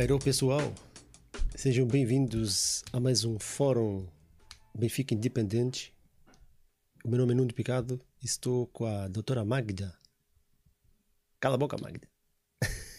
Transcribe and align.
Aero 0.00 0.18
pessoal, 0.18 0.60
sejam 1.54 1.86
bem-vindos 1.86 2.82
a 2.90 2.98
mais 2.98 3.22
um 3.26 3.38
Fórum 3.38 4.06
Benfica 4.74 5.12
Independente. 5.12 5.94
O 7.04 7.08
meu 7.08 7.18
nome 7.18 7.32
é 7.32 7.36
Nuno 7.36 7.52
Picado 7.52 8.00
e 8.22 8.24
estou 8.24 8.66
com 8.68 8.86
a 8.86 9.08
doutora 9.08 9.44
Magda. 9.44 9.94
Cala 11.38 11.56
a 11.56 11.58
boca, 11.58 11.76
Magda. 11.78 12.08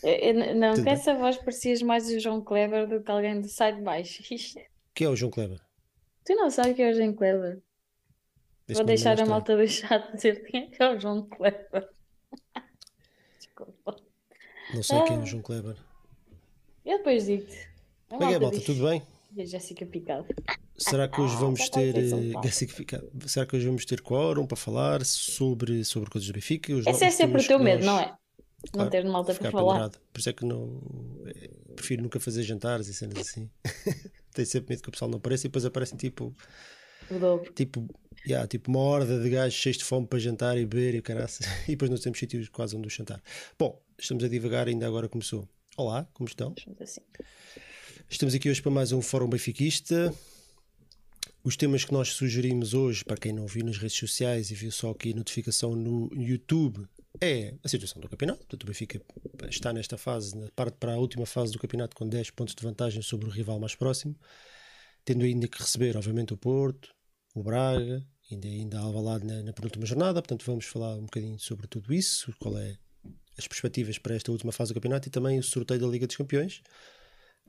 Eu- 0.04 0.12
eu- 0.14 0.56
não, 0.56 0.70
Tudo 0.74 0.80
com 0.80 0.86
bem? 0.86 0.94
essa 0.94 1.16
voz 1.16 1.38
parecias 1.38 1.82
mais 1.82 2.08
o 2.08 2.20
João 2.20 2.40
Kleber 2.40 2.88
do 2.88 3.02
que 3.04 3.10
alguém 3.10 3.42
do 3.42 3.48
Sai 3.48 3.76
de 3.76 3.82
Baixo. 3.82 4.22
Quem 4.94 5.08
é 5.08 5.10
o 5.10 5.16
João 5.16 5.32
Kleber? 5.32 5.60
Tu 6.24 6.36
não 6.36 6.52
sabes 6.52 6.76
quem 6.76 6.86
é 6.86 6.92
o 6.92 6.94
João 6.94 7.14
Kleber? 7.16 7.54
Vou 7.56 7.64
Esse 8.68 8.80
nome 8.80 8.86
deixar 8.86 9.20
a 9.20 9.26
malta 9.26 9.58
do 9.58 9.68
chat 9.68 10.12
dizer 10.16 10.44
quem 10.46 10.72
é 10.80 10.88
o 10.88 11.00
João 11.00 11.28
Kleber. 11.28 11.90
Desculpa. 13.40 13.96
Não 14.76 14.84
sei 14.84 15.02
quem 15.04 15.16
é 15.16 15.20
Ah. 15.20 15.24
o 15.24 15.26
João 15.26 15.42
Kleber. 15.42 15.76
Eu 16.86 16.98
depois 16.98 17.26
digo-te. 17.26 17.58
Como 18.10 18.24
é 18.24 18.28
que 18.28 18.34
é, 18.34 18.40
malta? 18.40 18.58
diz- 18.58 18.66
Tudo 18.66 18.88
bem? 18.88 19.02
E 19.36 19.42
a 19.42 19.46
Jéssica 19.46 19.86
Picado. 19.86 20.26
Será 20.78 21.08
que 21.08 21.22
hoje 21.22 21.36
vamos 21.38 21.60
já 21.60 21.68
vai 21.74 21.92
ter. 21.94 22.10
São 22.10 22.20
eh, 22.20 22.32
Paulo. 22.32 22.42
classifica- 22.42 23.04
Será 23.28 23.46
que 23.46 23.56
hoje 23.56 23.66
vamos 23.68 23.86
ter 23.86 24.02
quórum 24.02 24.46
para 24.46 24.58
falar 24.58 25.06
sobre, 25.06 25.86
sobre 25.86 26.10
coisas 26.10 26.28
do 26.28 26.34
Benfica? 26.34 26.74
Os 26.74 26.86
Esse 26.88 27.06
é 27.06 27.12
sempre 27.12 27.42
o 27.42 27.48
teu 27.48 27.60
medo, 27.60 27.86
nós- 27.86 27.96
não 27.96 28.00
é? 28.02 28.08
Não 28.08 28.72
Claro, 28.74 28.90
ter 28.92 29.06
malta 29.06 29.34
ficar 29.34 29.50
para 29.52 29.60
falar. 29.60 29.74
pendurado. 29.74 30.00
Por 30.12 30.20
isso 30.20 30.30
é 30.30 30.34
que 30.34 30.46
não. 30.46 30.82
eh, 31.26 31.50
Prefiro 31.76 32.04
nunca 32.04 32.20
fazer 32.20 32.44
jantares 32.44 32.88
e 32.88 32.94
cenas 32.94 33.18
assim. 33.20 33.50
Tenho 34.34 34.46
sempre 34.48 34.74
medo 34.74 34.84
que 34.84 34.90
o 34.90 34.92
pessoal 34.92 35.10
não 35.10 35.18
apareça 35.18 35.48
e 35.48 35.50
depois 35.50 35.66
aparecem 35.66 35.98
tipo. 35.98 36.34
O 37.10 37.18
dobro. 37.20 37.52
Tipo, 37.54 37.88
yeah, 38.28 38.48
tipo 38.48 38.70
uma 38.70 38.80
horda 38.82 39.20
de 39.20 39.30
gajos 39.30 39.58
cheios 39.58 39.78
de 39.78 39.84
fome 39.84 40.06
para 40.08 40.20
jantar 40.20 40.58
e 40.58 40.66
beber 40.66 40.96
e 40.96 41.00
o 41.00 41.04
caraças. 41.04 41.46
E 41.68 41.72
depois 41.72 41.90
não 41.90 41.98
temos 41.98 42.20
sítios 42.20 42.50
quase 42.50 42.76
onde 42.76 42.88
os 42.88 42.94
jantar. 42.94 43.22
Bom, 43.58 43.82
estamos 43.98 44.24
a 44.24 44.28
divagar, 44.28 44.68
ainda 44.68 44.86
agora 44.88 45.08
começou. 45.10 45.48
Olá, 45.82 46.08
como 46.14 46.30
estão? 46.30 46.54
Assim. 46.80 47.02
Estamos 48.08 48.36
aqui 48.36 48.48
hoje 48.48 48.62
para 48.62 48.70
mais 48.70 48.92
um 48.92 49.02
Fórum 49.02 49.28
Benfiquista. 49.28 50.14
Os 51.44 51.58
temas 51.58 51.84
que 51.84 51.92
nós 51.92 52.10
sugerimos 52.10 52.76
hoje, 52.76 53.04
para 53.04 53.18
quem 53.18 53.34
não 53.34 53.48
viu 53.48 53.66
nas 53.66 53.80
redes 53.80 53.98
sociais 53.98 54.52
e 54.52 54.54
viu 54.54 54.72
só 54.72 54.92
aqui 54.92 55.12
a 55.12 55.16
notificação 55.16 55.76
no 55.76 56.08
YouTube, 56.14 56.88
é 57.20 57.56
a 57.64 57.68
situação 57.68 58.00
do 58.00 58.08
campeonato. 58.08 58.42
Portanto, 58.42 58.62
o 58.62 58.68
Benfica 58.68 59.02
está 59.50 59.74
nesta 59.74 59.98
fase, 59.98 60.38
na 60.38 60.52
parte 60.52 60.76
para 60.78 60.94
a 60.94 60.98
última 61.00 61.26
fase 61.26 61.52
do 61.52 61.58
campeonato, 61.58 61.96
com 61.96 62.08
10 62.08 62.30
pontos 62.30 62.54
de 62.54 62.62
vantagem 62.62 63.02
sobre 63.02 63.26
o 63.26 63.32
rival 63.32 63.60
mais 63.60 63.74
próximo, 63.74 64.16
tendo 65.04 65.26
ainda 65.26 65.48
que 65.48 65.58
receber, 65.58 65.98
obviamente, 65.98 66.32
o 66.32 66.38
Porto, 66.38 66.94
o 67.34 67.42
Braga, 67.42 68.06
ainda, 68.32 68.48
ainda 68.48 68.78
Alvalade 68.78 69.26
na, 69.26 69.42
na 69.42 69.52
penúltima 69.52 69.88
jornada. 69.88 70.22
Portanto, 70.22 70.46
vamos 70.46 70.66
falar 70.66 70.96
um 70.96 71.06
bocadinho 71.06 71.40
sobre 71.40 71.66
tudo 71.66 71.92
isso, 71.92 72.32
qual 72.38 72.56
é 72.60 72.78
as 73.38 73.48
perspectivas 73.48 73.98
para 73.98 74.16
esta 74.16 74.32
última 74.32 74.52
fase 74.52 74.72
do 74.72 74.76
campeonato 74.76 75.08
e 75.08 75.12
também 75.12 75.40
o 75.40 75.44
sorteio 75.44 75.80
da 75.80 75.88
Liga 75.88 76.06
dos 76.08 76.16
Campeões. 76.16 76.62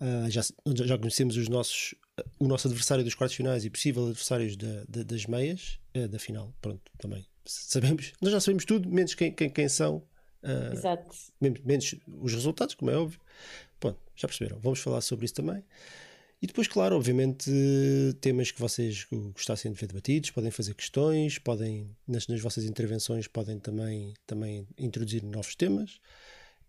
Ah, 0.00 0.28
já, 0.30 0.42
já 0.84 0.98
conhecemos 0.98 1.36
os 1.36 1.48
nossos, 1.48 1.94
o 2.38 2.48
nosso 2.48 2.66
adversário 2.66 3.04
dos 3.04 3.14
quartos 3.14 3.36
finais 3.36 3.64
e 3.64 3.70
possível 3.70 4.04
adversários 4.06 4.56
da, 4.56 4.84
da- 4.88 5.02
das 5.02 5.26
meias, 5.26 5.78
eh, 5.94 6.08
da 6.08 6.18
final. 6.18 6.52
Pronto, 6.60 6.82
também 6.98 7.24
sabemos. 7.44 8.12
Nós 8.20 8.32
já 8.32 8.40
sabemos 8.40 8.64
tudo, 8.64 8.88
menos 8.88 9.14
quem, 9.14 9.32
quem, 9.32 9.48
quem 9.50 9.68
são, 9.68 10.02
ah, 10.42 10.70
Exato. 10.72 11.14
menos, 11.40 11.60
menos 11.60 11.94
os 12.20 12.32
resultados, 12.32 12.74
como 12.74 12.90
é 12.90 12.96
óbvio. 12.96 13.20
Pronto, 13.78 13.98
já 14.16 14.26
perceberam. 14.26 14.58
Vamos 14.60 14.80
falar 14.80 15.00
sobre 15.02 15.24
isso 15.26 15.34
também. 15.34 15.62
E 16.42 16.46
depois, 16.48 16.66
claro, 16.66 16.96
obviamente, 16.96 17.48
temas 18.20 18.50
que 18.50 18.60
vocês 18.60 19.06
gostassem 19.32 19.70
de 19.70 19.78
ver 19.78 19.86
debatidos, 19.86 20.32
podem 20.32 20.50
fazer 20.50 20.74
questões, 20.74 21.38
podem, 21.38 21.88
nas, 22.04 22.26
nas 22.26 22.40
vossas 22.40 22.64
intervenções, 22.64 23.28
podem 23.28 23.60
também, 23.60 24.12
também 24.26 24.66
introduzir 24.76 25.22
novos 25.22 25.54
temas. 25.54 26.00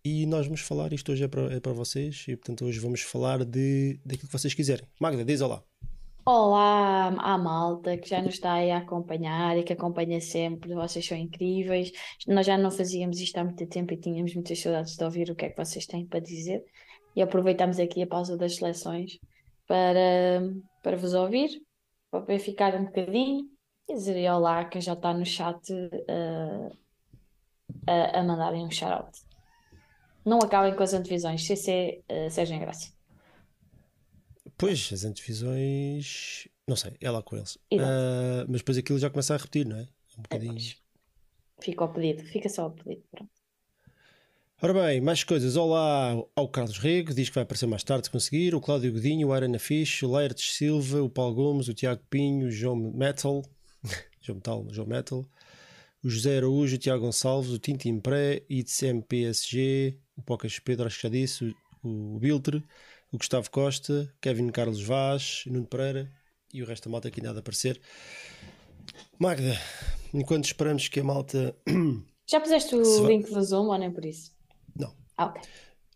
E 0.05 0.27
nós 0.27 0.45
vamos 0.45 0.61
falar, 0.61 0.93
isto 0.93 1.11
hoje 1.11 1.23
é 1.23 1.27
para, 1.27 1.51
é 1.51 1.59
para 1.59 1.73
vocês, 1.73 2.23
e 2.27 2.35
portanto 2.35 2.65
hoje 2.65 2.77
vamos 2.79 3.01
falar 3.01 3.43
de, 3.43 3.99
daquilo 4.05 4.27
que 4.27 4.37
vocês 4.37 4.53
quiserem. 4.53 4.85
Magda, 4.99 5.25
diz 5.25 5.41
olá. 5.41 5.63
Olá 6.23 7.07
à 7.07 7.35
malta 7.39 7.97
que 7.97 8.07
já 8.07 8.21
nos 8.21 8.35
está 8.35 8.53
aí 8.53 8.69
a 8.69 8.77
acompanhar 8.77 9.57
e 9.57 9.63
que 9.63 9.73
acompanha 9.73 10.21
sempre, 10.21 10.71
vocês 10.75 11.03
são 11.03 11.17
incríveis. 11.17 11.91
Nós 12.27 12.45
já 12.45 12.59
não 12.59 12.69
fazíamos 12.69 13.19
isto 13.19 13.37
há 13.37 13.43
muito 13.43 13.65
tempo 13.65 13.91
e 13.91 13.97
tínhamos 13.97 14.35
muitas 14.35 14.59
saudades 14.59 14.95
de 14.95 15.03
ouvir 15.03 15.31
o 15.31 15.35
que 15.35 15.45
é 15.45 15.49
que 15.49 15.57
vocês 15.57 15.87
têm 15.87 16.05
para 16.05 16.19
dizer. 16.19 16.63
E 17.15 17.23
aproveitamos 17.23 17.79
aqui 17.79 18.03
a 18.03 18.07
pausa 18.07 18.37
das 18.37 18.57
seleções 18.57 19.17
para, 19.67 20.41
para 20.81 20.97
vos 20.97 21.13
ouvir, 21.13 21.61
para 22.09 22.39
ficar 22.39 22.75
um 22.75 22.85
bocadinho 22.85 23.49
e 23.89 23.93
dizer 23.93 24.29
olá 24.31 24.65
quem 24.65 24.81
já 24.81 24.93
está 24.93 25.13
no 25.13 25.25
chat 25.25 25.71
eh, 26.07 26.71
a, 27.87 28.19
a 28.19 28.23
mandarem 28.23 28.65
um 28.65 28.71
shout-out. 28.71 29.19
Não 30.25 30.39
acabem 30.39 30.75
com 30.75 30.83
as 30.83 30.93
antevisões, 30.93 31.45
CC 31.45 32.01
uh, 32.09 32.29
Sérgio 32.29 32.59
Graça. 32.59 32.93
Pois, 34.57 34.89
as 34.93 35.03
antevisões. 35.03 36.47
Não 36.65 36.77
sei, 36.77 36.95
é 37.01 37.11
lá 37.11 37.21
com 37.21 37.35
eles. 37.35 37.57
Ah, 37.73 38.45
mas 38.47 38.61
depois 38.61 38.77
aquilo 38.77 38.99
já 38.99 39.09
começa 39.09 39.33
a 39.33 39.37
repetir, 39.37 39.65
não 39.65 39.77
é? 39.77 39.87
Um 40.17 40.21
bocadinho. 40.21 40.75
Fica 41.59 41.83
ao 41.83 41.91
pedido, 41.91 42.23
fica 42.23 42.47
só 42.47 42.63
ao 42.63 42.71
pedido. 42.71 43.03
Pronto. 43.11 43.42
Ora 44.63 44.73
bem, 44.73 45.01
mais 45.01 45.25
coisas. 45.25 45.57
Olá 45.57 46.15
ao 46.33 46.47
Carlos 46.47 46.77
Rego, 46.77 47.13
diz 47.13 47.27
que 47.27 47.35
vai 47.35 47.43
aparecer 47.43 47.67
mais 47.67 47.83
tarde 47.83 48.05
se 48.05 48.09
conseguir. 48.09 48.55
O 48.55 48.61
Cláudio 48.61 48.93
Godinho, 48.93 49.27
o 49.27 49.33
Arana 49.33 49.59
Fish, 49.59 50.03
o 50.03 50.09
Laertes 50.09 50.55
Silva, 50.55 51.03
o 51.03 51.09
Paulo 51.09 51.35
Gomes, 51.35 51.67
o 51.67 51.73
Tiago 51.73 52.01
Pinho, 52.09 52.47
o 52.47 52.49
João 52.49 52.77
Metal, 52.77 53.43
João 54.21 54.37
Metal, 54.37 54.65
João 54.69 54.87
Metal, 54.87 55.25
o 56.01 56.09
José 56.09 56.37
Araújo, 56.37 56.77
o 56.77 56.79
Tiago 56.79 57.03
Gonçalves, 57.03 57.51
o 57.51 57.59
Tintin 57.59 57.99
Pré, 57.99 58.41
ITCM 58.49 59.01
PSG, 59.01 59.97
o 60.15 60.21
Pocas 60.21 60.57
Pedro, 60.59 60.87
acho 60.87 60.95
que 60.95 61.03
já 61.03 61.09
disse, 61.09 61.53
o, 61.83 62.15
o 62.15 62.19
Biltre, 62.19 62.63
o 63.11 63.17
Gustavo 63.17 63.51
Costa, 63.51 64.09
Kevin 64.21 64.47
Carlos 64.47 64.81
Vaz, 64.81 65.43
Nuno 65.45 65.67
Pereira 65.67 66.09
e 66.53 66.63
o 66.63 66.65
resto 66.65 66.85
da 66.85 66.91
malta 66.93 67.11
que 67.11 67.19
ainda 67.19 67.31
há 67.31 67.33
de 67.33 67.39
aparecer. 67.39 67.81
Magda, 69.19 69.59
enquanto 70.13 70.45
esperamos 70.45 70.87
que 70.87 71.01
a 71.01 71.03
malta. 71.03 71.53
Já 72.25 72.39
puseste 72.39 72.75
o 72.75 73.05
link 73.05 73.29
do 73.29 73.43
Zoom 73.43 73.67
ou 73.67 73.77
nem 73.77 73.91
por 73.91 74.05
isso? 74.05 74.31
Ah, 75.23 75.27
ok. 75.27 75.41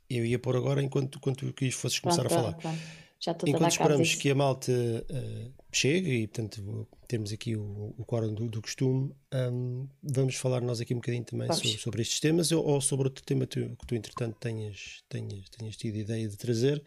eu 0.10 0.26
ia 0.26 0.40
pôr 0.40 0.56
agora 0.56 0.82
enquanto, 0.82 1.18
enquanto 1.18 1.52
que 1.54 1.70
fosses 1.72 2.00
Pronto, 2.00 2.16
começar 2.18 2.34
a 2.34 2.42
falar. 2.42 2.54
pronto, 2.58 2.78
pronto. 2.78 3.08
Já 3.20 3.32
estou 3.32 3.50
Enquanto 3.50 3.72
esperamos 3.72 4.14
que 4.14 4.30
a 4.30 4.36
malta 4.36 4.72
eh, 4.72 5.48
chegue 5.72 6.22
e, 6.22 6.28
portanto, 6.28 6.88
temos 7.08 7.34
aqui 7.34 7.56
o, 7.56 7.96
o 7.98 8.06
quórum 8.06 8.32
do, 8.32 8.48
do 8.48 8.62
costume, 8.62 9.12
hum, 9.34 9.88
vamos 10.04 10.36
falar 10.36 10.62
nós 10.62 10.80
aqui 10.80 10.94
um 10.94 10.98
bocadinho 10.98 11.24
também 11.24 11.48
Vamos. 11.48 11.64
so- 11.72 11.80
sobre, 11.80 12.04
estes 12.04 12.20
temas 12.20 12.52
ou, 12.52 12.64
ou 12.64 12.80
sobre 12.80 13.08
outro 13.08 13.24
tema 13.26 13.48
tu- 13.48 13.76
que 13.76 13.88
tu, 13.88 13.96
entretanto, 13.96 14.38
tenhas, 14.40 15.04
tenhas, 15.10 15.50
tenhas 15.50 15.76
tido 15.76 15.96
ideia 15.98 16.28
de 16.28 16.38
trazer. 16.38 16.84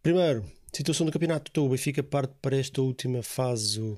Primeiro, 0.00 0.44
situação 0.72 1.04
do 1.04 1.10
campeonato. 1.10 1.50
Então, 1.50 1.66
o 1.66 1.70
Benfica 1.70 2.02
parte 2.04 2.34
para 2.40 2.56
esta 2.56 2.80
última 2.80 3.20
fase, 3.20 3.96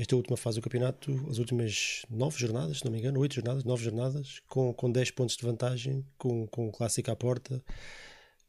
esta 0.00 0.16
última 0.16 0.36
fase 0.36 0.58
do 0.60 0.62
campeonato, 0.62 1.10
as 1.30 1.38
últimas 1.38 2.02
nove 2.10 2.38
jornadas, 2.38 2.78
se 2.78 2.84
não 2.84 2.92
me 2.92 2.98
engano, 2.98 3.20
oito 3.20 3.34
jornadas, 3.34 3.64
nove 3.64 3.84
jornadas, 3.84 4.40
com, 4.46 4.72
com 4.72 4.90
10 4.90 5.10
pontos 5.10 5.36
de 5.36 5.44
vantagem, 5.44 6.04
com, 6.16 6.46
com 6.46 6.68
o 6.68 6.72
clássico 6.72 7.10
à 7.10 7.16
porta. 7.16 7.62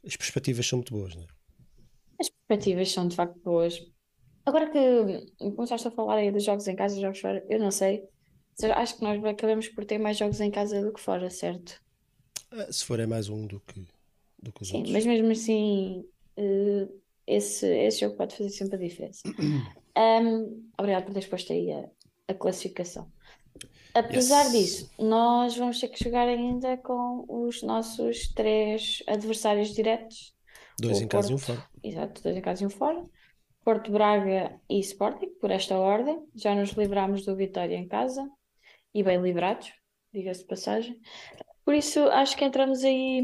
As 0.05 0.15
perspectivas 0.15 0.65
são 0.67 0.79
muito 0.79 0.93
boas, 0.93 1.15
não 1.15 1.23
é? 1.23 1.27
As 2.19 2.29
perspectivas 2.29 2.91
são 2.91 3.07
de 3.07 3.15
facto 3.15 3.39
boas. 3.43 3.79
Agora 4.45 4.69
que 4.71 5.51
começaste 5.55 5.87
a 5.87 5.91
falar 5.91 6.15
aí 6.17 6.31
dos 6.31 6.43
jogos 6.43 6.67
em 6.67 6.75
casa 6.75 6.99
jogos 6.99 7.19
fora, 7.19 7.45
eu 7.49 7.59
não 7.59 7.71
sei. 7.71 8.03
Se- 8.55 8.71
Acho 8.71 8.97
que 8.97 9.03
nós 9.03 9.23
acabamos 9.23 9.67
por 9.69 9.85
ter 9.85 9.97
mais 9.97 10.17
jogos 10.17 10.39
em 10.41 10.51
casa 10.51 10.81
do 10.83 10.93
que 10.93 11.01
fora, 11.01 11.29
certo? 11.29 11.81
Ah, 12.51 12.71
Se 12.71 12.83
for 12.85 12.99
é 12.99 13.05
mais 13.05 13.29
um 13.29 13.45
do 13.47 13.59
que, 13.61 13.85
do 14.41 14.51
que 14.51 14.61
os 14.63 14.69
Sim, 14.69 14.77
outros. 14.77 14.93
mas 14.93 15.05
mesmo 15.05 15.31
assim, 15.31 16.05
eh, 16.37 16.87
esse, 17.27 17.65
esse 17.67 17.99
jogo 18.01 18.17
pode 18.17 18.35
fazer 18.35 18.49
sempre 18.49 18.75
a 18.75 18.79
diferença. 18.79 19.21
Ahm, 19.99 20.69
obrigado 20.79 21.05
por 21.05 21.13
teres 21.13 21.27
posto 21.27 21.51
aí 21.53 21.71
a, 21.73 21.89
a 22.29 22.33
classificação. 22.33 23.11
Apesar 23.93 24.45
Yes. 24.45 24.51
disso, 24.51 24.89
nós 24.99 25.57
vamos 25.57 25.79
ter 25.79 25.89
que 25.89 26.03
jogar 26.03 26.27
ainda 26.27 26.77
com 26.77 27.25
os 27.27 27.61
nossos 27.63 28.29
três 28.33 29.03
adversários 29.07 29.73
diretos. 29.73 30.33
Dois 30.79 31.01
em 31.01 31.07
casa 31.07 31.31
e 31.31 31.35
um 31.35 31.37
Porto. 31.37 31.45
fora. 31.45 31.69
Exato, 31.83 32.21
dois 32.23 32.37
em 32.37 32.41
casa 32.41 32.63
e 32.63 32.67
um 32.67 32.69
fora. 32.69 33.05
Porto 33.63 33.91
Braga 33.91 34.59
e 34.69 34.79
Sporting, 34.79 35.29
por 35.41 35.51
esta 35.51 35.77
ordem. 35.77 36.23
Já 36.35 36.55
nos 36.55 36.71
livrámos 36.71 37.25
do 37.25 37.35
Vitória 37.35 37.75
em 37.75 37.87
casa 37.87 38.29
e 38.93 39.03
bem 39.03 39.21
livrados, 39.21 39.71
diga-se 40.13 40.41
de 40.41 40.47
passagem. 40.47 40.99
Por 41.65 41.73
isso, 41.75 42.01
acho 42.09 42.37
que 42.37 42.45
entramos 42.45 42.83
aí 42.83 43.23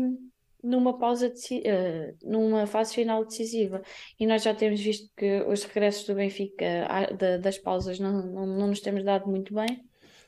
numa 0.65 0.97
pausa, 0.97 1.29
deci- 1.29 1.62
eh, 1.65 2.13
numa 2.23 2.65
fase 2.67 2.94
final 2.94 3.23
decisiva. 3.25 3.81
E 4.19 4.25
nós 4.25 4.44
já 4.44 4.53
temos 4.53 4.79
visto 4.81 5.09
que 5.15 5.41
os 5.44 5.63
regressos 5.63 6.06
do 6.07 6.15
Benfica 6.15 6.65
ah, 6.89 7.06
da- 7.13 7.38
das 7.38 7.57
pausas 7.57 8.00
não, 8.00 8.12
não, 8.25 8.45
não 8.45 8.67
nos 8.67 8.79
temos 8.81 9.03
dado 9.03 9.27
muito 9.29 9.53
bem. 9.53 9.83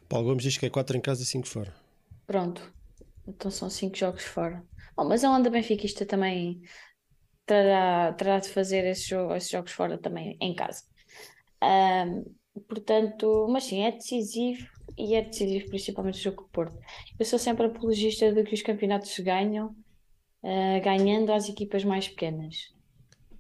Paulo 0.08 0.28
Gomes 0.28 0.44
diz 0.44 0.58
que 0.58 0.66
é 0.66 0.70
4 0.70 0.96
em 0.98 1.02
casa 1.02 1.24
e 1.24 1.26
5 1.26 1.48
fora. 1.48 1.74
Pronto, 2.26 2.74
então 3.28 3.50
são 3.52 3.70
cinco 3.70 3.98
jogos 3.98 4.24
fora. 4.24 4.64
Bom, 4.96 5.06
mas 5.06 5.24
a 5.24 5.30
onda 5.32 5.50
benfiquista 5.50 6.06
também 6.06 6.62
terá, 7.46 8.14
terá 8.14 8.40
de 8.40 8.50
fazer 8.50 8.86
esses, 8.86 9.10
esses 9.36 9.50
jogos 9.50 9.72
fora 9.72 9.98
também 9.98 10.38
em 10.42 10.54
casa. 10.56 10.84
Ahm, 11.62 12.24
portanto, 12.68 13.48
mas 13.50 13.66
sim, 13.66 13.84
é 13.84 13.92
decisivo 13.92 14.68
e 14.98 15.16
é 15.16 15.22
decisivo 15.22 15.68
principalmente 15.70 16.20
o 16.20 16.24
jogo 16.24 16.38
com 16.38 16.44
o 16.44 16.50
Porto. 16.50 16.78
Eu 17.20 17.26
sou 17.26 17.40
sempre 17.40 17.66
apologista 17.68 18.32
de 18.32 18.44
que 18.44 18.54
os 18.54 18.62
campeonatos 18.62 19.10
se 19.12 19.22
ganham 19.22 19.76
uh, 20.48 20.82
ganhando 20.84 21.32
às 21.34 21.50
equipas 21.50 21.84
mais 21.84 22.08
pequenas. 22.08 22.74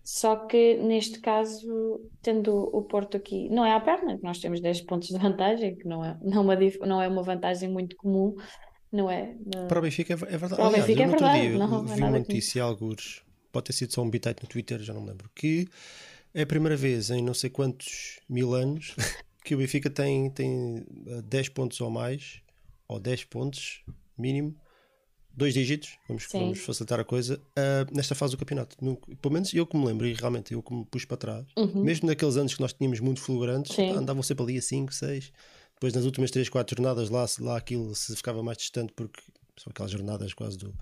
Só 0.04 0.36
que 0.36 0.75
neste 0.75 1.19
caso, 1.19 2.01
tendo 2.21 2.54
o 2.56 2.81
Porto 2.83 3.18
aqui, 3.18 3.50
não 3.50 3.65
é 3.65 3.74
à 3.74 3.80
perna, 3.80 4.19
nós 4.21 4.39
temos 4.39 4.62
10 4.62 4.81
pontos 4.81 5.09
de 5.09 5.18
vantagem, 5.18 5.75
que 5.75 5.88
não 5.88 6.04
é, 6.04 6.18
não, 6.21 6.51
é 6.51 6.56
uma, 6.56 6.88
não 6.88 7.01
é 7.01 7.07
uma 7.07 7.24
vantagem 7.24 7.69
muito 7.69 7.95
comum, 7.98 8.36
não 8.92 9.09
é? 9.09 9.36
Não... 9.54 9.68
Para 9.68 9.80
o 9.80 9.81
Benfica 9.81 10.13
é, 10.13 10.15
é 10.15 10.38
verdade. 10.38 10.56
Para 10.56 10.63
o 10.63 10.68
Aliás, 10.68 10.86
Benfica 10.86 11.01
eu 11.01 11.07
é 11.07 11.09
verdade, 11.09 11.42
dia 11.50 11.57
não, 11.57 11.83
vi 11.83 11.92
é 11.92 12.06
uma 12.06 12.19
notícia, 12.19 12.63
alguns, 12.63 13.21
pode 13.51 13.65
ter 13.65 13.74
sido 13.74 13.94
só 13.94 14.01
um 14.01 14.09
bitite 14.09 14.44
no 14.44 14.48
Twitter, 14.48 14.80
já 14.80 14.94
não 14.94 15.01
me 15.01 15.09
lembro, 15.09 15.30
que 15.36 15.68
é 16.33 16.44
a 16.44 16.48
primeira 16.48 16.77
vez 16.77 17.09
em 17.09 17.21
não 17.21 17.33
sei 17.33 17.50
quantos 17.50 18.21
mil 18.30 18.54
anos 18.54 18.95
que 19.44 19.56
o 19.56 19.57
Benfica 19.57 19.89
tem, 19.89 20.30
tem 20.30 20.86
eh, 21.07 21.21
10 21.21 21.50
pontos 21.50 21.81
ou 21.81 21.89
mais, 21.89 22.42
ou 22.88 22.98
10 22.98 23.25
pontos 23.25 23.83
mínimo, 24.18 24.56
dois 25.37 25.53
dígitos, 25.53 25.97
vamos, 26.07 26.27
vamos 26.33 26.59
facilitar 26.59 26.99
a 26.99 27.03
coisa, 27.05 27.39
ah, 27.55 27.85
nesta 27.93 28.15
fase 28.15 28.31
do 28.35 28.37
campeonato. 28.39 28.75
No- 28.83 28.97
pelo 28.97 29.33
menos 29.33 29.53
eu 29.53 29.65
que 29.67 29.77
me 29.77 29.85
lembro, 29.85 30.07
e 30.07 30.13
realmente 30.13 30.53
eu 30.53 30.61
que 30.63 30.73
me 30.73 30.83
pus 30.85 31.05
para 31.05 31.15
trás, 31.17 31.45
Uhum. 31.55 31.83
mesmo 31.83 32.07
naqueles 32.07 32.35
anos 32.37 32.55
que 32.55 32.59
nós 32.61 32.73
tínhamos 32.73 32.99
muito 32.99 33.21
fulgurantes, 33.21 33.75
pá, 33.75 33.81
andavam 33.83 34.23
sempre 34.23 34.43
ali 34.43 34.57
a 34.57 34.61
5, 34.61 34.93
6. 34.93 35.31
Depois 35.75 35.93
nas 35.93 36.05
últimas 36.05 36.31
3, 36.31 36.49
4 36.49 36.75
jornadas 36.75 37.09
lá, 37.09 37.25
lá 37.39 37.55
aquilo 37.57 37.93
se 37.93 38.15
ficava 38.15 38.41
mais 38.41 38.57
distante 38.57 38.91
porque 38.93 39.21
são 39.59 39.69
aquelas 39.69 39.91
jornadas 39.91 40.33
quase 40.33 40.57
do, 40.57 40.73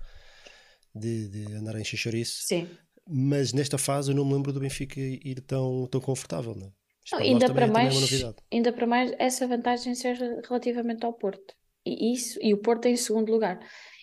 de, 0.94 1.28
de 1.28 1.54
andar 1.54 1.78
em 1.78 1.84
xixoriço. 1.84 2.42
Sim. 2.46 2.68
Mas 3.08 3.52
nesta 3.52 3.78
fase 3.78 4.10
eu 4.10 4.16
não 4.16 4.24
me 4.24 4.32
lembro 4.34 4.52
do 4.52 4.60
Benfica 4.60 4.98
ir 4.98 5.40
tão, 5.42 5.86
tão 5.90 6.00
confortável. 6.00 6.54
Não? 6.54 6.66
é? 6.68 6.70
Não, 7.12 7.18
ainda 7.20 7.52
para 7.52 7.66
é 7.66 7.70
mais, 7.70 8.24
ainda 8.50 8.72
para 8.72 8.86
mais 8.86 9.12
essa 9.18 9.46
vantagem 9.46 9.94
ser 9.94 10.16
relativamente 10.48 11.04
ao 11.04 11.12
Porto. 11.12 11.54
E 11.84 12.12
isso, 12.12 12.38
e 12.42 12.52
o 12.52 12.58
Porto 12.58 12.86
em 12.86 12.96
segundo 12.96 13.30
lugar. 13.30 13.60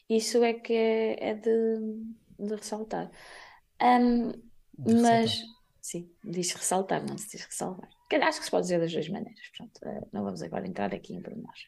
Isso 0.10 0.44
é 0.44 0.54
que 0.54 0.74
é, 0.74 1.30
é 1.32 1.34
de, 1.36 1.50
de 2.40 2.56
ressaltar. 2.56 3.12
Ahm, 3.80 4.32
De 4.78 4.94
mas 5.02 5.32
ressaltar. 5.32 5.48
sim, 5.82 6.12
diz 6.24 6.54
ressaltar, 6.54 7.06
não 7.06 7.18
se 7.18 7.30
diz 7.32 7.46
ressalvar. 7.46 7.90
Acho 8.24 8.40
que 8.40 8.46
se 8.46 8.52
pode 8.52 8.64
dizer 8.64 8.80
das 8.80 8.92
duas 8.92 9.10
maneiras. 9.10 9.48
Portanto, 9.58 9.80
eh, 9.86 10.08
não 10.14 10.24
vamos 10.24 10.42
agora 10.44 10.68
entrar 10.68 10.94
aqui 10.94 11.14
em 11.16 11.22
pormenores. 11.22 11.62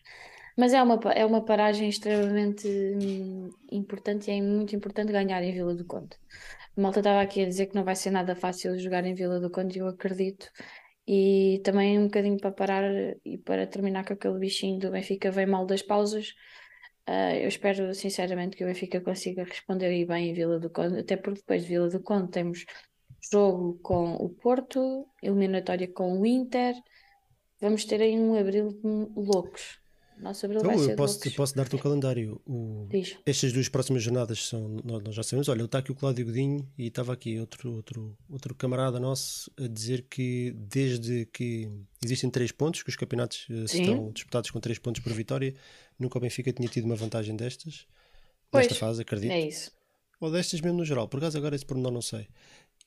Mas 0.58 0.74
é 0.74 0.82
uma, 0.84 0.96
é 1.14 1.26
uma 1.26 1.44
paragem 1.44 1.90
extremamente 1.90 2.68
hum, 2.68 3.50
importante 3.72 4.30
e 4.32 4.36
é 4.38 4.42
muito 4.42 4.76
importante 4.76 5.12
ganhar 5.12 5.42
em 5.44 5.52
Vila 5.54 5.76
do 5.76 5.86
Conde. 5.86 6.16
A 6.78 6.82
malta 6.82 7.00
estava 7.00 7.22
aqui 7.22 7.42
a 7.44 7.48
dizer 7.48 7.68
que 7.68 7.76
não 7.76 7.84
vai 7.84 7.96
ser 7.96 8.12
nada 8.12 8.36
fácil 8.36 8.78
jogar 8.80 9.06
em 9.06 9.14
Vila 9.16 9.40
do 9.40 9.50
Conde 9.52 9.78
e 9.80 9.82
eu 9.82 9.88
acredito. 9.88 10.52
E 11.08 11.62
também 11.64 12.00
um 12.00 12.06
bocadinho 12.06 12.40
para 12.40 12.52
parar 12.52 12.84
e 13.26 13.38
para 13.38 13.68
terminar 13.68 14.06
com 14.06 14.14
aquele 14.14 14.40
bichinho 14.40 14.80
do 14.80 14.92
Benfica 14.92 15.32
vem 15.32 15.46
mal 15.46 15.66
das 15.66 15.82
pausas. 15.82 16.34
Ah, 17.08 17.36
eu 17.36 17.48
espero 17.48 17.94
sinceramente 17.94 18.58
que 18.58 18.64
o 18.64 18.68
Benfica 18.68 19.00
consiga 19.00 19.44
responder 19.44 19.88
aí 19.88 20.06
bem 20.06 20.30
em 20.30 20.34
Vila 20.34 20.60
do 20.60 20.70
Conde, 20.70 21.00
até 21.00 21.16
porque 21.16 21.40
depois 21.40 21.62
de 21.64 21.68
Vila 21.70 21.90
do 21.90 22.02
Conde 22.02 22.32
temos 22.32 22.66
jogo 23.32 23.80
com 23.82 24.16
o 24.16 24.30
Porto, 24.30 25.08
eliminatória 25.22 25.88
com 25.88 26.20
o 26.20 26.26
Inter. 26.26 26.76
Vamos 27.60 27.86
ter 27.86 28.02
aí 28.02 28.18
um 28.20 28.38
abril 28.38 28.80
loucos. 29.16 29.80
Nosso 30.18 30.46
abril 30.46 30.62
Então, 30.62 30.78
vai 30.78 30.92
eu 30.92 30.96
posso, 30.96 31.32
posso 31.32 31.56
dar-te 31.56 31.76
o 31.76 31.80
calendário. 31.80 32.42
O, 32.46 32.88
Diz. 32.90 33.18
estas 33.26 33.52
duas 33.52 33.68
próximas 33.68 34.02
jornadas 34.02 34.48
são, 34.48 34.80
nós, 34.84 35.04
nós 35.04 35.16
já 35.16 35.24
sabemos. 35.24 35.50
Olha, 35.50 35.64
está 35.64 35.80
aqui 35.80 35.92
o 35.92 35.96
Cláudio 35.96 36.26
Godinho 36.26 36.68
e 36.78 36.88
estava 36.88 37.14
aqui 37.14 37.40
outro, 37.40 37.74
outro, 37.74 38.18
outro 38.30 38.56
camarada 38.56 39.00
nosso 39.00 39.52
a 39.58 39.68
dizer 39.68 40.06
que 40.10 40.54
desde 40.58 41.26
que 41.28 41.70
existem 42.04 42.30
três 42.30 42.52
pontos, 42.52 42.82
que 42.82 42.90
os 42.90 42.96
campeonatos 42.96 43.46
eh, 43.50 43.66
estão 43.66 44.12
disputados 44.12 44.52
com 44.52 44.60
três 44.60 44.80
pontos 44.80 45.02
por 45.02 45.12
vitória, 45.12 45.54
nunca 46.00 46.18
o 46.18 46.22
Benfica 46.22 46.54
tinha 46.54 46.68
tido 46.68 46.86
uma 46.86 46.96
vantagem 46.96 47.36
destas, 47.36 47.86
Pois, 48.50 48.68
nesta 48.68 48.80
fase, 48.80 49.02
acredito. 49.02 49.32
É 49.32 49.42
isso. 49.42 49.72
Ou 50.20 50.32
destas 50.32 50.62
mesmo 50.62 50.78
no 50.78 50.86
geral, 50.86 51.08
por 51.08 51.18
acaso 51.18 51.38
agora 51.38 51.56
esse 51.56 51.66
pormenor 51.66 51.92
não 51.92 52.02
sei. 52.02 52.28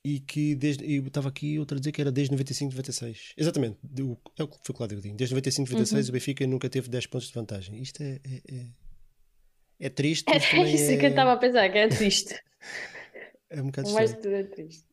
E 0.03 0.19
que 0.19 0.55
desde. 0.55 0.85
e 0.85 0.97
estava 0.99 1.27
aqui 1.27 1.59
outra 1.59 1.77
a 1.77 1.79
dizer 1.79 1.91
que 1.91 1.99
era 1.99 2.11
desde 2.11 2.31
95, 2.31 2.71
96. 2.71 3.33
Exatamente, 3.35 3.77
é 4.37 4.43
o 4.43 4.47
que 4.47 4.57
foi 4.63 4.73
o 4.73 4.73
Cláudio 4.73 4.97
Godinho. 4.97 5.15
Desde 5.17 5.33
95, 5.35 5.69
96 5.71 6.05
Uhum. 6.05 6.09
o 6.09 6.13
Benfica 6.13 6.47
nunca 6.47 6.69
teve 6.69 6.89
10 6.89 7.07
pontos 7.07 7.27
de 7.27 7.33
vantagem. 7.33 7.81
Isto 7.81 8.01
é. 8.01 8.19
é, 8.23 8.41
é, 8.55 8.65
é 9.81 9.89
triste, 9.89 10.29
É 10.29 10.39
mas 10.57 10.73
isso 10.73 10.87
que 10.97 11.05
eu 11.05 11.07
é, 11.07 11.09
estava 11.09 11.33
a 11.33 11.37
pensar, 11.37 11.69
que 11.69 11.77
é 11.77 11.87
triste. 11.89 12.33
é 13.49 13.61
um 13.61 13.65
bocado 13.65 13.89
de 13.89 14.15
tudo 14.15 14.35
é 14.35 14.43
triste. 14.43 14.89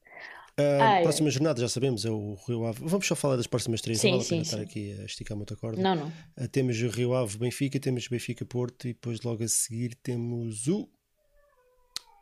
Ah, 0.58 0.94
Ai, 0.94 1.02
próxima 1.02 1.30
jornada, 1.30 1.60
já 1.60 1.68
sabemos, 1.68 2.06
é 2.06 2.10
o 2.10 2.34
Rio 2.48 2.64
Ave. 2.64 2.80
Vamos 2.82 3.06
só 3.06 3.14
falar 3.14 3.36
das 3.36 3.46
próximas 3.46 3.82
três, 3.82 4.00
Sim, 4.00 4.12
não 4.12 4.18
vale 4.18 4.26
a 4.26 4.30
pena 4.30 4.44
sim, 4.44 4.48
estar 4.48 4.56
sim. 4.56 4.62
aqui 4.64 5.00
a 5.02 5.04
esticar 5.04 5.36
muito 5.36 5.52
a 5.52 5.56
corda. 5.56 5.82
Não, 5.82 5.94
não. 5.94 6.12
Ah, 6.34 6.48
temos 6.48 6.80
o 6.80 6.88
Rio 6.88 7.14
Ave 7.14 7.36
Benfica, 7.36 7.78
temos 7.78 8.08
Benfica 8.08 8.44
Porto 8.46 8.88
e 8.88 8.94
depois 8.94 9.20
logo 9.20 9.44
a 9.44 9.48
seguir 9.48 9.94
temos 9.96 10.66
o, 10.66 10.88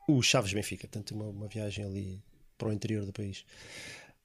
o 0.08 0.20
Chaves 0.20 0.52
Benfica. 0.52 0.88
Portanto, 0.88 1.12
uma, 1.14 1.26
uma 1.26 1.46
viagem 1.46 1.84
ali 1.84 2.25
para 2.59 2.69
o 2.69 2.73
interior 2.73 3.05
do 3.05 3.12
país. 3.12 3.45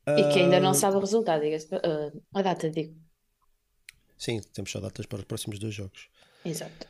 E 0.08 0.34
que 0.34 0.40
ainda 0.40 0.60
não 0.60 0.72
Ah, 0.72 0.74
sabe 0.74 0.98
o 0.98 1.00
resultado, 1.00 1.42
diga-se. 1.42 1.68
ah, 1.76 2.12
a 2.34 2.42
data, 2.42 2.70
digo. 2.70 2.96
Sim, 4.18 4.42
temos 4.54 4.72
só 4.72 4.80
datas 4.80 5.06
para 5.06 5.20
os 5.20 5.24
próximos 5.26 5.60
dois 5.60 5.74
jogos. 5.74 6.10
Exato. 6.44 6.88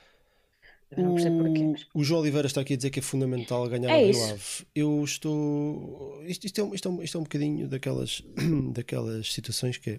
Eu 0.91 1.03
não 1.03 1.13
percebo 1.13 1.43
porquê. 1.43 1.63
mas- 1.63 1.85
O 1.93 2.03
João 2.03 2.21
Oliveira 2.21 2.47
está 2.47 2.61
aqui 2.61 2.73
a 2.73 2.77
dizer 2.77 2.89
que 2.89 2.97
é 2.99 3.01
fundamental 3.01 3.67
ganhar 3.69 3.91
É 3.91 3.97
o 4.03 4.11
Rio. 4.11 4.23
Ave. 4.31 4.65
Eu 4.73 5.03
estou. 5.03 6.23
Isto, 6.25 6.45
isto 6.45 6.61
é, 6.61 6.63
um- 6.63 6.73
isto, 6.73 6.87
é 6.87 6.91
um, 6.91 7.03
isto 7.03 7.17
é 7.17 7.19
um 7.19 7.23
bocadinho 7.23 7.67
daquelas, 7.67 8.23
daquelas 8.73 9.31
situações 9.31 9.77
que 9.77 9.91
é 9.91 9.97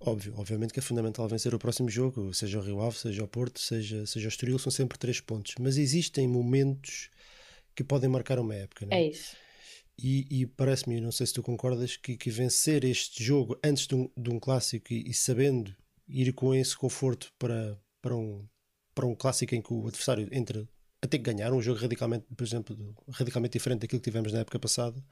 óbvio, 0.00 0.34
obviamente 0.36 0.72
que 0.72 0.80
é 0.80 0.82
fundamental 0.82 1.28
vencer 1.28 1.54
o 1.54 1.58
próximo 1.60 1.88
jogo, 1.88 2.34
seja 2.34 2.58
o 2.58 2.62
Rio 2.62 2.80
Ave, 2.82 2.98
seja 2.98 3.22
o 3.22 3.28
Porto, 3.28 3.60
seja, 3.60 4.04
seja 4.04 4.26
o 4.26 4.28
Estoril, 4.28 4.58
são 4.58 4.72
sempre 4.72 4.98
três 4.98 5.20
pontos. 5.20 5.54
Mas 5.60 5.76
existem 5.76 6.26
momentos 6.26 7.08
que 7.76 7.84
podem 7.84 8.10
marcar 8.10 8.38
uma 8.40 8.54
época, 8.54 8.86
não 8.86 8.96
é? 8.96 9.00
É 9.02 9.08
isso. 9.10 9.36
E, 9.96 10.26
e 10.30 10.46
parece-me, 10.46 11.00
não 11.00 11.12
sei 11.12 11.26
se 11.26 11.32
tu 11.32 11.42
concordas, 11.42 11.96
que, 11.96 12.16
que 12.16 12.30
vencer 12.30 12.84
este 12.84 13.22
jogo 13.22 13.58
antes 13.64 13.86
de 13.86 13.94
um, 13.94 14.10
de 14.16 14.30
um 14.30 14.40
clássico 14.40 14.92
e, 14.92 15.08
e 15.08 15.14
sabendo 15.14 15.74
ir 16.08 16.32
com 16.32 16.54
esse 16.54 16.76
conforto 16.76 17.32
para, 17.38 17.80
para, 18.02 18.16
um, 18.16 18.46
para 18.94 19.06
um 19.06 19.14
clássico 19.14 19.54
em 19.54 19.62
que 19.62 19.72
o 19.72 19.86
adversário 19.86 20.28
entra 20.32 20.68
a 21.00 21.06
ter 21.06 21.18
que 21.18 21.32
ganhar, 21.32 21.52
um 21.52 21.60
jogo 21.60 21.78
radicalmente, 21.78 22.26
por 22.34 22.44
exemplo, 22.44 22.96
radicalmente 23.10 23.52
diferente 23.52 23.82
daquilo 23.82 24.00
que 24.00 24.10
tivemos 24.10 24.32
na 24.32 24.40
época 24.40 24.58
passada, 24.58 25.02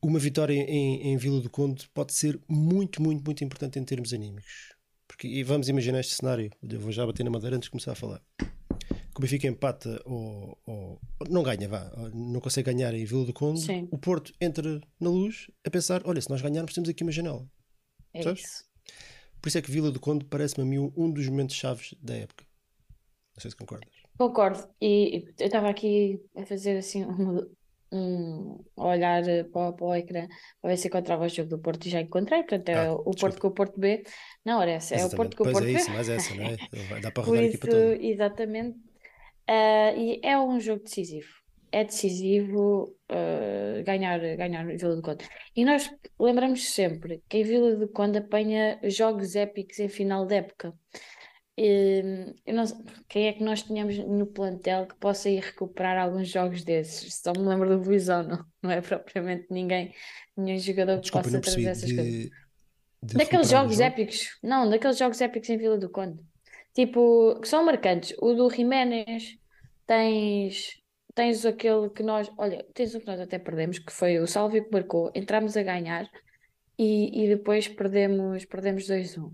uma 0.00 0.18
vitória 0.18 0.54
em, 0.54 1.08
em 1.08 1.16
Vila 1.16 1.40
do 1.40 1.48
Conde 1.48 1.88
pode 1.94 2.12
ser 2.12 2.38
muito, 2.46 3.02
muito, 3.02 3.24
muito 3.24 3.42
importante 3.42 3.78
em 3.78 3.84
termos 3.84 4.12
anímicos. 4.12 4.74
Porque, 5.08 5.26
e 5.26 5.42
vamos 5.42 5.68
imaginar 5.68 6.00
este 6.00 6.14
cenário, 6.14 6.50
eu 6.62 6.80
vou 6.80 6.92
já 6.92 7.06
bater 7.06 7.24
na 7.24 7.30
madeira 7.30 7.56
antes 7.56 7.66
de 7.66 7.70
começar 7.70 7.92
a 7.92 7.94
falar. 7.94 8.22
Que 9.14 9.20
o 9.20 9.22
Benfica 9.22 9.46
empata 9.46 10.02
ou, 10.04 10.58
ou- 10.66 11.00
não 11.30 11.42
ganha, 11.44 11.68
vá, 11.68 11.88
não 12.12 12.40
consegue 12.40 12.72
ganhar 12.72 12.92
em 12.94 13.04
Vila 13.04 13.24
do 13.24 13.32
Conde, 13.32 13.60
Sim. 13.60 13.88
o 13.92 13.96
Porto 13.96 14.32
entra 14.40 14.80
na 15.00 15.08
luz 15.08 15.46
a 15.64 15.70
pensar: 15.70 16.02
olha, 16.04 16.20
se 16.20 16.28
nós 16.28 16.42
ganharmos, 16.42 16.72
temos 16.74 16.88
aqui 16.88 17.02
uma 17.04 17.12
janela. 17.12 17.46
É 18.12 18.22
Sabes? 18.22 18.40
isso. 18.42 18.64
Por 19.40 19.48
isso 19.48 19.58
é 19.58 19.62
que 19.62 19.70
Vila 19.70 19.92
do 19.92 20.00
Conde 20.00 20.24
parece-me 20.24 20.62
a 20.62 20.66
mim 20.66 20.92
um 20.96 21.10
dos 21.12 21.28
momentos 21.28 21.54
chaves 21.54 21.94
da 22.02 22.14
época. 22.16 22.44
Não 23.36 23.40
sei 23.40 23.50
se 23.50 23.56
concordas. 23.56 23.88
Concordo. 24.18 24.68
E 24.80 25.24
eu 25.38 25.46
estava 25.46 25.68
aqui 25.68 26.20
a 26.36 26.44
fazer 26.46 26.76
assim 26.78 27.04
um, 27.06 27.48
um 27.92 28.64
olhar 28.76 29.22
para, 29.52 29.68
o- 29.68 29.72
para 29.74 29.86
o 29.86 29.94
ecrã 29.94 30.26
para 30.60 30.70
ver 30.70 30.76
se 30.76 30.88
encontrava 30.88 31.24
o 31.24 31.28
jogo 31.28 31.50
do 31.50 31.58
Porto 31.60 31.86
e 31.86 31.90
já 31.90 32.00
encontrei. 32.00 32.40
Portanto, 32.42 32.68
é 32.70 32.86
Ah, 32.86 32.92
o 32.94 33.04
Porto 33.04 33.14
desculpa. 33.34 33.40
com 33.40 33.46
o 33.48 33.52
Porto 33.52 33.78
B. 33.78 34.02
Não, 34.44 34.60
era 34.62 34.72
essa. 34.72 34.94
É 34.96 35.04
o 35.06 35.10
Porto 35.10 35.36
com 35.36 35.42
o 35.44 35.46
Pois 35.46 35.52
Porto 35.58 35.68
é 35.68 35.72
B. 35.72 35.78
isso, 35.78 35.90
mais 35.90 36.08
essa, 36.08 36.34
não 36.34 36.44
é? 36.46 36.56
Dá 37.02 37.10
para 37.12 37.22
rodar 37.22 37.42
isso, 37.44 37.56
equipa 37.56 37.66
toda. 37.68 38.04
exatamente. 38.04 38.78
Ah, 39.46 39.92
e 39.96 40.20
é 40.22 40.38
um 40.38 40.58
jogo 40.60 40.84
decisivo. 40.84 41.28
É 41.72 41.84
decisivo 41.84 42.96
ah, 43.08 43.82
ganhar, 43.84 44.18
ganhar 44.36 44.64
Vila 44.66 44.96
do 44.96 45.02
Conde. 45.02 45.26
E 45.56 45.64
nós 45.64 45.90
lembramos 46.18 46.70
sempre 46.72 47.22
que 47.28 47.38
em 47.38 47.42
Vila 47.44 47.76
do 47.76 47.88
Conde 47.88 48.18
apanha 48.18 48.78
jogos 48.84 49.36
épicos 49.36 49.78
em 49.78 49.88
final 49.88 50.26
de 50.26 50.36
época. 50.36 50.74
Não 52.46 52.64
quem 53.08 53.28
é 53.28 53.32
que 53.32 53.42
nós 53.44 53.62
tínhamos 53.62 53.96
no 53.98 54.26
plantel 54.26 54.86
que 54.86 54.96
possa 54.96 55.28
ir 55.30 55.40
recuperar 55.40 55.98
alguns 55.98 56.28
jogos 56.28 56.64
desses? 56.64 57.20
Só 57.22 57.32
me 57.32 57.46
lembro 57.46 57.68
do 57.78 57.84
Luizão, 57.88 58.22
não, 58.22 58.44
não 58.62 58.70
é 58.70 58.80
propriamente 58.80 59.46
ninguém, 59.50 59.94
nenhum 60.36 60.58
jogador 60.58 61.00
que 61.00 61.02
Desculpa, 61.02 61.22
possa 61.22 61.30
não 61.30 61.40
percebi. 61.40 61.62
trazer 61.62 61.70
essas 61.70 61.92
coisas. 61.92 62.14
De, 62.22 62.30
de 63.02 63.14
Daqueles 63.14 63.48
jogos 63.50 63.76
jogo? 63.76 63.82
épicos, 63.82 64.38
não, 64.42 64.68
daqueles 64.68 64.98
jogos 64.98 65.20
épicos 65.20 65.48
em 65.50 65.58
Vila 65.58 65.78
do 65.78 65.90
Conde. 65.90 66.22
Tipo, 66.74 67.38
que 67.40 67.48
são 67.48 67.64
marcantes. 67.64 68.14
O 68.20 68.34
do 68.34 68.50
Jiménez, 68.50 69.38
tens, 69.86 70.82
tens 71.14 71.46
aquele 71.46 71.90
que 71.90 72.02
nós, 72.02 72.30
olha, 72.38 72.66
tens 72.74 72.94
o 72.94 73.00
que 73.00 73.06
nós 73.06 73.20
até 73.20 73.38
perdemos, 73.38 73.78
que 73.78 73.92
foi 73.92 74.18
o 74.18 74.26
Sálvio 74.26 74.64
que 74.64 74.72
marcou, 74.72 75.10
entramos 75.14 75.56
a 75.56 75.62
ganhar 75.62 76.08
e, 76.78 77.24
e 77.24 77.28
depois 77.28 77.68
perdemos, 77.68 78.44
perdemos 78.46 78.86
2-1. 78.86 79.32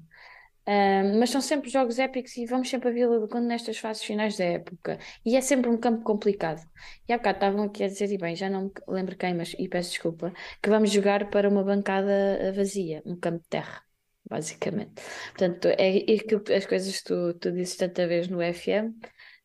Ahm, 0.67 1.19
mas 1.19 1.31
são 1.31 1.41
sempre 1.41 1.71
jogos 1.71 1.99
épicos 1.99 2.37
e 2.37 2.47
vamos 2.47 2.69
sempre 2.69 2.91
a 2.91 2.93
Vila 2.93 3.19
do 3.19 3.29
Conde 3.29 3.47
nestas 3.47 3.79
fases 3.79 4.03
finais 4.05 4.37
da 4.37 4.45
época. 4.45 4.99
E 5.25 5.37
é 5.37 5.41
sempre 5.41 5.71
um 5.71 5.77
campo 5.79 6.05
complicado. 6.05 6.63
E 7.09 7.13
há 7.13 7.17
bocado 7.19 7.37
estavam 7.39 7.65
aqui 7.65 7.83
a 7.85 7.89
dizer, 7.89 8.11
e 8.13 8.19
bem, 8.19 8.37
já 8.37 8.49
não 8.51 8.65
me 8.65 8.73
lembro 8.89 9.17
quem, 9.17 9.35
mas 9.35 9.55
e 9.59 9.69
peço 9.69 9.91
desculpa, 9.91 10.33
que 10.63 10.71
vamos 10.71 10.91
jogar 10.91 11.31
para 11.31 11.49
uma 11.49 11.65
bancada 11.65 12.53
vazia, 12.55 13.03
um 13.07 13.17
campo 13.17 13.39
de 13.43 13.49
terra, 13.49 13.83
basicamente. 14.31 15.03
Portanto, 15.37 15.67
é 15.67 15.99
aquilo 16.15 16.41
que 16.41 16.55
as 16.55 16.65
coisas 16.65 16.97
que 16.99 17.05
tu, 17.05 17.35
tu 17.35 17.53
dizes 17.53 17.77
tanta 17.77 18.07
vez 18.07 18.29
no 18.29 18.39
FM, 18.39 18.95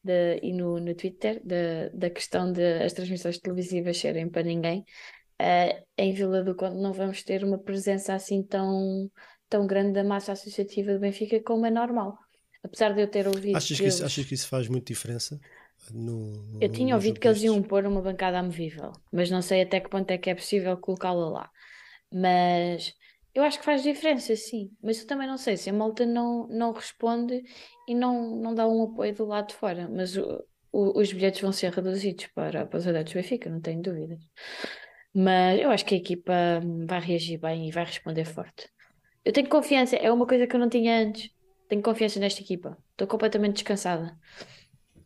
de, 0.06 0.39
e 0.44 0.54
no, 0.54 0.80
no 0.80 0.94
Twitter 0.94 1.42
de, 1.44 1.89
da 1.89 2.12
questão 2.12 2.51
de 2.51 2.84
as 2.84 2.94
transmissões 2.94 3.39
televisivas 3.39 3.98
serem 3.98 4.30
para 4.30 4.44
ninguém. 4.44 4.86
Uh, 5.42 5.84
em 5.98 6.13
Vila 6.13 6.44
do 6.44 6.56
Conde 6.56 6.80
não 6.80 6.94
vamos 6.94 7.24
ter 7.24 7.44
uma 7.44 7.58
presença 7.58 8.13
assim 8.13 8.42
tão, 8.44 9.10
tão 9.50 9.65
grande 9.65 9.94
da 9.94 10.04
massa 10.04 10.32
associativa 10.32 10.94
do 10.94 11.00
Benfica 11.00 11.42
como 11.44 11.65
é 11.65 11.72
normal. 11.72 12.18
Apesar 12.63 12.94
de 12.94 13.01
eu 13.01 13.08
ter 13.08 13.27
ouvido. 13.27 13.58
Achas 13.58 13.77
que, 13.77 13.84
eles... 13.84 13.96
isso, 13.96 14.06
achas 14.06 14.25
que 14.25 14.34
isso 14.34 14.48
faz 14.48 14.68
muita 14.68 14.94
diferença? 14.94 15.39
No, 15.92 16.32
no, 16.32 16.63
eu 16.63 16.72
tinha 16.72 16.96
ouvido 16.96 17.20
que 17.20 17.27
eles 17.27 17.44
iam 17.44 17.62
pôr 17.62 17.86
uma 17.86 18.01
bancada 18.01 18.39
amovível, 18.39 18.92
mas 19.12 19.30
não 19.30 19.42
sei 19.42 19.62
até 19.62 19.80
que 19.80 19.89
ponto 19.89 20.10
é 20.10 20.18
que 20.18 20.30
é 20.30 20.36
possível 20.36 20.77
colocá-la 20.77 21.30
lá. 21.30 21.50
Mas 22.12 22.94
eu 23.36 23.44
acho 23.44 23.60
que 23.60 23.65
faz 23.65 23.84
diferença, 23.84 24.34
sim. 24.36 24.72
Mas 24.82 25.01
eu 25.01 25.08
também 25.08 25.27
não 25.27 25.38
sei 25.38 25.58
se 25.58 25.70
a 25.70 25.74
malta 25.74 26.06
não, 26.06 26.48
não 26.48 26.72
responde 26.72 27.44
e 27.86 27.94
não, 27.94 28.38
não 28.38 28.56
dá 28.56 28.65
um 28.65 28.84
apoio 28.84 29.13
do 29.13 29.25
lado 29.25 29.50
de 29.50 29.56
fora. 29.56 29.89
Mas 29.92 30.15
o, 30.15 30.42
o, 30.72 31.00
os 31.01 31.12
bilhetes 31.12 31.42
vão 31.42 31.51
ser 31.51 31.72
reduzidos 31.72 32.27
para, 32.27 32.65
para 32.65 32.80
os 32.80 32.88
adeptos 32.88 33.13
do 33.13 33.18
Benfica, 33.18 33.50
não 33.50 33.60
tenho 33.60 33.82
dúvidas. 33.82 34.20
Mas 35.13 35.60
eu 35.60 35.70
acho 35.70 35.86
que 35.86 35.96
a 35.96 35.98
equipa 35.98 36.34
vai 36.88 37.00
reagir 37.01 37.38
bem 37.38 37.68
e 37.68 37.72
vai 37.72 37.84
responder 37.84 38.24
forte. 38.24 38.70
Eu 39.25 39.34
tenho 39.34 39.50
confiança, 39.50 39.98
é 39.98 40.10
uma 40.12 40.25
coisa 40.25 40.48
que 40.48 40.56
eu 40.56 40.60
não 40.60 40.70
tinha 40.70 41.01
antes. 41.01 41.30
Tenho 41.68 41.82
confiança 41.82 42.20
nesta 42.20 42.42
equipa. 42.42 42.77
Estou 42.92 43.08
completamente 43.08 43.56
descansada. 43.56 44.18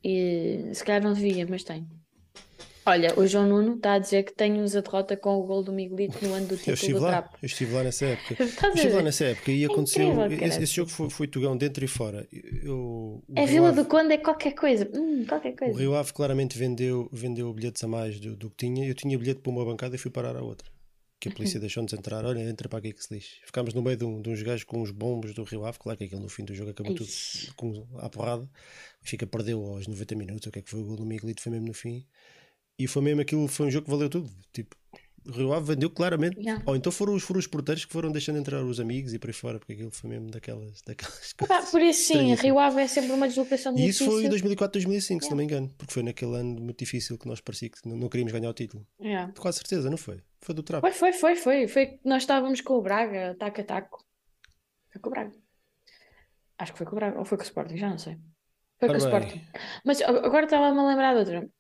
E 0.04 0.70
se 0.74 0.84
calhar 0.84 1.02
não 1.02 1.14
devia, 1.14 1.48
mas 1.50 1.64
tenho. 1.64 1.88
Olha, 2.90 3.14
o 3.20 3.28
João 3.28 3.48
Nuno 3.48 3.76
está 3.76 3.94
a 3.94 4.00
dizer 4.00 4.24
que 4.24 4.34
tenhos 4.34 4.76
a 4.76 4.82
derrota 4.82 5.16
com 5.16 5.38
o 5.38 5.44
gol 5.44 5.64
do 5.64 5.72
Miguelito 5.72 6.26
no 6.26 6.34
ano 6.34 6.48
do 6.48 6.58
título 6.58 6.72
eu 6.72 6.74
estive 6.74 6.94
do 6.94 7.02
lá, 7.02 7.10
Trapo. 7.10 7.38
Eu 7.40 7.46
estive 7.46 7.74
lá 7.74 7.84
nessa 7.84 8.06
época. 8.06 8.36
eu 8.40 8.74
estive 8.74 8.94
lá 8.94 9.02
nessa 9.04 9.26
época 9.26 9.52
e 9.52 9.66
aconteceu. 9.66 10.08
Incrível, 10.08 10.48
esse, 10.48 10.64
esse, 10.64 10.74
jogo 10.74 10.90
foi, 10.90 11.10
foi 11.12 11.28
Tugão 11.28 11.56
dentro 11.56 11.86
e 11.86 11.88
fora. 11.88 12.28
Eu, 12.32 13.24
é 13.36 13.46
Vila 13.46 13.70
Ave, 13.70 13.84
do 13.84 13.88
Conde, 13.88 14.14
é 14.14 14.18
qualquer 14.18 14.54
coisa. 14.54 14.90
Hum, 14.92 15.24
qualquer 15.28 15.56
coisa. 15.56 15.72
O 15.72 15.78
Rio 15.78 15.94
Ave 15.94 16.12
claramente 16.14 16.58
vendeu, 16.58 17.08
vendeu 17.12 17.54
bilhetes 17.54 17.84
a 17.84 17.88
mais 17.88 18.20
do, 18.20 18.36
do 18.36 18.50
que 18.50 18.66
tinha. 18.66 18.88
Eu 18.88 18.96
tinha 18.96 19.16
bilhete 19.20 19.42
para 19.42 19.52
uma 19.52 19.64
bancada 19.64 19.96
e 19.96 20.00
fui 20.00 20.10
parar 20.10 20.36
a 20.36 20.42
outra. 20.42 20.68
Que 21.20 21.28
a 21.28 21.32
polícia 21.32 21.60
deixou-nos 21.60 21.92
entrar. 21.94 22.26
Olha, 22.26 22.40
entra 22.40 22.68
para 22.70 22.80
aqui 22.80 22.94
que 22.94 23.04
se 23.04 23.14
lixe. 23.14 23.36
Ficámos 23.44 23.74
no 23.74 23.84
meio 23.84 23.98
de, 23.98 24.06
um, 24.06 24.22
de 24.22 24.30
uns 24.30 24.42
gajos 24.42 24.64
com 24.64 24.82
uns 24.82 24.90
bombos 24.90 25.34
do 25.34 25.44
Rio 25.44 25.66
Ave. 25.66 25.78
Claro 25.78 25.98
que 25.98 26.06
aquilo 26.06 26.22
no 26.22 26.30
fim 26.30 26.46
do 26.46 26.56
jogo 26.56 26.72
acabou 26.72 26.96
tudo 26.96 27.10
com, 27.56 27.86
à 27.98 28.10
porrada. 28.10 28.50
Fica 29.02 29.28
perdeu 29.28 29.64
aos 29.64 29.86
90 29.86 30.16
minutos. 30.16 30.48
O 30.48 30.52
que 30.52 30.60
é 30.60 30.62
que 30.62 30.70
foi 30.70 30.80
o 30.80 30.86
gol 30.86 30.96
do 30.96 31.06
Miguelito? 31.06 31.42
Foi 31.42 31.52
mesmo 31.52 31.68
no 31.68 31.74
fim. 31.74 32.06
E 32.80 32.88
foi 32.88 33.02
mesmo 33.02 33.20
aquilo, 33.20 33.48
foi 33.48 33.68
um 33.68 33.72
jogo 33.72 33.86
que 33.86 33.92
valeu 33.92 34.10
tudo. 34.10 34.30
Tipo, 34.54 34.76
Rio 35.28 35.54
Ave 35.54 35.74
vendeu 35.74 35.90
claramente. 35.90 36.40
Yeah. 36.40 36.64
Ou 36.66 36.76
então 36.76 36.92
foram 36.92 37.14
os, 37.14 37.24
foram 37.24 37.40
os 37.40 37.48
porteiros 37.48 37.86
que 37.86 37.92
foram 37.92 38.12
deixando 38.12 38.40
entrar 38.40 38.64
os 38.64 38.80
amigos 38.80 39.14
e 39.14 39.20
por 39.20 39.30
aí 39.30 39.34
fora, 39.34 39.60
porque 39.60 39.74
aquilo 39.74 39.92
foi 39.92 40.10
mesmo 40.10 40.32
daquelas, 40.32 40.82
daquelas 40.82 41.34
coisas. 41.34 41.58
Ah, 41.58 41.70
por 41.70 41.82
isso 41.82 42.08
sim, 42.08 42.34
Rio 42.36 42.58
Ave 42.58 42.82
é 42.82 42.88
sempre 42.88 43.12
uma 43.12 43.28
deslocação 43.28 43.78
E 43.78 43.88
isso 43.88 44.06
foi 44.06 44.26
em 44.26 44.30
2004, 44.30 44.74
2005, 44.74 45.12
yeah. 45.14 45.24
se 45.26 45.30
não 45.30 45.38
me 45.38 45.44
engano, 45.44 45.70
porque 45.78 45.94
foi 45.94 46.04
naquele 46.04 46.36
ano 46.36 46.62
muito 46.62 46.80
difícil 46.80 47.18
que 47.18 47.28
nós 47.28 47.42
parecia 47.42 47.70
que 47.70 47.88
não, 47.88 47.98
não 47.98 48.10
queríamos 48.10 48.32
ganhar 48.32 48.50
o 48.50 48.54
título. 48.54 48.86
Yeah. 49.02 49.34
Com 49.38 49.52
certeza, 49.52 49.90
não 49.90 49.98
foi? 49.98 50.22
Foi 50.40 50.56
do 50.56 50.64
trapo. 50.64 50.88
Foi, 50.88 50.94
foi, 50.94 51.14
foi, 51.14 51.36
foi. 51.36 51.68
foi 51.68 52.00
nós 52.04 52.24
estávamos 52.24 52.62
com 52.62 52.76
o 52.76 52.82
Braga, 52.82 53.36
taco 53.38 53.60
a 53.60 53.64
taco. 53.64 54.06
Foi 54.92 55.02
com 55.02 55.10
o 55.10 55.12
Braga. 55.12 55.34
Acho 56.58 56.72
que 56.72 56.78
foi 56.78 56.88
com 56.88 56.94
o 56.94 56.96
Braga, 56.96 57.20
ou 57.20 57.26
foi 57.26 57.38
com 57.38 57.44
o 57.44 57.48
Sporting, 57.48 57.78
já 57.78 57.90
não 57.90 57.98
sei. 57.98 58.18
Foi 58.80 58.88
com 58.88 58.96
o 58.96 58.98
Sporting. 58.98 59.42
Mas 59.86 60.02
agora 60.02 60.46
estava-me 60.46 60.80
a 60.80 60.88
lembrar 60.88 61.14
de 61.14 61.20
outra. 61.20 61.59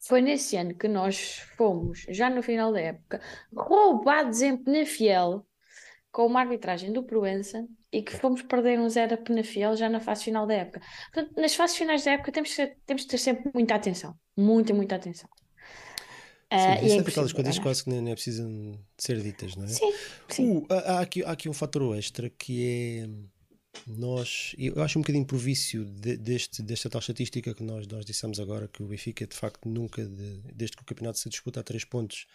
Foi 0.00 0.20
nesse 0.20 0.56
ano 0.56 0.74
que 0.74 0.88
nós 0.88 1.40
fomos, 1.56 2.06
já 2.08 2.30
no 2.30 2.42
final 2.42 2.72
da 2.72 2.80
época, 2.80 3.20
roubados 3.54 4.40
em 4.42 4.56
Penafiel 4.56 5.44
com 6.10 6.26
uma 6.26 6.40
arbitragem 6.40 6.92
do 6.92 7.02
Proença 7.02 7.66
e 7.92 8.02
que 8.02 8.16
fomos 8.16 8.42
perder 8.42 8.78
um 8.78 8.88
zero 8.88 9.14
a 9.14 9.16
Penafiel 9.16 9.76
já 9.76 9.88
na 9.88 10.00
fase 10.00 10.24
final 10.24 10.46
da 10.46 10.54
época. 10.54 10.80
Portanto, 11.12 11.40
nas 11.40 11.54
fases 11.54 11.76
finais 11.76 12.04
da 12.04 12.12
época 12.12 12.32
temos 12.32 12.50
que, 12.50 12.56
ter, 12.56 12.78
temos 12.86 13.02
que 13.02 13.08
ter 13.08 13.18
sempre 13.18 13.50
muita 13.54 13.74
atenção. 13.74 14.14
Muita, 14.36 14.72
muita 14.72 14.96
atenção. 14.96 15.28
Sim, 16.50 16.56
uh, 16.56 16.86
isso 16.86 16.98
é, 16.98 17.02
daquelas 17.02 17.32
coisas 17.32 17.58
quase 17.58 17.84
que 17.84 17.90
nem, 17.90 18.10
é 18.10 18.14
preciso 18.14 18.48
ser 18.96 19.20
ditas, 19.20 19.54
não 19.54 19.64
é? 19.64 19.68
Sim, 19.68 19.92
sim. 20.28 20.56
Uh, 20.58 20.66
há, 20.70 21.00
aqui, 21.00 21.22
há 21.22 21.32
aqui 21.32 21.48
um 21.48 21.52
fator 21.52 21.96
extra 21.96 22.30
que 22.30 22.66
é 22.66 23.08
nós, 23.86 24.54
eu 24.58 24.82
acho 24.82 24.98
um 24.98 25.02
bocadinho 25.02 25.24
por 25.24 25.38
vício 25.38 25.84
de, 25.84 26.16
deste, 26.16 26.62
desta 26.62 26.90
tal 26.90 27.00
estatística 27.00 27.54
que 27.54 27.62
nós, 27.62 27.86
nós 27.86 28.04
dissemos 28.04 28.40
agora, 28.40 28.68
que 28.68 28.82
o 28.82 28.86
Benfica 28.86 29.26
de 29.26 29.36
facto 29.36 29.68
nunca, 29.68 30.04
de, 30.04 30.40
desde 30.54 30.76
que 30.76 30.82
o 30.82 30.86
campeonato 30.86 31.18
se 31.18 31.28
disputa 31.28 31.60
a 31.60 31.62
três 31.62 31.84
pontos, 31.84 32.26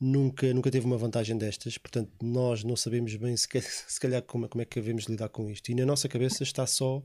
nunca, 0.00 0.52
nunca 0.52 0.70
teve 0.70 0.86
uma 0.86 0.98
vantagem 0.98 1.36
destas, 1.36 1.78
portanto 1.78 2.12
nós 2.22 2.64
não 2.64 2.76
sabemos 2.76 3.14
bem 3.16 3.36
se, 3.36 3.48
se 3.60 4.00
calhar 4.00 4.22
como, 4.22 4.48
como 4.48 4.62
é 4.62 4.64
que 4.64 4.80
devemos 4.80 5.04
lidar 5.04 5.28
com 5.28 5.50
isto. 5.50 5.70
E 5.70 5.74
na 5.74 5.86
nossa 5.86 6.08
cabeça 6.08 6.42
está 6.42 6.66
só, 6.66 7.02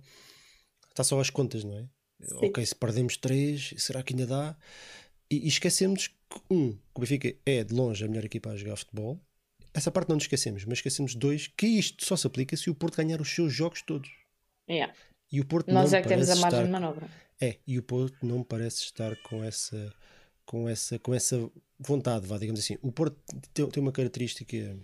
está 0.89 1.03
só 1.03 1.19
as 1.19 1.29
contas, 1.29 1.63
não 1.63 1.77
é? 1.77 1.89
Sim. 2.21 2.45
Ok, 2.47 2.65
se 2.65 2.75
perdemos 2.75 3.17
três, 3.17 3.73
será 3.77 4.03
que 4.03 4.13
ainda 4.13 4.27
dá? 4.27 4.57
E, 5.31 5.45
e 5.45 5.47
esquecemos 5.47 6.07
que, 6.07 6.41
um, 6.49 6.73
que 6.73 6.81
o 6.95 6.99
Benfica 6.99 7.35
é 7.45 7.63
de 7.63 7.73
longe 7.73 8.03
a 8.03 8.07
melhor 8.07 8.25
equipa 8.25 8.49
a 8.49 8.57
jogar 8.57 8.75
futebol, 8.75 9.21
essa 9.73 9.91
parte 9.91 10.09
não 10.09 10.15
nos 10.15 10.23
esquecemos, 10.23 10.65
mas 10.65 10.79
esquecemos 10.79 11.15
dois, 11.15 11.47
que 11.47 11.67
isto 11.67 12.05
só 12.05 12.15
se 12.15 12.25
aplica 12.27 12.55
se 12.57 12.69
o 12.69 12.75
Porto 12.75 12.97
ganhar 12.97 13.21
os 13.21 13.29
seus 13.29 13.53
jogos 13.53 13.81
todos. 13.81 14.09
Yeah. 14.69 14.93
E 15.31 15.39
o 15.39 15.45
Porto 15.45 15.71
Nós 15.71 15.91
não 15.91 15.99
é 15.99 16.01
que 16.01 16.07
temos 16.07 16.29
a 16.29 16.35
margem 16.35 16.47
estar... 16.47 16.63
de 16.65 16.71
manobra. 16.71 17.07
É, 17.41 17.57
e 17.65 17.77
o 17.77 17.83
Porto 17.83 18.25
não 18.25 18.43
parece 18.43 18.83
estar 18.83 19.15
com 19.23 19.43
essa 19.43 19.93
com 20.49 20.67
essa, 20.67 20.97
com 20.97 21.13
essa 21.13 21.47
vontade, 21.79 22.25
vá, 22.25 22.39
digamos 22.39 22.59
assim. 22.59 22.75
O 22.81 22.91
Porto 22.91 23.15
tem, 23.53 23.69
tem 23.69 23.83
uma 23.83 23.91
característica, 23.91 24.75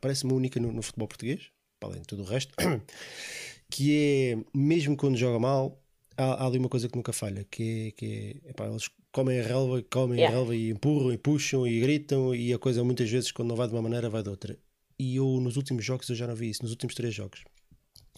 parece-me 0.00 0.32
única 0.32 0.60
no, 0.60 0.72
no, 0.72 0.82
futebol 0.82 1.08
português, 1.08 1.50
além 1.80 2.00
de 2.00 2.06
tudo 2.06 2.22
o 2.22 2.24
resto, 2.24 2.54
que 3.68 3.92
é, 3.92 4.56
mesmo 4.56 4.96
quando 4.96 5.16
joga 5.16 5.40
mal, 5.40 5.82
há, 6.16 6.44
há 6.44 6.46
ali 6.46 6.58
uma 6.58 6.68
coisa 6.68 6.88
que 6.88 6.94
nunca 6.94 7.12
falha, 7.12 7.44
que 7.50 7.88
é, 7.88 7.90
que 7.90 8.40
é 8.46 8.50
epá, 8.50 8.68
eles 8.68 8.88
comem 9.12 9.40
a 9.40 9.42
relva, 9.42 9.82
comem 9.90 10.18
yeah. 10.18 10.34
a 10.34 10.38
relva 10.38 10.54
e 10.54 10.70
empurram 10.70 11.12
e 11.12 11.18
puxam 11.18 11.66
e 11.66 11.80
gritam 11.80 12.34
e 12.34 12.52
a 12.52 12.58
coisa 12.58 12.84
muitas 12.84 13.10
vezes 13.10 13.32
quando 13.32 13.48
não 13.48 13.56
vai 13.56 13.66
de 13.66 13.74
uma 13.74 13.82
maneira 13.82 14.08
vai 14.08 14.22
de 14.22 14.28
outra. 14.28 14.58
E 14.98 15.16
eu 15.16 15.40
nos 15.40 15.56
últimos 15.56 15.84
jogos 15.84 16.08
eu 16.08 16.16
já 16.16 16.26
não 16.26 16.34
vi 16.34 16.50
isso, 16.50 16.62
nos 16.62 16.70
últimos 16.70 16.94
três 16.94 17.14
jogos. 17.14 17.42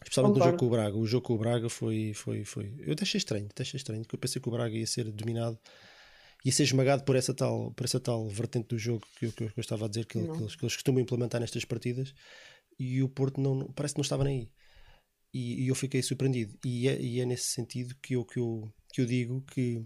Especialmente 0.02 0.34
Concordo. 0.34 0.38
no 0.38 0.50
jogo 0.50 0.58
com 0.58 0.66
o 0.66 0.70
Braga. 0.70 0.96
O 0.96 1.06
jogo 1.06 1.26
com 1.26 1.34
o 1.34 1.38
Braga 1.38 1.68
foi, 1.68 2.12
foi, 2.12 2.44
foi. 2.44 2.75
Eu 2.80 2.94
deixei 2.94 3.18
estranho, 3.18 3.49
deixei 3.54 3.78
estranho, 3.78 4.02
porque 4.02 4.16
eu 4.16 4.20
pensei 4.20 4.42
que 4.42 4.49
o 4.49 4.52
Braga 4.52 4.76
ia 4.76 4.87
ser 4.87 5.04
dominado, 5.12 5.58
ia 6.44 6.52
ser 6.52 6.64
esmagado 6.64 7.04
por 7.04 7.14
essa 7.14 7.32
tal, 7.32 7.72
por 7.72 7.84
essa 7.84 8.00
tal 8.00 8.28
vertente 8.28 8.68
do 8.68 8.78
jogo 8.78 9.06
que 9.16 9.26
eu, 9.26 9.32
que 9.32 9.44
eu, 9.44 9.52
estava 9.58 9.84
a 9.84 9.88
dizer 9.88 10.06
que, 10.06 10.20
que, 10.20 10.28
eles, 10.28 10.56
que 10.56 10.64
eles 10.64 10.75
costumam 10.75 11.00
implementar 11.00 11.40
nestas 11.40 11.64
partidas 11.64 12.12
e 12.78 13.02
o 13.02 13.08
Porto 13.08 13.40
não, 13.40 13.72
parece 13.72 13.94
que 13.94 13.99
não 13.99 14.02
estava 14.02 14.25
nem 14.25 14.40
aí. 14.40 14.52
E, 15.32 15.64
e 15.64 15.68
eu 15.68 15.75
fiquei 15.75 16.02
surpreendido. 16.02 16.58
E 16.64 16.88
é, 16.88 17.00
e 17.00 17.20
é 17.20 17.25
nesse 17.25 17.46
sentido 17.46 17.94
que 18.02 18.14
eu, 18.14 18.25
que, 18.25 18.38
eu, 18.38 18.70
que 18.92 19.00
eu 19.00 19.06
digo 19.06 19.40
que 19.42 19.82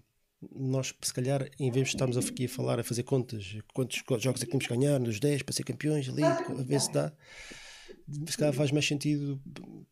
nós, 0.55 0.95
se 1.03 1.15
calhar, 1.15 1.49
em 1.59 1.71
vez 1.71 1.89
de 1.89 1.95
estarmos 1.95 2.17
aqui 2.17 2.45
a 2.45 2.49
falar, 2.49 2.79
a 2.79 2.85
fazer 2.85 3.03
contas, 3.03 3.57
quantos 3.73 4.03
jogos 4.21 4.43
é 4.43 4.45
que 4.45 4.51
temos 4.51 4.67
que 4.67 4.75
ganhar, 4.75 4.99
nos 4.99 5.19
10 5.19 5.43
para 5.43 5.55
ser 5.55 5.65
campeões, 5.65 6.09
ali, 6.09 6.23
a 6.23 6.63
ver 6.63 6.81
se 6.81 6.93
dá 6.93 7.13
se 8.09 8.39
calhar 8.39 8.55
faz 8.55 8.71
mais 8.71 8.87
sentido 8.87 9.41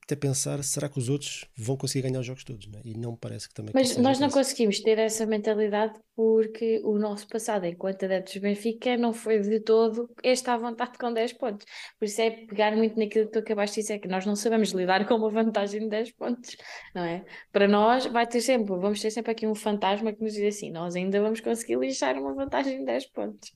até 0.04 0.14
pensar 0.14 0.62
será 0.62 0.88
que 0.88 0.99
os 0.99 1.09
outros 1.09 1.47
vão 1.56 1.76
conseguir 1.76 2.09
ganhar 2.09 2.21
os 2.21 2.26
jogos 2.26 2.44
todos 2.44 2.66
não 2.66 2.78
é? 2.78 2.83
e 2.85 2.94
não 2.94 3.12
me 3.12 3.18
parece 3.18 3.49
que 3.49 3.54
também 3.54 3.73
mas 3.75 3.97
nós 3.97 4.21
não 4.21 4.28
conseguimos 4.28 4.80
ter 4.80 4.99
essa 4.99 5.26
mentalidade 5.26 5.94
porque 6.14 6.80
o 6.85 6.99
nosso 6.99 7.26
passado 7.26 7.64
enquanto 7.64 8.04
adeptos 8.04 8.35
do 8.35 8.40
Benfica 8.40 8.97
não 8.97 9.12
foi 9.12 9.40
de 9.40 9.61
todo 9.61 10.09
esta 10.23 10.52
à 10.52 10.56
vontade 10.56 10.97
com 10.99 11.12
10 11.12 11.33
pontos 11.35 11.66
por 11.99 12.04
isso 12.04 12.21
é 12.21 12.30
pegar 12.30 12.76
muito 12.76 12.99
naquilo 12.99 13.26
que 13.26 13.33
tu 13.33 13.38
acabaste 13.40 13.76
de 13.76 13.83
dizer 13.83 13.99
que 13.99 14.09
nós 14.09 14.25
não 14.26 14.37
sabemos 14.37 14.71
lidar 14.71 15.06
com 15.09 15.14
uma 15.14 15.30
vantagem 15.30 15.80
de 15.80 15.88
10 15.88 16.12
pontos 16.12 16.56
não 16.94 17.04
é? 17.04 17.25
para 17.50 17.66
nós 17.66 18.06
vai 18.06 18.26
ter 18.26 18.40
sempre 18.42 18.76
vamos 18.76 19.00
ter 19.00 19.11
sempre 19.11 19.33
aqui 19.33 19.47
um 19.47 19.54
fantasma 19.54 20.12
que 20.12 20.23
nos 20.23 20.35
diz 20.35 20.54
assim 20.54 20.71
nós 20.71 20.94
ainda 20.94 21.21
vamos 21.21 21.40
conseguir 21.40 21.78
lixar 21.78 22.16
uma 22.18 22.35
vantagem 22.35 22.78
de 22.80 22.85
10 22.85 23.06
pontos 23.06 23.52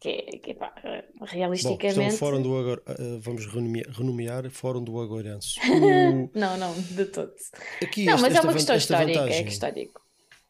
que, 0.00 0.38
que 0.38 0.54
pá, 0.54 0.74
realisticamente. 1.22 2.12
Bom, 2.12 2.16
fórum 2.16 2.42
do 2.42 2.56
Agor, 2.58 2.82
uh, 2.86 3.20
vamos 3.20 3.46
renomear, 3.46 3.88
renomear 3.90 4.50
Fórum 4.50 4.82
do 4.82 5.00
Agorense. 5.00 5.58
O... 5.64 6.30
não, 6.38 6.56
não, 6.56 6.74
de 6.74 7.06
todos. 7.06 7.50
Aqui, 7.82 8.04
não, 8.04 8.14
esta, 8.14 8.28
mas 8.28 8.36
é 8.36 8.40
uma 8.40 8.52
questão 8.52 8.76
histórica, 8.76 9.20
vantagem... 9.20 9.44
é 9.44 9.48
histórico. 9.48 10.04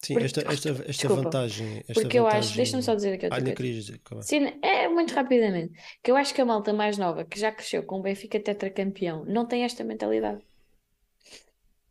Sim, 0.04 0.14
porque, 0.14 0.26
esta, 0.26 0.40
esta, 0.40 0.68
esta 0.68 0.84
desculpa, 0.84 1.22
vantagem. 1.22 1.78
Esta 1.88 1.94
porque 1.94 2.18
vantagem... 2.18 2.20
eu 2.20 2.26
acho, 2.26 2.56
deixa-me 2.56 2.82
só 2.82 2.94
dizer 2.94 3.14
aqui 3.14 3.26
outra 3.26 3.40
ah, 3.40 3.98
coisa. 4.04 4.22
Sim, 4.22 4.52
é 4.60 4.86
muito 4.88 5.14
rapidamente. 5.14 5.72
Que 6.02 6.10
eu 6.10 6.16
acho 6.16 6.34
que 6.34 6.42
a 6.42 6.44
malta 6.44 6.74
mais 6.74 6.98
nova, 6.98 7.24
que 7.24 7.40
já 7.40 7.50
cresceu 7.50 7.82
com 7.84 8.00
o 8.00 8.02
Benfica 8.02 8.38
tetracampeão, 8.38 9.24
não 9.24 9.46
tem 9.46 9.64
esta 9.64 9.82
mentalidade. 9.82 10.42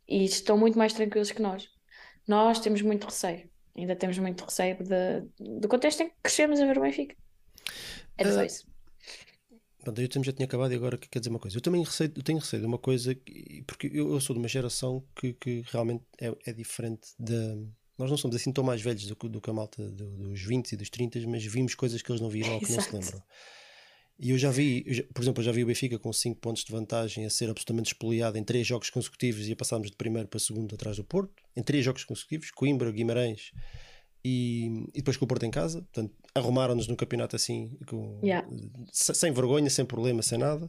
E 0.06 0.24
estão 0.24 0.56
muito 0.56 0.78
mais 0.78 0.92
tranquilos 0.92 1.32
que 1.32 1.42
nós. 1.42 1.68
Nós 2.28 2.60
temos 2.60 2.82
muito 2.82 3.04
receio. 3.04 3.50
Ainda 3.76 3.96
temos 3.96 4.16
muito 4.18 4.44
receio 4.44 4.76
de, 4.78 5.58
do 5.58 5.66
contexto 5.66 6.02
em 6.02 6.08
que 6.08 6.14
crescemos 6.22 6.60
a 6.60 6.66
ver 6.66 6.78
o 6.78 6.82
Benfica. 6.82 7.16
É 8.16 8.30
só 8.30 8.40
uh, 8.40 8.44
isso. 8.44 8.66
Pronto, 9.84 10.00
eu 10.00 10.08
também 10.08 10.24
já 10.24 10.32
tinha 10.32 10.46
acabado 10.46 10.72
e 10.72 10.76
agora 10.76 10.96
quer 10.96 11.18
dizer 11.18 11.30
uma 11.30 11.38
coisa. 11.38 11.56
Eu 11.56 11.60
também 11.60 11.82
receio, 11.82 12.10
eu 12.16 12.22
tenho 12.22 12.38
receio 12.38 12.62
de 12.62 12.66
uma 12.66 12.78
coisa, 12.78 13.14
porque 13.66 13.86
eu, 13.92 14.12
eu 14.12 14.20
sou 14.20 14.34
de 14.34 14.40
uma 14.40 14.48
geração 14.48 15.04
que, 15.14 15.34
que 15.34 15.62
realmente 15.66 16.02
é, 16.18 16.34
é 16.46 16.52
diferente 16.52 17.08
da. 17.18 17.56
Nós 17.98 18.10
não 18.10 18.16
somos 18.16 18.34
assim 18.34 18.50
tão 18.50 18.64
mais 18.64 18.80
velhos 18.80 19.06
do, 19.06 19.14
do 19.28 19.40
que 19.40 19.50
a 19.50 19.52
malta 19.52 19.88
do, 19.90 20.10
dos 20.16 20.40
20 20.40 20.72
e 20.72 20.76
dos 20.76 20.88
30, 20.88 21.20
mas 21.28 21.44
vimos 21.44 21.74
coisas 21.74 22.00
que 22.00 22.10
eles 22.10 22.20
não 22.20 22.30
viram 22.30 22.54
ou 22.54 22.60
que 22.60 22.72
não 22.72 22.80
se 22.80 22.92
lembram. 22.92 23.22
E 24.18 24.30
eu 24.30 24.38
já 24.38 24.50
vi, 24.50 24.84
eu 24.86 24.94
já, 24.94 25.02
por 25.12 25.22
exemplo, 25.22 25.40
eu 25.40 25.44
já 25.44 25.52
vi 25.52 25.64
o 25.64 25.66
Benfica 25.66 25.98
com 25.98 26.12
5 26.12 26.40
pontos 26.40 26.64
de 26.64 26.72
vantagem 26.72 27.26
a 27.26 27.30
ser 27.30 27.50
absolutamente 27.50 27.88
espoliado 27.88 28.38
em 28.38 28.44
3 28.44 28.66
jogos 28.66 28.88
consecutivos 28.88 29.48
e 29.48 29.52
a 29.52 29.56
passarmos 29.56 29.90
de 29.90 29.96
primeiro 29.96 30.28
para 30.28 30.40
segundo 30.40 30.74
atrás 30.74 30.96
do 30.96 31.04
Porto, 31.04 31.34
em 31.54 31.62
3 31.62 31.84
jogos 31.84 32.04
consecutivos, 32.04 32.50
Coimbra, 32.52 32.90
Guimarães 32.90 33.52
e, 34.24 34.84
e 34.94 34.98
depois 34.98 35.16
com 35.16 35.24
o 35.24 35.28
Porto 35.28 35.44
em 35.44 35.50
casa. 35.50 35.82
Portanto, 35.82 36.12
arrumaram-nos 36.34 36.86
no 36.88 36.96
campeonato 36.96 37.36
assim, 37.36 37.76
com, 37.86 38.18
Yeah. 38.22 38.48
sem 38.92 39.32
vergonha, 39.32 39.68
sem 39.70 39.84
problema, 39.84 40.22
sem 40.22 40.38
nada. 40.38 40.68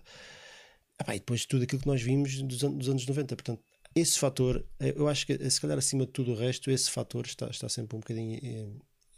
Ah, 0.97 1.03
pá, 1.03 1.15
e 1.15 1.19
depois 1.19 1.45
tudo 1.45 1.63
aquilo 1.63 1.81
que 1.81 1.88
nós 1.88 2.01
vimos 2.01 2.41
dos, 2.41 2.63
an- 2.63 2.71
dos 2.74 2.89
anos 2.89 3.05
90. 3.05 3.35
Portanto, 3.35 3.62
esse 3.95 4.19
fator, 4.19 4.65
eh, 4.79 4.93
eu 4.95 5.07
acho 5.07 5.25
que 5.25 5.33
eh, 5.33 5.50
se 5.50 5.59
calhar 5.62 5.77
acima 5.77 6.05
de 6.05 6.12
tudo 6.12 6.31
o 6.31 6.35
resto, 6.35 6.69
esse 6.71 6.89
fator 6.91 7.25
está, 7.25 7.47
está 7.50 7.67
sempre 7.69 7.95
um 7.95 8.00
bocadinho 8.00 8.39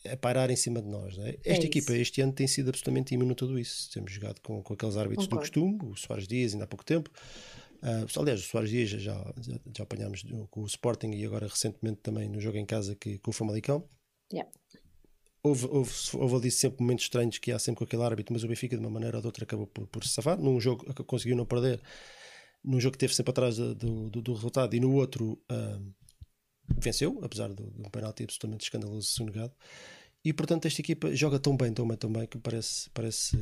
eh, 0.06 0.12
a 0.13 0.17
pairar 0.17 0.50
em 0.51 0.56
cima 0.56 0.82
de 0.82 0.88
nós. 0.88 1.17
não 1.17 1.25
é? 1.25 1.32
Esta 1.44 1.51
isso. 1.53 1.65
equipa 1.67 1.94
este 1.94 2.22
ano 2.22 2.32
tem 2.34 2.48
sido 2.48 2.70
absolutamente 2.70 3.13
imune 3.13 3.32
a 3.32 3.36
tudo 3.36 3.58
isso. 3.60 3.89
Temos 3.91 4.12
jogado 4.12 4.39
com, 4.41 4.62
com 4.63 4.74
aqueles 4.74 4.96
árbitros 4.98 5.27
do 5.27 5.38
costume, 5.38 5.77
o 5.84 5.96
Soares 5.96 6.27
Dias, 6.27 6.53
ainda 6.53 6.65
há 6.65 6.67
pouco 6.67 6.86
tempo. 6.86 7.10
Ah, 7.82 8.06
aliás, 8.17 8.39
o 8.39 8.44
Soares 8.44 8.70
Dias 8.72 8.89
já, 8.89 9.00
já, 9.00 9.60
já 9.75 9.84
apanhámos 9.84 10.24
com 10.50 10.62
o 10.62 10.65
Sporting 10.65 11.12
e 11.12 11.24
agora 11.25 11.48
recentemente 11.48 12.00
também 12.01 12.27
no 12.29 12.39
jogo 12.39 12.58
em 12.58 12.65
casa 12.65 12.96
que, 12.96 13.17
com 13.20 13.29
o 13.32 13.34
Famalicão. 13.34 13.84
Yeah. 14.31 14.50
Houve, 15.43 15.65
houve, 15.67 15.91
houve 16.13 16.36
ali 16.36 16.51
sempre 16.51 16.81
momentos 16.81 17.05
estranhos 17.05 17.38
que 17.38 17.51
há 17.51 17.60
sempre 17.60 17.79
com 17.79 17.84
aquele 17.86 18.03
árbitro, 18.03 18.34
mas 18.34 18.43
o 18.43 18.48
Benfica, 18.48 18.75
de 18.75 18.81
uma 18.81 18.89
maneira 18.89 19.17
ou 19.17 19.22
de 19.22 19.27
outra, 19.27 19.43
acabou 19.46 19.67
por, 19.67 19.88
por 19.88 20.03
se 20.03 20.13
safar. 20.13 20.38
Num 20.38 20.60
jogo 20.60 20.86
ac- 20.89 21.03
conseguiu 21.05 21.38
não 21.38 21.46
perder, 21.46 21.81
num 22.63 22.79
jogo 22.79 22.93
que 22.93 23.00
teve 23.00 23.15
sempre 23.15 23.31
atrás 23.31 23.55
do, 23.57 23.74
do, 23.75 24.10
do- 24.10 24.22
do 24.22 24.34
resultado, 24.34 24.75
e 24.75 24.79
no 24.79 24.93
outro 24.96 25.39
venceu, 26.77 27.19
apesar 27.24 27.53
do- 27.53 27.72
de 27.72 27.81
um 27.81 27.89
penalti 27.89 28.24
absolutamente 28.24 28.65
escandaloso 28.65 29.07
sonegado. 29.07 29.53
E 30.24 30.34
portanto, 30.34 30.65
esta 30.65 30.81
equipa 30.81 31.15
joga 31.15 31.39
tão 31.39 31.55
bem, 31.55 31.74
tão 31.74 31.88
bem, 31.88 31.98
tão 31.98 32.12
bem, 32.12 32.27
que 32.27 32.38
parece, 32.38 32.89
parece, 32.89 33.38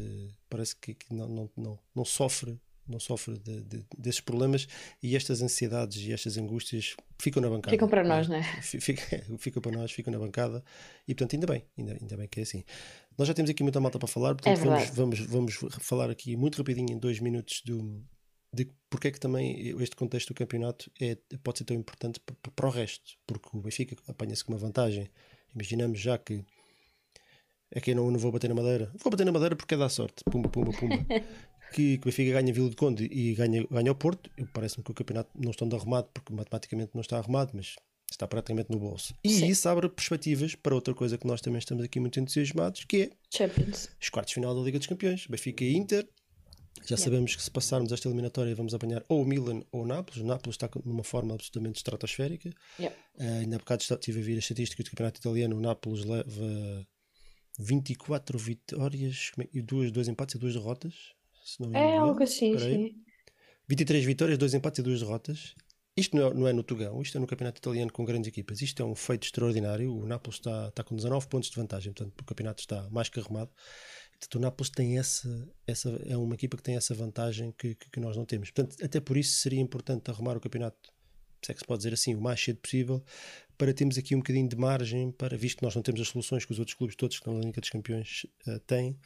parece 0.49 0.75
que, 0.75 0.93
que 0.93 1.13
não, 1.13 1.27
não, 1.27 1.51
não, 1.57 1.79
não 1.95 2.05
sofre. 2.05 2.59
Não 2.87 2.99
sofre 2.99 3.37
de- 3.39 3.61
de- 3.61 3.85
desses 3.97 4.21
problemas 4.21 4.67
e 5.01 5.15
estas 5.15 5.41
ansiedades 5.41 5.97
e 6.05 6.13
estas 6.13 6.37
angústias 6.37 6.95
ficam 7.19 7.41
na 7.41 7.49
bancada. 7.49 7.71
Ficam 7.75 7.87
para 7.87 8.03
nós, 8.03 8.27
não 8.27 8.35
é? 8.35 8.43
Fi- 8.61 8.79
Fica, 8.79 9.01
fica 9.39 9.59
para 9.61 9.71
nós, 9.71 9.91
fica 9.91 10.11
na 10.11 10.19
bancada 10.19 10.63
e 11.07 11.15
portanto 11.15 11.33
ainda 11.33 11.47
bem, 11.47 11.63
ainda, 11.77 11.97
ainda 11.99 12.17
bem 12.17 12.27
que 12.27 12.39
é 12.39 12.43
assim. 12.43 12.63
Nós 13.17 13.27
já 13.27 13.33
temos 13.33 13.49
aqui 13.49 13.63
muita 13.63 13.79
malta 13.79 13.97
para 13.97 14.07
falar, 14.07 14.35
portanto 14.35 14.57
É 14.59 14.85
vamos, 14.91 15.19
vamos, 15.19 15.55
vamos 15.59 15.75
falar 15.83 16.09
aqui 16.09 16.35
muito 16.35 16.57
rapidinho 16.57 16.91
em 16.91 16.97
dois 16.99 17.19
minutos 17.19 17.61
do, 17.65 18.03
de 18.53 18.69
porque 18.89 19.07
é 19.07 19.11
que 19.11 19.19
também 19.19 19.69
este 19.81 19.95
contexto 19.95 20.27
do 20.27 20.33
campeonato 20.35 20.91
é, 21.01 21.17
pode 21.43 21.57
ser 21.57 21.63
tão 21.63 21.75
importante 21.75 22.19
pa- 22.19 22.35
pa- 22.41 22.51
para 22.55 22.67
o 22.67 22.69
resto, 22.69 23.13
porque 23.25 23.49
o 23.53 23.61
Benfica 23.61 23.95
apanha-se 24.07 24.43
com 24.45 24.53
uma 24.53 24.59
vantagem. 24.59 25.09
Imaginamos 25.55 25.99
já 25.99 26.17
que 26.17 26.43
é 27.71 27.81
que 27.81 27.91
eu 27.91 27.95
não, 27.95 28.11
não 28.11 28.19
vou 28.19 28.31
bater 28.31 28.47
na 28.47 28.53
madeira, 28.55 28.91
vou 29.01 29.09
bater 29.11 29.25
na 29.25 29.31
madeira 29.31 29.55
porque 29.55 29.73
é 29.73 29.77
dar 29.77 29.89
sorte, 29.89 30.23
pumba, 30.25 30.47
pumba, 30.49 30.71
pumba. 30.73 30.95
que, 31.75 31.98
que 31.98 32.03
o 32.03 32.10
Benfica 32.10 32.32
ganha 32.32 32.53
Vila 32.53 32.70
de 32.70 32.75
Conde 32.77 33.03
e 33.12 33.36
ganha, 33.36 33.67
ganha 33.70 33.91
o 33.91 33.96
Porto. 33.96 34.32
Parece-me 34.53 34.84
que 34.84 34.91
o 34.91 34.94
campeonato 34.94 35.29
não 35.36 35.51
está 35.51 35.65
arrumado, 35.65 36.08
porque 36.13 36.34
matematicamente 36.34 36.91
não 36.94 37.01
está 37.01 37.17
arrumado, 37.17 37.51
mas 37.53 37.75
está 38.10 38.25
praticamente 38.25 38.72
no 38.72 38.79
bolso. 38.79 39.13
E 39.22 39.29
Sim. 39.29 39.48
isso 39.48 39.67
abre 39.67 39.89
perspectivas 39.89 40.55
para 40.55 40.74
outra 40.74 40.94
coisa 40.94 41.17
que 41.17 41.27
nós 41.27 41.41
também 41.41 41.60
estamos 41.60 41.84
aqui 41.84 42.00
muito 42.00 42.17
entusiasmados, 42.17 42.86
que 42.86 43.01
é 43.01 43.10
Champions. 43.29 43.89
os 44.01 44.08
quartos 44.08 44.32
de 44.32 44.36
final 44.36 44.55
da 44.55 44.62
Liga 44.62 44.77
dos 44.77 44.88
Campeões, 44.88 45.27
Benfica 45.27 45.65
e 45.65 45.75
Inter. 45.75 46.08
Já 46.86 46.98
sabemos 46.98 47.36
que 47.36 47.41
se 47.41 47.50
passarmos 47.50 47.91
esta 47.91 48.08
eliminatória 48.08 48.53
vamos 48.53 48.74
apanhar 48.74 49.03
ou 49.10 49.24
o 49.24 49.25
Milan 49.25 49.63
ou 49.72 49.84
o 49.84 49.88
Nápoles. 49.88 50.22
O 50.22 50.25
Nápoles 50.25 50.55
está 50.55 50.70
numa 50.86 51.03
forma 51.03 51.34
absolutamente 51.34 51.77
estratosférica. 51.77 52.51
Yeah. 52.79 52.96
Uh, 53.17 53.41
ainda 53.41 53.55
há 53.55 53.60
bocado 53.60 53.82
estive 53.82 54.20
a 54.20 54.24
ver 54.24 54.34
as 54.34 54.44
estatísticas 54.44 54.86
do 54.86 54.91
campeonato 54.91 55.20
italiano. 55.20 55.58
O 55.58 55.60
Nápoles 55.60 56.05
leva 56.05 56.88
24 57.58 58.38
vitórias 58.38 59.32
é- 59.39 59.48
e 59.53 59.62
duas, 59.62 59.91
dois 59.91 60.08
empates 60.08 60.36
e 60.36 60.38
duas 60.38 60.53
derrotas. 60.53 61.15
Se 61.45 61.61
não 61.61 61.69
me 61.69 61.77
É 61.77 61.87
engano. 61.89 62.05
algo 62.07 62.23
assim, 62.23 62.57
sim. 62.57 62.95
23 63.67 64.03
vitórias, 64.03 64.37
2 64.37 64.55
empates 64.55 64.79
e 64.79 64.83
2 64.83 64.99
derrotas. 65.01 65.53
Isto 65.95 66.17
não 66.17 66.27
é, 66.27 66.33
não 66.33 66.47
é 66.47 66.53
no 66.53 66.63
Tugão, 66.63 67.01
isto 67.01 67.17
é 67.17 67.21
no 67.21 67.27
campeonato 67.27 67.59
italiano 67.59 67.91
com 67.91 68.03
grandes 68.03 68.27
equipas. 68.27 68.61
Isto 68.61 68.81
é 68.81 68.85
um 68.85 68.95
feito 68.95 69.24
extraordinário. 69.25 69.93
O 69.96 70.05
Nápoles 70.05 70.39
está, 70.39 70.67
está 70.67 70.83
com 70.83 70.96
19 70.96 71.27
pontos 71.27 71.50
de 71.50 71.55
vantagem, 71.55 71.93
portanto, 71.93 72.20
o 72.20 72.24
campeonato 72.25 72.61
está 72.61 72.89
mais 72.89 73.07
que 73.07 73.20
arrumado. 73.20 73.50
Portanto, 74.11 74.35
o 74.35 74.39
Nápoles 74.39 74.70
tem 74.72 74.98
essa, 74.98 75.48
essa 75.67 75.89
é 76.05 76.17
uma 76.17 76.33
equipa 76.35 76.57
que 76.57 76.63
tem 76.63 76.75
essa 76.75 76.93
vantagem 76.93 77.53
que, 77.57 77.75
que, 77.75 77.89
que 77.91 78.00
nós 78.00 78.17
não 78.17 78.25
temos. 78.25 78.50
Portanto, 78.51 78.83
até 78.83 79.00
por 79.00 79.15
isso 79.15 79.39
seria 79.39 79.61
importante 79.61 80.09
arrumar 80.09 80.35
o 80.35 80.41
campeonato, 80.41 80.77
se 81.43 81.51
é 81.51 81.53
que 81.53 81.59
se 81.61 81.65
pode 81.65 81.79
dizer 81.79 81.93
assim, 81.93 82.15
o 82.15 82.22
mais 82.22 82.43
cedo 82.43 82.57
possível, 82.59 83.03
para 83.57 83.74
termos 83.74 83.98
aqui 83.98 84.15
um 84.15 84.20
bocadinho 84.20 84.50
de 84.50 84.55
margem, 84.57 85.11
para 85.11 85.37
visto 85.37 85.59
que 85.59 85.63
nós 85.63 85.75
não 85.75 85.81
temos 85.81 86.01
as 86.01 86.07
soluções 86.09 86.43
que 86.43 86.51
os 86.51 86.59
outros 86.59 86.75
clubes 86.75 86.96
todos 86.96 87.17
que 87.17 87.22
estão 87.22 87.33
na 87.35 87.46
Liga 87.46 87.61
dos 87.61 87.70
Campeões 87.70 88.25
eh, 88.48 88.59
têm, 88.67 88.98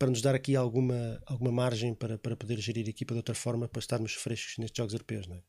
para 0.00 0.08
nos 0.08 0.22
dar 0.22 0.34
aqui 0.34 0.56
alguma, 0.56 1.20
alguma 1.26 1.52
margem 1.52 1.94
para, 1.94 2.16
para 2.16 2.34
poder 2.34 2.58
gerir 2.58 2.86
a 2.86 2.88
equipa 2.88 3.12
de 3.12 3.18
outra 3.18 3.34
forma, 3.34 3.68
para 3.68 3.80
estarmos 3.80 4.14
frescos 4.14 4.56
nestes 4.56 4.78
jogos 4.78 4.94
europeus, 4.94 5.26
não 5.26 5.36
é? 5.36 5.42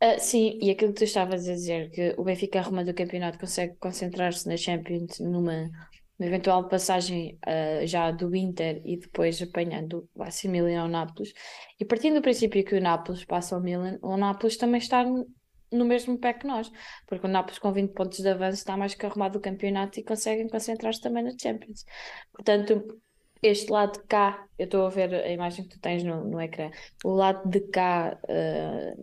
Ah, 0.00 0.18
sim, 0.20 0.56
e 0.62 0.70
aquilo 0.70 0.92
que 0.92 1.00
tu 1.00 1.04
estavas 1.04 1.48
a 1.48 1.52
dizer, 1.52 1.90
que 1.90 2.14
o 2.16 2.22
Benfica 2.22 2.60
arrumando 2.60 2.90
o 2.90 2.94
campeonato 2.94 3.40
consegue 3.40 3.74
concentrar-se 3.80 4.48
na 4.48 4.56
Champions 4.56 5.18
numa, 5.18 5.68
numa 6.16 6.28
eventual 6.28 6.68
passagem 6.68 7.36
ah, 7.44 7.84
já 7.84 8.12
do 8.12 8.34
Inter 8.36 8.82
e 8.84 8.96
depois 8.96 9.42
apanhando 9.42 10.08
o 10.14 10.22
AC 10.22 10.44
Milan 10.44 10.82
ao 10.82 10.88
Nápoles. 10.88 11.32
E 11.78 11.84
partindo 11.84 12.14
do 12.14 12.22
princípio 12.22 12.64
que 12.64 12.76
o 12.76 12.80
Nápoles 12.80 13.24
passa 13.24 13.56
ao 13.56 13.60
Milan, 13.60 13.98
o 14.00 14.16
Nápoles 14.16 14.56
também 14.56 14.78
está 14.78 15.04
no 15.04 15.84
mesmo 15.84 16.16
pé 16.18 16.34
que 16.34 16.46
nós, 16.46 16.70
porque 17.04 17.26
o 17.26 17.30
Nápoles 17.30 17.58
com 17.58 17.72
20 17.72 17.92
pontos 17.94 18.20
de 18.20 18.28
avanço 18.28 18.58
está 18.58 18.76
mais 18.76 18.94
que 18.94 19.04
arrumado 19.04 19.38
o 19.38 19.42
campeonato 19.42 19.98
e 19.98 20.04
conseguem 20.04 20.48
concentrar-se 20.48 21.00
também 21.00 21.24
na 21.24 21.32
Champions. 21.36 21.84
Portanto, 22.32 23.00
este 23.42 23.70
lado 23.70 24.00
de 24.00 24.06
cá, 24.06 24.46
eu 24.58 24.64
estou 24.64 24.86
a 24.86 24.90
ver 24.90 25.14
a 25.14 25.30
imagem 25.30 25.64
que 25.64 25.76
tu 25.76 25.80
tens 25.80 26.02
no, 26.02 26.24
no 26.24 26.40
ecrã, 26.40 26.70
o 27.04 27.10
lado 27.10 27.48
de 27.48 27.60
cá 27.60 28.18
ah, 28.28 28.94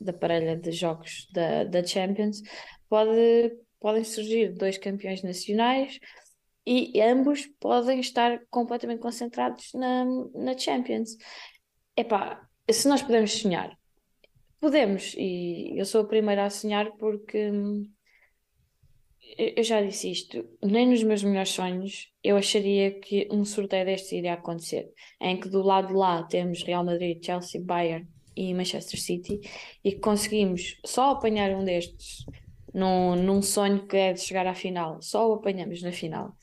da 0.00 0.12
parelha 0.12 0.56
de 0.56 0.70
jogos 0.72 1.26
da, 1.32 1.64
da 1.64 1.84
Champions, 1.84 2.42
pode, 2.88 3.56
podem 3.80 4.04
surgir 4.04 4.52
dois 4.52 4.78
campeões 4.78 5.22
nacionais 5.22 5.98
e 6.66 7.00
ambos 7.00 7.46
podem 7.60 8.00
estar 8.00 8.40
completamente 8.50 9.00
concentrados 9.00 9.70
na, 9.72 10.04
na 10.34 10.58
Champions. 10.58 11.16
Epá, 11.96 12.46
se 12.70 12.88
nós 12.88 13.02
podemos 13.02 13.32
sonhar, 13.32 13.78
podemos, 14.60 15.14
e 15.16 15.78
eu 15.78 15.84
sou 15.84 16.02
a 16.02 16.08
primeira 16.08 16.44
a 16.44 16.50
sonhar 16.50 16.90
porque 16.98 17.50
hum, 17.50 17.88
eu 19.38 19.62
já 19.62 19.82
disse 19.82 20.10
isto, 20.10 20.44
nem 20.62 20.88
nos 20.88 21.02
meus 21.02 21.22
melhores 21.22 21.50
sonhos 21.50 22.12
eu 22.22 22.36
acharia 22.36 22.98
que 23.00 23.28
um 23.30 23.44
sorteio 23.44 23.84
destes 23.84 24.12
iria 24.12 24.34
acontecer, 24.34 24.90
em 25.20 25.38
que 25.38 25.48
do 25.48 25.62
lado 25.62 25.88
de 25.88 25.94
lá 25.94 26.22
temos 26.22 26.62
Real 26.62 26.84
Madrid, 26.84 27.24
Chelsea, 27.24 27.60
Bayern 27.60 28.08
e 28.34 28.54
Manchester 28.54 29.00
City 29.00 29.40
e 29.84 29.92
que 29.92 30.00
conseguimos 30.00 30.78
só 30.84 31.10
apanhar 31.10 31.50
um 31.52 31.64
destes 31.64 32.24
num, 32.72 33.16
num 33.16 33.42
sonho 33.42 33.86
que 33.86 33.96
é 33.96 34.12
de 34.12 34.20
chegar 34.20 34.46
à 34.46 34.54
final, 34.54 35.00
só 35.00 35.28
o 35.28 35.34
apanhamos 35.34 35.82
na 35.82 35.92
final. 35.92 36.36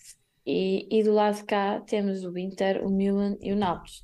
E, 0.45 0.87
e 0.91 1.03
do 1.03 1.13
lado 1.13 1.37
de 1.37 1.43
cá 1.45 1.79
temos 1.81 2.25
o 2.25 2.37
Inter, 2.37 2.85
o 2.85 2.89
Milan 2.89 3.37
e 3.41 3.53
o 3.53 3.55
Nápoles. 3.55 4.03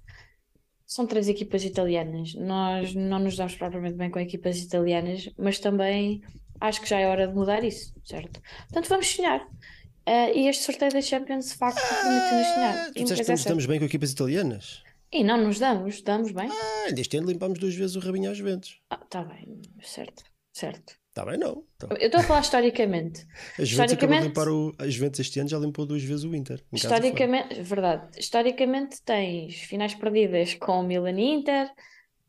São 0.85 1.05
três 1.05 1.27
equipas 1.27 1.63
italianas. 1.63 2.33
Nós 2.33 2.95
não 2.95 3.19
nos 3.19 3.35
damos 3.35 3.55
propriamente 3.55 3.95
bem 3.95 4.09
com 4.09 4.19
equipas 4.19 4.57
italianas, 4.59 5.29
mas 5.37 5.59
também 5.59 6.21
acho 6.61 6.81
que 6.81 6.87
já 6.89 6.99
é 6.99 7.07
hora 7.07 7.27
de 7.27 7.33
mudar 7.33 7.63
isso, 7.63 7.93
certo? 8.03 8.41
Portanto, 8.67 8.89
vamos 8.89 9.07
sonhar. 9.07 9.45
Ah, 10.05 10.31
e 10.31 10.47
este 10.47 10.63
sorteio 10.63 10.91
da 10.91 11.01
Champions, 11.01 11.49
de 11.49 11.55
facto, 11.55 11.81
permite-nos 11.81 12.47
sonhar. 12.47 12.75
Ah, 12.77 12.91
tu 12.93 13.03
disseste 13.03 13.23
que 13.25 13.29
é 13.29 13.33
nos 13.33 13.41
certo. 13.41 13.47
damos 13.49 13.65
bem 13.65 13.79
com 13.79 13.85
equipas 13.85 14.11
italianas. 14.11 14.83
E 15.11 15.23
não 15.23 15.37
nos 15.43 15.59
damos, 15.59 16.01
damos 16.01 16.31
bem. 16.31 16.49
Ah, 16.51 16.89
este 16.97 17.17
ano 17.17 17.27
limpámos 17.31 17.59
duas 17.59 17.75
vezes 17.75 17.95
o 17.95 17.99
rabinho 17.99 18.29
aos 18.29 18.39
ventos. 18.39 18.79
Ah, 18.89 18.97
tá 18.97 19.23
bem, 19.23 19.61
certo, 19.81 20.23
certo. 20.53 20.97
Está 21.09 21.25
bem, 21.25 21.37
não. 21.39 21.63
Então, 21.75 21.89
Eu 21.97 22.05
estou 22.05 22.21
a 22.21 22.23
falar 22.23 22.41
historicamente. 22.41 23.21
a 23.57 23.63
Juventus 23.65 23.71
Historicamente- 23.93 24.27
limpar 24.27 24.47
o. 24.47 24.73
A 24.77 24.87
Juventus 24.87 25.19
este 25.19 25.39
ano 25.39 25.49
já 25.49 25.57
limpou 25.57 25.85
duas 25.85 26.03
vezes 26.03 26.23
o 26.23 26.33
Inter. 26.35 26.63
Historicamente, 26.71 27.61
verdade. 27.63 28.07
Historicamente 28.19 29.01
tens 29.03 29.55
finais 29.61 29.95
perdidas 29.95 30.53
com 30.53 30.79
o 30.79 30.83
Milan 30.83 31.19
e 31.19 31.33
Inter, 31.33 31.71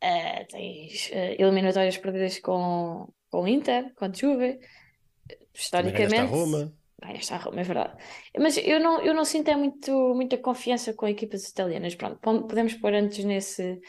eh, 0.01 0.45
tens 0.51 1.11
eh, 1.13 1.37
eliminatórias 1.39 1.99
perdidas 1.99 2.39
com, 2.41 3.13
com 3.31 3.43
o 3.43 3.49
Inter, 3.49 3.95
com 3.95 4.05
a 4.07 4.13
Juve. 4.13 4.59
Também 4.59 5.55
Historicamente, 5.55 6.17
a 6.19 6.25
Roma. 6.25 6.73
ganhaste 7.03 7.33
a 7.35 7.37
Roma, 7.39 7.61
é 7.61 7.65
verdade. 7.65 7.97
Mas 8.39 8.57
eu 8.59 8.81
não, 8.81 9.01
eu 9.03 9.15
não 9.15 9.25
sinto 9.25 9.49
é 9.49 9.57
muito, 9.57 9.93
muita 10.15 10.39
confiança 10.39 10.93
com 10.95 11.07
equipas 11.09 11.49
italianas. 11.49 11.95
Pronto, 11.95 12.19
podemos 12.21 12.75
pôr 12.75 12.95
antes 12.95 13.25
nesse, 13.25 13.81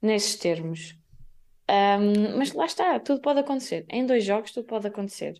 nesses 0.00 0.36
termos. 0.36 0.96
Ahm, 1.68 2.36
mas 2.38 2.52
lá 2.52 2.66
está, 2.66 2.98
tudo 3.00 3.20
pode 3.20 3.40
acontecer. 3.40 3.86
Em 3.90 4.04
dois 4.06 4.24
jogos, 4.24 4.52
tudo 4.52 4.66
pode 4.66 4.86
acontecer. 4.86 5.34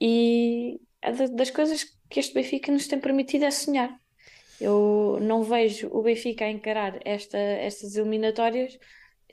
E 0.00 0.80
é 1.02 1.12
da- 1.12 1.26
das 1.26 1.50
coisas 1.50 1.84
que 2.10 2.20
este 2.20 2.34
Benfica 2.34 2.70
nos 2.72 2.86
tem 2.86 3.00
permitido 3.00 3.44
é 3.44 3.50
sonhar. 3.50 3.90
Eu 4.60 5.18
não 5.20 5.42
vejo 5.42 5.88
o 5.92 6.02
Benfica 6.02 6.44
a 6.44 6.50
encarar 6.50 7.00
esta, 7.04 7.38
estas 7.38 7.96
eliminatórias. 7.96 8.78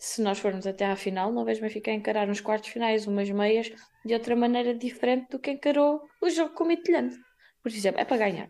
Se 0.04 0.20
nós 0.20 0.40
formos 0.40 0.66
até 0.66 0.84
à 0.84 0.96
final, 0.96 1.32
não 1.32 1.46
vejo 1.46 1.62
Benfica 1.62 1.92
a 1.92 1.94
encarar 1.94 2.28
uns 2.28 2.42
quartos 2.42 2.72
finais, 2.72 3.06
umas 3.06 3.30
meias, 3.30 3.72
de 4.04 4.16
outra 4.16 4.36
maneira 4.36 4.74
diferente 4.74 5.30
do 5.30 5.38
que 5.38 5.52
encarou 5.52 6.02
o 6.20 6.28
jogo 6.28 6.56
com 6.56 6.64
o 6.64 6.68
Midtjylland. 6.68 7.16
Por 7.62 7.72
exemplo, 7.72 8.02
é 8.02 8.04
para 8.04 8.18
ganhar. 8.18 8.50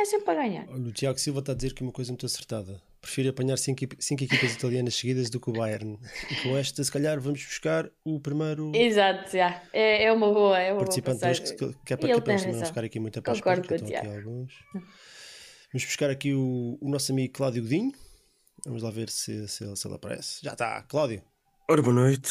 É 0.00 0.06
sempre 0.06 0.24
para 0.24 0.42
ganhar. 0.42 0.66
Olha, 0.70 0.88
o 0.88 0.92
Tiago 0.92 1.18
Silva 1.18 1.40
está 1.40 1.52
a 1.52 1.54
dizer 1.54 1.74
que 1.74 1.82
uma 1.82 1.92
coisa 1.92 2.10
muito 2.10 2.24
acertada. 2.24 2.80
prefiro 2.98 3.28
apanhar 3.28 3.58
cinco, 3.58 3.84
cinco 3.98 4.24
equipas 4.24 4.54
italianas 4.54 4.94
seguidas 4.94 5.28
do 5.28 5.38
que 5.38 5.50
o 5.50 5.52
Bayern. 5.52 5.98
E 6.30 6.34
com 6.36 6.56
esta, 6.56 6.82
se 6.82 6.90
calhar, 6.90 7.20
vamos 7.20 7.44
buscar 7.44 7.90
o 8.02 8.18
primeiro 8.18 8.72
Exato, 8.74 9.36
já. 9.36 9.62
É, 9.74 10.04
é 10.04 10.12
uma 10.12 10.32
boa, 10.32 10.58
é 10.58 10.72
uma 10.72 10.76
boa 10.76 10.84
participante 10.86 11.26
hoje, 11.26 11.42
que, 11.42 11.74
que 11.84 11.92
é 11.92 11.96
para, 11.98 12.08
que 12.08 12.14
é 12.14 12.20
para 12.22 12.52
não 12.52 12.64
ficar 12.64 12.84
aqui 12.84 12.98
muito 12.98 13.18
a 13.18 13.22
Concordo 13.22 13.68
com 13.68 13.74
o 13.74 13.76
aqui 13.76 13.94
alguns. 13.96 14.54
Vamos 14.72 15.84
buscar 15.84 16.08
aqui 16.08 16.32
o, 16.32 16.78
o 16.80 16.88
nosso 16.88 17.12
amigo 17.12 17.34
Cláudio 17.34 17.62
Godinho. 17.62 17.92
Vamos 18.66 18.82
lá 18.82 18.90
ver 18.90 19.08
se, 19.08 19.46
se, 19.46 19.62
ele, 19.64 19.76
se 19.76 19.86
ele 19.86 19.94
aparece. 19.94 20.40
Já 20.42 20.52
está, 20.52 20.82
Cláudio. 20.82 21.22
Ora, 21.70 21.80
boa 21.82 21.94
noite. 21.94 22.30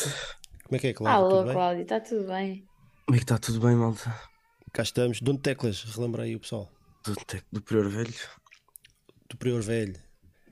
Como 0.66 0.76
é 0.76 0.80
que 0.80 0.88
é, 0.88 0.94
Cláudio? 0.94 1.26
Alô, 1.26 1.42
Tudo? 1.44 1.54
Cláudio, 1.54 1.82
está 1.84 2.00
tudo 2.00 2.28
bem? 2.28 2.68
Como 3.06 3.16
é 3.16 3.18
que 3.20 3.24
está? 3.24 3.38
Tudo 3.38 3.60
bem, 3.66 3.76
malta? 3.76 4.14
Cá 4.74 4.84
estamos. 4.84 5.22
Dono 5.22 5.40
Teclas, 5.40 5.84
relembra 5.84 6.24
aí 6.24 6.36
o 6.36 6.40
pessoal. 6.40 6.70
Do, 7.06 7.16
Tec- 7.16 7.46
do 7.52 7.62
Prior 7.62 7.88
Velho. 7.88 8.14
Do 9.30 9.38
Prior 9.38 9.62
Velho. 9.62 9.96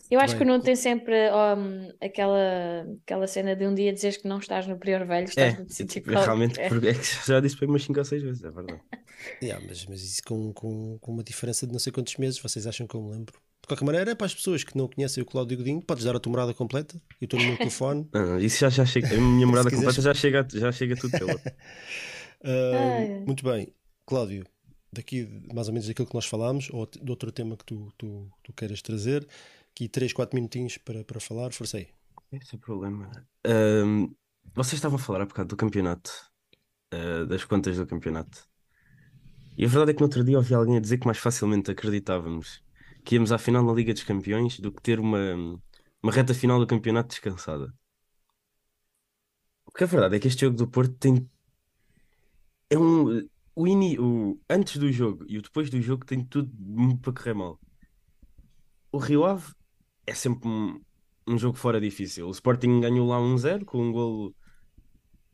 Eu 0.10 0.20
acho 0.20 0.36
que 0.36 0.44
o 0.44 0.46
bem. 0.46 0.54
Nuno 0.54 0.64
tem 0.64 0.76
sempre 0.76 1.14
um, 1.32 1.92
aquela, 2.00 2.86
aquela 3.04 3.28
cena 3.28 3.56
de 3.56 3.66
um 3.66 3.74
dia 3.74 3.92
dizeres 3.92 4.18
que 4.18 4.28
não 4.28 4.38
estás 4.38 4.68
no 4.68 4.78
Prior 4.78 5.06
Velho, 5.06 5.26
estás 5.28 5.56
É, 5.56 5.60
no 5.60 5.68
sítio 5.70 6.02
tipo, 6.02 6.12
realmente, 6.12 6.54
qualquer. 6.56 6.70
porque 6.70 6.88
é 6.90 6.94
que 6.94 7.28
já 7.28 7.40
disse 7.40 7.58
para 7.58 7.68
umas 7.68 7.84
5 7.84 7.98
ou 8.00 8.06
6 8.06 8.22
vezes, 8.24 8.44
é 8.44 8.52
verdade. 8.52 8.82
Yeah, 9.42 9.64
mas, 9.66 9.86
mas 9.86 10.02
isso 10.04 10.22
com, 10.26 10.52
com, 10.54 10.98
com 11.00 11.12
uma 11.14 11.24
diferença 11.24 11.66
de 11.66 11.72
não 11.72 11.80
sei 11.80 11.94
quantos 11.94 12.18
meses, 12.18 12.40
vocês 12.40 12.68
acham 12.68 12.86
que 12.86 12.94
eu 12.96 13.02
me 13.02 13.12
lembro? 13.12 13.40
De 13.64 13.68
qualquer 13.68 13.86
maneira, 13.86 14.14
para 14.14 14.26
as 14.26 14.36
pessoas 14.36 14.62
que 14.62 14.78
não 14.78 14.90
conhecem 14.90 15.24
o 15.24 15.26
Cláudio 15.26 15.58
Godinho, 15.58 15.82
podes 15.82 16.04
dar 16.04 16.14
a 16.14 16.20
tua 16.20 16.30
morada 16.30 16.54
completa. 16.54 17.02
Eu 17.22 17.26
estou 17.26 17.40
no 17.40 17.46
meu 17.46 17.58
telefone. 17.58 18.10
Não, 18.14 18.38
isso 18.42 18.60
já, 18.60 18.70
já 18.70 18.86
chega. 18.86 19.16
A 19.16 19.18
minha 19.18 19.48
morada 19.48 19.72
completa 19.72 20.02
já 20.02 20.14
chega, 20.14 20.46
já 20.52 20.70
chega 20.72 20.96
tudo 20.96 21.12
pela. 21.18 21.40
Ah, 22.46 22.98
ai. 23.00 23.24
muito 23.26 23.42
bem, 23.42 23.74
Cláudio, 24.06 24.46
daqui 24.92 25.30
mais 25.54 25.70
ou 25.70 25.74
menos 25.74 25.88
daquilo 25.88 26.06
que 26.06 26.14
nós 26.14 26.26
falámos, 26.26 26.70
ou 26.72 26.86
de 26.86 27.10
outro 27.10 27.32
tema 27.32 27.56
que 27.56 27.64
tu, 27.64 27.90
tu, 27.98 28.30
tu 28.44 28.52
queiras 28.52 28.82
trazer, 28.82 29.26
aqui 29.72 29.88
3, 29.88 30.12
4 30.12 30.36
minutinhos 30.36 30.78
para, 30.78 31.06
para 31.06 31.22
falar, 31.22 31.54
força 31.54 31.78
aí. 31.78 31.88
Esse 32.34 32.56
é 32.56 32.58
o 32.58 32.60
problema. 32.60 33.10
Ahm, 33.48 34.08
vocês 34.54 34.74
estavam 34.74 34.98
a 34.98 35.02
falar 35.02 35.22
há 35.22 35.26
bocado 35.26 35.48
do 35.48 35.56
campeonato, 35.56 36.12
ah, 36.92 37.24
das 37.30 37.46
contas 37.46 37.78
do 37.78 37.88
campeonato. 37.88 38.46
E 39.58 39.64
a 39.64 39.68
verdade 39.70 39.92
é 39.92 39.94
que 39.94 40.02
no 40.02 40.08
outro 40.08 40.22
dia 40.22 40.36
ouvi 40.36 40.54
alguém 40.54 40.76
a 40.76 40.82
dizer 40.82 40.98
que 40.98 41.06
mais 41.06 41.18
facilmente 41.18 41.72
acreditávamos 41.72 42.62
que 43.04 43.16
íamos 43.16 43.32
à 43.32 43.38
final 43.38 43.64
na 43.64 43.74
Liga 43.74 43.94
dos 43.94 44.04
Campeões 44.04 44.60
do 44.60 44.72
que 44.72 44.82
ter 44.82 45.00
uma, 45.00 45.36
uma 46.02 46.12
reta 46.12 46.34
final 46.34 46.60
do 46.60 46.68
campeonato 46.68 47.10
descansada. 47.10 47.74
O 49.66 49.72
que 49.72 49.84
é 49.84 49.88
verdade 49.88 50.16
é 50.16 50.20
que 50.20 50.28
este 50.28 50.42
jogo 50.42 50.58
do 50.58 50.68
Porto 50.68 50.94
tem. 50.96 51.30
É 52.70 52.78
um. 52.78 53.28
O, 53.56 53.68
ini, 53.68 54.00
o 54.00 54.40
antes 54.50 54.78
do 54.78 54.92
jogo 54.92 55.26
e 55.28 55.38
o 55.38 55.42
depois 55.42 55.70
do 55.70 55.80
jogo 55.82 56.06
tem 56.06 56.24
tudo 56.26 56.52
para 57.02 57.14
correr 57.14 57.34
mal. 57.34 57.60
O 58.92 58.98
Rio 58.98 59.26
Ave 59.26 59.54
é 60.08 60.14
sempre 60.14 60.48
um, 60.48 60.80
um 61.28 61.38
jogo 61.38 61.58
fora 61.58 61.80
difícil. 61.80 62.28
O 62.28 62.32
Sporting 62.32 62.82
ganhou 62.82 63.08
lá 63.08 63.18
1-0 63.20 63.66
com 63.66 63.80
um 63.80 63.92
golo 63.92 64.36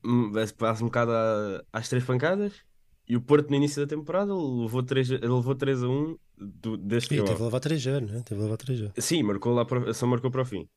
hum, 0.03 0.31
quase 0.57 0.83
um 0.83 0.87
bocado 0.87 1.11
às 1.71 1.89
três 1.89 2.03
pancadas. 2.03 2.53
E 3.07 3.15
o 3.15 3.21
Porto 3.21 3.49
no 3.49 3.55
início 3.55 3.81
da 3.81 3.89
temporada 3.89 4.33
levou 4.33 4.83
3, 4.83 5.09
levou 5.09 5.55
3 5.55 5.83
a 5.83 5.87
1 5.87 6.17
do, 6.39 6.77
deste 6.77 7.13
E 7.15 7.23
teve 7.23 7.41
a 7.41 7.45
levar 7.45 7.59
3 7.59 7.81
já, 7.81 7.99
né? 7.99 8.21
Teve 8.25 8.41
a 8.41 8.43
levar 8.43 8.57
3 8.57 8.79
já. 8.79 8.91
Sim, 8.97 9.23
marcou 9.23 9.53
lá 9.53 9.65
para- 9.65 9.93
só 9.93 10.07
marcou 10.07 10.31
para 10.31 10.41
o 10.41 10.45
fim. 10.45 10.67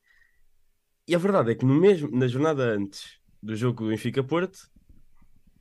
E 1.07 1.15
a 1.15 1.17
verdade 1.17 1.51
é 1.51 1.55
que 1.55 1.65
no 1.65 1.73
mesmo, 1.79 2.09
na 2.11 2.27
jornada 2.27 2.63
antes 2.75 3.17
do 3.41 3.55
jogo 3.55 3.83
do 3.83 3.89
Benfica-Porto, 3.89 4.59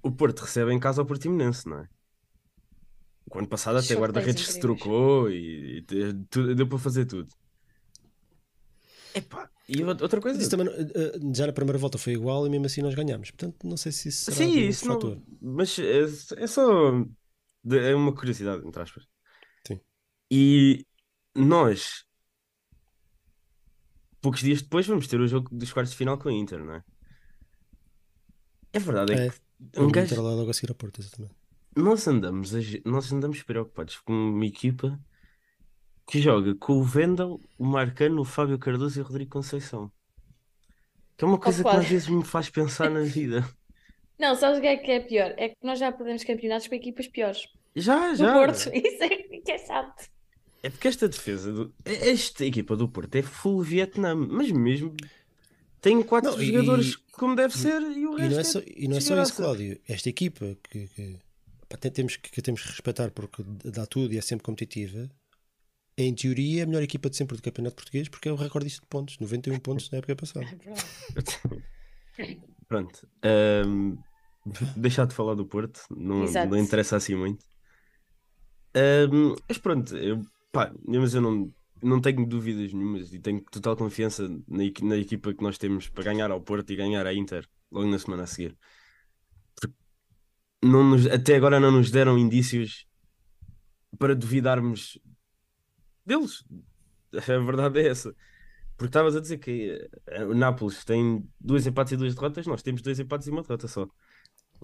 o 0.03 0.11
Porto 0.11 0.41
recebe 0.41 0.73
em 0.73 0.79
casa 0.81 1.03
o 1.03 1.07
Portimonense, 1.07 1.69
não 1.69 1.81
é? 1.81 1.89
O 3.31 3.39
ano 3.39 3.49
passado 3.49 3.79
até 3.79 3.95
guarda-redes 3.95 4.47
se 4.49 4.61
trocou 4.61 5.31
e, 5.31 5.79
e 5.79 5.83
tudo- 6.31 6.55
deu 6.55 6.69
para 6.69 6.79
fazer 6.79 7.07
tudo. 7.07 7.29
Epá, 9.15 9.49
e 9.69 9.83
outra 9.85 10.21
coisa. 10.21 10.41
Isso 10.41 10.51
também, 10.51 10.67
não- 10.67 10.73
eh, 10.75 11.35
já 11.35 11.47
na 11.47 11.53
primeira 11.53 11.79
volta 11.79 11.99
foi 11.99 12.15
igual 12.15 12.47
e 12.47 12.51
mesmo 12.51 12.67
assim 12.67 12.83
nós 12.83 12.95
ganhámos. 12.95 13.31
Portanto, 13.31 13.67
não 13.67 13.77
sei 13.77 13.93
se 13.93 14.09
isso 14.09 14.31
será 14.31 14.37
Sim, 14.37 14.59
algum 14.59 14.69
isso 14.69 14.87
não. 14.87 14.95
fator. 14.95 15.23
Mas 15.41 15.79
é, 15.79 16.01
é 16.43 16.47
só. 16.47 16.93
É 17.71 17.95
uma 17.95 18.15
curiosidade, 18.15 18.67
entre 18.67 18.83
aspas. 18.83 19.07
E 20.33 20.87
nós, 21.37 22.07
poucos 24.23 24.41
dias 24.41 24.63
depois, 24.63 24.87
vamos 24.87 25.07
ter 25.07 25.21
o 25.21 25.27
jogo 25.29 25.49
dos 25.55 25.73
quartos 25.73 25.93
de 25.93 25.99
final 25.99 26.19
com 26.19 26.29
a 26.29 26.33
Inter, 26.33 26.65
não 26.65 26.75
é? 26.77 26.85
A 28.75 28.79
verdade 28.87 29.13
é, 29.15 29.27
É, 29.27 29.31
que 29.75 29.83
o 29.83 29.87
um 29.87 29.91
Inter 29.91 29.93
gajo, 29.93 30.23
lá 30.23 30.33
logo 30.35 30.51
a 30.51 30.55
seguir 30.55 30.73
a 30.73 30.75
Porto, 30.75 31.01
exatamente. 31.01 31.35
nós 31.77 32.07
andamos, 32.09 32.55
a 32.55 32.59
nós 32.87 33.13
andamos 33.13 33.43
preocupados 33.43 33.99
com 34.01 34.13
uma 34.13 34.47
equipa 34.47 34.99
que 36.07 36.21
joga 36.21 36.55
com 36.55 36.75
o 36.75 36.85
Vendel, 36.85 37.41
o 37.59 37.65
Marcano, 37.67 38.21
o 38.23 38.25
Fábio 38.25 38.59
Cardoso 38.59 38.99
e 38.99 39.03
o 39.03 39.05
Rodrigo 39.05 39.31
Conceição. 39.33 39.93
Que 41.17 41.25
é 41.25 41.29
uma 41.29 41.41
coisa 41.41 41.65
que 41.65 41.71
Cláudio. 41.71 41.81
às 41.81 41.87
vezes 41.87 42.09
me 42.09 42.25
faz 42.25 42.51
pensar 42.51 42.91
na 42.91 43.01
vida. 43.03 43.43
Não, 44.19 44.35
sabes 44.35 44.59
o 44.59 44.61
que 44.63 44.67
é 44.69 44.77
que 44.79 44.91
é 44.91 45.01
pior? 45.01 45.35
É 45.37 45.49
que 45.51 45.57
nós 45.63 45.79
já 45.79 45.93
perdemos 45.93 46.25
campeonatos 46.25 46.69
para 46.69 46.77
equipas 46.77 47.09
piores. 47.09 47.47
Já, 47.77 48.15
No 48.17 48.29
já. 48.29 48.31
Porto, 48.31 48.69
isso 48.75 49.03
é 49.05 49.09
que 49.41 49.53
é 49.53 49.59
chato. 49.59 50.11
É 50.63 50.71
porque 50.71 50.89
esta 50.89 51.09
defesa, 51.09 51.53
do- 51.53 51.75
esta 51.85 52.45
equipa 52.45 52.77
do 52.77 52.89
Porto 52.89 53.15
é 53.17 53.23
full 53.23 53.63
Vietnam, 53.63 54.29
mas 54.31 54.51
mesmo 54.53 54.95
tem 55.81 56.01
quatro 56.03 56.31
Não, 56.31 56.43
e- 56.43 56.47
jogadores 56.47 56.97
como 57.13 57.35
deve 57.35 57.57
ser 57.57 57.83
e 57.83 58.07
o 58.07 58.17
E 58.17 58.29
não 58.29 58.39
é 58.39 58.41
resto 58.43 58.53
só, 58.53 58.61
e 58.65 58.89
não 58.89 58.97
é 58.97 59.01
só 59.01 59.21
isso, 59.21 59.35
Cláudio. 59.35 59.81
Esta 59.89 60.09
equipa 60.09 60.57
que, 60.63 60.87
que, 60.89 61.19
pá, 61.69 61.77
temos, 61.77 62.17
que, 62.17 62.31
que 62.31 62.41
temos 62.41 62.63
que 62.63 62.69
respeitar 62.69 63.11
porque 63.11 63.43
dá 63.65 63.85
tudo 63.87 64.15
e 64.15 64.19
é 64.19 64.21
sempre 64.21 64.45
competitiva. 64.45 65.11
Em 65.99 66.15
teoria, 66.15 66.61
é 66.61 66.65
a 66.65 66.67
melhor 66.67 66.83
equipa 66.83 67.11
de 67.11 67.17
sempre 67.17 67.37
do 67.37 67.43
Campeonato 67.43 67.77
Português 67.77 68.09
porque 68.09 68.29
é 68.29 68.33
o 68.33 68.37
recordista 68.37 68.81
de 68.81 68.87
pontos 68.87 69.19
91 69.19 69.59
pontos 69.59 69.91
na 69.91 69.99
época 69.99 70.17
passada. 70.17 70.47
Pronto. 72.69 73.07
ahm, 73.23 73.97
deixar 74.77 75.07
de 75.07 75.15
falar 75.15 75.35
do 75.35 75.47
Porto, 75.47 75.81
não, 75.91 76.27
não 76.27 76.57
interessa 76.57 76.97
assim 76.97 77.15
muito. 77.15 77.45
Ahm, 78.75 79.35
mas 79.49 79.59
pronto, 79.59 79.97
eu, 79.97 80.23
pá, 80.53 80.73
mas 80.87 81.15
eu 81.15 81.21
não, 81.21 81.53
não 81.83 82.01
tenho 82.01 82.25
dúvidas 82.27 82.73
nenhumas 82.73 83.13
e 83.13 83.19
tenho 83.19 83.41
total 83.51 83.77
confiança 83.77 84.29
na, 84.47 84.63
na 84.83 84.97
equipa 84.97 85.35
que 85.35 85.43
nós 85.43 85.59
temos 85.59 85.89
para 85.89 86.05
ganhar 86.05 86.31
ao 86.31 86.41
Porto 86.41 86.71
e 86.73 86.77
ganhar 86.77 87.07
à 87.07 87.13
Inter 87.15 87.49
logo 87.71 87.89
na 87.89 87.99
semana 87.99 88.23
a 88.25 88.27
seguir. 88.27 88.57
Não 90.63 90.85
nos- 90.85 91.07
até 91.07 91.35
agora 91.37 91.59
não 91.59 91.73
nos 91.73 91.91
deram 91.91 92.17
indícios 92.17 92.87
para 93.99 94.15
duvidarmos 94.15 94.99
deles. 96.07 96.45
A 97.15 97.21
verdade 97.21 97.81
é 97.81 97.89
essa. 97.89 98.15
Porque 98.77 98.89
estavas 98.89 99.15
a 99.17 99.21
dizer 99.21 99.39
que 99.39 99.89
eh, 100.07 100.25
o 100.25 100.35
Nápoles 100.35 100.85
tem 100.85 101.29
dois 101.41 101.67
empates 101.67 101.93
e 101.93 101.97
duas 101.97 102.15
derrotas, 102.15 102.47
nós 102.47 102.63
temos 102.63 102.81
dois 102.81 102.99
empates 102.99 103.27
e 103.27 103.31
uma 103.31 103.43
derrota 103.43 103.69
só. 103.69 103.87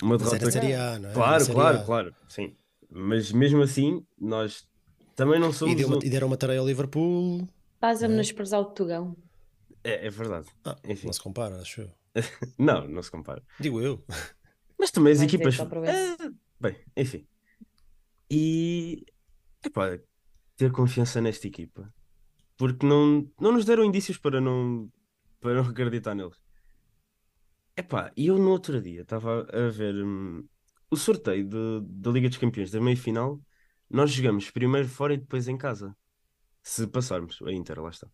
Uma 0.03 0.17
derrota. 0.17 0.49
a 0.49 0.51
Série 0.51 0.75
A, 0.75 0.99
não 0.99 1.11
é? 1.11 1.13
Claro, 1.13 1.47
claro, 1.47 1.85
claro, 1.85 2.15
sim. 2.29 2.57
Mas 2.91 3.31
mesmo 3.33 3.61
assim, 3.63 4.05
nós 4.19 4.67
também 5.19 5.41
não 5.41 5.51
E, 5.51 5.53
somos. 5.53 5.77
deu 5.77 5.89
uma, 5.89 5.97
um- 5.97 6.03
e 6.03 6.09
deram 6.09 6.27
uma 6.29 6.37
tarefa 6.37 6.61
ao 6.61 6.67
Liverpool. 6.67 7.47
Estás 7.75 8.03
a 8.03 8.09
menosprezar 8.09 8.61
o 8.61 8.67
Tugão. 8.67 9.17
É, 9.85 10.07
é 10.07 10.11
verdade. 10.11 10.49
Ah, 10.65 10.77
Enfim. 10.85 11.07
não 11.07 11.13
se 11.13 11.21
compara, 11.21 11.61
acho 11.61 11.83
eu. 11.83 11.91
Não, 12.59 12.89
não 12.89 13.03
se 13.03 13.11
compara. 13.11 13.43
Digo 13.61 13.81
eu. 13.81 14.05
Mas 14.79 14.91
também 14.91 15.13
as 15.13 15.19
Vai 15.19 15.27
equipas. 15.27 15.59
Eh, 15.59 16.31
bem, 16.61 16.77
enfim. 16.97 17.27
E. 18.31 19.05
Epá, 19.65 19.99
ter 20.57 20.73
confiança 20.73 21.21
nesta 21.21 21.47
equipa. 21.47 21.93
Porque 22.57 22.85
não, 22.87 23.31
não 23.41 23.53
nos 23.53 23.65
deram 23.65 23.85
indícios 23.85 24.19
para 24.19 24.41
não, 24.41 24.91
para 25.41 25.55
não 25.55 25.71
acreditar 25.71 26.15
neles. 26.15 26.37
Epá, 27.77 28.11
e 28.17 28.27
eu 28.27 28.39
no 28.39 28.51
outro 28.51 28.81
dia 28.83 29.03
estava 29.03 29.47
a 29.53 29.69
ver 29.69 29.95
hum, 30.05 30.45
o 30.91 30.97
sorteio 30.97 31.45
de- 31.49 31.81
da 31.83 32.11
Liga 32.11 32.29
dos 32.29 32.39
Campeões 32.39 32.71
da 32.73 32.81
meia-final. 32.81 33.41
Nós 33.91 34.11
jogamos 34.11 34.51
primeiro 34.51 34.89
fora 34.89 35.15
e 35.15 35.17
depois 35.17 35.49
em 35.49 35.57
casa. 35.57 35.97
Se 36.63 36.87
passarmos, 36.87 37.41
a 37.43 37.53
Inter, 37.53 37.81
lá 37.81 37.91
está. 37.91 38.07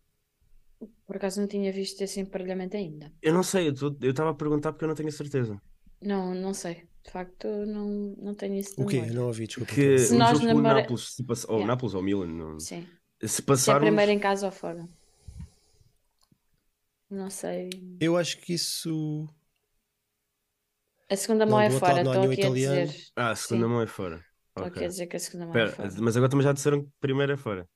Por 1.05 1.15
acaso 1.17 1.41
não 1.41 1.47
tinha 1.47 1.71
visto 1.71 2.01
esse 2.01 2.19
emparelhamento 2.19 2.77
ainda. 2.77 3.11
Eu 3.21 3.33
não 3.33 3.43
sei, 3.43 3.67
eu 3.69 4.09
estava 4.09 4.29
a 4.31 4.33
perguntar 4.33 4.71
porque 4.71 4.85
eu 4.85 4.87
não 4.89 4.95
tenho 4.95 5.09
a 5.09 5.11
certeza. 5.11 5.61
Não, 6.01 6.33
não 6.33 6.53
sei. 6.53 6.87
De 7.03 7.11
facto, 7.11 7.47
não, 7.47 8.15
não 8.17 8.33
tenho 8.33 8.55
isso 8.55 8.73
O 8.81 8.85
quê? 8.85 8.95
memória. 8.97 9.13
Não 9.19 9.27
ouvi, 9.27 9.47
desculpa. 9.47 9.71
Que 9.73 9.99
Se 9.99 10.15
o 10.15 10.17
nós 10.17 10.39
jogo 10.39 10.47
namora- 10.53 10.81
Nápoles, 10.81 11.13
se 11.13 11.23
passa... 11.23 11.47
ou 11.51 11.57
Yeah. 11.57 11.73
Nápoles 11.73 11.93
ou 11.95 12.01
Milan, 12.01 12.27
não... 12.27 12.59
Sim. 12.59 12.87
se 13.21 13.27
Se 13.27 13.41
é 13.41 13.45
passarmos. 13.45 13.85
primeiro 13.87 14.11
em 14.11 14.19
casa 14.19 14.45
ou 14.47 14.51
fora. 14.51 14.87
Não 17.09 17.29
sei. 17.29 17.69
Eu 17.99 18.17
acho 18.17 18.39
que 18.39 18.53
isso. 18.53 19.27
A 21.09 21.15
segunda 21.15 21.45
Não, 21.45 21.51
mão 21.53 21.61
é 21.61 21.69
do 21.69 21.75
outro 21.75 21.87
fora, 21.87 22.03
não 22.03 22.11
estou 22.13 22.31
aqui 22.31 22.41
a 22.41 22.45
italiano. 22.47 22.87
dizer. 22.91 23.07
Ah, 23.15 23.29
a 23.31 23.35
segunda 23.35 23.65
Sim. 23.67 23.71
mão 23.71 23.81
é 23.81 23.87
fora. 23.87 24.25
Estou 24.55 24.67
Ok. 24.67 24.77
aqui 24.77 24.85
a 24.85 24.87
dizer 24.87 25.07
que 25.07 25.17
a 25.17 25.19
segunda 25.19 25.47
mão 25.47 25.57
é 25.57 25.67
fora. 25.67 25.89
mas 25.99 26.15
agora 26.15 26.29
também 26.29 26.43
já 26.45 26.53
disseram 26.53 26.81
que 26.83 26.89
primeiro 27.01 27.33
é 27.33 27.37
fora. 27.37 27.67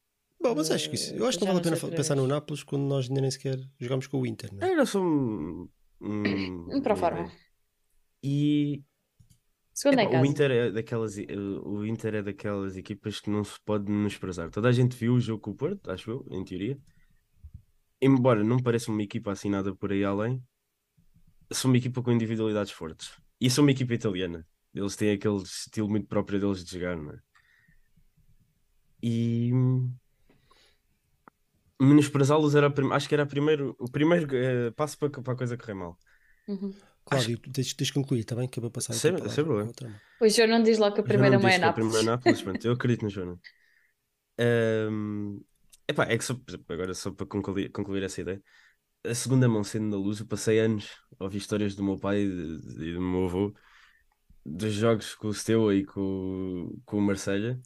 Bom, 0.42 0.56
mas 0.56 0.72
acho 0.72 0.88
que 0.90 0.96
isso. 0.96 1.14
Eu 1.14 1.28
acho 1.28 1.38
que 1.38 1.44
não 1.46 1.54
vale 1.54 1.68
a 1.68 1.76
pena 1.76 1.96
pensar 1.96 2.16
no. 2.16 2.26
Nápoles 2.26 2.64
quando 2.64 2.84
nós 2.84 3.10
ainda 3.10 3.20
nem 3.20 3.30
sequer 3.30 3.60
jogámos 3.78 4.08
com 4.08 4.22
o 4.22 4.26
Inter, 4.26 4.54
não 4.54 4.66
é? 4.66 4.72
Era 4.72 4.86
só 4.86 5.02
um. 5.02 5.68
Um, 6.00 6.68
Um 6.72 6.78
ideia. 6.78 7.32
E 8.24 8.82
Segunda 9.74 10.04
em 10.04 10.22
o. 10.22 10.26
Inter 10.26 10.52
é 10.52 10.72
daquelas 10.72 11.18
eh, 11.18 11.26
o 11.64 11.86
Inter 11.86 12.16
é 12.16 12.22
daquelas 12.22 12.78
equipas 12.78 13.20
que 13.20 13.30
não 13.30 13.44
se 13.44 13.60
pode 13.66 13.92
menosprezar. 13.92 14.50
Toda 14.50 14.70
a 14.70 14.72
gente 14.72 14.96
viu 14.96 15.14
o 15.16 15.20
jogo 15.20 15.42
com 15.42 15.52
o 15.52 15.56
Porto, 15.56 15.92
acho 15.92 16.10
eu, 16.12 16.26
em 16.32 16.44
teoria. 16.46 16.78
embora 18.02 18.44
não 18.44 18.58
pareça 18.58 18.92
uma 18.92 19.04
equipa 19.04 19.32
assinada 19.32 19.76
por 19.76 19.92
aí 19.92 20.04
além, 20.04 20.42
são 21.52 21.70
uma 21.72 21.78
equipa 21.78 22.02
com 22.02 22.12
individualidades 22.12 22.72
fortes. 22.72 23.12
E 23.42 23.50
são 23.50 23.64
uma 23.64 23.72
equipa 23.72 23.94
italiana. 23.94 24.46
Eles 24.80 24.96
têm 24.96 25.12
aquele 25.12 25.38
estilo 25.44 25.90
muito 25.90 26.08
próprio 26.08 26.40
deles 26.40 26.64
de 26.64 26.72
jogar, 26.80 26.98
não 26.98 27.12
é? 27.14 27.20
E 29.02 29.52
menosprezá-los 31.82 32.56
era 32.56 32.68
a 32.68 32.70
prim- 32.72 32.92
acho 32.94 33.08
que 33.08 33.16
era 33.16 33.24
a 33.24 33.26
primeiro, 33.34 33.76
o 33.80 33.90
primeiro 33.90 34.26
eh, 34.36 34.72
passo 34.72 34.98
para, 34.98 35.10
para 35.24 35.34
a 35.34 35.38
coisa 35.38 35.58
correr 35.58 35.74
mal. 35.76 35.98
Uhum. 36.48 36.74
Cláudio, 37.06 37.38
tens, 37.56 37.74
tens 37.74 37.88
de 37.88 37.94
concluir, 37.94 38.22
está 38.22 38.36
bem? 38.36 38.48
Que 38.48 38.60
eu 38.60 38.62
vou 38.62 38.72
passar 38.72 38.94
Sem- 38.94 39.30
sem 39.30 39.44
problema. 39.46 39.72
O 40.20 40.28
João 40.30 40.48
não 40.48 40.64
diz 40.64 40.78
logo 40.78 40.96
que 40.96 41.02
a 41.02 41.04
primeira 41.04 41.38
não 41.38 41.40
mãe 41.40 41.54
é 41.56 41.60
que 41.60 41.68
a 41.68 41.72
Nápoles. 41.72 41.74
primeira 41.74 42.04
Nápoles, 42.04 42.42
pronto, 42.42 42.66
eu 42.66 42.74
acredito 42.74 43.04
no 43.04 43.10
Jonas. 43.10 43.40
Ahm, 44.40 45.42
epá, 45.88 46.06
é 46.06 46.18
que 46.18 46.24
só, 46.24 46.34
agora 46.70 46.94
só 46.94 47.12
para 47.12 47.26
concluir, 47.28 47.70
concluir 47.72 48.04
essa 48.04 48.22
ideia, 48.22 48.42
a 49.06 49.16
segunda 49.16 49.50
mão 49.50 49.64
sendo 49.64 49.90
na 49.92 49.98
luz, 49.98 50.20
eu 50.22 50.28
passei 50.28 50.60
anos 50.60 50.90
a 51.20 51.26
ouvir 51.26 51.40
histórias 51.40 51.76
do 51.76 51.84
meu 51.84 51.98
pai 52.00 52.22
e 52.24 52.94
do 52.94 53.02
meu 53.02 53.26
avô 53.26 53.54
dos 54.58 54.74
jogos 54.74 55.16
com 55.16 55.28
o 55.28 55.34
Steaua 55.34 55.76
e 55.76 55.86
com, 55.86 56.02
o- 56.02 56.82
com 56.86 56.98
o 56.98 57.02
Marselha. 57.02 57.60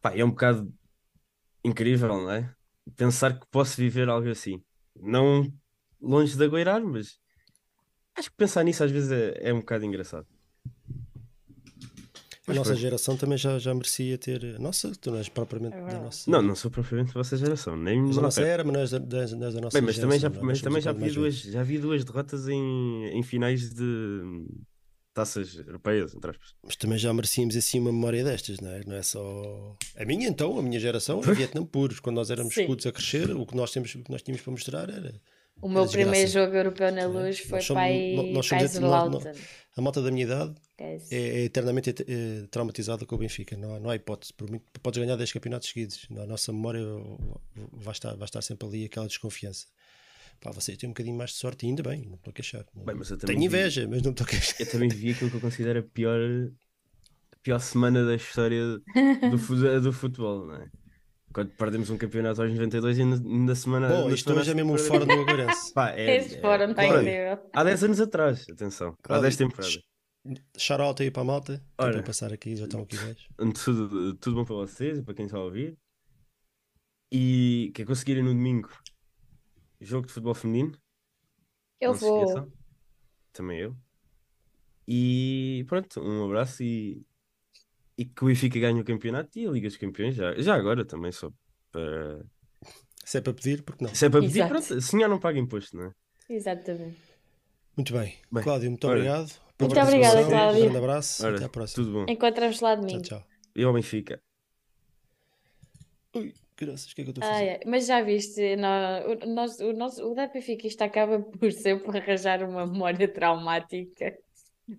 Pá, 0.00 0.14
é 0.16 0.24
um 0.24 0.30
bocado 0.30 0.72
incrível, 1.64 2.08
não 2.08 2.30
é? 2.30 2.54
Pensar 2.96 3.38
que 3.38 3.46
posso 3.50 3.76
viver 3.76 4.08
algo 4.08 4.28
assim. 4.30 4.62
Não 4.96 5.52
longe 6.00 6.36
de 6.36 6.44
agueirar, 6.44 6.82
mas 6.84 7.18
acho 8.16 8.30
que 8.30 8.36
pensar 8.36 8.64
nisso 8.64 8.84
às 8.84 8.90
vezes 8.90 9.10
é, 9.12 9.50
é 9.50 9.54
um 9.54 9.60
bocado 9.60 9.84
engraçado. 9.84 10.26
A 12.46 12.48
Mas 12.48 12.56
nossa 12.56 12.70
pronto. 12.70 12.80
geração 12.80 13.16
também 13.16 13.38
já, 13.38 13.58
já 13.58 13.72
merecia 13.72 14.18
ter. 14.18 14.58
Nossa, 14.58 14.90
tu 15.00 15.10
não 15.10 15.18
és 15.18 15.28
propriamente 15.28 15.76
É 15.76 15.92
da 15.92 16.00
nossa. 16.00 16.30
Não, 16.30 16.42
não 16.42 16.56
sou 16.56 16.70
propriamente 16.70 17.08
da 17.14 17.20
vossa 17.20 17.36
geração, 17.36 17.76
nem 17.76 18.02
da 18.10 18.20
nossa 18.22 18.42
era, 18.42 18.64
mas 18.64 18.72
não 18.72 18.80
és 18.80 18.90
da, 18.90 18.98
da, 18.98 19.26
da 19.26 19.60
nossa 19.60 19.78
Bem, 19.78 19.82
mas 19.82 19.98
também 19.98 20.18
já, 20.18 20.28
geração, 20.28 20.42
é? 20.42 20.44
mas 20.46 20.60
também 20.62 20.82
já 20.82 20.90
um 20.90 20.94
vi 20.94 21.00
bocado 21.00 21.00
mais 21.00 21.14
duas, 21.14 21.34
já 21.42 21.62
vi 21.62 21.78
duas 21.78 22.04
derrotas 22.04 22.48
em, 22.48 23.06
em 23.06 23.22
finais 23.22 23.70
de 23.72 23.84
taças 25.20 25.54
europeias, 25.56 26.14
entre 26.14 26.30
aspas. 26.30 26.54
Mas 26.62 26.76
também 26.76 26.98
já 26.98 27.12
merecíamos 27.12 27.56
assim 27.56 27.78
uma 27.80 27.92
memória 27.92 28.24
destas, 28.24 28.60
não 28.60 28.70
é? 28.70 28.80
Não 28.86 28.96
é 28.96 29.02
só. 29.02 29.76
A 29.96 30.04
minha 30.04 30.28
então, 30.28 30.58
a 30.58 30.62
minha 30.62 30.80
geração, 30.80 31.20
é 31.20 31.22
Vietnã 31.54 31.64
puros. 31.64 32.00
Quando 32.00 32.16
nós 32.16 32.30
éramos 32.30 32.54
Sim. 32.54 32.66
putos 32.66 32.86
a 32.86 32.92
crescer, 32.92 33.30
o 33.30 33.44
que 33.46 33.56
nós, 33.56 33.70
temos, 33.70 33.94
o 33.94 34.02
que 34.02 34.10
nós 34.10 34.22
tínhamos 34.22 34.42
para 34.42 34.50
mostrar 34.52 34.88
era. 34.90 35.14
O 35.62 35.68
meu 35.68 35.84
Desgraça. 35.84 36.08
primeiro 36.10 36.30
jogo 36.30 36.56
europeu 36.56 36.90
na 36.90 37.02
É. 37.02 37.06
luz 37.06 37.38
foi 37.40 37.58
Nós 37.58 37.66
somos- 37.66 37.82
para 37.82 37.90
aí 37.92 38.16
nós- 38.16 38.32
nós 38.32 38.46
somos 38.46 38.64
esse- 38.64 38.80
Kaiserslautern. 38.80 39.38
A 39.76 39.80
malta 39.82 40.00
da 40.02 40.10
minha 40.10 40.24
idade 40.24 40.54
é, 40.78 40.98
é 41.10 41.44
eternamente 41.44 41.90
eh, 41.90 42.46
traumatizada 42.50 43.04
com 43.04 43.14
o 43.14 43.18
Benfica. 43.18 43.56
Não, 43.58 43.74
há- 43.74 43.78
não 43.80 43.90
há 43.90 43.94
hipótese. 43.96 44.32
Por 44.32 44.48
muito, 44.48 44.64
podes 44.82 44.98
ganhar 45.02 45.16
10 45.16 45.30
campeonatos 45.32 45.68
seguidos. 45.68 46.06
A 46.16 46.24
nossa 46.26 46.50
memória 46.50 46.80
vai 47.72 47.92
estar, 47.92 48.14
vai 48.16 48.24
estar 48.24 48.40
sempre 48.42 48.66
ali 48.66 48.84
aquela 48.86 49.06
desconfiança. 49.06 49.66
Pá, 50.40 50.50
vocês 50.52 50.78
têm 50.78 50.88
um 50.88 50.92
bocadinho 50.92 51.16
mais 51.16 51.30
de 51.30 51.36
sorte, 51.36 51.66
e 51.66 51.68
ainda 51.68 51.82
bem, 51.82 52.06
não 52.06 52.14
estou 52.14 52.30
a 52.30 52.34
queixar. 52.34 52.64
Bem, 52.74 52.94
mas 52.96 53.10
eu 53.10 53.18
também 53.18 53.36
Tenho 53.36 53.50
vi- 53.50 53.56
inveja, 53.58 53.86
mas 53.88 54.02
não 54.02 54.10
estou 54.10 54.24
a 54.24 54.28
queixar. 54.28 54.56
Eu 54.60 54.70
também 54.70 54.88
vi 54.88 55.10
aquilo 55.10 55.30
que 55.30 55.36
eu 55.36 55.40
considero 55.40 55.80
a 55.80 55.82
pior, 55.82 56.18
a 57.32 57.36
pior 57.42 57.58
semana 57.58 58.04
da 58.06 58.14
história 58.14 58.62
do, 58.64 58.82
do 59.82 59.92
futebol, 59.92 60.46
não 60.46 60.56
é? 60.56 60.70
Quando 61.32 61.50
perdemos 61.50 61.90
um 61.90 61.96
campeonato 61.98 62.42
aos 62.42 62.50
92 62.50 62.98
e 62.98 63.04
na, 63.04 63.16
na 63.20 63.54
semana. 63.54 63.88
Bom, 63.88 64.08
na 64.08 64.14
isto 64.14 64.24
semana 64.24 64.40
hoje 64.40 64.50
é 64.50 64.54
mesmo 64.54 64.72
um 64.74 64.78
fora 64.78 65.06
do 65.06 65.12
Aguarense. 65.12 65.72
Pá, 65.74 65.90
é, 65.90 66.16
Esse 66.16 66.36
é- 66.36 66.40
fórum 66.40 66.70
está 66.70 66.86
incrível. 66.86 67.38
Há 67.52 67.62
10 67.64 67.84
anos 67.84 68.00
atrás, 68.00 68.46
atenção. 68.50 68.88
Há 68.98 69.02
Cláudio, 69.02 69.22
10 69.22 69.36
temporadas. 69.36 69.78
Shout 70.56 70.82
out 70.82 71.02
aí 71.02 71.10
para 71.10 71.22
a 71.22 71.24
malta. 71.24 71.58
que 71.58 71.62
é 71.82 71.84
Ora. 71.84 71.92
para 71.94 72.02
passar 72.02 72.32
aqui, 72.32 72.56
já 72.56 72.64
estão 72.64 72.82
aqui 72.82 72.96
10. 72.96 73.16
Tudo, 73.64 74.14
tudo 74.14 74.36
bom 74.36 74.44
para 74.44 74.56
vocês 74.56 74.98
e 74.98 75.02
para 75.02 75.14
quem 75.14 75.26
está 75.26 75.38
a 75.38 75.44
ouvir. 75.44 75.76
E 77.12 77.70
quem 77.74 77.84
conseguirem 77.84 78.22
no 78.22 78.30
domingo 78.30 78.68
jogo 79.80 80.06
de 80.06 80.12
futebol 80.12 80.34
feminino, 80.34 80.76
Eu 81.80 81.92
não 81.92 81.98
vou. 81.98 82.52
Também 83.32 83.60
eu. 83.60 83.76
E 84.86 85.64
pronto, 85.68 86.00
um 86.00 86.24
abraço 86.24 86.62
e, 86.62 87.06
e 87.96 88.04
que 88.04 88.24
o 88.24 88.26
Benfica 88.26 88.58
ganhe 88.58 88.80
o 88.80 88.84
campeonato 88.84 89.38
e 89.38 89.46
a 89.46 89.50
Liga 89.50 89.68
dos 89.68 89.76
Campeões 89.76 90.14
já, 90.16 90.34
já 90.40 90.54
agora 90.54 90.84
também 90.84 91.12
só 91.12 91.30
para. 91.70 92.24
Se 93.04 93.18
é 93.18 93.20
para 93.20 93.32
pedir, 93.32 93.62
porque 93.62 93.84
não? 93.84 93.94
Se 93.94 94.06
é 94.06 94.10
para 94.10 94.20
pedir, 94.20 94.40
Exato. 94.40 94.50
pronto, 94.66 94.80
sonhar 94.82 95.08
não 95.08 95.18
paga 95.18 95.38
imposto, 95.38 95.76
não 95.76 95.86
é? 95.86 95.94
Exatamente. 96.28 96.98
Muito 97.76 97.92
bem. 97.92 98.16
Bem, 98.30 98.42
Cláudio, 98.42 98.68
muito 98.70 98.84
ora. 98.86 98.96
obrigado. 98.98 99.32
pela 99.56 99.68
Muito 99.70 99.80
obrigada. 99.82 100.24
Cláudio. 100.28 100.58
Um 100.60 100.62
grande 100.64 100.78
abraço. 100.78 101.26
Ora, 101.26 101.36
Até 101.36 101.44
à 101.44 101.48
próxima. 101.48 101.84
tudo 101.84 101.94
bom. 101.98 102.12
Encontramos 102.12 102.60
lá 102.60 102.74
Tchau, 102.74 102.80
domingo. 102.84 103.02
tchau. 103.02 103.26
E 103.56 103.62
ao 103.64 103.72
Benfica. 103.72 104.22
Ui, 106.14 106.34
graças, 106.60 106.90
o 106.92 106.94
que 106.94 107.02
é 107.02 107.04
que 107.04 107.10
eu 107.10 107.12
estou 107.12 107.22
a 107.22 107.26
Ah, 107.28 107.42
fazer? 107.42 107.44
é. 107.44 107.60
Mas 107.66 107.86
já 107.86 108.00
viste, 108.02 108.56
nó- 108.56 109.02
o, 109.06 109.26
nós, 109.34 109.58
o, 109.60 109.72
nosso, 109.72 110.10
o 110.10 110.14
da 110.14 110.26
Benfiquista 110.26 110.84
acaba 110.86 111.20
por 111.20 111.52
sempre 111.52 111.98
arranjar 111.98 112.42
uma 112.42 112.66
memória 112.66 113.06
traumática 113.12 114.16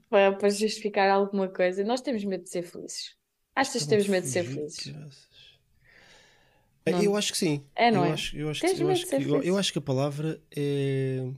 para, 0.09 0.35
para 0.37 0.49
justificar 0.49 1.09
alguma 1.09 1.49
coisa. 1.49 1.83
Nós 1.83 2.01
temos 2.01 2.23
medo 2.25 2.43
de 2.43 2.49
ser 2.51 2.63
felizes. 2.63 3.15
Achas 3.55 3.83
que 3.83 3.89
temos 3.89 4.07
medo 4.07 4.23
de 4.25 4.29
ser 4.31 4.43
felizes? 4.45 4.95
Não. 6.85 7.01
Eu 7.03 7.15
acho 7.15 7.31
que 7.31 7.37
sim. 7.37 7.63
É, 7.75 7.91
não 7.91 8.03
eu 8.03 8.05
é? 8.05 8.13
Acho, 8.13 8.35
eu, 8.37 8.49
acho 8.49 8.63
que, 8.65 8.81
eu, 8.81 8.89
acho 8.89 9.05
que, 9.07 9.15
eu, 9.21 9.43
eu 9.43 9.57
acho 9.57 9.71
que 9.71 9.79
a 9.79 9.81
palavra 9.81 10.41
é. 10.55 11.31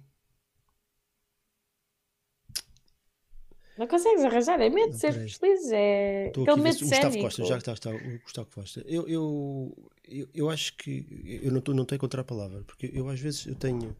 Não 3.84 3.88
consegues 3.90 4.24
arranjar, 4.24 4.62
é 4.62 4.70
medo 4.70 4.92
de 4.92 4.98
ser 4.98 5.12
feliz, 5.12 5.70
é 5.74 6.28
Estou 6.28 6.44
aquele 6.46 6.62
medo 6.62 6.80
Gustavo. 6.80 7.18
Costa, 7.20 7.44
já 7.44 7.56
que 7.56 7.62
está, 7.62 7.74
está 7.74 7.90
o 7.92 8.20
Gustavo 8.24 8.50
Costa. 8.50 8.82
Eu, 8.88 9.06
eu, 9.10 9.90
eu, 10.08 10.28
eu 10.34 10.50
acho 10.50 10.78
que 10.78 11.06
eu 11.44 11.52
não 11.52 11.60
estou 11.60 11.76
não 11.76 11.84
estou 11.84 11.96
a 11.96 11.98
encontrar 11.98 12.22
a 12.22 12.24
palavra, 12.24 12.64
porque 12.64 12.90
eu 12.94 13.10
às 13.10 13.20
vezes 13.20 13.46
eu 13.46 13.56
tenho, 13.56 13.94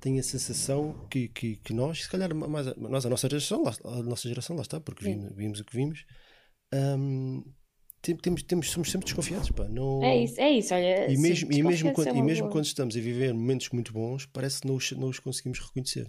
tenho 0.00 0.18
a 0.18 0.22
sensação 0.22 0.94
que, 1.10 1.28
que, 1.28 1.56
que 1.56 1.74
nós, 1.74 2.04
se 2.04 2.08
calhar 2.08 2.34
mais 2.34 2.68
a, 2.68 2.74
nós, 2.76 3.04
a 3.04 3.10
nossa 3.10 3.28
geração, 3.28 3.62
lá, 3.62 3.74
a 3.84 4.02
nossa 4.02 4.26
geração 4.26 4.56
lá 4.56 4.62
está, 4.62 4.80
porque 4.80 5.04
vimos, 5.04 5.30
vimos 5.36 5.60
o 5.60 5.64
que 5.64 5.76
vimos, 5.76 6.06
hum, 6.72 7.44
tem- 8.00 8.16
temos, 8.16 8.42
temos, 8.42 8.70
somos 8.70 8.90
sempre 8.90 9.04
desconfiados. 9.04 9.50
Pá, 9.50 9.68
não, 9.68 10.02
É 10.02 10.24
isso, 10.24 10.40
é 10.40 10.50
isso, 10.52 10.72
olha, 10.72 11.12
E 11.12 11.18
mesmo, 11.18 11.52
e 11.52 11.62
mesmo, 11.62 11.90
desconfiança 11.90 11.92
quando, 11.94 12.08
é 12.16 12.18
e 12.18 12.22
mesmo 12.22 12.42
boa. 12.44 12.52
quando 12.52 12.64
estamos 12.64 12.96
a 12.96 13.00
viver 13.00 13.34
momentos 13.34 13.68
muito 13.70 13.92
bons, 13.92 14.24
parece 14.24 14.62
que 14.62 14.66
não 14.68 14.76
os, 14.76 14.90
não 14.92 15.08
os 15.08 15.18
conseguimos 15.18 15.58
reconhecer. 15.58 16.08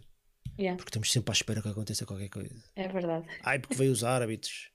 Yeah, 0.61 0.77
Porque 0.77 0.89
estamos 0.89 1.11
sempre 1.11 1.31
à 1.31 1.33
espera 1.33 1.61
que 1.61 1.67
aconteça 1.69 2.05
qualquer 2.05 2.29
coisa. 2.29 2.53
é 2.75 2.87
verdade. 2.87 3.25
Ai, 3.43 3.57
porque 3.59 3.75
veio 3.75 3.91
os 3.91 4.03
árbitros. 4.03 4.69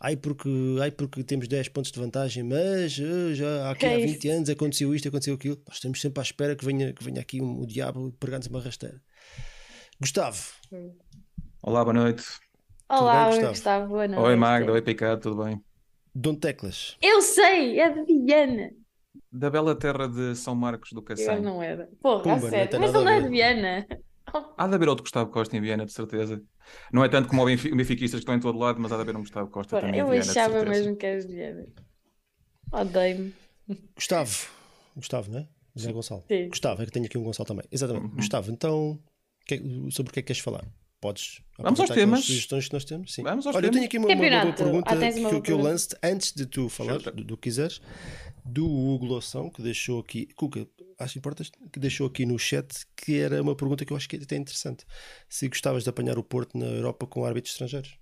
Ai 0.00 0.16
porque, 0.16 0.48
ai, 0.80 0.90
porque 0.90 1.22
temos 1.24 1.46
10 1.48 1.68
pontos 1.68 1.90
de 1.92 1.98
vantagem, 2.00 2.42
mas 2.44 2.98
eh, 2.98 3.34
já 3.34 3.70
aqui 3.70 3.86
É 3.86 3.94
há 3.94 3.98
isso. 3.98 4.14
20 4.14 4.28
anos 4.30 4.50
aconteceu 4.50 4.94
isto, 4.94 5.08
aconteceu 5.08 5.34
aquilo. 5.34 5.60
Nós 5.66 5.76
estamos 5.76 6.00
sempre 6.00 6.20
à 6.20 6.22
espera 6.22 6.56
que 6.56 6.64
venha, 6.64 6.92
que 6.92 7.02
venha 7.04 7.20
aqui 7.20 7.40
um, 7.40 7.60
o 7.60 7.66
diabo 7.66 8.12
pregar-nos 8.18 8.46
uma 8.48 8.60
rasteira. 8.60 9.00
Gustavo, 10.00 10.42
Olá, 11.62 11.84
boa 11.84 11.94
noite. 11.94 12.24
Olá, 12.88 13.24
bem, 13.26 13.30
Gustavo? 13.34 13.50
Gustavo, 13.52 13.88
boa 13.88 14.08
noite. 14.08 14.22
Oi, 14.24 14.36
Magda. 14.36 14.72
Oi, 14.72 14.82
Picado, 14.82 15.20
tudo 15.20 15.44
bem? 15.44 15.62
Dom 16.14 16.34
Teclas. 16.34 16.96
Eu 17.00 17.22
sei, 17.22 17.78
é 17.80 17.90
de 17.90 18.04
Viana. 18.04 18.70
Da 19.30 19.48
bela 19.48 19.74
terra 19.74 20.08
de 20.08 20.34
São 20.36 20.54
Marcos 20.54 20.90
do 20.92 20.98
Eu 21.00 21.04
Cacém. 21.04 21.40
não 21.40 21.62
era. 21.62 21.88
Porra, 22.00 22.22
Pumba, 22.24 22.46
a 22.48 22.50
sério. 22.50 22.80
Mas 22.80 22.92
ele 22.94 23.04
não 23.04 23.12
é 23.12 23.20
de 23.20 23.28
Viana. 23.28 23.86
Há 24.56 24.66
de 24.66 24.74
haver 24.74 24.88
outro 24.88 25.02
Gustavo 25.04 25.30
Costa 25.30 25.56
em 25.56 25.60
Viena, 25.60 25.84
de 25.86 25.92
certeza. 25.92 26.42
Não 26.92 27.04
é 27.04 27.08
tanto 27.08 27.28
como 27.28 27.42
o 27.42 27.46
Benfi- 27.46 27.72
o 27.72 27.76
benfiquistas 27.76 28.20
que 28.20 28.22
estão 28.22 28.34
em 28.34 28.40
todo 28.40 28.58
lado, 28.58 28.80
mas 28.80 28.90
há 28.92 28.96
de 28.96 29.02
haver 29.02 29.16
um 29.16 29.20
Gustavo 29.20 29.50
Costa 29.50 29.70
Porra, 29.76 29.82
também 29.82 29.98
em 30.00 30.02
eu 30.02 30.08
Viena, 30.08 30.22
de 30.24 30.30
achava 30.30 30.64
mesmo 30.64 30.96
que 30.96 31.06
eras 31.06 31.26
de 31.26 31.34
Viana. 31.34 31.66
Odeio-me. 32.72 33.34
Gustavo. 33.94 34.48
Gustavo, 34.96 35.30
não 35.30 35.40
é? 35.40 35.48
José 35.74 35.92
Gonçalo. 35.92 36.24
Sim. 36.28 36.48
Gustavo, 36.48 36.82
é 36.82 36.86
que 36.86 36.92
tenho 36.92 37.06
aqui 37.06 37.18
um 37.18 37.22
Gonçalo 37.24 37.46
também. 37.46 37.64
Exatamente. 37.70 38.04
Uhum. 38.06 38.16
Gustavo, 38.16 38.50
então, 38.52 38.98
que- 39.46 39.62
sobre 39.90 40.10
o 40.10 40.12
que 40.12 40.20
é 40.20 40.22
que 40.22 40.26
queres 40.28 40.40
falar? 40.42 40.64
Podes 41.00 41.42
Vamos 41.58 41.80
aos 41.80 41.90
temas. 41.90 42.24
sugestões 42.24 42.68
que 42.68 42.74
nós 42.74 42.84
temos? 42.84 43.12
Sim. 43.12 43.22
Vamos 43.24 43.44
aos 43.46 43.56
Olha, 43.56 43.66
eu 43.66 43.70
tenho 43.72 43.88
temas. 43.88 44.06
aqui 44.10 44.16
uma, 44.16 44.44
uma 44.44 44.52
pergunta 44.54 44.92
Ah, 44.92 44.94
uma 44.94 45.12
que, 45.12 45.20
boa 45.20 45.30
que 45.30 45.36
eu 45.36 45.42
pergunta. 45.42 45.68
lance 45.68 45.88
antes 46.02 46.32
de 46.32 46.46
tu 46.46 46.68
falar 46.68 46.98
do, 46.98 47.10
do 47.24 47.36
que 47.36 47.42
quiseres, 47.44 47.80
do 48.44 48.64
Hugo 48.66 49.06
Loção, 49.06 49.50
que 49.50 49.60
deixou 49.62 49.98
aqui, 50.00 50.26
Cuca, 50.36 50.64
acho 50.98 51.14
que 51.14 51.18
importas, 51.18 51.50
que 51.72 51.80
deixou 51.80 52.06
aqui 52.06 52.26
no 52.26 52.38
chat, 52.38 52.86
que 52.96 53.18
era 53.20 53.42
uma 53.42 53.56
pergunta 53.56 53.84
que 53.84 53.92
eu 53.92 53.96
acho 53.96 54.08
que 54.08 54.16
é 54.16 54.22
até 54.22 54.36
interessante. 54.36 54.84
Se 55.28 55.48
gostavas 55.48 55.84
de 55.84 55.90
apanhar 55.90 56.18
o 56.18 56.24
Porto 56.24 56.56
na 56.58 56.66
Europa 56.66 57.06
com 57.06 57.24
árbitros 57.24 57.52
estrangeiros? 57.54 57.98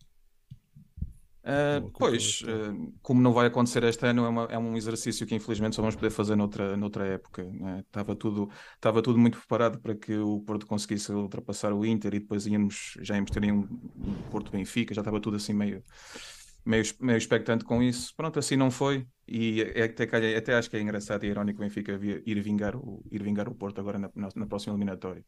Com- 1.70 1.92
pois, 1.98 2.42
ah, 2.46 2.72
como 3.02 3.20
não 3.22 3.32
vai 3.32 3.46
acontecer 3.46 3.82
este 3.84 4.04
ano, 4.06 4.24
é, 4.26 4.28
uma- 4.28 4.44
é 4.50 4.58
um 4.58 4.76
exercício 4.76 5.26
que 5.26 5.34
infelizmente 5.34 5.74
só 5.74 5.80
vamos 5.82 5.96
poder 5.96 6.10
fazer 6.10 6.36
noutra, 6.36 6.76
noutra 6.76 7.06
época. 7.06 7.44
né? 7.44 7.80
Estava 7.80 8.14
tudo, 8.14 8.50
estava 8.74 9.02
tudo 9.02 9.18
muito 9.18 9.38
preparado 9.38 9.80
para 9.80 9.94
que 9.96 10.16
o 10.18 10.40
Porto 10.40 10.66
conseguisse 10.66 11.10
ultrapassar 11.12 11.72
o 11.72 11.84
Inter 11.84 12.14
e 12.14 12.20
depois 12.20 12.46
íamos, 12.46 12.94
já 13.00 13.14
íamos 13.16 13.30
ter 13.30 13.42
um, 13.52 13.66
um 13.96 14.16
Porto-Benfica, 14.28 14.94
já 14.94 15.00
estava 15.00 15.20
tudo 15.20 15.36
assim 15.36 15.52
meio, 15.54 15.82
meio, 16.64 16.84
meio 17.00 17.16
expectante 17.18 17.64
com 17.64 17.82
isso. 17.82 18.12
Pronto, 18.16 18.38
assim 18.38 18.56
não 18.56 18.70
foi. 18.70 19.06
E 19.30 19.62
é- 19.62 19.84
até, 19.84 20.06
calha- 20.06 20.36
até 20.36 20.54
acho 20.54 20.68
que 20.68 20.76
é 20.76 20.80
engraçado 20.80 21.24
e 21.24 21.28
irónico 21.28 21.60
o 21.60 21.62
Benfica 21.64 21.92
ir 22.26 22.40
vingar 22.42 22.74
o, 22.74 23.02
ir 23.10 23.22
vingar 23.22 23.48
o 23.48 23.54
Porto 23.54 23.80
agora 23.80 23.98
na, 23.98 24.10
na, 24.14 24.28
na 24.34 24.46
próxima 24.46 24.74
eliminatória. 24.74 25.24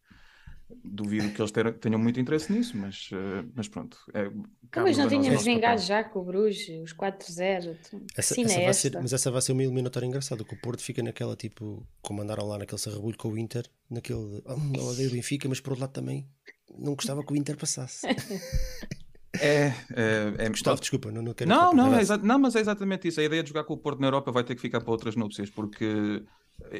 duvido 0.84 1.28
que 1.34 1.40
eles 1.40 1.52
ter- 1.52 1.74
tenham 1.78 1.98
muito 2.00 2.18
interesse 2.18 2.50
nisso, 2.50 2.76
mas, 2.78 3.10
eh, 3.12 3.44
mas 3.54 3.68
pronto. 3.68 3.96
É, 4.14 4.24
cabe 4.70 4.88
mas 4.88 4.96
não 4.98 5.06
tínhamos 5.06 5.44
vingado 5.44 5.80
já 5.82 6.02
com 6.02 6.20
o 6.20 6.24
Bruges, 6.24 6.82
os 6.82 6.92
4-0. 6.94 7.76
Essa, 8.16 8.34
Sim, 8.34 8.44
essa 8.44 8.60
é 8.60 8.64
vai 8.64 8.74
ser, 8.74 8.88
esta. 8.88 9.00
mas 9.02 9.12
essa 9.12 9.30
vai 9.30 9.42
ser 9.42 9.52
uma 9.52 9.62
eliminatória 9.62 10.06
engraçada, 10.06 10.42
que 10.42 10.54
o 10.54 10.60
Porto 10.60 10.82
fica 10.82 11.02
naquela 11.02 11.36
tipo, 11.36 11.86
como 12.00 12.22
andaram 12.22 12.46
lá 12.48 12.56
naquele 12.58 12.80
sarrabulho 12.80 13.16
com 13.18 13.28
o 13.28 13.36
Inter, 13.38 13.68
naquele, 13.90 14.42
oh, 14.46 14.56
não 14.56 14.86
odeio 14.88 15.10
o 15.10 15.12
Benfica, 15.12 15.46
mas 15.48 15.60
por 15.60 15.70
outro 15.72 15.82
lado 15.82 15.92
também 15.92 16.26
não 16.78 16.94
gostava 16.94 17.22
que 17.24 17.32
o 17.32 17.36
Inter 17.36 17.56
passasse. 17.56 18.06
É, 19.42 19.74
é, 19.94 20.35
é- 20.38 20.48
Gustavo, 20.48 20.81
desculpa, 20.81 21.11
não, 21.11 21.20
não 21.20 21.35
quero 21.35 21.50
Não, 21.50 21.72
não, 21.72 21.94
é 21.94 22.05
não, 22.22 22.38
mas 22.38 22.55
é 22.55 22.61
exatamente 22.61 23.09
isso. 23.09 23.20
A 23.20 23.24
ideia 23.24 23.42
de 23.42 23.48
jogar 23.48 23.64
com 23.64 23.74
o 23.74 23.76
Porto 23.76 24.00
na 24.00 24.07
Europa 24.07 24.31
vai 24.31 24.44
ter 24.44 24.55
que 24.55 24.61
ficar 24.61 24.81
para 24.81 24.90
outras 24.90 25.16
núpcias, 25.16 25.50
porque 25.50 26.22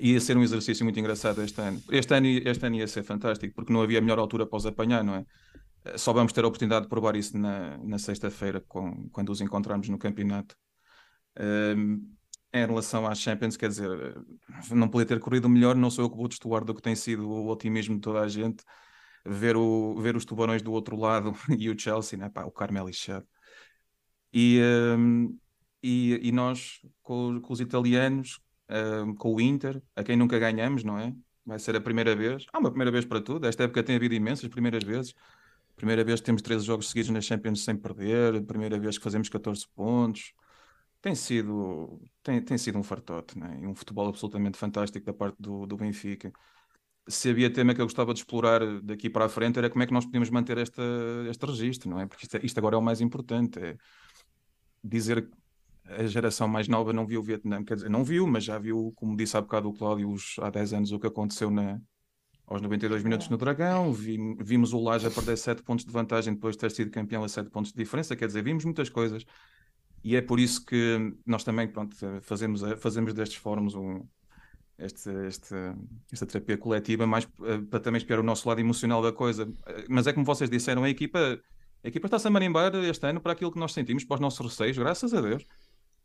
ia 0.01 0.21
ser 0.21 0.37
um 0.37 0.43
exercício 0.43 0.85
muito 0.85 0.99
engraçado 1.01 1.43
este 1.43 1.61
ano. 1.61 1.83
Este 1.91 2.15
ano, 2.15 2.27
este 2.27 2.65
ano 2.65 2.77
ia 2.77 2.87
ser 2.87 3.03
fantástico, 3.03 3.53
porque 3.55 3.73
não 3.73 3.83
havia 3.83 4.01
melhor 4.01 4.19
altura 4.21 4.47
para 4.47 4.57
os 4.57 4.65
apanhar, 4.65 5.03
não 5.03 5.17
é? 5.17 5.27
Só 5.97 6.13
vamos 6.13 6.33
ter 6.33 6.45
a 6.45 6.47
oportunidade 6.47 6.85
de 6.85 6.89
provar 6.89 7.17
isso 7.17 7.37
na, 7.37 7.77
na 7.79 7.99
sexta-feira, 7.99 8.63
quando 8.69 9.31
os 9.31 9.41
encontrarmos 9.41 9.89
no 9.89 9.99
campeonato. 9.99 10.55
Ehm, 11.37 11.99
em 12.55 12.67
relação 12.67 13.07
às 13.07 13.19
Champions, 13.19 13.57
quer 13.57 13.69
dizer, 13.69 13.91
não 14.71 14.89
podia 14.89 15.07
ter 15.07 15.19
corrido 15.19 15.49
melhor, 15.49 15.75
não 15.75 15.91
sou 15.91 16.05
eu 16.05 16.11
que 16.11 16.17
vou 16.17 16.29
destoar 16.29 16.65
do 16.65 16.75
que 16.75 16.83
tem 16.83 16.95
sido 16.95 17.29
o 17.29 17.49
otimismo 17.49 17.97
de 17.97 18.03
toda 18.03 18.21
a 18.21 18.29
gente. 18.29 18.63
Ver, 19.25 19.57
o, 19.57 19.95
ver 20.01 20.17
os 20.17 20.25
tubarões 20.25 20.63
do 20.63 20.73
outro 20.73 20.97
lado 20.97 21.33
e 21.57 21.71
o 21.71 21.79
Chelsea, 21.79 22.19
né? 22.19 22.29
Pá, 22.29 22.45
o 22.45 22.51
Carmelo. 22.51 22.91
E, 24.33 24.61
hum, 24.97 25.39
e, 25.83 26.29
e 26.29 26.33
nós, 26.33 26.81
com, 27.03 27.41
com 27.41 27.53
os 27.53 27.61
italianos, 27.61 28.41
hum, 28.71 29.15
com 29.15 29.35
o 29.35 29.41
Inter, 29.41 29.83
a 29.95 30.03
quem 30.03 30.17
nunca 30.17 30.39
ganhamos, 30.39 30.85
não 30.85 30.99
é? 30.99 31.15
Vai 31.45 31.59
ser 31.59 31.77
a 31.77 31.81
primeira 31.81 32.15
vez. 32.15 32.47
Há 32.53 32.59
uma 32.59 32.71
primeira 32.71 32.91
vez 32.91 33.05
para 33.05 33.21
tudo. 33.21 33.47
Esta 33.47 33.65
época 33.65 33.83
tem 33.83 33.97
havido 33.97 34.15
imensas 34.15 34.49
primeiras 34.49 34.85
vezes. 34.85 35.15
Primeira 35.75 36.05
vez 36.05 36.21
que 36.21 36.27
temos 36.27 36.43
13 36.43 36.65
jogos 36.65 36.89
seguidos 36.89 37.11
na 37.11 37.21
Champions 37.21 37.65
sem 37.65 37.77
perder. 37.77 38.43
Primeira 38.45 38.79
vez 38.79 38.97
que 38.97 39.05
fazemos 39.05 39.29
14 39.29 39.67
pontos. 39.75 40.33
Tem 41.01 41.17
sido, 41.17 42.01
tem, 42.23 42.41
tem 42.41 42.57
sido 42.57 42.79
um 42.79 42.83
fartote, 42.83 43.37
não 43.37 43.49
é? 43.49 43.61
E 43.61 43.67
um 43.67 43.75
futebol 43.75 44.09
absolutamente 44.09 44.57
fantástico 44.57 45.05
da 45.05 45.13
parte 45.13 45.37
do, 45.41 45.67
do 45.67 45.77
Benfica. 45.77 46.33
Se 47.13 47.31
havia 47.31 47.53
tema 47.53 47.75
que 47.75 47.81
eu 47.81 47.85
gostava 47.87 48.13
de 48.15 48.21
explorar 48.21 48.61
daqui 48.83 49.11
para 49.11 49.27
a 49.27 49.29
frente 49.29 49.59
era 49.59 49.69
como 49.71 49.83
é 49.83 49.87
que 49.87 49.93
nós 49.93 50.05
podíamos 50.05 50.31
manter 50.31 50.59
esta, 50.59 50.83
este 51.31 51.45
registro, 51.47 51.91
não 51.91 52.01
é? 52.01 52.07
Porque 52.07 52.25
isto, 52.25 52.37
é- 52.37 52.41
isto 52.45 52.59
agora 52.59 52.77
é 52.77 52.79
o 52.79 52.83
mais 52.83 53.01
importante. 53.01 53.59
É 53.59 53.77
dizer 54.83 55.29
que 55.29 55.37
a 55.85 56.07
geração 56.07 56.49
mais 56.49 56.69
nova 56.69 56.93
não 56.93 57.07
viu 57.07 57.21
o 57.21 57.23
Vietnã, 57.23 57.63
quer 57.65 57.75
dizer, 57.75 57.91
não 57.91 58.05
viu, 58.05 58.27
mas 58.27 58.45
já 58.45 58.59
viu, 58.59 58.93
como 58.97 59.17
disse 59.17 59.37
há 59.37 59.41
bocado 59.41 59.69
o 59.69 59.73
Cláudio, 59.73 60.11
os- 60.11 60.37
há 60.41 60.51
10 60.51 60.73
anos, 60.73 60.93
o 60.93 60.99
que 60.99 61.07
aconteceu 61.07 61.51
na, 61.51 61.81
aos 62.47 62.61
92 62.63 63.03
minutos 63.03 63.29
no 63.29 63.37
Dragão. 63.37 63.93
Vi- 63.93 64.37
vimos 64.41 64.73
o 64.73 64.81
Laje 64.81 65.07
a 65.07 65.11
perder 65.11 65.37
7 65.37 65.63
pontos 65.63 65.85
de 65.85 65.93
vantagem 65.93 66.35
depois 66.35 66.55
de 66.57 66.61
ter 66.61 66.71
sido 66.71 66.91
campeão 66.91 67.25
a 67.25 67.29
7 67.29 67.51
pontos 67.51 67.73
de 67.73 67.79
diferença, 67.79 68.17
quer 68.17 68.27
dizer, 68.27 68.43
vimos 68.43 68.65
muitas 68.65 68.89
coisas. 68.89 69.25
E 70.05 70.17
é 70.17 70.23
por 70.23 70.41
isso 70.41 70.65
que 70.65 70.99
nós 71.25 71.45
também, 71.45 71.69
pronto, 71.69 71.97
fazemos, 72.23 72.61
fazemos 72.79 73.15
destes 73.15 73.39
fóruns 73.39 73.75
um, 73.75 74.05
este, 74.85 75.11
este, 75.27 75.55
esta 76.13 76.27
terapia 76.27 76.59
coletiva, 76.59 77.07
mais 77.07 77.29
eh, 77.45 77.59
para 77.71 77.81
também 77.81 77.99
espiar 77.99 78.21
o 78.21 78.23
nosso 78.23 78.49
lado 78.49 78.61
emocional 78.61 79.03
da 79.03 79.13
coisa. 79.13 79.53
Eh, 79.67 79.87
Mas 79.89 80.07
é 80.07 80.13
como 80.13 80.27
vocês 80.27 80.51
disseram, 80.51 80.85
a 80.85 80.91
equipa, 80.91 81.41
a 81.85 81.89
equipa 81.89 82.07
está-se 82.07 82.27
a 82.27 82.31
marimbar 82.31 82.75
este 82.77 83.07
ano 83.07 83.21
para 83.21 83.33
aquilo 83.33 83.53
que 83.53 83.59
nós 83.59 83.73
sentimos, 83.73 84.05
para 84.05 84.15
os 84.15 84.21
nossos 84.21 84.47
receios, 84.47 84.77
graças 84.79 85.15
a 85.15 85.21
Deus. 85.21 85.45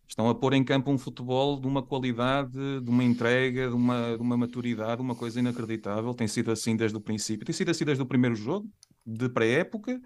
Estão 0.07 0.29
a 0.29 0.35
pôr 0.35 0.53
em 0.53 0.63
campo 0.63 0.89
um 0.89 0.97
futebol 0.97 1.59
de 1.59 1.67
uma 1.67 1.83
qualidade, 1.83 2.79
de 2.81 2.89
uma 2.89 3.03
entrega, 3.03 3.67
de 3.67 3.75
uma, 3.75 4.15
de 4.15 4.21
uma 4.21 4.37
maturidade, 4.37 5.01
uma 5.01 5.15
coisa 5.15 5.39
inacreditável. 5.39 6.13
Tem 6.13 6.27
sido 6.27 6.49
assim 6.49 6.77
desde 6.77 6.95
o 6.97 7.01
princípio, 7.01 7.45
tem 7.45 7.53
sido 7.53 7.71
assim 7.71 7.83
desde 7.83 8.01
o 8.01 8.05
primeiro 8.05 8.35
jogo, 8.35 8.69
de 9.05 9.27
pré-época. 9.27 9.99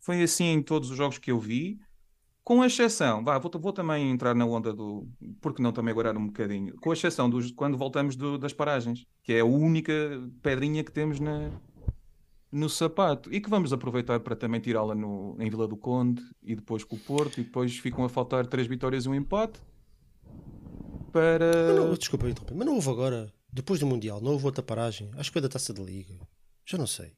Foi 0.00 0.22
assim 0.22 0.44
em 0.44 0.62
todos 0.62 0.90
os 0.90 0.96
jogos 0.96 1.18
que 1.18 1.32
eu 1.32 1.40
vi. 1.40 1.80
Com 2.44 2.62
exceção, 2.62 3.24
vá, 3.24 3.38
vou, 3.38 3.50
vou 3.58 3.72
também 3.72 4.10
entrar 4.10 4.34
na 4.34 4.44
onda 4.44 4.70
do. 4.72 5.08
Porque 5.40 5.62
não 5.62 5.72
também 5.72 5.92
agora 5.92 6.16
um 6.16 6.26
bocadinho. 6.26 6.74
Com 6.76 6.92
exceção 6.92 7.28
dos 7.30 7.50
quando 7.50 7.78
voltamos 7.78 8.16
do- 8.16 8.36
das 8.36 8.52
paragens, 8.52 9.06
que 9.22 9.32
é 9.32 9.40
a 9.40 9.44
única 9.46 9.92
pedrinha 10.42 10.84
que 10.84 10.92
temos 10.92 11.18
na, 11.18 11.50
no 12.52 12.68
sapato 12.68 13.32
e 13.32 13.40
que 13.40 13.48
vamos 13.48 13.72
aproveitar 13.72 14.20
para 14.20 14.36
também 14.36 14.60
tirá-la 14.60 14.94
em 14.94 15.48
Vila 15.48 15.66
do 15.66 15.76
Conde 15.76 16.22
e 16.42 16.54
depois 16.54 16.84
com 16.84 16.96
o 16.96 16.98
Porto, 17.00 17.40
e 17.40 17.44
depois 17.44 17.78
ficam 17.78 18.04
a 18.04 18.10
faltar 18.10 18.46
três 18.46 18.66
vitórias 18.66 19.06
e 19.06 19.08
um 19.08 19.14
empate 19.14 19.58
para. 21.12 21.74
Não, 21.74 21.94
desculpa 21.94 22.28
interromper, 22.28 22.54
mas 22.54 22.66
não 22.66 22.74
houve 22.74 22.90
agora, 22.90 23.32
depois 23.52 23.80
do 23.80 23.86
Mundial, 23.86 24.20
não 24.20 24.32
houve 24.32 24.44
outra 24.44 24.62
paragem. 24.62 25.10
Acho 25.16 25.30
que 25.30 25.32
foi 25.34 25.42
da 25.42 25.48
taça 25.48 25.72
da 25.72 25.82
Liga. 25.82 26.14
Já 26.66 26.76
não 26.76 26.86
sei. 26.86 27.12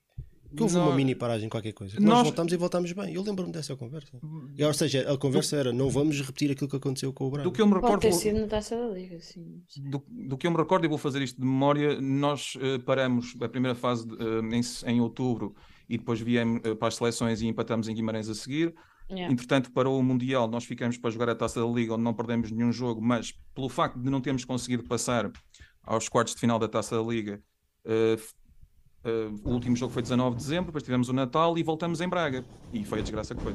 Que 0.57 0.63
houve 0.63 0.77
uma 0.77 0.87
Nós- 0.87 0.97
mini 0.97 1.15
paragem, 1.15 1.49
qualquer 1.49 1.73
coisa. 1.73 1.95
Nós- 2.01 2.09
Nós 2.09 2.23
voltámos 2.25 2.53
e 2.53 2.57
voltámos 2.57 2.93
bem. 2.93 3.15
Eu 3.15 3.23
lembro-me 3.23 3.53
dessa 3.53 3.77
conversa. 3.77 4.19
E, 4.57 4.65
ou 4.65 4.73
seja, 4.75 5.13
a 5.13 5.17
conversa 5.19 5.57
era: 5.57 5.73
não 5.73 5.89
vamos 5.91 6.21
repetir 6.21 6.51
aquilo 6.51 6.69
que 6.71 6.77
aconteceu 6.77 7.13
com 7.13 7.27
o 7.27 7.31
Braga. 7.31 7.45
Do 7.45 7.53
que 7.53 7.61
eu 7.61 7.67
me 7.67 7.73
Pode 7.75 7.85
recordo. 7.85 8.01
ter 8.03 8.13
sido 8.13 8.41
na 8.41 8.47
taça 8.47 8.77
da 8.77 8.87
Liga, 8.89 9.21
sim. 9.21 9.63
Do, 9.89 10.03
do 10.09 10.37
que 10.39 10.47
eu 10.47 10.51
me 10.51 10.57
recordo, 10.57 10.85
e 10.85 10.89
vou 10.89 10.99
fazer 10.99 11.23
isto 11.23 11.41
de 11.41 11.47
memória, 11.47 12.01
nós 12.01 12.57
eh, 12.61 12.79
paramos 12.79 13.35
a 13.41 13.49
primeira 13.49 13.75
fase 13.75 14.07
de, 14.07 14.15
eh, 14.15 14.57
em, 14.87 14.95
em 14.95 15.01
outubro 15.01 15.55
e 15.89 15.99
depois 15.99 16.21
viemos 16.21 16.61
eh, 16.65 16.75
para 16.75 16.89
as 16.89 16.95
seleções 16.97 17.41
e 17.43 17.47
empatamos 17.47 17.89
em 17.89 17.95
Guimarães 17.95 18.29
a 18.29 18.35
seguir. 18.35 18.75
Yeah. 19.09 19.33
Entretanto, 19.33 19.71
para 19.71 19.89
o 19.89 20.03
Mundial, 20.03 20.49
nós 20.49 20.65
ficamos 20.65 20.97
para 20.99 21.11
jogar 21.11 21.29
a 21.29 21.35
taça 21.37 21.61
da 21.61 21.67
Liga, 21.67 21.95
onde 21.95 22.03
não 22.03 22.13
perdemos 22.13 22.51
nenhum 22.51 22.73
jogo, 22.73 23.01
mas 23.01 23.33
pelo 23.55 23.69
facto 23.69 24.01
de 24.01 24.11
não 24.11 24.21
termos 24.21 24.45
conseguido 24.45 24.83
passar 24.83 25.31
aos 25.85 26.09
quartos 26.09 26.35
de 26.35 26.41
final 26.41 26.59
da 26.59 26.67
taça 26.67 26.97
da 26.97 27.03
Liga, 27.09 27.41
eh, 27.85 28.17
eh, 29.07 29.31
o 29.45 29.51
último 29.51 29.77
jogo 29.77 29.93
foi 29.93 30.03
19 30.03 30.37
de 30.37 30.43
dezembro, 30.43 30.67
depois 30.67 30.83
tivemos 30.83 31.09
o 31.09 31.13
Natal 31.13 31.57
e 31.57 31.63
voltamos 31.63 32.01
em 32.01 32.09
Braga. 32.09 32.45
E 32.73 32.85
foi 32.85 32.99
a 32.99 33.03
desgraça 33.03 33.35
que 33.35 33.43
foi. 33.43 33.55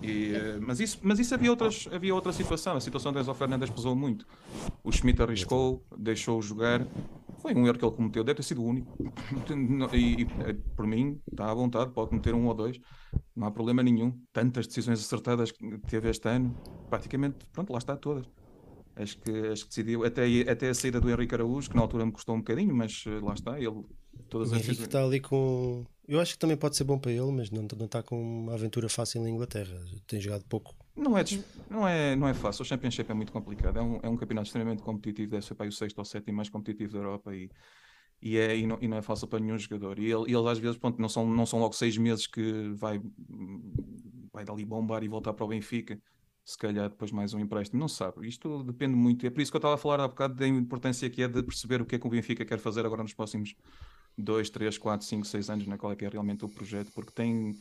E, 0.00 0.34
eh, 0.34 0.58
mas, 0.60 0.78
isso, 0.80 0.98
mas 1.02 1.18
isso 1.18 1.34
havia, 1.34 1.50
outras, 1.50 1.88
havia 1.92 2.14
outra 2.14 2.32
situação. 2.32 2.76
A 2.76 2.80
situação 2.80 3.12
de 3.12 3.18
Enzo 3.18 3.34
Fernandes 3.34 3.70
pesou 3.70 3.96
muito. 3.96 4.26
O 4.84 4.92
Schmidt 4.92 5.20
arriscou, 5.20 5.84
deixou 5.98 6.40
jogar. 6.40 6.86
Foi 7.38 7.54
um 7.54 7.66
erro 7.66 7.78
que 7.78 7.84
ele 7.84 7.94
cometeu, 7.94 8.22
deve 8.22 8.36
ter 8.36 8.42
sido 8.42 8.62
o 8.62 8.66
único. 8.66 8.96
E, 9.92 9.96
e, 9.96 10.22
eh, 10.46 10.56
por 10.76 10.86
mim, 10.86 11.20
está 11.30 11.50
à 11.50 11.54
vontade, 11.54 11.90
pode 11.90 12.10
cometer 12.10 12.34
um 12.34 12.46
ou 12.46 12.54
dois, 12.54 12.80
não 13.34 13.46
há 13.46 13.50
problema 13.50 13.82
nenhum. 13.82 14.16
Tantas 14.32 14.66
decisões 14.66 15.00
acertadas 15.00 15.50
que 15.50 15.78
teve 15.88 16.08
este 16.08 16.28
ano, 16.28 16.56
praticamente, 16.88 17.46
pronto, 17.52 17.72
lá 17.72 17.78
está 17.78 17.96
todas. 17.96 18.26
Acho 18.96 19.18
que, 19.18 19.30
acho 19.48 19.64
que 19.64 19.68
decidiu, 19.70 20.04
até, 20.04 20.24
até 20.48 20.68
a 20.68 20.74
saída 20.74 21.00
do 21.00 21.10
Henrique 21.10 21.34
Araújo, 21.34 21.68
que 21.68 21.74
na 21.74 21.82
altura 21.82 22.06
me 22.06 22.12
custou 22.12 22.36
um 22.36 22.38
bocadinho, 22.38 22.74
mas 22.74 23.04
eh, 23.06 23.20
lá 23.20 23.34
está, 23.34 23.58
ele, 23.58 23.84
todas 24.28 24.52
O 24.52 24.56
Henrique 24.56 24.82
está 24.82 25.04
ali 25.04 25.20
com. 25.20 25.84
Eu 26.06 26.20
acho 26.20 26.34
que 26.34 26.38
também 26.38 26.56
pode 26.56 26.76
ser 26.76 26.84
bom 26.84 26.98
para 26.98 27.12
ele, 27.12 27.32
mas 27.32 27.50
não, 27.50 27.66
não 27.78 27.86
está 27.86 28.02
com 28.02 28.20
uma 28.20 28.54
aventura 28.54 28.88
fácil 28.88 29.22
na 29.22 29.30
Inglaterra. 29.30 29.74
Tem 30.06 30.20
jogado 30.20 30.44
pouco. 30.44 30.74
Não 30.96 31.16
é, 31.16 31.24
não, 31.68 31.88
é, 31.88 32.14
não 32.14 32.28
é 32.28 32.34
fácil, 32.34 32.62
o 32.62 32.64
Championship 32.64 33.10
é 33.10 33.14
muito 33.14 33.32
complicado, 33.32 33.78
é 33.78 33.82
um, 33.82 33.98
é 34.02 34.08
um 34.08 34.16
campeonato 34.16 34.46
extremamente 34.46 34.82
competitivo, 34.82 35.32
deve 35.32 35.44
ser 35.44 35.54
para 35.54 35.66
o 35.66 35.72
sexto 35.72 35.98
ou 35.98 36.04
sétimo 36.04 36.36
mais 36.36 36.48
competitivo 36.48 36.92
da 36.92 36.98
Europa 36.98 37.34
e, 37.34 37.50
e, 38.22 38.38
é, 38.38 38.56
e, 38.56 38.64
não, 38.64 38.78
e 38.80 38.86
não 38.86 38.96
é 38.96 39.02
fácil 39.02 39.26
para 39.26 39.40
nenhum 39.40 39.58
jogador. 39.58 39.98
E 39.98 40.04
ele, 40.04 40.32
ele 40.32 40.48
às 40.48 40.58
vezes, 40.58 40.76
pronto, 40.76 41.00
não 41.00 41.08
são, 41.08 41.28
não 41.28 41.46
são 41.46 41.58
logo 41.58 41.74
seis 41.74 41.98
meses 41.98 42.26
que 42.28 42.72
vai, 42.74 43.00
vai 44.32 44.44
dali 44.44 44.64
bombar 44.64 45.02
e 45.02 45.08
voltar 45.08 45.32
para 45.32 45.44
o 45.44 45.48
Benfica, 45.48 46.00
se 46.44 46.56
calhar 46.58 46.88
depois 46.88 47.10
mais 47.10 47.34
um 47.34 47.40
empréstimo, 47.40 47.80
não 47.80 47.88
se 47.88 47.96
sabe. 47.96 48.28
Isto 48.28 48.62
depende 48.62 48.94
muito, 48.94 49.26
é 49.26 49.30
por 49.30 49.40
isso 49.40 49.50
que 49.50 49.56
eu 49.56 49.58
estava 49.58 49.74
a 49.74 49.78
falar 49.78 50.00
há 50.00 50.06
bocado 50.06 50.34
da 50.34 50.46
importância 50.46 51.10
que 51.10 51.22
é 51.22 51.28
de 51.28 51.42
perceber 51.42 51.82
o 51.82 51.86
que 51.86 51.96
é 51.96 51.98
que 51.98 52.06
o 52.06 52.10
Benfica 52.10 52.44
quer 52.44 52.58
fazer 52.58 52.86
agora 52.86 53.02
nos 53.02 53.14
próximos 53.14 53.54
dois, 54.16 54.50
três, 54.50 54.78
quatro, 54.78 55.06
cinco, 55.06 55.26
seis 55.26 55.50
anos, 55.50 55.66
na 55.66 55.76
qual 55.78 55.92
é 55.92 55.96
que 55.96 56.04
é 56.04 56.08
realmente 56.08 56.44
o 56.44 56.48
projeto, 56.48 56.90
porque 56.94 57.12
tem 57.12 57.54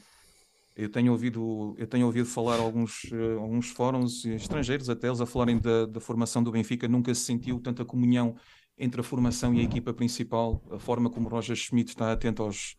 eu 0.76 0.90
tenho 0.90 1.12
ouvido, 1.12 1.76
eu 1.78 1.86
tenho 1.86 2.06
ouvido 2.06 2.26
falar 2.28 2.60
alguns, 2.60 3.06
eh, 3.12 3.36
alguns 3.36 3.70
fóruns 3.70 4.26
estrangeiros 4.26 4.90
até 4.90 5.08
eles 5.08 5.22
a 5.22 5.26
falarem 5.26 5.60
da, 5.60 5.86
da 5.86 6.00
formação 6.00 6.44
do 6.44 6.52
Benfica, 6.52 6.88
nunca 6.88 7.14
se 7.14 7.22
sentiu 7.22 7.60
tanta 7.60 7.86
comunhão 7.86 8.36
entre 8.78 9.00
a 9.02 9.04
formação 9.04 9.54
e 9.54 9.60
a 9.60 9.64
equipa 9.64 9.94
principal, 9.94 10.64
a 10.72 10.80
forma 10.80 11.10
como 11.10 11.30
Roger 11.30 11.56
Schmidt 11.56 11.92
está 11.92 12.12
atento 12.12 12.42
aos, 12.42 12.76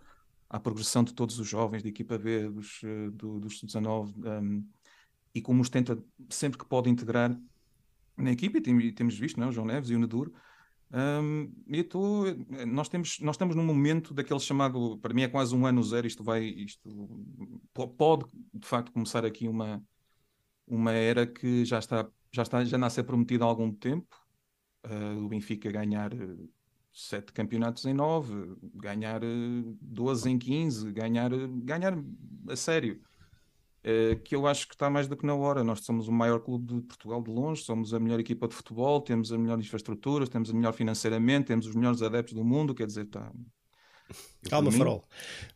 à 0.50 0.58
progressão 0.58 1.04
de 1.04 1.14
todos 1.14 1.38
os 1.38 1.46
jovens 1.48 1.82
da 1.82 1.88
equipa 1.88 2.18
B, 2.18 2.48
dos, 2.50 2.80
eh, 2.82 3.10
do, 3.10 3.38
dos 3.38 3.60
19, 3.62 4.12
um, 4.18 4.64
e 5.32 5.40
como 5.40 5.62
os 5.62 5.68
tenta 5.68 5.96
sempre 6.28 6.58
que 6.58 6.64
pode 6.64 6.90
integrar 6.90 7.36
na 8.16 8.32
equipa, 8.32 8.58
e 8.58 8.60
tem- 8.60 8.92
temos 8.92 9.16
visto, 9.16 9.38
não 9.38 9.46
é? 9.46 9.50
o 9.50 9.52
João 9.52 9.66
Neves 9.66 9.90
e 9.90 9.94
o 9.94 9.98
Nadur, 9.98 10.32
um, 10.94 11.52
eu 11.68 11.84
tô, 11.88 12.24
nós, 12.66 12.88
temos, 12.88 13.18
nós 13.20 13.34
estamos 13.36 13.56
num 13.56 13.64
momento 13.64 14.14
daquele 14.14 14.40
chamado, 14.40 14.98
para 14.98 15.12
mim 15.12 15.22
é 15.22 15.28
quase 15.28 15.54
um 15.54 15.66
ano 15.66 15.82
zero, 15.82 16.06
isto 16.06 16.22
vai, 16.22 16.44
isto 16.44 16.88
po- 17.72 17.88
pode 17.88 18.26
de 18.52 18.66
facto 18.66 18.92
começar 18.92 19.24
aqui 19.24 19.48
uma, 19.48 19.82
uma 20.66 20.92
era 20.92 21.26
que 21.26 21.64
já 21.64 21.78
está, 21.78 22.08
já 22.32 22.42
está, 22.42 22.64
já 22.64 22.78
nasce 22.78 23.02
prometida 23.02 23.44
há 23.44 23.48
algum 23.48 23.72
tempo, 23.72 24.16
uh, 24.86 25.24
o 25.24 25.28
Benfica 25.28 25.70
ganhar 25.72 26.12
eh, 26.14 26.36
sete 26.92 27.32
campeonatos 27.32 27.84
em 27.86 27.94
nove, 27.94 28.56
ganhar 28.74 29.22
eh, 29.22 29.28
12 29.80 30.30
em 30.30 30.38
15, 30.38 30.92
ganhar, 30.92 31.32
eh, 31.32 31.48
ganhar 31.64 31.94
a 32.48 32.56
sério. 32.56 33.00
Eh, 33.86 34.16
que 34.24 34.34
eu 34.34 34.46
acho 34.46 34.66
que 34.66 34.74
está 34.74 34.88
mais 34.88 35.06
do 35.06 35.14
que 35.14 35.26
na 35.26 35.34
hora. 35.34 35.62
Nós 35.62 35.80
somos 35.84 36.08
o 36.08 36.12
maior 36.12 36.40
clube 36.40 36.72
de 36.74 36.80
Portugal 36.82 37.22
de 37.22 37.30
longe, 37.30 37.62
somos 37.62 37.92
a 37.92 38.00
melhor 38.00 38.18
equipa 38.18 38.48
de 38.48 38.54
futebol, 38.54 38.98
temos 39.02 39.30
a 39.30 39.36
melhor 39.36 39.58
infraestrutura, 39.58 40.26
temos 40.26 40.48
a 40.48 40.54
melhor 40.54 40.72
financeiramente, 40.72 41.48
temos 41.48 41.66
os 41.66 41.74
melhores 41.74 42.00
adeptos 42.00 42.32
do 42.34 42.42
mundo, 42.42 42.74
quer 42.74 42.86
dizer, 42.86 43.04
está, 43.04 43.30
Calma, 44.48 44.70
mim- 44.70 44.78
Farol. 44.78 45.04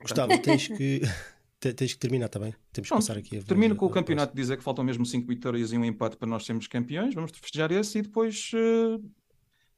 Gustavo, 0.01 0.39
tens 0.43 0.69
que, 0.69 1.01
te- 1.61 1.73
tens 1.75 1.93
que 1.95 1.99
terminar 1.99 2.29
também. 2.29 2.55
Temos 2.73 2.89
que 2.89 2.95
Pronto, 2.95 3.01
passar 3.07 3.19
aqui 3.19 3.39
a 3.39 3.43
Termino 3.43 3.75
com 3.77 3.87
o 3.87 3.91
campeonato, 3.91 4.35
dizer 4.35 4.57
que 4.57 4.63
faltam 4.63 4.85
mesmo 4.85 5.05
5 5.07 5.27
vitórias 5.27 5.73
e 5.73 5.79
um 5.79 5.85
empate 5.85 6.17
para 6.17 6.29
nós 6.29 6.45
sermos 6.45 6.67
campeões. 6.67 7.15
Vamos 7.15 7.31
festejar 7.33 7.71
esse 7.73 7.99
e 7.99 8.03
depois. 8.03 8.51
eh, 8.55 8.99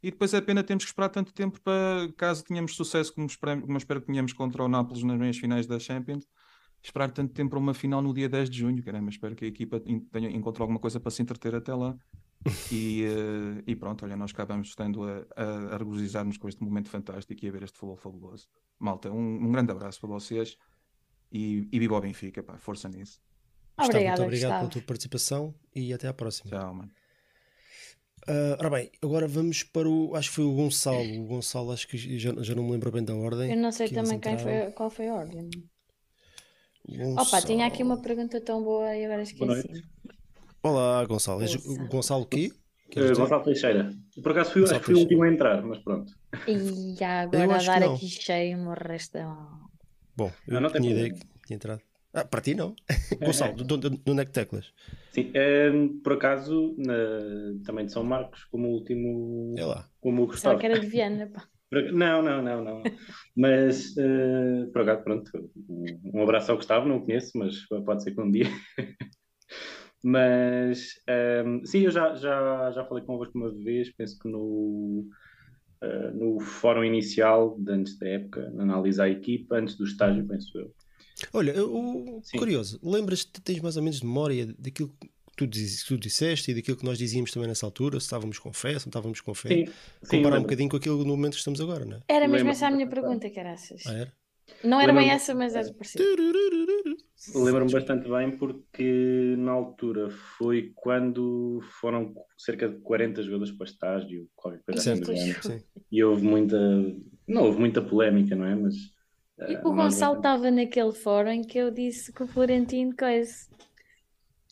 E 0.02 0.10
depois 0.10 0.32
é 0.34 0.40
pena 0.40 0.62
termos 0.64 0.84
que 0.84 0.90
esperar 0.90 1.08
tanto 1.10 1.32
tempo 1.32 1.60
para, 1.60 2.10
caso 2.16 2.42
tenhamos 2.42 2.74
sucesso, 2.74 3.12
como 3.12 3.26
espero, 3.26 3.60
como 3.60 3.76
espero 3.76 4.00
que 4.00 4.06
tenhamos 4.06 4.32
contra 4.32 4.64
o 4.64 4.68
Nápoles 4.68 5.02
nas 5.02 5.18
meias 5.18 5.36
finais 5.36 5.66
da 5.66 5.78
Champions, 5.78 6.26
esperar 6.82 7.10
tanto 7.10 7.32
tempo 7.34 7.50
para 7.50 7.58
uma 7.58 7.74
final 7.74 8.00
no 8.02 8.12
dia 8.14 8.28
10 8.28 8.48
de 8.50 8.58
junho. 8.58 8.82
Caramba, 8.82 9.10
espero 9.10 9.34
que 9.34 9.44
a 9.44 9.48
equipa 9.48 9.80
en- 9.86 10.00
tenha, 10.00 10.30
encontre 10.30 10.62
alguma 10.62 10.78
coisa 10.80 10.98
para 11.00 11.10
se 11.10 11.22
entreter 11.22 11.54
até 11.54 11.74
lá. 11.74 11.96
E, 12.72 13.04
eh, 13.04 13.62
e 13.66 13.76
pronto, 13.76 14.02
olha, 14.04 14.16
nós 14.16 14.30
acabamos 14.30 14.68
estando 14.68 15.04
a, 15.04 15.26
a, 15.36 15.74
a 15.74 15.76
regozijar-nos 15.76 16.38
com 16.38 16.48
este 16.48 16.62
momento 16.62 16.88
fantástico 16.88 17.44
e 17.44 17.48
a 17.48 17.52
ver 17.52 17.62
este 17.64 17.76
futebol 17.76 17.96
fabuloso. 17.96 18.48
Malta, 18.78 19.10
um, 19.10 19.44
um 19.44 19.52
grande 19.52 19.70
abraço 19.72 20.00
para 20.00 20.08
vocês 20.08 20.56
e, 21.30 21.68
e 21.70 21.78
viva 21.78 21.96
o 21.96 22.00
Benfica, 22.00 22.42
pá, 22.42 22.56
força 22.56 22.88
nisso. 22.88 23.20
Gustavo, 23.76 23.90
Obrigada, 23.90 24.16
muito 24.16 24.26
obrigado 24.28 24.50
Gustavo. 24.50 24.60
pela 24.70 24.70
tua 24.70 24.82
participação 24.86 25.54
e 25.74 25.92
até 25.92 26.08
à 26.08 26.14
próxima. 26.14 26.50
Tchau, 26.50 26.74
mano. 26.74 26.90
Ah, 28.26 28.56
ora 28.58 28.70
bem, 28.70 28.90
agora 29.02 29.26
vamos 29.26 29.62
para 29.62 29.88
o. 29.88 30.14
Acho 30.14 30.28
que 30.30 30.36
foi 30.36 30.44
o 30.44 30.54
Gonçalo. 30.54 31.20
O 31.20 31.26
Gonçalo, 31.26 31.72
acho 31.72 31.88
que 31.88 31.96
já, 32.18 32.32
já 32.42 32.54
não 32.54 32.64
me 32.64 32.72
lembro 32.72 32.90
bem 32.92 33.04
da 33.04 33.14
ordem. 33.14 33.50
Eu 33.50 33.56
não 33.56 33.72
sei 33.72 33.88
também 33.88 34.18
quem 34.18 34.38
foi, 34.38 34.70
qual 34.72 34.90
foi 34.90 35.08
a 35.08 35.14
ordem. 35.14 35.48
Gonçalo. 36.88 37.26
Opa, 37.28 37.42
tinha 37.42 37.66
aqui 37.66 37.82
uma 37.82 38.00
pergunta 38.00 38.40
tão 38.40 38.62
boa 38.62 38.94
e 38.96 39.04
agora 39.04 39.22
esqueci. 39.22 39.84
Olá, 40.62 41.04
Gonçalo. 41.04 41.40
Gonçalo. 41.40 41.88
Gonçalo 41.88 42.26
quê? 42.26 42.50
Dizer? 42.94 43.14
Gonçalo 43.16 43.44
Teixeira. 43.44 43.92
Por 44.22 44.32
acaso 44.32 44.50
fui, 44.52 44.60
Gonçalo 44.62 44.76
acho 44.78 44.86
que 44.86 44.92
fui 44.92 45.00
o 45.00 45.02
último 45.04 45.22
a 45.22 45.28
entrar, 45.28 45.62
mas 45.62 45.78
pronto. 45.78 46.12
E 46.48 46.96
agora 47.04 47.56
a 47.56 47.62
dar 47.62 47.80
não. 47.80 47.94
aqui 47.94 48.08
cheio 48.08 48.58
uma 48.58 48.74
resta. 48.74 49.24
Bom, 50.16 50.30
eu 50.48 50.56
Ah, 50.56 50.60
não 50.60 50.70
tem 50.70 50.80
tinha 50.82 50.92
ideia 50.94 51.12
que 51.14 51.20
tinha 51.46 51.56
entrado. 51.56 51.80
Ah, 52.12 52.24
para 52.24 52.40
ti 52.40 52.54
não. 52.54 52.74
Gonçalo, 53.24 53.54
de 53.62 53.72
onde 53.74 53.90
de 53.90 54.10
onde 54.10 54.22
é 54.22 54.24
que 54.24 54.32
teclas? 54.32 54.72
Sim, 55.12 55.30
eh, 55.32 55.70
por 56.02 56.14
acaso, 56.14 56.74
na- 56.76 57.62
também 57.64 57.86
de 57.86 57.92
São 57.92 58.02
Marcos, 58.02 58.44
como 58.46 58.68
o 58.68 58.72
último, 58.72 59.54
É 59.56 59.64
lá. 59.64 59.88
como 60.00 60.22
o 60.22 60.26
Só 60.26 60.32
Gustavo. 60.32 60.58
que 60.58 60.66
era 60.66 60.80
de 60.80 60.86
Viana, 60.86 61.28
pá. 61.32 61.46
Não, 61.92 62.20
não, 62.22 62.42
não, 62.42 62.64
não. 62.64 62.82
Mas, 63.36 63.96
eh, 63.96 64.66
por 64.72 64.82
acaso, 64.82 65.04
pronto, 65.04 65.30
um 66.12 66.22
abraço 66.22 66.50
ao 66.50 66.56
Gustavo, 66.56 66.88
não 66.88 66.96
o 66.96 67.04
conheço, 67.04 67.36
mas 67.38 67.64
pode 67.84 68.02
ser 68.02 68.12
que 68.14 68.20
um 68.20 68.30
dia. 68.30 68.46
Mas, 70.02 70.94
ehm, 71.06 71.62
sim, 71.64 71.80
eu 71.80 71.90
já, 71.90 72.14
já, 72.14 72.70
já 72.72 72.84
falei 72.86 73.04
convosco 73.04 73.36
uma 73.36 73.52
vez, 73.52 73.92
penso 73.94 74.18
que 74.18 74.28
no, 74.28 75.06
eh, 75.82 76.10
no 76.12 76.40
fórum 76.40 76.82
inicial, 76.82 77.54
de 77.58 77.70
antes 77.72 77.98
da 77.98 78.08
época, 78.08 78.50
na 78.50 78.62
análise 78.62 79.00
à 79.00 79.08
equipa, 79.08 79.56
antes 79.56 79.76
do 79.76 79.84
estágio, 79.84 80.26
penso 80.26 80.58
eu. 80.58 80.74
Olha, 81.34 81.50
eu- 81.52 82.22
curioso, 82.38 82.80
lembras-te, 82.82 83.42
tens 83.42 83.60
mais 83.60 83.76
ou 83.76 83.82
menos 83.82 84.00
memória 84.00 84.46
daquilo 84.58 84.88
que 84.98 85.10
tu, 85.40 85.46
diz- 85.46 85.82
que 85.82 85.88
tu 85.88 85.98
disseste 85.98 86.50
e 86.50 86.54
daquilo 86.54 86.76
que 86.76 86.84
nós 86.84 86.98
dizíamos 86.98 87.30
também 87.32 87.48
nessa 87.48 87.66
altura, 87.66 87.98
se 88.00 88.06
estávamos 88.06 88.38
com 88.38 88.52
fé, 88.52 88.78
se 88.78 88.86
não 88.86 88.90
estávamos 88.90 89.20
com 89.20 89.34
fé, 89.34 89.48
Sim, 89.48 89.64
sim, 90.02 90.16
comparar 90.16 90.36
um 90.36 90.40
lembro. 90.40 90.42
bocadinho 90.42 90.68
com 90.70 90.76
aquilo 90.76 90.98
no 90.98 91.16
momento 91.16 91.32
que 91.34 91.38
estamos 91.38 91.60
agora, 91.60 91.84
não 91.84 91.96
é? 91.96 92.00
Era 92.16 92.28
mesmo 92.28 92.50
essa 92.50 92.66
a 92.66 92.70
minha 92.70 92.88
pergunta, 92.94 93.30
caraças. 93.36 93.82
Ah, 93.86 93.92
era? 93.92 94.12
Não 94.64 94.80
era 94.80 94.92
bem 94.92 95.10
essa, 95.10 95.34
mas 95.34 95.54
era 95.54 95.72
parecido. 95.74 96.04
Lembro-me 97.34 97.70
bastante 97.70 98.08
bem 98.08 98.36
porque 98.38 99.34
na 99.38 99.52
altura 99.52 100.10
foi 100.38 100.72
quando 100.74 101.60
foram 101.80 102.14
cerca 102.38 102.68
de 102.68 102.78
40 102.80 103.22
jogadores 103.22 103.52
para 103.52 103.66
estágio, 103.66 104.28
qualquer 104.34 104.62
coisa 104.64 104.80
assim 104.80 104.98
do 104.98 105.04
Certo, 105.04 105.14
género. 105.14 105.40
sim. 105.42 105.62
E 105.92 106.02
houve 106.02 106.24
muita, 106.24 106.56
não 107.28 107.44
houve 107.44 107.58
muita 107.60 107.82
polémica, 107.82 108.34
não 108.34 108.46
é? 108.46 108.54
Mas 108.54 108.74
E 109.46 109.54
eh, 109.54 109.62
o 109.62 109.72
Gonçalo 109.74 110.16
estava 110.16 110.50
naquele 110.50 110.92
fórum 110.92 111.30
em 111.30 111.42
que 111.42 111.58
eu 111.58 111.70
disse 111.70 112.12
que 112.12 112.22
o 112.22 112.26
Florentino 112.26 112.96
coisa. 112.96 113.34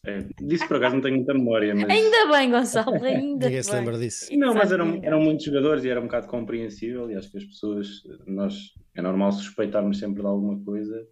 É, 0.06 0.26
disse 0.40 0.66
por 0.66 0.76
acaso 0.76 0.94
não 0.96 1.02
tenho 1.02 1.16
muita 1.16 1.34
memória, 1.34 1.74
mas 1.74 1.88
Ainda 1.90 2.32
bem, 2.32 2.50
Gonçalo, 2.50 2.94
ainda 3.04 3.46
Ninguém 3.46 3.62
se 3.62 3.70
bem. 3.70 3.80
lembra 3.80 3.98
disso. 3.98 4.28
não, 4.36 4.54
mas 4.54 4.70
eram, 4.72 5.00
eram 5.02 5.20
muitos 5.20 5.44
jogadores 5.44 5.84
e 5.84 5.88
era 5.88 6.00
um 6.00 6.04
bocado 6.04 6.26
compreensível 6.26 7.10
e 7.10 7.14
acho 7.14 7.30
que 7.30 7.38
as 7.38 7.44
pessoas, 7.44 7.88
nós 8.26 8.54
é 8.94 9.02
normal 9.02 9.32
suspeitarmos 9.32 9.98
sempre 9.98 10.22
de 10.22 10.26
alguma 10.28 10.62
coisa, 10.64 11.06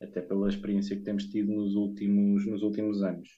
até 0.00 0.20
pela 0.20 0.48
experiência 0.48 0.96
que 0.96 1.02
temos 1.02 1.24
tido 1.26 1.52
nos 1.52 1.74
últimos, 1.74 2.46
nos 2.46 2.62
últimos 2.62 3.02
anos. 3.02 3.28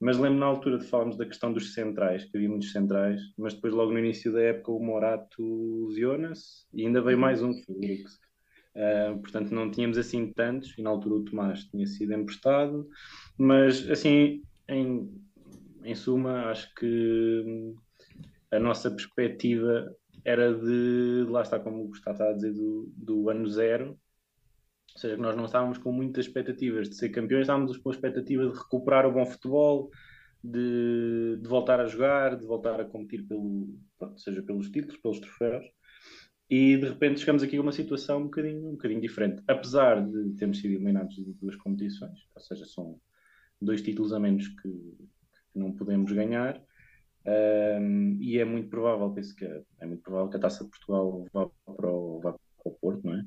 Mas 0.00 0.16
lembro 0.18 0.38
na 0.38 0.46
altura 0.46 0.78
de 0.78 0.86
falarmos 0.86 1.16
da 1.16 1.26
questão 1.26 1.52
dos 1.52 1.74
centrais, 1.74 2.24
que 2.24 2.36
havia 2.36 2.48
muitos 2.48 2.70
centrais, 2.70 3.20
mas 3.36 3.54
depois 3.54 3.72
logo 3.74 3.92
no 3.92 3.98
início 3.98 4.32
da 4.32 4.40
época 4.40 4.70
o 4.72 4.80
Morato 4.80 5.86
lesionou-se 5.88 6.66
e 6.72 6.86
ainda 6.86 7.00
veio 7.00 7.18
mais 7.18 7.42
um. 7.42 7.50
Uh, 7.50 9.18
portanto, 9.20 9.52
não 9.52 9.70
tínhamos 9.72 9.98
assim 9.98 10.32
tantos, 10.32 10.72
e 10.78 10.82
na 10.82 10.90
altura 10.90 11.16
o 11.16 11.24
Tomás 11.24 11.64
tinha 11.64 11.84
sido 11.84 12.12
emprestado, 12.12 12.86
mas 13.36 13.90
assim, 13.90 14.40
em, 14.68 15.10
em 15.84 15.94
suma, 15.94 16.46
acho 16.50 16.72
que 16.74 17.42
hum, 17.46 17.74
a 18.50 18.58
nossa 18.58 18.90
perspectiva 18.90 19.94
era 20.24 20.52
de, 20.52 21.26
lá 21.28 21.42
está 21.42 21.58
como 21.58 21.84
o 21.84 21.88
Gustavo 21.88 22.14
está 22.14 22.30
a 22.30 22.34
dizer, 22.34 22.52
do, 22.52 22.92
do 22.96 23.30
ano 23.30 23.48
zero, 23.48 23.98
ou 24.94 25.00
seja, 25.00 25.14
que 25.16 25.22
nós 25.22 25.36
não 25.36 25.44
estávamos 25.44 25.78
com 25.78 25.92
muitas 25.92 26.26
expectativas 26.26 26.88
de 26.88 26.96
ser 26.96 27.10
campeões, 27.10 27.42
estávamos 27.42 27.76
com 27.76 27.88
a 27.88 27.92
expectativa 27.92 28.46
de 28.46 28.58
recuperar 28.58 29.06
o 29.06 29.12
bom 29.12 29.24
futebol, 29.24 29.90
de, 30.42 31.38
de 31.40 31.48
voltar 31.48 31.80
a 31.80 31.86
jogar, 31.86 32.36
de 32.36 32.46
voltar 32.46 32.80
a 32.80 32.84
competir 32.84 33.26
pelo, 33.26 33.68
seja 34.16 34.42
pelos 34.42 34.70
títulos, 34.70 34.96
pelos 35.00 35.20
troféus. 35.20 35.64
E 36.50 36.78
de 36.78 36.88
repente 36.88 37.20
chegamos 37.20 37.42
aqui 37.42 37.58
a 37.58 37.60
uma 37.60 37.72
situação 37.72 38.20
um 38.20 38.24
bocadinho, 38.24 38.68
um 38.68 38.72
bocadinho 38.72 39.00
diferente. 39.00 39.42
Apesar 39.46 40.04
de 40.04 40.30
termos 40.36 40.58
sido 40.58 40.72
eliminados 40.72 41.14
de 41.14 41.34
duas 41.34 41.56
competições, 41.56 42.18
ou 42.34 42.40
seja, 42.40 42.64
são 42.64 42.98
dois 43.60 43.82
títulos 43.82 44.12
a 44.12 44.20
menos 44.20 44.48
que, 44.48 44.68
que 45.52 45.58
não 45.58 45.72
podemos 45.72 46.12
ganhar. 46.12 46.62
Um, 47.26 48.16
e 48.22 48.38
é 48.38 48.44
muito 48.44 48.70
provável, 48.70 49.10
penso 49.10 49.34
que 49.36 49.44
é, 49.44 49.60
é 49.80 49.86
muito 49.86 50.02
provável 50.02 50.30
que 50.30 50.36
a 50.36 50.40
Taça 50.40 50.64
de 50.64 50.70
Portugal 50.70 51.26
vá 51.32 51.46
para 51.76 51.90
o, 51.90 52.20
vá 52.20 52.32
para 52.32 52.40
o 52.64 52.70
Porto, 52.70 53.04
não 53.04 53.14
é? 53.14 53.24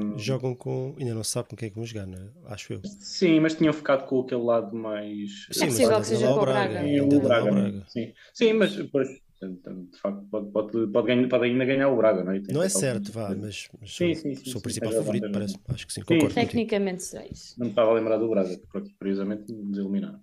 Um, 0.00 0.18
Jogam 0.18 0.54
com. 0.54 0.94
Ainda 0.98 1.14
não 1.14 1.24
se 1.24 1.32
sabe 1.32 1.48
com 1.48 1.56
quem 1.56 1.66
é 1.66 1.70
que 1.70 1.76
vão 1.76 1.84
jogar, 1.84 2.06
não 2.06 2.18
é? 2.18 2.30
Acho 2.46 2.74
eu. 2.74 2.80
Sim, 2.84 3.40
mas 3.40 3.54
tinham 3.54 3.72
ficado 3.72 4.06
com 4.06 4.20
aquele 4.20 4.42
lado 4.42 4.74
mais. 4.74 5.46
Sim, 5.52 5.60
mas 5.60 5.68
possível 5.68 5.90
ainda 5.90 6.00
que 6.00 6.06
seja 6.06 6.26
com 6.26 6.32
o 6.32 6.40
Braga. 6.40 6.72
Braga. 6.72 6.88
Sim, 6.88 7.00
o 7.00 7.20
Braga, 7.20 7.48
é? 7.48 7.52
Braga. 7.52 8.54
Mas 8.58 8.76
depois, 8.76 9.08
de 9.48 9.98
facto, 9.98 10.26
pode, 10.30 10.50
pode, 10.50 10.86
pode, 10.88 11.06
ganhar, 11.06 11.28
pode 11.28 11.44
ainda 11.44 11.64
ganhar 11.64 11.88
o 11.88 11.96
Braga, 11.96 12.24
não 12.24 12.32
é? 12.32 12.40
Tem 12.40 12.54
Não 12.54 12.62
é 12.62 12.68
certo, 12.68 13.12
vá, 13.12 13.34
mas, 13.34 13.68
mas 13.80 13.94
Sim, 13.94 14.14
sou, 14.14 14.22
sim, 14.22 14.34
sim, 14.34 14.44
sou 14.44 14.52
o 14.52 14.58
sim, 14.58 14.62
principal 14.62 14.92
favorito, 14.92 15.30
parece. 15.32 15.58
Acho 15.68 15.86
que 15.86 15.92
sim, 15.92 16.00
Sim, 16.00 16.06
concordo 16.06 16.34
contigo. 16.34 16.50
Tecnicamente 16.50 17.02
seis. 17.02 17.54
Não 17.58 17.66
me 17.66 17.72
estava 17.72 17.90
a 17.90 17.94
lembrar 17.94 18.18
do 18.18 18.28
Braga, 18.28 18.56
porque 18.70 18.90
curiosamente 18.98 19.52
nos 19.52 19.78
eliminaram. 19.78 20.20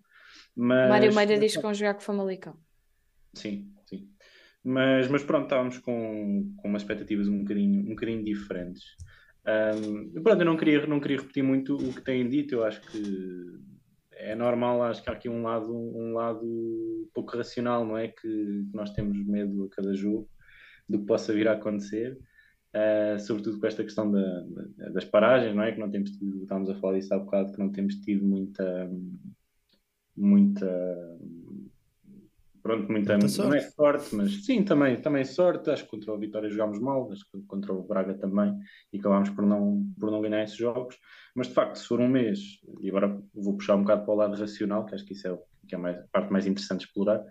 Mas, 0.55 0.89
Mário 0.89 1.15
Meira 1.15 1.39
diz 1.39 1.55
que 1.55 1.61
vão 1.61 1.74
jogar 1.74 1.93
com 1.93 2.01
o 2.01 2.03
Famalicão. 2.03 2.55
Sim, 3.34 3.72
sim. 3.86 4.09
Mas, 4.63 5.07
mas 5.07 5.24
pronto, 5.24 5.43
estávamos 5.43 5.78
com, 5.80 6.53
com 6.57 6.67
umas 6.67 6.82
expectativas 6.82 7.28
um 7.28 7.39
bocadinho, 7.39 7.82
um 7.86 7.89
bocadinho 7.89 8.24
diferentes. 8.24 8.84
Um, 9.45 10.22
pronto, 10.22 10.41
eu 10.41 10.45
não 10.45 10.57
queria, 10.57 10.86
não 10.86 10.99
queria 10.99 11.17
repetir 11.17 11.43
muito 11.43 11.76
o 11.76 11.93
que 11.93 12.01
têm 12.01 12.30
dito, 12.30 12.55
eu 12.55 12.63
acho 12.63 12.82
que 12.82 13.01
é 14.22 14.36
normal, 14.36 14.84
acho 14.84 15.03
que 15.03 15.09
há 15.09 15.13
aqui 15.13 15.30
um 15.30 15.43
lado, 15.43 15.74
um 15.76 16.13
lado 16.13 17.09
pouco 17.13 17.36
racional, 17.38 17.86
não 17.86 17.97
é? 17.97 18.07
Que, 18.09 18.22
que 18.22 18.76
nós 18.76 18.91
temos 18.93 19.17
medo 19.26 19.65
a 19.65 19.69
cada 19.76 19.93
jogo 19.93 20.30
do 20.89 20.99
que 20.99 21.05
possa 21.05 21.34
vir 21.34 21.47
a 21.47 21.53
acontecer, 21.53 22.17
uh, 22.76 23.19
sobretudo 23.19 23.59
com 23.59 23.67
esta 23.67 23.84
questão 23.84 24.11
da, 24.11 24.41
da- 24.41 24.89
das 24.89 25.05
paragens, 25.05 25.55
não 25.55 25.63
é? 25.63 25.72
Que 25.72 25.80
não 25.80 25.89
temos 25.91 26.11
tido, 26.11 26.43
estávamos 26.43 26.69
a 26.69 26.76
falar 26.76 26.97
disso 26.99 27.13
há 27.13 27.19
bocado, 27.19 27.51
que 27.53 27.59
não 27.59 27.72
temos 27.72 27.95
tido 27.95 28.26
muita, 28.26 28.89
muita, 30.15 30.67
pronto, 32.62 32.91
muita, 32.91 33.18
Muita 33.18 33.43
não 33.43 33.53
é 33.53 33.59
sorte. 33.62 34.16
mas 34.16 34.45
sim, 34.45 34.64
também, 34.64 35.01
também 35.01 35.24
sorte. 35.24 35.70
Acho 35.70 35.84
que 35.86 35.89
contra 35.91 36.14
o 36.14 36.18
Vitória 36.20 36.49
jogámos 36.49 36.80
mal, 36.80 37.12
acho 37.12 37.24
que 37.32 37.41
contra 37.47 37.74
o 37.74 37.84
Braga 37.88 38.14
também, 38.14 38.53
e 38.93 38.99
acabámos 38.99 39.30
por 39.30 39.45
não, 39.45 39.86
por 39.99 40.12
não 40.12 40.22
ganhar 40.22 40.43
esses 40.43 40.57
jogos. 40.57 40.95
Mas 41.36 41.47
de 41.47 41.53
facto, 41.53 41.78
se 41.78 41.88
for 41.88 41.99
um 41.99 42.07
mês, 42.07 42.39
e 42.82 42.89
agora 42.89 43.20
vou 43.34 43.55
puxar 43.57 43.76
um 43.76 43.82
bocado 43.82 44.03
para 44.05 44.14
o 44.14 44.18
lado 44.18 44.36
racional, 44.36 44.86
que 44.86 44.95
acho 44.95 45.05
que 45.05 45.14
isso 45.14 45.28
é, 45.28 45.32
o- 45.32 45.39
que 45.68 45.76
é 45.76 45.78
mais- 45.78 45.97
a 45.97 46.07
parte 46.12 46.32
mais 46.32 46.45
interessante 46.47 46.80
de 46.82 46.86
explorar. 46.88 47.24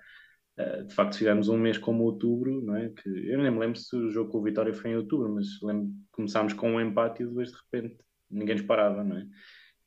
eh, 0.59 0.83
de 0.83 0.95
facto, 0.95 1.13
se 1.15 1.21
fizermos 1.21 1.49
um 1.49 1.57
mês 1.57 1.79
como 1.79 2.03
outubro, 2.05 2.61
não 2.61 2.77
é? 2.77 2.91
Que 2.91 3.09
eu 3.09 3.39
nem 3.41 3.51
me 3.51 3.59
lembro 3.59 3.79
se 3.79 3.97
o 3.97 4.11
jogo 4.11 4.31
com 4.31 4.39
o 4.39 4.43
Vitória 4.43 4.75
foi 4.75 4.91
em 4.91 4.97
outubro, 4.97 5.33
mas 5.35 5.47
lembro 5.63 5.87
que 5.89 5.95
começámos 6.13 6.53
com 6.53 6.73
um 6.73 6.81
empate 6.81 7.23
e 7.23 7.27
depois 7.27 7.51
de 7.51 7.57
repente 7.57 7.97
ninguém 8.31 8.57
nos 8.57 8.67
parava, 8.67 9.03
não 9.03 9.17
é? 9.17 9.27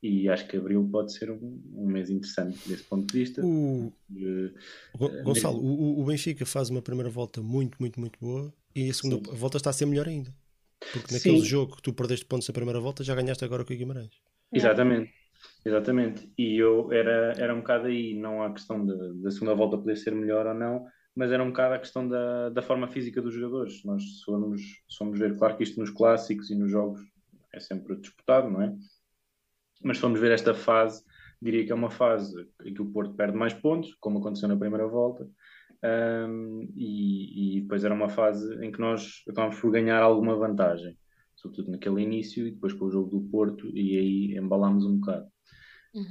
E 0.04 0.30
acho 0.30 0.48
que 0.48 0.58
abril 0.58 0.88
pode 0.92 1.14
ser 1.14 1.32
um, 1.32 1.62
um 1.74 1.88
mês 1.88 2.10
interessante 2.10 2.60
desse 2.68 2.84
ponto 2.84 3.08
de 3.08 3.20
vista. 3.20 3.42
O, 3.42 3.92
Eh, 4.16 4.52
Go- 4.96 5.10
Gonçalo, 5.24 5.58
o, 5.60 6.02
o 6.02 6.06
Benfica 6.06 6.46
faz 6.46 6.70
uma 6.70 6.82
primeira 6.82 7.10
volta 7.10 7.42
muito, 7.42 7.78
muito, 7.80 8.00
muito 8.00 8.20
boa 8.20 8.54
e 8.76 8.90
a 8.90 8.94
segunda 8.94 9.18
Sim. 9.18 9.36
volta 9.36 9.58
está 9.58 9.70
a 9.70 9.74
ser 9.74 9.86
melhor 9.86 10.08
ainda. 10.08 10.34
Porque 10.92 11.12
Sim. 11.12 11.32
naquele 11.32 11.44
jogo 11.46 11.76
que 11.76 11.82
tu 11.82 11.94
perdeste 11.94 12.26
pontos 12.26 12.48
na 12.48 12.54
primeira 12.54 12.80
volta, 12.80 13.04
já 13.04 13.16
ganhaste 13.16 13.44
agora 13.44 13.66
com 13.66 13.74
o 13.74 13.78
Guimarães. 13.78 14.12
Exatamente, 14.52 15.12
exatamente. 15.66 16.32
E 16.38 16.58
eu 16.58 16.92
era, 16.92 17.34
era 17.40 17.54
um 17.54 17.60
bocado 17.60 17.88
aí, 17.88 18.14
não 18.14 18.44
a 18.44 18.54
questão 18.54 18.86
da, 18.86 18.94
da 19.14 19.32
segunda 19.32 19.56
volta 19.56 19.78
poder 19.78 19.98
ser 19.98 20.14
melhor 20.14 20.46
ou 20.46 20.54
não, 20.54 20.86
mas 21.16 21.32
era 21.32 21.44
um 21.44 21.48
bocado 21.50 21.76
a 21.76 21.80
questão 21.80 22.08
da, 22.08 22.50
da 22.50 22.62
forma 22.62 22.88
física 22.88 23.22
dos 23.22 23.34
jogadores. 23.34 23.84
Nós 23.84 24.04
se 24.04 24.24
formos 24.24 25.20
ver, 25.20 25.36
claro 25.38 25.58
que 25.58 25.64
isto 25.64 25.80
nos 25.80 25.90
clássicos 25.90 26.50
e 26.52 26.56
nos 26.56 26.70
jogos 26.70 27.02
é 27.52 27.60
sempre 27.60 27.96
disputado, 27.96 28.50
não 28.50 28.62
é? 28.62 28.76
Mas 29.84 29.98
se 29.98 30.02
formos 30.02 30.20
ver 30.20 30.32
esta 30.32 30.54
fase, 30.54 31.04
diria 31.42 31.66
que 31.66 31.72
é 31.72 31.76
uma 31.76 31.90
fase 31.90 32.48
em 32.64 32.74
que 32.74 32.82
o 32.82 32.92
Porto 32.92 33.14
perde 33.14 33.38
mais 33.38 33.54
pontos, 33.54 33.94
como 34.00 34.20
aconteceu 34.20 34.48
na 34.48 34.58
primeira 34.58 34.88
volta, 34.88 35.28
um, 35.84 36.72
e, 36.76 37.58
e, 37.58 37.62
depois 37.62 37.84
era 37.84 37.94
uma 37.94 38.08
fase 38.08 38.56
em 38.64 38.72
que 38.72 38.80
nós 38.80 39.22
acabámos 39.28 39.60
por 39.60 39.70
ganhar 39.70 40.02
alguma 40.02 40.36
vantagem, 40.36 40.98
sobretudo 41.36 41.72
naquele 41.72 42.02
início, 42.02 42.48
e 42.48 42.52
depois 42.52 42.72
com 42.72 42.86
o 42.86 42.92
jogo 42.92 43.10
do 43.10 43.22
Porto, 43.30 43.70
e 43.76 43.98
aí 43.98 44.38
embalámos 44.38 44.86
um 44.86 44.98
bocado. 44.98 45.28
Uhum. 45.94 46.06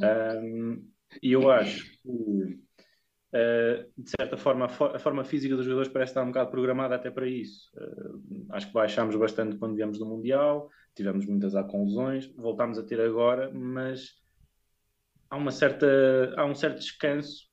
Um, 0.45 0.89
e 1.23 1.33
eu 1.33 1.51
acho 1.51 1.91
que, 2.03 2.09
uh, 2.09 3.91
de 3.97 4.11
certa 4.19 4.37
forma, 4.37 4.67
a, 4.67 4.99
forma 4.99 5.25
física 5.25 5.57
dos 5.57 5.65
jogadores 5.65 5.91
parece 5.91 6.11
estar 6.11 6.23
um 6.23 6.29
bocado 6.29 6.51
programada 6.51 6.95
até 6.95 7.11
para 7.11 7.27
isso. 7.27 7.71
Uh, 7.75 8.47
acho 8.51 8.67
que 8.67 8.75
baixámos 8.75 9.17
bastante 9.17 9.57
quando 9.57 9.75
viemos 9.75 9.99
do 9.99 10.07
Mundial, 10.07 10.69
tivemos 10.95 11.27
muitas 11.27 11.53
conlusões, 11.71 12.27
voltámos 12.37 12.79
a 12.79 12.83
ter 12.83 13.01
agora, 13.01 13.51
mas 13.53 14.15
há, 15.31 15.37
uma 15.37 15.51
certa, 15.51 15.87
há 16.37 16.45
um 16.45 16.55
certo 16.55 16.79
descanso 16.79 17.51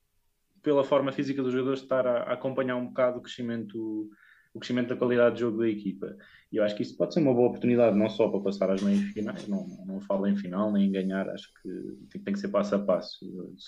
pela 0.61 0.83
forma 0.83 1.11
física 1.11 1.41
dos 1.41 1.53
jogadores 1.53 1.81
estar 1.81 2.05
a, 2.05 2.23
a, 2.23 2.33
acompanhar 2.33 2.75
um 2.75 2.87
bocado 2.87 3.19
o 3.19 3.21
crescimento, 3.21 4.09
o 4.53 4.59
crescimento 4.59 4.89
da 4.89 4.97
qualidade 4.97 5.35
de 5.35 5.41
jogo 5.41 5.59
da 5.59 5.69
equipa. 5.69 6.15
E 6.51 6.57
eu 6.57 6.63
acho 6.63 6.75
que 6.75 6.83
isso 6.83 6.97
pode 6.97 7.13
ser 7.13 7.21
uma 7.21 7.33
boa 7.33 7.47
oportunidade, 7.49 7.97
não 7.97 8.09
só 8.09 8.27
para 8.29 8.41
passar 8.41 8.69
às 8.69 8.81
meias 8.81 9.01
finais, 9.13 9.47
não, 9.47 9.65
não 9.85 10.01
falo 10.01 10.27
em 10.27 10.35
final 10.35 10.71
nem 10.71 10.87
em 10.87 10.91
ganhar, 10.91 11.29
acho 11.29 11.47
que 11.61 12.19
tem 12.19 12.33
que 12.33 12.39
ser 12.39 12.49
passo 12.49 12.75
a 12.75 12.79
passo. 12.79 13.25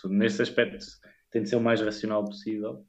Nesse 0.09 0.41
aspecto, 0.41 0.85
tem 1.31 1.43
de 1.43 1.49
ser 1.49 1.55
o 1.55 1.61
mais 1.61 1.79
racional 1.81 2.25
possível, 2.25 2.85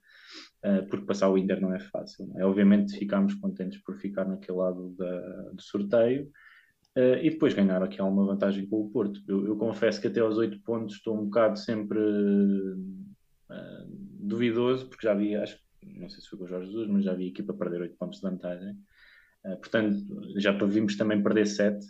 uh, 0.64 0.88
porque 0.88 1.06
passar 1.06 1.28
o 1.28 1.38
Inter 1.38 1.60
não 1.60 1.74
é 1.74 1.78
fácil. 1.78 2.32
É? 2.36 2.44
Obviamente, 2.44 2.98
ficámos 2.98 3.34
contentes 3.34 3.80
por 3.82 3.96
ficar 3.96 4.24
naquele 4.24 4.58
lado 4.58 4.94
da, 4.98 5.50
do 5.52 5.62
sorteio. 5.62 6.28
Uh, 6.96 7.16
e 7.22 7.30
depois 7.30 7.54
ganhar 7.54 7.82
aqui 7.82 8.00
alguma 8.00 8.26
vantagem 8.26 8.66
com 8.66 8.82
o 8.82 8.90
Porto. 8.90 9.20
Eu, 9.26 9.46
eu 9.46 9.56
confesso 9.56 10.00
que 10.00 10.08
até 10.08 10.20
aos 10.20 10.36
oito 10.36 10.60
pontos 10.60 10.96
estou 10.96 11.18
um 11.18 11.24
bocado 11.24 11.58
sempre 11.58 11.98
uh, 11.98 13.86
duvidoso, 14.20 14.88
porque 14.88 15.06
já 15.06 15.14
vi, 15.14 15.34
acho 15.34 15.58
não 15.82 16.08
sei 16.08 16.20
se 16.20 16.28
foi 16.28 16.38
com 16.38 16.44
o 16.44 16.48
Jorge 16.48 16.66
Jesus, 16.66 16.88
mas 16.88 17.04
já 17.04 17.14
vi 17.14 17.24
a 17.24 17.28
equipa 17.28 17.54
perder 17.54 17.80
oito 17.80 17.96
pontos 17.96 18.20
de 18.20 18.28
vantagem. 18.28 18.72
Uh, 19.44 19.56
portanto, 19.56 20.04
já 20.36 20.52
vimos 20.52 20.96
também 20.96 21.22
perder 21.22 21.46
sete. 21.46 21.86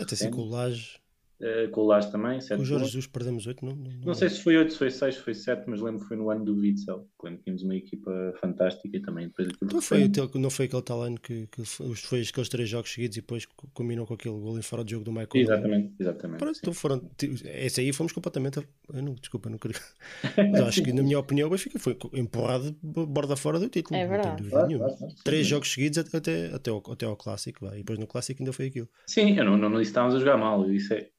Até 0.00 0.16
ser 0.16 0.30
com 0.30 0.40
o 0.40 0.48
Laje 0.48 1.01
Uh, 1.42 1.68
com 1.72 1.80
o 1.80 1.86
Lage 1.86 2.12
também. 2.12 2.38
Com 2.38 2.62
o 2.62 2.64
Jorge 2.64 2.84
Jesus 2.84 3.06
perdemos 3.08 3.48
8, 3.48 3.64
não, 3.66 3.74
não, 3.74 3.90
não, 3.90 4.00
não 4.06 4.14
sei 4.14 4.28
se 4.30 4.40
foi 4.40 4.56
8, 4.56 4.72
se 4.72 4.78
foi 4.78 4.90
6, 4.92 5.14
se 5.16 5.20
foi 5.22 5.34
7, 5.34 5.68
mas 5.68 5.80
lembro 5.80 6.00
que 6.00 6.06
foi 6.06 6.16
no 6.16 6.30
ano 6.30 6.44
do 6.44 6.54
Witzel. 6.54 7.08
Lembro 7.20 7.38
que 7.38 7.44
tínhamos 7.44 7.64
uma 7.64 7.74
equipa 7.74 8.34
fantástica 8.40 8.96
e 8.96 9.00
também 9.00 9.26
depois 9.26 9.48
aquilo 9.48 9.68
então 9.68 9.82
foi. 9.82 10.08
Não 10.34 10.50
foi 10.50 10.66
aquele 10.66 10.82
tal 10.82 11.02
ano 11.02 11.18
que, 11.18 11.48
que 11.48 11.64
foi 11.64 12.22
aqueles 12.22 12.48
três 12.48 12.68
jogos 12.68 12.92
seguidos 12.92 13.16
e 13.16 13.20
depois 13.20 13.44
combinou 13.74 14.06
com 14.06 14.14
aquele 14.14 14.38
gol 14.38 14.56
em 14.56 14.62
fora 14.62 14.84
de 14.84 14.92
jogo 14.92 15.04
do 15.04 15.10
Michael. 15.10 15.30
Exatamente, 15.34 15.94
exatamente. 15.98 16.38
Pronto, 16.38 16.58
então 16.60 16.72
foram, 16.72 17.10
esse 17.44 17.80
aí 17.80 17.92
fomos 17.92 18.12
completamente. 18.12 18.60
Eu 18.92 19.02
não, 19.02 19.14
desculpa, 19.14 19.50
não 19.50 19.58
queria. 19.58 19.80
Mas 20.52 20.60
acho 20.60 20.82
que, 20.84 20.92
na 20.92 21.02
minha 21.02 21.18
opinião, 21.18 21.48
o 21.48 21.50
Benfica 21.50 21.76
foi 21.80 21.98
empurrado 22.14 22.76
borda 22.80 23.34
fora 23.34 23.58
do 23.58 23.68
título. 23.68 23.98
É 23.98 24.06
verdade. 24.06 24.48
Claro, 24.48 24.78
claro, 24.78 24.96
claro, 24.96 25.14
três 25.24 25.44
jogos 25.44 25.72
seguidos 25.72 25.98
até, 25.98 26.54
até, 26.54 26.70
ao, 26.70 26.82
até 26.88 27.04
ao 27.04 27.16
clássico. 27.16 27.66
Vai. 27.66 27.76
E 27.76 27.78
depois 27.78 27.98
no 27.98 28.06
clássico 28.06 28.42
ainda 28.42 28.52
foi 28.52 28.66
aquilo. 28.66 28.88
Sim, 29.06 29.36
eu 29.36 29.44
não, 29.44 29.56
não, 29.56 29.68
não 29.68 29.78
disse 29.78 29.90
que 29.90 29.98
estávamos 29.98 30.14
a 30.14 30.18
jogar 30.20 30.36
mal. 30.36 30.62
Eu 30.62 30.70
disse, 30.70 30.94
é, 30.94 31.10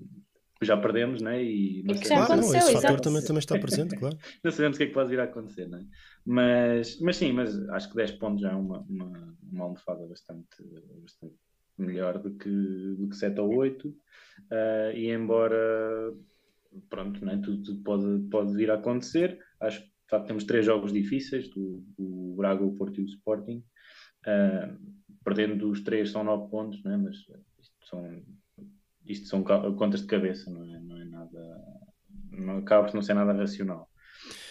já 0.67 0.77
perdemos, 0.77 1.21
né? 1.21 1.43
E 1.43 1.83
não 1.83 1.95
já 1.95 2.25
claro, 2.25 2.41
não, 2.41 2.55
esse 2.55 2.73
fator 2.73 2.99
também, 2.99 3.21
também 3.21 3.39
está 3.39 3.57
presente, 3.57 3.95
claro. 3.95 4.17
não 4.43 4.51
sabemos 4.51 4.75
o 4.75 4.77
que 4.77 4.83
é 4.83 4.87
que 4.87 4.93
pode 4.93 5.09
vir 5.09 5.19
a 5.19 5.23
acontecer, 5.23 5.67
né? 5.67 5.85
Mas, 6.25 6.99
mas 6.99 7.17
sim, 7.17 7.31
mas 7.31 7.57
acho 7.69 7.89
que 7.89 7.95
10 7.95 8.11
pontos 8.13 8.41
já 8.41 8.51
é 8.51 8.55
uma, 8.55 8.79
uma, 8.81 9.37
uma 9.51 9.63
almofada 9.65 10.05
bastante, 10.07 10.45
bastante 11.01 11.35
melhor 11.77 12.19
do 12.19 12.35
que, 12.35 12.49
do 12.49 13.09
que 13.09 13.15
7 13.15 13.39
ou 13.39 13.55
8. 13.55 13.87
Uh, 13.87 13.95
eh, 14.51 14.93
e 14.95 15.11
embora, 15.11 16.13
pronto, 16.89 17.23
né? 17.25 17.39
tudo, 17.43 17.63
tudo 17.63 17.83
pode, 17.83 18.29
pode 18.29 18.53
vir 18.55 18.71
a 18.71 18.75
acontecer, 18.75 19.39
acho 19.59 19.81
que 19.81 19.85
de 19.85 20.09
facto 20.09 20.27
temos 20.27 20.43
três 20.43 20.65
jogos 20.65 20.91
difíceis: 20.93 21.49
do, 21.49 21.83
do 21.97 22.35
Braga, 22.35 22.63
o 22.63 22.75
Porto 22.75 22.99
e 22.99 23.03
o 23.03 23.07
Sporting. 23.07 23.63
Uh, 24.25 25.03
perdendo 25.23 25.69
os 25.69 25.81
três 25.81 26.11
são 26.11 26.23
9 26.23 26.49
pontos, 26.49 26.83
né? 26.83 26.97
mas 26.97 27.17
são 27.89 28.21
isto 29.05 29.27
são 29.27 29.43
contas 29.43 30.01
de 30.01 30.07
cabeça, 30.07 30.49
não 30.51 30.63
é, 30.63 30.79
não 30.79 31.01
é 31.01 31.05
nada. 31.05 31.61
Não, 32.31 32.57
acaba 32.57 32.87
por 32.87 32.95
não 32.95 33.01
ser 33.01 33.13
nada 33.13 33.33
racional. 33.33 33.89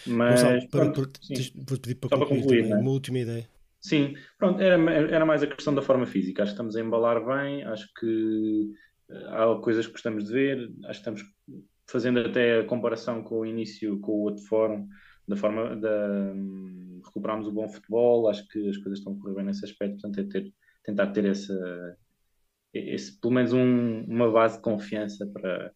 Mas. 0.05 0.41
Gonçalo, 0.41 0.69
pronto, 0.69 1.01
para, 1.01 1.63
vou 1.67 1.79
pedir 1.79 1.95
para 1.95 2.09
concluir, 2.09 2.27
para 2.27 2.41
concluir 2.41 2.61
também, 2.63 2.71
é? 2.71 2.81
uma 2.81 2.91
última 2.91 3.19
ideia. 3.19 3.49
Sim, 3.79 4.15
pronto, 4.37 4.61
era, 4.61 4.81
era 5.11 5.25
mais 5.25 5.43
a 5.43 5.47
questão 5.47 5.75
da 5.75 5.81
forma 5.81 6.05
física. 6.05 6.41
Acho 6.41 6.51
que 6.51 6.55
estamos 6.55 6.75
a 6.75 6.81
embalar 6.81 7.25
bem, 7.25 7.63
acho 7.63 7.87
que 7.99 8.71
eh, 9.09 9.27
há 9.27 9.59
coisas 9.61 9.85
que 9.85 9.91
gostamos 9.91 10.25
de 10.25 10.31
ver, 10.31 10.71
acho 10.85 11.03
que 11.03 11.09
estamos 11.09 11.23
fazendo 11.89 12.19
até 12.19 12.59
a 12.59 12.65
comparação 12.65 13.21
com 13.21 13.39
o 13.39 13.45
início, 13.45 13.99
com 13.99 14.13
o 14.13 14.21
outro 14.21 14.43
fórum, 14.45 14.87
da 15.27 15.35
forma 15.35 15.75
da 15.75 16.07
um, 16.33 17.01
recuperarmos 17.05 17.47
o 17.47 17.51
bom 17.51 17.67
futebol, 17.67 18.29
acho 18.29 18.47
que 18.47 18.69
as 18.69 18.77
coisas 18.77 18.99
estão 18.99 19.13
a 19.13 19.17
correr 19.19 19.35
bem 19.35 19.45
nesse 19.45 19.65
aspecto, 19.65 20.01
portanto 20.01 20.19
é 20.19 20.23
ter, 20.23 20.53
tentar 20.83 21.07
ter 21.07 21.25
essa, 21.25 21.97
esse, 22.73 23.19
pelo 23.19 23.33
menos 23.33 23.53
um, 23.53 24.03
uma 24.05 24.31
base 24.31 24.57
de 24.57 24.63
confiança 24.63 25.25
para, 25.27 25.71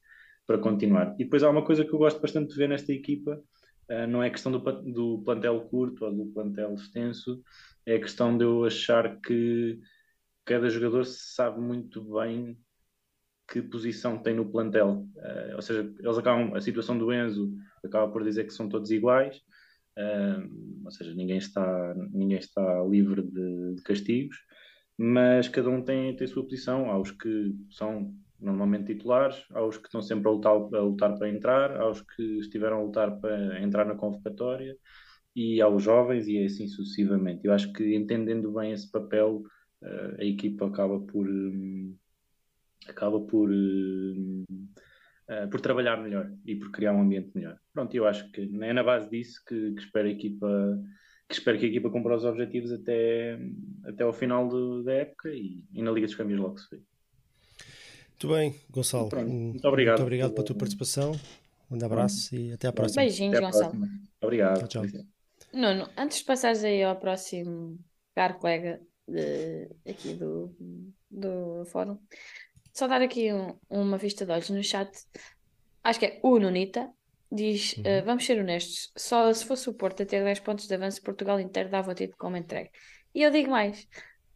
para 0.46 0.58
continuar. 0.58 1.14
E 1.20 1.24
depois 1.24 1.44
há 1.44 1.50
uma 1.50 1.64
coisa 1.64 1.86
que 1.86 1.94
eu 1.94 2.00
gosto 2.00 2.20
bastante 2.20 2.50
de 2.50 2.56
ver 2.56 2.68
nesta 2.68 2.92
equipa, 2.92 3.42
uh, 3.90 4.08
não 4.08 4.24
é 4.24 4.30
questão 4.30 4.52
do, 4.52 4.60
do 4.60 5.22
plantel 5.24 5.62
curto 5.62 6.06
ou 6.06 6.14
do 6.14 6.26
plantel 6.28 6.74
extenso, 6.74 7.42
é 7.86 7.96
a 7.96 8.00
questão 8.00 8.38
de 8.38 8.44
eu 8.44 8.66
achar 8.66 9.20
que 9.22 9.80
cada 10.44 10.70
jogador 10.70 11.06
sabe 11.06 11.60
muito 11.60 12.02
bem 12.02 12.58
que 13.50 13.62
posição 13.62 14.18
tem 14.18 14.36
no 14.36 14.50
plantel. 14.50 15.08
Uh, 15.16 15.56
ou 15.56 15.62
seja, 15.62 15.94
eles 16.00 16.18
acabam, 16.18 16.56
a 16.56 16.62
situação 16.62 16.98
do 16.98 17.14
Enzo 17.14 17.54
acaba 17.84 18.12
por 18.12 18.24
dizer 18.24 18.46
que 18.46 18.54
são 18.54 18.68
todos 18.68 18.92
iguais, 18.92 19.38
uh, 19.98 20.84
ou 20.84 20.92
seja, 20.92 21.14
ninguém 21.14 21.38
está, 21.38 21.94
ninguém 22.12 22.40
está 22.40 22.84
livre 22.84 23.22
de, 23.22 23.76
de 23.76 23.82
castigos 23.84 24.38
mas 24.98 25.48
cada 25.48 25.70
um 25.70 25.82
tem, 25.82 26.16
tem 26.16 26.28
sua 26.28 26.44
posição. 26.44 26.90
Há 26.90 27.00
os 27.00 27.12
que 27.12 27.56
são 27.70 28.14
normalmente 28.40 28.94
titulares, 28.94 29.46
há 29.52 29.64
os 29.64 29.78
que 29.78 29.88
estão 29.88 30.02
sempre 30.02 30.28
a 30.28 30.32
lutar, 30.32 30.54
a 30.54 30.82
lutar 30.82 31.18
para 31.18 31.30
entrar, 31.30 31.80
há 31.80 31.90
os 31.90 32.02
que 32.02 32.40
estiveram 32.40 32.78
a 32.78 32.84
lutar 32.84 33.20
para 33.20 33.62
entrar 33.62 33.86
na 33.86 33.96
convocatória 33.96 34.76
e 35.36 35.62
há 35.62 35.68
os 35.68 35.84
jovens 35.84 36.28
e 36.28 36.44
assim 36.44 36.68
sucessivamente. 36.68 37.46
Eu 37.46 37.54
acho 37.54 37.72
que 37.74 37.96
entendendo 37.96 38.52
bem 38.52 38.72
esse 38.72 38.90
papel, 38.92 39.44
eh, 39.84 40.18
a 40.20 40.26
equipa 40.26 40.68
acaba 40.68 41.00
por 41.00 41.28
hum, 41.28 41.96
acaba 42.88 43.20
por 43.22 43.50
hum, 43.52 44.46
eh, 45.28 45.48
por 45.48 45.62
trabalhar 45.62 45.98
melhor 45.98 46.32
e 46.46 46.56
por 46.56 46.72
criar 46.72 46.94
um 46.94 47.02
ambiente 47.02 47.32
melhor. 47.36 47.58
Pronto, 47.74 47.94
eu 47.96 48.08
acho 48.08 48.32
que 48.32 48.50
é 48.62 48.74
na 48.74 48.84
base 48.84 49.10
disso 49.10 49.44
que, 49.48 49.74
que 49.74 49.82
espero 49.82 50.08
a 50.08 50.12
equipa 50.12 50.48
que 51.28 51.36
espero 51.36 51.60
que 51.60 51.66
a 51.66 51.70
equipa 51.70 51.90
cumpra 51.90 52.16
os 52.16 52.24
objetivos 52.24 52.72
até, 52.72 53.38
até 53.86 54.04
ao 54.04 54.14
final 54.14 54.48
do, 54.48 54.84
da 54.84 54.94
época 54.94 55.30
e, 55.30 55.62
e, 55.74 55.82
na 55.82 55.92
Liga 55.92 56.08
dos 56.08 56.16
Câmbios 56.16 56.40
logo 56.40 56.58
se 56.58 56.70
vê. 56.72 56.82
Muito 58.10 58.28
bem, 58.30 58.56
Gonçalo. 58.70 59.10
Pronto, 59.10 59.30
muito 59.30 59.68
obrigado. 59.68 59.98
Muito 59.98 60.04
obrigado 60.04 60.34
pela 60.34 60.46
tua 60.46 60.56
participação. 60.56 61.12
Um 61.70 61.84
abraço 61.86 62.34
e 62.34 62.54
até 62.54 62.68
à 62.68 62.74
próxima. 62.74 63.02
Beijinhos, 63.02 63.40
Gonçalo. 63.40 63.74
Obrigado. 64.22 64.68
Tchau, 64.68 64.88
tchau. 64.88 65.02
Nuno, 65.54 65.90
antes 65.98 66.20
de 66.20 66.26
passares 66.26 66.64
aí 66.64 66.82
ao 66.82 66.96
próximo 66.96 67.78
caro 68.16 68.36
colega 68.36 68.82
de, 69.08 69.70
aqui 69.88 70.14
do, 70.14 70.56
do 71.12 71.66
fórum, 71.66 71.98
só 72.74 72.88
dar 72.88 73.02
aqui 73.02 73.34
um, 73.34 73.54
uma 73.70 73.98
vista 73.98 74.26
de 74.26 74.32
olhos 74.32 74.50
no 74.50 74.64
chat. 74.64 74.90
Acho 75.84 76.00
que 76.00 76.06
é 76.06 76.20
o 76.24 76.40
Nunita, 76.40 76.90
Diz, 77.32 77.74
uhum. 77.74 77.84
uh, 77.84 78.06
vamos 78.06 78.26
ser 78.26 78.40
honestos, 78.40 78.92
só 78.96 79.32
se 79.34 79.46
fosse 79.46 79.70
o 79.70 79.74
Porto 79.74 80.04
a 80.04 80.06
ter 80.06 80.24
10 80.24 80.40
pontos 80.40 80.68
de 80.68 80.74
avanço, 80.74 81.02
Portugal 81.02 81.40
inteiro 81.40 81.70
dava 81.70 81.92
o 81.92 81.96
título 81.96 82.18
como 82.18 82.38
entregue. 82.38 82.72
E 83.14 83.22
eu 83.22 83.32
digo 83.32 83.52
mais, 83.52 83.88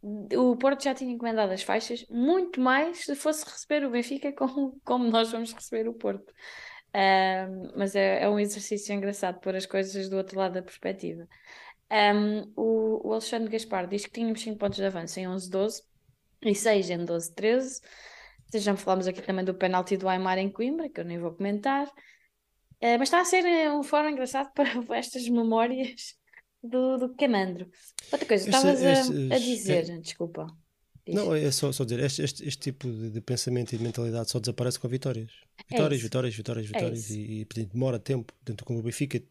o 0.04 0.56
Porto 0.58 0.84
já 0.84 0.94
tinha 0.94 1.14
encomendado 1.14 1.54
as 1.54 1.64
faixas, 1.64 2.06
muito 2.10 2.60
mais 2.60 3.06
se 3.06 3.16
fosse 3.16 3.46
receber 3.46 3.86
o 3.86 3.92
Benfica 3.92 4.34
como, 4.36 4.80
como 4.84 5.06
nós 5.10 5.32
vamos 5.32 5.54
receber 5.54 5.88
o 5.88 5.94
Porto. 5.94 6.34
Mas 7.76 7.96
é, 7.96 8.24
é, 8.24 8.30
um 8.30 8.40
exercício 8.40 8.94
engraçado 8.94 9.40
pôr 9.40 9.56
as 9.56 9.66
coisas 9.66 10.10
do 10.10 10.18
outro 10.18 10.38
lado 10.38 10.54
da 10.54 10.62
perspectiva. 10.62 11.28
Um, 11.92 12.52
o, 12.56 13.10
o, 13.10 13.12
Alexandre 13.12 13.50
Gaspar 13.50 13.88
diz 13.88 14.06
que 14.06 14.12
tínhamos 14.12 14.42
5 14.42 14.58
pontos 14.58 14.78
de 14.78 14.86
avanço 14.86 15.20
em 15.20 15.26
11-12 15.26 15.82
e 16.44 16.56
6 16.56 16.90
em 16.90 17.06
12-13. 17.06 17.82
Já 18.54 18.76
falamos 18.76 19.08
aqui 19.08 19.22
também 19.22 19.46
do 19.46 19.54
penalti 19.54 19.98
do 19.98 20.10
Aymar 20.10 20.38
em 20.38 20.50
Coimbra, 20.50 20.90
que 20.90 21.00
eu 21.00 21.06
nem 21.06 21.20
vou 21.20 21.34
comentar. 21.34 21.90
Uh, 22.82 22.98
mas 22.98 23.10
está 23.10 23.22
a 23.22 23.26
ser 23.26 23.46
eh, 23.46 23.72
um 23.72 23.84
fórum 23.84 24.10
engraçado 24.10 24.52
para 24.56 24.98
estas 24.98 25.28
memórias 25.30 26.16
do, 26.64 26.98
do 26.98 27.16
Camandro. 27.16 27.70
Outra 28.12 28.28
coisa, 28.28 28.46
estavas 28.46 28.84
a, 28.84 29.36
a, 29.36 29.38
dizer, 29.38 29.90
é, 29.90 29.98
desculpa. 29.98 30.48
Diz. 31.06 31.16
Não, 31.16 31.34
é 31.34 31.50
só, 31.52 31.72
só 31.72 31.84
dizer, 31.84 32.00
este, 32.00 32.22
este, 32.22 32.48
este 32.48 32.60
tipo 32.60 32.88
de, 32.88 33.10
de, 33.10 33.22
pensamento 33.22 33.74
e 33.74 33.78
de 33.78 33.84
mentalidade 33.84 34.30
só 34.30 34.40
desaparece 34.40 34.80
com 34.80 34.88
vitórias. 34.88 35.32
Vitórias, 35.70 36.00
é 36.00 36.04
vitórias, 36.04 36.36
vitórias, 36.36 36.66
vitórias. 36.68 37.12
É 37.12 37.14
e, 37.14 37.42
e 37.42 37.66
demora 37.66 38.00
tempo. 38.00 38.34
Portanto, 38.34 38.66
como 38.66 38.80
o 38.80 38.84
Benfica 38.84 39.22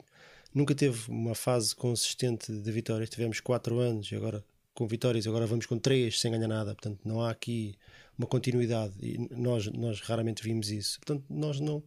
nunca 0.55 0.75
teve 0.75 1.11
uma 1.11 1.35
fase 1.35 1.75
consistente 1.75 2.53
de 2.53 2.73
vitórias, 2.73 3.11
tivemos 3.11 3.41
4 3.41 3.79
anos 3.79 4.11
e 4.11 4.17
agora 4.17 4.45
com 4.75 4.87
vitórias, 4.87 5.27
agora 5.27 5.47
vamos 5.47 5.67
com 5.67 5.79
3 5.79 6.19
sem 6.19 6.31
ganhar 6.33 6.49
nada. 6.49 6.75
Portanto, 6.75 7.01
não 7.05 7.21
há 7.21 7.31
aqui 7.31 7.77
uma 8.19 8.27
continuidade 8.27 8.95
e 9.01 9.29
nós, 9.31 9.67
nós 9.67 10.01
raramente 10.01 10.43
vimos 10.43 10.71
isso. 10.71 10.99
Portanto, 11.01 11.25
nós 11.29 11.61
não 11.61 11.83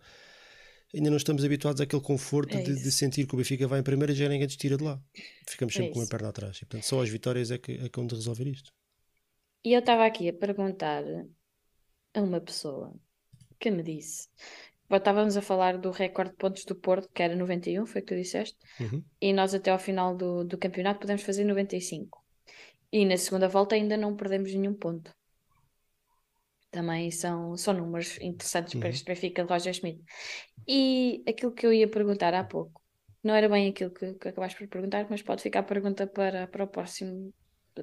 ainda 0.94 1.10
não 1.10 1.18
estamos 1.18 1.44
habituados 1.44 1.82
àquele 1.82 2.02
conforto 2.02 2.56
É 2.58 2.62
de, 2.62 2.76
de 2.76 2.92
sentir 2.92 3.28
que 3.28 3.34
o 3.34 3.38
Benfica 3.38 3.68
vai 3.68 3.80
em 3.80 3.84
primeira 3.84 4.12
e 4.14 4.16
já 4.16 4.28
ninguém 4.30 4.48
te 4.48 4.58
tira 4.58 4.78
de 4.78 4.84
lá. 4.84 5.02
Ficamos 5.50 5.74
É 5.74 5.78
sempre 5.78 5.94
com 5.94 6.00
uma 6.00 6.08
perna 6.08 6.30
atrás. 6.30 6.58
E, 6.58 6.66
portanto, 6.66 6.84
só 6.86 7.02
as 7.02 7.10
vitórias 7.10 7.52
é 7.52 7.58
que, 7.58 7.74
é 7.74 7.90
que 7.90 7.98
vão 7.98 8.08
de 8.08 8.16
resolver 8.16 8.48
isto. 8.48 8.72
E 9.66 9.74
eu 9.74 9.80
estava 9.80 10.06
aqui 10.06 10.28
a 10.30 10.34
perguntar 10.34 11.04
a 12.14 12.22
uma 12.22 12.42
pessoa 12.42 12.94
que 13.60 13.72
me 13.72 13.84
disse. 13.84 14.30
Estávamos 14.92 15.36
a 15.38 15.42
falar 15.42 15.78
do 15.80 15.90
recorde 15.92 16.32
de 16.32 16.38
pontos 16.38 16.66
do 16.66 16.76
Porto, 16.76 17.10
que 17.14 17.24
era 17.24 17.36
91, 17.36 17.86
foi 17.88 18.02
o 18.02 18.06
que 18.06 18.14
tu 18.14 18.22
disseste, 18.22 18.58
Uhum. 18.80 19.04
e 19.20 19.34
nós 19.34 19.54
até 19.54 19.72
ao 19.72 19.80
final 19.80 20.16
do, 20.16 20.44
do 20.44 20.58
campeonato 20.58 21.00
podemos 21.00 21.24
fazer 21.24 21.44
95. 21.46 22.24
E 22.92 23.06
na 23.06 23.18
segunda 23.18 23.48
volta 23.48 23.74
ainda 23.76 23.98
não 23.98 24.16
perdemos 24.16 24.54
nenhum 24.54 24.74
ponto. 24.76 25.12
Também 26.74 27.12
são, 27.12 27.56
são 27.56 27.74
números 27.76 28.18
interessantes 28.20 28.74
para 28.74 28.90
Uhum. 28.90 28.94
este 28.96 29.06
Benfica 29.06 29.44
de 29.46 29.50
Roger 29.54 29.74
Schmidt. 29.74 30.02
E 30.68 31.24
aquilo 31.28 31.52
que 31.54 31.66
eu 31.68 31.72
ia 31.74 31.88
perguntar 31.88 32.34
há 32.34 32.44
pouco, 32.44 32.82
não 33.24 33.36
era 33.36 33.48
bem 33.48 33.70
aquilo 33.70 33.92
que, 33.92 34.14
que 34.16 34.28
acabaste 34.30 34.58
por 34.58 34.68
perguntar, 34.68 35.06
mas 35.10 35.22
pode 35.22 35.44
ficar 35.44 35.60
a 35.60 35.64
pergunta 35.64 36.08
para, 36.08 36.48
para 36.48 36.64
o 36.64 36.68
próximo, 36.68 37.34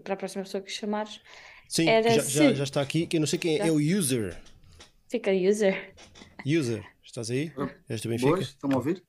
para 0.03 0.15
a 0.15 0.17
próxima 0.17 0.43
pessoa 0.45 0.63
que 0.63 0.71
chamares. 0.73 1.21
Sim, 1.69 1.89
Era 1.89 2.11
já, 2.11 2.17
já, 2.17 2.23
se- 2.23 2.55
já 2.57 2.65
está 2.65 2.81
aqui, 2.83 3.07
que 3.07 3.17
eu 3.17 3.21
não 3.21 3.29
sei 3.29 3.39
quem 3.39 3.55
é, 3.55 3.59
Já. 3.59 3.67
é 3.69 3.71
o 3.71 3.77
user. 3.77 4.37
Fica 5.09 5.31
user. 5.31 5.95
User, 6.45 6.85
estás 7.05 7.31
aí? 7.31 7.53
És 7.89 8.01
do 8.01 8.09
Benfica? 8.09 8.31
Boas, 8.31 8.49
estão 8.49 8.71
a 8.73 8.77
ouvir? 8.77 9.05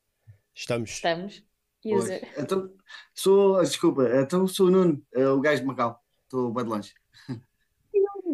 Estamos. 0.54 0.92
Estamos. 0.92 1.44
Boas. 1.84 2.04
User. 2.04 2.34
Então, 2.38 2.70
sou, 3.16 3.58
ah, 3.58 3.64
desculpa, 3.64 4.04
então 4.22 4.48
sou 4.48 4.68
o 4.68 4.72
Nuno, 4.72 5.04
eh, 5.14 5.28
o 5.28 5.40
gajo 5.42 5.62
de 5.62 5.68
Macau. 5.68 6.00
Estou 6.26 6.54
bem 6.54 6.64
de 6.66 6.70
longe. 6.70 6.94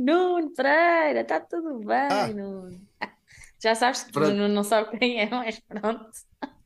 Nuno 0.07 0.53
Pereira, 0.53 1.21
está 1.21 1.39
tudo 1.39 1.79
bem, 1.79 1.97
Ah. 2.09 2.27
Nuno. 2.27 2.79
Já 3.61 3.73
sabes 3.75 4.03
que 4.03 4.09
o 4.09 4.13
Pronto. 4.13 4.35
Nuno 4.35 4.53
não 4.53 4.63
sabe 4.63 4.97
quem 4.97 5.19
é, 5.19 5.29
mas 5.29 5.59
pronto. 5.59 6.09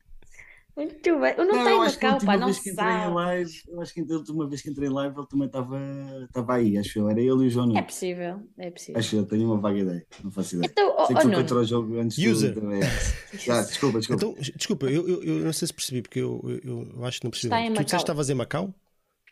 Muito 0.74 1.02
bem. 1.20 1.34
O 1.36 1.42
eu 1.42 1.82
acho 1.82 1.98
que 1.98 2.06
a 2.06 2.12
Macau, 2.12 2.14
última 2.14 2.32
pá, 2.32 2.38
não 2.38 2.48
em 2.48 2.52
sabe. 2.54 3.14
live, 3.14 3.52
eu 3.68 3.80
acho 3.82 3.92
que 3.92 4.00
a 4.00 4.04
última 4.14 4.48
vez 4.48 4.62
que 4.62 4.70
entrei 4.70 4.88
em 4.88 4.92
live 4.92 5.18
ele 5.18 5.26
também 5.26 5.46
estava 5.46 5.78
estava 6.24 6.54
aí, 6.54 6.78
acho 6.78 6.98
eu. 6.98 7.10
Era 7.10 7.20
ele 7.20 7.28
e 7.28 7.46
o 7.46 7.50
João 7.50 7.64
É 7.66 7.68
Nuno. 7.74 7.84
possível, 7.84 8.42
é 8.56 8.70
possível. 8.70 8.98
Acho 8.98 9.16
eu, 9.16 9.26
tenho 9.26 9.44
uma 9.46 9.58
vaga 9.60 9.78
ideia, 9.78 10.06
não 10.24 10.30
faço 10.30 10.56
ideia. 10.56 10.70
Então, 10.70 10.94
oh, 10.96 11.04
Sei 11.06 11.14
oh, 11.14 11.18
que 11.18 11.22
foi 11.22 11.30
Nuno, 11.30 11.42
contra 11.42 11.56
o 11.58 11.64
jogo 11.64 11.98
antes 12.00 12.16
User. 12.16 12.54
do. 12.54 12.60
Já, 13.36 13.60
desculpa, 13.62 13.98
desculpa. 13.98 14.24
Então, 14.24 14.34
desculpa, 14.56 14.86
eu, 14.86 15.06
eu, 15.06 15.22
eu 15.24 15.44
não 15.44 15.52
sei 15.52 15.68
se 15.68 15.74
percebi, 15.74 16.00
porque 16.00 16.20
eu, 16.20 16.40
eu, 16.64 16.88
eu 16.96 17.04
acho 17.04 17.20
que 17.20 17.24
não 17.26 17.30
percebi. 17.30 17.54
Está 17.54 17.60
em 17.60 17.74
tu 17.74 17.84
disseste 17.84 17.96
que 17.96 18.02
estavas 18.04 18.30
em 18.30 18.34
Macau? 18.34 18.74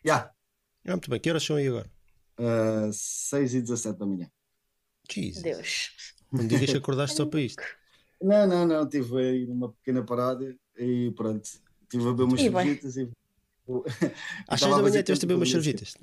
Já, 0.05 0.31
Ah, 0.87 0.91
muito 0.91 1.09
bem. 1.09 1.19
Que 1.21 1.31
horas 1.31 1.43
são 1.43 1.57
aí 1.57 1.69
agora? 1.69 1.91
Ah, 2.41 2.91
6 2.93 3.55
e 3.55 3.61
17 3.63 3.99
da 3.99 4.07
manhã. 4.07 4.31
Jesus. 5.11 5.43
Deus. 5.43 5.91
Não 6.33 6.43
me 6.43 6.49
digas 6.49 6.71
que 6.71 6.77
acordaste 6.77 7.17
só 7.17 7.27
para 7.27 7.41
isto. 7.41 7.63
Não, 8.23 8.47
não, 8.47 8.67
não, 8.67 8.83
estive 8.85 9.17
aí 9.19 9.47
numa 9.47 9.73
pequena 9.73 10.05
parada 10.05 10.55
e 10.77 11.11
pronto. 11.17 11.43
Estive 11.43 12.03
a 12.07 12.11
beber 12.13 12.25
umas 12.25 12.41
E 12.41 12.43
cervejitas 12.45 12.97
e. 12.99 13.09
Às 14.47 14.61
6 14.61 14.63
Estava 14.63 14.77
da 14.77 14.83
manhã 14.91 15.03
tiveste 15.03 15.25
a 15.25 15.27
beber 15.27 15.37
umas 15.39 15.51
cervejitas. 15.51 15.95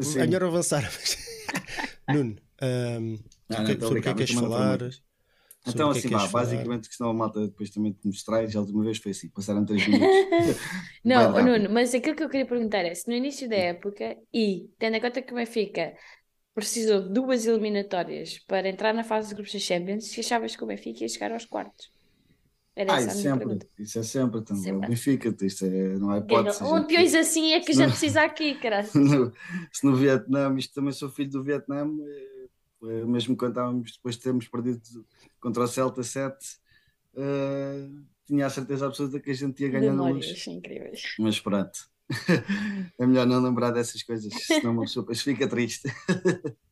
Sim. 0.00 0.18
É 0.18 0.26
melhor 0.26 0.42
avançar. 0.42 0.82
Nuno, 2.12 2.36
ahm, 2.60 3.16
Não, 3.48 3.56
sobre 3.58 3.62
não, 3.62 3.62
o 3.62 3.66
que- 3.66 3.72
estou 3.72 3.86
a 3.86 3.88
sobre 3.88 3.98
o 4.00 4.02
que 4.02 4.08
é 4.08 4.12
que 4.12 4.18
queres 4.18 4.34
falar? 4.34 4.78
muito. 4.80 5.02
Então, 5.66 5.90
que 5.90 5.98
é 5.98 6.00
assim, 6.00 6.02
que 6.02 6.10
vá, 6.10 6.18
queres 6.18 6.32
falar? 6.32 6.66
basicamente, 6.66 6.88
que 6.88 6.94
senão 6.94 7.10
a 7.10 7.14
malta 7.14 7.46
depois 7.46 7.70
também 7.70 7.92
te 7.92 8.08
distrai. 8.08 8.48
Já 8.48 8.58
a 8.58 8.62
última 8.62 8.84
vez 8.84 8.98
foi 8.98 9.12
assim, 9.12 9.28
passaram 9.30 9.64
3 9.64 9.86
minutos. 9.88 10.22
Não. 11.04 11.40
Nuno, 11.40 11.70
mas 11.70 11.94
aquilo 11.94 12.16
que 12.16 12.22
eu 12.22 12.28
queria 12.28 12.46
perguntar 12.46 12.80
é 12.84 12.94
se 12.94 13.08
no 13.08 13.14
início 13.14 13.48
da 13.48 13.56
época 13.56 14.16
e 14.32 14.70
tendo 14.78 14.96
em 14.96 15.00
conta 15.00 15.22
que 15.22 15.32
o 15.32 15.36
Benfica 15.36 15.94
precisou 16.54 17.02
de 17.02 17.12
duas 17.14 17.46
eliminatórias 17.46 18.38
para 18.40 18.68
entrar 18.68 18.92
na 18.94 19.04
fase 19.04 19.28
de 19.30 19.34
grupos 19.34 19.52
da 19.52 19.58
Champions, 19.58 20.06
se 20.08 20.20
achavas 20.20 20.56
que 20.56 20.64
o 20.64 20.66
Benfica 20.66 21.02
ia 21.02 21.08
chegar 21.08 21.32
aos 21.32 21.46
quartos? 21.46 21.90
Era 22.74 22.94
Ah, 22.94 23.00
isso 23.02 23.16
sempre, 23.22 23.58
isso 23.78 23.98
é 23.98 24.02
sempre. 24.02 24.40
Então, 24.40 24.56
Sempre. 24.56 24.86
o 24.86 24.90
Benfica, 24.90 25.36
isto 25.44 25.64
é, 25.66 25.98
não 25.98 26.10
há 26.10 26.18
hipótese. 26.18 26.64
Um 26.64 26.86
peões 26.86 27.14
assim 27.14 27.52
é 27.52 27.60
que 27.60 27.72
já 27.74 27.86
precisa 27.86 28.22
aqui, 28.22 28.54
caralho. 28.60 28.88
se 29.72 29.84
no 29.86 29.94
Vietnã, 29.94 30.54
isto 30.56 30.74
também 30.74 30.92
sou 30.92 31.10
filho 31.10 31.30
do 31.30 31.42
Vietnã, 31.42 31.84
eh, 31.84 32.31
mesmo 32.82 33.36
quando 33.36 33.52
estávamos, 33.52 33.92
depois 33.92 34.16
de 34.16 34.22
termos 34.22 34.48
perdido 34.48 35.06
contra 35.40 35.62
o 35.64 35.66
Celta 35.68 36.02
7, 36.02 36.58
eh, 37.16 37.88
tinha 38.26 38.46
a 38.46 38.50
certeza 38.50 38.86
absoluta 38.86 39.20
que 39.20 39.30
a 39.30 39.34
gente 39.34 39.62
ia 39.62 39.68
ganhar 39.68 39.92
na 39.94 40.02
luz. 40.08 40.26
Memórias 40.26 40.46
incríveis. 40.46 41.02
Mas 41.18 41.40
pronto, 41.40 41.78
é 42.98 43.06
melhor 43.06 43.26
não 43.26 43.42
lembrar 43.42 43.70
dessas 43.70 44.02
coisas, 44.02 44.32
senão 44.46 44.72
uma 44.72 44.82
pessoa 44.82 45.02
depois 45.04 45.22
fica 45.22 45.48
triste. 45.48 45.88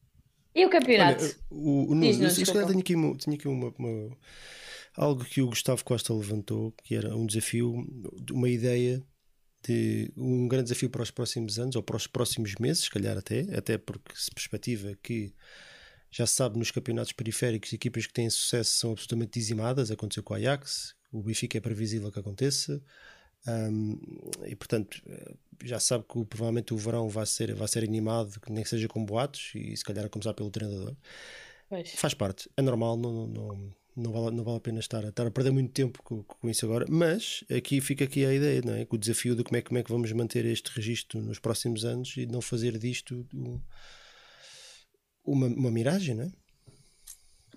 E 0.52 0.66
o 0.66 0.70
campeonato? 0.70 1.22
Olha, 1.24 1.34
o, 1.50 1.92
o 1.92 1.94
Nuno, 1.94 2.24
eu 2.24 2.30
se 2.30 2.44
calhar 2.44 2.66
desculpa. 2.66 2.66
tenho 2.66 2.80
aqui, 2.80 2.94
uma, 2.96 3.16
tenho 3.16 3.36
aqui 3.36 3.46
uma, 3.48 3.72
uma- 3.78 4.16
algo 4.96 5.24
que 5.24 5.40
o 5.40 5.46
Gustavo 5.46 5.84
Costa 5.84 6.12
levantou, 6.12 6.72
que 6.82 6.94
era 6.96 7.14
um 7.16 7.24
desafio, 7.24 7.86
uma 8.32 8.48
ideia 8.48 9.00
de 9.62 10.12
um 10.16 10.48
grande 10.48 10.64
desafio 10.64 10.90
para 10.90 11.02
os 11.02 11.10
próximos 11.12 11.58
anos, 11.58 11.76
ou 11.76 11.82
para 11.84 11.96
os 11.96 12.08
próximos 12.08 12.54
meses, 12.56 12.84
se 12.84 12.90
calhar 12.90 13.16
até, 13.16 13.42
até 13.56 13.78
porque 13.78 14.12
se 14.16 14.30
perspectiva 14.32 14.92
que 15.02 15.32
já 16.10 16.26
se 16.26 16.34
sabe 16.34 16.58
nos 16.58 16.70
campeonatos 16.70 17.12
periféricos, 17.12 17.72
equipas 17.72 18.06
que 18.06 18.12
têm 18.12 18.28
sucesso 18.28 18.72
são 18.78 18.92
absolutamente 18.92 19.38
dizimadas, 19.38 19.90
aconteceu 19.90 20.22
com 20.22 20.34
o 20.34 20.36
Ajax, 20.36 20.94
o 21.12 21.22
Benfica 21.22 21.58
é 21.58 21.60
previsível 21.60 22.10
que 22.10 22.18
aconteça, 22.18 22.82
hum, 23.46 23.98
e 24.46 24.54
portanto 24.56 25.00
eh, 25.06 25.34
já 25.64 25.78
se 25.78 25.86
sabe 25.86 26.04
que 26.04 26.24
provavelmente 26.24 26.72
o 26.74 26.76
verão 26.76 27.08
vai 27.08 27.26
ser, 27.26 27.54
vai 27.54 27.68
ser 27.68 27.84
animado, 27.84 28.40
nem 28.48 28.62
que 28.62 28.70
seja 28.70 28.88
com 28.88 29.04
boatos, 29.04 29.52
e 29.54 29.76
se 29.76 29.84
calhar 29.84 30.04
a 30.04 30.08
começar 30.08 30.34
pelo 30.34 30.50
treinador. 30.50 30.94
Pois. 31.68 31.92
Faz 31.94 32.14
parte, 32.14 32.50
é 32.56 32.62
normal, 32.62 32.96
não, 32.96 33.26
não, 33.28 33.74
não, 33.96 34.12
vale, 34.12 34.36
não 34.36 34.42
vale 34.44 34.56
a 34.56 34.60
pena 34.60 34.80
estar, 34.80 35.04
a- 35.04 35.08
estar 35.10 35.26
a 35.26 35.30
perder 35.30 35.52
muito 35.52 35.72
tempo 35.72 36.02
com, 36.02 36.22
com 36.24 36.50
isso 36.50 36.64
agora, 36.66 36.86
mas 36.88 37.44
aqui 37.50 37.80
fica 37.80 38.04
aqui 38.04 38.24
a 38.24 38.34
ideia, 38.34 38.60
não 38.64 38.74
é? 38.74 38.84
Que 38.84 38.94
o 38.94 38.98
desafio 38.98 39.36
de 39.36 39.44
como 39.44 39.56
é, 39.56 39.62
como 39.62 39.78
é 39.78 39.82
que 39.82 39.90
vamos 39.92 40.10
manter 40.12 40.44
este 40.46 40.68
registro 40.74 41.20
nos 41.20 41.38
próximos 41.38 41.84
anos 41.84 42.16
e 42.16 42.26
não 42.26 42.40
fazer 42.40 42.76
disto 42.78 43.26
um- 43.34 43.60
uma, 45.24 45.46
uma 45.46 45.70
miragem, 45.70 46.14
não 46.14 46.24
é? 46.24 46.32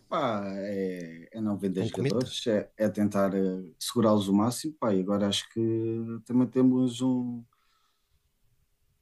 Pá, 0.07 0.43
é, 0.45 1.29
é 1.31 1.41
não 1.41 1.57
vender 1.57 1.81
Um 1.81 1.87
jogadores, 1.87 2.45
é, 2.45 2.69
é 2.77 2.87
tentar 2.87 3.33
eh, 3.33 3.63
segurá-los 3.79 4.27
o 4.27 4.33
máximo. 4.33 4.75
Pá, 4.79 4.93
e 4.93 5.01
agora 5.01 5.27
acho 5.27 5.51
que 5.51 6.21
também 6.25 6.47
temos 6.47 7.01
um. 7.01 7.43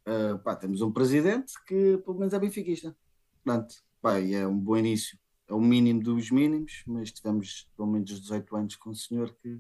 eh, 0.06 0.36
pá, 0.44 0.56
temos 0.56 0.82
um 0.82 0.92
presidente 0.92 1.54
que 1.68 1.98
pelo 1.98 2.18
menos 2.18 2.34
é 2.34 2.40
benfiquista. 2.40 2.96
Pronto, 3.44 3.76
pá, 4.02 4.20
é 4.20 4.48
um 4.48 4.58
bom 4.58 4.78
início. 4.78 5.20
É 5.50 5.54
o 5.54 5.60
mínimo 5.60 6.02
dos 6.02 6.32
mínimos, 6.32 6.82
mas 6.88 7.12
tivemos 7.12 7.70
pelo 7.76 7.92
menos 7.92 8.10
18 8.10 8.56
anos 8.56 8.76
com 8.78 8.92
um 8.92 8.96
senhor 8.96 9.36
que, 9.42 9.58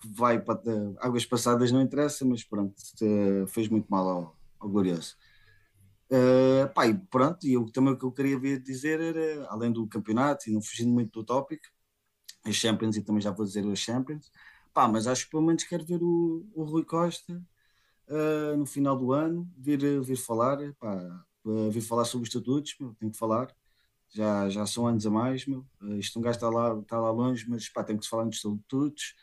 que 0.00 0.08
vai 0.08 0.40
para. 0.40 0.62
águas 1.00 1.26
passadas 1.26 1.70
não 1.70 1.82
interessa, 1.82 2.24
mas 2.24 2.42
pronto, 2.42 2.74
eh, 3.02 3.46
fez 3.48 3.68
muito 3.68 3.88
mal 3.88 4.08
ao, 4.08 4.36
ao 4.58 4.70
Glorioso. 4.70 5.16
Uh, 6.10 6.72
pá, 6.72 6.86
e 6.86 6.94
pronto, 6.96 7.44
e 7.46 7.54
eu, 7.54 7.66
também 7.72 7.92
o 7.94 7.98
que 7.98 8.04
eu 8.04 8.12
queria 8.12 8.60
dizer 8.60 9.00
era, 9.00 9.46
além 9.50 9.72
do 9.72 9.86
campeonato, 9.88 10.48
e 10.48 10.52
não 10.52 10.62
fugindo 10.62 10.92
muito 10.92 11.12
do 11.20 11.24
tópico, 11.26 11.66
as 12.44 12.54
Champions, 12.56 12.96
e 12.96 13.02
também 13.02 13.20
já 13.22 13.30
vou 13.32 13.46
dizer 13.46 13.66
as 13.70 13.78
Champions, 13.80 14.30
pá, 14.74 14.88
mas 14.88 15.06
acho 15.06 15.24
que 15.26 15.30
pelo 15.32 15.42
menos 15.44 15.64
quero 15.64 15.84
ver 15.86 16.02
o, 16.02 16.46
o 16.54 16.64
Rui 16.64 16.84
Costa 16.84 17.42
uh, 18.08 18.56
no 18.56 18.66
final 18.66 18.96
do 18.98 19.12
ano, 19.12 19.50
vir, 19.58 20.02
vir 20.02 20.16
falar, 20.16 20.58
pá, 20.80 21.24
vir 21.72 21.80
falar 21.82 22.04
sobre 22.04 22.28
os 22.28 22.34
estatutos, 22.34 22.76
meu, 22.80 22.94
tenho 22.96 23.12
que 23.12 23.18
falar, 23.18 23.54
já, 24.10 24.48
já 24.50 24.66
são 24.66 24.86
anos 24.86 25.06
a 25.06 25.10
mais, 25.10 25.46
meu, 25.46 25.66
uh, 25.82 25.96
isto 25.98 26.18
um 26.18 26.22
gajo 26.22 26.36
está 26.36 26.50
lá, 26.50 26.78
está 26.80 27.00
lá 27.00 27.10
longe, 27.10 27.46
mas 27.48 27.68
pá, 27.68 27.84
tem 27.84 27.96
que 27.98 28.04
se 28.04 28.10
falar 28.10 28.24
nos 28.26 28.36
estatutos, 28.36 29.14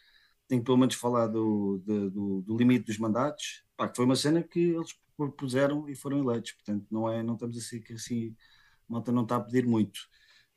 tem 0.48 0.60
que 0.60 0.66
pelo 0.66 0.78
menos 0.78 0.96
falar 0.96 1.28
do, 1.28 1.80
de- 1.86 2.10
do, 2.10 2.42
do 2.42 2.58
limite 2.58 2.86
dos 2.88 2.98
mandatos, 3.00 3.63
pá, 3.78 3.88
que 3.88 3.96
foi 3.96 4.06
uma 4.06 4.16
cena 4.16 4.44
que 4.44 4.60
eles 4.60 4.96
propuseram 5.18 5.88
e 5.90 5.96
foram 5.96 6.20
eleitos, 6.20 6.54
portanto 6.54 6.86
não 6.92 7.10
é, 7.10 7.22
não 7.24 7.36
estamos 7.36 7.58
assim 7.58 7.82
que 7.82 7.94
assim, 7.94 8.36
a 8.90 8.94
malta 8.94 9.12
não 9.12 9.24
está 9.24 9.38
a 9.38 9.42
pedir 9.42 9.66
muito. 9.66 10.00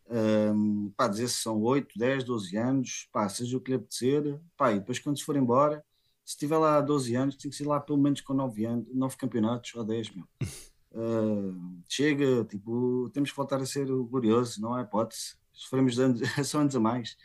Um, 0.09 0.91
pá, 0.97 1.09
dizer 1.09 1.29
se 1.29 1.43
são 1.43 1.61
8, 1.63 1.99
10, 1.99 2.25
12 2.25 2.57
anos, 2.57 3.09
pá, 3.13 3.29
seja 3.29 3.57
o 3.57 3.61
que 3.61 3.71
lhe 3.73 3.77
apetecer, 3.77 4.41
pá, 4.57 4.73
e 4.73 4.79
depois 4.79 4.99
quando 4.99 5.19
se 5.19 5.25
for 5.25 5.37
embora, 5.37 5.85
se 6.25 6.33
estiver 6.33 6.59
lá 6.59 6.79
há 6.79 6.81
12 6.81 7.15
anos, 7.15 7.37
tem 7.37 7.51
que 7.51 7.57
ser 7.57 7.67
lá 7.67 7.81
pelo 7.81 7.99
menos 7.99 8.21
com 8.21 8.35
9 8.35 8.65
anos, 8.65 8.87
9 8.93 9.17
campeonatos 9.17 9.75
ou 9.75 9.85
10, 9.85 10.11
meu. 10.11 10.27
Uh, 10.97 11.83
chega, 11.87 12.43
tipo, 12.47 13.11
temos 13.13 13.31
que 13.31 13.37
voltar 13.37 13.61
a 13.61 13.67
ser 13.67 13.85
glorioso, 13.87 14.63
não 14.63 14.73
há 14.73 14.81
hipótese. 14.81 15.35
Se 15.53 15.69
formos 15.69 15.99
anos, 15.99 16.23
são 16.49 16.63
anos 16.63 16.75
a 16.75 16.81
mais. 16.81 17.19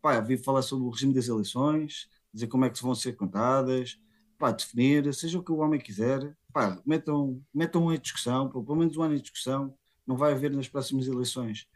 Pá, 0.00 0.20
vi 0.20 0.38
falar 0.38 0.62
sobre 0.62 0.84
o 0.84 0.90
regime 0.90 1.12
das 1.12 1.26
eleições, 1.26 2.08
dizer 2.32 2.46
como 2.46 2.64
é 2.64 2.70
que 2.70 2.80
vão 2.80 2.94
ser 2.94 3.14
contadas, 3.14 3.98
pá, 4.38 4.52
definir, 4.52 5.12
seja 5.14 5.38
o 5.38 5.42
que 5.42 5.52
o 5.52 5.58
homem 5.58 5.80
quiser, 5.80 6.34
pá, 6.52 6.80
metam, 6.86 7.42
metam 7.52 7.92
em 7.92 7.98
discussão, 7.98 8.48
pelo 8.48 8.76
menos 8.76 8.96
um 8.96 9.02
ano 9.02 9.14
em 9.14 9.20
discussão, 9.20 9.74
não 10.06 10.16
vai 10.16 10.32
haver 10.32 10.50
nas 10.50 10.68
próximas 10.68 11.06
eleições, 11.06 11.66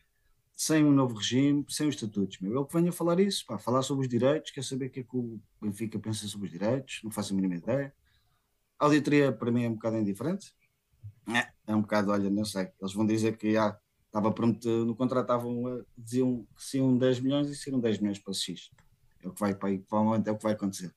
sem 0.54 0.84
um 0.84 0.92
novo 0.92 1.16
regime, 1.16 1.64
sem 1.68 1.88
os 1.88 1.94
estatutos, 1.94 2.38
meu. 2.40 2.52
Eu 2.52 2.64
que 2.64 2.76
a 2.88 2.92
falar 2.92 3.20
isso, 3.20 3.44
pá, 3.46 3.58
falar 3.58 3.82
sobre 3.82 4.06
os 4.06 4.08
direitos, 4.08 4.50
quer 4.50 4.64
saber 4.64 4.86
o 4.86 4.90
que 4.90 5.00
é 5.00 5.02
que 5.02 5.16
o 5.16 5.40
Benfica 5.60 5.98
pensa 5.98 6.26
sobre 6.28 6.46
os 6.46 6.52
direitos, 6.52 7.00
não 7.02 7.10
faço 7.10 7.32
a 7.32 7.36
mínima 7.36 7.56
ideia. 7.56 7.92
A 8.78 8.84
auditoria 8.84 9.32
para 9.32 9.50
mim 9.50 9.64
é 9.64 9.68
um 9.68 9.74
bocado 9.74 9.96
indiferente, 9.96 10.54
é, 11.28 11.52
é 11.66 11.74
um 11.74 11.82
bocado, 11.82 12.10
olha, 12.10 12.30
não 12.30 12.44
sei, 12.44 12.70
eles 12.80 12.94
vão 12.94 13.06
dizer 13.06 13.36
que 13.36 13.56
há, 13.56 13.76
Estava 14.12 14.30
pronto, 14.30 14.68
no 14.84 14.94
contrato 14.94 15.24
estavam, 15.24 15.82
diziam 15.96 16.46
que 16.54 16.62
se 16.62 16.76
iam 16.76 16.98
10 16.98 17.20
milhões 17.20 17.48
e 17.48 17.56
seriam 17.56 17.80
10 17.80 17.98
milhões 17.98 18.18
para 18.18 18.30
o 18.30 18.34
X. 18.34 18.70
É 19.22 19.26
o 19.26 19.32
que 19.32 19.40
vai, 19.40 19.54
para 19.54 19.70
aí, 19.70 19.78
provavelmente 19.78 20.28
é 20.28 20.32
o 20.32 20.36
que 20.36 20.42
vai 20.42 20.52
acontecer. 20.52 20.94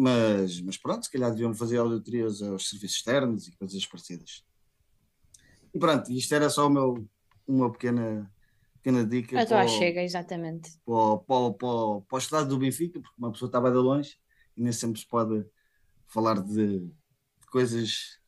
Mas, 0.00 0.60
mas 0.60 0.76
pronto, 0.78 1.04
se 1.04 1.10
calhar 1.10 1.30
deviam 1.32 1.52
fazer 1.54 1.78
auditorias 1.78 2.40
aos 2.42 2.68
serviços 2.68 2.98
externos 2.98 3.48
e 3.48 3.56
coisas 3.56 3.84
parecidas. 3.86 4.44
E 5.74 5.78
pronto, 5.78 6.10
isto 6.12 6.34
era 6.34 6.48
só 6.50 6.66
o 6.66 6.70
meu, 6.70 7.08
uma 7.46 7.70
pequena, 7.72 8.30
pequena 8.74 9.04
dica 9.06 9.40
à 9.40 9.44
para, 9.46 9.66
chega, 9.66 10.02
exatamente. 10.02 10.70
para, 10.84 10.94
o- 10.94 11.18
para, 11.20 11.54
para, 11.54 12.00
para 12.06 12.16
o 12.16 12.18
estado 12.18 12.48
do 12.48 12.58
Benfica, 12.58 13.00
porque 13.00 13.14
uma 13.18 13.32
pessoa 13.32 13.48
estava 13.48 13.70
de 13.70 13.76
longe 13.78 14.16
e 14.56 14.62
nem 14.62 14.72
sempre 14.72 15.00
se 15.00 15.06
pode 15.06 15.44
falar 16.08 16.42
de, 16.42 16.80
de 16.80 17.46
coisas 17.50 18.18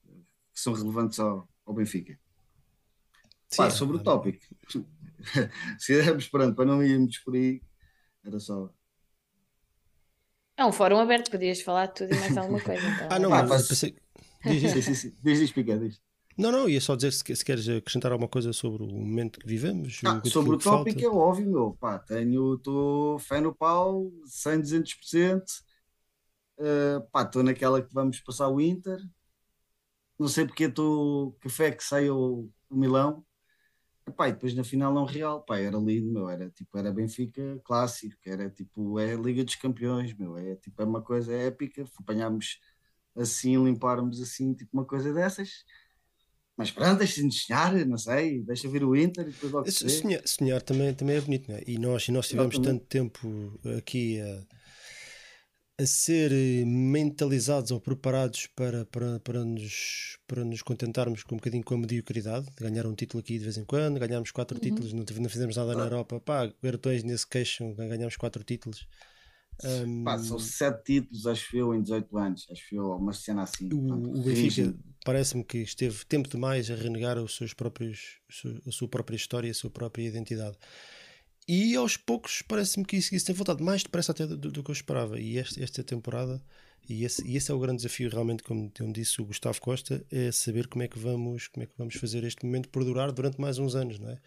que 0.54 0.60
são 0.60 0.72
relevantes 0.74 1.18
ao, 1.20 1.48
ao 1.64 1.74
Benfica. 1.74 2.18
Pá, 3.56 3.68
Sim, 3.68 3.76
sobre 3.78 3.96
o 3.96 4.00
é- 4.00 4.04
tópico, 4.04 4.44
se 5.78 5.94
éramos 5.98 6.28
pronto, 6.28 6.54
para 6.54 6.64
não 6.66 6.82
irmos 6.82 7.18
por 7.18 7.34
aí, 7.34 7.62
era 8.24 8.38
só. 8.40 8.72
É 10.60 10.64
um 10.66 10.72
fórum 10.72 10.98
aberto, 10.98 11.30
podias 11.30 11.62
falar 11.62 11.86
de 11.86 11.94
tudo 11.94 12.14
e 12.14 12.18
mais 12.18 12.36
alguma 12.36 12.60
coisa. 12.60 12.86
Então. 12.86 13.08
Ah, 13.10 13.18
não, 13.18 13.32
Ah, 13.32 13.42
mas 13.42 13.66
pensei. 13.66 13.96
Diz, 14.44 14.60
diz. 14.60 14.72
Sim, 14.72 14.82
sim, 14.82 14.94
sim. 14.94 15.16
Diz, 15.22 15.38
diz, 15.38 15.52
Pica, 15.52 15.78
diz. 15.78 15.98
Não, 16.36 16.52
não, 16.52 16.68
ia 16.68 16.80
só 16.82 16.94
dizer 16.94 17.12
se, 17.12 17.34
se 17.34 17.42
queres 17.42 17.66
acrescentar 17.66 18.12
alguma 18.12 18.28
coisa 18.28 18.52
sobre 18.52 18.82
o 18.82 18.86
momento 18.86 19.40
que 19.40 19.46
vivemos. 19.46 20.02
Ah, 20.04 20.20
sobre 20.26 20.54
o 20.54 20.58
que 20.58 20.64
falta. 20.64 20.90
tópico 20.90 21.02
é 21.02 21.08
óbvio, 21.08 21.50
meu. 21.50 21.76
Pá, 21.80 21.98
tenho, 21.98 22.56
estou 22.56 23.18
fé 23.18 23.40
no 23.40 23.54
pau, 23.54 24.12
100, 24.26 24.60
200%. 24.60 25.42
Uh, 26.58 27.00
pá, 27.10 27.22
estou 27.22 27.42
naquela 27.42 27.80
que 27.80 27.94
vamos 27.94 28.20
passar 28.20 28.48
o 28.48 28.60
Inter. 28.60 28.98
Não 30.18 30.28
sei 30.28 30.44
porque 30.44 30.64
estou 30.64 31.32
café 31.40 31.70
que 31.70 31.82
saiu 31.82 32.16
o, 32.16 32.50
o 32.68 32.76
Milão. 32.76 33.24
Epá, 34.06 34.28
e 34.28 34.32
depois 34.32 34.54
na 34.54 34.64
final 34.64 34.92
não 34.92 35.04
real, 35.04 35.42
pá, 35.42 35.58
era 35.58 35.76
lindo, 35.76 36.12
meu. 36.12 36.28
Era 36.28 36.50
tipo, 36.50 36.76
era 36.76 36.92
Benfica 36.92 37.60
clássico, 37.64 38.16
era 38.26 38.50
tipo, 38.50 38.98
é 38.98 39.14
Liga 39.14 39.44
dos 39.44 39.54
Campeões, 39.54 40.14
meu. 40.14 40.36
É 40.36 40.56
tipo, 40.56 40.82
é 40.82 40.84
uma 40.84 41.02
coisa 41.02 41.32
épica. 41.34 41.84
Apanhámos 41.98 42.58
assim, 43.16 43.62
limparmos 43.62 44.20
assim, 44.20 44.54
tipo 44.54 44.70
uma 44.72 44.84
coisa 44.84 45.12
dessas. 45.12 45.64
Mas 46.56 46.70
pronto, 46.70 46.98
deixa-nos 46.98 47.42
sonhar, 47.42 47.74
não 47.86 47.96
sei, 47.96 48.42
deixa 48.42 48.68
vir 48.68 48.84
o 48.84 48.94
Inter 48.94 49.26
e 49.26 49.30
depois 49.30 49.52
logo. 49.52 49.70
Sonhar, 49.70 50.20
sonhar 50.26 50.60
também, 50.60 50.92
também 50.92 51.16
é 51.16 51.20
bonito, 51.20 51.50
não 51.50 51.56
é? 51.56 51.62
E 51.66 51.78
nós, 51.78 52.06
e 52.06 52.12
nós 52.12 52.28
tivemos 52.28 52.58
tanto 52.58 52.84
tempo 52.84 53.58
aqui 53.78 54.20
a, 54.20 54.44
a 55.80 55.86
ser 55.86 56.30
eh, 56.32 56.64
mentalizados 56.64 57.70
ou 57.70 57.80
preparados 57.80 58.46
para, 58.48 58.84
para, 58.86 59.18
para, 59.20 59.44
nos, 59.44 60.18
para 60.26 60.44
nos 60.44 60.60
contentarmos 60.62 61.22
com 61.22 61.34
um 61.36 61.38
bocadinho 61.38 61.64
com 61.64 61.74
a 61.74 61.78
mediocridade, 61.78 62.46
de 62.46 62.62
ganhar 62.62 62.86
um 62.86 62.94
título 62.94 63.20
aqui 63.20 63.38
de 63.38 63.44
vez 63.44 63.56
em 63.56 63.64
quando, 63.64 63.98
ganhámos 63.98 64.30
quatro 64.30 64.56
Uhum. 64.56 64.60
títulos, 64.60 64.92
não, 64.92 65.04
não 65.20 65.30
fizemos 65.30 65.56
nada 65.56 65.74
na 65.74 65.84
Europa, 65.84 66.20
pá, 66.20 66.52
garotões 66.62 67.02
nesse 67.02 67.26
queixam, 67.26 67.72
ganhámos 67.74 68.16
quatro 68.16 68.44
títulos. 68.44 68.86
Ahm, 69.64 70.04
Pá, 70.04 70.18
são 70.18 70.38
sete 70.38 70.84
títulos, 70.84 71.26
acho 71.26 71.56
eu, 71.56 71.74
em 71.74 71.82
18 71.82 72.18
anos. 72.18 72.46
Acho 72.50 72.74
eu, 72.74 72.96
uma 72.96 73.12
cena 73.12 73.42
assim. 73.42 73.68
o, 73.72 74.18
o 74.18 74.22
Benfica 74.22 74.74
parece-me 75.04 75.44
que 75.44 75.58
esteve 75.58 76.04
tempo 76.04 76.28
demais 76.28 76.70
a 76.70 76.74
renegar 76.74 77.18
os 77.18 77.36
seus 77.36 77.54
próprios, 77.54 78.18
a 78.66 78.70
sua 78.70 78.88
própria 78.88 79.16
história, 79.16 79.50
a 79.50 79.54
sua 79.54 79.70
própria 79.70 80.04
identidade. 80.04 80.56
E 81.52 81.74
aos 81.74 81.96
poucos 81.96 82.42
parece-me 82.42 82.84
que 82.86 82.96
isso, 82.96 83.14
isso 83.14 83.26
tem 83.26 83.34
voltado 83.34 83.62
mais 83.64 83.82
depressa 83.82 84.12
até 84.12 84.26
do, 84.26 84.36
do- 84.36 84.62
que 84.62 84.70
eu 84.70 84.72
esperava. 84.72 85.18
E 85.20 85.36
esta, 85.38 85.62
esta 85.62 85.82
temporada, 85.82 86.40
e 86.88 87.04
esse, 87.04 87.26
e 87.26 87.36
esse 87.36 87.50
é 87.50 87.54
o 87.54 87.58
grande 87.58 87.78
desafio 87.78 88.08
realmente, 88.08 88.42
como, 88.42 88.70
como 88.70 88.92
disse 88.92 89.20
o 89.20 89.24
Gustavo 89.24 89.60
Costa, 89.60 90.04
é 90.10 90.30
saber 90.30 90.68
como 90.68 90.82
é 90.84 90.88
que 90.88 90.98
vamos, 90.98 91.48
como 91.48 91.64
é 91.64 91.66
que 91.66 91.74
vamos 91.76 91.96
fazer 91.96 92.22
este 92.24 92.44
momento 92.46 92.68
perdurar 92.68 93.10
durante 93.12 93.40
mais 93.40 93.58
uns 93.58 93.74
anos, 93.74 93.98
não 93.98 94.10
é? 94.10 94.18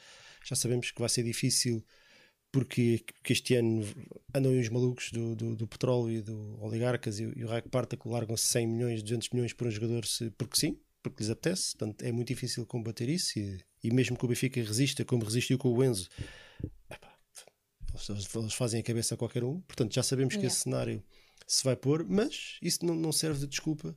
Já 0.43 0.55
sabemos 0.55 0.91
que 0.91 0.99
vai 0.99 1.07
ser 1.09 1.23
difícil 1.23 1.83
porque, 2.51 3.03
porque 3.13 3.33
este 3.33 3.55
ano 3.55 3.83
andam 4.33 4.59
os 4.59 4.69
malucos 4.69 5.11
do, 5.11 5.35
do, 5.35 5.55
do 5.55 5.67
petróleo 5.67 6.11
e 6.17 6.21
do 6.21 6.57
oligarcas 6.61 7.19
e, 7.19 7.23
e 7.35 7.43
o 7.43 7.47
Raio 7.47 7.63
Parta 7.69 7.97
que 7.97 8.07
largam 8.07 8.37
100 8.37 8.67
milhões, 8.67 9.01
200 9.01 9.29
milhões 9.29 9.53
por 9.53 9.67
um 9.67 9.71
jogador 9.71 10.05
se, 10.05 10.29
porque 10.31 10.57
sim, 10.59 10.77
porque 11.01 11.23
lhes 11.23 11.29
apetece. 11.31 11.75
Portanto, 11.77 12.03
é 12.03 12.11
muito 12.11 12.27
difícil 12.27 12.65
combater 12.65 13.09
isso 13.09 13.39
e, 13.39 13.59
e 13.83 13.91
mesmo 13.91 14.17
que 14.17 14.25
o 14.25 14.27
Benfica 14.27 14.61
resista, 14.61 15.03
como 15.05 15.23
resistiu 15.25 15.57
com 15.57 15.69
o 15.73 15.83
Enzo, 15.83 16.09
eles, 18.09 18.53
fazem 18.53 18.79
a 18.79 18.83
cabeça 18.83 19.15
a 19.15 19.17
qualquer 19.17 19.43
um. 19.43 19.59
Portanto, 19.61 19.93
já 19.93 20.03
sabemos 20.03 20.33
que 20.35 20.39
Yeah. 20.41 20.53
esse 20.53 20.63
cenário 20.63 21.03
se 21.47 21.63
vai 21.63 21.75
pôr, 21.75 22.05
mas 22.07 22.57
isso 22.61 22.85
não, 22.85 22.95
não 22.95 23.11
serve 23.11 23.39
de 23.41 23.47
desculpa 23.47 23.95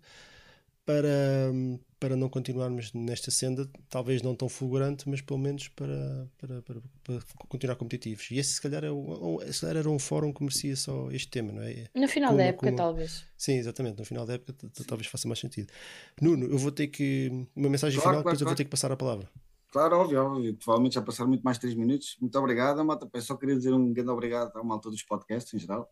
para, 0.84 1.53
para 1.99 2.14
não 2.14 2.28
continuarmos 2.28 2.92
nesta 2.92 3.30
senda, 3.30 3.68
talvez 3.88 4.22
não 4.22 4.36
tão 4.36 4.49
fulgurante, 4.49 5.09
mas 5.09 5.20
pelo 5.20 5.38
menos 5.38 5.66
para, 5.68 6.28
para, 6.38 6.62
para, 6.62 6.80
para 7.03 7.18
continuar 7.49 7.74
competitivos. 7.76 8.30
E 8.30 8.38
esse, 8.38 8.55
se 8.55 8.61
calhar, 8.61 8.84
é 8.84 8.90
um, 8.92 9.36
um- 9.36 9.53
se 9.53 9.61
calhar 9.62 9.78
era 9.78 9.90
um 9.90 9.99
fórum 9.99 10.32
que 10.32 10.42
merecia 10.44 10.76
só 10.76 11.11
este 11.11 11.28
tema, 11.28 11.53
não 11.53 11.62
é? 11.62 11.86
No 11.94 12.07
final 12.07 12.28
Como- 12.30 12.38
da 12.38 12.44
época, 12.44 12.66
como- 12.66 12.76
talvez. 12.76 13.24
Sim, 13.36 13.55
exatamente. 13.55 13.99
No 13.99 14.05
final 14.05 14.24
da 14.26 14.34
época 14.34 14.55
talvez 14.86 15.09
faça 15.09 15.26
mais 15.26 15.40
sentido. 15.40 15.72
Nuno, 16.20 16.47
eu 16.47 16.59
vou 16.59 16.70
ter 16.70 16.86
que. 16.86 17.47
Uma 17.57 17.68
mensagem 17.68 17.99
Claro, 17.99 18.18
final, 18.18 18.22
claro, 18.22 18.36
depois 18.38 18.40
eu 18.40 18.44
vou 18.44 18.47
claro. 18.51 18.57
ter 18.57 18.64
que 18.64 18.70
passar 18.70 18.92
a 18.92 18.97
palavra. 18.97 19.28
Claro, 19.71 19.99
óbvio, 19.99 20.23
óbvio. 20.23 20.57
Provavelmente 20.57 20.95
já 20.95 21.03
passaram 21.03 21.29
muito 21.29 21.43
mais 21.43 21.59
3 21.59 21.75
minutos. 21.75 22.17
Muito 22.21 22.39
obrigado, 22.39 22.85
malta. 22.85 23.09
Eu 23.12 23.23
só 23.23 23.37
queria 23.37 23.57
dizer 23.57 23.73
um 23.73 23.93
grande 23.93 24.11
obrigado 24.11 24.57
à 24.57 24.64
malta 24.64 24.91
dos 24.91 25.03
podcasts 25.03 25.53
em 25.53 25.59
geral. 25.59 25.91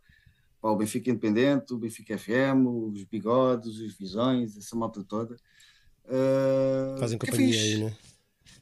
Para 0.61 0.71
o 0.71 0.77
Benfica 0.77 1.11
Independente, 1.11 1.75
o 1.75 1.79
Benfica 1.79 2.17
FM, 2.17 2.67
os 2.67 3.05
Bigodes, 3.05 3.79
os 3.79 3.99
Visões, 3.99 4.57
essa 4.57 4.75
malta 4.75 5.05
toda. 5.05 5.37
Uh, 6.07 6.99
Fazem 6.99 7.19
companhia 7.19 7.61
aí, 7.61 7.85
né? 7.85 7.97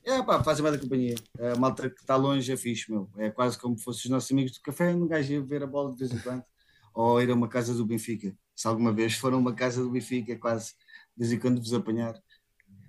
É 0.04 0.20
pá, 0.22 0.42
fazem 0.42 0.62
mais 0.64 0.74
da 0.74 0.82
companhia. 0.82 1.14
A 1.38 1.56
malta 1.56 1.88
que 1.88 2.00
está 2.00 2.16
longe 2.16 2.50
é 2.50 2.56
fixe, 2.56 2.90
meu. 2.90 3.08
É 3.16 3.30
quase 3.30 3.56
como 3.56 3.78
se 3.78 3.84
fossem 3.84 4.02
os 4.04 4.10
nossos 4.10 4.32
amigos 4.32 4.52
do 4.52 4.60
café, 4.60 4.92
um 4.92 5.06
gajo 5.06 5.32
ia 5.32 5.40
ver 5.40 5.62
a 5.62 5.66
bola 5.66 5.92
de 5.92 5.98
vez 5.98 6.12
em 6.12 6.18
quando. 6.18 6.42
Ou 6.92 7.22
ir 7.22 7.30
a 7.30 7.34
uma 7.34 7.48
casa 7.48 7.72
do 7.72 7.86
Benfica. 7.86 8.36
Se 8.54 8.66
alguma 8.66 8.92
vez 8.92 9.14
foram 9.14 9.38
a 9.38 9.40
uma 9.40 9.54
casa 9.54 9.82
do 9.82 9.90
Benfica, 9.90 10.32
é 10.32 10.36
quase 10.36 10.72
de 11.16 11.18
vez 11.18 11.32
em 11.32 11.38
quando 11.38 11.60
vos 11.60 11.72
apanhar. 11.72 12.20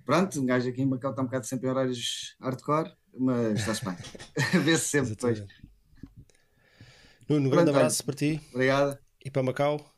Pronto, 0.04 0.40
um 0.40 0.46
gajo 0.46 0.68
aqui 0.68 0.82
em 0.82 0.86
Macau 0.86 1.10
está 1.10 1.22
um 1.22 1.26
bocado 1.26 1.46
sempre 1.46 1.66
em 1.66 1.70
horários 1.70 2.36
hardcore, 2.40 2.92
mas 3.16 3.58
está-se 3.60 3.84
bem. 3.84 3.96
Vê-se 4.62 4.88
sempre 4.88 5.10
depois. 5.10 5.38
Exatamente. 5.38 5.68
Nuno, 7.28 7.46
um 7.46 7.50
grande 7.50 7.64
Pronto, 7.70 7.76
abraço 7.78 8.04
para 8.04 8.14
ti 8.14 8.40
Obrigado. 8.52 8.98
e 9.24 9.30
para 9.30 9.42
Macau. 9.42 9.94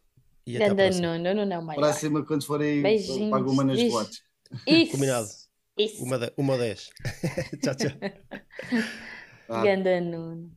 E 0.46 0.56
até 0.56 0.68
Ganda 0.68 0.84
próxima. 0.84 1.18
Nuno, 1.18 1.44
não, 1.44 1.60
maior. 1.62 1.80
Próxima, 1.80 2.24
quando 2.24 2.44
for 2.44 2.60
aí, 2.60 2.80
Beijinhos. 2.80 3.30
pago 3.30 3.50
uma 3.50 3.64
nas 3.64 3.82
botes. 3.82 4.22
Isso. 4.64 4.92
Combinado. 4.92 5.26
Isso. 5.76 6.04
Uma, 6.04 6.18
de, 6.18 6.32
uma 6.36 6.56
dez. 6.56 6.88
tchau, 7.62 7.74
tchau. 7.74 7.90
Ganda 9.62 10.00
Nuno. 10.00 10.52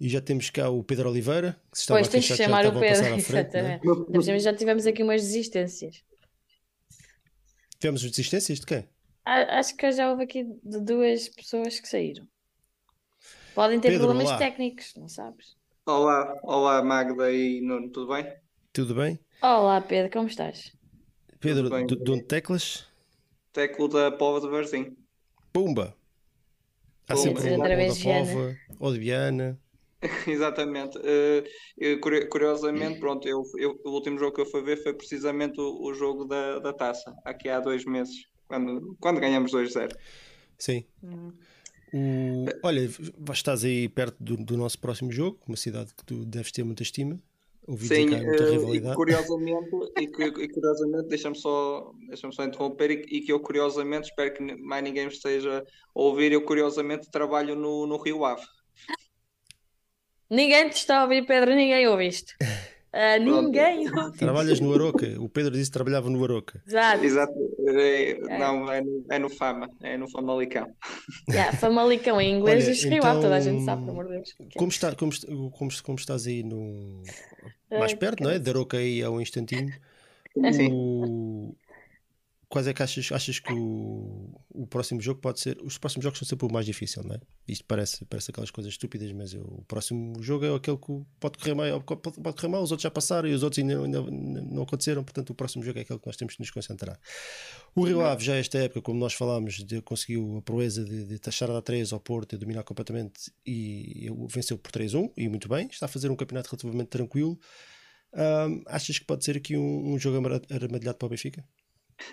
E 0.00 0.08
já 0.08 0.20
temos 0.20 0.50
cá 0.50 0.68
o 0.70 0.82
Pedro 0.82 1.08
Oliveira, 1.10 1.60
que 1.70 1.78
se 1.78 1.82
estava 1.82 2.00
Pois 2.00 2.08
a 2.08 2.10
tens 2.10 2.22
que 2.22 2.28
queixar 2.28 2.36
que 2.36 2.42
já 2.42 2.58
chamar 2.62 2.64
o 2.64 2.76
a 2.76 2.80
Pedro. 2.80 2.98
passar 2.98 3.14
à 3.14 3.18
frente. 3.20 3.32
né? 3.32 3.40
Exatamente. 3.40 3.88
Ainda 3.88 4.04
por 4.12 4.22
cima 4.24 4.38
Já 4.38 4.54
tivemos 4.54 4.86
aqui 4.86 5.02
umas 5.02 5.22
desistências. 5.22 6.02
Tivemos 7.80 8.02
desistências 8.02 8.60
de 8.60 8.66
quem? 8.66 8.86
Acho 9.24 9.74
que 9.74 9.90
já 9.90 10.10
houve 10.10 10.24
aqui 10.24 10.44
de 10.62 10.80
duas 10.80 11.30
pessoas 11.30 11.80
que 11.80 11.88
saíram. 11.88 12.28
Podem 13.54 13.80
ter 13.80 13.88
Pedro, 13.88 14.06
problemas 14.06 14.28
olá. 14.28 14.38
técnicos, 14.38 14.92
não 14.96 15.08
sabes? 15.08 15.56
Olá, 15.86 16.38
olá 16.42 16.82
Magda 16.82 17.32
e 17.32 17.62
Nuno, 17.62 17.90
tudo 17.90 18.12
bem? 18.12 18.30
Tudo 18.70 18.94
bem? 18.94 19.18
Olá, 19.40 19.80
Pedro, 19.80 20.12
como 20.12 20.28
estás? 20.28 20.76
Pedro, 21.40 21.70
bem, 21.70 21.86
de, 21.86 21.94
onde 22.10 22.24
teclas? 22.24 22.86
Teclo 23.50 23.88
da 23.88 24.12
Pova 24.12 24.42
de 24.42 24.48
Varzim. 24.48 24.94
Pumba! 25.50 25.96
Há 27.08 27.14
Pumba. 27.14 27.40
sempre 27.40 27.54
um 27.54 27.58
da. 27.58 27.68
Pova, 28.04 28.56
ou 28.78 28.92
de 28.92 28.98
Viana. 28.98 29.58
Exatamente. 30.26 30.98
Curio- 32.02 32.28
curiosamente, 32.28 32.98
pronto, 32.98 33.26
eu, 33.28 33.42
eu- 33.58 33.80
o 33.84 33.90
último 33.90 34.18
jogo 34.18 34.34
que 34.34 34.40
eu 34.40 34.46
fui 34.46 34.62
ver 34.62 34.82
foi 34.82 34.94
precisamente 34.94 35.60
o, 35.60 35.82
o 35.82 35.94
jogo 35.94 36.24
da, 36.24 36.58
da 36.58 36.72
taça, 36.72 37.14
aqui 37.24 37.48
há 37.48 37.60
dois 37.60 37.84
meses, 37.84 38.14
quando, 38.46 38.96
quando 39.00 39.20
ganhamos 39.20 39.50
2-0. 39.52 39.94
Sim. 40.58 40.84
Hum. 41.02 41.32
O... 41.92 42.46
Olha, 42.62 42.88
estás 43.32 43.64
aí 43.64 43.88
perto 43.88 44.16
do, 44.22 44.36
do 44.36 44.56
nosso 44.56 44.78
próximo 44.78 45.10
jogo, 45.10 45.40
uma 45.46 45.56
cidade 45.56 45.92
que 45.94 46.04
tu 46.04 46.24
deves 46.24 46.52
ter 46.52 46.62
muita 46.64 46.82
estima. 46.82 47.18
Ouvi 47.66 47.88
dizer 47.88 48.04
Sim, 48.04 48.06
que 48.06 48.14
há 48.14 48.22
muita 48.22 48.44
eh, 48.44 48.76
e 48.76 48.80
rivalidade. 48.84 48.92
curiosamente, 48.92 49.70
e, 49.96 50.04
e 50.04 50.48
curiosamente, 50.48 51.08
deixa-me 51.08 51.36
só, 51.36 51.92
deixa 52.08 52.30
só 52.30 52.44
interromper, 52.44 52.90
e, 52.90 53.18
e 53.18 53.20
que 53.22 53.32
eu 53.32 53.40
curiosamente, 53.40 54.08
espero 54.08 54.34
que 54.34 54.42
mais 54.56 54.82
ninguém 54.84 55.06
me 55.06 55.12
esteja 55.12 55.60
a 55.60 56.00
ouvir, 56.00 56.30
eu 56.32 56.44
curiosamente 56.44 57.10
trabalho 57.10 57.56
no, 57.56 57.86
no 57.86 57.96
Rio 57.96 58.24
Ave. 58.24 58.44
Ninguém 60.30 60.68
te 60.68 60.76
está 60.76 61.00
a 61.00 61.02
ouvir, 61.02 61.26
Pedro, 61.26 61.54
ninguém 61.54 61.86
ouve 61.88 62.06
isto. 62.06 62.34
Ah, 62.92 63.18
ninguém 63.20 63.88
ouve. 63.88 64.18
Trabalhas 64.18 64.58
no 64.58 64.74
Aroca. 64.74 65.06
O 65.20 65.28
Pedro 65.28 65.52
disse 65.52 65.70
que 65.70 65.74
trabalhava 65.74 66.10
no 66.10 66.24
Aroca. 66.24 66.60
Exato. 66.66 67.04
Exato, 67.04 67.32
é, 67.68 68.18
não, 68.36 68.72
é 68.72 68.80
no, 68.80 69.04
é 69.08 69.18
no 69.20 69.30
Fama, 69.30 69.70
é 69.80 69.96
no 69.96 70.10
Famalicão. 70.10 70.66
Yeah, 71.30 71.56
Famalicão 71.56 72.20
em 72.20 72.36
inglês 72.36 72.66
Olha, 72.66 72.74
e 72.74 72.90
Rio 72.90 73.06
Ave, 73.06 73.20
toda 73.20 73.36
a 73.36 73.40
gente 73.40 73.62
então, 73.62 73.64
sabe, 73.66 73.82
pelo 73.82 73.92
amor 73.92 74.08
de 74.08 74.14
Deus. 74.14 74.34
Como, 74.56 74.68
está, 74.70 74.92
como, 74.96 75.12
como, 75.52 75.70
como 75.84 75.98
estás 75.98 76.26
aí 76.26 76.42
no... 76.42 77.00
mais 77.70 77.92
Ai, 77.92 77.96
perto, 77.96 78.24
não 78.24 78.30
é? 78.30 78.40
De 78.40 78.50
Aroca 78.50 78.76
aí 78.76 79.04
a 79.04 79.08
um 79.08 79.20
instantinho. 79.20 79.72
Sim. 80.52 80.72
O... 80.72 81.54
quais 82.50 82.66
é 82.66 82.74
que 82.74 82.82
achas, 82.82 83.12
achas 83.12 83.38
que 83.38 83.52
o, 83.52 84.28
o 84.50 84.66
próximo 84.66 85.00
jogo 85.00 85.20
pode 85.20 85.38
ser? 85.38 85.56
Os 85.62 85.78
próximos 85.78 86.02
jogos 86.02 86.18
são 86.18 86.26
sempre 86.26 86.48
o 86.48 86.52
mais 86.52 86.66
difícil, 86.66 87.04
não 87.04 87.14
é? 87.14 87.20
Isto 87.46 87.64
parece, 87.64 88.04
parece 88.04 88.32
aquelas 88.32 88.50
coisas 88.50 88.72
estúpidas, 88.72 89.10
mas 89.12 89.32
eu, 89.32 89.42
o 89.42 89.64
próximo 89.68 90.20
jogo 90.20 90.44
é 90.44 90.52
aquele 90.52 90.76
que 90.76 91.00
pode 91.20 91.38
correr 91.38 91.54
mal, 91.54 91.80
pode, 91.80 92.20
pode 92.20 92.36
correr 92.36 92.48
mal, 92.48 92.60
os 92.60 92.72
outros 92.72 92.82
já 92.82 92.90
passaram 92.90 93.28
e 93.28 93.32
os 93.32 93.44
outros 93.44 93.60
ainda, 93.60 93.78
ainda 93.78 94.02
não 94.02 94.64
aconteceram, 94.64 95.04
portanto 95.04 95.30
o 95.30 95.34
próximo 95.34 95.62
jogo 95.62 95.78
é 95.78 95.82
aquele 95.82 96.00
que 96.00 96.06
nós 96.06 96.16
temos 96.16 96.34
que 96.34 96.40
nos 96.40 96.50
concentrar. 96.50 96.98
O 97.72 97.84
Rio 97.84 98.00
Ave 98.00 98.24
já 98.24 98.34
esta 98.34 98.58
época, 98.58 98.82
como 98.82 98.98
nós 98.98 99.14
falámos, 99.14 99.62
de, 99.62 99.80
conseguiu 99.80 100.38
a 100.38 100.42
proeza 100.42 100.84
de, 100.84 101.04
de 101.04 101.18
taxar 101.20 101.48
a 101.52 101.62
3 101.62 101.92
ao 101.92 102.00
Porto 102.00 102.34
e 102.34 102.38
dominar 102.38 102.64
completamente 102.64 103.32
e 103.46 104.10
venceu 104.28 104.58
por 104.58 104.72
3-1 104.72 105.12
e 105.16 105.28
muito 105.28 105.48
bem, 105.48 105.68
está 105.68 105.86
a 105.86 105.88
fazer 105.88 106.10
um 106.10 106.16
campeonato 106.16 106.50
relativamente 106.50 106.88
tranquilo. 106.88 107.38
Um, 108.12 108.64
achas 108.66 108.98
que 108.98 109.04
pode 109.04 109.24
ser 109.24 109.36
aqui 109.36 109.56
um, 109.56 109.92
um 109.92 109.98
jogo 110.00 110.16
armadilhado 110.50 110.98
para 110.98 111.06
o 111.06 111.08
Benfica? 111.08 111.44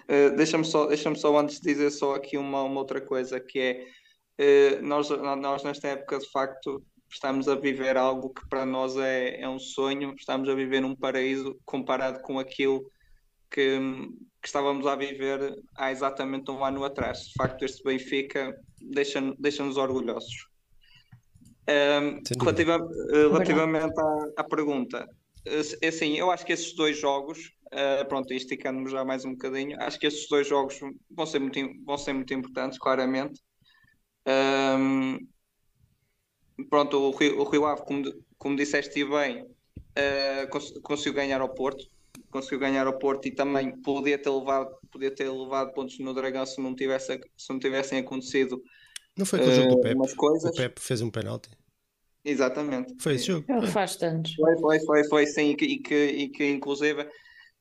Uh, 0.09 0.35
deixa-me 0.35 0.65
só, 0.65 0.85
deixa 0.87 1.13
só 1.15 1.37
antes 1.37 1.59
dizer 1.59 1.89
só 1.91 2.15
aqui 2.15 2.37
uma, 2.37 2.63
uma 2.63 2.79
outra 2.79 3.01
coisa 3.01 3.39
que 3.39 3.59
é 3.59 4.79
uh, 4.79 4.85
nós, 4.85 5.09
nós 5.09 5.63
nesta 5.63 5.87
época 5.89 6.19
de 6.19 6.29
facto 6.29 6.83
estamos 7.09 7.47
a 7.47 7.55
viver 7.55 7.97
algo 7.97 8.33
que 8.33 8.47
para 8.49 8.65
nós 8.65 8.97
é, 8.97 9.41
é 9.41 9.49
um 9.49 9.59
sonho, 9.59 10.13
estamos 10.17 10.49
a 10.49 10.55
viver 10.55 10.83
um 10.83 10.95
paraíso 10.95 11.57
comparado 11.65 12.21
com 12.21 12.37
aquilo 12.37 12.81
que, 13.49 13.79
que 14.41 14.47
estávamos 14.47 14.85
a 14.85 14.95
viver 14.95 15.55
há 15.75 15.91
exatamente 15.91 16.51
um 16.51 16.63
ano 16.63 16.83
atrás. 16.83 17.19
De 17.27 17.33
facto, 17.37 17.63
este 17.63 17.83
Benfica 17.83 18.55
deixa-nos 18.81 19.37
deixa 19.39 19.63
orgulhosos. 19.63 20.47
Um, 21.69 22.21
relativa, 22.39 22.77
relativamente 23.11 23.99
à, 23.99 24.41
à 24.41 24.43
pergunta, 24.43 25.07
assim, 25.85 26.17
eu 26.17 26.31
acho 26.31 26.45
que 26.45 26.53
esses 26.53 26.73
dois 26.75 26.97
jogos, 26.97 27.51
uh, 27.73 28.07
pronto, 28.07 28.33
esticando-me 28.33 28.89
já 28.89 29.03
mais 29.03 29.25
um 29.25 29.31
bocadinho, 29.31 29.77
acho 29.81 29.99
que 29.99 30.07
esses 30.07 30.27
dois 30.27 30.47
jogos 30.47 30.79
vão 31.09 31.25
ser 31.25 31.39
muito, 31.39 31.59
vão 31.85 31.97
ser 31.97 32.13
muito 32.13 32.33
importantes, 32.33 32.77
claramente. 32.77 33.41
Um, 34.27 35.17
pronto, 36.69 36.97
o 36.97 37.11
Rio, 37.11 37.39
o 37.39 37.43
Rio 37.43 37.65
Ave, 37.65 37.83
como, 37.83 38.03
como 38.37 38.55
disseste 38.55 39.03
bem, 39.05 39.43
uh, 39.43 40.49
cons 40.49 40.71
conseguiu 40.81 41.13
ganhar 41.13 41.41
ao 41.41 41.53
Porto, 41.53 41.85
conseguiu 42.29 42.59
ganhar 42.59 42.87
ao 42.87 42.97
Porto 42.97 43.27
e 43.27 43.31
também 43.31 43.75
podia 43.81 44.17
ter 44.17 44.29
levado, 44.29 44.75
podia 44.91 45.13
ter 45.13 45.29
levado 45.29 45.73
pontos 45.73 45.97
no 45.99 46.13
Dragão 46.13 46.45
se 46.45 46.61
não, 46.61 46.75
tivesse, 46.75 47.19
se 47.37 47.49
não 47.51 47.59
tivessem 47.59 47.99
acontecido. 47.99 48.61
Não 49.17 49.25
foi 49.25 49.39
com 49.39 49.45
o 49.45 49.51
jogo 49.51 49.75
do 49.75 49.81
Pepe? 49.81 49.99
O 49.99 50.51
Pepe 50.53 50.81
fez 50.81 51.01
um 51.01 51.09
penalti. 51.09 51.49
Exatamente. 52.23 52.93
Foi 52.99 53.15
esse 53.15 53.27
jogo. 53.27 53.45
Ele 53.49 53.67
faz 53.67 53.95
tantos. 53.95 54.35
Foi, 54.35 54.57
foi, 54.59 54.79
foi, 54.81 55.03
foi 55.07 55.25
sim, 55.25 55.51
e 55.51 55.55
que, 55.55 55.65
e 55.65 55.79
que, 55.79 56.05
e 56.05 56.29
que 56.29 56.49
inclusive 56.49 57.07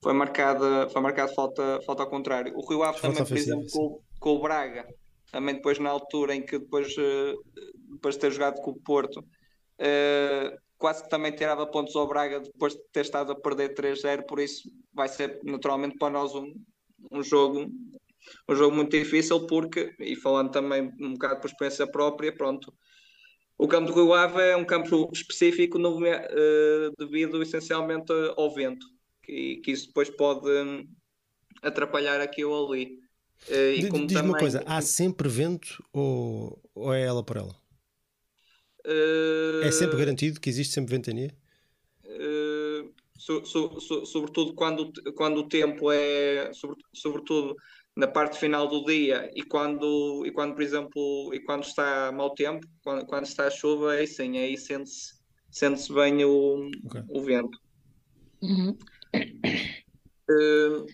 foi 0.06 0.12
marcada, 0.12 0.88
foi 0.88 1.02
marcado 1.02 1.34
falta, 1.34 1.80
falta 1.84 2.04
ao 2.04 2.08
contrário. 2.08 2.56
O 2.56 2.64
Rio 2.64 2.84
Ave 2.84 3.00
também, 3.00 3.24
por 3.24 3.36
exemplo, 3.36 3.66
com, 3.72 4.00
com, 4.20 4.30
o 4.36 4.40
Braga, 4.40 4.86
também 5.32 5.56
depois 5.56 5.80
na 5.80 5.90
altura 5.90 6.32
em 6.32 6.46
que 6.46 6.60
depois, 6.60 6.94
eh, 6.96 7.34
depois 7.90 8.14
de 8.14 8.20
ter 8.20 8.30
jogado 8.30 8.60
com 8.60 8.70
o 8.70 8.80
Porto, 8.80 9.18
uh, 9.18 10.56
quase 10.78 11.02
que 11.02 11.08
também 11.08 11.32
tirava 11.32 11.66
pontos 11.66 11.96
ao 11.96 12.06
Braga 12.06 12.38
depois 12.38 12.74
de 12.74 12.82
ter 12.92 13.00
estado 13.00 13.32
a 13.32 13.34
perder 13.34 13.74
3-0, 13.74 14.26
por 14.28 14.38
isso 14.38 14.70
vai 14.94 15.08
ser 15.08 15.40
naturalmente 15.42 15.98
para 15.98 16.12
nós 16.12 16.32
um, 16.36 16.54
um 17.10 17.20
jogo 17.20 17.66
um 18.48 18.54
jogo 18.54 18.76
muito 18.76 18.96
difícil 18.96 19.44
porque, 19.48 19.92
e 19.98 20.14
falando 20.14 20.52
também 20.52 20.88
um 21.00 21.14
bocado 21.14 21.40
por 21.40 21.48
experiência 21.48 21.86
própria, 21.86 22.32
pronto, 22.32 22.72
o 23.58 23.66
campo 23.66 23.90
do 23.90 23.94
Rio 23.94 24.14
Ave 24.14 24.40
é 24.40 24.56
um 24.56 24.64
campo 24.64 25.10
específico 25.12 25.78
no, 25.78 25.98
uh, 25.98 26.92
devido 26.96 27.42
essencialmente 27.42 28.12
ao 28.36 28.54
vento, 28.54 28.86
que, 29.26 29.56
que 29.56 29.72
isso 29.72 29.88
depois 29.88 30.08
pode 30.08 30.48
um, 30.48 30.86
atrapalhar 31.62 32.20
aqui 32.20 32.44
ou 32.44 32.72
ali. 32.72 33.00
Uh, 33.48 33.74
Diz-me 33.74 34.06
também... 34.06 34.30
uma 34.30 34.38
coisa, 34.38 34.62
há 34.64 34.80
sempre 34.80 35.28
vento 35.28 35.84
ou, 35.92 36.62
ou 36.74 36.94
é 36.94 37.02
ela 37.02 37.22
por 37.22 37.36
ela? 37.36 37.54
Uh... 38.86 39.62
É 39.62 39.70
sempre 39.72 39.98
garantido 39.98 40.40
que 40.40 40.48
existe 40.48 40.72
sempre 40.72 40.94
ventania? 40.94 41.34
So, 43.18 43.44
so, 43.44 43.80
so, 43.80 44.06
sobretudo 44.06 44.54
quando, 44.54 44.92
quando 45.14 45.38
o 45.38 45.48
tempo 45.48 45.90
é 45.90 46.52
sobre, 46.52 46.78
sobretudo 46.92 47.56
na 47.96 48.06
parte 48.06 48.38
final 48.38 48.68
do 48.68 48.84
dia 48.84 49.30
e 49.34 49.42
quando, 49.42 50.22
e 50.24 50.30
quando 50.30 50.54
por 50.54 50.62
exemplo, 50.62 51.34
e 51.34 51.40
quando 51.40 51.64
está 51.64 52.12
mau 52.12 52.34
tempo, 52.34 52.64
quando, 52.82 53.06
quando 53.06 53.24
está 53.24 53.46
a 53.46 53.50
chuva, 53.50 53.94
aí 53.94 54.06
sim, 54.06 54.38
aí 54.38 54.56
sente-se 54.56 55.16
sente 55.50 55.92
bem 55.92 56.24
o, 56.24 56.70
okay. 56.84 57.02
o 57.08 57.22
vento. 57.22 57.58
Uhum. 58.42 58.76
Uh, 60.28 60.86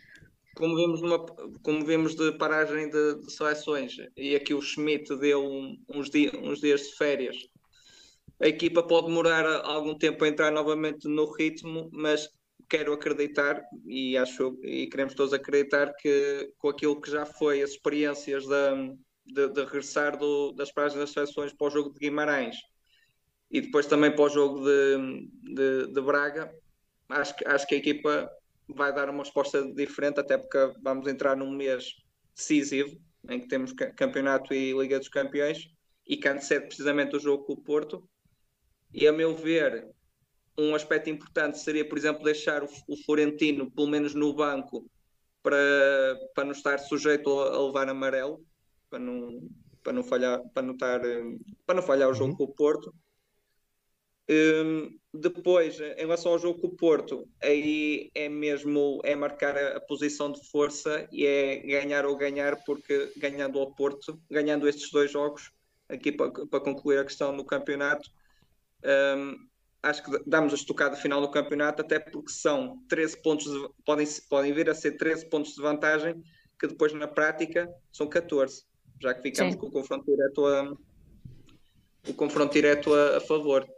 como 0.54 0.76
vemos, 0.76 1.00
numa, 1.00 1.18
como 1.62 1.84
vemos 1.84 2.14
de 2.14 2.32
paragem 2.32 2.90
de, 2.90 3.14
de 3.20 3.32
seleções, 3.32 3.96
e 4.16 4.36
aqui 4.36 4.52
o 4.52 4.60
Schmidt 4.60 5.16
deu 5.16 5.42
uns, 5.88 6.10
dia, 6.10 6.30
uns 6.42 6.60
dias 6.60 6.82
de 6.82 6.96
férias, 6.96 7.36
a 8.40 8.48
equipa 8.48 8.82
pode 8.82 9.06
demorar 9.06 9.46
algum 9.64 9.96
tempo 9.96 10.24
a 10.24 10.28
entrar 10.28 10.50
novamente 10.50 11.08
no 11.08 11.30
ritmo, 11.32 11.88
mas 11.92 12.28
quero 12.68 12.92
acreditar 12.92 13.62
e 13.86 14.16
acho 14.16 14.58
e 14.62 14.86
queremos 14.86 15.14
todos 15.14 15.32
acreditar 15.32 15.94
que 15.94 16.50
com 16.58 16.68
aquilo 16.68 17.00
que 17.00 17.10
já 17.10 17.26
foi 17.26 17.62
as 17.62 17.70
experiências 17.70 18.44
de, 18.44 18.96
de, 19.26 19.48
de 19.48 19.64
regressar 19.64 20.16
do, 20.16 20.52
das 20.52 20.72
páginas 20.72 21.04
das 21.04 21.10
seleções 21.12 21.52
para 21.52 21.66
o 21.66 21.70
jogo 21.70 21.92
de 21.92 21.98
Guimarães 21.98 22.56
e 23.50 23.60
depois 23.60 23.86
também 23.86 24.10
para 24.10 24.24
o 24.24 24.28
jogo 24.28 24.64
de, 24.64 25.28
de, 25.54 25.92
de 25.92 26.00
Braga, 26.00 26.52
acho 27.12 27.36
que, 27.36 27.46
acho 27.46 27.66
que 27.66 27.74
a 27.74 27.78
equipa 27.78 28.30
vai 28.68 28.92
dar 28.92 29.08
uma 29.10 29.22
resposta 29.22 29.62
diferente, 29.74 30.20
até 30.20 30.38
porque 30.38 30.58
vamos 30.82 31.06
entrar 31.06 31.36
num 31.36 31.50
mês 31.50 31.94
decisivo 32.34 32.96
em 33.28 33.40
que 33.40 33.48
temos 33.48 33.72
campeonato 33.72 34.52
e 34.52 34.72
Liga 34.72 34.98
dos 34.98 35.08
Campeões 35.08 35.68
e 36.06 36.16
que 36.16 36.28
antecede 36.28 36.66
precisamente 36.66 37.16
o 37.16 37.20
jogo 37.20 37.44
com 37.44 37.52
o 37.52 37.62
Porto. 37.62 38.08
E 38.92 39.06
a 39.06 39.12
meu 39.12 39.34
ver, 39.34 39.88
um 40.58 40.74
aspecto 40.74 41.08
importante 41.08 41.58
seria, 41.58 41.88
por 41.88 41.96
exemplo, 41.96 42.24
deixar 42.24 42.62
o, 42.62 42.68
o 42.88 42.96
Florentino, 43.04 43.70
pelo 43.70 43.86
menos 43.88 44.14
no 44.14 44.34
banco, 44.34 44.84
para, 45.42 45.58
para 46.34 46.44
não 46.44 46.52
estar 46.52 46.78
sujeito 46.78 47.40
a, 47.40 47.54
a 47.54 47.66
levar 47.66 47.88
amarelo, 47.88 48.44
para 48.90 48.98
não, 48.98 49.48
para 49.82 49.92
não 49.92 50.02
falhar, 50.02 50.40
para 50.52 50.62
não, 50.62 50.74
estar, 50.74 51.00
para 51.66 51.74
não 51.74 51.82
falhar 51.82 52.08
o 52.08 52.14
jogo 52.14 52.32
uhum. 52.32 52.36
com 52.36 52.44
o 52.44 52.54
Porto. 52.54 52.94
Um, 54.32 54.98
depois, 55.12 55.78
em 55.78 55.94
relação 55.96 56.32
ao 56.32 56.38
jogo 56.38 56.60
com 56.60 56.68
o 56.68 56.76
Porto, 56.76 57.28
aí 57.42 58.10
é 58.14 58.28
mesmo 58.30 59.00
é 59.04 59.14
marcar 59.14 59.58
a, 59.58 59.76
a, 59.76 59.80
posição 59.80 60.32
de 60.32 60.40
força 60.48 61.06
e 61.12 61.26
é 61.26 61.56
ganhar 61.58 62.06
ou 62.06 62.16
ganhar, 62.16 62.56
porque 62.64 63.12
ganhando 63.18 63.58
ao 63.58 63.74
Porto, 63.74 64.18
ganhando 64.30 64.66
estes 64.66 64.90
dois 64.90 65.10
jogos, 65.10 65.50
aqui 65.88 66.12
para, 66.12 66.30
para 66.46 66.60
concluir 66.60 66.98
a 66.98 67.04
questão 67.04 67.36
do 67.36 67.44
campeonato, 67.44 68.08
um, 69.18 69.36
acho 69.82 70.02
que 70.02 70.22
damos 70.26 70.52
a 70.52 70.56
estocada 70.56 70.96
final 70.96 71.20
do 71.20 71.30
campeonato, 71.30 71.82
até 71.82 71.98
porque 71.98 72.30
são 72.30 72.78
13 72.88 73.22
pontos, 73.22 73.52
de, 73.52 73.68
podem, 73.84 74.06
podem 74.30 74.52
vir 74.54 74.70
a 74.70 74.74
ser 74.74 74.92
13 74.92 75.28
pontos 75.28 75.54
de 75.54 75.60
vantagem, 75.60 76.22
que 76.58 76.68
depois 76.68 76.92
na 76.94 77.08
prática 77.08 77.68
são 77.92 78.08
14, 78.08 78.64
já 79.00 79.12
que 79.12 79.20
ficamos 79.20 79.54
Sim. 79.54 79.60
com 79.60 79.66
o 79.66 79.72
confronto 79.72 80.06
direto 80.06 80.46
a, 80.46 80.72
o 82.08 82.14
confronto 82.14 82.52
direto 82.54 82.94
a, 82.94 83.18
a 83.18 83.20
favor. 83.20 83.68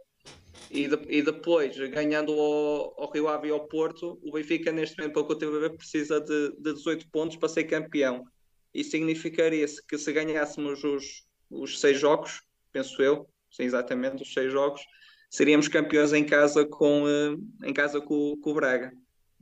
E, 0.75 0.87
de, 0.87 0.99
e, 1.07 1.21
depois, 1.21 1.77
ganhando 1.89 2.33
ao, 2.33 3.01
ao, 3.01 3.11
Rio 3.11 3.27
Ave 3.27 3.47
e 3.47 3.51
ao 3.51 3.67
Porto, 3.67 4.19
o 4.21 4.31
Benfica, 4.31 4.71
neste 4.71 4.97
momento, 4.97 5.13
pelo 5.13 5.25
que 5.25 5.31
eu 5.31 5.37
tive 5.37 5.57
a 5.57 5.59
ver, 5.61 5.77
precisa 5.77 6.19
de, 6.19 6.51
de 6.57 6.73
18 6.73 7.09
pontos 7.09 7.37
para 7.37 7.47
ser 7.47 7.63
campeão. 7.63 8.25
Isso 8.73 8.91
significaria 8.91 9.65
-se 9.67 9.81
que 9.85 9.97
se 9.97 10.11
ganhássemos 10.11 10.83
os, 10.83 11.25
os 11.49 11.79
seis 11.79 11.97
jogos, 11.97 12.41
penso 12.73 13.01
eu, 13.01 13.27
sim, 13.49 13.63
exatamente, 13.63 14.21
os 14.21 14.33
seis 14.33 14.51
jogos, 14.51 14.81
seríamos 15.29 15.67
campeões 15.67 16.11
em 16.11 16.25
casa 16.25 16.65
com, 16.65 17.03
uh, 17.03 17.41
em 17.63 17.73
casa 17.73 18.01
com, 18.01 18.35
com, 18.41 18.51
o 18.51 18.53
Braga. 18.53 18.91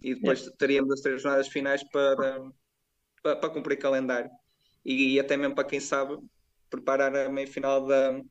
E 0.02 0.14
depois 0.16 0.48
é. 0.48 0.52
teríamos 0.58 0.92
as 0.92 1.02
três 1.02 1.22
jornadas 1.22 1.48
finais 1.48 1.84
para, 1.90 2.16
para, 3.24 3.36
para 3.38 3.50
cumprir 3.50 3.78
calendário. 3.78 4.30
E, 4.86 5.16
e, 5.16 5.20
até 5.20 5.36
mesmo 5.36 5.56
para 5.56 5.64
quem 5.64 5.80
sabe 5.80 6.18
preparar 6.70 7.16
a 7.16 7.30
meia 7.30 7.48
final 7.48 7.86
da, 7.86 8.22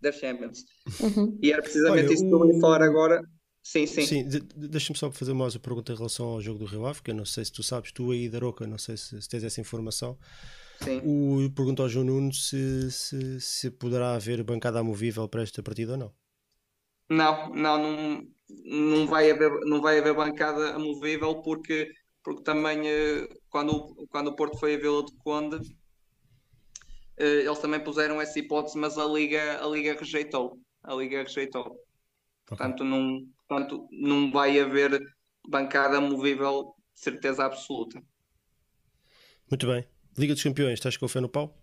da 0.00 0.12
Champions. 0.12 0.64
Uhum. 1.00 1.38
E 1.42 1.52
era 1.52 1.62
precisamente 1.62 2.06
Olha, 2.06 2.14
isso 2.14 2.26
que 2.26 2.32
eu 2.32 2.52
ia 2.52 2.60
falar 2.60 2.82
agora. 2.82 3.22
Sim, 3.62 3.86
sim. 3.86 4.02
Sim, 4.02 4.28
de, 4.28 4.40
deixa-me 4.40 4.98
só 4.98 5.10
fazer 5.10 5.34
mais 5.34 5.54
uma 5.54 5.60
pergunta 5.60 5.92
em 5.92 5.96
relação 5.96 6.26
ao 6.26 6.40
jogo 6.40 6.58
do 6.58 6.64
Rio 6.64 6.86
Ave, 6.86 7.02
que 7.02 7.10
eu 7.10 7.14
não 7.14 7.26
sei 7.26 7.44
se 7.44 7.52
tu 7.52 7.62
sabes, 7.62 7.92
tu 7.92 8.10
aí 8.10 8.28
da 8.28 8.38
Roca, 8.38 8.66
não 8.66 8.78
sei 8.78 8.96
se, 8.96 9.20
se 9.20 9.28
tens 9.28 9.44
essa 9.44 9.60
informação. 9.60 10.18
Sim. 10.82 11.02
O, 11.04 11.50
pergunto 11.50 11.82
ao 11.82 11.88
João 11.88 12.06
Nuno 12.06 12.32
se, 12.32 12.90
se, 12.90 13.40
se 13.40 13.70
poderá 13.70 14.14
haver 14.14 14.42
bancada 14.42 14.80
amovível 14.80 15.28
para 15.28 15.42
esta 15.42 15.62
partida 15.62 15.92
ou 15.92 15.98
não. 15.98 16.12
Não, 17.10 17.50
não, 17.50 17.78
não, 17.78 18.26
não, 18.64 19.06
vai 19.06 19.30
haver, 19.30 19.50
não 19.66 19.82
vai 19.82 19.98
haver 19.98 20.14
bancada 20.14 20.74
amovível 20.74 21.42
porque, 21.42 21.90
porque 22.22 22.42
também 22.42 22.88
eh, 22.88 23.28
quando, 23.50 23.94
quando 24.08 24.28
o 24.28 24.36
Porto 24.36 24.56
foi 24.58 24.76
a 24.76 24.78
Vila 24.78 25.04
de 25.04 25.12
Conde 25.18 25.58
eles 27.24 27.58
também 27.58 27.82
puseram 27.82 28.20
essa 28.20 28.38
hipótese, 28.38 28.78
mas 28.78 28.98
a 28.98 29.04
Liga, 29.06 29.62
a 29.64 29.68
Liga 29.68 29.94
rejeitou. 29.98 30.60
A 30.82 30.94
Liga 30.94 31.22
rejeitou. 31.22 31.76
Portanto, 32.46 32.84
não, 32.84 33.20
portanto, 33.48 33.88
não 33.92 34.30
vai 34.32 34.60
haver 34.60 35.00
bancada 35.48 36.00
movível 36.00 36.74
de 36.94 37.00
certeza 37.02 37.44
absoluta. 37.46 38.02
Muito 39.50 39.66
bem. 39.66 39.84
Liga 40.16 40.34
dos 40.34 40.42
Campeões, 40.42 40.74
estás 40.74 40.96
com 40.96 41.06
o 41.06 41.08
fé 41.08 41.20
no 41.20 41.28
pau? 41.28 41.54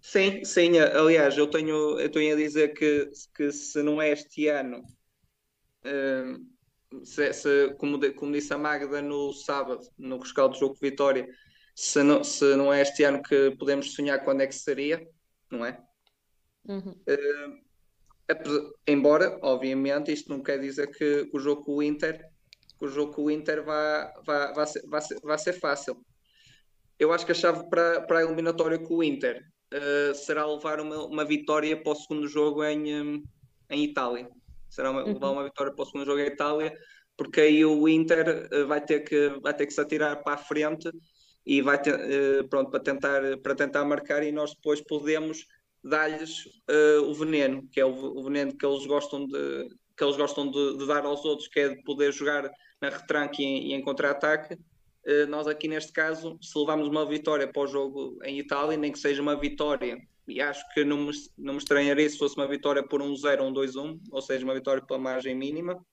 Sim, 0.00 0.44
sim. 0.44 0.78
Aliás, 0.78 1.36
eu 1.36 1.48
tenho, 1.48 1.98
eu 2.00 2.10
tenho 2.10 2.34
a 2.34 2.36
dizer 2.36 2.72
que, 2.74 3.08
que 3.34 3.50
se 3.52 3.82
não 3.82 4.00
é 4.00 4.10
este 4.10 4.48
ano, 4.48 4.82
hum, 5.84 6.46
se, 7.04 7.32
se- 7.32 7.74
como, 7.78 7.98
como 8.14 8.32
disse 8.32 8.52
a 8.54 8.58
Magda 8.58 9.02
no 9.02 9.32
sábado, 9.32 9.80
no 9.98 10.18
rescaldo 10.18 10.54
do 10.54 10.60
jogo 10.60 10.74
de 10.74 10.80
Vitória, 10.80 11.26
se 11.80 12.02
não, 12.02 12.24
se 12.24 12.56
não 12.56 12.72
é 12.72 12.82
este 12.82 13.04
ano 13.04 13.22
que 13.22 13.54
podemos 13.56 13.94
sonhar 13.94 14.24
quando 14.24 14.40
é 14.40 14.48
que 14.48 14.54
seria, 14.54 15.08
não 15.48 15.64
é? 15.64 15.80
Uhum. 16.64 16.92
Ape- 18.28 18.72
Embora, 18.84 19.38
obviamente, 19.42 20.12
isto 20.12 20.28
não 20.28 20.42
quer 20.42 20.58
dizer 20.58 20.88
que, 20.90 21.30
o 21.32 21.38
jogo 21.38 21.62
com 21.62 21.76
o 21.76 21.82
Inter, 21.82 22.18
que 22.76 22.84
o 22.84 22.88
jogo 22.88 23.14
com 23.14 23.22
o 23.22 23.30
Inter 23.30 23.64
vá, 23.64 24.12
vá, 24.26 24.52
vá, 24.54 24.66
ser, 24.66 24.82
vá, 24.88 25.00
ser, 25.00 25.20
vá 25.22 25.38
ser 25.38 25.52
fácil. 25.52 26.04
Eu 26.98 27.12
acho 27.12 27.24
que 27.24 27.30
a 27.30 27.34
chave 27.36 27.70
para, 27.70 28.00
para 28.00 28.18
a 28.18 28.22
eliminatória 28.24 28.80
com 28.80 28.96
o 28.96 29.04
Inter 29.04 29.40
eh, 29.70 30.14
será 30.14 30.44
levar 30.46 30.80
uma, 30.80 31.06
uma 31.06 31.24
vitória 31.24 31.80
para 31.80 31.92
o 31.92 31.94
segundo 31.94 32.26
jogo 32.26 32.64
em, 32.64 33.22
em 33.70 33.84
Itália. 33.84 34.28
Será 34.68 34.90
uma, 34.90 35.04
Uhum. 35.04 35.14
levar 35.14 35.30
uma 35.30 35.44
vitória 35.44 35.72
para 35.72 35.82
o 35.84 35.86
segundo 35.86 36.04
jogo 36.04 36.18
em 36.18 36.26
Itália, 36.26 36.76
porque 37.16 37.40
aí 37.40 37.64
o 37.64 37.88
Inter 37.88 38.48
eh, 38.50 38.64
vai 38.64 38.84
ter 38.84 39.04
que, 39.04 39.28
vai 39.40 39.54
ter 39.54 39.64
que 39.64 39.72
se 39.72 39.80
atirar 39.80 40.24
para 40.24 40.34
a 40.34 40.38
frente 40.38 40.90
e 41.44 41.62
vai 41.62 41.80
ter, 41.80 41.94
eh, 41.98 42.42
pronto, 42.44 42.70
para 42.70 42.80
tentar, 42.80 43.38
para 43.38 43.54
tentar 43.54 43.84
marcar 43.84 44.22
e 44.22 44.32
nós 44.32 44.54
depois 44.54 44.80
podemos 44.80 45.46
dar-lhes 45.82 46.44
eh, 46.68 46.98
o 46.98 47.14
veneno, 47.14 47.66
que 47.70 47.80
é 47.80 47.84
o, 47.84 47.90
o 47.90 48.22
veneno 48.22 48.56
que 48.56 48.66
eles 48.66 48.86
gostam 48.86 49.26
de 49.26 49.68
que 49.96 50.04
eles 50.04 50.16
gostam 50.16 50.48
de, 50.48 50.78
de 50.78 50.86
dar 50.86 51.04
aos 51.04 51.24
outros, 51.24 51.48
que 51.48 51.58
é 51.58 51.68
de 51.70 51.82
poder 51.82 52.12
jogar 52.12 52.48
na 52.80 52.88
retranque 52.88 53.42
e 53.42 53.46
em, 53.46 53.74
em 53.74 53.82
contra-ataque. 53.82 54.56
Eh, 55.04 55.26
nós 55.26 55.48
aqui 55.48 55.66
neste 55.66 55.92
caso, 55.92 56.38
se 56.40 56.56
levarmos 56.56 56.86
uma 56.86 57.04
vitória 57.04 57.50
para 57.50 57.62
o 57.62 57.66
jogo 57.66 58.16
em 58.22 58.38
Itália, 58.38 58.76
nem 58.76 58.92
que 58.92 58.98
seja 58.98 59.20
uma 59.20 59.34
vitória, 59.34 59.98
e 60.28 60.40
acho 60.40 60.62
que 60.72 60.84
não 60.84 60.98
me, 60.98 61.12
não 61.36 61.54
me 61.54 61.58
estranharia 61.58 62.08
se 62.08 62.16
fosse 62.16 62.36
uma 62.36 62.46
vitória 62.46 62.86
por 62.86 63.02
um 63.02 63.16
0 63.16 63.42
ou 63.42 63.50
um 63.50 63.52
2-1, 63.52 63.98
ou 64.12 64.22
seja, 64.22 64.44
uma 64.44 64.54
vitória 64.54 64.84
pela 64.86 65.00
margem 65.00 65.34
mínima, 65.34 65.84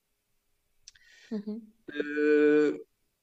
Uhum. 1.32 1.62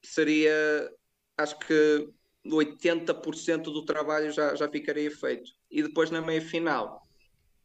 seria, 0.04 0.90
acho 1.36 1.58
que 1.58 2.08
80% 2.46 3.64
do 3.64 3.84
trabalho 3.84 4.30
já, 4.32 4.54
já 4.54 4.68
ficaria 4.68 5.10
feito. 5.10 5.50
E 5.70 5.82
depois 5.82 6.10
na 6.10 6.20
meia 6.20 6.40
final, 6.40 7.02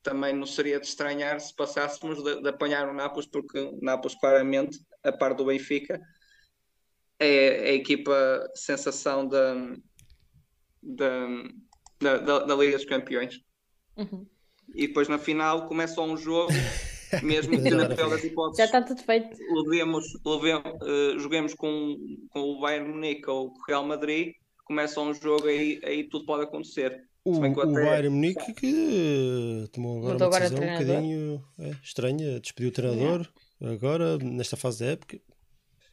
também 0.03 0.33
não 0.33 0.45
seria 0.45 0.79
de 0.79 0.87
estranhar 0.87 1.39
se 1.39 1.53
passássemos 1.55 2.23
de, 2.23 2.41
de 2.41 2.49
apanhar 2.49 2.87
o 2.87 2.93
Nápoles, 2.93 3.27
porque 3.27 3.59
o 3.59 3.79
Nápoles 3.81 4.17
claramente, 4.19 4.79
a 5.03 5.11
par 5.11 5.33
do 5.33 5.45
Benfica, 5.45 5.99
é 7.19 7.71
a 7.71 7.73
equipa 7.73 8.47
sensação 8.55 9.27
da, 9.27 9.53
da, 10.81 11.27
da, 11.99 12.17
da, 12.17 12.39
da 12.39 12.55
Liga 12.55 12.77
dos 12.77 12.85
Campeões. 12.85 13.41
Uhum. 13.97 14.27
E 14.75 14.87
depois 14.87 15.07
na 15.07 15.17
final 15.17 15.67
começa 15.67 15.99
um 16.01 16.15
jogo, 16.15 16.51
mesmo 17.23 17.51
que 17.61 17.69
na 17.69 17.85
pior 17.87 18.09
das 18.09 18.21
Já 18.21 18.27
hipóteses 18.27 18.65
está 18.65 18.81
tudo 18.81 19.01
feito. 19.03 19.37
levemos, 19.65 20.05
levemos, 20.25 20.63
eh, 20.83 21.19
joguemos 21.19 21.53
com, 21.53 21.97
com 22.29 22.39
o 22.41 22.59
Bayern 22.59 22.89
Munique 22.89 23.29
ou 23.29 23.51
com 23.51 23.59
o 23.59 23.63
Real 23.67 23.85
Madrid, 23.85 24.33
começa 24.65 24.99
um 25.01 25.13
jogo 25.13 25.47
aí, 25.47 25.79
aí 25.83 26.03
tudo 26.09 26.25
pode 26.25 26.43
acontecer. 26.43 27.01
O, 27.25 27.43
até- 27.43 27.65
Bayern 27.65 28.09
Munique 28.09 28.53
que 28.53 29.65
tomou 29.73 29.97
agora 29.99 30.13
Mudou 30.13 30.27
uma 30.29 30.35
agora 30.37 30.49
decisão 30.49 30.63
um 30.63 30.75
treinador. 30.75 30.87
bocadinho 30.87 31.43
é, 31.59 31.71
estranha, 31.83 32.39
despediu 32.39 32.69
o 32.69 32.73
treinador 32.73 33.27
agora, 33.61 34.17
nesta 34.19 34.55
fase 34.55 34.79
da 34.85 34.91
época. 34.91 35.19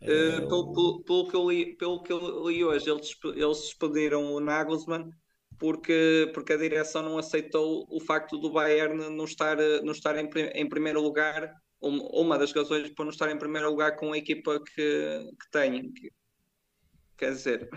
É, 0.00 0.40
pelo, 0.40 0.72
pelo, 0.72 1.02
pelo 1.04 1.28
que 1.28 1.34
eu 1.36 1.50
li, 1.50 1.76
pelo 1.76 2.02
que 2.02 2.12
eu 2.12 2.46
li 2.48 2.62
hoje, 2.64 2.90
eles, 2.90 3.10
eles 3.24 3.58
despediram 3.62 4.34
o 4.34 4.38
Nagelsmann 4.40 5.08
porque, 5.58 6.30
porque 6.34 6.52
a 6.52 6.56
direção 6.56 7.02
não 7.02 7.18
aceitou 7.18 7.86
o 7.88 8.00
facto 8.00 8.38
do 8.38 8.50
Bayern 8.50 9.10
não 9.10 9.24
estar, 9.24 9.56
não 9.82 9.92
estar 9.92 10.16
em, 10.16 10.28
em 10.54 10.68
primeiro 10.68 11.00
lugar, 11.00 11.52
uma, 11.80 12.38
das 12.38 12.52
razões 12.52 12.90
por 12.94 13.04
não 13.04 13.10
estar 13.10 13.30
em 13.30 13.38
primeiro 13.38 13.70
lugar 13.70 13.96
com 13.96 14.12
a 14.12 14.18
equipa 14.18 14.60
que, 14.60 15.28
que 15.40 15.50
tem. 15.50 15.92
Que- 15.92 16.10
quer 17.16 17.30
dizer, 17.32 17.68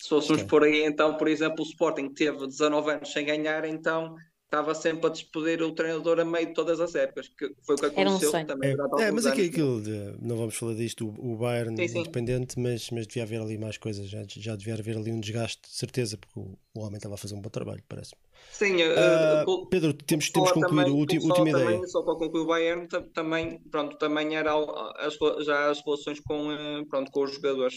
se 0.00 0.08
fôssemos 0.08 0.42
Sim. 0.42 0.46
por 0.48 0.64
aí, 0.64 0.82
então, 0.82 1.16
por 1.16 1.28
exemplo, 1.28 1.62
o 1.62 1.68
Sporting 1.68 2.12
teve 2.14 2.46
19 2.46 2.92
anos 2.92 3.12
sem 3.12 3.26
ganhar, 3.26 3.64
então 3.64 4.14
estava 4.46 4.74
sempre 4.74 5.06
a 5.06 5.10
despedir 5.10 5.62
o 5.62 5.72
treinador 5.74 6.18
a 6.20 6.24
meio 6.24 6.46
de 6.46 6.54
todas 6.54 6.80
as 6.80 6.94
épocas, 6.94 7.28
que 7.28 7.52
foi 7.64 7.74
o 7.74 7.78
que 7.78 7.86
Era 7.86 8.08
um 8.08 8.12
aconteceu 8.12 8.30
sonho. 8.30 8.46
também 8.46 8.70
É, 8.70 9.02
é, 9.02 9.10
mas 9.12 9.26
aqui 9.26 9.40
anos. 9.42 9.50
aquilo, 9.52 9.82
de- 9.82 10.16
não 10.26 10.36
vamos 10.36 10.54
falar 10.56 10.74
disto, 10.74 11.06
o, 11.08 11.32
o 11.32 11.36
Bayern 11.36 11.76
Sim, 11.76 11.88
sim. 11.88 11.98
independente, 12.00 12.58
mas, 12.58 12.90
mas 12.90 13.06
devia 13.06 13.24
haver 13.24 13.40
ali 13.40 13.58
mais 13.58 13.76
coisas, 13.76 14.08
já, 14.08 14.22
já 14.28 14.56
devia 14.56 14.74
haver 14.74 14.96
ali 14.96 15.10
um 15.12 15.20
desgaste, 15.20 15.60
de 15.62 15.74
certeza, 15.76 16.16
porque 16.16 16.38
o, 16.38 16.56
o 16.74 16.80
homem 16.80 16.96
estava 16.96 17.14
a 17.16 17.18
fazer 17.18 17.34
um 17.34 17.40
bom 17.40 17.50
trabalho, 17.50 17.82
parece-me. 17.88 18.20
Sim, 18.52 18.76
Ah, 18.82 19.44
pelo- 19.44 19.66
Pedro, 19.66 19.92
temos, 19.92 20.30
temos 20.30 20.48
que 20.52 20.54
concluir 20.54 20.82
também- 20.82 20.92
a 20.92 20.96
última 20.96 21.34
também, 21.34 21.50
ideia. 21.50 21.86
Só 21.88 22.02
para 22.02 22.14
concluir 22.14 22.42
o 22.42 22.46
Bayern, 22.46 22.88
ta- 22.88 23.02
também, 23.12 23.58
pronto, 23.70 23.98
também 23.98 24.36
era 24.36 24.52
as, 24.98 25.18
já 25.44 25.70
as 25.70 25.84
relações 25.84 26.20
com, 26.20 26.52
eh, 26.52 26.84
pronto, 26.88 27.10
com 27.10 27.24
os 27.24 27.34
jogadores. 27.34 27.74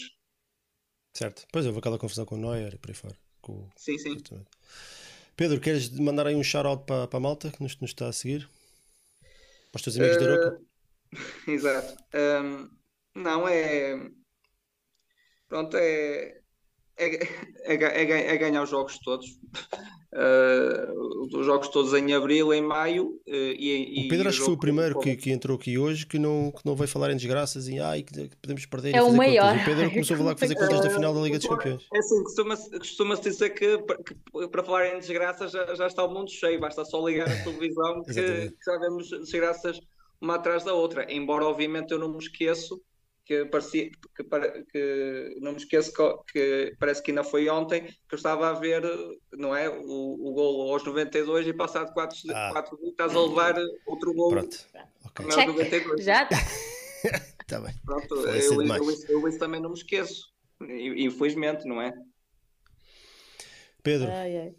Certo. 1.12 1.46
Pois 1.52 1.66
houve 1.66 1.78
aquela 1.78 1.98
confusão 1.98 2.24
com 2.24 2.36
o 2.36 2.38
Neuer 2.38 2.74
e 2.74 2.78
por 2.78 2.90
aí 2.90 2.94
fora. 2.94 3.16
com 3.42 3.52
o- 3.52 3.68
Sim, 3.76 3.98
sim. 3.98 4.12
exatamente. 4.16 4.50
Pedro, 5.40 5.58
queres 5.58 5.88
mandar 5.98 6.26
aí 6.26 6.34
um 6.34 6.42
shout-out 6.42 6.84
para, 6.84 7.08
para 7.08 7.16
a 7.16 7.20
malta 7.20 7.50
que 7.50 7.62
nos, 7.62 7.74
nos 7.80 7.92
está 7.92 8.06
a 8.06 8.12
seguir? 8.12 8.46
Para 9.72 9.78
os 9.78 9.82
teus 9.82 9.96
amigos 9.96 10.18
da 10.18 10.24
Aroca? 10.24 10.60
Exato. 11.48 12.04
Ahm, 12.12 12.68
não, 13.14 13.48
é. 13.48 14.10
Pronto, 15.48 15.78
é. 15.78 16.39
É, 17.00 17.24
é, 17.24 17.74
é, 17.74 17.76
ga- 17.76 18.18
é 18.18 18.36
ganhar 18.36 18.62
os 18.62 18.68
jogos 18.70 18.98
todos. 18.98 19.26
Ah, 20.12 20.92
os 21.32 21.46
jogos 21.46 21.68
todos 21.68 21.94
em 21.94 22.12
abril, 22.12 22.52
em 22.52 22.60
maio. 22.62 23.20
eh, 23.26 23.54
e, 23.58 24.00
O 24.00 24.04
e 24.04 24.08
Pedro 24.08 24.28
acho 24.28 24.38
que 24.38 24.44
foi 24.44 24.54
o 24.54 24.58
primeiro 24.58 24.98
que, 24.98 25.16
que 25.16 25.30
entrou 25.30 25.56
aqui 25.56 25.78
hoje 25.78 26.04
que 26.06 26.18
não, 26.18 26.50
que 26.50 26.66
não 26.66 26.74
veio 26.74 26.88
falar 26.88 27.10
em 27.12 27.16
desgraças 27.16 27.68
e 27.68 27.78
ai, 27.78 28.02
que 28.02 28.28
que 28.28 28.36
podemos 28.36 28.66
perder 28.66 28.90
e 28.94 28.96
É 28.96 29.02
o 29.02 29.12
maior. 29.12 29.50
contas. 29.50 29.62
O 29.62 29.64
Pedro 29.64 29.90
começou 29.90 30.14
a 30.14 30.18
falar 30.18 30.34
que 30.34 30.40
fazer 30.40 30.54
contas 30.58 30.80
da 30.80 30.90
final 30.90 31.14
da 31.14 31.20
Liga 31.20 31.38
dos 31.38 31.46
Campeões. 31.46 31.86
É 31.94 31.98
assim, 31.98 32.22
costuma-se 32.24 32.70
costuma-se 32.70 33.22
dizer 33.22 33.50
que, 33.50 33.78
que 33.78 34.48
para 34.48 34.64
falar 34.64 34.88
em 34.94 34.98
desgraças 34.98 35.52
já, 35.52 35.74
já 35.74 35.86
está 35.86 36.04
o 36.04 36.12
mundo 36.12 36.30
cheio, 36.30 36.58
basta 36.60 36.84
só 36.84 37.06
ligar 37.06 37.30
a 37.30 37.42
televisão 37.44 38.02
que, 38.04 38.12
que 38.50 38.64
já 38.66 38.78
vemos 38.78 39.08
desgraças 39.10 39.80
uma 40.20 40.34
atrás 40.34 40.64
da 40.64 40.74
outra. 40.74 41.06
Embora, 41.12 41.44
obviamente, 41.46 41.92
eu 41.92 41.98
não 41.98 42.10
me 42.10 42.18
esqueço 42.18 42.80
que 43.30 43.44
parecia 43.44 43.88
que, 44.16 44.24
que 44.72 45.36
não 45.40 45.52
me 45.52 45.58
esqueço 45.58 45.92
que, 45.92 46.32
que 46.32 46.76
parece 46.80 47.00
que 47.00 47.12
ainda 47.12 47.22
foi 47.22 47.48
ontem 47.48 47.84
que 47.84 47.94
eu 48.14 48.16
estava 48.16 48.48
a 48.48 48.54
ver, 48.54 48.82
não 49.32 49.54
é? 49.54 49.68
O, 49.68 49.82
o 50.28 50.32
gol 50.32 50.72
aos 50.72 50.82
92 50.84 51.46
e 51.46 51.52
passado 51.52 51.92
4 51.92 52.18
Ah. 52.34 52.50
quatro 52.52 52.72
minutos 52.76 52.90
estás 52.90 53.14
a 53.14 53.20
levar 53.20 53.54
outro 53.86 54.12
gol 54.14 54.30
Pronto. 54.30 54.56
Ok. 55.04 55.24
aos 55.26 55.34
Check. 55.36 55.46
92. 55.46 56.04
Já 56.04 56.24
está. 56.24 56.36
Bem. 57.60 57.74
Pronto, 57.84 58.14
eu, 58.16 58.42
cedo 58.42 58.62
eu, 58.62 58.84
eu, 58.84 59.20
eu 59.20 59.28
isso 59.28 59.38
também 59.38 59.60
não 59.60 59.70
me 59.70 59.76
esqueço. 59.76 60.28
E- 60.62 61.04
Infelizmente, 61.04 61.64
não 61.68 61.80
é? 61.80 61.92
Pedro, 63.82 64.08
Ai, 64.10 64.36
ai. 64.36 64.54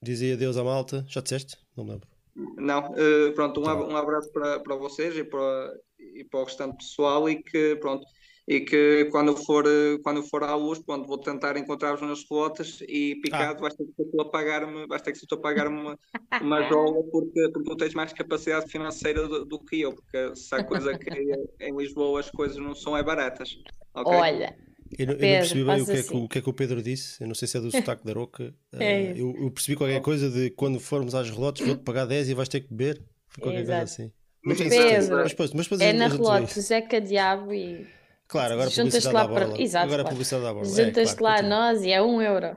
diz 0.00 0.22
aí 0.22 0.32
adeus 0.32 0.56
à 0.56 0.62
malta. 0.64 1.04
Já 1.08 1.20
disseste? 1.20 1.56
Não 1.76 1.84
me 1.84 1.90
lembro. 1.92 2.08
Não, 2.56 2.94
eh, 2.96 3.32
pronto, 3.32 3.60
um, 3.60 3.64
Tá 3.64 3.74
um 3.74 3.96
abraço 3.96 4.32
para, 4.32 4.58
para 4.60 4.74
vocês 4.76 5.14
e 5.16 5.22
para, 5.24 5.74
e 6.14 6.24
para 6.24 6.40
o 6.40 6.44
restante 6.44 6.76
pessoal 6.78 7.28
e 7.28 7.42
que, 7.42 7.76
pronto, 7.76 8.06
e 8.46 8.60
que 8.60 9.06
quando 9.10 9.28
eu 9.32 9.36
for, 9.36 9.64
quando 10.02 10.18
eu 10.18 10.22
for 10.24 10.42
à 10.44 10.54
luz, 10.54 10.78
pronto, 10.80 11.06
vou 11.06 11.18
tentar 11.18 11.56
encontrar-vos 11.56 12.02
nas 12.02 12.24
rotas 12.28 12.78
e 12.82 13.16
picado, 13.22 13.60
vais 13.60 13.74
ter 13.74 13.84
que 13.84 13.92
tu 14.04 14.20
a 14.20 14.30
pagar-me, 14.30 14.86
vais 14.86 15.02
ter 15.02 15.12
que 15.12 15.18
ser 15.18 15.26
tu 15.26 15.34
a 15.36 15.40
pagar-me 15.40 15.78
uma, 15.80 15.98
uma 16.40 16.62
jola 16.62 17.02
porque, 17.10 17.48
porque 17.52 17.70
tu 17.70 17.76
tens 17.76 17.94
mais 17.94 18.12
capacidade 18.12 18.70
financeira 18.70 19.26
do, 19.28 19.44
do 19.44 19.58
que 19.64 19.80
eu, 19.80 19.94
porque 19.94 20.34
se 20.36 20.54
há 20.54 20.60
coisa 20.64 20.94
que 20.94 21.08
é- 21.60 21.68
em 21.68 21.76
Lisboa 21.76 22.20
as 22.20 22.30
coisas 22.30 22.56
não 22.58 22.74
são 22.74 22.96
é 22.96 23.02
baratas. 23.02 23.50
ok? 23.94 24.18
Olha, 24.18 24.56
Eu 24.98 25.06
não, 25.06 25.14
eu 25.14 25.28
não 25.28 25.28
Pedro, 25.28 25.38
percebi 25.38 25.64
bem 25.64 25.80
o 25.80 25.86
que, 25.86 25.96
é 25.96 26.02
que, 26.04 26.10
assim. 26.10 26.16
o 26.16 26.28
que 26.28 26.38
é 26.38 26.42
que 26.42 26.50
o 26.50 26.52
Pedro 26.52 26.82
disse. 26.82 27.22
Eu 27.22 27.28
não 27.28 27.34
sei 27.34 27.48
se 27.48 27.56
é 27.56 27.60
do 27.60 27.70
sotaque 27.72 28.04
da 28.04 28.12
Roca. 28.12 28.54
É 28.78 29.14
Eh, 29.14 29.20
eu, 29.20 29.34
eu 29.40 29.50
percebi 29.50 29.76
qualquer 29.76 30.00
coisa 30.02 30.30
de 30.30 30.50
quando 30.50 30.78
formos 30.80 31.14
às 31.14 31.30
relotes 31.30 31.62
vou-te 31.64 31.82
pagar 31.82 32.06
10 32.06 32.28
e 32.28 32.34
vais 32.34 32.48
ter 32.48 32.60
que 32.60 32.68
beber. 32.74 33.02
Qualquer 33.40 33.64
coisa 33.64 33.82
Exato. 33.82 33.84
assim. 33.84 34.12
Não 34.44 34.56
tenho 34.56 34.70
Pedro. 34.70 35.16
Mas, 35.16 35.30
depois- 35.30 35.52
mas 35.52 35.80
é 35.80 35.92
na 35.92 36.08
relote, 36.08 36.44
isso. 36.50 36.60
Zeca 36.62 37.00
Diabo 37.00 37.52
e 37.52 37.86
Claro, 38.26 38.54
agora 38.54 38.68
a 38.68 38.70
Juntas-te 38.70 39.02
publicidade 39.02 39.14
lá 39.14 39.26
borla. 39.28 39.46
para- 39.54 39.62
Exato, 39.62 39.84
agora 39.84 40.00
a 40.00 40.04
claro. 40.04 40.14
publicidade 40.14 40.46
à 40.46 40.52
borla. 40.54 40.68
É, 40.68 40.84
juntas-te 40.84 41.16
claro, 41.16 41.42
lá 41.42 41.46
a 41.46 41.48
nós 41.72 41.82
e 41.84 41.92
é 41.92 42.02
um 42.02 42.22
euro. 42.22 42.56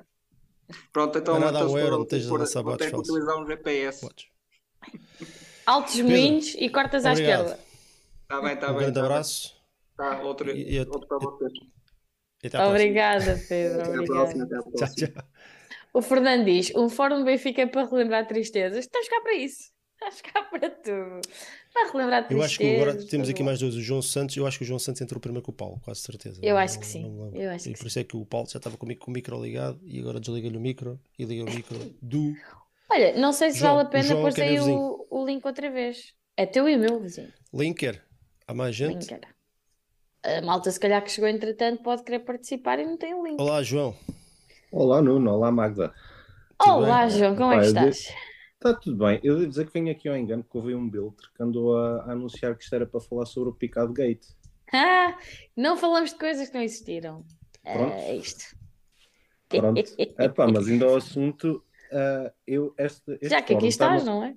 Pronto, 0.92 1.18
então, 1.20 1.34
Não 1.40 1.42
é 1.42 1.52
nada 1.52 1.60
então 1.66 1.72
um 1.74 1.78
euro, 1.78 1.98
não 2.00 2.06
tens 2.06 2.24
de 2.24 2.30
for- 2.30 2.40
lançar 2.40 2.64
vou 2.64 2.76
ter 2.78 2.90
que 2.90 2.96
utilizar 2.98 3.38
um 3.40 3.46
GPS. 3.46 4.08
Altos 5.66 6.00
moinhos 6.02 6.56
e 6.58 6.70
cortas 6.70 7.06
à 7.06 7.14
esquerda. 7.14 7.60
Está 8.24 8.42
bem, 8.42 8.54
está 8.54 8.68
Um 8.68 8.70
bem. 8.72 8.80
grande 8.80 8.94
tá 8.94 9.06
abraço. 9.06 9.56
Tá, 9.98 10.22
outro, 10.24 10.50
E- 10.52 10.80
outro 10.80 11.08
para 11.08 11.18
vocês. 11.20 11.52
E. 12.44 12.58
Obrigada, 12.58 13.42
Pedro. 13.48 13.80
Obrigada. 13.90 14.06
próxima, 14.06 14.44
até 14.44 14.56
à 14.56 14.60
Tchau, 14.62 14.72
próxima. 14.72 15.08
tchau. 15.08 15.24
O 15.94 16.02
Fernando 16.02 16.46
diz: 16.46 16.72
um 16.76 16.90
fórum 16.90 17.20
do 17.20 17.26
Benfica 17.26 17.62
é 17.62 17.66
para 17.66 17.86
relembrar 17.88 18.28
tristezas. 18.28 18.86
Estás 18.86 19.08
cá 19.10 19.22
para 19.22 19.34
isso. 19.36 19.72
Acho 20.08 20.24
que 20.24 20.30
há 20.38 20.44
para 20.44 20.70
tudo. 20.70 21.22
Para 21.74 21.92
relembrar 21.92 22.28
Eu 22.30 22.42
acho 22.44 22.58
que 22.58 22.76
agora 22.76 22.94
temos 23.06 23.28
tá 23.28 23.32
aqui 23.34 23.44
mais 23.44 23.60
dois. 23.60 23.76
O 23.76 23.82
João 23.82 24.02
Santos, 24.02 24.38
eu 24.38 24.46
acho 24.46 24.58
que 24.60 24.64
o 24.64 24.68
João 24.68 24.80
Santos 24.80 25.02
entrou 25.02 25.20
primeiro 25.20 25.44
com 25.44 25.52
o 25.52 25.54
Paulo, 25.56 25.80
quase 25.84 26.02
certeza. 26.02 26.40
Eu 26.44 26.54
Não- 26.56 26.62
acho 26.62 26.80
que 26.80 26.86
sim, 26.86 27.04
eu 27.34 27.50
acho 27.52 27.70
E 27.70 27.74
que 27.74 27.80
por 27.80 27.88
isso 27.88 28.00
é 28.00 28.04
que 28.04 28.16
o 28.16 28.26
Paulo 28.26 28.48
já 28.50 28.58
estava 28.58 28.78
comigo 28.78 29.02
com 29.04 29.12
o 29.12 29.14
micro 29.14 29.42
ligado 29.42 29.80
e 29.84 30.00
agora 30.00 30.20
desliga-lhe 30.20 30.56
o 30.58 30.62
micro 30.62 31.00
e 31.18 31.26
liga 31.26 31.44
o 31.44 31.54
micro 31.54 31.78
do. 32.02 32.34
Olha, 32.90 33.18
não 33.18 33.34
sei 33.34 33.52
se 33.52 33.60
João, 33.60 33.76
vale 33.78 33.88
a 33.88 33.90
o 33.90 33.92
pena 33.92 34.16
pôr 34.16 34.40
é 34.40 34.44
aí 34.44 34.60
o, 34.60 35.08
o 35.10 35.26
link 35.26 35.44
outra 35.46 35.70
vez. 35.72 36.14
É 36.38 36.46
teu 36.46 36.70
e 36.70 36.78
meu 36.78 37.00
vizinho. 37.00 37.34
Linker. 37.54 38.02
Há 38.48 38.54
mais 38.54 38.76
gente? 38.76 38.92
Link 39.00 39.12
era. 39.12 39.28
A 40.24 40.42
malta, 40.42 40.70
se 40.72 40.80
calhar, 40.80 41.04
que 41.04 41.12
chegou 41.12 41.30
entretanto, 41.30 41.82
pode 41.82 42.04
querer 42.04 42.20
participar 42.20 42.80
e 42.80 42.86
não 42.86 42.98
tem 42.98 43.14
o 43.14 43.26
link. 43.26 43.40
Olá, 43.40 43.62
João. 43.64 43.96
Olá, 44.72 45.02
Nuno. 45.02 45.32
Olá, 45.32 45.52
Magda. 45.52 45.94
tudo 46.60 46.72
Olá, 46.72 47.06
bem? 47.08 47.18
João, 47.18 47.36
como 47.36 47.54
é 47.54 47.60
que 47.60 47.66
estás? 47.68 48.14
Está 48.56 48.74
tudo 48.74 49.06
bem. 49.06 49.20
Eu 49.24 49.36
devo 49.36 49.48
dizer 49.50 49.68
que 49.68 49.74
venho 49.74 49.92
aqui 49.92 50.08
ao 50.08 50.16
engano 50.16 50.44
porque 50.44 50.58
houve 50.58 50.74
um 50.76 50.90
biltre 50.90 51.28
que 51.36 51.44
andou 51.44 51.78
a, 51.78 52.04
a 52.04 52.12
anunciar 52.14 52.56
que 52.56 52.64
isto 52.64 52.74
era 52.74 52.86
para 52.86 53.00
falar 53.02 53.26
sobre 53.26 53.50
o 53.50 53.54
Picado 53.54 53.94
Gate. 53.94 54.26
Ah, 54.74 55.16
não 55.56 55.78
falamos 55.78 56.12
de 56.12 56.18
coisas 56.20 56.48
que 56.48 56.56
não 56.56 56.62
existiram. 56.64 57.24
Pronto. 57.64 57.94
É 57.94 58.16
isto. 58.16 58.56
Pronto. 59.50 59.82
Epá, 59.98 60.48
mas 60.48 60.68
ainda 60.68 60.86
ao 60.86 60.96
assunto, 60.96 61.64
ah, 61.92 62.32
eu, 62.48 62.74
este, 62.78 63.12
este 63.22 63.30
Já 63.30 63.42
que 63.42 63.54
aqui 63.54 63.68
estás, 63.68 64.04
não 64.04 64.24
é? 64.24 64.36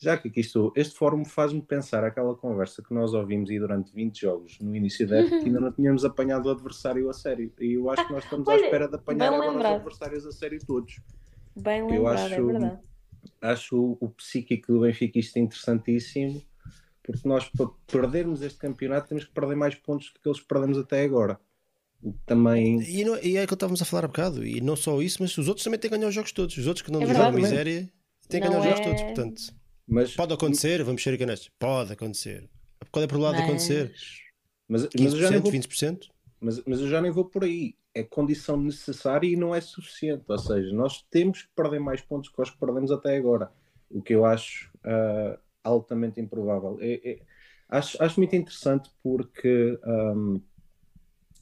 Já 0.00 0.16
que 0.16 0.28
aqui 0.28 0.40
estou, 0.40 0.72
este 0.76 0.94
fórum 0.96 1.24
faz-me 1.24 1.60
pensar 1.60 2.04
aquela 2.04 2.32
conversa 2.36 2.80
que 2.82 2.94
nós 2.94 3.12
ouvimos 3.12 3.50
aí 3.50 3.58
durante 3.58 3.92
20 3.92 4.20
jogos 4.20 4.56
no 4.60 4.74
início 4.74 5.06
da 5.08 5.16
época 5.18 5.40
que 5.40 5.46
ainda 5.46 5.58
não 5.60 5.72
tínhamos 5.72 6.04
apanhado 6.04 6.46
o 6.46 6.50
adversário 6.52 7.10
a 7.10 7.12
sério. 7.12 7.52
E 7.58 7.72
eu 7.72 7.90
acho 7.90 8.06
que 8.06 8.12
nós 8.12 8.22
estamos 8.22 8.46
à 8.48 8.52
Olha, 8.52 8.64
espera 8.64 8.88
de 8.88 8.94
apanhar 8.94 9.32
agora 9.34 9.50
lembrado. 9.50 9.72
os 9.72 9.76
adversários 9.80 10.24
a 10.26 10.30
sério 10.30 10.60
todos. 10.64 11.00
Bem 11.56 11.80
Eu 11.80 11.86
lembrado, 11.88 12.18
é 12.18 12.24
acho- 12.36 12.46
verdade. 12.46 12.78
Acho 13.40 13.76
o, 13.76 13.98
o 14.00 14.08
psíquico 14.10 14.72
do 14.72 14.80
Benfica 14.80 15.18
interessantíssimo, 15.38 16.42
porque 17.02 17.26
nós, 17.28 17.48
para 17.48 17.68
perdermos 17.86 18.42
este 18.42 18.58
campeonato, 18.58 19.08
temos 19.08 19.24
que 19.24 19.32
perder 19.32 19.56
mais 19.56 19.74
pontos 19.74 20.08
do 20.08 20.12
que 20.14 20.18
aqueles 20.20 20.40
que 20.40 20.46
perdemos 20.46 20.78
até 20.78 21.02
agora. 21.02 21.38
Também. 22.26 22.80
E, 22.82 23.04
não- 23.04 23.18
e 23.18 23.36
é 23.36 23.46
que 23.46 23.54
estávamos 23.54 23.82
a 23.82 23.84
falar 23.84 24.04
há 24.04 24.08
bocado. 24.08 24.46
E 24.46 24.60
não 24.60 24.76
só 24.76 25.00
isso, 25.02 25.18
mas 25.20 25.36
os 25.36 25.48
outros 25.48 25.64
também 25.64 25.78
têm 25.80 25.90
que 25.90 25.96
ganhar 25.96 26.08
os 26.08 26.14
jogos 26.14 26.30
todos. 26.32 26.56
Os 26.56 26.66
outros 26.66 26.84
que 26.84 26.92
não 26.92 27.02
É 27.02 27.06
verdade. 27.06 27.36
miséria 27.36 27.90
têm 28.28 28.40
que 28.40 28.48
Não 28.48 28.60
ganhar 28.60 28.72
os 28.74 28.78
jogos 28.78 28.80
é- 28.80 28.84
todos. 28.84 29.02
Portanto, 29.02 29.42
Mas, 29.86 30.14
pode 30.14 30.32
acontecer, 30.34 30.82
vamos 30.84 31.02
ser 31.02 31.20
honestos. 31.20 31.50
Pode 31.58 31.92
acontecer. 31.92 32.48
Qual 32.92 33.02
é 33.02 33.04
a 33.04 33.08
probabilidade 33.08 33.44
de 33.44 33.50
acontecer? 33.50 33.92
mas, 34.68 34.82
mas, 35.00 35.12
eu 35.14 35.18
já 35.18 35.28
15%, 35.30 35.42
vou, 35.42 35.50
20%? 35.52 36.08
mas, 36.40 36.62
mas 36.66 36.80
eu 36.80 36.88
já 36.88 37.00
nem 37.02 37.10
vou 37.10 37.24
por 37.24 37.42
aí. 37.42 37.74
É 37.98 38.04
condição 38.04 38.56
necessária 38.56 39.26
e 39.26 39.36
não 39.36 39.54
é 39.54 39.60
suficiente. 39.60 40.24
Ou 40.28 40.38
seja, 40.38 40.72
nós 40.74 41.02
temos 41.10 41.42
que 41.42 41.48
perder 41.54 41.80
mais 41.80 42.00
pontos 42.00 42.30
que 42.30 42.40
os 42.40 42.50
que 42.50 42.58
perdemos 42.58 42.90
até 42.90 43.16
agora. 43.16 43.50
O 43.90 44.02
que 44.02 44.14
eu 44.14 44.24
acho 44.24 44.70
ah, 44.84 45.38
altamente 45.62 46.20
improvável. 46.20 46.78
É- 46.80 47.10
é- 47.10 47.18
acho, 47.68 48.02
acho 48.02 48.20
muito 48.20 48.34
interessante 48.36 48.90
porque 49.02 49.78
ahm, 49.82 50.40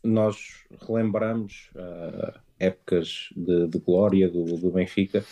nós 0.03 0.65
relembramos 0.87 1.71
ah, 1.77 2.41
épocas 2.59 3.29
de, 3.37 3.69
de 3.69 3.79
glória 3.79 4.29
do, 4.29 4.45
do 4.45 4.71
Benfica. 4.71 5.25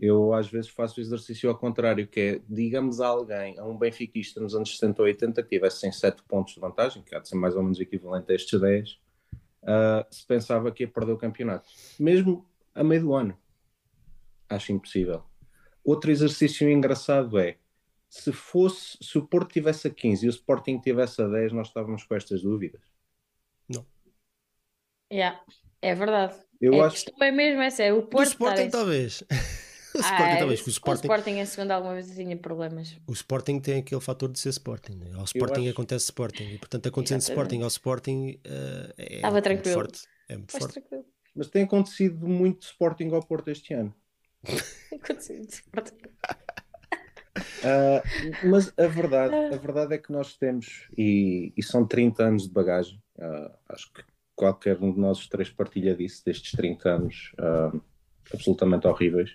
Eu 0.00 0.32
às 0.32 0.48
vezes 0.48 0.70
faço 0.70 1.00
o 1.00 1.02
exercício 1.02 1.50
ao 1.50 1.58
contrário, 1.58 2.06
que 2.06 2.20
é, 2.20 2.40
digamos 2.48 3.00
a 3.00 3.08
alguém, 3.08 3.58
a 3.58 3.66
um 3.66 3.76
benfiquista 3.76 4.40
nos 4.40 4.54
anos 4.54 4.78
70 4.78 5.02
ou 5.02 5.06
80 5.08 5.42
que 5.42 5.48
tivesse 5.48 5.90
7 5.90 6.22
pontos 6.22 6.54
de 6.54 6.60
vantagem, 6.60 7.02
que 7.02 7.14
há 7.16 7.18
de 7.18 7.28
ser 7.28 7.34
mais 7.34 7.56
ou 7.56 7.64
menos 7.64 7.80
equivalente 7.80 8.30
a 8.30 8.34
estes 8.36 8.60
10, 8.60 9.00
ah, 9.70 10.06
se 10.10 10.26
pensava 10.26 10.72
que 10.72 10.84
ia 10.84 10.88
perder 10.88 11.12
o 11.12 11.18
campeonato. 11.18 11.68
Mesmo 12.00 12.48
a 12.74 12.82
meio 12.82 13.02
do 13.02 13.14
ano. 13.14 13.38
Acho 14.48 14.72
impossível. 14.72 15.22
Outro 15.84 16.10
exercício 16.10 16.68
engraçado 16.70 17.38
é, 17.38 17.58
se 18.08 18.32
fosse, 18.32 18.96
se 19.02 19.18
o 19.18 19.26
Porto 19.26 19.52
tivesse 19.52 19.86
a 19.88 19.90
15 19.90 20.24
e 20.24 20.28
o 20.28 20.30
Sporting 20.30 20.78
tivesse 20.80 21.20
a 21.20 21.28
10, 21.28 21.52
nós 21.52 21.68
estávamos 21.68 22.02
com 22.04 22.14
estas 22.14 22.40
dúvidas. 22.42 22.80
Yeah, 25.10 25.42
é 25.80 25.94
verdade. 25.94 26.36
Eu 26.60 26.74
É, 26.74 26.80
a 26.80 26.86
acho 26.86 27.04
questão 27.06 27.26
é 27.26 27.30
mesmo 27.32 27.62
essa, 27.62 27.82
é 27.82 27.92
o 27.92 28.02
Porto 28.02 28.28
Sporting, 28.28 28.54
estar 28.54 28.66
em- 28.66 28.70
talvez. 28.70 29.24
o 29.94 29.98
Ah, 29.98 30.00
Sporting, 30.02 30.38
talvez. 30.38 30.60
que 30.60 30.66
O 30.66 30.68
o 30.68 30.72
Sporting, 30.72 31.00
Sporting 31.06 31.30
em 31.38 31.46
segunda 31.46 31.74
alguma 31.74 31.94
vez 31.94 32.14
tinha 32.14 32.36
problemas. 32.36 32.96
o 33.06 33.12
Sporting 33.12 33.60
tem 33.60 33.78
aquele 33.80 34.00
fator 34.00 34.30
de 34.30 34.38
ser 34.38 34.50
Sporting. 34.50 34.96
né? 34.96 35.10
Ao 35.14 35.24
Sporting 35.24 35.60
acho- 35.62 35.70
acontece 35.70 36.04
Sporting. 36.06 36.44
E, 36.54 36.58
portanto, 36.58 36.88
acontecendo 36.88 37.18
Exatamente. 37.20 37.40
Sporting 37.54 37.62
ao 37.62 37.68
Sporting 37.68 38.40
eh, 38.44 38.94
é 38.98 39.14
Estava 39.16 39.32
muito 39.32 39.44
tranquilo. 39.44 39.74
forte. 39.74 40.02
É 40.28 40.36
muito 40.36 40.50
Mas 40.52 40.62
forte. 40.62 40.72
tranquilo. 40.80 41.04
Mas 41.34 41.46
tem 41.48 41.62
acontecido 41.64 42.26
muito 42.26 42.62
Sporting 42.62 43.10
ao 43.14 43.22
Porto 43.22 43.48
este 43.48 43.72
ano. 43.74 43.94
Aconteceu 44.92 45.40
de 45.40 45.52
Sporting. 45.52 45.96
Ah, 47.64 48.02
mas 48.44 48.72
a 48.76 48.86
verdade, 48.88 49.34
a 49.34 49.56
verdade 49.56 49.94
é 49.94 49.98
que 49.98 50.10
nós 50.10 50.36
temos, 50.36 50.88
e, 50.96 51.52
e 51.56 51.62
são 51.62 51.86
30 51.86 52.24
anos 52.24 52.42
de 52.44 52.50
bagagem, 52.50 53.00
ah, 53.20 53.56
acho 53.68 53.92
que 53.92 54.02
qualquer 54.34 54.76
um 54.78 54.92
de 54.92 54.98
nós 54.98 55.18
os 55.18 55.28
três 55.28 55.48
partilha 55.50 55.94
disso, 55.94 56.24
destes 56.24 56.50
30 56.52 56.88
anos 56.88 57.32
ah, 57.38 57.72
absolutamente 58.32 58.86
horríveis, 58.86 59.34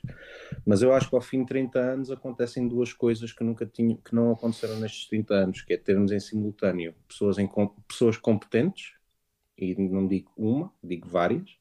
mas 0.66 0.82
eu 0.82 0.94
acho 0.94 1.10
que 1.10 1.16
ao 1.16 1.22
fim 1.22 1.42
de 1.42 1.48
30 1.48 1.80
anos 1.80 2.12
acontecem 2.12 2.68
duas 2.68 2.94
coisas 2.94 3.32
que 3.32 3.44
nunca 3.44 3.66
tinham, 3.66 3.98
que 3.98 4.14
não 4.14 4.32
aconteceram 4.32 4.80
nestes 4.80 5.08
30 5.08 5.34
anos, 5.34 5.62
que 5.62 5.74
é 5.74 5.78
termos 5.78 6.12
em 6.12 6.20
simultâneo 6.20 6.94
pessoas, 7.08 7.38
em, 7.38 7.50
pessoas 7.88 8.18
competentes, 8.18 8.94
e 9.58 9.76
não 9.76 10.08
digo 10.08 10.32
uma, 10.38 10.72
digo 10.84 11.08
várias, 11.08 11.58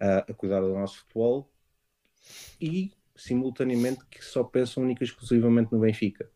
ah, 0.00 0.24
a 0.28 0.34
cuidar 0.34 0.60
do 0.60 0.74
nosso 0.74 1.00
futebol, 1.00 1.50
e 2.60 2.92
simultaneamente 3.16 4.04
que 4.06 4.24
só 4.24 4.44
pensam 4.44 4.82
única 4.82 5.02
e 5.02 5.06
exclusivamente 5.06 5.72
no 5.72 5.80
Benfica. 5.80 6.30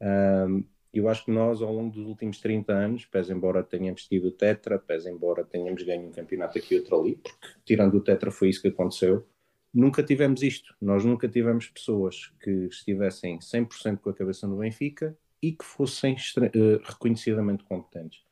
Ahm, 0.00 0.64
eu 0.92 1.08
acho 1.08 1.24
que 1.24 1.30
nós, 1.30 1.60
ao 1.60 1.72
longo 1.72 1.94
dos 1.94 2.06
últimos 2.06 2.40
30 2.40 2.72
anos, 2.72 3.04
pese 3.06 3.32
embora 3.32 3.62
tenhamos 3.62 4.06
tido 4.06 4.28
o 4.28 4.30
Tetra, 4.30 4.78
pese 4.78 5.10
embora 5.10 5.44
tenhamos 5.44 5.82
ganho 5.82 6.08
um 6.08 6.12
campeonato 6.12 6.58
aqui 6.58 6.74
e 6.74 6.78
outro 6.78 7.00
ali, 7.00 7.16
porque 7.16 7.48
tirando 7.64 7.94
o 7.94 8.00
Tetra 8.00 8.30
foi 8.30 8.48
isso 8.48 8.62
que 8.62 8.68
aconteceu, 8.68 9.26
nunca 9.72 10.02
tivemos 10.02 10.42
isto. 10.42 10.74
Nós 10.80 11.04
nunca 11.04 11.28
tivemos 11.28 11.68
pessoas 11.68 12.32
que 12.40 12.50
estivessem 12.66 13.38
100% 13.38 13.98
com 13.98 14.10
a 14.10 14.14
cabeça 14.14 14.46
no 14.46 14.58
Benfica 14.58 15.16
e 15.42 15.52
que 15.52 15.64
fossem 15.64 16.16
eh, 16.16 16.80
reconhecidamente 16.82 17.64
competentes. 17.64 18.22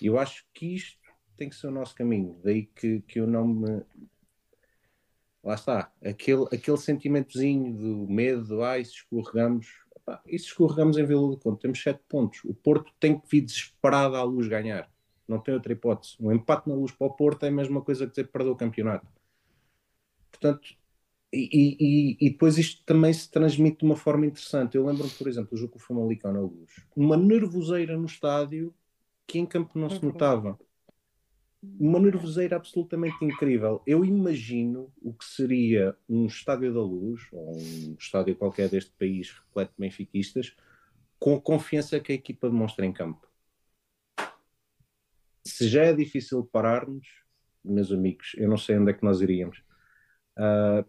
Eu 0.00 0.18
acho 0.18 0.44
que 0.54 0.74
isto 0.74 0.98
tem 1.36 1.48
que 1.48 1.56
ser 1.56 1.68
o 1.68 1.72
nosso 1.72 1.94
caminho, 1.94 2.38
daí 2.42 2.66
que, 2.66 3.00
que 3.02 3.20
eu 3.20 3.26
não 3.26 3.46
me 3.46 3.82
lá 5.42 5.54
está, 5.54 5.92
aquele, 6.04 6.44
aquele 6.52 6.76
sentimentozinho 6.76 7.72
do 7.72 8.12
medo, 8.12 8.44
do 8.44 8.62
ai, 8.62 8.84
se 8.84 8.92
escorregamos, 8.96 9.66
epá, 10.08 10.22
e 10.26 10.38
se 10.38 10.46
escorregamos 10.46 10.96
em 10.96 11.04
Vila 11.04 11.28
do 11.28 11.36
Conde, 11.36 11.60
temos 11.60 11.82
sete 11.82 12.00
pontos. 12.08 12.42
O 12.44 12.54
Porto 12.54 12.92
tem 12.98 13.18
que 13.18 13.28
vir 13.28 13.42
desesperado 13.42 14.16
à 14.16 14.22
luz 14.22 14.48
ganhar. 14.48 14.90
Não 15.26 15.38
tem 15.38 15.52
outra 15.54 15.72
hipótese. 15.72 16.16
Um 16.18 16.32
empate 16.32 16.68
na 16.68 16.74
luz 16.74 16.92
para 16.92 17.06
o 17.06 17.10
Porto 17.10 17.44
é 17.44 17.48
a 17.48 17.52
mesma 17.52 17.82
coisa 17.82 18.06
que 18.06 18.10
dizer 18.12 18.28
perdeu 18.28 18.52
o 18.52 18.56
campeonato. 18.56 19.06
Portanto, 20.30 20.68
e, 21.32 21.48
e- 21.52 22.16
e- 22.20 22.30
depois 22.30 22.56
isto 22.56 22.82
também 22.86 23.12
se 23.12 23.30
transmite 23.30 23.78
de 23.78 23.84
uma 23.84 23.96
forma 23.96 24.24
interessante. 24.26 24.76
Eu 24.76 24.86
lembro-me, 24.86 25.10
por 25.10 25.28
exemplo, 25.28 25.50
o 25.52 25.56
jogo 25.56 25.72
com 25.72 25.78
o 25.78 25.82
Famalicão 25.82 26.32
na 26.32 26.40
luz. 26.40 26.82
Uma 26.96 27.16
nervoseira 27.16 27.96
no 27.96 28.06
estádio 28.06 28.74
que 29.26 29.38
em 29.38 29.44
campo 29.44 29.78
não 29.78 29.90
se 29.90 30.02
notava 30.02 30.58
uma 31.62 31.98
nervoseira 31.98 32.56
absolutamente 32.56 33.24
incrível. 33.24 33.82
Eu 33.86 34.04
imagino 34.04 34.92
o 35.02 35.12
que 35.12 35.24
seria 35.24 35.96
um 36.08 36.26
estádio 36.26 36.72
da 36.72 36.80
luz, 36.80 37.22
ou 37.32 37.56
um 37.56 37.96
estádio 37.98 38.36
qualquer 38.36 38.68
deste 38.68 38.92
país 38.92 39.30
repleto 39.30 39.72
de 39.72 39.80
benfiquistas, 39.80 40.56
com 41.18 41.34
a 41.34 41.40
confiança 41.40 41.98
que 41.98 42.12
a 42.12 42.14
equipa 42.14 42.48
demonstra 42.48 42.86
em 42.86 42.92
campo. 42.92 43.26
Se 45.44 45.68
já 45.68 45.84
é 45.84 45.92
difícil 45.92 46.44
pararmos, 46.44 47.06
meus 47.64 47.90
amigos, 47.90 48.32
eu 48.36 48.48
não 48.48 48.56
sei 48.56 48.78
onde 48.78 48.92
é 48.92 48.94
que 48.94 49.04
nós 49.04 49.20
iríamos. 49.20 49.62
Ah, 50.36 50.84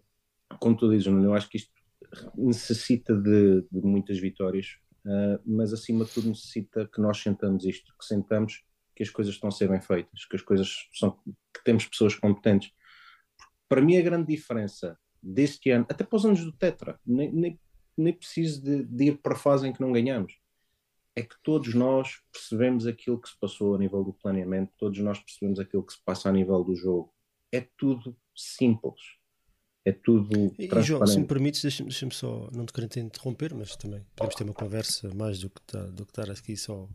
como 0.59 0.77
tu 0.77 0.89
dizes, 0.89 1.07
eu 1.07 1.33
acho 1.33 1.49
que 1.49 1.57
isto 1.57 1.73
necessita 2.35 3.15
de, 3.15 3.61
de 3.71 3.81
muitas 3.81 4.19
vitórias, 4.19 4.77
ah, 5.05 5.39
mas 5.45 5.73
acima 5.73 6.05
de 6.05 6.11
tudo 6.11 6.29
necessita 6.29 6.87
que 6.87 7.01
nós 7.01 7.17
sentamos 7.19 7.65
isto, 7.65 7.91
que 7.97 8.05
sentamos 8.05 8.63
que 8.99 9.03
as 9.03 9.09
coisas 9.09 9.33
estão 9.33 9.47
a 9.47 9.51
ser 9.51 9.69
bem 9.69 9.79
feitas, 9.79 10.25
que 10.25 10.35
as 10.35 10.41
coisas 10.41 10.89
são, 10.91 11.11
que 11.53 11.63
temos 11.63 11.85
pessoas 11.85 12.15
competentes. 12.15 12.69
Para 13.69 13.79
mim, 13.81 13.95
a 13.95 14.01
grande 14.01 14.27
diferença 14.27 14.99
deste 15.23 15.71
ano, 15.71 15.85
até 15.87 16.03
para 16.03 16.17
os 16.17 16.25
anos 16.25 16.43
do 16.43 16.51
Tetra, 16.51 16.99
nem, 17.05 17.31
nem, 17.31 17.59
nem 17.95 18.11
preciso 18.11 18.61
de, 18.61 18.83
de 18.83 19.05
ir 19.05 19.17
para 19.19 19.35
a 19.35 19.37
fase 19.37 19.65
em 19.65 19.71
que 19.71 19.79
não 19.79 19.93
ganhamos, 19.93 20.37
é 21.15 21.21
que 21.21 21.35
todos 21.41 21.73
nós 21.73 22.21
percebemos 22.29 22.85
aquilo 22.85 23.21
que 23.21 23.29
se 23.29 23.39
passou 23.39 23.73
a 23.73 23.77
nível 23.77 24.03
do 24.03 24.11
planeamento, 24.11 24.73
todos 24.77 24.99
nós 24.99 25.17
percebemos 25.17 25.61
aquilo 25.61 25.85
que 25.85 25.93
se 25.93 26.03
passa 26.03 26.27
a 26.27 26.33
nível 26.33 26.61
do 26.61 26.75
jogo. 26.75 27.13
É 27.53 27.65
tudo 27.77 28.17
simples. 28.35 28.99
É 29.85 29.93
tudo 29.93 30.53
E. 30.59 30.67
João, 30.81 31.07
se 31.07 31.17
me 31.17 31.25
permites, 31.25 31.61
deixa-me 31.61 31.89
deixa 31.89 32.09
só, 32.11 32.49
não 32.51 32.65
te 32.65 32.73
querendo 32.73 32.91
te 32.91 32.99
interromper, 32.99 33.53
mas 33.53 33.77
também 33.77 34.05
podemos 34.13 34.35
ter 34.35 34.43
uma 34.43 34.53
conversa 34.53 35.09
mais 35.15 35.39
do 35.39 35.49
que, 35.49 35.61
tá, 35.61 35.83
do 35.85 36.05
que 36.05 36.11
estar 36.11 36.29
aqui 36.29 36.57
só 36.57 36.85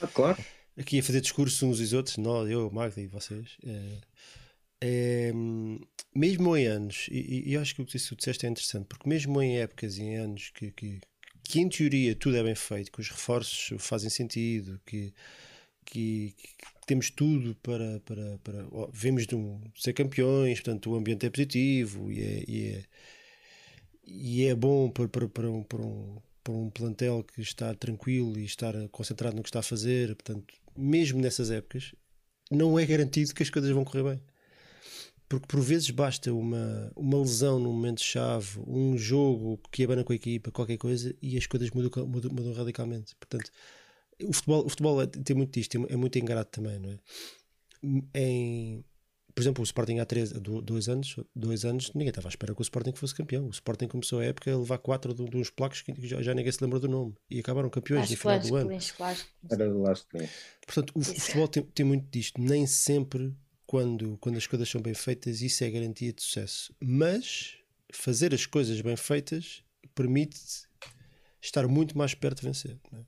Ah, 0.00 0.08
claro. 0.08 0.42
Aqui 0.78 0.98
a 0.98 1.02
fazer 1.02 1.20
discurso 1.20 1.66
uns 1.66 1.80
e 1.80 1.96
outros, 1.96 2.16
nós, 2.16 2.48
eu, 2.50 2.70
Magda 2.70 3.00
e 3.00 3.06
vocês. 3.06 3.56
É, 3.64 3.98
é, 4.84 5.32
mesmo 6.14 6.56
em 6.56 6.66
anos, 6.66 7.06
e, 7.10 7.50
e 7.50 7.56
acho 7.56 7.74
que 7.74 7.82
o 7.82 7.86
que 7.86 7.98
tu 7.98 8.16
disseste 8.16 8.46
é 8.46 8.48
interessante, 8.48 8.86
porque 8.86 9.08
mesmo 9.08 9.40
em 9.40 9.58
épocas 9.58 9.96
e 9.96 10.02
em 10.02 10.16
anos 10.16 10.50
que, 10.50 10.72
que, 10.72 11.00
que 11.44 11.60
em 11.60 11.68
teoria 11.68 12.14
tudo 12.16 12.36
é 12.36 12.42
bem 12.42 12.54
feito, 12.54 12.90
que 12.90 13.00
os 13.00 13.08
reforços 13.08 13.72
fazem 13.78 14.10
sentido, 14.10 14.80
que, 14.84 15.14
que, 15.84 16.34
que 16.36 16.86
temos 16.86 17.10
tudo 17.10 17.54
para, 17.62 18.00
para, 18.00 18.38
para 18.38 18.66
ó, 18.72 18.88
vemos 18.92 19.26
de 19.26 19.36
um, 19.36 19.60
ser 19.76 19.92
campeões, 19.92 20.60
portanto 20.60 20.90
o 20.90 20.96
ambiente 20.96 21.26
é 21.26 21.30
positivo 21.30 22.10
e 22.10 22.20
é, 22.20 22.44
e 22.48 22.66
é, 22.68 22.84
e 24.04 24.44
é 24.46 24.54
bom 24.54 24.90
para, 24.90 25.08
para, 25.08 25.28
para, 25.28 25.50
um, 25.50 25.62
para, 25.62 25.82
um, 25.82 26.18
para 26.42 26.52
um 26.52 26.70
plantel 26.70 27.22
que 27.22 27.40
está 27.40 27.74
tranquilo 27.74 28.38
e 28.38 28.44
estar 28.44 28.74
concentrado 28.88 29.36
no 29.36 29.42
que 29.42 29.48
está 29.48 29.60
a 29.60 29.62
fazer, 29.62 30.08
portanto, 30.16 30.54
mesmo 30.76 31.20
nessas 31.20 31.50
épocas, 31.50 31.94
não 32.50 32.78
é 32.78 32.84
garantido 32.84 33.34
que 33.34 33.42
as 33.42 33.50
coisas 33.50 33.70
vão 33.70 33.84
correr 33.84 34.02
bem. 34.02 34.22
Porque 35.28 35.46
por 35.46 35.60
vezes 35.60 35.88
basta 35.90 36.32
uma, 36.32 36.92
uma 36.94 37.18
lesão 37.18 37.58
num 37.58 37.72
momento-chave, 37.72 38.60
um 38.66 38.98
jogo 38.98 39.58
que 39.70 39.82
abana 39.82 40.04
com 40.04 40.12
a 40.12 40.16
equipa, 40.16 40.50
qualquer 40.50 40.76
coisa, 40.76 41.14
e 41.22 41.38
as 41.38 41.46
coisas 41.46 41.70
mudam, 41.70 42.06
mudam, 42.06 42.30
mudam 42.30 42.52
radicalmente. 42.52 43.16
Portanto, 43.16 43.50
o 44.22 44.32
futebol, 44.32 44.66
o 44.66 44.68
futebol 44.68 45.02
é, 45.02 45.06
tem 45.06 45.34
muito 45.34 45.54
disto, 45.54 45.86
é 45.88 45.96
muito 45.96 46.18
ingrato 46.18 46.60
também, 46.60 46.78
não 46.78 46.90
é? 46.90 46.98
Em, 48.14 48.84
por 49.34 49.40
exemplo, 49.40 49.62
o 49.62 49.64
Sporting 49.64 49.98
há 49.98 50.04
três, 50.04 50.32
dois, 50.32 50.88
anos, 50.88 51.16
dois 51.34 51.64
anos, 51.64 51.92
ninguém 51.94 52.10
estava 52.10 52.28
à 52.28 52.30
espera 52.30 52.54
que 52.54 52.60
o 52.60 52.62
Sporting 52.62 52.92
fosse 52.94 53.14
campeão. 53.14 53.46
O 53.46 53.50
Sporting 53.50 53.88
começou 53.88 54.20
a 54.20 54.24
época 54.24 54.52
a 54.52 54.58
levar 54.58 54.78
quatro 54.78 55.14
de, 55.14 55.24
de 55.24 55.36
uns 55.36 55.50
placos 55.50 55.82
que 55.82 55.94
já, 56.06 56.22
já, 56.22 56.34
ninguém 56.34 56.52
se 56.52 56.62
lembra 56.62 56.78
do 56.78 56.88
nome 56.88 57.14
e 57.30 57.40
acabaram 57.40 57.70
campeões 57.70 58.10
no 58.10 58.16
final 58.16 58.38
do 58.40 58.56
ano. 58.56 58.70
Era 59.50 59.68
Portanto, 60.66 60.92
o, 60.94 61.02
futebol 61.02 61.48
tem, 61.48 61.62
tem 61.62 61.86
muito 61.86 62.08
disto. 62.10 62.40
Nem 62.40 62.66
sempre, 62.66 63.34
quando, 63.66 64.18
quando 64.18 64.36
as 64.36 64.46
coisas 64.46 64.68
são 64.68 64.80
bem 64.80 64.94
feitas, 64.94 65.40
isso 65.40 65.64
é 65.64 65.70
garantia 65.70 66.12
de 66.12 66.22
sucesso. 66.22 66.74
Mas 66.80 67.56
fazer 67.92 68.34
as 68.34 68.44
coisas 68.44 68.80
bem 68.80 68.96
feitas 68.96 69.62
permite 69.94 70.38
estar 71.40 71.66
muito 71.66 71.96
mais 71.96 72.14
perto 72.14 72.40
de 72.40 72.46
vencer. 72.46 72.78
É? 72.92 72.98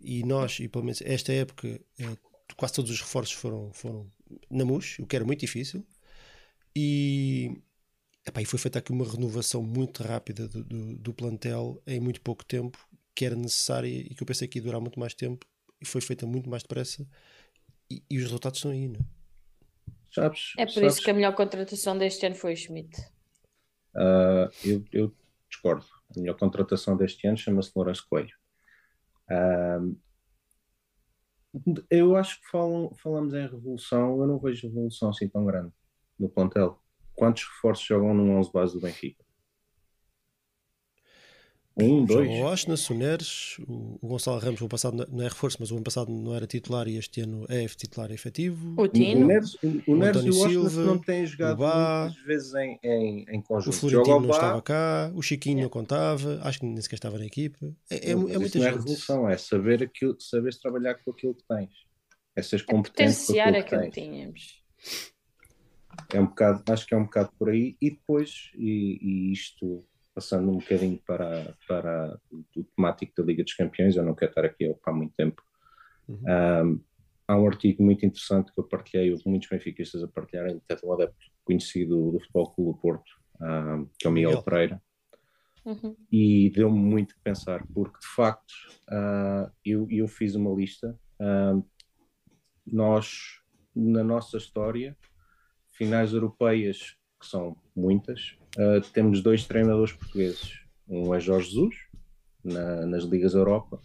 E 0.00 0.22
nós, 0.22 0.60
e 0.60 0.68
pelo 0.68 0.84
menos 0.84 1.00
esta 1.02 1.32
época, 1.32 1.80
é, 1.98 2.16
quase 2.56 2.74
todos 2.74 2.90
os 2.90 3.00
reforços 3.00 3.34
foram, 3.34 3.72
foram 3.72 4.10
na 4.50 4.64
MUS, 4.64 4.98
o 4.98 5.06
que 5.06 5.16
era 5.16 5.24
muito 5.24 5.40
difícil. 5.40 5.84
E, 6.74 7.58
epá, 8.26 8.42
e 8.42 8.44
foi 8.44 8.58
feita 8.58 8.78
aqui 8.78 8.92
uma 8.92 9.10
renovação 9.10 9.62
muito 9.62 10.02
rápida 10.02 10.46
do, 10.48 10.62
do, 10.62 10.96
do, 10.98 11.14
plantel 11.14 11.82
em 11.86 11.98
muito 12.00 12.20
pouco 12.20 12.44
tempo, 12.44 12.78
que 13.14 13.24
era 13.24 13.34
necessária 13.34 13.88
e 13.88 14.14
que 14.14 14.22
eu 14.22 14.26
pensei 14.26 14.46
que 14.46 14.58
ia 14.58 14.64
durar 14.64 14.80
muito 14.80 15.00
mais 15.00 15.14
tempo. 15.14 15.46
E 15.80 15.86
foi 15.86 16.00
feita 16.00 16.26
muito 16.26 16.48
mais 16.48 16.62
depressa. 16.62 17.06
E, 17.90 18.02
e 18.10 18.18
os 18.18 18.24
resultados 18.24 18.58
estão 18.58 18.70
aí, 18.70 18.88
não 18.88 19.00
é? 19.00 19.04
Sabes, 20.12 20.54
é 20.56 20.64
por 20.64 20.72
sabes, 20.72 20.94
isso 20.94 21.02
que 21.02 21.10
a 21.10 21.14
melhor 21.14 21.34
contratação 21.34 21.98
deste 21.98 22.24
ano 22.24 22.34
foi 22.34 22.54
o 22.54 22.56
Schmidt. 22.56 22.98
Uh, 23.94 24.50
eu, 24.64 24.84
eu, 24.92 25.14
discordo. 25.48 25.84
A 26.14 26.20
melhor 26.20 26.36
contratação 26.38 26.96
deste 26.96 27.26
ano 27.26 27.36
chama-se 27.36 27.70
Lourenço 27.74 28.06
Coelho. 28.08 28.34
Uh, 29.30 29.96
eu 31.90 32.16
acho 32.16 32.40
que 32.40 32.48
falam, 32.48 32.92
falamos 33.02 33.34
em 33.34 33.42
revolução, 33.42 34.20
eu 34.20 34.26
não 34.26 34.38
vejo 34.38 34.68
revolução 34.68 35.10
assim 35.10 35.28
tão 35.28 35.44
grande 35.44 35.72
no 36.18 36.28
plantel. 36.28 36.80
Quantos 37.14 37.44
reforços 37.44 37.86
jogam 37.86 38.14
no 38.14 38.38
11 38.38 38.52
base 38.52 38.74
do 38.74 38.80
Benfica? 38.80 39.25
Um, 41.78 42.06
dois. 42.06 42.26
O 42.26 42.42
Osna, 42.42 42.74
Soneres, 42.74 43.58
o, 43.68 43.98
o 44.00 44.08
Gonçalo 44.08 44.38
Ramos, 44.38 44.62
o 44.62 44.68
passado 44.68 45.06
não 45.12 45.20
é 45.22 45.28
reforço, 45.28 45.58
mas 45.60 45.70
o 45.70 45.74
ano 45.74 45.84
passado 45.84 46.10
não 46.10 46.34
era 46.34 46.46
titular 46.46 46.88
e 46.88 46.96
este 46.96 47.20
ano 47.20 47.44
é 47.50 47.66
titular 47.66 48.10
efetivo. 48.10 48.74
O 48.78 48.88
Tino. 48.88 49.24
O 49.24 49.28
Neres, 49.28 49.54
o, 49.62 49.92
o, 49.92 49.96
Neres 49.96 50.24
e 50.24 50.30
o 50.30 50.64
Osna 50.64 50.84
não 50.84 50.98
têm 50.98 51.26
jogado 51.26 51.58
muitas 51.58 52.24
vezes 52.24 52.54
em, 52.54 52.78
em, 52.82 53.26
em 53.28 53.42
conjunto. 53.42 53.74
O 53.74 53.78
Florentino 53.78 54.20
não 54.20 54.30
estava 54.30 54.62
cá, 54.62 55.12
o 55.14 55.20
Chiquinho 55.20 55.58
é. 55.58 55.62
não 55.64 55.68
contava, 55.68 56.40
acho 56.44 56.60
que 56.60 56.64
nem 56.64 56.80
sequer 56.80 56.96
estava 56.96 57.18
na 57.18 57.26
equipa. 57.26 57.70
É, 57.90 57.96
é, 57.96 58.10
é 58.12 58.14
muita 58.14 58.58
não 58.58 58.66
é 58.66 58.70
revolução, 58.70 59.28
é 59.28 59.36
saber 59.36 59.82
aquilo, 59.82 60.16
saber 60.18 60.54
trabalhar 60.58 60.94
com 60.94 61.10
aquilo 61.10 61.34
que 61.34 61.44
tens. 61.46 61.70
Essas 62.34 62.62
competências. 62.62 63.28
É 63.28 63.44
potenciar 63.44 63.54
aquilo 63.54 63.82
que 63.90 64.00
tínhamos. 64.00 64.62
É 66.12 66.20
um 66.20 66.26
bocado, 66.26 66.62
acho 66.72 66.86
que 66.86 66.94
é 66.94 66.96
um 66.96 67.04
bocado 67.04 67.30
por 67.38 67.50
aí, 67.50 67.76
e 67.80 67.90
depois, 67.90 68.50
e, 68.54 68.98
e 69.00 69.32
isto 69.32 69.84
passando 70.16 70.50
um 70.50 70.56
bocadinho 70.56 70.98
para, 71.06 71.54
para 71.68 72.18
o 72.32 72.64
temático 72.74 73.12
da 73.18 73.22
Liga 73.22 73.44
dos 73.44 73.52
Campeões, 73.52 73.96
eu 73.96 74.02
não 74.02 74.14
quero 74.14 74.30
estar 74.30 74.46
aqui 74.46 74.64
a 74.64 74.70
ocupar 74.70 74.94
muito 74.94 75.14
tempo. 75.14 75.42
Uhum. 76.08 76.22
Um, 76.26 76.80
há 77.28 77.38
um 77.38 77.46
artigo 77.46 77.82
muito 77.82 78.06
interessante 78.06 78.50
que 78.50 78.58
eu 78.58 78.64
partilhei, 78.64 79.12
houve 79.12 79.28
muitos 79.28 79.50
benfiquistas 79.50 80.02
a 80.02 80.08
partilharem, 80.08 80.58
até 80.70 80.86
um 80.86 80.92
adepto 80.94 81.26
conhecido 81.44 82.12
do 82.12 82.20
Futebol 82.20 82.50
Clube 82.50 82.72
do 82.72 82.78
Porto, 82.78 83.12
um, 83.42 83.86
que 83.98 84.06
é 84.06 84.10
o 84.10 84.12
Miguel, 84.12 84.30
Miguel. 84.30 84.42
Pereira, 84.42 84.82
uhum. 85.66 85.94
e 86.10 86.48
deu-me 86.48 86.78
muito 86.78 87.14
a 87.14 87.22
pensar, 87.22 87.66
porque 87.74 87.98
de 87.98 88.06
facto 88.06 88.54
uh, 88.88 89.52
eu, 89.62 89.86
eu 89.90 90.08
fiz 90.08 90.34
uma 90.34 90.54
lista, 90.54 90.98
uh, 91.20 91.62
nós, 92.66 93.42
na 93.74 94.02
nossa 94.02 94.38
história, 94.38 94.96
finais 95.72 96.14
europeias, 96.14 96.96
que 97.20 97.26
são 97.26 97.54
muitas, 97.74 98.38
uh, 98.56 98.80
temos 98.92 99.22
dois 99.22 99.46
treinadores 99.46 99.92
portugueses. 99.92 100.60
Um 100.88 101.14
é 101.14 101.20
Jorge 101.20 101.50
Jesus, 101.50 101.76
na, 102.44 102.86
nas 102.86 103.04
Ligas 103.04 103.34
Europa, 103.34 103.80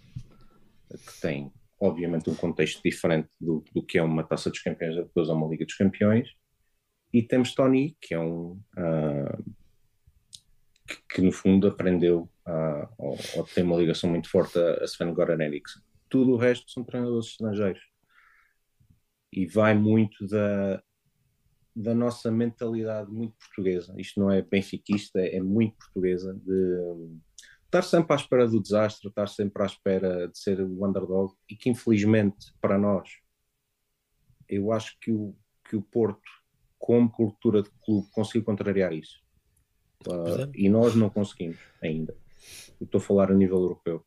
que 0.90 1.22
tem, 1.22 1.52
obviamente, 1.80 2.30
um 2.30 2.36
contexto 2.36 2.82
diferente 2.84 3.30
do, 3.40 3.64
do 3.74 3.84
que 3.84 3.98
é 3.98 4.04
uma 4.04 4.24
taça 4.24 4.50
dos 4.50 4.60
campeões, 4.60 4.96
depois 4.96 5.30
é 5.30 5.34
uma 5.34 5.48
Liga 5.48 5.66
dos 5.66 5.76
Campeões. 5.76 6.30
E 7.14 7.22
temos 7.22 7.54
Tony, 7.54 7.98
que 8.00 8.14
é 8.14 8.20
um. 8.20 8.60
Uh, 8.78 9.56
que, 10.88 11.16
que, 11.16 11.22
no 11.22 11.32
fundo 11.32 11.68
aprendeu 11.68 12.30
uh, 12.48 12.88
ou, 12.98 13.18
ou, 13.36 13.44
tem 13.46 13.64
uma 13.64 13.78
ligação 13.78 14.10
muito 14.10 14.30
forte 14.30 14.58
a, 14.60 14.84
a 14.84 14.86
Sven 14.86 15.14
Goran 15.14 15.42
Eriksson. 15.44 15.80
Tudo 16.10 16.34
o 16.34 16.38
resto 16.38 16.70
são 16.72 16.84
treinadores 16.84 17.28
estrangeiros. 17.28 17.82
E 19.32 19.46
vai 19.46 19.74
muito 19.74 20.28
da, 20.28 20.84
da 21.76 21.96
nossa 21.96 22.30
mentalidade 22.30 23.10
muito 23.12 23.36
portuguesa. 23.38 23.94
Isto 23.98 24.20
não 24.20 24.32
é 24.32 24.42
benfiquista, 24.42 25.20
é 25.20 25.40
muito 25.40 25.78
portuguesa, 25.78 26.34
de 26.34 27.20
estar 27.66 27.82
sempre 27.82 28.14
à 28.14 28.16
espera 28.16 28.48
do 28.48 28.62
desastre, 28.62 29.08
estar 29.08 29.28
sempre 29.28 29.64
à 29.64 29.66
espera 29.66 30.28
de 30.28 30.38
ser 30.38 30.62
o 30.62 30.86
underdog 30.86 31.34
e 31.50 31.56
que 31.56 31.70
infelizmente 31.70 32.54
para 32.62 32.78
nós, 32.78 33.10
eu 34.50 34.72
acho 34.72 34.98
que 35.00 35.12
o, 35.12 35.34
que 35.70 35.78
o 35.78 35.82
Porto, 35.82 36.30
como 36.78 37.10
cultura 37.10 37.64
de 37.64 37.70
clube, 37.86 38.10
conseguiu 38.12 38.44
contrariar 38.44 38.92
isso. 38.92 39.22
Uh, 40.06 40.52
e 40.54 40.68
nós 40.68 40.96
não 40.96 41.10
conseguimos 41.10 41.60
ainda. 41.82 42.18
Eu 42.80 42.86
estou 42.86 43.00
a 43.00 43.02
falar 43.04 43.32
a 43.32 43.36
nível 43.36 43.60
europeu. 43.60 44.04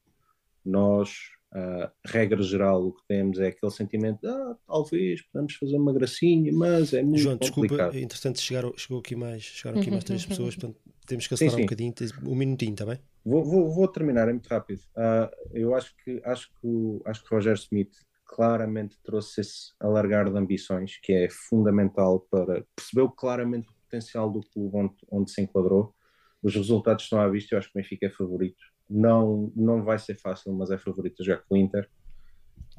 Nós 0.64 1.33
Uh, 1.54 1.88
regra 2.04 2.42
geral, 2.42 2.84
o 2.84 2.92
que 2.92 3.02
temos 3.06 3.38
é 3.38 3.46
aquele 3.46 3.70
sentimento 3.70 4.20
de 4.22 4.26
ah, 4.26 4.56
talvez 4.66 5.22
podemos 5.22 5.54
fazer 5.54 5.76
uma 5.76 5.92
gracinha, 5.92 6.52
mas 6.52 6.92
é 6.92 7.00
muito 7.00 7.20
João, 7.20 7.38
complicado. 7.38 7.92
desculpa, 7.92 7.98
entretanto 7.98 8.40
chegaram, 8.40 8.74
chegou 8.76 8.98
aqui 8.98 9.14
mais, 9.14 9.42
chegaram 9.44 9.80
aqui 9.80 9.88
mais 9.88 10.02
três 10.02 10.26
pessoas, 10.26 10.56
portanto 10.56 10.80
temos 11.06 11.28
que 11.28 11.34
acelerar 11.34 11.52
sim, 11.52 11.56
sim. 11.58 11.62
um 11.62 11.66
bocadinho, 11.66 11.94
um 12.26 12.34
minutinho, 12.34 12.72
está 12.72 12.84
bem? 12.84 12.98
Vou, 13.24 13.44
vou, 13.44 13.70
vou, 13.70 13.86
terminar, 13.86 14.28
é 14.28 14.32
muito 14.32 14.48
rápido. 14.48 14.80
Uh, 14.96 15.30
eu 15.52 15.74
acho 15.76 15.94
que, 16.04 16.20
acho, 16.24 16.48
que 16.48 16.66
o, 16.66 17.00
acho 17.04 17.22
que 17.22 17.32
o 17.32 17.36
Roger 17.36 17.54
Smith 17.54 17.94
claramente 18.26 18.98
trouxe 19.04 19.40
esse 19.40 19.72
alargar 19.78 20.28
de 20.28 20.36
ambições, 20.36 20.98
que 21.00 21.12
é 21.12 21.28
fundamental 21.30 22.26
para. 22.28 22.66
percebeu 22.74 23.08
claramente 23.08 23.68
o 23.68 23.74
potencial 23.74 24.28
do 24.28 24.40
clube 24.40 24.76
onde, 24.76 24.94
onde 25.08 25.30
se 25.30 25.40
enquadrou. 25.40 25.94
Os 26.42 26.54
resultados 26.56 27.04
estão 27.04 27.20
à 27.20 27.28
vista, 27.28 27.54
eu 27.54 27.58
acho 27.60 27.70
que 27.70 27.78
o 27.78 27.80
Benfica 27.80 28.06
é 28.06 28.10
favorito 28.10 28.73
não, 28.88 29.52
não 29.54 29.82
vai 29.82 29.98
ser 29.98 30.16
fácil, 30.16 30.52
mas 30.52 30.70
é 30.70 30.78
favorito 30.78 31.24
já 31.24 31.36
com 31.36 31.54
o 31.54 31.56
Inter. 31.56 31.88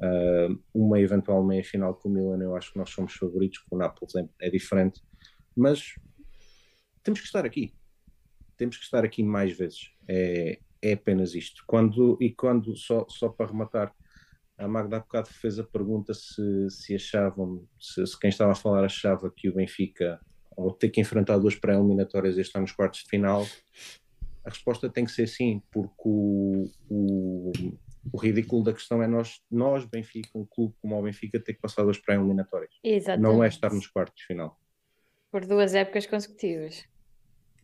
Uh, 0.00 0.62
uma 0.74 1.00
eventual 1.00 1.42
meia 1.42 1.64
final 1.64 1.94
com 1.94 2.08
o 2.08 2.12
Milan, 2.12 2.42
eu 2.42 2.54
acho 2.54 2.72
que 2.72 2.78
nós 2.78 2.90
somos 2.90 3.14
favoritos, 3.14 3.58
com 3.60 3.76
o 3.76 3.78
Nápoles 3.78 4.14
é, 4.14 4.28
é, 4.42 4.50
diferente, 4.50 5.02
mas 5.56 5.94
temos 7.02 7.20
que 7.20 7.26
estar 7.26 7.46
aqui. 7.46 7.74
Temos 8.56 8.76
que 8.76 8.84
estar 8.84 9.04
aqui 9.04 9.22
mais 9.22 9.56
vezes. 9.56 9.90
É, 10.06 10.58
é 10.82 10.92
apenas 10.92 11.34
isto. 11.34 11.64
Quando, 11.66 12.18
e 12.20 12.30
quando, 12.30 12.76
só, 12.76 13.06
só 13.08 13.28
para 13.28 13.46
rematar, 13.46 13.94
a 14.58 14.66
Magda 14.66 14.96
há 14.96 15.00
bocado 15.00 15.28
fez 15.28 15.58
a 15.58 15.64
pergunta 15.64 16.14
se, 16.14 16.70
se 16.70 16.94
achavam, 16.94 17.66
se, 17.78 18.06
se 18.06 18.18
quem 18.18 18.28
estava 18.28 18.52
a 18.52 18.54
falar 18.54 18.84
achava 18.84 19.30
que 19.30 19.48
o 19.48 19.54
Benfica, 19.54 20.20
ao 20.56 20.72
ter 20.72 20.88
que 20.88 21.00
enfrentar 21.00 21.38
duas 21.38 21.54
pré-eliminatórias, 21.54 22.38
está 22.38 22.60
nos 22.60 22.72
quartos 22.72 23.00
de 23.00 23.10
final, 23.10 23.46
a 24.46 24.50
resposta 24.50 24.88
tem 24.88 25.04
que 25.04 25.10
ser 25.10 25.26
sim, 25.26 25.60
porque 25.72 26.02
o, 26.04 26.70
o, 26.88 27.52
o 28.12 28.16
ridículo 28.16 28.62
da 28.62 28.72
questão 28.72 29.02
é 29.02 29.08
nós, 29.08 29.42
nós, 29.50 29.84
Benfica, 29.84 30.30
um 30.36 30.46
clube 30.46 30.74
como 30.80 30.96
o 30.96 31.02
Benfica, 31.02 31.40
ter 31.40 31.54
que 31.54 31.60
passar 31.60 31.82
duas 31.82 31.98
pré-eliminatórias. 31.98 32.72
Não 33.18 33.42
é 33.42 33.48
estar 33.48 33.72
nos 33.72 33.88
quartos 33.88 34.20
de 34.20 34.26
final. 34.26 34.56
Por 35.32 35.44
duas 35.44 35.74
épocas 35.74 36.06
consecutivas. 36.06 36.84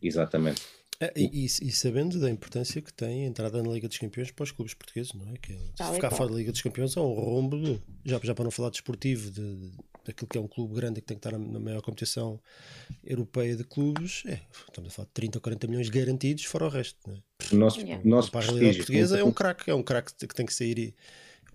Exatamente. 0.01 0.61
É, 0.99 1.11
e, 1.15 1.45
e, 1.45 1.71
sabendo 1.71 2.19
da 2.19 2.29
importância 2.29 2.81
que 2.81 2.93
tem 2.93 3.23
a 3.23 3.27
entrada 3.27 3.63
na 3.63 3.69
Liga 3.69 3.87
dos 3.87 3.97
Campeões 3.97 4.31
para 4.31 4.43
os 4.43 4.51
clubes 4.51 4.73
portugueses, 4.73 5.13
não 5.13 5.33
é? 5.33 5.37
Que 5.37 5.53
é, 5.53 5.93
ficar 5.93 6.11
fora 6.11 6.29
da 6.29 6.35
Liga 6.35 6.51
dos 6.51 6.61
Campeões 6.61 6.95
é 6.95 6.99
um 6.99 7.13
rombo, 7.13 7.81
já, 8.05 8.19
já 8.21 8.35
para 8.35 8.43
não 8.43 8.51
falar 8.51 8.69
desportivo, 8.69 9.31
de, 9.31 9.55
de 9.55 9.71
aquilo 10.11 10.27
que 10.27 10.37
é 10.37 10.41
um 10.41 10.47
clube 10.47 10.75
grande 10.75 10.99
e 10.99 11.01
que 11.01 11.07
tem 11.07 11.17
que 11.17 11.25
estar 11.27 11.37
na 11.37 11.59
maior 11.59 11.81
competição 11.81 12.39
europeia 13.03 13.55
de 13.55 13.63
clubes, 13.63 14.23
é, 14.25 14.39
estamos 14.67 14.91
a 14.91 14.95
falar 14.95 15.05
de 15.07 15.13
30 15.13 15.37
ou 15.37 15.41
40 15.41 15.67
milhões 15.67 15.89
garantidos, 15.89 16.45
fora 16.45 16.65
o 16.65 16.69
resto. 16.69 16.97
Né? 17.09 17.21
O 17.51 17.55
nosso, 17.55 17.79
Yeah. 17.81 18.01
nosso 18.07 18.31
Para 18.31 18.41
a 18.41 18.43
realidade 18.45 18.77
portuguesa 18.77 19.19
é 19.19 19.23
um 19.23 19.31
craque, 19.31 19.69
é 19.69 19.75
um 19.75 19.83
craque 19.83 20.13
que 20.27 20.35
tem 20.35 20.45
que 20.45 20.53
sair 20.53 20.77
e 20.79 20.95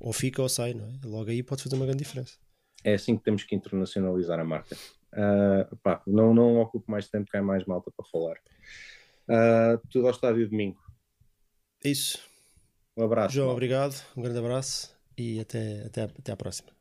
ou 0.00 0.12
fica 0.12 0.40
ou 0.42 0.48
sai, 0.48 0.74
não 0.74 0.86
é? 0.86 0.92
Logo 1.04 1.30
aí 1.30 1.42
pode 1.42 1.62
fazer 1.62 1.74
uma 1.74 1.86
grande 1.86 2.04
diferença. 2.04 2.36
É 2.84 2.94
assim 2.94 3.16
que 3.16 3.24
temos 3.24 3.42
que 3.42 3.54
internacionalizar 3.54 4.38
a 4.38 4.44
marca. 4.44 4.76
Ah, 5.12 5.68
pá, 5.82 6.02
não, 6.06 6.32
não 6.34 6.60
ocupo 6.60 6.90
mais 6.90 7.08
tempo, 7.08 7.30
que 7.30 7.36
há 7.36 7.42
mais 7.42 7.64
malta 7.64 7.90
para 7.90 8.06
falar. 8.06 8.36
Ah, 9.28 9.80
tudo 9.90 10.06
ao 10.06 10.12
estádio 10.12 10.48
domingo. 10.48 10.78
É 11.84 11.88
isso. 11.88 12.18
Um 12.96 13.04
abraço. 13.04 13.34
João, 13.34 13.50
obrigado, 13.50 13.94
um 14.16 14.22
grande 14.22 14.38
abraço 14.38 14.94
e 15.16 15.40
até, 15.40 15.82
até, 15.86 16.02
até 16.02 16.32
à 16.32 16.36
próxima. 16.36 16.77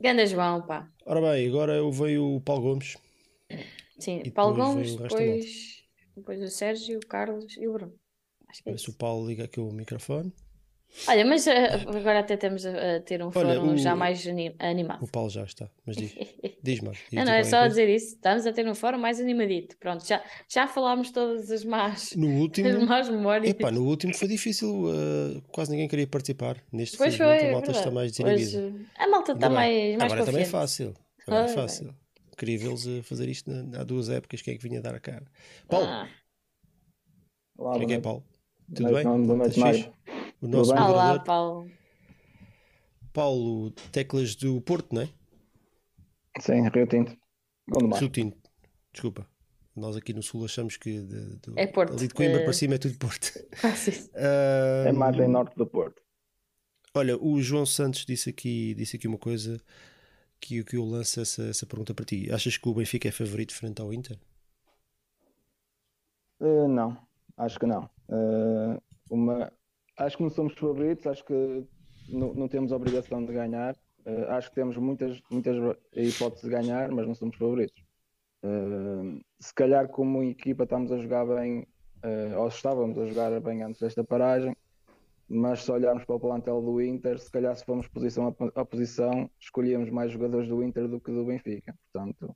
Ganda 0.00 0.26
João, 0.26 0.66
pá. 0.66 0.88
Ora 1.04 1.20
bem, 1.20 1.48
agora 1.48 1.74
eu 1.74 1.90
veio 1.92 2.36
o 2.36 2.40
Paulo 2.40 2.62
Gomes. 2.62 2.96
Sim, 3.98 4.22
E 4.24 4.30
Paulo 4.30 4.54
depois 4.54 4.94
Gomes, 4.94 4.96
depois, 4.96 5.82
depois 6.16 6.42
o 6.42 6.48
Sérgio, 6.48 6.98
o 6.98 7.06
Carlos 7.06 7.56
e 7.56 7.68
o 7.68 7.72
Bruno. 7.72 7.94
Acho 8.48 8.62
que 8.62 8.70
é 8.70 8.74
isso. 8.74 8.90
o 8.90 8.94
Paulo 8.94 9.26
liga 9.28 9.44
aqui 9.44 9.60
o 9.60 9.70
microfone. 9.72 10.32
Olha, 11.08 11.24
mas 11.24 11.46
eh, 11.46 11.74
agora 11.74 12.20
até 12.20 12.34
estamos 12.34 12.64
a, 12.66 13.00
ter 13.00 13.22
um 13.22 13.26
Olha, 13.26 13.32
fórum 13.60 13.72
o- 13.74 13.78
já 13.78 13.96
mais 13.96 14.26
ani- 14.26 14.54
animado. 14.58 15.02
O 15.04 15.08
Paulo 15.08 15.30
já 15.30 15.44
está, 15.44 15.68
mas 15.86 15.96
diz, 15.96 16.12
diz 16.62 16.80
mais. 16.80 16.98
Não, 17.12 17.24
não, 17.24 17.32
é 17.32 17.44
só 17.44 17.58
a 17.58 17.68
dizer 17.68 17.88
isso. 17.88 18.14
Estamos 18.16 18.46
a 18.46 18.52
ter 18.52 18.68
um 18.68 18.74
fórum 18.74 18.98
mais 18.98 19.20
animadito. 19.20 19.76
Pronto, 19.78 20.06
já, 20.06 20.22
já 20.48 20.66
falámos 20.66 21.10
todas 21.10 21.50
as 21.50 21.64
más, 21.64 22.12
No 22.16 22.28
as 22.28 22.40
último, 22.40 22.86
más 22.86 23.08
memórias. 23.08 23.50
epá, 23.50 23.70
no 23.70 23.84
último 23.86 24.14
foi 24.14 24.28
difícil, 24.28 24.84
uh, 24.84 25.40
quase 25.52 25.70
ninguém 25.70 25.88
queria 25.88 26.06
participar. 26.06 26.56
Neste 26.72 26.98
Pois 26.98 27.16
foi, 27.16 27.26
a 27.26 27.32
é 27.34 27.52
malta 27.52 27.70
está 27.70 27.90
verdade. 27.90 27.94
mais 27.94 28.20
Hoje, 28.20 28.44
desinibida. 28.44 28.90
a 28.98 29.08
malta 29.08 29.32
está 29.32 29.48
bem. 29.48 29.56
mais, 29.56 29.96
mais 29.96 30.12
Agora 30.12 30.24
também 30.24 30.42
é 30.42 30.44
confiante. 30.44 30.50
fácil. 30.50 30.94
Agora 31.26 31.44
é 31.44 31.48
fácil. 31.48 31.94
Queria 32.36 32.58
vê-los 32.58 32.86
a 32.88 33.02
fazer 33.02 33.28
isto 33.28 33.50
na- 33.50 33.80
há 33.80 33.84
duas 33.84 34.08
épocas. 34.08 34.42
Quem 34.42 34.54
é 34.54 34.56
que 34.56 34.62
vinha 34.62 34.80
dar 34.80 34.94
a 34.94 35.00
cara? 35.00 35.24
Paulo, 35.68 35.86
Ah, 35.86 36.08
Olá, 37.58 37.72
como 37.72 37.84
é 37.84 37.86
que 37.86 37.92
é, 37.94 37.98
boa 37.98 38.02
Paulo? 38.02 38.24
Tudo 38.74 38.92
bem? 38.94 39.04
Boa 39.04 39.36
noite, 39.38 39.58
Mário. 39.60 39.92
O 40.42 40.48
nosso? 40.48 40.72
Olá, 40.72 40.88
moderador, 40.88 41.24
Paulo. 41.24 41.70
Paulo, 43.12 43.70
teclas 43.92 44.34
do 44.34 44.60
Porto, 44.60 44.94
não 44.94 45.02
é? 45.02 45.08
Sim, 46.40 46.68
Rio 46.74 46.86
Tinto. 46.86 47.16
Rio 47.98 48.08
Tinto. 48.10 48.36
Desculpa. 48.92 49.26
Nós 49.76 49.96
aqui 49.96 50.12
no 50.12 50.22
Sul 50.22 50.44
achamos 50.44 50.76
que 50.76 51.00
de, 51.02 51.36
do- 51.36 51.54
É 51.56 51.66
Porto. 51.66 51.92
ali 51.92 52.08
de 52.08 52.14
Coimbra 52.14 52.40
Eh, 52.40 52.44
para 52.44 52.52
cima 52.52 52.74
é 52.74 52.78
tudo 52.78 52.98
Porto. 52.98 53.32
Quase 53.60 53.90
isso. 53.90 54.10
Ah, 54.14 54.88
É 54.88 54.92
margem 54.92 55.28
norte 55.28 55.56
do 55.56 55.66
Porto. 55.66 56.02
Olha, 56.94 57.16
o 57.20 57.40
João 57.42 57.66
Santos 57.66 58.04
disse 58.04 58.30
aqui, 58.30 58.74
disse 58.74 58.96
aqui 58.96 59.06
uma 59.08 59.18
coisa 59.18 59.60
que, 60.40 60.64
que 60.64 60.76
eu 60.76 60.84
lanço 60.84 61.20
essa, 61.20 61.44
essa 61.44 61.66
pergunta 61.66 61.94
para 61.94 62.04
ti. 62.06 62.30
Achas 62.32 62.56
que 62.58 62.68
o 62.68 62.74
Benfica 62.74 63.08
é 63.08 63.12
favorito 63.12 63.54
frente 63.54 63.80
ao 63.82 63.92
Inter? 63.92 64.18
Eh, 66.40 66.66
não, 66.68 66.96
acho 67.36 67.58
que 67.58 67.66
não. 67.66 67.88
Eh, 68.08 68.80
uma, 69.10 69.52
acho 70.00 70.16
que 70.16 70.22
não 70.22 70.30
somos 70.30 70.54
favoritos, 70.54 71.06
acho 71.06 71.24
que 71.24 71.64
não, 72.08 72.34
não 72.34 72.48
temos 72.48 72.72
obrigação 72.72 73.24
de 73.24 73.32
ganhar. 73.32 73.76
Eh, 74.04 74.26
acho 74.30 74.48
que 74.48 74.54
temos 74.54 74.76
muitas, 74.76 75.20
muitas 75.30 75.56
hipóteses 75.94 76.44
de 76.44 76.50
ganhar, 76.50 76.90
mas 76.90 77.06
não 77.06 77.14
somos 77.14 77.36
favoritos. 77.36 77.82
Eh, 78.42 79.20
se 79.38 79.54
calhar, 79.54 79.88
como 79.88 80.22
equipa, 80.22 80.64
estamos 80.64 80.90
a 80.90 80.98
jogar 80.98 81.26
bem, 81.26 81.66
eh, 82.02 82.36
ou 82.36 82.48
estávamos 82.48 82.98
a 82.98 83.06
jogar 83.06 83.38
bem 83.40 83.62
antes 83.62 83.80
desta 83.80 84.02
paragem, 84.02 84.56
mas 85.28 85.62
se 85.64 85.70
olharmos 85.70 86.04
para 86.04 86.16
o 86.16 86.20
plantel 86.20 86.60
do 86.62 86.80
Inter, 86.80 87.18
se 87.18 87.30
calhar, 87.30 87.54
se 87.54 87.64
formos 87.64 87.86
posição 87.88 88.34
a, 88.54 88.64
posição, 88.64 89.30
escolhíamos 89.38 89.90
mais 89.90 90.10
jogadores 90.12 90.48
do 90.48 90.62
Inter 90.62 90.88
do 90.88 91.00
que 91.00 91.12
do 91.12 91.24
Benfica. 91.26 91.74
Portanto, 91.92 92.34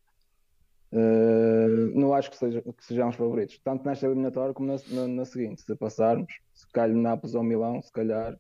Não 1.95 2.15
acho 2.15 2.31
que, 2.31 2.37
seja, 2.37 2.63
que 2.63 2.85
sejamos 2.85 3.17
favoritos, 3.17 3.59
tanto 3.65 3.85
nesta 3.85 4.07
eliminatória 4.07 4.55
como 4.55 4.69
na, 4.69 4.77
na, 4.91 5.09
na 5.09 5.25
seguinte. 5.25 5.63
Se 5.63 5.77
passarmos, 5.77 6.33
se 6.53 6.67
calhar 6.73 6.97
Nápoles 6.97 7.35
ou 7.35 7.43
Milão, 7.43 7.83
se 7.83 7.91
calhar 7.93 8.39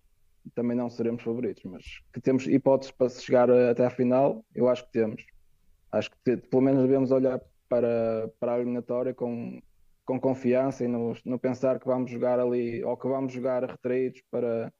também 0.54 0.76
não 0.76 0.90
seremos 0.90 1.22
favoritos, 1.22 1.62
mas 1.64 1.82
que 2.12 2.20
temos 2.20 2.46
hipóteses 2.46 2.92
para 2.92 3.08
chegar 3.08 3.50
a- 3.50 3.70
até 3.70 3.84
à 3.86 3.90
final, 3.90 4.44
eu 4.54 4.68
acho 4.68 4.84
que 4.86 4.92
temos. 4.92 5.24
Acho 5.92 6.10
que 6.24 6.36
pelo 6.36 6.62
menos 6.62 6.82
devemos 6.82 7.10
olhar 7.10 7.40
para, 7.68 8.28
para 8.38 8.54
a 8.54 8.56
eliminatória 8.58 9.14
com, 9.14 9.60
com 10.04 10.20
confiança 10.20 10.84
e 10.84 10.88
não, 10.88 11.14
não 11.24 11.38
pensar 11.38 11.78
que 11.80 11.86
vamos 11.86 12.10
jogar 12.10 12.38
ali 12.40 12.84
ou 12.84 12.96
que 12.96 13.08
vamos 13.08 13.32
jogar 13.32 13.64
retraídos 13.64 14.22
para 14.30 14.72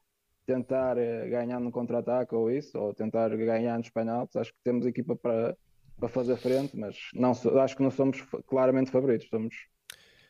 tentar 0.47 0.99
eh, 0.99 1.29
ganhar 1.29 1.61
no 1.61 1.73
contra-ataque 1.73 2.35
ou 2.35 2.51
isso, 2.51 2.79
ou 2.79 2.93
tentar 2.95 3.31
ganhar 3.37 3.79
nos 3.79 3.91
penaltis. 3.91 4.37
Acho 4.37 4.53
que 4.53 4.59
temos 4.65 4.87
equipa 4.87 5.17
para 5.17 5.57
para 5.99 6.09
fazer 6.09 6.37
frente, 6.37 6.77
mas 6.77 6.97
não, 7.15 7.33
acho 7.61 7.77
que 7.77 7.83
não 7.83 7.91
somos 7.91 8.21
claramente 8.47 8.91
favoritos. 8.91 9.29
Somos, 9.29 9.55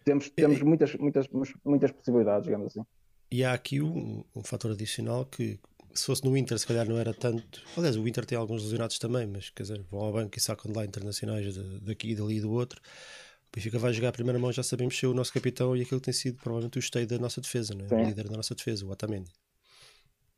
temos 0.04 0.28
temos 0.30 0.62
muitas, 0.62 0.94
muitas, 0.96 1.26
muitas 1.64 1.90
possibilidades, 1.92 2.44
digamos 2.44 2.66
assim. 2.68 2.84
E 3.30 3.44
há 3.44 3.52
aqui 3.52 3.80
um, 3.80 4.24
um 4.34 4.44
fator 4.44 4.70
adicional 4.72 5.26
que, 5.26 5.58
se 5.92 6.06
fosse 6.06 6.24
no 6.24 6.36
Inter, 6.36 6.58
se 6.58 6.66
calhar 6.66 6.88
não 6.88 6.98
era 6.98 7.12
tanto. 7.12 7.62
Aliás, 7.76 7.96
o 7.96 8.06
Inter 8.06 8.24
tem 8.24 8.36
alguns 8.38 8.62
lesionados 8.62 8.98
também, 8.98 9.26
mas 9.26 9.50
quer 9.50 9.62
dizer, 9.62 9.82
vão 9.90 10.00
ao 10.00 10.12
banco 10.12 10.36
e 10.36 10.40
sacam 10.40 10.70
de 10.70 10.76
lá 10.76 10.84
internacionais 10.84 11.54
de- 11.54 11.80
daqui, 11.80 12.14
dali 12.14 12.36
e 12.36 12.40
do 12.40 12.52
outro. 12.52 12.80
O 12.80 13.56
Benfica 13.56 13.78
vai 13.78 13.92
jogar 13.92 14.08
a 14.08 14.12
primeira 14.12 14.38
mão, 14.38 14.52
já 14.52 14.62
sabemos 14.62 14.98
ser 14.98 15.06
o 15.06 15.14
nosso 15.14 15.32
capitão 15.32 15.76
e 15.76 15.82
aquilo 15.82 16.00
tem 16.00 16.12
sido 16.12 16.36
provavelmente 16.36 16.76
o 16.78 16.80
esteio 16.80 17.06
da 17.06 17.18
nossa 17.18 17.40
defesa, 17.40 17.74
não 17.74 17.86
é? 17.86 17.88
o 18.02 18.06
líder 18.08 18.28
da 18.28 18.36
nossa 18.36 18.54
defesa, 18.54 18.84
o 18.84 18.90
Otamendi. 18.90 19.30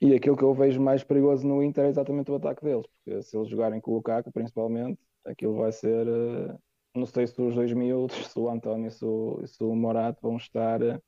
E 0.00 0.14
aquilo 0.14 0.36
que 0.36 0.42
eu 0.42 0.52
vejo 0.52 0.80
mais 0.80 1.02
perigoso 1.02 1.46
no 1.46 1.62
Inter 1.62 1.84
é 1.84 1.88
exatamente 1.88 2.30
o 2.30 2.34
ataque 2.34 2.62
deles, 2.62 2.86
porque 2.86 3.22
se 3.22 3.34
eles 3.36 3.48
jogarem 3.48 3.80
com 3.80 3.92
o 3.92 3.94
Lukaku, 3.94 4.30
principalmente, 4.30 5.00
aquilo 5.26 5.56
vai 5.56 5.72
ser. 5.72 6.06
eh, 6.06 6.56
Não 6.94 7.06
sei 7.06 7.26
se 7.26 7.40
os 7.40 7.54
dois 7.54 7.72
miúdos, 7.72 8.16
se 8.32 8.38
o 8.38 8.48
António 8.50 8.88
e 8.88 8.90
se 8.90 9.04
o, 9.04 9.46
se 9.46 9.62
o 9.64 9.74
Morato 9.74 10.20
vão 10.22 10.36
estar. 10.36 10.82
eh, 10.82 11.00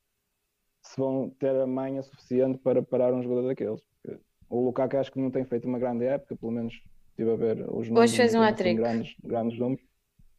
Se 0.83 0.99
vão 0.99 1.29
ter 1.31 1.55
a 1.55 1.67
manha 1.67 2.01
suficiente 2.03 2.57
para 2.59 2.81
parar 2.83 3.13
um 3.13 3.21
jogador 3.23 3.47
daqueles. 3.47 3.81
Porque 4.03 4.21
o 4.49 4.65
Lukaku 4.65 4.97
acho 4.97 5.11
que 5.11 5.19
não 5.19 5.31
tem 5.31 5.45
feito 5.45 5.67
uma 5.67 5.79
grande 5.79 6.05
época, 6.05 6.35
pelo 6.37 6.51
menos 6.51 6.73
estive 7.11 7.31
a 7.31 7.35
ver 7.35 7.65
os 7.69 7.89
números. 7.89 8.11
fez 8.15 8.33
não 8.33 8.41
um 8.41 8.43
assim, 8.43 8.75
grandes, 8.75 9.15
grandes 9.23 9.59
números. 9.59 9.85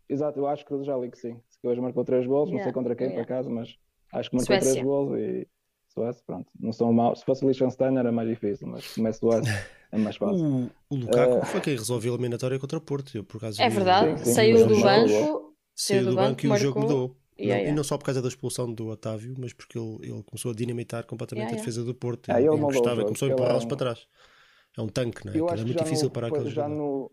Exato, 0.08 0.38
eu 0.40 0.46
acho 0.48 0.64
que 0.66 0.82
já 0.84 0.96
li 0.96 1.10
que 1.10 1.18
sim. 1.18 1.40
Que 1.60 1.68
hoje 1.68 1.80
marcou 1.80 2.04
três 2.04 2.26
gols, 2.26 2.50
não 2.50 2.58
sei 2.60 2.72
Yeah, 2.72 2.74
contra 2.74 2.96
quem, 2.96 3.06
yeah. 3.08 3.24
por 3.24 3.32
acaso, 3.32 3.50
mas 3.50 3.76
acho 4.12 4.30
que 4.30 4.36
marcou 4.36 4.56
Suécia. 4.56 4.74
três 4.74 4.84
gols 4.84 5.18
e 5.18 5.48
Suécia, 5.92 6.22
pronto. 6.26 6.46
Não 6.58 6.72
são 6.72 6.92
maus. 6.92 7.20
Se 7.20 7.24
fosse 7.24 7.44
Liechtenstein 7.44 7.96
era 7.98 8.10
mais 8.12 8.28
difícil, 8.28 8.66
mas 8.68 8.86
como 8.94 9.08
é 9.08 9.12
Suécia, 9.12 9.66
é 9.92 9.98
mais 9.98 10.16
fácil. 10.18 10.44
O, 10.44 10.70
o 10.94 10.96
Lukaku 10.96 11.38
Eh, 11.38 11.44
foi 11.46 11.60
quem 11.60 11.76
resolveu 11.76 12.12
a 12.12 12.14
eliminatória 12.14 12.58
contra 12.58 12.78
o 12.78 12.80
Porto. 12.80 13.16
Eu, 13.16 13.24
por 13.24 13.38
acaso, 13.38 13.60
É 13.60 13.68
verdade, 13.68 14.18
Sim, 14.20 14.24
sim, 14.26 14.34
saiu 14.34 14.66
do 14.68 14.76
o 14.76 14.80
banco, 14.80 15.08
jogo- 15.08 15.54
saiu 15.74 16.04
do 16.06 16.14
banco, 16.16 16.46
e 16.46 16.48
o 16.48 16.56
jogo 16.56 16.80
mudou. 16.80 16.98
Yeah, 16.98 17.14
Não- 17.38 17.46
yeah. 17.60 17.70
E 17.70 17.74
não 17.74 17.82
só 17.84 17.96
por 17.96 18.04
causa 18.04 18.20
da 18.20 18.28
expulsão 18.28 18.72
do 18.72 18.88
Otávio, 18.88 19.34
mas 19.38 19.52
porque 19.52 19.78
ele, 19.78 19.98
ele 20.02 20.22
começou 20.22 20.50
a 20.52 20.54
dinamitar 20.54 21.04
completamente 21.06 21.46
Yeah, 21.48 21.62
a 21.62 21.64
defesa 21.64 21.84
do 21.84 21.94
Porto. 21.94 22.28
Ah, 22.30 22.36
o 22.38 22.54
encostava, 22.56 22.96
jogo, 22.96 23.04
começou 23.06 23.26
a 23.26 23.28
ele 23.28 23.34
empurrá-los 23.34 23.62
é 23.62 23.66
um- 23.66 23.68
para 23.68 23.76
trás. 23.78 24.06
É 24.78 24.82
um 24.82 24.88
tanque, 24.88 25.24
não 25.26 25.32
é? 25.32 25.36
Eu 25.38 25.44
Aquilo 25.46 25.54
acho 25.54 25.62
é 25.62 25.66
muito 25.66 25.82
difícil 25.84 26.04
no, 26.04 26.10
parar 26.12 26.28
foi- 26.28 26.38
aquele 26.38 26.54
já 26.54 26.62
jogador. 26.68 26.76
no, 26.78 27.10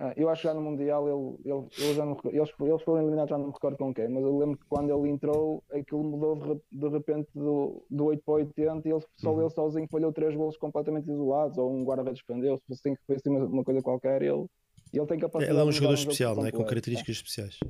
ah, 0.00 0.14
eu 0.16 0.28
acho 0.30 0.42
que 0.42 0.48
já 0.48 0.54
no 0.54 0.62
Mundial 0.62 1.06
ele, 1.06 1.38
ele, 1.44 1.68
eu 1.90 1.94
já 1.94 2.04
não, 2.06 2.16
eles, 2.32 2.50
eles 2.60 2.82
foram 2.82 3.02
eliminados, 3.02 3.30
já 3.30 3.36
não 3.38 3.46
me 3.48 3.52
recordo 3.52 3.76
com 3.76 3.92
quem, 3.92 4.08
mas 4.08 4.22
eu 4.22 4.38
lembro 4.38 4.56
que 4.56 4.64
quando 4.68 4.90
ele 4.90 5.10
entrou, 5.10 5.62
aquilo 5.72 6.02
mudou 6.02 6.36
de, 6.36 6.60
de 6.78 6.88
repente 6.88 7.28
do, 7.34 7.84
do 7.90 8.04
8 8.06 8.22
para 8.24 8.34
80 8.34 8.88
e 8.88 8.92
ele, 8.92 9.04
só 9.16 9.30
Uhum. 9.32 9.40
ele 9.42 9.50
sozinho 9.50 9.88
falhou 9.90 10.12
três 10.12 10.34
golos 10.34 10.56
completamente 10.56 11.10
isolados, 11.10 11.58
ou 11.58 11.70
um 11.70 11.84
guarda-redes 11.84 12.22
defendeu-se, 12.26 12.62
fosse 12.66 12.80
assim 12.88 12.94
que 12.96 13.02
foi 13.06 13.16
assim 13.16 13.28
uma, 13.30 13.44
uma 13.44 13.64
coisa 13.64 13.82
qualquer, 13.82 14.22
ele, 14.22 14.46
ele 14.92 15.06
tem 15.06 15.18
capacidade 15.18 15.50
Ele 15.52 15.60
é 15.60 15.64
um 15.64 15.72
jogador 15.72 15.94
especial, 15.94 16.34
não 16.34 16.46
é? 16.46 16.50
Com 16.52 16.64
características 16.64 17.16
especiais. 17.16 17.60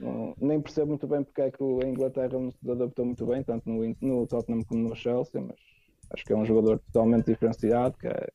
Não- 0.00 0.34
nem 0.40 0.60
percebo 0.60 0.88
muito 0.88 1.06
bem 1.06 1.22
porque 1.24 1.42
é 1.42 1.50
que 1.50 1.62
a 1.62 1.88
Inglaterra 1.88 2.38
não 2.38 2.50
se 2.50 2.70
adaptou 2.70 3.04
muito 3.04 3.26
bem, 3.26 3.42
tanto 3.42 3.68
no, 3.68 3.96
no 4.00 4.26
Tottenham 4.26 4.62
como 4.64 4.88
no 4.88 4.94
Chelsea, 4.96 5.40
mas 5.40 5.56
acho 6.12 6.24
que 6.24 6.32
é 6.32 6.36
um 6.36 6.44
jogador 6.44 6.78
totalmente 6.92 7.26
diferenciado, 7.26 7.96
que 7.98 8.06
é 8.06 8.28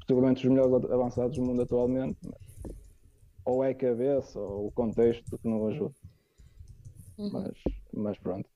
possivelmente 0.00 0.46
os 0.46 0.52
melhores 0.52 0.90
avançados 0.90 1.36
do 1.36 1.42
mundo 1.44 1.62
atualmente, 1.62 2.16
mas 2.24 2.49
ou 3.44 3.64
é 3.64 3.70
a 3.70 3.74
cabeça 3.74 4.38
ou 4.38 4.66
o 4.68 4.72
contexto 4.72 5.38
que 5.38 5.48
não 5.48 5.66
ajuda. 5.68 5.94
Uhum. 7.18 7.30
Mas, 7.32 7.52
mas 7.92 8.18
pronto. 8.18 8.48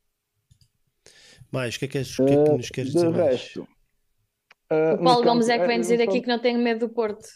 Mais, 1.50 1.76
o 1.76 1.78
que 1.78 1.84
é 1.84 1.88
que, 1.88 1.98
és- 1.98 2.16
que, 2.16 2.22
é 2.22 2.44
que 2.44 2.50
nos 2.52 2.70
queres 2.70 2.92
dizer 2.92 3.10
mais? 3.10 3.30
resto, 3.30 3.68
ah, 4.70 4.94
O 4.94 5.04
Paulo 5.04 5.24
Gomes 5.24 5.46
campo- 5.46 5.56
é 5.56 5.62
que 5.62 5.66
vem 5.68 5.80
dizer 5.80 6.00
aqui 6.02 6.20
que 6.20 6.28
não 6.28 6.38
tem 6.38 6.56
medo 6.56 6.86
do 6.86 6.92
Porto. 6.92 7.26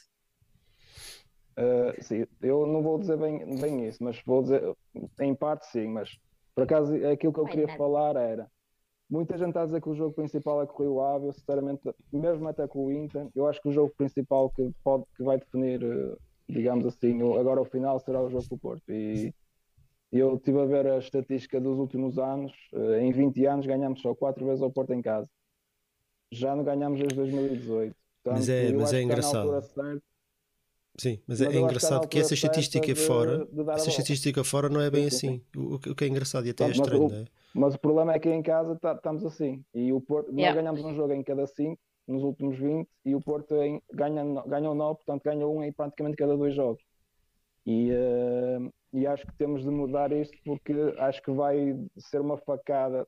Uh, 1.59 2.03
sim, 2.03 2.25
eu 2.41 2.67
não 2.67 2.83
vou 2.83 2.99
dizer 3.01 3.17
bem, 3.17 3.45
bem 3.61 3.89
isso, 3.89 4.03
mas 4.03 4.23
vou 4.25 4.43
dizer, 4.43 4.63
em 5.21 5.35
parte 5.35 5.67
sim, 5.67 5.89
mas 5.89 6.09
por 6.55 6.63
acaso 6.63 6.95
aquilo 7.07 7.33
que 7.33 7.41
eu 7.41 7.47
queria 7.47 7.77
falar 7.77 8.15
era 8.15 8.49
muita 9.11 9.37
gente 9.37 9.49
está 9.49 9.63
a 9.63 9.65
dizer 9.67 9.81
que 9.83 9.89
o 9.89 9.95
jogo 9.95 10.15
principal 10.15 10.63
é 10.63 10.67
com 10.67 10.83
o 10.83 10.87
Rio 10.87 11.01
Ave, 11.01 11.27
eu 11.27 11.33
sinceramente, 11.33 11.83
mesmo 12.13 12.47
até 12.47 12.69
com 12.69 12.85
o 12.85 12.93
Inter, 12.93 13.27
eu 13.35 13.49
acho 13.49 13.61
que 13.61 13.69
o 13.69 13.73
jogo 13.73 13.93
principal 13.97 14.51
que, 14.51 14.71
pode, 14.85 15.05
que 15.17 15.25
vai 15.25 15.37
definir, 15.39 15.83
uh, 15.83 16.17
digamos 16.49 16.87
assim, 16.87 17.21
agora 17.39 17.61
o 17.61 17.65
final 17.65 17.99
será 18.01 18.23
o 18.23 18.31
jogo 18.31 18.49
com 18.49 18.55
o 18.55 18.59
Porto. 18.59 18.91
E 18.91 19.33
eu 20.11 20.37
estive 20.37 20.61
a 20.61 20.65
ver 20.65 20.87
a 20.87 20.99
estatística 20.99 21.61
dos 21.61 21.79
últimos 21.79 22.19
anos, 22.19 22.53
uh, 22.73 22.95
em 22.95 23.13
20 23.13 23.45
anos 23.47 23.67
ganhamos 23.67 24.01
só 24.01 24.15
4 24.15 24.45
vezes 24.47 24.63
ao 24.63 24.71
Porto 24.71 24.93
em 24.95 25.03
casa. 25.03 25.29
Já 26.33 26.57
não 26.57 26.65
ganhamos 26.65 26.99
desde 26.99 27.15
2018. 27.17 27.95
Mas 28.25 28.47
Portanto, 28.47 28.51
é- 28.51 28.73
mas 28.73 28.73
é 28.73 28.73
que 28.73 28.81
está 28.81 28.93
na 28.99 29.03
engraçado. 29.05 29.63
certa. 29.63 30.03
Sim, 31.01 31.23
mas, 31.29 31.41
Mas 31.41 31.55
é, 31.55 31.61
engraçado 31.61 32.09
que 32.09 32.19
essa 32.19 32.35
estatística 32.35 32.87
de- 32.87 32.95
fora, 32.97 33.47
de 33.47 33.71
essa 33.71 33.89
estatística 33.89 34.43
fora 34.43 34.69
não 34.69 34.81
é 34.81 34.91
bem 34.91 35.09
Sim, 35.09 35.17
sim, 35.17 35.29
assim. 35.29 35.43
O, 35.57 35.75
o 35.75 35.79
que- 35.79 35.91
o 35.91 35.95
que 35.95 36.05
é 36.05 36.09
engraçado 36.09 36.45
e 36.47 36.51
até 36.51 36.65
é 36.65 36.67
Pronto, 36.67 36.79
mas 36.79 36.87
estranho, 36.89 37.07
o- 37.09 37.13
é? 37.15 37.25
Mas 37.55 37.75
o 37.75 37.79
problema 37.79 38.13
é 38.15 38.19
que 38.19 38.29
em 38.29 38.43
casa 38.43 38.77
tá- 38.77 38.95
estamos 38.95 39.25
assim. 39.25 39.65
E 39.75 39.93
o 39.93 40.01
Porto, 40.01 40.29
nós 40.33 40.39
Yeah. 40.41 40.61
ganhamos 40.61 40.85
um 40.85 40.95
jogo 40.95 41.13
em 41.13 41.23
cada 41.23 41.47
5 41.47 41.81
nos 42.09 42.23
últimos 42.23 42.59
20 42.59 42.89
e 43.05 43.15
o 43.15 43.21
Porto 43.21 43.55
em, 43.63 43.81
ganha, 43.93 44.25
ganhou 44.47 44.75
9, 44.75 44.97
portanto 44.97 45.23
ganha 45.25 45.47
um 45.47 45.63
em 45.63 45.71
praticamente 45.73 46.17
cada 46.17 46.37
dois 46.37 46.55
jogos. 46.55 46.83
E, 47.67 47.91
eh, 47.91 48.59
e 48.95 49.07
acho 49.07 49.27
que 49.27 49.33
temos 49.37 49.63
de 49.63 49.69
mudar 49.71 50.11
isto 50.13 50.37
porque 50.45 50.73
acho 50.99 51.23
que 51.23 51.31
vai 51.31 51.79
ser 51.99 52.21
uma 52.21 52.39
facada. 52.39 53.07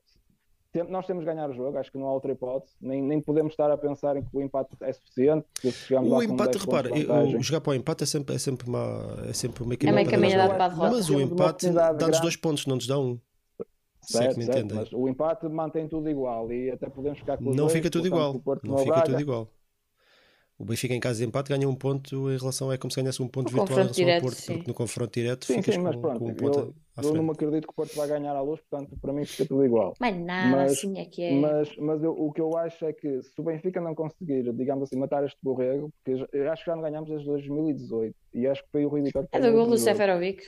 Tem- 0.71 0.83
nós 0.89 1.05
temos 1.05 1.25
de 1.25 1.29
ganhar 1.29 1.49
o 1.49 1.53
jogo, 1.53 1.77
acho 1.77 1.91
que 1.91 1.97
não 1.97 2.07
há 2.07 2.13
outra 2.13 2.31
hipótese. 2.31 2.73
Nem, 2.79 3.01
nem 3.01 3.19
podemos 3.19 3.51
estar 3.53 3.69
a 3.71 3.77
pensar 3.77 4.15
em 4.15 4.23
que 4.23 4.29
o 4.37 4.41
empate 4.41 4.69
é 4.81 4.93
suficiente. 4.93 5.45
O 5.63 6.23
empate, 6.23 6.51
10 6.51 6.65
pontos 6.65 6.65
repara, 6.65 6.89
eu- 7.33 7.41
jogar 7.41 7.59
para 7.61 7.71
o 7.71 7.73
empate 7.73 8.03
é 8.03 8.07
sempre, 8.07 8.35
é 8.35 8.37
sempre, 8.39 8.69
uma, 8.69 9.17
é 9.27 9.33
sempre 9.33 9.63
uma 9.63 9.73
É 9.73 9.91
meio 9.91 10.09
caminhada 10.09 10.43
andado 10.43 10.55
para 10.55 10.65
a 10.65 10.69
derrota. 10.69 10.91
Mas 10.95 11.09
o 11.09 11.13
uma 11.13 11.21
empate 11.23 11.69
dá-nos 11.71 12.19
dois 12.21 12.35
pontos, 12.37 12.65
não 12.67 12.75
nos 12.75 12.87
dá 12.87 12.97
um. 12.99 13.19
É 14.19 14.23
Certo, 14.33 14.41
certo, 14.43 14.75
mas 14.75 14.91
o 14.93 15.07
empate 15.07 15.47
mantém 15.47 15.87
tudo 15.87 16.09
igual 16.09 16.51
e 16.51 16.71
até 16.71 16.89
podemos 16.89 17.19
ficar 17.19 17.37
com 17.37 17.49
os 17.49 17.55
Não 17.55 17.63
dois, 17.65 17.73
fica 17.73 17.89
tudo 17.89 18.09
portanto, 18.09 18.17
igual. 18.19 18.35
o 18.35 18.39
Porto 18.41 18.67
Não 18.67 18.77
fica 18.79 18.89
Braga. 18.91 19.05
tudo 19.05 19.21
igual. 19.21 19.47
O 20.57 20.63
Benfica 20.63 20.93
em 20.93 20.99
casa 20.99 21.17
de 21.17 21.25
empate 21.25 21.49
ganha 21.49 21.67
um 21.67 21.73
ponto 21.73 22.29
em 22.31 22.37
relação. 22.37 22.71
É 22.71 22.77
como 22.77 22.91
se 22.91 23.01
ganhasse 23.01 23.19
um 23.19 23.27
ponto 23.27 23.51
No 23.51 23.57
virtual 23.57 23.79
em 23.79 23.81
relação 23.81 23.89
ao 23.89 24.05
direto, 24.05 24.21
Porto, 24.21 24.35
sim. 24.35 24.53
porque 24.57 24.67
no 24.67 24.73
confronto 24.75 25.11
direto 25.19 25.45
Sim, 25.45 25.55
ficas 25.55 25.73
sim, 25.73 25.81
mas 25.81 25.95
com, 25.95 26.01
pronto, 26.01 26.19
com 26.19 26.25
um 26.29 26.35
ponto 26.35 26.59
eu, 26.59 26.75
à 26.95 27.01
eu 27.01 27.13
não 27.15 27.31
acredito 27.31 27.63
que 27.65 27.71
o 27.71 27.73
Porto 27.73 27.95
vai 27.95 28.07
ganhar 28.07 28.35
à 28.35 28.41
luz, 28.43 28.61
portanto, 28.69 28.95
para 29.01 29.11
mim 29.11 29.25
fica 29.25 29.43
tudo 29.47 29.65
igual. 29.65 29.95
Mas 29.99 30.15
nada, 30.19 30.49
Mas- 30.55 30.71
assim 30.73 30.99
é 30.99 31.05
que 31.05 31.23
é. 31.23 31.31
Mas, 31.33 31.75
mas 31.77 32.03
eu- 32.03 32.11
o 32.15 32.31
que 32.31 32.41
eu 32.41 32.55
acho 32.55 32.85
é 32.85 32.93
que 32.93 33.23
se 33.23 33.41
o 33.41 33.43
Benfica 33.43 33.81
não 33.81 33.95
conseguir, 33.95 34.53
digamos 34.53 34.83
assim, 34.83 34.97
matar 34.99 35.25
este 35.25 35.39
borrego, 35.41 35.91
porque 36.03 36.27
eu 36.31 36.51
acho 36.51 36.63
que 36.63 36.69
já 36.69 36.75
não 36.75 36.83
ganhamos 36.83 37.09
desde 37.09 37.25
2018 37.25 38.15
e 38.31 38.45
acho 38.45 38.63
que 38.63 38.69
foi 38.71 38.85
o 38.85 38.89
Rui 38.89 39.01
Vitória 39.01 39.27
que 39.31 39.35
É 39.37 39.41
do 39.41 39.47
o 39.47 39.53
gol 39.53 39.65
do. 39.65 39.79
Seferovic. 39.79 40.43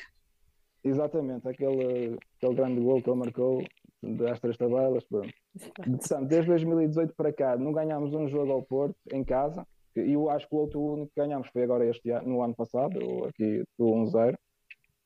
Exatamente, 0.84 1.48
aquele, 1.48 2.18
aquele 2.38 2.56
grande 2.56 2.82
gol 2.82 3.02
que 3.02 3.10
ele 3.10 3.20
marcou 3.20 3.64
das 4.02 4.40
três 4.40 4.58
tabelas. 4.58 5.04
Pronto. 5.06 5.30
Portanto, 5.76 6.28
desde 6.28 6.48
2018 6.50 7.14
para 7.16 7.32
cá, 7.32 7.56
não 7.58 7.72
ganhámos 7.72 8.14
um 8.14 8.28
jogo 8.28 8.52
ao 8.52 8.64
Porto 8.64 8.96
em 9.14 9.24
casa. 9.24 9.66
E 9.96 10.14
eu 10.14 10.30
acho 10.30 10.48
que 10.50 10.56
o 10.56 10.58
outro 10.58 10.82
único 10.82 11.12
que 11.14 11.22
ganhámos 11.22 11.48
foi 11.50 11.64
agora 11.64 11.86
este 11.86 12.10
ano, 12.10 12.28
no 12.28 12.42
ano 12.42 12.56
passado, 12.56 12.98
aqui 13.26 13.64
do 13.78 13.86
1-0. 13.86 14.36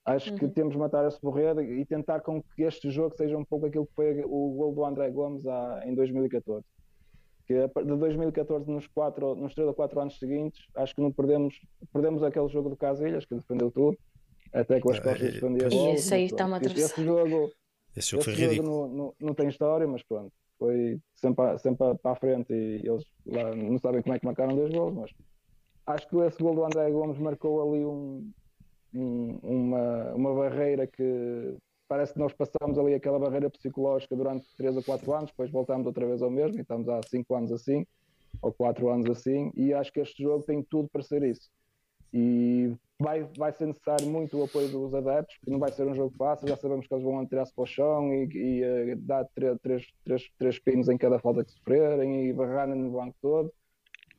Acho 0.06 0.34
que 0.36 0.46
Uhum. 0.46 0.52
temos 0.52 0.74
de 0.74 0.80
matar 0.80 1.06
esse 1.06 1.20
borrego 1.22 1.62
e 1.62 1.86
tentar 1.86 2.22
com 2.22 2.42
que 2.42 2.64
este 2.64 2.90
jogo 2.90 3.14
seja 3.18 3.38
um 3.38 3.44
pouco 3.44 3.66
aquilo 3.66 3.86
que 3.86 3.94
foi 3.94 4.22
o 4.24 4.50
gol 4.54 4.74
do 4.74 4.86
André 4.86 5.12
Gomes 5.12 5.46
há- 5.46 5.82
em 5.86 5.94
2014. 5.94 6.66
Que 7.46 7.68
de 7.68 7.96
2014, 7.98 8.70
nos, 8.72 8.88
quatro, 8.88 9.36
nos 9.36 9.54
3 9.54 9.68
ou 9.68 9.74
4 9.74 10.00
anos 10.00 10.18
seguintes, 10.18 10.66
acho 10.76 10.96
que 10.96 11.02
não 11.02 11.12
perdemos, 11.12 11.54
perdemos 11.94 12.24
aquele 12.24 12.48
jogo 12.48 12.70
do 12.70 12.78
Casilhas, 12.78 13.26
que 13.26 13.36
defendeu 13.36 13.70
tudo, 13.70 13.98
até 14.54 14.80
com 14.80 14.92
as 14.92 15.00
costas 15.00 15.36
a 15.36 15.40
pois- 15.40 15.74
bola. 15.74 15.94
Esse 15.94 16.14
aí 16.14 16.22
mas 16.24 16.32
está-me 16.32 16.54
a 16.54 16.60
pronto. 16.60 16.78
Esse- 16.78 16.86
atravessar. 16.94 17.04
jogo, 17.04 17.52
Esse 17.96 18.10
jogo 18.12 18.30
esse 18.30 18.56
jogo 18.56 18.70
não, 18.70 18.88
não, 18.88 19.14
não 19.20 19.34
tem 19.34 19.48
história, 19.50 19.88
mas 19.88 20.04
pronto, 20.04 20.32
foi 20.60 21.00
sempre, 21.16 21.46
a- 21.46 21.58
sempre 21.58 21.96
para 22.02 22.12
a 22.12 22.16
frente 22.16 22.54
e 22.54 22.82
eles 22.88 23.04
lá 23.26 23.56
não 23.56 23.78
sabem 23.80 24.02
como 24.02 24.16
é 24.16 24.20
que 24.20 24.26
marcaram 24.26 24.56
dois 24.56 24.72
gols, 24.74 24.94
mas 24.94 25.12
acho 25.88 26.08
que 26.10 26.18
esse 26.18 26.42
gol 26.42 26.54
do 26.56 26.66
André 26.66 26.90
Gomes 26.92 27.18
marcou 27.18 27.62
ali 27.62 27.86
um, 27.86 28.30
um- 28.94 29.40
uma, 29.44 30.14
uma 30.14 30.34
barreira 30.36 30.86
que 30.88 31.56
parece 31.88 32.14
que 32.14 32.20
nós 32.20 32.34
passamos 32.34 32.78
ali 32.78 32.94
aquela 32.94 33.18
barreira 33.18 33.50
psicológica 33.50 34.16
durante 34.16 34.46
3 34.58 34.76
ou 34.76 34.84
4 34.84 35.12
anos, 35.14 35.30
depois 35.32 35.50
voltamos 35.50 35.88
outra 35.88 36.06
vez 36.06 36.22
ao 36.22 36.30
mesmo 36.30 36.58
e 36.58 36.62
estamos 36.62 36.88
há 36.90 37.00
5 37.08 37.34
anos 37.36 37.52
assim, 37.52 37.86
ou 38.42 38.52
4 38.52 38.90
anos 38.90 39.10
assim, 39.10 39.52
e 39.56 39.74
acho 39.74 39.92
que 39.92 40.02
este 40.02 40.22
jogo 40.22 40.44
tem 40.44 40.62
tudo 40.62 40.90
para 40.90 41.02
ser 41.02 41.24
isso. 41.24 41.50
E 42.14 42.74
vai, 43.00 43.24
vai 43.38 43.52
ser 43.54 43.68
necessário 43.68 44.08
muito 44.08 44.38
o 44.38 44.44
apoio 44.44 44.68
dos 44.70 44.94
adeptos, 44.94 45.38
porque 45.38 45.52
não 45.52 45.60
vai 45.60 45.72
ser 45.72 45.86
um 45.86 45.96
jogo 45.96 46.14
fácil, 46.18 46.48
já 46.48 46.58
sabemos 46.58 46.88
que 46.88 46.94
eles 46.94 47.04
vão 47.04 47.20
atirar-se 47.20 47.54
para 47.54 47.64
o 47.64 47.68
chão 47.68 48.14
e, 48.14 48.28
e 48.34 48.64
eh, 48.64 48.96
dar 48.96 49.26
três, 49.36 49.58
três, 49.62 49.88
três, 50.04 50.30
três 50.38 50.60
pinos 50.60 50.90
em 50.90 50.98
cada 50.98 51.20
falta 51.20 51.44
que 51.44 51.52
sofrerem 51.52 52.30
e 52.30 52.34
barrar 52.34 52.68
no 52.68 52.92
banco 52.92 53.16
todo. 53.22 53.54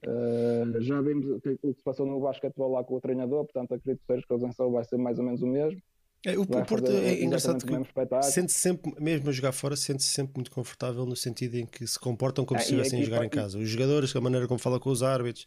Eh, 0.07 0.81
já 0.81 1.01
vimos 1.01 1.27
o 1.29 1.41
que, 1.41 1.51
o 1.51 1.59
que 1.59 1.75
se 1.75 1.83
passou 1.83 2.07
no 2.07 2.21
basquetebol 2.21 2.73
lá 2.73 2.85
com 2.85 2.95
o 2.95 3.01
treinador, 3.01 3.45
portanto 3.45 3.75
acredito 3.75 3.99
que 3.99 4.05
o 4.05 4.15
Sérgio 4.15 4.29
Cozenção 4.29 4.71
vai 4.71 4.85
ser 4.85 4.97
mais 4.97 5.19
ou 5.19 5.25
menos 5.25 5.43
o 5.43 5.47
mesmo. 5.47 5.81
É, 6.27 6.37
o, 6.37 6.43
o 6.43 6.47
Porto 6.47 6.91
é 6.91 7.23
engraçado 7.23 7.65
que 7.65 8.23
sente 8.25 8.53
sempre, 8.53 8.93
mesmo 9.01 9.29
a 9.29 9.33
jogar 9.33 9.53
fora, 9.53 9.77
sente-se 9.77 10.11
sempre 10.11 10.33
muito 10.35 10.51
confortável 10.51 11.07
no 11.07 11.15
sentido 11.15 11.57
em 11.57 11.65
que 11.65 11.87
se 11.87 11.99
comportam 11.99 12.45
como 12.45 12.59
Ah, 12.59 12.63
se 12.63 12.75
a 12.75 12.77
estivessem 12.77 13.01
a 13.01 13.05
jogar 13.05 13.25
em 13.25 13.29
casa. 13.29 13.57
Os 13.57 13.69
jogadores, 13.69 14.15
a 14.17 14.21
maneira 14.21 14.49
como 14.49 14.59
fala 14.59 14.81
com 14.81 14.91
os 14.91 15.03
árbitros, 15.03 15.47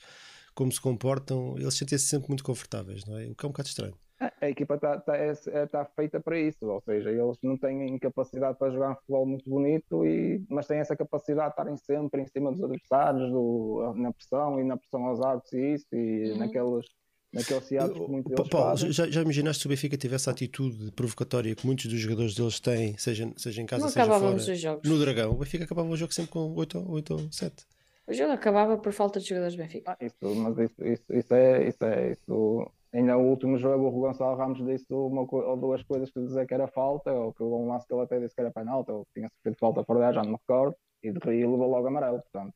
como 0.54 0.72
se 0.72 0.80
comportam, 0.82 1.56
eles 1.58 1.76
sentem-se 1.78 2.06
sempre 2.08 2.28
muito 2.30 2.44
confortáveis, 2.44 3.06
não 3.06 3.18
é? 3.18 3.26
O 3.26 3.36
que 3.36 3.46
é 3.46 3.48
um 3.48 3.52
bocado 3.52 3.70
estranho. 3.70 3.96
A 4.40 4.50
equipa 4.50 4.76
está 4.76 5.00
tá, 5.00 5.18
é- 5.18 5.34
é- 5.48 5.66
tá 5.66 5.84
feita 5.96 6.20
para 6.20 6.40
isso, 6.40 6.64
ou 6.68 6.80
seja, 6.82 7.10
eles 7.10 7.38
não 7.42 7.58
têm 7.58 7.98
capacidade 7.98 8.56
para 8.60 8.72
jogar 8.72 8.92
um 8.92 8.96
futebol 8.96 9.26
muito 9.26 9.50
bonito, 9.50 10.06
e, 10.06 10.44
mas 10.48 10.68
têm 10.68 10.78
essa 10.78 10.96
capacidade 10.96 11.48
de 11.48 11.54
estarem 11.54 11.78
sempre 11.78 12.22
em 12.22 12.28
cima 12.28 12.52
dos 12.52 12.62
adversários, 12.64 13.32
do- 13.32 13.94
na 13.96 14.14
pressão 14.14 14.60
e 14.60 14.64
na 14.64 14.78
pressão 14.78 15.06
aos 15.06 15.20
árbitros 15.22 15.54
e 15.54 15.74
isso, 15.74 15.88
e 15.94 16.32
Uhum. 16.34 16.38
naqueles, 16.38 16.86
naqueles 17.34 17.68
teatros 17.68 18.06
que 18.06 18.12
muitos 18.12 18.50
Paulo, 18.52 18.70
fazem. 18.78 18.92
já, 18.92 19.10
já 19.10 19.22
imaginaste 19.24 19.62
se 19.64 19.66
o 19.66 19.70
Benfica 19.70 19.98
tivesse 19.98 20.30
a 20.30 20.34
atitude 20.34 20.92
provocatória 20.92 21.56
que 21.56 21.66
muitos 21.66 21.88
dos 21.88 22.00
jogadores 22.00 22.36
deles 22.36 22.60
têm, 22.60 22.96
seja, 23.00 23.32
seja 23.38 23.60
em 23.60 23.66
casa, 23.66 23.86
Não 23.86 23.90
seja 23.92 24.20
fora, 24.20 24.36
os 24.36 24.60
jogos. 24.60 24.88
no 24.88 25.00
Dragão? 25.00 25.32
O 25.32 25.38
Benfica 25.38 25.64
acabava 25.64 25.88
o 25.90 25.98
jogo 25.98 26.14
sempre 26.14 26.30
com 26.32 26.54
8 26.54 26.78
ou, 26.78 26.92
8 26.92 27.14
ou 27.14 27.32
7. 27.32 27.66
O 28.12 28.14
jogo 28.20 28.34
acabava 28.34 28.78
por 28.78 28.92
falta 29.00 29.20
de 29.20 29.28
jogadores 29.30 29.56
do 29.56 29.62
Benfica. 29.64 29.92
Ah, 29.92 29.98
isso, 30.06 30.36
mas 30.36 30.58
isso, 30.58 30.86
isso, 30.86 31.06
isso 31.14 31.34
é, 31.34 31.68
isso 31.68 31.84
é, 31.86 32.12
isso. 32.12 32.72
Ainda 32.94 33.18
o 33.18 33.22
último 33.30 33.58
jogo, 33.58 33.88
o 33.88 33.92
Gonçalo 34.02 34.36
Ramos 34.36 34.64
disse 34.66 34.86
uma 34.94 35.22
ou 35.32 35.58
duas 35.58 35.82
coisas 35.84 36.12
que 36.12 36.20
dizer 36.20 36.46
que 36.46 36.54
era 36.54 36.68
falta, 36.68 37.12
ou 37.14 37.34
que 37.34 37.42
um 37.44 37.68
lance 37.70 37.88
que 37.88 37.94
ele 37.94 38.02
até 38.04 38.20
disse 38.20 38.36
que 38.36 38.42
era 38.42 38.52
penalti, 38.52 38.92
ou 38.92 39.06
que 39.06 39.12
tinha 39.16 39.30
sofrido 39.30 39.58
falta 39.58 39.84
fora 39.84 40.00
da 40.00 40.06
área, 40.08 40.16
já 40.16 40.24
não 40.24 40.32
me 40.32 40.38
recordo, 40.38 40.76
e 41.02 41.12
de 41.12 41.20
rir 41.20 41.46
levou 41.50 41.70
logo 41.70 41.88
amarelo. 41.88 42.22
Portanto, 42.22 42.54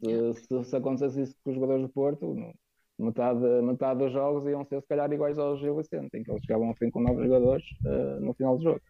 se, 0.00 0.34
se, 0.34 0.64
se 0.64 0.76
acontecesse 0.76 1.22
isso 1.22 1.36
com 1.44 1.50
os 1.50 1.56
jogadores 1.56 1.82
do 1.82 1.88
Porto, 1.90 2.34
no- 2.34 2.54
metade, 2.98 3.40
metade 3.62 3.98
dos 4.00 4.12
jogos 4.12 4.46
iam 4.48 4.64
ser 4.64 4.80
se 4.82 4.88
calhar 4.88 5.12
iguais 5.12 5.38
aos 5.38 5.60
Gil 5.60 5.76
Vicente, 5.76 6.16
em 6.16 6.22
que 6.24 6.30
eles 6.30 6.42
chegavam 6.44 6.68
ao 6.68 6.76
fim 6.76 6.90
com 6.90 7.00
novos 7.00 7.24
jogadores 7.24 7.64
eh, 7.86 8.20
no 8.20 8.34
final 8.34 8.56
do 8.58 8.64
jogo. 8.64 8.82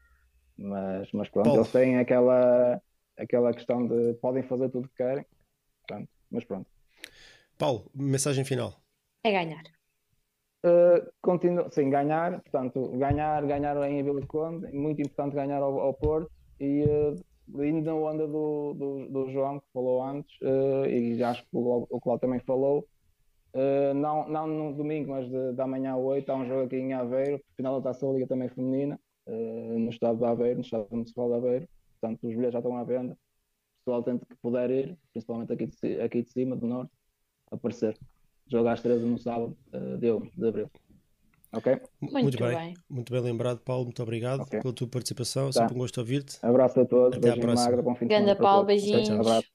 Mas, 0.59 1.11
mas 1.13 1.29
pronto, 1.31 1.49
Paulo. 1.49 1.59
eles 1.59 1.71
têm 1.73 1.99
aquela, 1.99 2.81
aquela 3.19 3.53
questão 3.55 3.87
de 3.87 4.15
podem 4.17 4.43
fazer 4.45 4.71
tudo 4.71 4.87
o 4.87 4.89
que 4.89 4.97
querem, 4.97 5.25
portanto, 5.87 6.09
mas 6.31 6.45
pronto. 6.45 6.67
Paulo, 7.59 7.91
mensagem 7.95 8.45
final. 8.45 8.75
É 9.25 9.31
ganhar. 9.31 9.63
Uh, 10.65 11.11
continu- 11.21 11.71
sim, 11.73 11.91
ganhar, 11.91 12.41
portanto, 12.41 12.89
ganhar, 12.97 13.45
ganhar 13.47 13.77
em 13.91 14.03
Vila 14.03 14.21
de 14.21 14.27
Conde, 14.27 14.73
muito 14.73 15.03
importante 15.03 15.35
ganhar 15.35 15.61
ao, 15.61 15.81
ao 15.81 15.95
Porto 15.95 16.31
e 16.61 16.85
uh, 16.85 17.17
indo 17.65 17.83
na 17.85 17.95
onda 17.95 18.27
do, 18.27 18.75
do, 18.75 19.09
do 19.09 19.31
João 19.31 19.59
que 19.59 19.67
falou 19.73 20.03
antes, 20.03 20.37
uh, 20.41 20.87
e 20.87 21.17
já 21.17 21.31
acho 21.31 21.43
que 21.43 21.49
o, 21.53 21.87
o 21.91 22.01
Cláudio 22.01 22.21
também 22.21 22.41
falou, 22.41 22.87
uh, 23.55 23.95
não, 23.95 24.29
não 24.29 24.47
no 24.47 24.75
domingo, 24.75 25.11
mas 25.11 25.29
de, 25.29 25.53
da 25.53 25.67
manhã 25.67 25.95
às 25.95 26.01
8 26.01 26.31
há 26.31 26.37
um 26.37 26.47
jogo 26.47 26.63
aqui 26.63 26.77
em 26.77 26.93
Aveiro, 26.93 27.41
final 27.57 27.81
da 27.81 27.91
Taça 27.91 28.07
da 28.07 28.13
Liga 28.13 28.27
também 28.29 28.49
feminina, 28.49 28.99
uh, 29.27 29.79
no 29.79 29.91
estado 29.91 30.19
de 30.19 30.25
Aveiro, 30.25 30.57
no 30.57 30.65
estado 30.65 30.87
municipal 30.91 31.29
de 31.29 31.35
Aveiro, 31.35 31.69
portanto 32.01 32.29
os 32.29 32.35
bilhetes 32.35 32.53
já 32.53 32.59
estão 32.61 32.77
à 32.77 32.85
venda, 32.85 33.17
pessoal 33.85 34.03
tenta 34.03 34.25
que 34.27 34.37
puder 34.37 34.71
ir, 34.71 34.99
principalmente 35.13 35.53
aqui 35.53 35.67
de, 35.67 36.01
aqui 36.01 36.23
de 36.23 36.31
cima, 36.31 36.57
do 36.57 36.67
norte, 36.67 36.93
aparecer. 37.51 37.97
Jogo 38.47 38.69
às 38.69 38.81
13 38.81 39.05
no 39.05 39.19
sábado, 39.19 39.57
uh, 39.73 39.97
de, 39.99 40.31
de 40.37 40.47
abril. 40.49 40.71
Ok? 41.53 41.81
Muito, 42.01 42.39
bem. 42.39 42.57
bem. 42.57 42.75
Muito 42.89 43.13
bem 43.13 43.21
lembrado, 43.23 43.61
Paulo. 43.61 43.85
Muito 43.85 44.03
obrigado 44.03 44.41
Ok. 44.41 44.61
pela 44.61 44.73
tua 44.73 44.89
participação. 44.89 45.49
É 45.49 45.53
Tá. 45.53 45.61
sempre 45.61 45.75
um 45.75 45.79
gosto 45.79 45.95
de 45.95 46.01
ouvir-te. 46.01 46.39
Abraço 46.43 46.81
a 46.81 46.87
todos, 46.87 47.19
Até 47.19 47.31
à 47.31 47.37
próxima. 47.37 47.65
magro, 47.71 47.83
bom 47.83 47.95
fim 47.95 48.07
de 48.07 48.15
Ganda 48.15 48.35
Paulo, 48.37 48.65
beijinhos. 48.65 49.11
Abraço. 49.11 49.49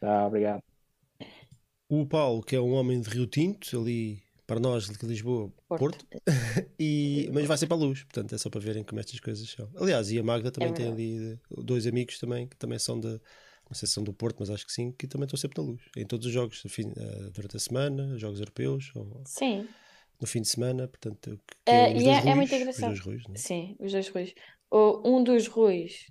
Tá, 0.00 0.26
obrigado. 0.26 0.62
O 1.88 2.06
Paulo, 2.06 2.42
que 2.42 2.56
é 2.56 2.60
um 2.60 2.72
homem 2.72 3.00
de 3.00 3.10
Rio 3.10 3.26
Tinto, 3.26 3.78
ali 3.78 4.22
para 4.46 4.60
nós 4.60 4.88
de 4.88 5.06
Lisboa, 5.06 5.52
Porto, 5.68 6.04
Porto. 6.04 6.06
e, 6.78 7.28
mas 7.32 7.46
vai 7.46 7.56
sempre 7.56 7.74
à 7.74 7.78
luz, 7.78 8.02
portanto 8.04 8.34
é 8.34 8.38
só 8.38 8.50
para 8.50 8.60
verem 8.60 8.84
como 8.84 9.00
estas 9.00 9.20
coisas 9.20 9.48
são. 9.50 9.70
Aliás, 9.76 10.10
e 10.10 10.18
a 10.18 10.22
Magda 10.22 10.50
também 10.50 10.70
É 10.70 10.74
tem 10.76 10.88
ali 10.88 11.32
eh, 11.34 11.38
dois 11.62 11.86
amigos 11.86 12.18
também, 12.18 12.46
que 12.48 12.56
também 12.56 12.78
são 12.78 12.98
de, 12.98 13.08
não 13.08 13.74
sei 13.74 13.86
se 13.88 13.94
são 13.94 14.04
do 14.04 14.12
Porto, 14.12 14.36
mas 14.40 14.50
acho 14.50 14.66
que 14.66 14.72
sim, 14.72 14.92
que 14.92 15.06
também 15.06 15.24
estão 15.26 15.38
sempre 15.38 15.60
na 15.62 15.68
luz, 15.68 15.82
em 15.96 16.06
todos 16.06 16.26
os 16.26 16.32
jogos, 16.32 16.62
enfim, 16.64 16.92
eh, 16.96 17.30
durante 17.32 17.56
a 17.56 17.60
semana, 17.60 18.18
jogos 18.18 18.40
europeus, 18.40 18.90
ou 18.94 19.22
Sim, 19.24 19.68
no 20.20 20.26
fim 20.26 20.40
de 20.42 20.48
semana, 20.48 20.88
portanto, 20.88 21.40
que, 21.64 21.76
Eh, 21.76 21.96
os 21.96 22.02
e 22.02 22.04
dois 22.04 22.18
é- 22.18 22.30
é 22.30 22.34
Ruis, 22.34 22.36
muito 22.36 22.54
os 22.54 22.60
engraçado. 22.60 22.86
dois 22.86 23.00
Ruis, 23.00 23.26
né? 23.28 23.34
sim, 23.36 23.76
os 23.80 23.92
dois 23.92 24.08
Ruis. 24.08 24.34
O, 24.70 25.02
um 25.08 25.22
dos 25.24 25.46
Ruis, 25.48 26.06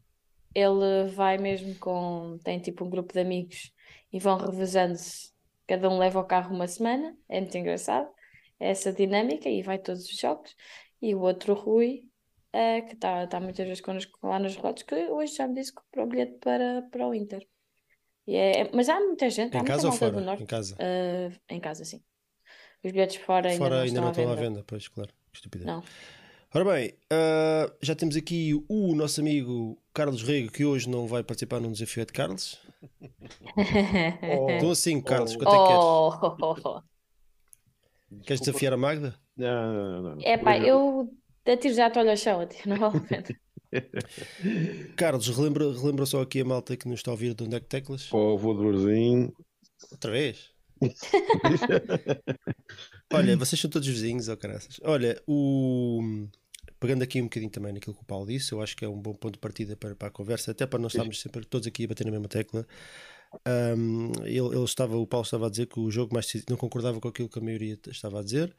ele 0.55 1.09
vai 1.13 1.37
mesmo 1.37 1.75
com. 1.79 2.37
Tem 2.43 2.59
tipo 2.59 2.85
um 2.85 2.89
grupo 2.89 3.13
de 3.13 3.19
amigos 3.21 3.71
e 4.11 4.19
vão 4.19 4.37
revezando-se. 4.37 5.31
Cada 5.67 5.89
um 5.89 5.97
leva 5.97 6.19
o 6.19 6.25
carro 6.25 6.53
uma 6.55 6.67
semana, 6.67 7.17
é 7.29 7.39
muito 7.41 7.57
engraçado. 7.57 8.09
Essa 8.71 8.91
dinâmica 8.93 9.49
e 9.49 9.61
vai 9.63 9.79
todos 9.79 10.05
os 10.11 10.17
jogos. 10.17 10.55
E 11.01 11.13
o 11.15 11.21
outro 11.21 11.53
Rui, 11.53 11.91
eh, 12.53 12.81
que 12.81 12.93
está 12.95 13.27
tá 13.27 13.39
muitas 13.39 13.65
vezes 13.67 13.81
connosco 13.81 14.17
lá 14.27 14.39
nos 14.39 14.55
relatos, 14.55 14.83
que 14.83 14.95
hoje 14.95 15.35
já 15.35 15.47
me 15.47 15.55
disse 15.55 15.71
que 15.73 15.81
comprou 15.81 16.05
o 16.05 16.09
bilhete 16.09 16.37
para, 16.39 16.83
para 16.91 17.07
o 17.07 17.13
Inter. 17.13 17.43
E 18.27 18.35
é, 18.35 18.61
é- 18.61 18.71
mas 18.73 18.87
há 18.89 18.99
muita 18.99 19.29
gente, 19.29 19.55
há 19.55 19.59
Em 19.59 19.63
muita 19.63 19.73
casa 19.73 19.87
ou 19.87 19.91
malta 19.91 20.09
do 20.11 20.19
fora? 20.19 20.25
Norte. 20.29 20.43
Em 20.43 20.47
casa. 20.47 20.75
eh, 20.79 21.29
em 21.49 21.59
casa, 21.59 21.83
sim. 21.85 22.01
Os 22.83 22.91
bilhetes 22.91 23.17
fora 23.17 23.49
ainda 23.49 23.57
Fora 23.59 23.75
não 23.75 23.81
ainda 23.81 23.89
estão 23.89 24.03
não 24.03 24.09
à 24.09 24.11
estão 24.11 24.29
à 24.29 24.35
venda. 24.35 24.43
venda, 24.49 24.63
pois, 24.65 24.87
claro. 24.87 25.11
Estupidez. 25.33 25.67
Não. 25.67 25.81
Ora 26.55 26.65
bem, 26.65 26.93
ah, 27.11 27.71
já 27.81 27.95
temos 27.95 28.15
aqui 28.15 28.53
o 28.69 28.95
nosso 28.95 29.19
amigo 29.21 29.77
Carlos 29.93 30.21
Rego, 30.21 30.51
que 30.51 30.63
hoje 30.65 30.87
não 30.89 31.07
vai 31.07 31.23
participar 31.23 31.59
num 31.59 31.71
desafio 31.71 32.05
de 32.05 32.13
Carlos. 32.13 32.59
Então 34.55 34.71
assim, 34.71 35.01
Carlos, 35.01 35.35
quanto 35.35 35.55
é 35.55 35.59
que 35.59 35.65
queres? 35.65 36.01
Oh, 36.39 36.81
Queres 38.21 38.41
desafiar 38.41 38.73
a 38.73 38.77
Magda? 38.77 39.15
Não, 39.35 39.73
não, 39.73 40.01
não. 40.01 40.15
não. 40.15 40.21
é 40.21 40.37
pá, 40.37 40.57
eu 40.57 41.11
atiro 41.45 41.73
já 41.73 41.87
a 41.87 41.89
toalha 41.89 42.11
ao 42.11 42.17
chão, 42.17 42.47
não 42.65 42.77
vale 42.77 42.97
a 42.97 43.01
pena. 43.01 43.25
Carlos, 44.95 45.27
relembra, 45.29 45.71
relembra 45.71 46.05
só 46.05 46.21
aqui 46.21 46.41
a 46.41 46.45
malta 46.45 46.77
que 46.77 46.87
nos 46.87 46.99
está 46.99 47.11
a 47.11 47.13
ouvir 47.13 47.33
de 47.33 47.43
onde 47.43 47.55
é 47.55 47.59
que 47.59 47.65
teclas? 47.65 48.07
Para 48.07 48.19
o 48.19 48.37
voadorzinho. 48.37 49.33
Outra 49.91 50.11
vez? 50.11 50.51
Olha, 53.11 53.37
vocês 53.37 53.59
são 53.59 53.69
todos 53.69 53.87
vizinhos, 53.87 54.27
ou 54.27 54.37
caraças. 54.37 54.79
Olha, 54.83 55.21
o... 55.27 56.27
pegando 56.79 57.03
aqui 57.03 57.21
um 57.21 57.25
bocadinho 57.25 57.51
também 57.51 57.73
naquilo 57.73 57.95
que 57.95 58.01
o 58.01 58.05
Paulo 58.05 58.27
disse, 58.27 58.51
eu 58.51 58.61
acho 58.61 58.75
que 58.75 58.85
é 58.85 58.89
um 58.89 58.99
bom 58.99 59.13
ponto 59.13 59.33
de 59.33 59.39
partida 59.39 59.75
para, 59.75 59.95
para 59.95 60.07
a 60.07 60.11
conversa, 60.11 60.51
até 60.51 60.65
para 60.65 60.79
não 60.79 60.87
estarmos 60.87 61.19
sempre 61.19 61.45
todos 61.45 61.67
aqui 61.67 61.85
a 61.85 61.87
bater 61.87 62.05
na 62.05 62.11
mesma 62.11 62.27
tecla. 62.27 62.65
Um, 63.47 64.11
ele, 64.25 64.39
ele 64.55 64.63
estava, 64.63 64.95
o 64.97 65.07
Paulo 65.07 65.23
estava 65.25 65.47
a 65.47 65.49
dizer 65.49 65.65
que 65.67 65.79
o 65.79 65.89
jogo 65.89 66.13
mais 66.13 66.25
decisivo, 66.25 66.47
não 66.49 66.57
concordava 66.57 66.99
com 66.99 67.07
aquilo 67.07 67.29
que 67.29 67.39
a 67.39 67.41
maioria 67.41 67.79
estava 67.87 68.19
a 68.19 68.23
dizer, 68.23 68.55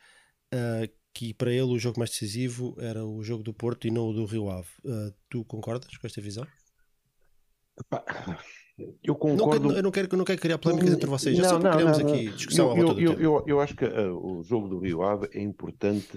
uh, 0.53 0.93
que 1.13 1.33
para 1.33 1.53
ele 1.53 1.63
o 1.73 1.79
jogo 1.79 1.99
mais 1.99 2.11
decisivo 2.11 2.75
era 2.79 3.05
o 3.05 3.23
jogo 3.23 3.43
do 3.43 3.55
Porto 3.55 3.87
e 3.87 3.91
não 3.91 4.09
o 4.09 4.13
do 4.13 4.25
Rio 4.25 4.51
Ave. 4.51 4.69
Uh, 4.85 5.15
tu 5.29 5.45
concordas 5.45 5.97
com 5.97 6.07
esta 6.07 6.21
visão? 6.21 6.47
Pá, 7.89 8.05
Eu 8.77 8.95
Não, 9.07 9.15
concordo. 9.15 9.69
quero- 9.69 9.77
eu 9.79 9.83
não 9.83 9.91
quero, 9.93 10.09
eu 10.11 10.19
não 10.19 10.25
quero 10.25 10.41
criar 10.41 10.59
polémicas 10.59 10.93
entre 10.95 11.07
vocês, 11.09 11.39
é 11.39 11.43
Não, 11.43 11.49
só 11.49 11.59
não, 11.61 11.71
criarmos 11.71 11.99
não, 11.99 12.09
aqui 12.09 12.25
não. 12.25 12.35
discussão 12.37 12.73
à 12.73 12.77
eu, 12.77 12.77
volta 12.87 12.95
do 12.95 13.01
eu, 13.01 13.11
tema. 13.11 13.23
eu, 13.23 13.45
eu 13.47 13.61
acho 13.61 13.77
que 13.77 13.85
eh, 13.85 14.09
o 14.11 14.43
jogo 14.43 14.69
do 14.69 14.79
Rio 14.81 15.03
Ave 15.03 15.29
é 15.33 15.41
importante 15.41 16.09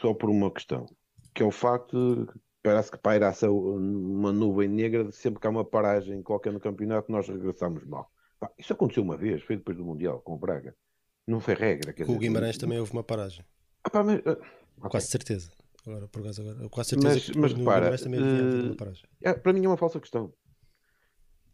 só 0.00 0.14
por 0.14 0.30
uma 0.30 0.50
questão, 0.52 0.86
que 1.34 1.42
é 1.42 1.46
o 1.46 1.50
facto 1.50 2.26
de 2.26 2.32
parece 2.64 2.90
que 2.90 2.96
paira-se 2.96 3.46
uma 3.46 4.32
nuvem 4.32 4.66
negra 4.68 5.04
de 5.04 5.14
sempre 5.14 5.38
que 5.38 5.46
há 5.46 5.50
uma 5.50 5.66
paragem 5.66 6.22
qualquer 6.22 6.50
no 6.50 6.58
campeonato 6.58 7.12
nós 7.12 7.28
regressamos 7.28 7.84
mal. 7.84 8.10
Pá, 8.40 8.50
isso 8.58 8.72
aconteceu 8.72 9.02
uma 9.02 9.18
vez, 9.18 9.42
foi 9.42 9.56
depois 9.58 9.76
do 9.76 9.84
Mundial, 9.84 10.20
com 10.22 10.32
o 10.32 10.38
Braga. 10.38 10.74
Não 11.26 11.40
foi 11.40 11.54
regra. 11.54 11.92
Quer 11.92 12.06
Com 12.06 12.14
o 12.14 12.18
Guimarães 12.18 12.56
também 12.56 12.78
houve 12.78 12.92
uma 12.92 13.04
paragem. 13.04 13.44
Ah, 13.84 13.90
pá, 13.90 14.02
mas, 14.02 14.18
eh, 14.24 14.38
Quase 14.88 15.08
certeza. 15.08 15.52
Agora, 15.86 16.08
por 16.08 16.22
acaso, 16.22 16.40
agora. 16.40 16.68
Quase 16.70 16.90
certeza 16.90 17.14
Mas, 17.14 17.30
que 17.30 17.38
mas 17.38 17.52
repara, 17.52 17.76
Guimarães 17.80 18.00
também 18.02 18.20
havia 18.20 18.32
havido 18.40 18.56
eh, 18.56 18.62
uma 18.68 18.76
paragem. 18.76 19.04
é, 19.22 19.34
para 19.34 19.52
mim 19.52 19.64
é 19.64 19.68
uma 19.68 19.76
falsa 19.76 20.00
questão. 20.00 20.32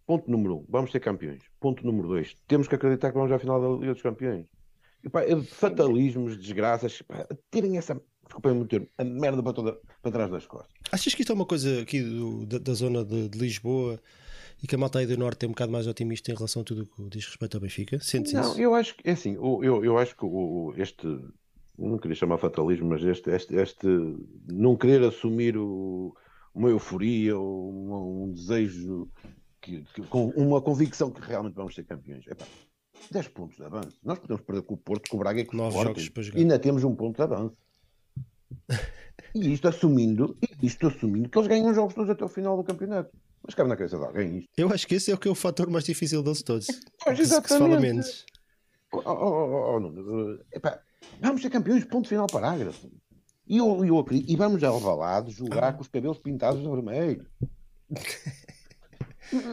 Ponto 0.06 0.30
número 0.30 0.58
um, 0.58 0.66
vamos 0.68 0.92
ser 0.92 1.00
campeões. 1.00 1.42
Ponto 1.60 1.84
número 1.84 2.06
dois, 2.08 2.36
temos 2.46 2.68
que 2.68 2.74
acreditar 2.76 3.10
que 3.10 3.18
vamos 3.18 3.32
à 3.32 3.38
final 3.38 3.60
da 3.60 3.68
Liga 3.80 3.92
dos 3.94 4.02
Campeões. 4.02 4.46
E, 5.04 5.08
pá, 5.08 5.20
fatalismos, 5.44 6.36
desgraças, 6.36 7.02
pá, 7.02 7.26
tirem 7.50 7.78
essa, 7.78 8.00
desculpem 8.30 8.54
me 8.54 8.64
termo, 8.66 8.86
a 8.96 9.04
merda 9.04 9.42
para, 9.42 9.52
toda, 9.52 9.78
para 10.00 10.12
trás 10.12 10.30
das 10.30 10.46
costas. 10.46 10.72
Achas 10.92 11.14
que 11.14 11.22
isto 11.22 11.32
é 11.32 11.34
uma 11.34 11.44
coisa 11.46 11.82
aqui 11.82 12.00
do- 12.02 12.46
da, 12.46 12.58
da 12.58 12.74
zona 12.74 13.04
de, 13.04 13.28
de 13.28 13.38
Lisboa 13.38 14.00
e 14.62 14.66
que 14.66 14.74
a 14.74 14.78
malta 14.78 14.98
aí 15.00 15.06
do 15.06 15.16
Norte 15.18 15.44
é 15.44 15.48
um 15.48 15.52
bocado 15.52 15.72
mais 15.72 15.86
otimista 15.86 16.30
em 16.30 16.34
relação 16.34 16.62
a 16.62 16.64
tudo 16.64 16.82
o 16.82 16.86
que 16.86 17.08
diz 17.18 17.26
respeito 17.26 17.56
ao 17.56 17.60
Benfica? 17.60 17.98
Sentes 18.00 18.32
Não, 18.32 18.42
isso? 18.52 18.60
eu 18.60 18.74
acho 18.74 18.94
que, 18.96 19.08
é 19.08 19.12
assim, 19.12 19.36
o- 19.38 19.64
eu, 19.64 19.84
eu 19.84 19.98
acho 19.98 20.16
que 20.16 20.24
o, 20.24 20.28
o- 20.28 20.74
este, 20.76 21.06
não 21.78 21.98
queria 21.98 22.14
chamar 22.14 22.38
fatalismo, 22.38 22.88
mas 22.88 23.02
este, 23.02 23.30
este, 23.30 23.54
este 23.56 23.86
não 24.48 24.76
querer 24.76 25.02
assumir 25.02 25.56
o, 25.56 26.14
uma 26.54 26.68
euforia 26.68 27.36
ou 27.36 27.70
uma- 27.70 28.00
um 28.26 28.32
desejo, 28.32 29.08
que, 29.60 29.82
que- 29.94 30.02
com 30.02 30.28
uma 30.30 30.60
convicção 30.62 31.10
que 31.10 31.20
realmente 31.20 31.54
vamos 31.54 31.74
ser 31.74 31.84
campeões. 31.84 32.26
Epá, 32.26 32.46
10 33.10 33.28
pontos 33.28 33.56
de 33.56 33.64
avanço. 33.64 33.98
Nós 34.04 34.18
podemos 34.18 34.42
perder 34.42 34.62
com 34.62 34.74
o 34.74 34.76
Porto, 34.76 35.08
com 35.10 35.16
o 35.16 35.20
Braga 35.20 35.40
e 35.40 35.44
com 35.44 35.56
o 35.56 35.68
Sporting. 35.68 36.10
E 36.36 36.42
ainda 36.42 36.58
temos 36.58 36.84
um 36.84 36.94
ponto 36.94 37.16
de 37.16 37.22
avanço. 37.22 37.56
E 39.34 39.52
isto 39.52 39.68
assumindo, 39.68 40.36
isto 40.62 40.86
assumindo 40.88 41.28
que 41.28 41.38
eles 41.38 41.48
ganham 41.48 41.68
os 41.70 41.76
jogos 41.76 41.94
todos 41.94 42.10
até 42.10 42.24
o 42.24 42.28
final 42.28 42.56
do 42.56 42.64
campeonato. 42.64 43.10
Mas 43.42 43.54
cabe 43.54 43.68
na 43.70 43.76
cabeça 43.76 43.96
de 43.96 44.04
alguém 44.04 44.38
isto. 44.38 44.50
Eu 44.56 44.72
acho 44.72 44.86
que 44.86 44.94
esse 44.96 45.10
é 45.10 45.14
o 45.14 45.18
que 45.18 45.28
é 45.28 45.30
o 45.30 45.34
fator 45.34 45.70
mais 45.70 45.84
difícil 45.84 46.22
deles 46.22 46.42
todos. 46.42 46.66
Pois, 47.04 47.16
que, 47.18 47.24
se- 47.26 47.40
que 47.42 47.48
se 47.48 47.58
fala 47.58 47.70
exatamente. 47.70 47.80
menos. 47.80 48.26
Oh, 48.92 48.98
oh, 49.04 49.12
oh, 49.12 49.76
oh, 49.76 49.80
Nuno, 49.80 50.40
epá, 50.52 50.80
vamos 51.20 51.40
ser 51.42 51.50
campeões, 51.50 51.84
ponto 51.84 52.08
final, 52.08 52.26
parágrafo. 52.26 52.90
E, 53.46 53.56
eu, 53.58 53.84
eu 53.84 54.04
e 54.10 54.36
vamos 54.36 54.62
ao 54.64 54.74
Alvalade 54.74 55.30
jogar 55.30 55.74
com 55.74 55.82
os 55.82 55.88
cabelos 55.88 56.18
pintados 56.18 56.60
de 56.60 56.68
vermelho. 56.68 57.24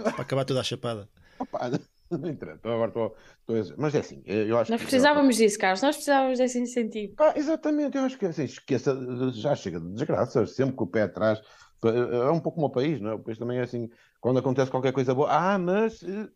Para 0.03 0.21
acabar 0.21 0.43
toda 0.45 0.59
a 0.59 0.63
chapada. 0.63 1.07
Opa, 1.39 1.79
não 2.17 2.29
interessa, 2.29 2.59
agora 2.63 2.87
estou, 2.89 3.15
estou 3.39 3.55
a 3.55 3.61
dizer. 3.61 3.75
Mas 3.77 3.95
é 3.95 3.99
assim, 3.99 4.21
eu 4.25 4.57
acho 4.57 4.71
Nós 4.71 4.79
que- 4.81 4.87
precisávamos 4.87 5.35
disso, 5.35 5.57
Carlos, 5.59 5.81
nós 5.81 5.95
precisávamos 5.95 6.37
desse 6.39 6.59
incentivo. 6.59 7.13
Ah, 7.19 7.33
exatamente, 7.35 7.97
eu 7.97 8.03
acho 8.03 8.17
que 8.17 8.25
assim, 8.25 8.43
esqueça, 8.45 8.95
já 9.33 9.55
chega 9.55 9.79
de 9.79 9.89
desgraças, 9.93 10.55
sempre 10.55 10.75
com 10.75 10.83
o 10.85 10.87
pé 10.87 11.03
atrás. 11.03 11.41
É 11.85 12.31
um 12.31 12.39
pouco 12.39 12.55
como 12.55 12.67
o 12.67 12.71
país, 12.71 12.99
não 12.99 13.11
é? 13.11 13.13
O 13.13 13.19
país 13.19 13.37
também 13.37 13.59
é 13.59 13.61
assim, 13.61 13.87
quando 14.19 14.39
acontece 14.39 14.71
qualquer 14.71 14.91
coisa 14.91 15.13
boa, 15.13 15.29
ah, 15.31 15.59
mas 15.59 16.01
eh, 16.01 16.27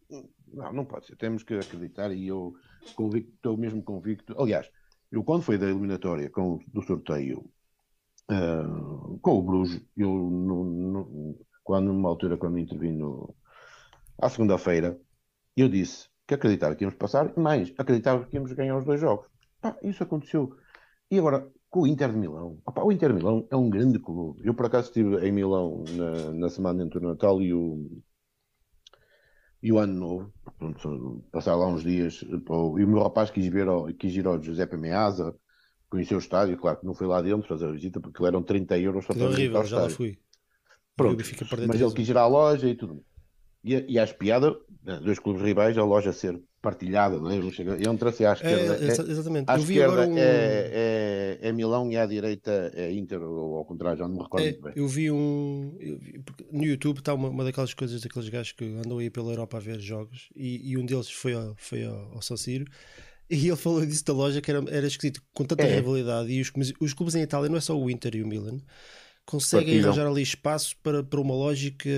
não, 0.53 0.72
não 0.73 0.85
pode 0.85 1.07
ser, 1.07 1.15
temos 1.15 1.41
que 1.41 1.56
acreditar 1.56 2.11
e 2.11 2.27
eu 2.27 2.53
convicto, 2.95 3.31
estou 3.35 3.57
mesmo 3.57 3.81
convicto. 3.81 4.39
Aliás, 4.39 4.69
eu 5.11 5.23
quando 5.23 5.41
foi 5.41 5.57
da 5.57 5.65
eliminatória 5.65 6.30
com, 6.30 6.60
do 6.68 6.81
sorteio 6.84 7.43
ah, 8.30 8.64
com 9.22 9.31
o 9.39 9.41
Bruges, 9.41 9.81
eu 9.98 10.10
no, 10.10 10.64
no- 10.64 11.39
quando 11.64 11.88
numa 11.88 12.10
altura 12.10 12.38
quando 12.38 12.60
intervim 12.60 12.91
no, 12.93 13.34
à 14.22 14.30
segunda-feira, 14.30 14.95
eu 15.56 15.68
disse 15.68 16.07
que 16.28 16.36
acreditava 16.36 16.76
que 16.76 16.84
íamos 16.84 16.98
passar, 16.98 17.36
mais, 17.38 17.73
acreditava 17.78 18.26
que 18.26 18.36
íamos 18.36 18.53
ganhar 18.53 18.78
os 18.78 18.86
dois 18.86 18.99
jogos. 18.99 19.28
Pá, 19.60 19.78
isso 19.84 20.03
aconteceu. 20.03 20.56
E 21.10 21.19
agora, 21.19 21.48
com 21.69 21.82
o 21.82 21.88
Inter 21.88 22.11
de 22.11 22.18
Milão, 22.18 22.60
opá, 22.65 22.84
o 22.84 22.91
Inter 22.91 23.10
de 23.10 23.15
Milão 23.15 23.48
é 23.52 23.56
um 23.56 23.69
grande 23.69 23.99
clube. 23.99 24.41
Eu, 24.44 24.53
por 24.53 24.65
acaso, 24.65 24.88
estive 24.88 25.28
em 25.28 25.32
Milão 25.32 25.84
na, 25.90 26.32
na 26.34 26.49
semana 26.49 26.84
entre 26.84 26.99
o 26.99 27.02
Natal 27.02 27.41
e 27.41 27.53
o, 27.53 28.02
e 29.61 29.72
o 29.72 29.78
Ano 29.78 29.94
Novo. 29.94 30.34
Pronto, 30.57 31.23
passar 31.32 31.56
lá 31.56 31.68
uns 31.68 31.84
dias. 31.84 32.23
pô, 32.45 32.80
e 32.80 32.84
o 32.84 32.88
meu 32.88 33.03
rapaz 33.03 33.30
quis, 33.30 33.45
ver 33.48 33.68
quis 33.99 34.15
ir 34.15 34.26
ao 34.26 34.41
Giuseppe 34.41 34.78
Meazza, 34.78 35.36
conhecer 35.90 36.15
o 36.15 36.19
estádio. 36.19 36.57
Claro 36.57 36.80
que 36.80 36.86
não 36.86 36.94
foi 36.94 37.07
lá 37.07 37.22
dentro 37.22 37.48
fazer 37.48 37.68
a 37.68 37.72
visita, 37.72 37.99
porque 37.99 38.23
eram 38.26 38.41
30 38.41 38.78
euros 38.80 39.06
só 39.06 39.14
para 39.14 39.26
horrível, 39.26 39.64
já 39.65 39.82
lá 39.82 39.90
fui. 39.90 40.18
Pronto, 40.95 41.18
mas 41.18 41.30
3-1. 41.30 41.82
ele 41.82 41.94
quis 41.94 42.10
ir 42.10 42.18
à 42.18 42.28
loja 42.28 42.68
e 42.68 42.76
tudo. 42.76 43.03
E, 43.63 43.85
e 43.93 43.99
às 43.99 44.11
piadas, 44.11 44.53
né, 44.83 44.99
dois 45.03 45.19
clubes 45.19 45.41
rivais, 45.43 45.77
a 45.77 45.83
loja 45.83 46.11
ser 46.11 46.39
partilhada, 46.61 47.17
não 47.19 47.29
é? 47.31 47.35
Entra-se 47.88 48.23
à 48.25 48.33
esquerda. 48.33 48.75
É, 48.83 48.88
exa- 48.88 49.03
exatamente. 49.09 49.49
À 49.49 49.55
Eu 49.55 49.61
esquerda 49.61 49.93
agora 49.93 50.07
um- 50.09 50.17
é, 50.17 50.69
é, 50.71 51.39
é 51.41 51.51
Milão 51.51 51.91
e 51.91 51.97
à 51.97 52.05
direita 52.05 52.71
é 52.75 52.91
Inter, 52.91 53.21
ou 53.21 53.55
ao 53.57 53.65
contrário, 53.65 53.97
já 53.97 54.07
não 54.07 54.15
me 54.15 54.21
recordo 54.23 54.43
É, 54.45 54.51
muito 54.51 54.61
bem. 54.63 54.73
eu 54.75 54.88
vi 54.88 55.09
um. 55.11 55.75
eu 55.79 55.97
vi- 55.97 56.23
no 56.51 56.63
YouTube 56.63 56.99
está 56.99 57.13
uma, 57.15 57.29
uma 57.29 57.43
daquelas 57.43 57.73
coisas 57.73 58.01
daqueles 58.01 58.29
gajos 58.29 58.51
que 58.51 58.63
andam 58.65 58.99
aí 58.99 59.09
pela 59.09 59.31
Europa 59.31 59.57
a 59.57 59.59
ver 59.59 59.79
jogos 59.79 60.29
e, 60.35 60.71
e 60.71 60.77
um 60.77 60.85
deles 60.85 61.09
foi 61.09 61.33
ao, 61.33 61.55
foi 61.57 61.83
ao, 61.83 62.13
ao 62.15 62.21
San 62.21 62.38
Siro 62.38 62.65
e 63.29 63.47
ele 63.47 63.55
falou 63.55 63.83
disso 63.85 64.05
da 64.05 64.13
loja 64.13 64.39
que 64.41 64.51
era, 64.51 64.63
era 64.69 64.85
esquisito 64.85 65.21
com 65.33 65.43
tanta 65.45 65.63
É. 65.63 65.75
rivalidade 65.75 66.31
e 66.31 66.41
os, 66.41 66.51
os 66.79 66.93
clubes 66.93 67.15
em 67.15 67.21
Itália, 67.21 67.49
não 67.49 67.57
é 67.57 67.61
só 67.61 67.75
o 67.75 67.89
Inter 67.89 68.15
e 68.15 68.23
o 68.23 68.27
Milan, 68.27 68.59
conseguem 69.31 69.79
Partilham. 69.79 69.83
arranjar 69.83 70.07
ali 70.07 70.21
espaço 70.21 70.75
para, 70.83 71.03
para 71.03 71.19
uma 71.21 71.33
lógica, 71.35 71.89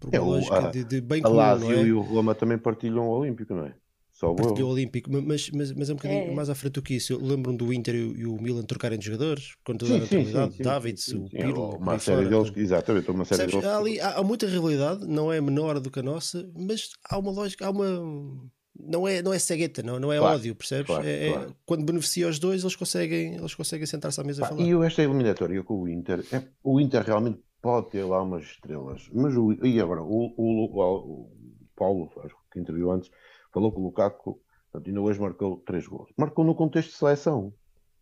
para 0.00 0.10
É, 0.10 0.20
uma 0.20 0.24
o- 0.24 0.34
lógica 0.34 0.54
a- 0.54 0.70
de, 0.70 0.84
de 0.84 1.00
bem 1.00 1.22
A 1.22 1.28
comum, 1.28 1.58
não 1.58 1.72
Lazio 1.72 1.72
é? 1.72 1.86
e 1.86 1.92
o 1.92 2.00
Roma 2.00 2.34
também 2.34 2.58
partilham 2.58 3.06
o 3.08 3.10
Olímpico, 3.10 3.54
não 3.54 3.66
é? 3.66 3.74
Só 4.12 4.32
o 4.32 4.34
Partilha 4.36 4.66
o 4.66 4.70
Olímpico, 4.70 5.10
mas, 5.10 5.50
mas, 5.50 5.72
mas 5.72 5.90
é 5.90 5.92
um 5.92 5.96
bocadinho 5.96 6.30
É. 6.30 6.34
mais 6.34 6.48
à 6.50 6.54
frente 6.54 6.74
do 6.74 6.82
que 6.82 6.94
isso. 6.94 7.12
Eu 7.12 7.20
lembro-me 7.20 7.58
do 7.58 7.72
Inter 7.72 7.94
e 7.94 8.02
o, 8.04 8.16
e 8.18 8.26
o 8.26 8.40
Milan 8.40 8.62
trocarem 8.64 8.98
de 8.98 9.04
jogadores 9.06 9.54
quando 9.64 9.80
toda 9.80 9.94
a 9.96 9.98
naturalidade, 9.98 10.54
Davids, 10.60 11.04
sim, 11.04 11.18
o. 11.18 11.28
Pirlo, 11.28 11.76
uma 11.76 11.98
série 11.98 12.28
deles, 12.28 12.52
exatamente, 12.56 13.10
uma 13.10 13.24
série 13.24 13.42
Percebes? 13.42 13.52
deles. 13.52 13.64
Há, 13.66 13.78
ali, 13.78 14.00
há, 14.00 14.18
há 14.18 14.22
muita 14.22 14.46
rivalidade, 14.46 15.06
não 15.06 15.32
é 15.32 15.40
menor 15.40 15.80
do 15.80 15.90
que 15.90 15.98
a 16.00 16.02
nossa, 16.02 16.48
mas 16.54 16.90
há 17.08 17.18
uma 17.18 17.30
lógica, 17.32 17.66
há 17.66 17.70
uma. 17.70 18.50
Não 18.78 19.08
é, 19.08 19.20
não 19.22 19.32
é 19.32 19.38
cegueta, 19.38 19.82
não, 19.82 19.98
não 19.98 20.12
é 20.12 20.18
Claro, 20.18 20.36
ódio, 20.36 20.54
percebes? 20.54 20.86
claro, 20.86 21.04
É- 21.06 21.28
é- 21.28 21.32
claro. 21.32 21.56
quando 21.66 21.84
beneficia 21.84 22.28
os 22.28 22.38
dois, 22.38 22.62
eles 22.62 22.76
conseguem, 22.76 23.34
eles 23.34 23.54
conseguem 23.54 23.86
sentar-se 23.86 24.20
à 24.20 24.24
mesa 24.24 24.44
a 24.44 24.48
Pá, 24.48 24.54
falar. 24.54 24.66
e 24.66 24.70
eu, 24.70 24.82
esta 24.84 25.02
eliminatória 25.02 25.62
com 25.64 25.82
o 25.82 25.88
Inter, 25.88 26.24
é- 26.32 26.44
o 26.62 26.80
Inter 26.80 27.02
realmente 27.02 27.40
pode 27.60 27.90
ter 27.90 28.04
lá 28.04 28.22
umas 28.22 28.44
estrelas, 28.44 29.08
mas 29.12 29.36
o, 29.36 29.52
e 29.66 29.80
agora, 29.80 30.02
o, 30.02 30.32
o, 30.36 30.64
o- 30.66 31.22
o 31.22 31.30
Paulo, 31.74 32.08
acho 32.24 32.34
que 32.52 32.60
interviu 32.60 32.90
antes, 32.92 33.10
falou 33.52 33.72
que 33.72 33.78
o 33.78 33.82
Lukaku, 33.82 34.40
portanto, 34.70 34.88
ainda 34.88 35.00
hoje 35.00 35.20
marcou 35.20 35.56
três 35.66 35.86
gols. 35.86 36.08
Marcou 36.16 36.44
no 36.44 36.54
contexto 36.54 36.90
de 36.90 36.96
seleção, 36.96 37.52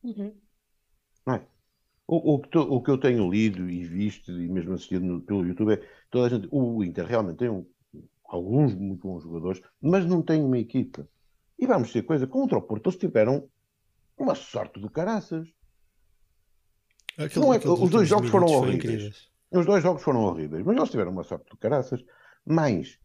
Uhum. 0.05 0.33
não 1.27 1.35
é? 1.37 1.47
O, 2.07 2.35
o, 2.35 2.39
que 2.41 2.49
to- 2.51 2.73
o 2.73 2.83
que 2.83 2.91
eu 2.91 2.99
tenho 2.99 3.29
lido 3.31 3.69
e 3.69 3.83
visto, 3.85 4.31
e 4.31 4.47
mesmo 4.49 4.75
assistido 4.75 5.05
no- 5.05 5.21
pelo 5.23 5.45
YouTube, 5.45 5.73
é 5.73 5.83
toda 6.11 6.27
a 6.27 6.29
gente, 6.29 6.49
o 6.53 6.85
Inter 6.85 7.05
realmente 7.07 7.39
tem 7.39 7.49
um- 7.49 7.67
alguns 8.29 8.75
muito 8.75 9.07
bons 9.07 9.23
jogadores, 9.23 9.61
mas 9.81 10.05
não 10.07 10.23
tem 10.23 10.43
uma 10.43 10.59
equipa. 10.59 11.09
E 11.59 11.67
vamos 11.67 11.93
ter 11.93 12.03
coisa, 12.03 12.27
contra 12.27 12.59
o 12.59 12.63
Porto, 12.63 12.89
eles 12.89 12.99
tiveram 12.99 13.49
uma 14.19 14.35
sorte 14.35 14.79
do 14.81 14.91
caraças. 14.91 15.49
Não 17.37 17.53
é- 17.55 17.59
os 17.59 17.91
dois 17.91 18.09
jogos 18.09 18.31
foram 18.31 18.47
horríveis. 18.47 18.85
incríveis. 18.85 19.31
Os 19.51 19.65
dois 19.65 19.83
jogos 19.83 20.03
foram 20.03 20.21
horríveis, 20.25 20.65
mas 20.65 20.77
eles 20.77 20.91
tiveram 20.91 21.13
uma 21.13 21.23
sorte 21.25 21.49
do 21.49 21.57
caraças. 21.57 22.05
Mas 22.45 22.99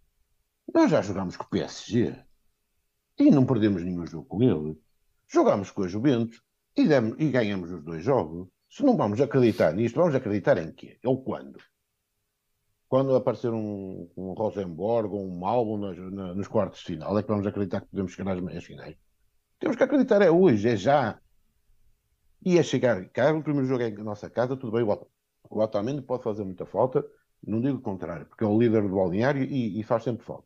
nós 0.73 0.91
já 0.91 1.01
jogámos 1.01 1.37
com 1.37 1.43
o 1.45 1.49
PSG 1.49 2.15
e 3.17 3.31
não 3.31 3.45
perdemos 3.45 3.83
nenhum 3.83 4.05
jogo 4.05 4.25
com 4.25 4.41
ele. 4.43 4.77
Jogámos 5.27 5.71
com 5.71 5.83
a 5.83 5.87
Juventus 5.87 6.41
e, 6.75 6.87
demos, 6.87 7.15
e 7.19 7.29
ganhamos 7.29 7.71
os 7.71 7.83
dois 7.83 8.03
jogos. 8.03 8.49
Se 8.69 8.83
não 8.83 8.97
vamos 8.97 9.19
acreditar 9.21 9.73
nisto, 9.73 9.95
vamos 9.95 10.15
acreditar 10.15 10.57
em 10.57 10.71
quê? 10.73 10.97
Ou 11.05 11.23
quando? 11.23 11.57
Quando 12.91 13.15
aparecer 13.15 13.53
um, 13.53 14.05
um 14.17 14.33
Rosenborg 14.33 15.13
ou 15.13 15.25
um 15.25 15.39
Malmo 15.39 15.77
nos, 15.77 15.97
nos 16.35 16.45
quartos 16.49 16.81
de 16.81 16.87
final, 16.87 17.17
é 17.17 17.23
que 17.23 17.29
vamos 17.29 17.47
acreditar 17.47 17.79
que 17.79 17.87
podemos 17.87 18.11
chegar 18.11 18.33
às 18.33 18.41
meias 18.41 18.65
finais. 18.65 18.97
Temos 19.57 19.77
que 19.77 19.83
acreditar, 19.83 20.21
é 20.21 20.29
hoje, 20.29 20.67
é 20.67 20.75
já. 20.75 21.17
E 22.45 22.57
é 22.57 22.63
chegar 22.63 23.07
cá, 23.07 23.31
o 23.31 23.41
primeiro 23.41 23.65
jogo 23.65 23.81
é 23.81 23.87
em 23.87 24.03
nossa 24.03 24.29
casa, 24.29 24.57
tudo 24.57 24.73
bem, 24.73 24.83
o, 24.83 25.07
Otamendi 25.49 26.01
pode 26.01 26.21
fazer 26.21 26.43
muita 26.43 26.65
falta, 26.65 27.01
não 27.41 27.61
digo 27.61 27.77
o 27.77 27.81
contrário, 27.81 28.25
porque 28.25 28.43
é 28.43 28.47
o 28.47 28.59
líder 28.59 28.81
do 28.81 28.93
balneário 28.93 29.41
e, 29.41 29.79
e 29.79 29.83
faz 29.83 30.03
sempre 30.03 30.25
falta. 30.25 30.43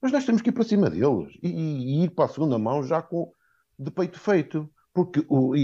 Mas 0.00 0.10
nós 0.10 0.24
temos 0.24 0.40
que 0.40 0.48
ir 0.48 0.52
para 0.52 0.64
cima 0.64 0.88
deles 0.88 1.38
e, 1.42 1.50
e 1.50 2.04
ir 2.04 2.12
para 2.12 2.24
a 2.24 2.28
segunda 2.28 2.58
mão 2.58 2.82
já 2.82 3.02
com 3.02 3.30
de 3.78 3.90
peito 3.90 4.18
feito. 4.18 4.70
Porque 4.94 5.22
o, 5.28 5.50
uh, 5.50 5.54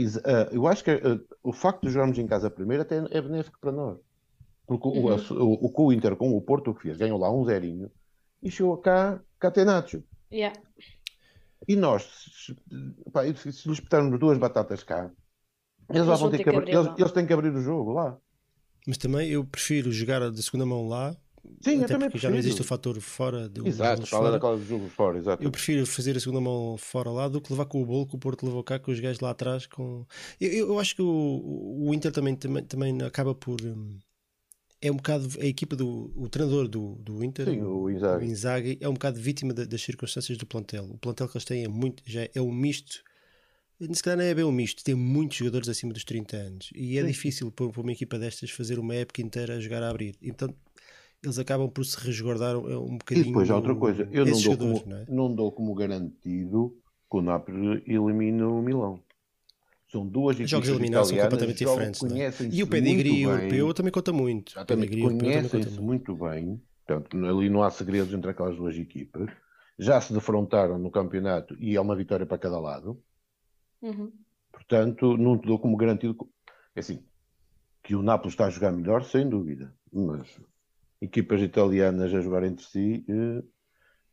eu 0.52 0.66
acho 0.66 0.84
que 0.84 0.92
uh, 0.92 1.26
o 1.42 1.50
facto 1.50 1.86
de 1.86 1.92
jogarmos 1.92 2.18
em 2.18 2.26
casa 2.26 2.50
primeiro 2.50 2.82
até 2.82 2.98
é 3.10 3.22
benéfico 3.22 3.58
para 3.58 3.72
nós. 3.72 3.98
Porque 4.66 4.88
uhum. 4.88 5.16
o, 5.30 5.66
o, 5.66 5.86
o, 5.86 5.92
Inter 5.92 6.16
com 6.16 6.36
o 6.36 6.40
Porto 6.40 6.70
o 6.70 6.74
que 6.74 6.82
fez? 6.82 6.96
Ganhou 6.96 7.18
lá 7.18 7.30
um 7.30 7.44
zerinho 7.44 7.90
e 8.42 8.50
chegou 8.50 8.76
cá 8.78 9.20
Catenaccio. 9.38 10.02
Yeah. 10.32 10.58
E 11.66 11.76
nós, 11.76 12.02
se, 12.46 12.56
pá, 13.12 13.22
se 13.34 13.68
lhes 13.68 13.80
petarmos 13.80 14.18
duas 14.18 14.38
batatas 14.38 14.82
cá, 14.82 15.10
eles, 15.88 16.06
eles 16.06 16.20
vão 16.20 16.30
ter 16.30 16.42
que, 16.42 16.48
abrir, 16.48 16.72
eles, 16.72 16.88
eles, 16.98 17.12
têm 17.12 17.26
que 17.26 17.32
abrir 17.32 17.54
o 17.54 17.60
jogo 17.60 17.92
lá. 17.92 18.18
Mas 18.86 18.98
também 18.98 19.30
eu 19.30 19.44
prefiro 19.44 19.90
jogar 19.92 20.30
de 20.30 20.42
segunda 20.42 20.66
mão 20.66 20.86
lá. 20.88 21.16
Sim, 21.60 21.84
até 21.84 21.94
eu 21.94 21.98
porque 21.98 22.18
já 22.18 22.30
não 22.30 22.38
existe 22.38 22.62
o 22.62 22.64
fator 22.64 22.98
fora 23.00 23.48
do 23.48 23.66
Exato, 23.68 24.06
fala 24.06 24.30
daquela 24.30 24.56
do 24.56 24.64
jogo 24.64 24.88
fora, 24.88 25.18
exato. 25.18 25.42
Eu 25.42 25.50
prefiro 25.50 25.86
fazer 25.86 26.16
a 26.16 26.20
segunda 26.20 26.40
mão 26.40 26.76
fora 26.78 27.10
lá 27.10 27.28
do 27.28 27.40
que 27.40 27.52
levar 27.52 27.66
com 27.66 27.82
o 27.82 27.86
bolo 27.86 28.06
que 28.06 28.16
o 28.16 28.18
Porto 28.18 28.46
levou 28.46 28.64
cá 28.64 28.78
com 28.78 28.90
os 28.90 28.98
gajos 28.98 29.20
lá 29.20 29.30
atrás. 29.30 29.66
Com... 29.66 30.06
Eu, 30.40 30.68
eu 30.68 30.78
acho 30.78 30.96
que 30.96 31.02
o, 31.02 31.86
o 31.86 31.92
Inter 31.94 32.12
também, 32.12 32.34
também, 32.34 32.64
também 32.64 33.02
acaba 33.02 33.34
por. 33.34 33.60
Hum, 33.60 33.98
é 34.84 34.92
um 34.92 34.96
bocado 34.96 35.26
a 35.40 35.46
equipa 35.46 35.74
do 35.74 36.12
o 36.14 36.28
treinador 36.28 36.68
do, 36.68 36.96
do 36.96 37.24
Inter, 37.24 37.46
Sim, 37.46 37.62
o, 37.62 37.88
Inzaghi. 37.88 38.24
o 38.24 38.28
Inzaghi, 38.28 38.78
é 38.82 38.88
um 38.88 38.92
bocado 38.92 39.18
vítima 39.18 39.54
das 39.54 39.80
circunstâncias 39.80 40.36
do 40.36 40.44
plantel. 40.44 40.84
O 40.84 40.98
plantel 40.98 41.26
que 41.26 41.38
eles 41.38 41.44
têm 41.46 41.64
é 41.64 41.68
muito, 41.68 42.02
já 42.06 42.28
é 42.34 42.40
um 42.40 42.52
misto. 42.52 43.02
Se 43.92 44.02
calhar 44.02 44.18
não 44.18 44.24
é 44.24 44.34
bem 44.34 44.44
um 44.44 44.52
misto, 44.52 44.84
tem 44.84 44.94
muitos 44.94 45.38
jogadores 45.38 45.70
acima 45.70 45.94
dos 45.94 46.04
30 46.04 46.36
anos 46.36 46.70
e 46.74 46.98
é 46.98 47.00
Sim. 47.00 47.06
difícil 47.08 47.50
para, 47.50 47.70
para 47.70 47.80
uma 47.80 47.92
equipa 47.92 48.18
destas 48.18 48.50
fazer 48.50 48.78
uma 48.78 48.94
época 48.94 49.22
inteira 49.22 49.56
a 49.56 49.60
jogar 49.60 49.82
a 49.82 49.88
abrir. 49.88 50.16
Então 50.20 50.54
eles 51.22 51.38
acabam 51.38 51.70
por 51.70 51.84
se 51.84 51.98
resguardar 51.98 52.54
um 52.58 52.98
bocadinho. 52.98 53.24
E 53.24 53.28
depois 53.28 53.50
há 53.50 53.56
outra 53.56 53.74
coisa, 53.74 54.06
eu 54.12 54.26
não 54.26 54.38
dou, 54.38 54.58
como, 54.58 54.82
não, 54.86 54.96
é? 54.98 55.06
não 55.08 55.34
dou 55.34 55.50
como 55.50 55.74
garantido 55.74 56.76
que 57.10 57.16
o 57.16 57.22
Napoli 57.22 57.82
elimine 57.86 58.42
o 58.42 58.60
Milão. 58.60 59.00
São 59.94 60.04
duas 60.04 60.34
equipes 60.34 60.50
Jogos 60.50 60.68
eliminados 60.68 61.08
são 61.08 61.18
completamente 61.18 61.58
diferentes. 61.58 62.02
É? 62.02 62.48
E 62.50 62.62
o 62.64 62.66
pedigree 62.66 63.22
europeu 63.22 63.72
também 63.72 63.92
conta 63.92 64.12
muito. 64.12 64.52
Conhecem-se 64.66 65.80
muito 65.80 66.16
bem. 66.16 66.60
Portanto, 66.84 67.16
ali 67.24 67.48
não 67.48 67.62
há 67.62 67.70
segredos 67.70 68.12
entre 68.12 68.28
aquelas 68.28 68.56
duas 68.56 68.76
equipas. 68.76 69.30
Já 69.78 70.00
se 70.00 70.12
defrontaram 70.12 70.78
no 70.78 70.90
campeonato 70.90 71.56
e 71.60 71.76
é 71.76 71.80
uma 71.80 71.94
vitória 71.94 72.26
para 72.26 72.38
cada 72.38 72.58
lado. 72.58 73.00
Uhum. 73.80 74.12
Portanto, 74.50 75.16
não 75.16 75.38
te 75.38 75.46
dou 75.46 75.60
como 75.60 75.76
garantido. 75.76 76.16
É 76.74 76.80
assim, 76.80 77.04
que 77.82 77.94
o 77.94 78.02
Napoli 78.02 78.30
está 78.30 78.46
a 78.46 78.50
jogar 78.50 78.72
melhor, 78.72 79.04
sem 79.04 79.28
dúvida. 79.28 79.72
Mas 79.92 80.40
equipas 81.00 81.40
italianas 81.40 82.12
a 82.12 82.20
jogar 82.20 82.42
entre 82.42 82.64
si 82.64 83.04
eh, 83.08 83.42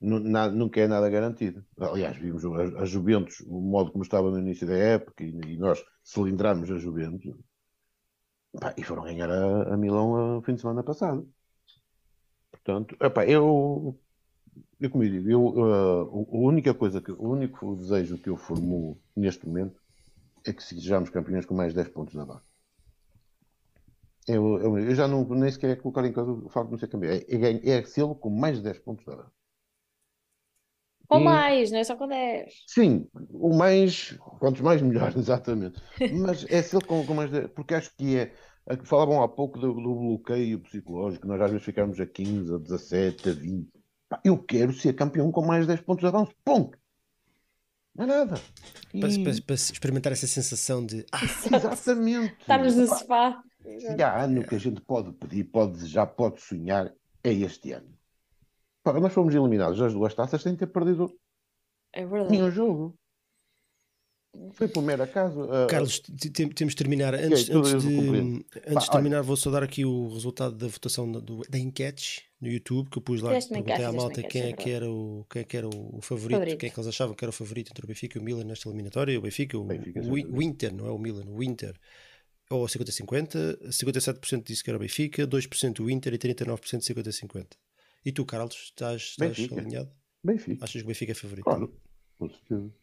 nunca 0.01 0.81
é 0.81 0.87
nada 0.87 1.09
garantido. 1.09 1.63
Aliás, 1.79 2.17
vimos 2.17 2.43
a, 2.43 2.81
a, 2.81 2.85
Juventus, 2.85 3.39
o 3.41 3.61
modo 3.61 3.91
como 3.91 4.03
estava 4.03 4.31
no 4.31 4.39
início 4.39 4.67
da 4.67 4.75
época, 4.75 5.23
e, 5.23 5.29
e 5.29 5.57
nós 5.57 5.83
cilindramos 6.03 6.71
a 6.71 6.77
Juventus, 6.77 7.35
pá, 8.59 8.73
e 8.75 8.83
foram 8.83 9.03
ganhar 9.03 9.29
a, 9.29 9.73
a 9.73 9.77
Milão 9.77 10.35
no 10.35 10.41
fim 10.41 10.55
de 10.55 10.61
semana 10.61 10.83
passado. 10.83 11.31
Portanto, 12.51 12.97
epá, 12.99 13.25
eu, 13.25 13.97
eu 14.79 14.89
como 14.89 15.03
eu 15.03 15.09
digo, 15.09 15.29
eu, 15.29 15.45
uh, 15.45 16.27
a 16.31 16.37
única 16.37 16.73
coisa 16.73 16.99
que, 16.99 17.11
o 17.11 17.29
único 17.29 17.75
desejo 17.75 18.17
que 18.17 18.29
eu 18.29 18.37
formulo 18.37 18.99
neste 19.15 19.47
momento 19.47 19.79
é 20.45 20.51
que 20.51 20.63
sejamos 20.63 21.09
campeões 21.09 21.45
com 21.45 21.53
mais 21.53 21.73
10 21.73 21.89
pontos 21.89 22.15
na 22.15 22.25
barra. 22.25 22.43
Eu, 24.27 24.59
eu, 24.59 24.77
eu, 24.79 24.95
já 24.95 25.07
não, 25.07 25.23
nem 25.25 25.51
sequer 25.51 25.71
é 25.71 25.75
colocar 25.75 26.05
em 26.05 26.13
causa 26.13 26.31
o 26.31 26.49
facto 26.49 26.67
de 26.67 26.71
não 26.71 26.79
ser 26.79 26.87
campeão. 26.87 27.11
É, 27.11 27.17
é, 27.17 27.69
é 27.77 27.83
sê-lo 27.83 28.15
com 28.15 28.29
mais 28.29 28.57
de 28.57 28.63
10 28.63 28.79
pontos 28.79 29.05
da 29.05 29.15
barra. 29.15 29.31
Ou 31.11 31.19
e... 31.19 31.23
mais, 31.23 31.71
não 31.71 31.79
é 31.79 31.83
só 31.83 31.95
com 31.97 32.07
10. 32.07 32.53
Sim, 32.67 33.05
o 33.31 33.53
mais, 33.53 34.17
quantos 34.39 34.61
mais 34.61 34.81
melhor, 34.81 35.11
exatamente. 35.17 35.81
Mas 36.13 36.45
é 36.49 36.61
ser 36.61 36.83
com, 36.85 37.05
com 37.05 37.13
mais 37.13 37.29
10, 37.29 37.49
porque 37.49 37.75
acho 37.75 37.95
que 37.97 38.17
é. 38.17 38.33
Falavam 38.83 39.21
há 39.21 39.27
pouco 39.27 39.59
do, 39.59 39.73
do, 39.73 39.95
bloqueio 39.95 40.59
psicológico, 40.59 41.27
nós 41.27 41.41
às 41.41 41.51
vezes 41.51 41.65
ficamos 41.65 41.99
a 41.99 42.05
15, 42.05 42.53
a 42.53 42.57
17, 42.59 43.29
a 43.29 43.33
20. 43.33 43.69
Eu 44.23 44.37
quero 44.37 44.71
ser 44.71 44.93
campeão 44.93 45.31
com 45.31 45.45
mais 45.45 45.67
10 45.67 45.81
pontos 45.81 46.01
de 46.01 46.07
avanço. 46.07 46.31
Ponto. 46.45 46.77
Não 47.93 48.05
é 48.05 48.07
nada. 48.07 48.35
E... 48.93 48.99
Para, 48.99 49.09
para, 49.09 49.41
para, 49.45 49.55
experimentar 49.55 50.13
essa 50.13 50.27
sensação 50.27 50.85
de. 50.85 51.05
Ah, 51.11 51.25
exatamente. 51.25 52.35
Estamos 52.39 52.75
no 52.75 52.87
sofá. 52.87 53.43
Se 53.61 54.01
há 54.01 54.23
ano 54.23 54.45
que 54.47 54.55
a 54.55 54.59
gente 54.59 54.79
pode 54.81 55.11
pedir, 55.13 55.43
pode 55.45 55.73
desejar, 55.73 56.05
pode 56.07 56.39
sonhar, 56.39 56.93
é 57.23 57.33
este 57.33 57.73
ano. 57.73 57.91
Pá, 58.83 58.99
nós 58.99 59.13
fomos 59.13 59.33
eliminados 59.33 59.77
das 59.77 59.93
duas 59.93 60.13
taças 60.13 60.41
sem 60.41 60.55
ter 60.55 60.67
perdido 60.67 61.13
é 61.93 62.05
verdade. 62.05 62.31
nenhum 62.31 62.51
jogo. 62.51 62.95
Foi 64.53 64.67
por 64.69 64.81
mero 64.81 65.03
acaso. 65.03 65.41
Uh, 65.41 65.67
Carlos, 65.69 65.99
temos 66.55 66.73
de 66.73 66.75
terminar. 66.75 67.13
Antes, 67.13 67.49
okay, 67.49 67.55
antes, 67.57 67.83
de, 67.83 68.45
antes 68.65 68.85
de 68.85 68.91
terminar, 68.91 69.17
olha. 69.17 69.23
vou 69.23 69.35
só 69.35 69.51
dar 69.51 69.61
aqui 69.61 69.83
o 69.83 70.07
resultado 70.07 70.55
da 70.55 70.67
votação 70.67 71.11
da, 71.11 71.19
do, 71.19 71.41
da 71.49 71.59
enquete 71.59 72.23
no 72.39 72.47
YouTube 72.47 72.89
que 72.89 72.97
eu 72.97 73.01
pus 73.01 73.21
lá. 73.21 73.31
Perguntei 73.31 73.83
à 73.83 73.91
malta 73.91 74.23
quem 74.23 74.43
é, 74.43 74.53
que 74.53 74.69
era 74.69 74.89
o, 74.89 75.25
quem 75.29 75.41
é 75.41 75.45
que 75.45 75.57
era 75.57 75.67
o 75.67 75.99
favorito, 76.01 76.37
favorito, 76.37 76.57
quem 76.57 76.69
é 76.69 76.71
que 76.71 76.79
eles 76.79 76.87
achavam 76.87 77.13
que 77.13 77.25
era 77.25 77.29
o 77.29 77.33
favorito 77.33 77.71
entre 77.71 77.83
o 77.83 77.87
Benfica 77.87 78.17
e 78.17 78.21
o 78.21 78.23
Milan 78.23 78.45
nesta 78.45 78.69
eliminatória. 78.69 79.19
O 79.19 79.21
Benfica, 79.21 79.57
o, 79.57 79.65
Benfica, 79.65 79.99
o, 79.99 80.13
o 80.13 80.41
Inter, 80.41 80.73
não 80.73 80.87
é 80.87 80.91
o 80.91 80.97
Milan, 80.97 81.25
o 81.27 81.43
Inter. 81.43 81.75
Ou 82.49 82.65
50-50, 82.65 83.67
57% 83.67 84.43
disse 84.43 84.63
que 84.63 84.69
era 84.69 84.77
o 84.77 84.79
Benfica, 84.79 85.27
2% 85.27 85.79
o 85.81 85.89
Inter 85.89 86.13
e 86.13 86.17
39% 86.17 86.57
50-50. 86.79 87.47
E 88.05 88.11
tu, 88.11 88.25
Carlos, 88.25 88.55
estás, 88.55 89.01
estás 89.01 89.51
alinhado? 89.51 89.91
Benfica. 90.23 90.65
Achas 90.65 90.81
que 90.81 90.85
o 90.85 90.87
Benfica 90.87 91.11
é 91.11 91.15
favorito? 91.15 91.43
Claro, 91.43 91.73
com 92.17 92.29
certeza. 92.29 92.73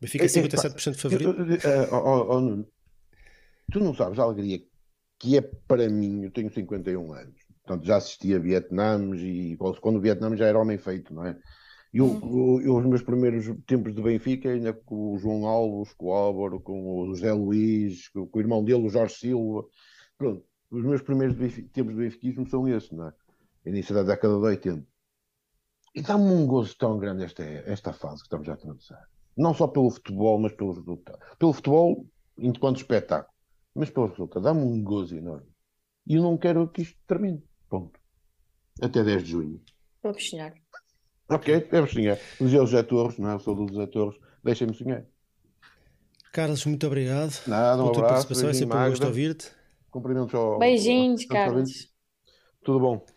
Benfica 0.00 0.24
é 0.24 0.28
57% 0.28 0.88
é, 0.88 0.94
favorito? 0.94 1.36
oh, 1.92 2.36
oh, 2.36 2.64
tu 3.72 3.80
não 3.80 3.94
sabes 3.94 4.18
a 4.18 4.22
alegria 4.22 4.62
que 5.18 5.38
é 5.38 5.40
para 5.40 5.88
mim, 5.88 6.24
eu 6.24 6.30
tenho 6.30 6.52
51 6.52 7.12
anos, 7.12 7.40
portanto 7.62 7.86
já 7.86 7.96
assisti 7.96 8.34
a 8.34 8.38
Vietnãs 8.38 9.18
e 9.20 9.56
quando 9.80 9.96
o 9.96 10.00
Vietnã 10.00 10.36
já 10.36 10.46
era 10.46 10.58
homem 10.58 10.76
feito, 10.76 11.14
não 11.14 11.24
é? 11.24 11.38
E 11.92 11.98
eu, 11.98 12.06
uhum. 12.06 12.60
eu, 12.60 12.76
os 12.76 12.84
meus 12.84 13.02
primeiros 13.02 13.46
tempos 13.66 13.94
de 13.94 14.02
Benfica, 14.02 14.50
ainda 14.50 14.74
com 14.74 15.14
o 15.14 15.18
João 15.18 15.46
Alves, 15.46 15.94
com 15.94 16.06
o 16.06 16.12
Álvaro, 16.12 16.60
com 16.60 17.00
o 17.00 17.06
José 17.06 17.32
Luís, 17.32 18.08
com, 18.08 18.26
com 18.26 18.38
o 18.38 18.42
irmão 18.42 18.62
dele, 18.62 18.86
o 18.86 18.90
Jorge 18.90 19.14
Silva, 19.14 19.64
pronto, 20.18 20.44
os 20.70 20.84
meus 20.84 21.00
primeiros 21.00 21.36
tempos 21.72 21.94
de 21.94 22.00
benfiquismo 22.00 22.46
são 22.48 22.68
esses, 22.68 22.90
não 22.90 23.08
é? 23.08 23.12
Início 23.66 23.94
da 23.94 24.02
década 24.02 24.34
de 24.34 24.44
80. 24.44 24.86
E 25.94 26.02
dá-me 26.02 26.24
um 26.24 26.46
gozo 26.46 26.76
tão 26.76 26.98
grande 26.98 27.24
esta, 27.24 27.42
esta 27.42 27.92
fase 27.92 28.16
que 28.16 28.26
estamos 28.26 28.48
a 28.48 28.52
atravessar. 28.52 29.08
Não 29.36 29.52
só 29.54 29.66
pelo 29.66 29.90
futebol, 29.90 30.38
mas 30.38 30.52
pelo 30.52 30.72
resultado. 30.72 31.18
Pelo 31.38 31.52
futebol, 31.52 32.06
enquanto 32.38 32.76
espetáculo, 32.76 33.32
mas 33.74 33.90
pelo 33.90 34.06
resultado. 34.06 34.42
Dá-me 34.42 34.60
um 34.60 34.82
gozo 34.82 35.16
enorme. 35.16 35.48
E 36.06 36.14
eu 36.14 36.22
não 36.22 36.36
quero 36.36 36.68
que 36.68 36.82
isto 36.82 36.98
termine. 37.06 37.42
Ponto. 37.68 37.98
Até 38.80 39.02
10 39.02 39.24
de 39.24 39.30
junho. 39.30 39.62
Vamos 40.02 40.28
sonhar. 40.28 40.54
Ok, 41.28 41.68
vamos 41.70 41.92
sonhar. 41.92 42.18
O 42.40 42.46
José 42.46 42.82
Torres, 42.82 43.18
não 43.18 43.30
é? 43.30 43.34
Eu 43.34 43.40
sou 43.40 43.54
do 43.54 43.66
José 43.66 43.86
Torres. 43.86 44.18
Deixem-me 44.44 44.74
sonhar. 44.74 45.04
Carlos, 46.32 46.64
muito 46.66 46.86
obrigado. 46.86 47.32
Nada, 47.46 47.82
um 47.82 47.88
abraço. 47.88 48.00
participação. 48.02 48.50
É 48.50 48.52
sempre 48.52 48.76
um 48.76 48.90
gosto 48.90 49.06
ouvir-te. 49.06 49.50
Cumprimentos 49.90 50.34
ao. 50.34 50.58
Beijinhos, 50.58 51.22
ao, 51.22 51.28
Carlos. 51.28 51.90
Tudo 52.62 52.80
bom. 52.80 53.15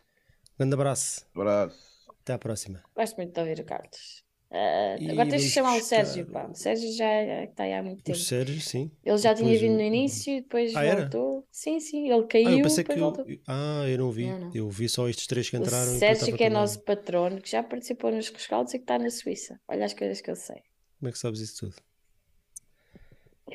Grande 0.60 0.74
abraço. 0.74 1.26
Abraço. 1.34 1.80
Até 2.22 2.34
à 2.34 2.38
próxima. 2.38 2.84
Gosto 2.94 3.16
muito 3.16 3.34
de 3.34 3.40
ouvir 3.40 3.62
o 3.62 3.64
Carlos. 3.64 4.26
Uh, 4.52 5.12
agora 5.12 5.30
tens 5.30 5.44
de 5.44 5.52
chamar 5.52 5.78
o 5.78 5.82
Sérgio, 5.82 6.26
pá. 6.26 6.48
O 6.48 6.54
Sérgio 6.54 6.92
já 6.98 7.44
está 7.46 7.64
aí 7.64 7.74
há 7.74 7.82
muito 7.82 8.04
tempo. 8.04 8.18
O 8.18 8.22
Sérgio, 8.22 8.60
sim. 8.60 8.92
Ele 9.06 9.18
já 9.18 9.32
depois 9.32 9.58
tinha 9.58 9.70
vindo 9.70 9.78
no 9.78 9.84
início 9.84 10.34
e 10.34 10.42
depois 10.42 10.76
ah, 10.76 10.84
voltou. 10.84 11.38
Era? 11.38 11.44
Sim, 11.50 11.80
sim, 11.80 12.12
ele 12.12 12.28
caiu. 12.28 12.50
Ah, 12.50 12.52
eu 12.52 12.64
pensei 12.64 12.84
que 12.84 12.92
eu... 12.92 13.14
Ah, 13.48 13.86
eu 13.88 13.98
não 14.00 14.12
vi. 14.12 14.26
Não, 14.26 14.40
não. 14.40 14.52
Eu 14.54 14.70
vi 14.70 14.90
só 14.90 15.08
estes 15.08 15.28
três 15.28 15.50
que 15.50 15.56
entraram. 15.56 15.96
O 15.96 15.98
Sérgio, 15.98 16.36
que 16.36 16.44
é 16.44 16.50
nosso 16.50 16.82
patrono, 16.82 17.40
que 17.40 17.50
já 17.50 17.64
participou 17.64 18.12
nos 18.12 18.28
rescaldos 18.28 18.74
e 18.74 18.80
que 18.80 18.84
está 18.84 19.00
na 19.00 19.10
Suíça. 19.10 19.58
Olha 19.66 19.86
as 19.86 19.94
coisas 19.94 20.20
que 20.20 20.30
eu 20.30 20.36
sei. 20.36 20.62
Como 21.00 21.08
é 21.08 21.12
que 21.14 21.20
sabes 21.20 21.40
isso 21.40 21.68
tudo? 21.68 21.76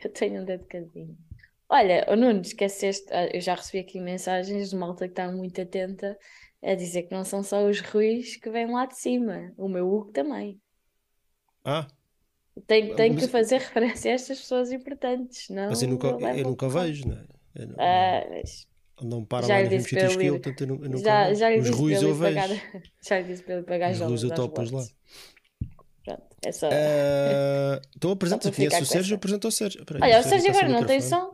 Eu 0.02 0.10
tenho 0.10 0.40
um 0.40 0.44
dedo 0.46 0.64
cadinho. 0.64 1.18
Olha, 1.68 2.06
o 2.08 2.16
Nuno, 2.16 2.40
esqueceste. 2.40 3.06
Ah, 3.10 3.26
eu 3.26 3.42
já 3.42 3.56
recebi 3.56 3.80
aqui 3.80 4.00
mensagens 4.00 4.70
de 4.70 4.76
malta 4.76 5.06
que 5.06 5.12
está 5.12 5.30
muito 5.30 5.60
atenta 5.60 6.16
a 6.64 6.74
dizer 6.74 7.02
que 7.04 7.14
não 7.14 7.24
são 7.24 7.42
só 7.42 7.64
os 7.66 7.80
Ruiz 7.80 8.36
que 8.36 8.50
vêm 8.50 8.70
lá 8.70 8.86
de 8.86 8.96
cima, 8.96 9.52
o 9.56 9.68
meu 9.68 9.86
Hugo 9.92 10.12
também. 10.12 10.60
Ah, 11.64 11.86
Tem, 12.66 12.94
tem 12.94 13.14
que 13.14 13.22
Mas- 13.22 13.30
fazer 13.30 13.58
referência 13.60 14.10
a 14.12 14.14
estas 14.14 14.40
pessoas 14.40 14.72
importantes, 14.72 15.48
não? 15.50 15.68
Mas 15.70 15.82
eu 15.82 15.88
nunca, 15.88 16.08
eu 16.08 16.44
nunca 16.44 16.68
vejo, 16.68 17.08
não 17.08 17.16
é? 17.16 17.24
Eu 17.56 17.68
não, 17.68 17.76
Ah, 17.78 18.24
mas 18.30 18.66
não 19.02 19.24
para 19.24 19.46
já 19.46 19.54
lá 19.56 19.60
nos 19.60 19.68
mesmos 19.70 19.88
sítios 19.90 20.16
que 20.16 20.26
eu, 20.26 20.40
portanto 20.40 20.60
eu 20.62 20.68
eu 20.84 20.90
nunca 20.90 20.98
já, 21.00 21.24
vejo. 21.28 21.40
já 21.40 21.50
Os 21.56 21.70
ruins 21.70 21.98
para 21.98 22.08
eu 22.08 22.14
vejo. 22.14 22.34
pagar, 22.34 22.48
já 23.02 23.18
lhe 23.18 23.24
disse 23.24 23.42
para 23.42 23.54
ele 23.54 23.62
pagar 23.64 23.92
Os 23.92 24.00
ruins 24.00 24.22
eu 24.22 24.30
topo-os 24.34 24.70
lá. 24.70 24.84
Pronto, 26.04 26.22
é 26.44 26.52
só. 26.52 26.68
Ah, 26.70 27.80
Então 27.96 28.10
apresenta, 28.12 28.52
ficar 28.52 28.82
o 28.82 28.86
Sérgio, 28.86 29.16
apresenta 29.16 29.48
o 29.48 29.52
Sérgio. 29.52 29.80
Espera 29.80 30.04
aí, 30.04 30.12
Olha, 30.12 30.20
o 30.20 30.22
Sérgio 30.22 30.50
agora 30.50 30.68
não 30.68 30.86
tem 30.86 31.00
som. 31.00 31.33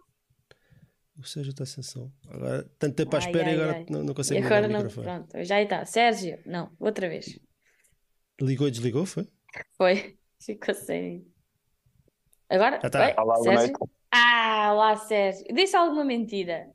O 1.20 1.24
Sérgio 1.24 1.50
está 1.50 1.66
sem 1.66 1.82
som. 1.82 2.10
Agora, 2.28 2.64
tanto 2.78 2.96
tempo 2.96 3.14
à 3.16 3.18
Ai, 3.18 3.26
espera 3.26 3.50
e 3.50 3.54
ai, 3.54 3.54
agora 3.54 3.72
ai. 3.78 3.86
não, 3.90 4.02
não 4.04 4.14
E 4.14 4.14
consegue 4.14 4.40
ligar 4.40 4.52
agora 4.56 4.66
o 4.66 4.70
não. 4.72 4.78
microfone. 4.78 5.06
Pronto, 5.06 5.44
já 5.44 5.60
está. 5.62 5.84
Sérgio, 5.84 6.42
não, 6.46 6.74
outra 6.78 7.08
vez. 7.08 7.38
Ligou 8.40 8.66
e 8.68 8.70
desligou, 8.70 9.04
foi? 9.06 9.28
Foi. 9.76 10.18
Ficou 10.40 10.74
sem. 10.74 11.26
Agora? 12.48 12.80
Já 12.80 12.86
está. 12.88 13.22
Olá, 13.22 13.36
Sérgio? 13.42 13.76
Ah, 14.10 14.72
lá, 14.74 14.96
Sérgio. 14.96 15.44
Disse 15.54 15.76
alguma 15.76 16.04
mentira? 16.04 16.72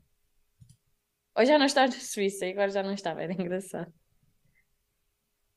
Ou 1.36 1.44
já 1.44 1.58
não 1.58 1.66
está 1.66 1.86
na 1.86 1.92
Suíça 1.92 2.46
e 2.46 2.52
agora 2.52 2.70
já 2.70 2.82
não 2.82 2.92
estava, 2.94 3.22
era 3.22 3.32
engraçado. 3.32 3.92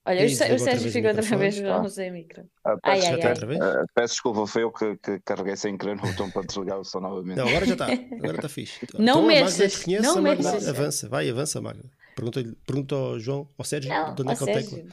Olha, 0.09 0.25
o, 0.25 0.29
Sérgio 0.59 0.91
ficou 0.91 1.09
outra 1.11 1.37
vez 1.37 1.59
Ah. 1.59 1.79
não 1.81 1.87
sem 1.89 2.11
micro. 2.11 2.43
Ah, 2.65 2.75
Ai, 2.83 2.99
peço, 2.99 3.05
ai, 3.07 3.11
Já 3.11 3.15
está 3.15 3.27
ai. 3.27 3.33
outra 3.33 3.47
vez? 3.47 3.61
ah, 3.61 3.85
peço 3.93 4.13
desculpa, 4.15 4.47
foi 4.47 4.63
eu 4.63 4.71
que, 4.71 4.95
que 4.97 5.19
carreguei 5.19 5.55
sem 5.55 5.77
querer 5.77 5.95
no 5.95 6.01
botão 6.01 6.31
para 6.31 6.41
desligar 6.47 6.79
o 6.79 6.83
som 6.83 6.99
novamente. 6.99 7.37
Não, 7.37 7.47
agora 7.47 7.65
já 7.65 7.73
está. 7.73 7.85
Agora 8.15 8.35
está 8.35 8.49
fixe. 8.49 8.87
Não 8.95 9.03
então, 9.03 9.21
mexas, 9.27 9.85
não 9.85 10.21
mexas. 10.21 10.67
avança. 10.67 11.07
Vai, 11.09 11.29
avança, 11.29 11.61
Magda. 11.61 11.89
Pergunta, 12.15 12.43
pergunta 12.65 12.95
ao 12.95 13.19
João, 13.19 13.47
ao 13.57 13.63
Sérgio, 13.63 13.89
Não, 13.89 14.13
de 14.15 14.21
onde 14.23 14.31
é 14.31 14.35
que 14.35 14.43
ele. 14.75 14.89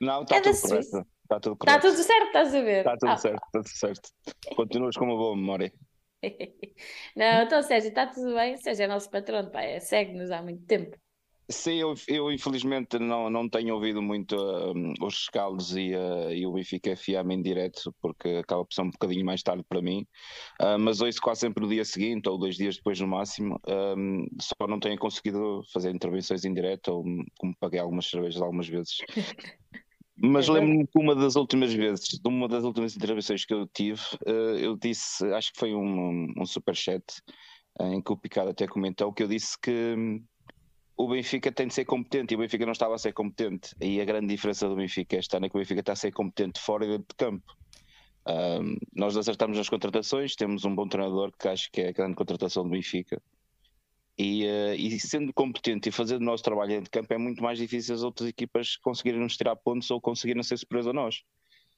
Não, 0.00 0.22
está 0.22 0.36
É 0.36 0.40
da 0.40 0.50
tudo 0.50 0.60
correto. 0.62 0.82
Suíça. 0.82 1.06
Está 1.22 1.40
tudo 1.40 1.52
Está 1.54 1.66
correto. 1.66 1.86
tudo 1.88 2.02
certo, 2.02 2.26
estás 2.26 2.54
a 2.54 2.60
ver? 2.62 2.78
Está 2.78 2.96
tudo 2.96 3.10
Ah. 3.10 3.16
certo, 3.16 3.42
está 3.46 3.62
tudo 3.62 3.68
certo. 3.68 4.10
Continuas 4.56 4.96
com 4.96 5.04
uma 5.04 5.16
boa 5.16 5.36
memória. 5.36 5.72
Não, 7.16 7.42
então, 7.42 7.62
Sérgio, 7.62 7.88
está 7.90 8.06
tudo 8.06 8.34
bem? 8.34 8.56
Sérgio 8.56 8.84
é 8.84 8.86
nosso 8.88 9.10
patrão, 9.10 9.48
pá, 9.50 9.62
é, 9.62 9.78
segue-nos 9.80 10.30
há 10.30 10.42
muito 10.42 10.64
tempo. 10.66 10.96
Sim, 11.50 11.74
eu, 11.74 11.94
eu 12.08 12.32
infelizmente 12.32 12.98
não, 12.98 13.28
não 13.28 13.48
tenho 13.48 13.74
ouvido 13.74 14.00
muito 14.00 14.34
hum, 14.34 14.94
os 15.02 15.14
rescaldos 15.14 15.76
e, 15.76 15.94
uh, 15.94 16.32
e 16.32 16.46
o 16.46 16.52
Benfica 16.52 16.96
FM 16.96 17.34
em 17.34 17.42
direto, 17.42 17.94
porque 18.00 18.28
acaba 18.30 18.64
por 18.64 18.72
ser 18.72 18.82
um 18.82 18.90
bocadinho 18.90 19.26
mais 19.26 19.42
tarde 19.42 19.62
para 19.68 19.82
mim. 19.82 20.06
Ah, 20.58 20.78
mas 20.78 21.02
ouço 21.02 21.20
quase 21.20 21.40
sempre 21.40 21.62
no 21.62 21.70
dia 21.70 21.84
seguinte 21.84 22.28
ou 22.28 22.38
dois 22.38 22.56
dias 22.56 22.76
depois 22.76 22.98
no 22.98 23.06
máximo. 23.06 23.60
Hum, 23.68 24.26
só 24.40 24.66
não 24.66 24.80
tenho 24.80 24.98
conseguido 24.98 25.62
fazer 25.72 25.94
intervenções 25.94 26.44
em 26.44 26.54
direto, 26.54 26.88
ou 26.88 27.04
como 27.38 27.54
paguei 27.60 27.78
algumas 27.78 28.06
cervejas 28.06 28.40
algumas 28.40 28.68
vezes. 28.68 28.96
Mas 30.16 30.48
É 30.48 30.52
lembro-me 30.52 30.86
que 30.86 30.98
uma 30.98 31.14
das 31.14 31.34
últimas 31.34 31.74
vezes, 31.74 32.06
de 32.08 32.28
uma 32.28 32.46
das 32.46 32.62
últimas 32.62 32.96
intervenções 32.96 33.44
que 33.44 33.52
eu 33.52 33.66
tive, 33.66 34.00
eh, 34.24 34.64
eu 34.64 34.76
disse, 34.76 35.26
acho 35.32 35.52
que 35.52 35.58
foi 35.58 35.74
um, 35.74 36.32
um 36.38 36.46
superchat, 36.46 37.02
em 37.80 38.00
que 38.00 38.12
o 38.12 38.16
Picado 38.16 38.50
até 38.50 38.68
comentou, 38.68 39.12
que 39.12 39.24
eu 39.24 39.28
disse 39.28 39.56
que 39.60 39.72
hum, 39.72 40.24
o 40.96 41.08
Benfica 41.08 41.50
tem 41.50 41.66
de 41.66 41.74
ser 41.74 41.84
competente 41.84 42.34
e 42.34 42.36
o 42.36 42.40
Benfica 42.40 42.64
não 42.64 42.72
estava 42.72 42.94
a 42.94 42.98
ser 42.98 43.12
competente. 43.12 43.74
E 43.80 44.00
a 44.00 44.04
grande 44.04 44.28
diferença 44.28 44.68
do 44.68 44.76
Benfica 44.76 45.16
este 45.16 45.36
ano 45.36 45.46
é 45.46 45.48
que 45.48 45.56
o 45.56 45.58
Benfica 45.58 45.80
está 45.80 45.92
a 45.92 45.96
ser 45.96 46.12
competente 46.12 46.60
fora 46.60 46.84
e 46.84 46.88
dentro 46.88 47.06
de 47.08 47.14
campo. 47.16 47.56
Ahm, 48.26 48.76
nós 48.94 49.16
acertamos 49.16 49.58
nas 49.58 49.68
contratações, 49.68 50.34
temos 50.34 50.64
um 50.64 50.74
bom 50.74 50.88
treinador 50.88 51.32
que 51.38 51.48
acho 51.48 51.70
que 51.70 51.82
é 51.82 51.88
a 51.88 51.92
grande 51.92 52.14
contratação 52.14 52.62
do 52.62 52.70
Benfica. 52.70 53.20
E, 54.16 54.46
eh, 54.46 54.76
e 54.76 55.00
sendo 55.00 55.32
competente 55.32 55.88
e 55.88 55.92
fazendo 55.92 56.22
o 56.22 56.24
nosso 56.24 56.44
trabalho 56.44 56.70
dentro 56.70 56.84
de 56.84 56.90
campo, 56.90 57.12
é 57.12 57.18
muito 57.18 57.42
mais 57.42 57.58
difícil 57.58 57.94
as 57.96 58.04
outras 58.04 58.28
equipas 58.28 58.76
conseguirem 58.76 59.20
nos 59.20 59.36
tirar 59.36 59.56
pontos 59.56 59.90
ou 59.90 60.00
conseguirem 60.00 60.42
ser 60.42 60.56
superiores 60.56 60.88
a 60.88 60.92
nós. 60.92 61.22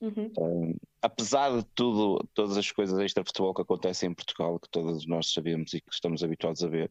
Uhum. 0.00 0.30
Um, 0.38 0.74
apesar 1.00 1.56
de 1.56 1.64
tudo, 1.74 2.22
todas 2.34 2.58
as 2.58 2.70
coisas 2.70 2.98
extra-futebol 2.98 3.54
que 3.54 3.62
acontecem 3.62 4.10
em 4.10 4.14
Portugal, 4.14 4.60
que 4.60 4.68
todos 4.68 5.06
nós 5.06 5.32
sabemos 5.32 5.72
e 5.72 5.80
que 5.80 5.90
estamos 5.90 6.22
habituados 6.22 6.62
a 6.62 6.68
ver, 6.68 6.90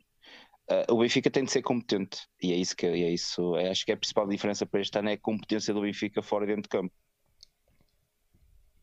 uh, 0.71 0.93
o 0.93 0.99
Benfica 0.99 1.29
tem 1.31 1.43
de 1.43 1.51
ser 1.51 1.61
competente. 1.61 2.27
E 2.41 2.51
é 2.53 2.55
isso 2.55 2.75
que 2.75 2.85
é 2.85 3.11
isso. 3.11 3.55
é- 3.57 3.69
acho 3.71 3.85
que 3.85 3.91
é 3.91 3.95
a 3.95 3.97
principal 3.97 4.27
diferença 4.27 4.65
para 4.65 4.81
este 4.81 4.97
ano 4.99 5.09
é 5.09 5.13
a 5.13 5.19
competência 5.19 5.73
do 5.73 5.81
Benfica 5.81 6.21
fora 6.21 6.45
e 6.45 6.47
dentro 6.47 6.63
de 6.63 6.69
campo. 6.69 6.93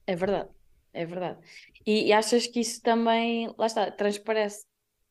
É 0.06 0.16
verdade, 0.16 0.50
é 0.92 1.06
verdade. 1.06 1.38
E, 1.86 2.08
e 2.08 2.12
achas 2.12 2.46
que 2.46 2.60
isso 2.60 2.80
também, 2.82 3.52
lá 3.58 3.66
está, 3.66 3.90
transparece 3.90 4.66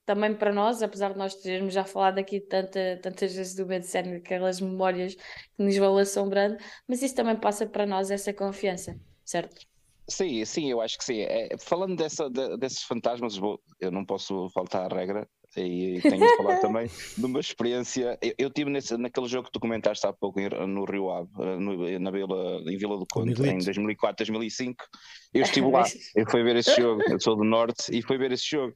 também 0.05 0.35
para 0.35 0.51
nós, 0.51 0.81
apesar 0.81 1.13
de 1.13 1.17
nós 1.17 1.35
termos 1.35 1.73
já 1.73 1.83
falado 1.85 2.17
aqui 2.19 2.41
tanta, 2.41 2.99
tantas 3.01 3.33
vezes 3.33 3.55
do 3.55 3.65
BDCN, 3.65 4.15
aquelas 4.17 4.59
memórias 4.59 5.15
que 5.15 5.63
nos 5.63 5.77
vão 5.77 5.97
assombrando, 5.97 6.57
mas 6.87 7.01
isso 7.01 7.15
também 7.15 7.39
passa 7.39 7.65
para 7.65 7.85
nós 7.85 8.11
essa 8.11 8.33
confiança, 8.33 8.99
certo? 9.23 9.65
Sim, 10.09 10.43
sim, 10.43 10.69
eu 10.69 10.81
acho 10.81 10.97
que 10.97 11.05
sim. 11.05 11.21
É, 11.21 11.57
falando 11.57 11.95
dessa, 11.95 12.29
de- 12.29 12.57
desses 12.57 12.83
fantasmas, 12.83 13.39
eu 13.79 13.91
não 13.91 14.03
posso 14.03 14.49
faltar 14.49 14.91
à 14.91 14.95
regra 14.95 15.29
e 15.57 15.99
tenho 16.01 16.25
de 16.27 16.37
falar 16.37 16.59
também 16.59 16.87
de 17.17 17.25
uma 17.25 17.39
experiência. 17.39 18.17
Eu, 18.21 18.33
eu 18.37 18.49
tive 18.49 18.69
nesse, 18.69 18.95
naquele 18.97 19.27
jogo 19.27 19.45
que 19.47 19.51
tu 19.51 19.59
comentaste 19.59 20.05
há 20.07 20.13
pouco 20.13 20.39
em- 20.39 20.49
no 20.67 20.85
Rio 20.85 21.09
Ave, 21.11 21.29
eh, 21.39 21.57
no- 21.57 21.99
na 21.99 22.11
Vila, 22.11 22.61
em 22.65 22.77
Vila 22.77 22.97
do 22.97 23.05
Conde, 23.05 23.31
em 23.31 23.35
Miguelito. 23.35 23.65
2004, 23.65 24.17
2005. 24.25 24.85
Eu 25.33 25.41
estive 25.43 25.69
lá, 25.69 25.83
eu 26.15 26.29
fui 26.29 26.43
ver 26.43 26.55
esse 26.55 26.75
jogo. 26.75 27.01
Eu 27.09 27.19
sou 27.19 27.35
do 27.35 27.43
Norte 27.43 27.95
e 27.95 28.01
fui 28.01 28.17
ver 28.17 28.31
esse 28.31 28.49
jogo. 28.49 28.73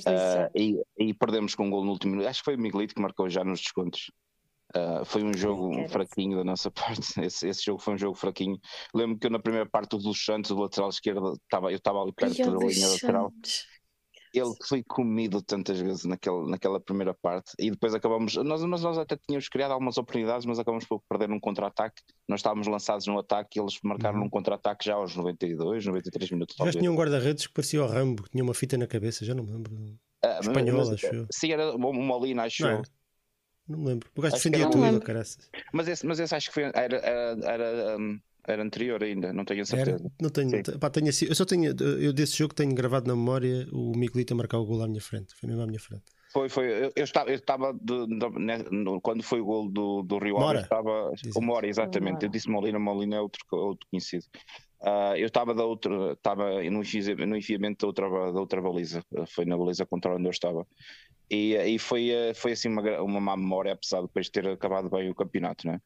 São. 0.00 0.50
e, 0.54 0.76
e 0.98 1.14
perdemos 1.14 1.54
com 1.54 1.66
um 1.66 1.70
gol 1.70 1.82
no 1.84 1.92
último 1.92 2.12
minuto. 2.12 2.28
Acho 2.28 2.40
que 2.40 2.44
foi 2.44 2.56
o 2.56 2.60
Miguelito 2.60 2.94
que 2.94 3.00
marcou 3.00 3.28
já 3.30 3.42
nos 3.42 3.60
descontos. 3.60 4.10
Ah, 4.74 5.02
foi 5.02 5.22
um 5.24 5.32
jogo 5.32 5.72
fraquinho 5.88 6.36
da 6.36 6.44
nossa 6.44 6.70
parte. 7.00 7.18
Esse, 7.22 7.48
esse 7.48 7.64
jogo 7.64 7.80
foi 7.80 7.94
um 7.94 7.98
jogo 7.98 8.14
fraquinho. 8.14 8.58
Lembro 8.94 9.18
que 9.18 9.26
eu 9.26 9.30
na 9.30 9.38
primeira 9.38 9.66
parte 9.66 9.96
o 9.96 9.98
dos 9.98 10.22
Santos, 10.22 10.50
o 10.50 10.60
lateral 10.60 10.90
esquerdo, 10.90 11.32
estava, 11.42 11.72
eu 11.72 11.78
estava 11.78 12.02
ali 12.02 12.12
perto 12.12 12.38
Ai, 12.38 12.50
da 12.50 12.66
linha 12.66 12.88
lateral. 12.88 13.32
Ele 14.34 14.52
foi 14.66 14.82
comido 14.82 15.40
tantas 15.42 15.78
vezes 15.80 16.04
naquele, 16.04 16.50
naquela 16.50 16.80
primeira 16.80 17.14
parte 17.14 17.52
e 17.58 17.70
depois 17.70 17.94
acabamos. 17.94 18.34
Nós, 18.36 18.62
mas 18.64 18.82
nós 18.82 18.98
até 18.98 19.16
tínhamos 19.16 19.48
criado 19.48 19.72
algumas 19.72 19.96
oportunidades, 19.98 20.44
mas 20.46 20.58
acabamos 20.58 20.84
por 20.86 21.00
perder 21.08 21.30
um 21.30 21.40
contra-ataque. 21.40 22.02
Nós 22.28 22.40
estávamos 22.40 22.66
lançados 22.66 23.06
no 23.06 23.18
ataque 23.18 23.58
e 23.58 23.62
eles 23.62 23.78
marcaram 23.82 24.18
Uhum. 24.20 24.26
um 24.26 24.30
contra-ataque 24.30 24.84
já 24.84 24.94
aos 24.94 25.14
92, 25.16 25.84
93 25.86 26.30
minutos. 26.30 26.56
Já 26.58 26.70
tinha 26.72 26.90
um 26.90 26.94
guarda-redes 26.96 27.46
que 27.46 27.52
parecia 27.52 27.82
o 27.82 27.86
Rambo, 27.86 28.22
que 28.24 28.30
tinha 28.30 28.44
uma 28.44 28.54
fita 28.54 28.76
na 28.76 28.86
cabeça, 28.86 29.24
já 29.24 29.34
não 29.34 29.44
me 29.44 29.52
lembro. 29.52 29.72
Ah, 30.24 30.40
espanhol, 30.42 30.78
mas- 30.78 30.90
acho 30.90 31.06
eu. 31.06 31.26
Sim, 31.32 31.52
era 31.52 31.74
o 31.74 31.78
Molina, 31.78 32.42
acho 32.44 32.62
Não 32.62 32.70
eu. 32.70 32.82
Não 33.68 33.78
me 33.78 33.86
lembro. 33.86 34.08
O 34.16 34.20
gajo 34.22 34.34
defendia 34.36 34.68
tudo, 34.70 35.00
caraças. 35.00 35.50
Mas 35.72 35.88
esse, 35.88 36.06
mas 36.06 36.18
esse 36.18 36.34
acho 36.34 36.48
que 36.48 36.54
foi, 36.54 36.62
era, 36.64 36.96
era, 36.96 37.36
era, 37.44 37.98
um, 37.98 38.18
era 38.48 38.62
anterior 38.62 39.02
ainda, 39.02 39.32
não 39.32 39.44
tenho 39.44 39.60
a 39.62 39.76
Era? 39.76 39.84
certeza. 39.84 40.12
Não 40.20 40.30
tenho, 40.30 40.78
pá, 40.80 40.90
tenho 40.90 41.08
assim, 41.08 41.26
eu 41.26 41.34
só 41.34 41.44
tenho, 41.44 41.74
eu 42.00 42.12
desse 42.12 42.36
jogo 42.36 42.54
tenho 42.54 42.74
gravado 42.74 43.06
na 43.06 43.14
memória 43.14 43.68
o 43.72 43.92
Miguelito 43.96 44.32
a 44.32 44.36
marcar 44.36 44.58
o 44.58 44.64
gol 44.64 44.82
à 44.82 44.88
minha 44.88 45.00
frente. 45.00 45.34
Foi 45.34 45.48
mesmo 45.48 45.62
à 45.62 45.66
minha 45.66 45.78
frente. 45.80 46.04
Foi, 46.32 46.48
foi. 46.48 46.66
Eu, 46.84 46.92
eu 46.94 47.04
estava, 47.04 47.30
eu 47.30 47.36
estava 47.36 47.72
de- 47.72 48.06
de- 48.06 48.38
né, 48.38 48.58
no- 48.70 49.00
quando 49.00 49.22
foi 49.22 49.40
o 49.40 49.44
gol 49.44 49.70
do, 49.70 50.02
do 50.02 50.18
Rio 50.18 50.38
Ave, 50.38 50.60
estava. 50.60 51.10
O 51.34 51.40
Mora, 51.40 51.66
exatamente. 51.66 52.24
Eu 52.24 52.28
disse 52.30 52.48
Molina, 52.50 52.78
Molina 52.78 53.16
é 53.16 53.20
outro, 53.20 53.40
outro 53.52 53.86
conhecido. 53.90 54.24
Ah, 54.80 55.14
eu 55.18 55.26
estava 55.26 55.54
da 55.54 55.64
outra, 55.64 56.12
estava 56.12 56.62
no, 56.64 56.82
no 57.26 57.36
enfiamento 57.36 57.80
da 57.80 57.86
outra, 57.88 58.08
da 58.32 58.40
outra 58.40 58.60
baliza, 58.62 59.02
foi 59.34 59.44
na 59.44 59.56
baliza 59.56 59.84
contra 59.86 60.14
onde 60.14 60.26
eu 60.26 60.30
estava. 60.30 60.66
E, 61.30 61.54
e 61.56 61.78
foi, 61.78 62.10
eh, 62.10 62.32
foi 62.32 62.52
assim 62.52 62.68
uma, 62.68 62.82
uma 63.02 63.20
má 63.20 63.36
memória, 63.36 63.72
apesar 63.72 64.00
de 64.00 64.06
depois 64.06 64.30
ter 64.30 64.46
acabado 64.48 64.88
bem 64.88 65.10
o 65.10 65.14
campeonato, 65.14 65.66
não 65.66 65.74
é? 65.74 65.80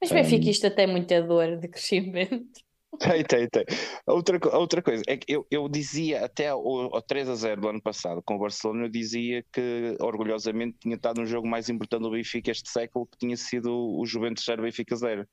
Mas 0.00 0.10
o 0.10 0.14
Benfiquista 0.14 0.70
tem 0.70 0.86
muita 0.86 1.22
dor 1.22 1.56
de 1.58 1.68
crescimento. 1.68 2.60
Tem, 2.98 3.22
tem, 3.24 3.48
tem. 3.48 3.64
Outra, 4.06 4.38
outra 4.56 4.82
coisa 4.82 5.02
é 5.06 5.16
que 5.16 5.32
eu, 5.32 5.46
eu 5.50 5.68
dizia 5.68 6.24
até 6.24 6.48
ao, 6.48 6.94
ao 6.94 7.00
3 7.00 7.28
a 7.28 7.34
0 7.34 7.60
do 7.60 7.68
ano 7.68 7.80
passado 7.80 8.20
com 8.22 8.34
o 8.34 8.38
Barcelona, 8.38 8.86
eu 8.86 8.88
dizia 8.88 9.44
que 9.52 9.96
orgulhosamente 10.00 10.76
tinha 10.80 10.96
estado 10.96 11.20
no 11.20 11.26
jogo 11.26 11.46
mais 11.46 11.68
importante 11.68 12.02
do 12.02 12.10
Benfica 12.10 12.50
este 12.50 12.68
século, 12.68 13.06
que 13.06 13.16
tinha 13.16 13.36
sido 13.36 13.70
o 13.72 14.04
Juventus 14.04 14.44
0 14.44 14.62
Benfica 14.62 14.96
0. 14.96 15.26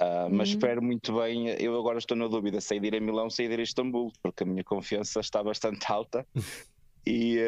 Ah, 0.00 0.28
mas 0.30 0.48
Uhum. 0.48 0.54
espero 0.54 0.82
muito 0.82 1.14
bem, 1.14 1.48
eu 1.60 1.78
agora 1.78 1.98
estou 1.98 2.16
na 2.16 2.26
dúvida 2.26 2.58
se 2.62 2.74
é 2.74 2.78
de 2.80 2.86
ir 2.86 2.96
a 2.96 3.00
Milão 3.00 3.24
ou 3.24 3.30
se 3.30 3.44
é 3.44 3.48
de 3.48 3.52
ir 3.52 3.60
a 3.60 3.62
Istambul, 3.62 4.10
porque 4.22 4.44
a 4.44 4.46
minha 4.46 4.64
confiança 4.64 5.20
está 5.20 5.44
bastante 5.44 5.84
alta. 5.92 6.26
E 7.06 7.38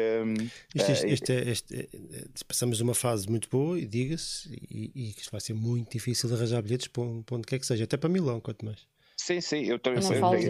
Isto, 0.73 0.91
isto, 0.91 1.05
eh, 1.05 1.13
isto 1.13 1.29
é- 1.31 1.49
este- 1.49 1.75
é- 1.75 1.79
é- 1.81 2.25
passamos 2.47 2.81
uma 2.81 2.93
fase 2.93 3.29
muito 3.29 3.49
boa, 3.49 3.79
e 3.79 3.85
diga-se, 3.85 4.49
e, 4.69 4.91
e 4.95 5.13
que 5.13 5.21
isto 5.21 5.31
vai 5.31 5.39
ser 5.41 5.53
muito 5.53 5.91
difícil 5.91 6.27
de 6.29 6.35
arranjar 6.35 6.61
bilhetes 6.61 6.87
para, 6.87 7.03
um- 7.03 7.21
para 7.21 7.35
onde 7.37 7.47
quer 7.47 7.59
que 7.59 7.65
seja, 7.65 7.83
até 7.83 7.95
para 7.97 8.09
Milão, 8.09 8.39
quanto 8.39 8.65
mais. 8.65 8.87
sim, 9.17 9.39
sim, 9.39 9.63
eu, 9.65 9.77
também 9.79 9.99
Eu 9.99 10.01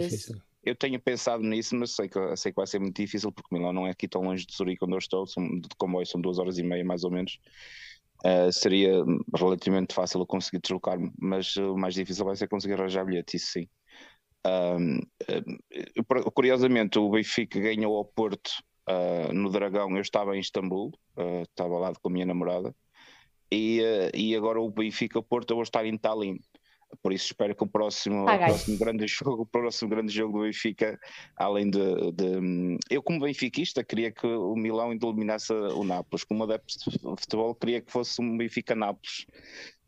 sei- 0.08 0.36
eu 0.64 0.74
tenho-. 0.74 0.96
Eu 0.96 1.00
pensado 1.00 1.42
nisso, 1.42 1.76
mas 1.76 1.90
sei 1.94 2.08
que, 2.08 2.36
sei 2.36 2.50
que 2.50 2.56
vai 2.56 2.66
ser 2.66 2.78
muito 2.78 2.96
difícil 2.96 3.30
porque 3.30 3.54
Milão 3.54 3.72
não 3.72 3.86
é 3.86 3.90
aqui 3.90 4.08
tão 4.08 4.22
longe 4.22 4.46
de 4.46 4.56
Zurique 4.56 4.82
onde 4.82 4.94
eu 4.94 4.98
estou, 4.98 5.26
são, 5.26 5.46
de 5.46 5.68
comboio 5.76 6.06
são 6.06 6.18
duas 6.20 6.38
horas 6.38 6.56
e 6.56 6.62
meia 6.62 6.82
mais 6.82 7.04
ou 7.04 7.10
menos. 7.10 7.38
Uh, 8.24 8.50
seria 8.50 9.04
relativamente 9.36 9.92
fácil 9.94 10.20
eu 10.20 10.26
conseguir 10.26 10.60
deslocar-me, 10.62 11.12
mas 11.18 11.54
o 11.56 11.76
mais 11.76 11.92
difícil 11.94 12.24
vai 12.24 12.34
ser 12.34 12.48
conseguir 12.48 12.72
arranjar 12.74 13.04
bilhete, 13.04 13.36
isso 13.36 13.52
sim. 13.52 13.68
Um, 14.46 15.00
por- 16.08 16.24
curiosamente, 16.32 16.98
o 16.98 17.10
Benfica 17.10 17.60
ganhou 17.60 17.94
ao 17.96 18.04
Porto 18.06 18.50
uh, 18.88 19.32
no 19.32 19.50
Dragão. 19.50 19.90
Eu 19.96 20.02
estava 20.02 20.36
em 20.36 20.40
Istambul, 20.40 20.92
uh, 21.16 21.42
estava 21.42 21.78
lá 21.78 21.92
com 21.94 22.08
a 22.08 22.12
minha 22.12 22.26
namorada, 22.26 22.74
e, 23.50 23.80
uh, 23.80 24.16
e 24.16 24.34
agora 24.36 24.60
o 24.60 24.70
Benfica 24.70 25.22
Porto, 25.22 25.50
eu 25.50 25.56
vou 25.56 25.62
estar 25.62 25.84
em 25.84 25.96
Tallinn. 25.96 26.38
por 27.02 27.12
isso 27.12 27.26
espero 27.26 27.56
que 27.56 27.64
o 27.64 27.66
próximo, 27.66 28.20
Ah, 28.28 28.34
o 28.34 28.38
ganhe. 28.38 28.44
próximo 28.50 28.78
grande 28.78 29.06
jogo, 29.08 29.42
o 29.42 29.46
próximo 29.46 29.90
grande 29.90 30.12
jogo 30.12 30.38
do 30.38 30.44
Benfica, 30.44 30.96
além 31.36 31.68
de, 31.68 31.80
de- 32.12 32.78
eu 32.88 33.02
como 33.02 33.18
benfiquista 33.20 33.82
queria 33.82 34.12
que 34.12 34.24
o 34.26 34.54
Milão 34.54 34.92
eliminasse 34.92 35.52
o 35.52 35.82
Nápoles, 35.82 36.22
como 36.22 36.44
adepto 36.44 36.88
de 36.88 36.98
futebol 37.00 37.52
queria 37.54 37.80
que 37.80 37.90
fosse 37.90 38.22
um 38.22 38.36
Benfica-Nápoles, 38.36 39.26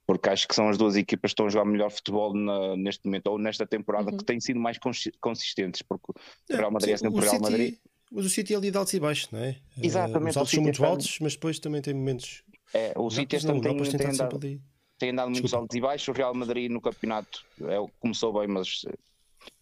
porque 0.04 0.28
acho 0.30 0.48
que 0.48 0.54
são 0.54 0.68
as 0.68 0.76
duas 0.76 0.96
equipas 0.96 1.30
que 1.30 1.34
estão 1.34 1.46
a 1.46 1.48
jogar 1.48 1.64
melhor 1.64 1.90
futebol 1.92 2.34
na- 2.34 2.76
neste 2.76 3.04
momento, 3.04 3.28
ou 3.28 3.38
nesta 3.38 3.64
temporada, 3.64 4.10
Uhum. 4.10 4.16
que 4.16 4.24
têm 4.24 4.40
sido 4.40 4.58
mais 4.58 4.76
consi- 4.76 5.12
consistentes, 5.20 5.82
porque 5.82 6.10
o 6.10 6.14
É, 6.52 6.56
Real 6.56 6.72
Madrid 6.72 6.92
é 6.94 6.96
sempre 6.96 7.14
o 7.14 7.18
o 7.18 7.20
Real 7.22 7.34
City- 7.34 7.42
Madrid. 7.44 7.74
Mas 8.10 8.24
o 8.24 8.30
City 8.30 8.54
é 8.54 8.56
ali 8.56 8.70
de 8.70 8.78
altos 8.78 8.94
e 8.94 9.00
baixos, 9.00 9.30
não 9.30 9.40
é? 9.40 9.56
Exatamente, 9.82 10.26
Eh, 10.26 10.30
Os 10.30 10.36
altos 10.36 10.52
são 10.52 10.62
muito 10.62 10.84
altos, 10.84 11.18
mas 11.20 11.32
depois 11.34 11.58
também 11.58 11.82
tem 11.82 11.94
momentos. 11.94 12.42
É, 12.72 12.92
o 12.96 13.10
City 13.10 13.36
este 13.36 13.48
ano 13.48 13.60
tem, 13.60 13.76
tem 13.76 13.96
tem 13.98 14.06
andado, 14.10 14.36
ali. 14.36 14.62
tem 14.98 15.10
andado 15.10 15.30
muitos 15.30 15.52
altos 15.54 15.76
e 15.76 15.80
baixos. 15.80 16.08
O 16.08 16.12
Real 16.12 16.34
Madrid 16.34 16.70
no 16.70 16.80
campeonato 16.80 17.44
é, 17.62 17.76
começou 18.00 18.32
bem, 18.32 18.48
mas 18.48 18.82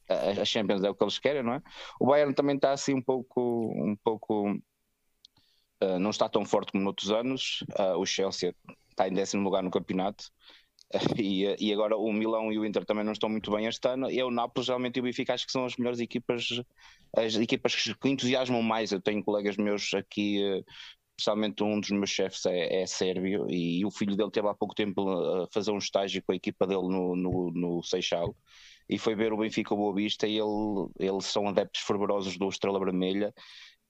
eh, 0.08 0.40
a, 0.40 0.44
Champions 0.44 0.82
é 0.84 0.90
o 0.90 0.94
que 0.94 1.02
eles 1.04 1.18
querem, 1.18 1.42
não 1.42 1.54
é? 1.54 1.62
O 1.98 2.06
Bayern 2.06 2.34
também 2.34 2.56
está 2.56 2.72
assim 2.72 2.94
um 2.94 3.02
pouco, 3.02 3.72
um 3.76 3.96
pouco 3.96 4.54
eh, 5.80 5.98
não 5.98 6.10
está 6.10 6.28
tão 6.28 6.44
forte 6.44 6.72
como 6.72 6.84
noutros 6.84 7.10
anos. 7.10 7.64
Ah, 7.76 7.96
o 7.96 8.04
Chelsea 8.06 8.54
está 8.90 9.08
em 9.08 9.12
décimo 9.12 9.42
lugar 9.42 9.62
no 9.62 9.70
campeonato. 9.70 10.30
E, 11.18 11.56
e 11.58 11.72
agora 11.72 11.96
o 11.96 12.12
Milão 12.12 12.52
e 12.52 12.58
o 12.58 12.64
Inter 12.64 12.84
também 12.84 13.04
não 13.04 13.12
estão 13.12 13.28
muito 13.28 13.50
bem 13.50 13.66
este 13.66 13.86
ano. 13.88 14.10
E 14.10 14.18
é 14.18 14.24
o 14.24 14.30
Nápoles, 14.30 14.68
realmente, 14.68 14.96
e 14.96 15.00
o 15.00 15.02
Benfica 15.02 15.34
acho 15.34 15.46
que 15.46 15.52
são 15.52 15.64
as 15.64 15.76
melhores 15.76 16.00
equipas, 16.00 16.48
as 17.16 17.34
equipas 17.36 17.74
que 17.74 18.08
entusiasmam 18.08 18.62
mais. 18.62 18.92
Eu 18.92 19.00
tenho 19.00 19.22
colegas 19.24 19.56
meus 19.56 19.92
aqui, 19.94 20.40
especialmente 21.18 21.62
um 21.62 21.80
dos 21.80 21.90
meus 21.90 22.10
chefes 22.10 22.44
é, 22.46 22.82
é 22.82 22.86
sérvio 22.86 23.46
e 23.48 23.84
o 23.84 23.90
filho 23.90 24.16
dele 24.16 24.30
teve 24.30 24.48
há 24.48 24.54
pouco 24.54 24.74
tempo 24.74 25.08
a 25.08 25.46
fazer 25.52 25.70
um 25.70 25.78
estágio 25.78 26.22
com 26.24 26.32
a 26.32 26.36
equipa 26.36 26.66
dele 26.66 26.88
no, 26.88 27.14
no, 27.16 27.50
no 27.52 27.82
Seixal 27.82 28.36
e 28.88 28.98
foi 28.98 29.14
ver 29.14 29.32
o 29.32 29.36
Benfica 29.36 29.74
Boa 29.74 29.94
Vista 29.94 30.26
e 30.26 30.36
ele, 30.36 30.88
eles 30.98 31.26
são 31.26 31.48
adeptos 31.48 31.82
fervorosos 31.82 32.36
do 32.36 32.48
Estrela 32.48 32.78
Vermelha 32.78 33.32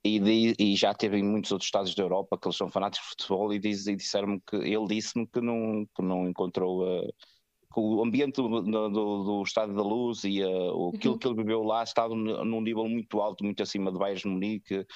e, 0.05 0.21
di- 0.21 0.55
e 0.59 0.77
já 0.77 0.93
teve 0.95 1.19
em 1.19 1.23
muitos 1.25 1.51
outros 1.53 1.67
estados 1.69 1.95
da 1.95 2.03
Europa 2.03 2.39
que 2.39 2.47
eles 2.47 2.57
são 2.57 2.69
fanáticos 2.69 3.09
de 3.11 3.25
futebol 3.25 3.53
e, 3.55 3.59
diz, 3.59 3.87
e 3.87 3.97
disseram-me 3.97 4.41
que 4.47 4.57
ele 4.57 4.87
disse-me 4.87 5.27
que 5.27 5.41
não, 5.41 5.87
que 5.97 6.03
não 6.03 6.29
encontrou 6.29 6.87
eh, 6.87 7.09
que 7.73 7.81
o 7.81 8.03
ambiente 8.05 8.37
do, 8.37 8.63
do, 8.63 9.25
do 9.25 9.43
Estádio 9.43 9.75
da 9.75 9.83
Luz 9.83 10.25
e 10.25 10.41
eh, 10.41 10.47
o- 10.47 10.93
aquilo 10.95 11.15
Uhum. 11.15 11.19
que 11.19 11.27
ele 11.29 11.37
viveu 11.37 11.63
lá 11.63 11.83
estava 11.83 12.15
num 12.15 12.61
nível 12.61 12.89
muito 12.89 13.21
alto, 13.21 13.43
muito 13.45 13.63
acima 13.63 13.91
de 13.91 13.99
Bayern 13.99 14.21
de 14.23 14.29
Munique 14.29 14.87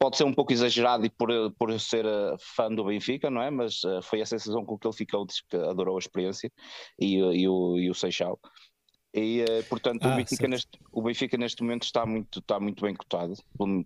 pode 0.00 0.16
ser 0.16 0.22
um 0.24 0.32
pouco 0.32 0.52
exagerado 0.52 1.04
e 1.04 1.10
por, 1.10 1.28
por 1.58 1.70
eu 1.70 1.78
ser 1.78 2.04
eh, 2.06 2.36
fã 2.38 2.68
do 2.72 2.84
Benfica, 2.84 3.30
não 3.30 3.42
é? 3.42 3.50
Mas 3.50 3.82
eh, 3.84 4.00
foi 4.02 4.20
a 4.22 4.26
sensação 4.26 4.64
com 4.64 4.78
que 4.78 4.86
ele 4.86 4.94
ficou, 4.96 5.26
diz 5.26 5.40
que 5.40 5.56
adorou 5.56 5.96
a 5.96 5.98
experiência 5.98 6.52
e, 7.00 7.16
eh, 7.16 7.34
e 7.34 7.48
o, 7.48 7.76
e 7.78 7.90
o 7.90 7.94
Seixal. 7.94 8.38
E, 9.14 9.40
eh, 9.40 9.62
portanto, 9.64 10.08
o, 10.08 10.12
Ah, 10.12 10.14
Benfica 10.14 10.46
certo. 10.46 10.48
neste, 10.48 10.78
o 10.92 11.02
Benfica 11.02 11.36
neste 11.36 11.62
momento 11.62 11.84
está 11.84 12.04
muito, 12.06 12.38
está 12.40 12.60
muito 12.60 12.84
bem 12.84 12.94
cotado. 12.94 13.34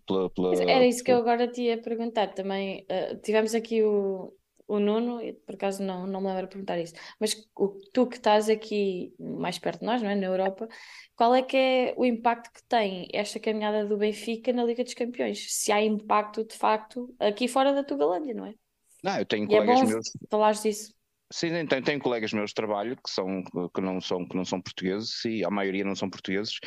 Pela, 0.06 0.30
pela, 0.30 0.52
Era 0.68 0.86
isso 0.86 1.02
que 1.02 1.10
eu 1.12 1.16
agora 1.18 1.48
te 1.50 1.62
ia 1.62 1.80
perguntar 1.80 2.34
também. 2.34 2.84
eh, 2.88 3.16
tivemos 3.16 3.54
aqui 3.54 3.82
o, 3.82 4.36
o 4.66 4.78
Nuno, 4.78 5.20
e 5.22 5.32
por 5.32 5.54
acaso 5.54 5.82
não, 5.82 6.06
não 6.06 6.20
me 6.20 6.26
lembro 6.28 6.42
de 6.46 6.48
perguntar 6.50 6.78
isso, 6.78 6.94
mas 7.18 7.34
o, 7.56 7.68
tu 7.92 8.06
que 8.06 8.16
estás 8.16 8.48
aqui 8.50 9.14
mais 9.18 9.58
perto 9.58 9.80
de 9.80 9.86
nós, 9.86 10.02
não 10.02 10.10
é? 10.10 10.14
Na 10.14 10.26
Europa, 10.26 10.68
qual 11.16 11.34
é 11.34 11.42
que 11.42 11.56
é 11.56 11.94
o 11.96 12.04
impacto 12.04 12.52
que 12.52 12.62
tem 12.64 13.08
esta 13.12 13.40
caminhada 13.40 13.86
do 13.86 13.96
Benfica 13.96 14.52
na 14.52 14.64
Liga 14.64 14.84
dos 14.84 14.94
Campeões? 14.94 15.52
Se 15.54 15.72
há 15.72 15.82
impacto 15.82 16.44
de 16.44 16.54
facto 16.56 17.14
aqui 17.18 17.48
fora 17.48 17.72
da 17.72 17.82
Tugalândia, 17.84 18.34
não 18.34 18.46
é? 18.46 18.54
Não, 19.02 19.18
eu 19.18 19.26
tenho 19.26 19.46
E 19.48 19.54
é 19.56 19.60
colegas 19.60 19.82
bom 19.82 19.86
meus. 19.88 20.10
falares 20.30 20.62
disso. 20.62 20.94
Sim, 21.32 21.48
sim, 21.50 21.66
tenho, 21.84 22.00
colegas 22.00 22.32
meus 22.32 22.50
de 22.50 22.54
trabalho 22.54 22.96
que, 22.96 23.10
são, 23.10 23.42
que, 23.74 23.80
não 23.80 24.00
são, 24.00 24.26
que 24.26 24.36
não 24.36 24.44
são 24.44 24.60
portugueses 24.60 25.24
e 25.24 25.44
a 25.44 25.50
maioria 25.50 25.84
não 25.84 25.94
são 25.96 26.10
portugueses 26.10 26.59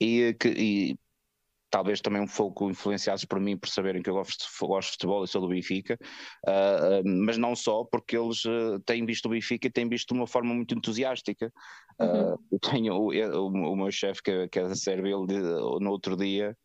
e, 0.00 0.34
que, 0.40 0.48
e 0.48 0.98
talvez 1.70 2.00
também 2.00 2.22
um 2.22 2.26
pouco 2.26 2.70
influenciados 2.70 3.24
por 3.24 3.38
mim 3.40 3.56
por 3.58 3.68
saberem 3.68 4.02
que 4.02 4.08
eu 4.08 4.14
gosto 4.14 4.46
de, 4.46 4.66
gosto 4.66 4.88
de 4.88 4.92
futebol 4.92 5.24
e 5.24 5.28
sou 5.28 5.40
do 5.42 5.48
Benfica, 5.48 5.98
ah, 6.46 7.02
mas 7.04 7.36
não 7.36 7.54
só, 7.54 7.84
porque 7.84 8.16
eles 8.16 8.42
ah, 8.46 8.78
têm 8.86 9.04
visto 9.04 9.26
o 9.26 9.30
Benfica 9.30 9.66
e 9.66 9.70
têm 9.70 9.88
visto 9.88 10.14
de 10.14 10.20
uma 10.20 10.26
forma 10.26 10.54
muito 10.54 10.74
entusiástica. 10.74 11.52
Uhum. 12.00 12.36
eu 12.50 12.58
tenho 12.60 12.94
o, 12.94 13.12
eu- 13.12 13.46
o 13.46 13.76
meu 13.76 13.90
chefe, 13.90 14.22
que, 14.22 14.30
é- 14.30 14.48
que 14.48 14.58
é 14.58 14.68
da 14.68 14.74
Sérvia, 14.74 15.14
ele, 15.14 15.38
no 15.80 15.90
outro 15.90 16.16
dia. 16.16 16.56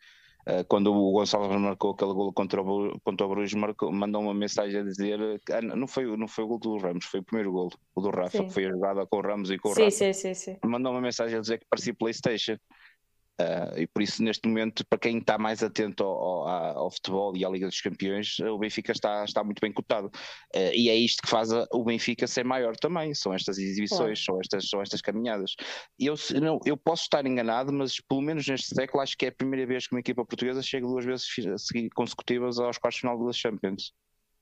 Ah, 0.49 0.63
Quando 0.67 0.91
o 0.91 1.11
Gonçalves 1.11 1.59
marcou 1.61 1.91
aquele 1.91 2.13
gol 2.13 2.33
contra 2.33 2.61
o, 2.61 2.99
contra 3.01 3.25
o 3.25 3.29
Bruges, 3.29 3.53
marcou, 3.53 3.91
mandou 3.91 4.21
uma 4.21 4.33
mensagem 4.33 4.79
a 4.79 4.83
dizer 4.83 5.19
que 5.45 5.53
ah, 5.53 5.61
não 5.61 5.87
foi, 5.87 6.17
não 6.17 6.27
foi 6.27 6.43
o 6.43 6.47
gol 6.47 6.59
do 6.59 6.77
Ramos, 6.77 7.05
foi 7.05 7.19
o 7.19 7.23
primeiro 7.23 7.51
gol, 7.51 7.69
o 7.95 8.01
do 8.01 8.09
Rafa, 8.09 8.37
Sim. 8.37 8.47
que 8.47 8.53
foi 8.53 8.65
a 8.65 8.71
jogada 8.71 9.05
com 9.05 9.17
o 9.17 9.21
Ramos 9.21 9.51
e 9.51 9.59
com 9.59 9.69
o 9.69 9.75
Sim, 9.75 9.83
Rafa 9.83 9.91
sim, 9.91 10.13
sim, 10.13 10.33
sim. 10.33 10.57
mandou 10.65 10.91
uma 10.91 11.01
mensagem 11.01 11.37
a 11.37 11.41
dizer 11.41 11.59
que 11.59 11.65
parecia 11.69 11.93
PlayStation. 11.93 12.57
Ah, 13.39 13.73
e 13.79 13.87
por 13.87 14.01
isso, 14.01 14.21
neste 14.21 14.47
momento, 14.47 14.85
para 14.85 14.99
quem 14.99 15.17
está 15.19 15.37
mais 15.37 15.63
atento 15.63 16.03
ao, 16.03 16.47
ao- 16.47 16.77
ao 16.79 16.91
futebol 16.91 17.35
e 17.37 17.45
à 17.45 17.49
Liga 17.49 17.67
dos 17.67 17.79
Campeões, 17.79 18.37
o 18.39 18.57
Benfica 18.57 18.91
está, 18.91 19.23
está 19.23 19.43
muito 19.43 19.61
bem 19.61 19.71
cotado. 19.71 20.09
Ah, 20.53 20.71
e 20.73 20.89
é 20.89 20.95
isto 20.95 21.21
que 21.21 21.29
faz 21.29 21.51
a- 21.51 21.65
o 21.73 21.83
Benfica 21.85 22.27
ser 22.27 22.43
maior 22.43 22.75
também: 22.75 23.13
são 23.13 23.33
estas 23.33 23.57
exibições, 23.57 24.23
são, 24.23 24.39
estas, 24.41 24.69
são 24.69 24.81
estas 24.81 25.01
caminhadas. 25.01 25.55
Eu, 25.97 26.15
não, 26.41 26.59
eu 26.65 26.75
posso 26.75 27.03
estar 27.03 27.25
enganado, 27.25 27.71
mas 27.71 27.99
pelo 28.01 28.21
menos 28.21 28.45
neste 28.47 28.75
século, 28.75 29.01
acho 29.01 29.17
que 29.17 29.25
é 29.25 29.29
a 29.29 29.31
primeira 29.31 29.65
vez 29.65 29.87
que 29.87 29.93
uma 29.95 29.99
equipa 30.01 30.25
portuguesa 30.25 30.61
chega 30.61 30.85
duas 30.85 31.05
vezes 31.05 31.25
consecutivas 31.95 32.59
aos 32.59 32.77
quartos 32.77 32.97
de 32.97 33.01
final 33.01 33.25
da 33.25 33.31
Champions. 33.31 33.93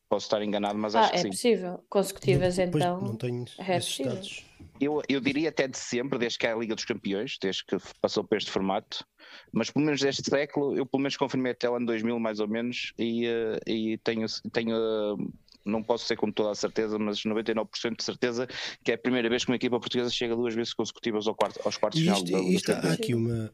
Posso 0.10 0.26
estar 0.26 0.42
enganado, 0.42 0.78
mas 0.78 0.96
Ah, 0.96 1.02
acho 1.02 1.12
que 1.12 1.18
é 1.18 1.22
sim. 1.22 1.30
possível. 1.30 1.84
Consecutivas, 1.90 2.56
Depois 2.56 2.84
então. 2.84 3.02
não 3.02 3.16
tenho 3.16 3.46
é 3.60 3.78
esses 3.78 3.90
possível. 3.90 4.14
dados. 4.14 4.46
Eu, 4.80 5.02
eu 5.10 5.20
diria 5.20 5.50
até 5.50 5.68
de 5.68 5.78
sempre, 5.78 6.18
desde 6.20 6.38
que 6.38 6.48
há 6.48 6.54
a 6.54 6.58
Liga 6.58 6.76
dos 6.76 6.86
Campeões, 6.86 7.38
desde 7.42 7.66
que 7.66 7.78
passou 8.00 8.24
por 8.24 8.38
este 8.38 8.52
formato, 8.52 9.04
mas 9.52 9.70
pelo 9.72 9.86
menos 9.86 10.00
deste 10.00 10.30
século, 10.30 10.78
eu 10.78 10.86
pelo 10.86 11.02
menos 11.02 11.18
confirmei 11.18 11.52
até 11.52 11.70
o 11.70 11.76
ano 11.76 11.86
2000 11.88 12.20
mais 12.20 12.40
ou 12.40 12.48
menos, 12.48 12.94
e, 12.98 13.26
eh, 13.26 13.60
e 13.68 13.98
tenho, 13.98 14.26
tenho 14.52 14.76
eh, 14.76 15.26
não 15.66 15.84
posso 15.84 16.06
ser 16.06 16.16
com 16.16 16.32
toda 16.32 16.52
a 16.52 16.56
certeza, 16.56 16.98
mas 16.98 17.24
99% 17.24 17.98
de 17.98 18.04
certeza 18.04 18.48
que 18.84 18.92
é 18.92 18.96
a 18.96 18.98
primeira 18.98 19.28
vez 19.30 19.44
que 19.44 19.52
uma 19.52 19.56
equipa 19.58 19.80
portuguesa 19.80 20.10
chega 20.10 20.36
duas 20.36 20.54
vezes 20.56 20.74
consecutivas 20.74 21.28
ao 21.28 21.36
quarto, 21.36 21.60
aos 21.66 21.76
quartos 21.76 22.00
de 22.00 22.06
final 22.06 22.24
isto, 22.24 22.72
isto 22.72 22.72
há 22.72 22.94
aqui 22.94 23.14
uma. 23.14 23.52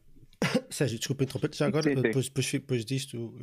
Sérgio, 0.70 0.98
desculpa 0.98 1.24
interromper 1.24 1.54
já 1.54 1.68
agora, 1.68 1.90
Sim, 1.90 1.96
sim. 1.96 2.02
depois, 2.02 2.26
depois, 2.28 2.52
depois 2.52 2.86
disto, 2.86 3.34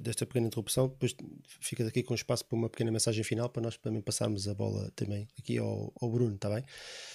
desta 0.00 0.24
pequena 0.26 0.46
interrupção, 0.46 0.88
depois 0.88 1.14
fica 1.60 1.84
daqui 1.84 2.02
com 2.02 2.14
espaço 2.14 2.44
para 2.44 2.56
uma 2.56 2.68
pequena 2.68 2.90
mensagem 2.90 3.22
final 3.24 3.48
para 3.48 3.62
nós 3.62 3.76
também 3.76 4.00
passarmos 4.00 4.46
a 4.48 4.54
bola 4.54 4.90
também 4.96 5.26
aqui 5.38 5.58
ao, 5.58 5.92
ao 6.00 6.10
Bruno, 6.10 6.34
está 6.34 6.48
bem? 6.50 6.64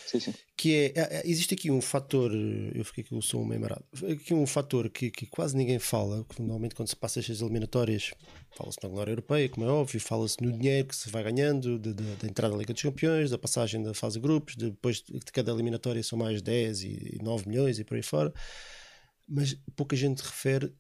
Sim, 0.08 0.20
sim. 0.20 0.34
Que 0.58 0.74
é, 0.76 0.86
é- 0.96 1.18
é- 1.18 1.22
existe 1.26 1.54
aqui 1.54 1.72
um 1.72 1.82
fator, 1.82 2.32
eu 2.76 2.84
fiquei 2.86 3.04
com 3.04 3.18
o 3.18 3.22
som 3.22 3.44
meio 3.46 3.62
marado, 3.62 3.84
aqui 4.12 4.34
um 4.34 4.46
fator 4.46 4.90
que, 4.90 5.10
que 5.10 5.26
quase 5.26 5.56
ninguém 5.56 5.80
fala, 5.80 6.26
que 6.26 6.42
normalmente 6.42 6.76
quando 6.76 6.90
se 6.90 6.96
passa 6.96 7.20
estas 7.20 7.42
eliminatórias, 7.42 8.12
fala-se 8.56 8.78
na 8.84 8.90
glória 8.90 9.12
europeia, 9.12 9.48
como 9.50 9.66
é 9.66 9.70
óbvio, 9.70 10.00
fala-se 10.00 10.42
no 10.42 10.52
dinheiro 10.52 10.88
que 10.90 10.96
se 10.96 11.10
vai 11.10 11.24
ganhando, 11.24 11.80
de- 11.80 11.94
de- 11.94 12.16
da 12.16 12.28
entrada 12.28 12.54
da 12.54 12.60
Liga 12.60 12.74
dos 12.74 12.82
Campeões, 12.82 13.30
da 13.32 13.38
passagem 13.38 13.82
da 13.82 13.94
fase 13.94 14.16
de 14.16 14.22
grupos, 14.22 14.56
depois 14.56 15.02
de 15.02 15.20
cada 15.32 15.52
eliminatória 15.52 16.04
são 16.04 16.18
mais 16.20 16.42
10 16.42 16.84
e 16.84 17.18
9 17.24 17.48
milhões 17.48 17.80
e 17.80 17.84
por 17.84 17.96
aí 17.96 18.04
fora, 18.04 18.34
mas 19.32 19.58
pouca 19.76 19.96
gente 19.96 20.22
refere 20.22 20.74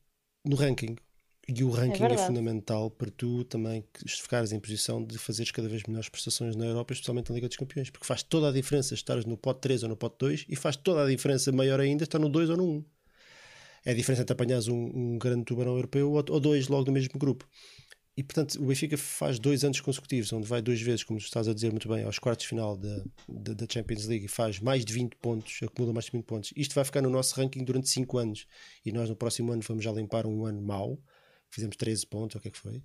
no 0.45 0.56
ranking. 0.56 0.95
E 1.48 1.64
o 1.64 1.69
ranking 1.69 2.03
é, 2.03 2.07
verdade. 2.07 2.28
fundamental 2.28 2.91
para 2.91 3.10
tu 3.10 3.44
também 3.45 3.84
ficares 4.06 4.52
em 4.52 4.60
posição 4.60 5.03
de 5.03 5.18
fazeres 5.18 5.52
cada 5.52 5.68
vez 5.68 5.84
melhores 5.84 6.07
prestações 6.07 6.56
na 6.56 6.65
Europa, 6.65 6.94
especialmente 6.94 7.30
na 7.30 7.36
Liga 7.36 7.48
dos 7.48 7.57
Campeões, 7.57 7.90
porque 7.90 8.06
faz 8.06 8.22
toda 8.22 8.49
a 8.49 8.52
diferença 8.52 8.94
estares 8.94 9.26
no 9.26 9.36
pote 9.36 9.61
3 9.61 9.84
ou 9.84 9.90
no 9.90 9.98
pote 9.98 10.18
2 10.19 10.45
e 10.48 10.56
faz 10.56 10.76
toda 10.76 11.03
a 11.03 11.10
diferença 11.10 11.52
maior 11.52 11.80
ainda 11.80 12.03
estar 12.03 12.19
no 12.19 12.30
2 12.30 12.49
ou 12.52 12.57
no 12.57 12.69
1. 12.78 12.86
É 13.86 13.91
a 13.91 13.94
diferença 13.95 14.22
entre 14.22 14.34
apanhares 14.34 14.68
um, 14.68 14.91
um 14.94 15.18
grande 15.18 15.44
tubarão 15.45 15.73
europeu 15.73 16.11
ou, 16.11 16.23
ou 16.30 16.40
dois 16.40 16.68
logo 16.68 16.86
no 16.86 16.91
mesmo 16.91 17.18
grupo. 17.18 17.48
E 18.22 18.23
portanto, 18.23 18.61
o 18.61 18.68
Benfica 18.68 18.95
faz 18.99 19.39
dois 19.39 19.64
anos 19.64 19.81
consecutivos, 19.81 20.31
onde 20.31 20.45
vai 20.48 20.61
duas 20.61 20.80
vezes, 20.80 21.03
como 21.03 21.19
tu 21.19 21.23
estás 21.23 21.48
a 21.48 21.56
dizer 21.56 21.72
muito 21.72 21.89
bem, 21.89 22.03
aos 22.03 22.19
quartos 22.19 22.43
de 22.43 22.49
final 22.49 22.77
da, 22.77 23.03
da, 23.27 23.53
da 23.56 23.65
Champions 23.68 24.06
League 24.06 24.26
e 24.26 24.27
faz 24.27 24.60
mais 24.60 24.85
de 24.85 24.93
20 24.93 25.15
pontos, 25.15 25.57
acumula 25.64 25.91
mais 25.91 26.06
de 26.06 26.11
20 26.11 26.23
pontos. 26.26 26.53
Isto 26.56 26.76
vai 26.76 26.84
ficar 26.85 27.02
no 27.02 27.10
nosso 27.10 27.34
ranking 27.35 27.64
durante 27.64 27.89
5 27.89 28.19
anos 28.19 28.45
e 28.85 28.91
nós 28.91 29.10
no 29.10 29.15
próximo 29.15 29.52
ano 29.52 29.64
vamos 29.68 29.84
já 29.84 29.91
limpar 29.91 30.27
um 30.27 30.45
ano 30.45 30.61
mau. 30.61 30.99
Fizemos 31.49 31.76
13 31.76 32.06
pontos, 32.06 32.35
ou 32.35 32.39
o 32.39 32.41
que 32.43 32.49
é 32.49 32.52
que 32.52 32.60
foi? 32.60 32.84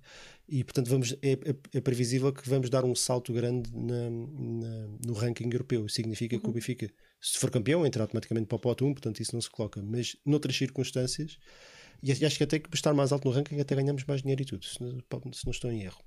E 0.49 0.63
portanto, 0.63 0.89
vamos, 0.89 1.13
é, 1.21 1.33
é- 1.33 1.77
é 1.77 1.81
previsível 1.81 2.33
que 2.33 2.49
vamos 2.49 2.67
dar 2.67 2.83
um 2.83 2.95
salto 2.95 3.31
grande 3.31 3.69
na- 3.75 4.09
na- 4.09 4.87
no 5.05 5.13
ranking 5.13 5.49
europeu. 5.51 5.87
Significa 5.87 6.39
que 6.39 6.49
o 6.49 6.51
Benfica, 6.51 6.89
se 7.21 7.37
for 7.37 7.51
campeão, 7.51 7.85
entra 7.85 8.01
automaticamente 8.01 8.47
para 8.47 8.55
o 8.55 8.59
pote 8.59 8.83
1, 8.83 8.91
portanto, 8.91 9.19
isso 9.19 9.35
não 9.35 9.41
se 9.41 9.51
coloca. 9.51 9.83
Mas 9.83 10.17
noutras 10.25 10.57
circunstâncias, 10.57 11.37
e 12.01 12.11
acho 12.11 12.37
que 12.37 12.43
até 12.43 12.59
que 12.59 12.73
estar 12.73 12.93
mais 12.93 13.11
alto 13.11 13.27
no 13.27 13.33
ranking 13.33 13.59
até 13.59 13.75
ganhamos 13.75 14.03
mais 14.05 14.21
dinheiro 14.21 14.41
e 14.41 14.45
tudo, 14.45 14.65
se 14.65 14.81
não, 14.81 14.99
se 15.33 15.45
não 15.45 15.51
estou 15.51 15.71
em 15.71 15.83
erro. 15.83 16.01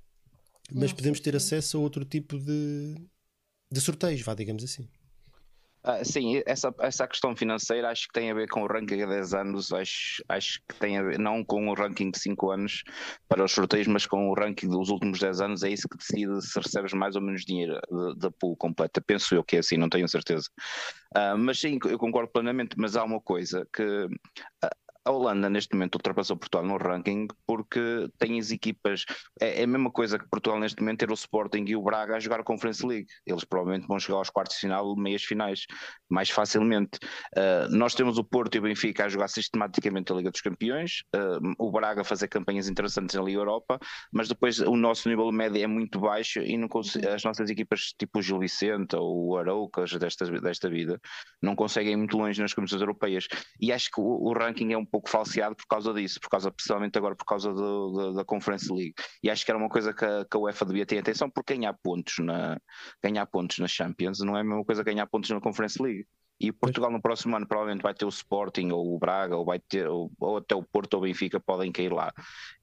Mas 0.71 0.83
Nossa, 0.83 0.95
podemos 0.95 1.19
ter 1.19 1.31
sim. 1.31 1.37
acesso 1.37 1.77
a 1.77 1.81
outro 1.81 2.05
tipo 2.05 2.37
de, 2.39 2.95
de 3.71 3.81
sorteios, 3.81 4.21
vá, 4.21 4.33
digamos 4.33 4.63
assim. 4.63 4.87
Ah, 5.83 6.03
sim, 6.05 6.43
essa, 6.45 6.73
essa 6.79 7.07
questão 7.07 7.35
financeira 7.35 7.89
acho 7.89 8.07
que 8.07 8.13
tem 8.13 8.29
a 8.29 8.35
ver 8.35 8.47
com 8.47 8.61
o 8.61 8.67
ranking 8.67 9.01
há 9.01 9.07
10 9.07 9.33
anos, 9.33 9.73
acho, 9.73 10.23
acho 10.29 10.61
que 10.69 10.75
tem 10.75 10.95
a 10.95 11.01
ver, 11.01 11.17
não 11.17 11.43
com 11.43 11.69
o 11.69 11.73
ranking 11.73 12.11
de 12.11 12.19
5 12.19 12.51
anos 12.51 12.83
para 13.27 13.43
os 13.43 13.51
sorteios, 13.51 13.87
mas 13.87 14.05
com 14.05 14.29
o 14.29 14.35
ranking 14.35 14.67
dos 14.67 14.89
últimos 14.89 15.19
10 15.19 15.41
anos, 15.41 15.63
é 15.63 15.69
isso 15.69 15.89
que 15.89 15.97
decide 15.97 16.39
se 16.45 16.59
recebes 16.59 16.93
mais 16.93 17.15
ou 17.15 17.21
menos 17.23 17.43
dinheiro 17.43 17.81
da 18.17 18.29
pool 18.29 18.55
completa. 18.55 19.01
Penso 19.01 19.33
eu 19.33 19.43
que 19.43 19.55
é 19.55 19.59
assim, 19.59 19.75
não 19.75 19.89
tenho 19.89 20.07
certeza. 20.07 20.47
Uh, 21.17 21.35
mas 21.39 21.59
sim, 21.59 21.79
eu 21.85 21.97
concordo 21.97 22.31
plenamente, 22.31 22.75
mas 22.77 22.95
há 22.95 23.03
uma 23.03 23.19
coisa 23.19 23.67
que 23.73 23.83
uh, 23.83 24.69
a 25.05 25.11
Holanda 25.11 25.49
neste 25.49 25.73
momento 25.73 25.95
ultrapassou 25.95 26.37
Portugal 26.37 26.65
no 26.65 26.77
ranking 26.77 27.27
porque 27.45 28.09
tem 28.17 28.39
as 28.39 28.51
equipas, 28.51 29.05
é, 29.39 29.61
é, 29.61 29.63
a 29.63 29.67
mesma 29.67 29.91
coisa 29.91 30.19
que 30.19 30.27
Portugal 30.29 30.59
neste 30.59 30.79
momento 30.81 30.99
ter 30.99 31.11
o 31.11 31.13
Sporting 31.13 31.65
e 31.67 31.75
o 31.75 31.81
Braga 31.81 32.15
a 32.15 32.19
jogar 32.19 32.39
a 32.39 32.43
Conference 32.43 32.85
League. 32.85 33.07
Eles 33.25 33.43
provavelmente 33.43 33.87
vão 33.87 33.99
chegar 33.99 34.17
aos 34.17 34.29
quartos 34.29 34.55
de 34.55 34.61
final, 34.61 34.95
meias 34.95 35.23
finais, 35.23 35.65
mais 36.09 36.29
facilmente. 36.29 36.99
Uh, 37.35 37.75
nós 37.75 37.95
temos 37.95 38.17
o 38.17 38.23
Porto 38.23 38.55
e 38.55 38.59
o 38.59 38.61
Benfica 38.61 39.05
a 39.05 39.09
jogar 39.09 39.27
sistematicamente 39.27 40.11
a 40.11 40.15
Liga 40.15 40.31
dos 40.31 40.41
Campeões, 40.41 41.03
uh, 41.15 41.53
o 41.57 41.71
Braga 41.71 42.01
a 42.01 42.03
fazer 42.03 42.27
campanhas 42.27 42.67
interessantes 42.67 43.15
na 43.15 43.23
Liga 43.23 43.39
Europa, 43.39 43.79
mas 44.11 44.27
depois 44.27 44.59
o 44.59 44.75
nosso 44.75 45.09
nível 45.09 45.31
médio 45.31 45.63
é 45.63 45.67
muito 45.67 45.99
baixo 45.99 46.39
e 46.41 46.57
não 46.57 46.67
uhum. 46.73 47.13
as 47.13 47.23
nossas 47.23 47.49
equipas 47.49 47.93
tipo 47.97 48.19
o 48.19 48.21
Gil 48.21 48.39
Vicente 48.39 48.95
ou 48.95 49.29
o 49.29 49.37
Aroucas 49.37 49.91
desta, 49.93 50.25
desta 50.39 50.69
vida 50.69 50.99
não 51.41 51.55
conseguem 51.55 51.93
ir 51.93 51.97
muito 51.97 52.17
longe 52.17 52.41
nas 52.41 52.53
competições 52.53 52.81
europeias. 52.81 53.27
E 53.59 53.71
acho 53.71 53.89
que 53.91 53.99
o, 53.99 54.29
o 54.29 54.33
ranking 54.33 54.71
é 54.73 54.77
um 54.77 54.85
pouco 54.91 55.09
falseado 55.09 55.55
por 55.55 55.65
causa 55.65 55.93
disso, 55.93 56.19
por 56.19 56.29
causa, 56.29 56.51
principalmente 56.51 56.97
agora 56.97 57.15
por 57.15 57.25
causa 57.25 57.53
do, 57.53 57.91
do, 57.91 58.13
da 58.13 58.25
Conference 58.25 58.71
League. 58.71 58.93
E 59.23 59.29
acho 59.29 59.45
que 59.45 59.51
era 59.51 59.57
uma 59.57 59.69
coisa 59.69 59.93
que 59.93 60.03
a, 60.03 60.25
que 60.25 60.37
a 60.37 60.39
UEFA 60.39 60.65
devia 60.65 60.85
ter 60.85 60.97
atenção, 60.97 61.29
porque 61.29 61.55
ganhar 61.55 61.73
pontos, 61.81 62.15
na, 62.19 62.59
ganhar 63.01 63.25
pontos 63.25 63.59
na 63.59 63.67
Champions 63.67 64.19
não 64.19 64.35
é 64.37 64.41
a 64.41 64.43
mesma 64.43 64.65
coisa 64.65 64.83
que 64.83 64.91
ganhar 64.91 65.07
pontos 65.07 65.29
na 65.29 65.39
Conference 65.39 65.81
League. 65.81 66.05
E 66.39 66.51
Portugal 66.51 66.89
no 66.89 66.99
próximo 66.99 67.35
ano 67.35 67.47
provavelmente 67.47 67.83
vai 67.83 67.93
ter 67.93 68.03
o 68.03 68.09
Sporting 68.09 68.71
ou 68.71 68.95
o 68.95 68.97
Braga 68.97 69.37
ou 69.37 69.45
vai 69.45 69.59
ter 69.59 69.87
ou, 69.87 70.11
ou 70.19 70.37
até 70.37 70.55
o 70.55 70.63
Porto 70.63 70.95
ou 70.95 71.01
o 71.01 71.03
Benfica 71.03 71.39
podem 71.39 71.71
cair 71.71 71.93
lá. 71.93 72.11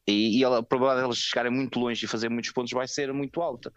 E, 0.07 0.39
e 0.39 0.45
a 0.45 0.63
probabilidade 0.63 1.03
de 1.03 1.07
eles 1.07 1.19
chegarem 1.19 1.53
muito 1.53 1.79
longe 1.79 2.05
e 2.05 2.09
fazer 2.09 2.29
muitos 2.29 2.51
pontos 2.51 2.73
vai 2.73 2.89
ser 2.89 3.13
muito 3.13 3.41
alta. 3.41 3.73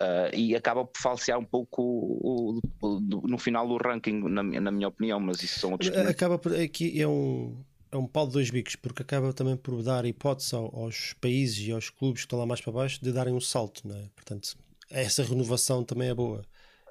Uh, 0.00 0.34
e 0.34 0.56
acaba 0.56 0.84
por 0.84 0.98
falsear 0.98 1.38
um 1.38 1.44
pouco 1.44 1.82
o, 1.82 2.60
o, 2.80 2.96
o, 2.96 3.28
no 3.28 3.36
final 3.36 3.68
do 3.68 3.76
ranking, 3.76 4.22
na, 4.30 4.42
na, 4.42 4.70
minha 4.70 4.88
opinião, 4.88 5.20
mas 5.20 5.42
isso 5.42 5.58
são 5.58 5.72
outros. 5.72 5.94
Acaba 5.94 6.38
por 6.38 6.54
aqui 6.54 6.98
é 7.02 7.06
um, 7.06 7.62
é 7.92 7.96
um 7.96 8.06
pau 8.06 8.26
de 8.26 8.32
dois 8.34 8.50
bicos, 8.50 8.76
porque 8.76 9.02
acaba 9.02 9.32
também 9.32 9.56
por 9.56 9.82
dar 9.82 10.04
hipótese 10.04 10.54
aos 10.54 11.14
países 11.20 11.66
e 11.66 11.72
aos 11.72 11.90
clubes 11.90 12.22
que 12.22 12.26
estão 12.26 12.38
lá 12.38 12.46
mais 12.46 12.60
para 12.60 12.72
baixo 12.72 13.02
de 13.02 13.12
darem 13.12 13.34
um 13.34 13.40
salto, 13.40 13.86
não 13.86 13.96
é? 13.96 14.08
Portanto, 14.14 14.56
essa 14.88 15.22
renovação 15.22 15.84
também 15.84 16.08
é 16.08 16.14
boa. 16.14 16.42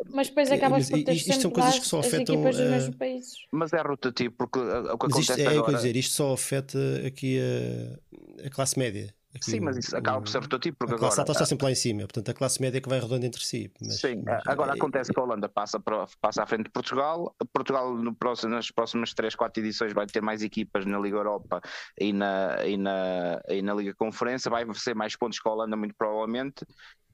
Mas 0.07 0.29
depois 0.29 0.49
acabas 0.51 0.89
por 0.89 1.03
ter 1.03 1.13
isto 1.13 1.41
são 1.41 1.51
coisas 1.51 1.79
que 1.79 1.85
só 1.85 1.99
afetam 1.99 2.47
as 2.47 2.57
equipas 2.57 2.85
dos 2.85 2.95
países. 2.95 3.33
Mas 3.51 3.73
é 3.73 3.81
rotativo, 3.81 4.33
porque 4.37 4.59
o 4.59 4.97
que 4.97 5.07
mas 5.09 5.19
isto, 5.19 5.31
acontece 5.33 5.41
é, 5.41 5.47
agora... 5.47 5.73
É 5.73 5.75
dizer, 5.75 5.95
isto 5.97 6.13
só 6.13 6.33
afeta 6.33 6.79
aqui 7.05 7.37
a, 7.39 8.47
a 8.47 8.49
classe 8.49 8.79
média. 8.79 9.13
Aqui 9.35 9.51
Sim, 9.51 9.59
mas 9.59 9.77
isso 9.77 9.95
acaba 9.95 10.19
por 10.19 10.27
ser 10.27 10.39
rotativo 10.39 10.75
porque 10.75 10.95
a 10.95 10.97
classe 10.97 11.13
agora... 11.13 11.21
alta 11.21 11.31
está 11.33 11.45
sempre 11.45 11.65
lá 11.65 11.71
em 11.71 11.75
cima, 11.75 11.99
portanto 11.99 12.29
a 12.29 12.33
classe 12.33 12.59
média 12.59 12.79
é 12.79 12.81
que 12.81 12.89
vai 12.89 12.99
rodando 12.99 13.27
entre 13.27 13.43
si. 13.43 13.71
Mas, 13.79 13.99
Sim, 13.99 14.23
mas, 14.25 14.41
agora 14.47 14.71
é... 14.71 14.75
acontece 14.75 15.13
que 15.13 15.19
a 15.19 15.23
Holanda 15.23 15.47
passa, 15.47 15.79
para, 15.79 16.07
passa 16.19 16.41
à 16.41 16.47
frente 16.47 16.63
de 16.63 16.71
Portugal, 16.71 17.35
Portugal 17.53 17.93
no 17.93 18.15
próximo, 18.15 18.51
nas 18.53 18.71
próximas 18.71 19.13
3, 19.13 19.35
4 19.35 19.61
edições 19.61 19.93
vai 19.93 20.07
ter 20.07 20.21
mais 20.21 20.41
equipas 20.41 20.83
na 20.85 20.97
Liga 20.97 21.17
Europa 21.17 21.61
e 21.99 22.11
na, 22.11 22.65
e 22.65 22.75
na, 22.75 23.39
e 23.49 23.61
na 23.61 23.73
Liga 23.75 23.93
Conferência, 23.93 24.49
vai 24.49 24.65
ser 24.73 24.95
mais 24.95 25.15
pontos 25.15 25.39
que 25.39 25.47
a 25.47 25.51
Holanda 25.51 25.75
muito 25.75 25.93
provavelmente 25.95 26.65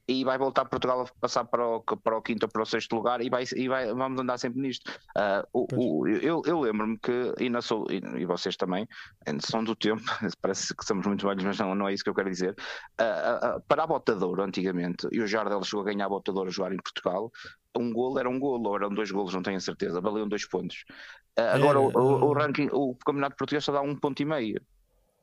e 0.08 0.24
vai 0.24 0.38
voltar 0.38 0.64
Portugal 0.66 1.02
a 1.02 1.20
passar 1.20 1.44
para 1.44 1.66
o, 1.66 1.80
para 1.80 2.16
o 2.16 2.22
quinto 2.22 2.46
ou 2.46 2.50
para 2.50 2.62
o 2.62 2.66
sexto 2.66 2.94
lugar 2.94 3.20
e, 3.20 3.28
vai, 3.28 3.44
e 3.56 3.68
vai, 3.68 3.92
vamos 3.92 4.20
andar 4.20 4.38
sempre 4.38 4.60
nisto. 4.60 4.88
Uh, 5.16 5.46
o, 5.52 5.66
o, 5.74 6.08
eu 6.08 6.42
eu 6.46 6.60
lembro-me 6.60 6.96
que, 6.98 7.34
e, 7.40 7.50
na, 7.50 7.58
e, 8.16 8.24
vocês 8.24 8.56
também, 8.56 8.86
são 9.40 9.64
do 9.64 9.74
tempo, 9.74 10.02
parece 10.40 10.74
que 10.74 10.84
somos 10.84 11.06
muito 11.06 11.26
velhos, 11.26 11.42
mas 11.42 11.58
não, 11.58 11.74
não 11.74 11.88
é 11.88 11.94
isso 11.94 12.04
que 12.04 12.10
eu 12.10 12.14
quero 12.14 12.30
dizer. 12.30 12.54
Uh, 13.00 13.56
uh, 13.56 13.60
para 13.66 13.82
a 13.82 13.86
Botador, 13.86 14.40
antigamente, 14.40 15.08
e 15.10 15.20
o 15.20 15.26
Jardel 15.26 15.62
chegou 15.64 15.82
a 15.82 15.86
ganhar 15.86 16.06
a 16.06 16.10
Botador 16.10 16.46
a 16.46 16.50
jogar 16.50 16.72
em 16.72 16.78
Portugal, 16.78 17.32
um 17.76 17.92
golo 17.92 18.18
era 18.18 18.30
um 18.30 18.38
golo, 18.38 18.68
ou 18.68 18.76
eram 18.76 18.90
dois 18.90 19.10
golos, 19.10 19.34
não 19.34 19.42
tenho 19.42 19.56
a 19.56 19.60
certeza, 19.60 20.00
valiam 20.00 20.28
dois 20.28 20.46
pontos. 20.48 20.84
agora, 21.36 21.78
é, 21.78 21.80
o, 21.80 21.90
o, 21.90 22.24
o, 22.26 22.32
ranking, 22.32 22.68
o 22.72 22.94
Campeonato 22.94 23.36
Português 23.36 23.64
só 23.64 23.72
dá 23.72 23.82
um 23.82 23.96
ponto 23.96 24.22
e 24.22 24.24
meio. 24.24 24.60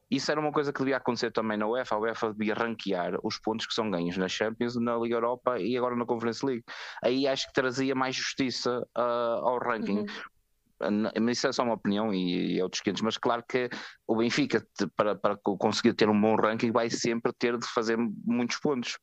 Isso 0.10 0.32
era 0.32 0.40
uma 0.40 0.52
coisa 0.52 0.72
que 0.72 0.80
devia 0.80 0.98
acontecer 0.98 1.32
também 1.32 1.58
na 1.58 1.68
UEFA. 1.68 1.96
A 1.96 2.00
UEFA 2.00 2.34
devia 2.34 2.54
ranquear 2.54 3.18
os 3.24 3.40
pontos 3.40 3.66
que 3.66 3.74
são 3.74 3.90
ganhos 3.90 4.18
na 4.18 4.28
Champions, 4.28 4.76
na 4.76 4.96
Liga 4.98 5.16
Europa 5.16 5.60
e 5.60 5.78
agora 5.78 5.96
na 5.96 6.06
Conference 6.06 6.46
League. 6.46 6.64
Aí 7.04 7.28
acho 7.28 7.48
que 7.48 7.54
trazia 7.54 7.96
mais 7.96 8.16
justiça 8.16 8.80
uh, 8.98 9.02
ao 9.02 9.60
ranking. 9.60 10.00
Uhum. 10.00 11.10
Mas 11.22 11.38
isso 11.38 11.48
é 11.48 11.52
só 11.52 11.64
uma 11.64 11.76
opinião 11.76 12.14
e, 12.14 12.56
e 12.56 12.60
é 12.60 12.64
outros 12.64 12.82
500, 12.82 13.02
mas 13.04 13.18
claro 13.18 13.44
que 13.48 13.70
o 14.06 14.18
Benfica, 14.18 14.66
para, 14.98 15.16
para 15.16 15.38
conseguir 15.38 15.94
ter 15.94 16.10
um 16.10 16.20
bom 16.20 16.36
ranking, 16.36 16.72
vai 16.72 16.90
sempre 16.90 17.32
ter 17.40 17.58
de 17.58 17.66
fazer 17.68 17.98
muitos 17.98 18.60
pontos 18.60 18.98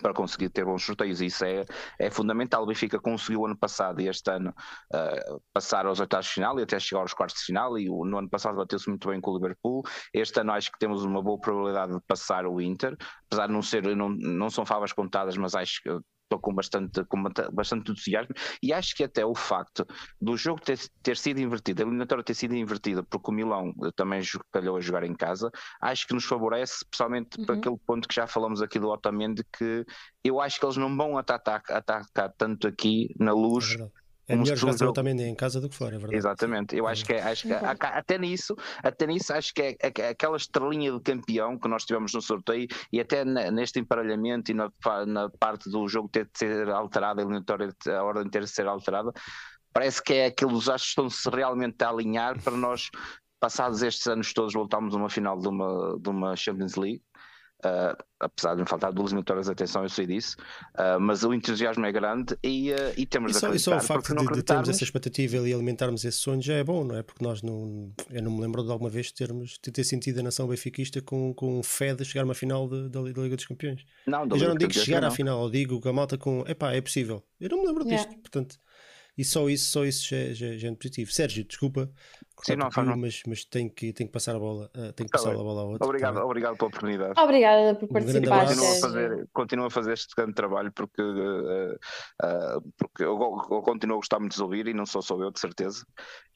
para 0.00 0.12
conseguir 0.12 0.48
ter 0.48 0.64
bons 0.64 0.84
sorteios. 0.84 1.20
Isso 1.20 1.44
é, 1.44 1.64
é 1.98 2.10
fundamental. 2.10 2.62
O 2.62 2.66
Benfica 2.66 2.98
conseguiu 2.98 3.44
ano 3.46 3.56
passado 3.56 4.00
e 4.00 4.08
este 4.08 4.30
ano 4.30 4.50
uh, 4.50 5.42
passar 5.52 5.86
aos 5.86 6.00
oitavos 6.00 6.26
de 6.26 6.32
final 6.32 6.58
e 6.58 6.62
até 6.62 6.78
chegar 6.78 7.02
aos 7.02 7.14
quartos 7.14 7.40
de 7.40 7.46
final. 7.46 7.78
E 7.78 7.88
o, 7.88 8.04
no 8.04 8.18
ano 8.18 8.28
passado 8.28 8.56
bateu-se 8.56 8.88
muito 8.88 9.08
bem 9.08 9.20
com 9.20 9.30
o 9.30 9.34
Liverpool. 9.34 9.82
Este 10.12 10.40
ano 10.40 10.52
acho 10.52 10.70
que 10.72 10.78
temos 10.78 11.04
uma 11.04 11.22
boa 11.22 11.38
probabilidade 11.38 11.92
de 11.92 12.00
passar 12.06 12.46
o 12.46 12.60
Inter, 12.60 12.96
apesar 13.26 13.46
de 13.46 13.52
não 13.52 13.62
ser, 13.62 13.84
não, 13.96 14.08
não 14.08 14.50
são 14.50 14.66
favas 14.66 14.92
contadas, 14.92 15.36
mas 15.36 15.54
acho 15.54 15.82
que 15.82 15.90
estou 16.24 16.38
com 16.38 16.54
bastante, 16.54 17.04
com 17.04 17.22
bastante 17.52 17.90
entusiasmo 17.90 18.34
e 18.62 18.72
acho 18.72 18.94
que 18.94 19.04
até 19.04 19.24
o 19.24 19.34
facto 19.34 19.86
do 20.20 20.36
jogo 20.36 20.60
ter, 20.60 20.78
ter 21.02 21.16
sido 21.16 21.40
invertido, 21.40 21.82
a 21.82 21.84
eliminatória 21.84 22.24
ter 22.24 22.34
sido 22.34 22.54
invertida, 22.54 23.02
porque 23.02 23.30
o 23.30 23.34
Milão 23.34 23.72
também 23.96 24.22
calhou 24.52 24.76
a 24.76 24.80
jogar 24.80 25.04
em 25.04 25.14
casa, 25.14 25.50
acho 25.80 26.06
que 26.06 26.14
nos 26.14 26.24
favorece, 26.24 26.84
principalmente 26.88 27.38
uhum. 27.38 27.46
para 27.46 27.54
aquele 27.56 27.76
ponto 27.86 28.08
que 28.08 28.14
já 28.14 28.26
falamos 28.26 28.62
aqui 28.62 28.78
do 28.78 28.88
Otamendi, 28.88 29.44
que 29.56 29.84
eu 30.22 30.40
acho 30.40 30.58
que 30.58 30.66
eles 30.66 30.76
não 30.76 30.94
vão 30.96 31.18
atacar, 31.18 31.62
atacar 31.68 32.32
tanto 32.36 32.66
aqui 32.66 33.14
na 33.18 33.32
luz. 33.32 33.76
É 33.78 34.03
é 34.26 34.36
melhor 34.36 34.56
jogar 34.56 34.76
jogo... 34.76 34.92
também 34.92 35.20
em 35.20 35.34
casa 35.34 35.60
do 35.60 35.68
que 35.68 35.76
fora, 35.76 35.96
é 35.96 35.98
verdade. 35.98 36.16
Exatamente, 36.16 36.76
eu 36.76 36.86
acho 36.86 37.04
que, 37.04 37.12
é, 37.12 37.22
acho 37.22 37.42
que 37.46 37.52
uhum. 37.52 37.60
até 37.80 38.18
nisso, 38.18 38.56
até 38.82 39.06
nisso 39.06 39.32
acho 39.32 39.52
que 39.52 39.62
é, 39.62 39.76
é, 39.80 40.08
aquela 40.08 40.36
estrelinha 40.36 40.92
de 40.92 41.00
campeão 41.00 41.58
que 41.58 41.68
nós 41.68 41.84
tivemos 41.84 42.12
no 42.14 42.22
sorteio 42.22 42.66
e 42.92 43.00
até 43.00 43.24
neste 43.24 43.78
emparelhamento 43.78 44.50
e 44.50 44.54
na, 44.54 44.70
na 45.06 45.28
parte 45.38 45.68
do 45.70 45.86
jogo 45.88 46.08
ter 46.08 46.24
de 46.24 46.38
ser 46.38 46.68
alterada, 46.70 47.20
a 47.20 47.24
eliminatória, 47.24 47.74
a 47.88 48.02
ordem 48.02 48.28
ter 48.30 48.44
de 48.44 48.50
ser 48.50 48.66
alterada, 48.66 49.12
parece 49.72 50.02
que 50.02 50.14
é 50.14 50.26
aquilo 50.26 50.52
os 50.52 50.68
astros 50.68 50.90
estão-se 50.90 51.28
realmente 51.28 51.82
a 51.82 51.90
alinhar 51.90 52.40
para 52.42 52.56
nós, 52.56 52.90
passados 53.38 53.82
estes 53.82 54.06
anos 54.06 54.32
todos, 54.32 54.54
voltarmos 54.54 54.94
a 54.94 54.98
uma 54.98 55.10
final 55.10 55.38
de 55.38 55.48
uma, 55.48 55.98
de 56.00 56.08
uma 56.08 56.34
Champions 56.34 56.76
League 56.76 57.02
Uh, 57.64 57.96
apesar 58.20 58.54
de 58.54 58.60
me 58.60 58.68
faltar 58.68 58.92
duas 58.92 59.12
vitórias 59.12 59.46
de 59.46 59.52
atenção, 59.52 59.82
eu 59.82 59.88
sei 59.88 60.06
disso, 60.06 60.36
uh, 60.74 61.00
mas 61.00 61.24
o 61.24 61.32
entusiasmo 61.32 61.86
é 61.86 61.92
grande 61.92 62.36
e, 62.42 62.72
uh, 62.72 62.76
e 62.94 63.06
temos 63.06 63.34
e 63.34 63.40
só, 63.40 63.48
de 63.48 63.56
e 63.56 63.58
só 63.58 63.76
o 63.76 63.80
facto 63.80 64.14
de, 64.14 64.26
de, 64.32 64.42
termos 64.42 64.68
essa 64.68 64.84
expectativa 64.84 65.36
e 65.48 65.52
alimentarmos 65.52 66.04
esse 66.04 66.18
sonho 66.18 66.42
já 66.42 66.54
é 66.54 66.64
bom, 66.64 66.84
não 66.84 66.96
é? 66.96 67.02
Porque 67.02 67.24
nós 67.24 67.42
não, 67.42 67.90
eu 68.10 68.22
não 68.22 68.32
me 68.32 68.42
lembro 68.42 68.62
de 68.62 68.70
alguma 68.70 68.90
vez 68.90 69.10
termos, 69.10 69.58
de 69.62 69.70
ter 69.70 69.84
sentido 69.84 70.20
a 70.20 70.22
nação 70.22 70.46
benfiquista 70.46 71.00
com, 71.00 71.32
com 71.32 71.62
fé 71.62 71.94
de 71.94 72.04
chegar 72.04 72.22
a 72.22 72.24
uma 72.26 72.34
final 72.34 72.68
da 72.68 73.00
Liga 73.00 73.36
dos 73.36 73.46
Campeões. 73.46 73.84
Não, 74.06 74.26
eu 74.26 74.38
já 74.38 74.48
não 74.48 74.56
digo 74.56 74.72
chegar 74.74 75.02
à 75.02 75.10
final, 75.10 75.44
eu 75.44 75.50
digo 75.50 75.80
que 75.80 75.88
a 75.88 75.92
malta 75.92 76.18
com, 76.18 76.44
epá, 76.46 76.72
é 76.72 76.82
possível. 76.82 77.22
Eu 77.40 77.48
não 77.48 77.62
me 77.62 77.66
lembro 77.66 77.84
disto, 77.84 78.04
yeah. 78.04 78.20
portanto, 78.20 78.58
e 79.16 79.24
só 79.24 79.48
isso, 79.48 79.70
só 79.70 79.84
isso 79.84 80.08
já, 80.08 80.32
já, 80.32 80.56
já 80.56 80.68
é 80.68 80.74
positivo. 80.74 81.10
Sérgio, 81.12 81.44
desculpa, 81.44 81.90
Sim, 82.42 82.56
não, 82.56 82.70
faz 82.70 82.86
mas, 82.96 83.22
mas 83.26 83.44
tem 83.44 83.68
que, 83.68 83.92
tem 83.92 84.06
que 84.06 84.12
passar 84.12 84.34
a 84.34 84.38
bola, 84.38 84.70
uh, 84.76 84.92
tem 84.92 85.06
que 85.06 85.12
tá 85.12 85.18
passar 85.18 85.32
a 85.32 85.36
bola 85.36 85.62
a 85.62 85.64
outro. 85.64 85.86
Obrigado, 85.86 86.18
obrigado 86.18 86.56
pela 86.56 86.68
oportunidade. 86.68 87.20
Obrigada 87.20 87.74
por 87.76 87.88
participar. 87.88 88.44
Um 88.44 88.48
continua, 88.48 88.70
a 88.70 88.80
fazer, 88.80 89.28
continua 89.32 89.66
a 89.68 89.70
fazer 89.70 89.92
este 89.92 90.14
grande 90.16 90.34
trabalho 90.34 90.72
porque, 90.72 91.00
uh, 91.00 91.74
uh, 91.74 92.72
porque 92.76 93.04
eu, 93.04 93.12
eu, 93.12 93.62
continuo 93.62 93.96
a 93.96 93.98
gostar 93.98 94.18
muito 94.18 94.34
de 94.34 94.42
ouvir 94.42 94.66
e 94.66 94.74
não 94.74 94.84
sou 94.84 95.00
só 95.00 95.16
eu, 95.16 95.30
de 95.30 95.38
certeza. 95.38 95.86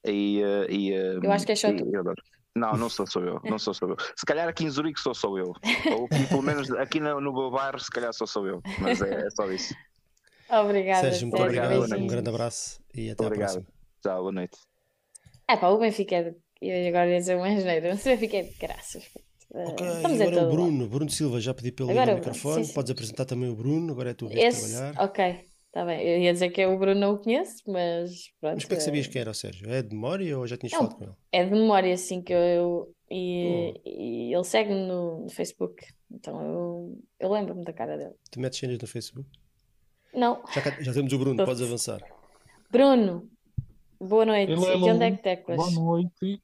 E, 0.07 0.41
e, 0.71 0.93
eu 1.23 1.33
acho 1.33 1.45
que 1.45 1.53
é 1.53 1.57
só 1.57 1.73
tu. 1.73 1.85
Não, 2.55 2.73
não 2.73 2.89
sou 2.89 3.07
só 3.07 3.21
eu, 3.21 3.41
não 3.45 3.59
sou 3.59 3.75
só 3.75 3.87
eu. 3.87 3.97
Se 4.17 4.25
calhar 4.25 4.49
aqui 4.49 4.65
em 4.65 4.71
Zurique 4.71 5.01
sou 5.01 5.15
só 5.15 5.37
eu. 5.37 5.53
Ou 5.93 6.09
pelo 6.29 6.43
menos 6.43 6.71
aqui 6.73 7.01
no, 7.01 7.21
no 7.21 7.33
meu 7.33 7.51
bairro, 7.51 7.79
se 7.79 7.91
calhar 7.91 8.13
sou 8.15 8.27
só 8.27 8.47
eu. 8.47 8.61
Mas 8.81 9.03
é, 9.03 9.27
é 9.27 9.31
só 9.31 9.51
isso. 9.51 9.75
Obrigada. 10.51 11.11
Sérgio, 11.11 11.29
muito 11.29 11.43
obrigado. 11.43 11.95
Um 11.97 12.07
grande 12.07 12.29
abraço 12.29 12.81
e 12.95 13.11
até 13.11 13.25
obrigado. 13.25 13.49
à 13.49 13.53
próxima. 13.53 13.79
Tchau, 14.03 14.21
boa 14.21 14.33
noite. 14.33 14.59
É 15.49 15.57
pá, 15.57 15.69
o 15.69 15.79
Benfica 15.79 16.17
é 16.17 16.35
eu 16.61 16.89
agora 16.89 17.11
ia 17.11 17.19
dizer 17.19 17.37
uma 17.37 17.47
asneira, 17.47 17.91
mas 17.91 18.01
o 18.01 18.05
Benfica 18.05 18.37
é 18.39 18.43
de 18.43 18.55
graças. 18.59 19.05
Ok, 19.51 19.87
Vamos 20.03 20.21
agora 20.21 20.47
o 20.47 20.51
Bruno, 20.51 20.79
lado. 20.81 20.91
Bruno 20.91 21.11
Silva 21.11 21.41
já 21.41 21.55
pediu 21.55 21.73
pelo 21.73 21.91
agora, 21.91 22.17
microfone, 22.17 22.65
sim, 22.65 22.69
sim. 22.69 22.75
podes 22.75 22.91
apresentar 22.91 23.25
também 23.25 23.49
o 23.49 23.55
Bruno, 23.55 23.93
agora 23.93 24.11
é 24.11 24.15
tu 24.15 24.29
vez 24.29 24.57
Esse, 24.57 24.77
trabalhar. 24.77 25.05
Ok, 25.05 25.41
está 25.69 25.85
bem. 25.87 26.03
Eu 26.03 26.21
ia 26.21 26.33
dizer 26.33 26.51
que 26.51 26.67
o 26.67 26.79
Bruno 26.79 27.01
não 27.01 27.15
o 27.15 27.19
conheço, 27.19 27.63
mas 27.67 28.11
pronto. 28.41 28.55
Mas 28.57 28.65
como 28.65 28.75
é 28.75 28.77
que 28.77 28.83
sabias 28.83 29.07
quem 29.07 29.21
era 29.21 29.31
o 29.31 29.35
Sérgio? 29.35 29.71
É 29.71 29.83
de 29.83 29.95
memória 29.95 30.39
ou 30.39 30.47
já 30.47 30.57
tinhas 30.57 30.73
não, 30.73 30.81
falado 30.81 30.97
com 30.97 31.05
ele? 31.05 31.15
É 31.33 31.45
de 31.45 31.51
memória, 31.51 31.97
sim, 31.97 32.21
que 32.21 32.33
eu, 32.33 32.39
eu 32.39 32.95
e, 33.11 33.73
oh. 33.75 33.89
e, 33.89 34.35
ele 34.35 34.45
segue-me 34.45 34.87
no, 34.87 35.23
no, 35.23 35.31
Facebook, 35.31 35.87
então 36.11 36.43
eu, 36.43 36.99
eu 37.19 37.33
lembro-me 37.33 37.65
da 37.65 37.73
cara 37.73 37.97
dele. 37.97 38.15
Tu 38.31 38.41
metes 38.41 38.59
cenas 38.59 38.79
no 38.79 38.87
Facebook? 38.87 39.31
Não. 40.15 40.43
Já, 40.55 40.61
já 40.83 40.93
temos 40.93 41.13
o 41.13 41.19
Bruno, 41.19 41.45
podes 41.45 41.63
avançar. 41.63 42.01
Bruno, 42.71 43.29
Boa 44.01 44.25
noite. 44.25 44.53
Hello, 44.53 44.65
De 44.65 44.71
hello. 44.71 44.87
onde 44.95 45.05
é 45.05 45.11
que 45.11 45.23
teclas? 45.23 45.57
Boa 45.57 45.71
noite. 45.73 46.41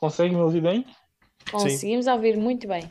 Consegue 0.00 0.34
me 0.34 0.40
ouvir 0.40 0.60
bem? 0.60 0.84
Conseguimos 1.50 2.06
ouvir 2.08 2.36
muito 2.36 2.66
bem. 2.66 2.82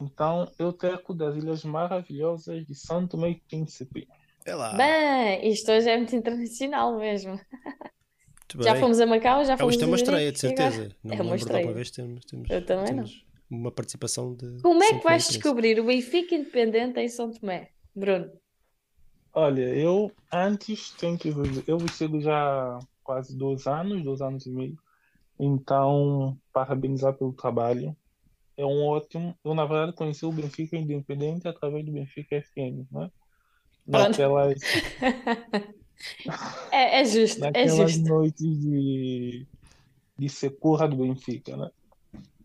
Então, 0.00 0.50
eu 0.58 0.72
teco 0.74 1.14
das 1.14 1.36
Ilhas 1.36 1.64
Maravilhosas 1.64 2.66
de 2.66 2.74
Santo 2.74 3.16
e 3.26 3.36
Príncipe. 3.48 4.06
É 4.44 4.54
lá. 4.54 4.74
Bem, 4.76 5.48
isto 5.50 5.72
hoje 5.72 5.88
é 5.88 5.96
muito 5.96 6.14
internacional 6.14 6.98
mesmo. 6.98 7.30
Muito 7.32 8.62
Já 8.62 8.76
fomos 8.76 9.00
a 9.00 9.06
Macau, 9.06 9.42
já 9.44 9.54
Ah, 9.54 9.56
fomos 9.56 9.74
isto 9.74 9.82
é 9.82 9.84
a 9.84 9.88
uma 9.88 9.96
estreia, 9.96 10.32
de 10.32 10.46
agora- 10.46 10.70
certeza. 10.70 10.96
Não 11.02 11.14
É 11.16 11.22
uma 11.22 11.36
estreia. 11.36 11.72
vez 11.72 11.90
temos, 11.90 12.24
temos, 12.26 12.50
Eu 12.50 12.64
também 12.66 12.92
não. 12.94 13.04
Uma 13.50 13.70
participação 13.70 14.34
de 14.34 14.46
Como 14.62 14.82
é 14.82 14.94
que 14.98 15.04
vais 15.04 15.28
descobrir 15.28 15.78
o 15.80 15.84
Benfica 15.84 16.34
Independente 16.34 16.98
em 17.00 17.08
São 17.08 17.30
Tomé, 17.30 17.70
Bruno? 17.94 18.30
Olha, 19.32 19.62
eu 19.74 20.12
antes 20.32 20.90
tenho 20.92 21.18
que 21.18 21.32
dizer, 21.32 21.64
eu 21.66 21.78
vos 21.78 21.92
sigo 21.92 22.20
já 22.20 22.34
há 22.78 22.78
quase 23.02 23.36
dois 23.36 23.66
anos, 23.66 24.02
dois 24.04 24.20
anos 24.20 24.46
e 24.46 24.50
meio. 24.50 24.78
Então, 25.38 26.38
parabenizar 26.52 27.14
pelo 27.16 27.32
trabalho. 27.32 27.96
É 28.56 28.64
um 28.64 28.84
ótimo. 28.84 29.36
Eu, 29.44 29.54
na 29.54 29.66
verdade, 29.66 29.94
conheci 29.96 30.24
o 30.26 30.32
Benfica 30.32 30.76
Independente 30.76 31.48
através 31.48 31.84
do 31.84 31.92
Benfica 31.92 32.40
FM, 32.40 32.86
né? 32.92 33.10
Naquelas, 33.86 34.60
É, 36.70 37.00
é 37.00 37.04
justo, 37.04 37.48
é 37.52 37.64
naquelas 37.64 37.92
justo. 37.92 38.08
noites 38.08 38.60
de, 38.60 39.46
de 40.18 40.28
secura 40.28 40.88
do 40.88 40.96
Benfica, 40.96 41.56
né? 41.56 41.70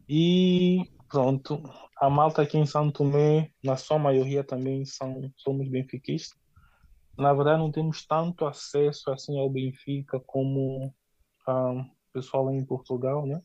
E 0.10 0.90
pronto, 1.07 1.61
a 1.95 2.10
malta 2.10 2.41
aqui 2.41 2.57
em 2.57 2.65
São 2.65 2.91
Tomé, 2.91 3.52
na 3.64 3.77
sua 3.77 3.99
maioria 3.99 4.44
também 4.44 4.84
são, 4.84 5.31
somos 5.38 5.69
benfiquistas. 5.69 6.36
Na 7.15 7.31
verdade, 7.34 7.60
não 7.60 7.72
temos 7.72 8.06
tanto 8.07 8.45
acesso 8.45 9.11
assim 9.11 9.38
ao 9.38 9.49
Benfica 9.49 10.19
como 10.22 10.91
ah, 11.45 11.73
o 11.73 11.86
pessoal 12.14 12.45
lá 12.45 12.53
em 12.53 12.65
Portugal, 12.65 13.27
né? 13.27 13.41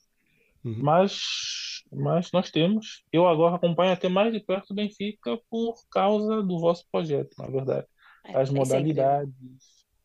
Uhum. 0.64 0.78
Mas, 0.78 1.82
mas 1.92 2.32
nós 2.32 2.50
temos. 2.50 3.04
Eu 3.12 3.26
agora 3.26 3.56
acompanho 3.56 3.92
até 3.92 4.08
mais 4.08 4.32
de 4.32 4.40
perto 4.40 4.70
o 4.70 4.74
Benfica 4.74 5.38
por 5.50 5.74
causa 5.90 6.42
do 6.42 6.58
vosso 6.58 6.86
projeto, 6.90 7.34
na 7.36 7.48
verdade. 7.48 7.86
É, 8.24 8.40
As 8.40 8.48
é 8.48 8.52
modalidades, 8.52 9.34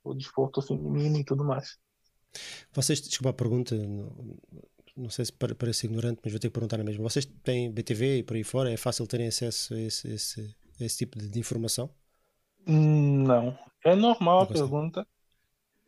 o 0.03 0.13
desporto 0.13 0.61
feminino 0.61 1.17
e 1.17 1.23
tudo 1.23 1.45
mais. 1.45 1.77
Vocês, 2.73 2.99
desculpa 3.01 3.29
a 3.29 3.33
pergunta, 3.33 3.75
não, 4.97 5.09
sei 5.09 5.25
se 5.25 5.33
pare- 5.33 5.55
parece 5.55 5.85
ignorante, 5.87 6.19
mas 6.23 6.31
vou 6.33 6.39
ter 6.39 6.47
que 6.49 6.53
perguntar 6.53 6.77
na 6.77 6.83
mesma. 6.83 7.03
Vocês 7.03 7.25
têm 7.43 7.71
BTV 7.71 8.17
e 8.19 8.23
por 8.23 8.35
aí 8.35 8.43
fora? 8.43 8.71
É 8.71 8.77
fácil 8.77 9.07
terem 9.07 9.27
acesso 9.27 9.73
a 9.73 9.79
esse, 9.79 10.07
esse, 10.11 10.55
a 10.79 10.83
esse 10.83 10.97
tipo 10.97 11.17
de, 11.17 11.29
de 11.29 11.39
informação? 11.39 11.89
Não, 12.67 13.57
é 13.85 13.95
normal 13.95 14.37
Não 14.37 14.43
a 14.43 14.47
pergunta. 14.47 15.07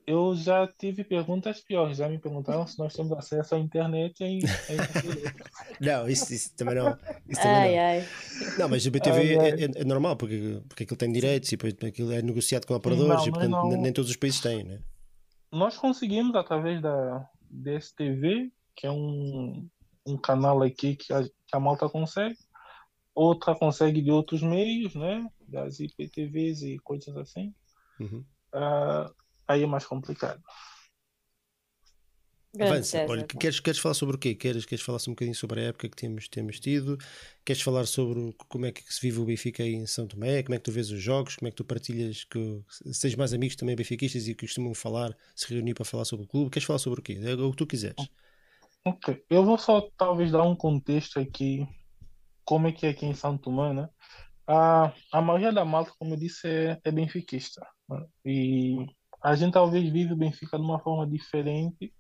Eu 0.08 0.36
já 0.36 0.68
tive 0.68 1.04
perguntas 1.04 1.62
piores. 1.62 1.98
Já 1.98 2.10
me 2.10 2.18
perguntaram 2.18 2.66
se 2.66 2.78
nós 2.80 2.94
temos 2.94 3.12
acesso 3.12 3.54
à 3.54 3.60
internet 3.60 4.20
em. 4.24 4.40
Não, 5.80 6.10
isso, 6.10 6.34
isso 6.34 6.56
também 6.56 6.76
não. 6.76 6.98
Isso 7.30 7.42
também 7.42 7.80
Ai, 7.80 8.00
não. 8.00 8.08
ai. 8.08 8.56
Não, 8.58 8.70
mas 8.70 8.86
o 8.86 8.92
BTV 8.92 9.38
Ai, 9.40 9.50
é, 9.52 9.64
é- 9.66 9.82
é 9.82 9.84
normal, 9.86 10.16
porque, 10.18 10.60
porque 10.68 10.84
aquilo 10.84 10.98
tem 10.98 11.12
direitos 11.12 11.52
e 11.52 11.56
depois 11.56 11.76
aquilo 11.88 12.12
é 12.12 12.22
negociado 12.22 12.66
com 12.66 12.74
operadores 12.74 13.22
Não, 13.22 13.28
e 13.28 13.32
portanto 13.32 13.62
nem, 13.64 13.72
não. 13.74 13.82
nem 13.82 13.94
todos 13.94 14.10
os 14.10 14.18
países 14.18 14.40
têm, 14.42 14.64
né? 14.64 14.80
Nós 15.52 15.78
conseguimos 15.78 16.36
através 16.36 16.82
da 16.82 17.30
DSTV, 17.50 18.52
que 18.76 18.88
é 18.88 18.92
um, 18.92 19.68
um 20.06 20.18
canal 20.18 20.62
aqui 20.64 20.96
que 20.96 21.12
a, 21.14 21.24
que 21.24 21.56
a 21.56 21.60
malta 21.60 21.90
consegue. 21.90 22.38
Outra 23.14 23.54
consegue 23.56 24.02
de 24.02 24.10
outros 24.12 24.42
meios, 24.42 24.96
né? 24.96 25.28
Das 25.48 25.80
IPTVs 25.80 26.62
e 26.62 26.80
coisas 26.80 27.16
assim. 27.18 27.54
Uhum. 28.00 28.26
Ah, 28.54 29.12
aí 29.48 29.64
é 29.64 29.68
mais 29.68 29.86
complicado. 29.86 30.42
Avança. 32.60 33.06
Olha, 33.08 33.26
queres, 33.26 33.60
queres 33.60 33.80
falar 33.80 33.96
sobre 33.96 34.16
o 34.18 34.20
quê? 34.20 34.36
Queres, 34.36 34.66
queres 34.66 34.84
falar 34.84 35.00
um 35.08 35.12
bocadinho 35.12 35.36
sobre 35.36 35.62
a 35.62 35.64
época 35.66 35.88
que 35.90 35.96
temos, 35.96 36.28
temos 36.28 36.60
tido? 36.60 36.98
Queres 37.46 37.62
falar 37.62 37.86
sobre 37.86 38.20
o- 38.20 38.34
como 38.50 38.66
é 38.66 38.72
que 38.72 38.82
se 38.94 39.00
vive 39.02 39.20
o 39.20 39.26
Benfica 39.26 39.64
aí 39.64 39.74
em 39.74 39.86
São 39.88 40.06
Tomé? 40.06 40.44
Como 40.44 40.54
é 40.54 40.58
que 40.58 40.66
tu 40.66 40.72
vês 40.72 40.92
os 40.92 41.02
jogos? 41.02 41.38
Como 41.38 41.48
é 41.48 41.52
que 41.52 41.56
tu 41.58 41.64
partilhas? 41.64 42.26
Que, 42.26 42.62
se 42.70 43.02
tens 43.02 43.16
mais 43.16 43.34
amigos 43.34 43.56
também 43.56 43.76
benfiquistas 43.76 44.28
e 44.28 44.36
que 44.36 44.46
costumam 44.46 44.74
falar, 44.74 45.16
se 45.34 45.52
reunir 45.54 45.74
para 45.74 45.86
falar 45.86 46.04
sobre 46.06 46.26
o 46.26 46.28
clube? 46.28 46.52
Queres 46.52 46.66
falar 46.68 46.80
sobre 46.80 47.00
o 47.00 47.04
quê? 47.04 47.20
É 47.24 47.34
o 47.34 47.52
que 47.52 47.58
tu 47.58 47.66
quiseres. 47.66 48.10
Ok. 48.86 49.24
Eu 49.30 49.46
vou 49.46 49.58
só 49.58 49.82
talvez 49.98 50.32
dar 50.32 50.44
um 50.44 50.56
contexto 50.56 51.20
aqui, 51.20 51.68
como 52.44 52.68
é 52.68 52.72
que 52.72 52.86
é 52.86 52.90
aqui 52.90 53.06
em 53.06 53.14
Santo 53.14 53.44
Tomé, 53.44 53.74
né? 53.74 53.90
A, 54.48 54.94
a 55.14 55.22
maioria 55.22 55.54
da 55.54 55.64
malta, 55.64 55.94
como 56.00 56.14
eu 56.16 56.20
disse, 56.20 56.48
é, 56.48 56.80
é 56.84 56.92
benfiquista. 56.92 57.66
né? 57.90 58.06
E 58.26 58.86
a 59.24 59.36
gente 59.36 59.54
talvez 59.54 59.88
vive 59.92 60.14
o 60.14 60.18
Benfica 60.18 60.58
de 60.58 60.64
uma 60.64 60.80
forma 60.80 61.08
diferente, 61.08 61.94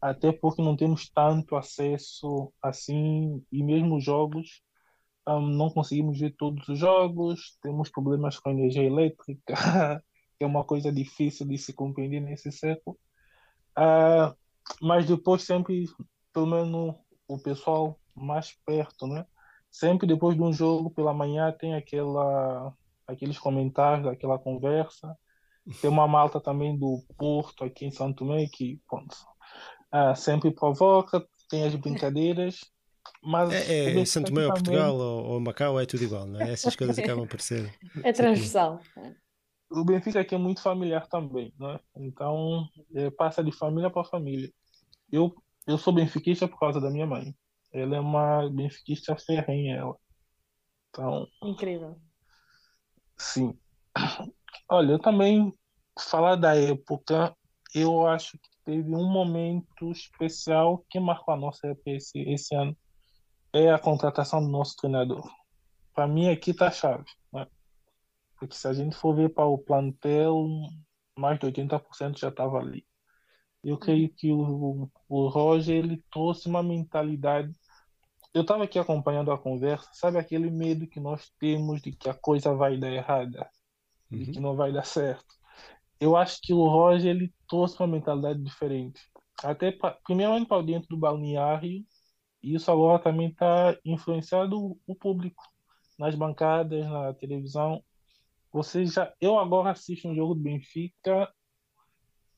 até 0.00 0.30
porque 0.32 0.62
não 0.62 0.76
temos 0.76 1.08
tanto 1.10 1.56
acesso 1.56 2.52
assim, 2.62 3.42
e 3.50 3.62
mesmo 3.62 3.96
os 3.96 4.04
jogos, 4.04 4.62
ah, 5.26 5.40
não 5.40 5.70
conseguimos 5.70 6.18
ver 6.20 6.34
todos 6.36 6.68
os 6.68 6.78
jogos, 6.78 7.58
temos 7.62 7.90
problemas 7.90 8.38
com 8.38 8.50
a 8.50 8.52
energia 8.52 8.84
elétrica, 8.84 9.42
que 10.38 10.44
é 10.44 10.46
uma 10.46 10.64
coisa 10.64 10.92
difícil 10.92 11.46
de 11.48 11.58
se 11.58 11.72
compreender 11.72 12.20
nesse 12.20 12.52
século. 12.52 12.98
Ah, 13.76 14.34
mas 14.82 15.06
depois 15.06 15.42
sempre, 15.42 15.84
pelo 16.36 16.46
menos 16.46 16.94
o 17.26 17.38
pessoal 17.38 17.98
mais 18.14 18.52
perto, 18.66 19.06
né? 19.06 19.24
Sempre 19.70 20.06
depois 20.06 20.36
de 20.36 20.42
um 20.42 20.52
jogo 20.52 20.90
pela 20.90 21.14
manhã 21.14 21.50
tem 21.50 21.74
aquela, 21.74 22.74
aqueles 23.06 23.38
comentários, 23.38 24.06
aquela 24.06 24.38
conversa. 24.38 25.16
Tem 25.80 25.88
uma 25.88 26.06
malta 26.06 26.38
também 26.38 26.78
do 26.78 27.02
Porto 27.16 27.64
aqui 27.64 27.86
em 27.86 27.90
Santo 27.90 28.18
Tomé 28.18 28.46
que 28.52 28.78
pronto, 28.86 29.16
ah, 29.90 30.14
sempre 30.14 30.50
provoca, 30.50 31.26
tem 31.48 31.64
as 31.64 31.74
brincadeiras, 31.74 32.60
mas 33.22 33.50
É, 33.50 33.56
é 33.56 33.84
Benfica 33.86 34.06
Santo 34.06 34.26
Tomé 34.26 34.46
ou 34.46 34.52
também- 34.52 34.62
Portugal 34.62 34.94
ou, 34.94 35.24
ou 35.24 35.40
Macau, 35.40 35.80
é 35.80 35.86
tudo 35.86 36.04
igual, 36.04 36.26
não 36.26 36.38
é? 36.38 36.52
Essas 36.52 36.76
coisas 36.76 36.98
acabam 36.98 37.26
por 37.26 37.40
ser. 37.40 37.74
É 38.04 38.12
transversal. 38.12 38.78
o 39.70 39.84
Benfica 39.84 40.20
aqui 40.20 40.34
é 40.34 40.38
muito 40.38 40.60
familiar 40.60 41.08
também, 41.08 41.52
né? 41.58 41.80
Então, 41.96 42.68
é, 42.94 43.10
passa 43.10 43.42
de 43.42 43.52
família 43.52 43.88
para 43.90 44.04
família. 44.04 44.52
Eu, 45.10 45.34
eu 45.66 45.78
sou 45.78 45.92
benfiquista 45.92 46.46
por 46.46 46.58
causa 46.58 46.80
da 46.80 46.90
minha 46.90 47.06
mãe. 47.06 47.34
Ela 47.72 47.96
é 47.96 48.00
uma 48.00 48.48
benfiquista 48.50 49.16
ferrenha, 49.16 49.76
ela. 49.76 49.96
Então, 50.90 51.26
Incrível. 51.42 52.00
sim. 53.18 53.58
Olha, 54.68 54.92
eu 54.92 54.98
também, 54.98 55.52
falar 55.98 56.36
da 56.36 56.56
época, 56.56 57.36
eu 57.74 58.06
acho 58.06 58.38
que 58.38 58.48
teve 58.64 58.94
um 58.94 59.10
momento 59.10 59.90
especial 59.92 60.84
que 60.88 60.98
marcou 60.98 61.34
a 61.34 61.36
nossa 61.36 61.68
época 61.68 61.90
esse, 61.90 62.18
esse 62.20 62.54
ano. 62.54 62.76
É 63.52 63.70
a 63.70 63.78
contratação 63.78 64.42
do 64.42 64.48
nosso 64.48 64.76
treinador. 64.76 65.30
Para 65.94 66.06
mim, 66.06 66.28
aqui 66.28 66.52
tá 66.52 66.68
a 66.68 66.70
chave, 66.70 67.04
né? 67.32 67.46
Porque 68.38 68.54
se 68.54 68.68
a 68.68 68.72
gente 68.72 68.96
for 68.96 69.14
ver 69.14 69.30
para 69.30 69.46
o 69.46 69.58
plantel, 69.58 70.46
mais 71.18 71.38
de 71.38 71.46
80% 71.46 72.18
já 72.18 72.28
estava 72.28 72.58
ali. 72.58 72.86
Eu 73.66 73.76
creio 73.76 74.08
que 74.08 74.30
o, 74.30 74.88
o 75.08 75.26
Roger 75.26 75.74
ele 75.74 76.00
trouxe 76.08 76.46
uma 76.48 76.62
mentalidade. 76.62 77.52
Eu 78.32 78.42
estava 78.42 78.62
aqui 78.62 78.78
acompanhando 78.78 79.32
a 79.32 79.38
conversa, 79.38 79.90
sabe 79.92 80.18
aquele 80.18 80.48
medo 80.52 80.86
que 80.86 81.00
nós 81.00 81.32
temos 81.40 81.82
de 81.82 81.90
que 81.90 82.08
a 82.08 82.14
coisa 82.14 82.54
vai 82.54 82.78
dar 82.78 82.92
errada, 82.92 83.50
de 84.08 84.30
que 84.30 84.38
não 84.38 84.54
vai 84.54 84.72
dar 84.72 84.84
certo. 84.84 85.26
Eu 85.98 86.16
acho 86.16 86.38
que 86.42 86.54
o 86.54 86.64
Roger 86.68 87.10
ele 87.10 87.34
trouxe 87.48 87.76
uma 87.80 87.88
mentalidade 87.88 88.40
diferente. 88.40 89.00
Até 89.42 89.72
pra, 89.72 89.98
primeiramente 90.04 90.46
para 90.46 90.62
dentro 90.62 90.88
do 90.88 90.96
balneário, 90.96 91.84
e 92.40 92.54
isso 92.54 92.70
agora 92.70 93.02
também 93.02 93.30
está 93.30 93.76
influenciando 93.84 94.78
o 94.86 94.94
público 94.94 95.42
nas 95.98 96.14
bancadas, 96.14 96.86
na 96.86 97.12
televisão. 97.14 97.82
Você 98.52 98.86
já, 98.86 99.12
eu 99.20 99.36
agora 99.40 99.72
assisto 99.72 100.06
um 100.06 100.14
jogo 100.14 100.36
do 100.36 100.40
Benfica 100.40 101.28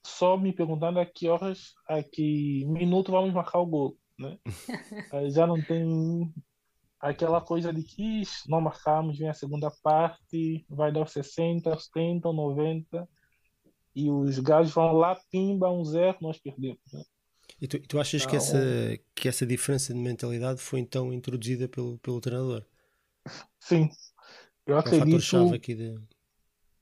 só 0.08 0.36
me 0.36 0.52
perguntando 0.52 0.98
a 0.98 1.06
que 1.06 1.28
horas, 1.28 1.74
a 1.88 2.02
que 2.02 2.64
minuto 2.66 3.12
vamos 3.12 3.32
marcar 3.32 3.60
o 3.60 3.66
gol, 3.66 3.98
né? 4.18 4.38
Aí 5.12 5.30
já 5.30 5.46
não 5.46 5.60
tem 5.62 6.32
aquela 7.00 7.40
coisa 7.40 7.72
de 7.72 7.82
que 7.82 8.22
"Ixi, 8.22 8.50
não 8.50 8.60
marcamos, 8.60 9.18
vem 9.18 9.28
a 9.28 9.34
segunda 9.34 9.70
parte, 9.82 10.66
vai 10.68 10.92
dar 10.92 11.02
os 11.02 11.12
60, 11.12 11.74
os 11.74 11.84
70, 11.86 12.32
90 12.32 13.08
e 13.94 14.10
os 14.10 14.38
gajos 14.38 14.72
vão 14.72 14.92
lá, 14.92 15.16
pimba, 15.30 15.70
um 15.70 15.84
zero, 15.84 16.18
nós 16.20 16.38
perdemos. 16.38 16.80
Né? 16.92 17.02
E 17.60 17.66
tu, 17.66 17.80
tu 17.80 17.98
achas 18.00 18.24
que, 18.24 18.36
essa, 18.36 18.58
que 19.14 19.28
essa 19.28 19.46
diferença 19.46 19.92
de 19.92 19.98
mentalidade 19.98 20.60
foi 20.60 20.80
então 20.80 21.12
introduzida 21.12 21.68
pelo, 21.68 21.98
pelo 21.98 22.20
treinador? 22.20 22.64
Sim, 23.60 23.88
eu 24.66 24.78
É 24.84 24.88
um 24.88 24.92
fator 24.92 25.20
acredito, 25.20 25.20
chave 25.20 25.54
aqui 25.56 25.74
de. 25.74 25.94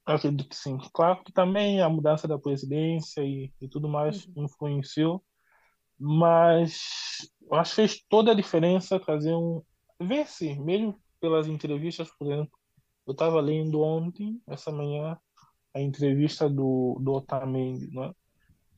Eu 0.07 0.15
acredito 0.15 0.49
que 0.49 0.57
sim. 0.57 0.79
Claro 0.93 1.23
que 1.25 1.33
também 1.33 1.81
a 1.81 1.89
mudança 1.89 2.29
da 2.29 2.39
presidência 2.39 3.23
e, 3.23 3.53
e 3.61 3.69
tudo 3.69 3.89
mais 3.89 4.29
influenciou, 4.37 5.25
mas 5.99 6.79
eu 7.43 7.55
acho 7.57 7.71
que 7.71 7.77
fez 7.77 8.03
toda 8.09 8.33
a 8.33 8.35
diferença 8.35 9.01
trazer 9.01 9.35
um. 9.35 9.63
Ver-se, 10.01 10.59
mesmo 10.61 11.01
pelas 11.21 11.47
entrevistas, 11.49 12.09
por 12.19 12.31
exemplo, 12.31 12.53
eu 13.07 13.13
estava 13.13 13.41
lendo 13.41 13.81
ontem, 13.83 14.41
essa 14.47 14.71
manhã, 14.71 15.19
a 15.75 15.81
entrevista 15.81 16.49
do, 16.49 16.99
do 17.01 17.15
Otamendi, 17.15 17.89
né? 17.95 18.13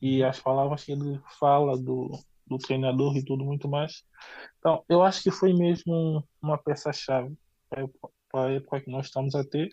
E 0.01 0.23
as 0.23 0.39
palavras 0.39 0.83
que 0.83 0.93
ele 0.93 1.21
fala 1.39 1.77
do, 1.77 2.11
do 2.47 2.57
treinador 2.57 3.17
e 3.17 3.25
tudo 3.25 3.43
muito 3.45 3.67
mais. 3.67 4.03
Então, 4.59 4.83
eu 4.89 5.01
acho 5.01 5.21
que 5.23 5.31
foi 5.31 5.53
mesmo 5.53 6.23
uma 6.41 6.57
peça-chave 6.57 7.37
para 7.69 8.45
a 8.45 8.51
época 8.51 8.81
que 8.81 8.91
nós 8.91 9.07
estamos 9.07 9.35
a 9.35 9.43
ter, 9.43 9.69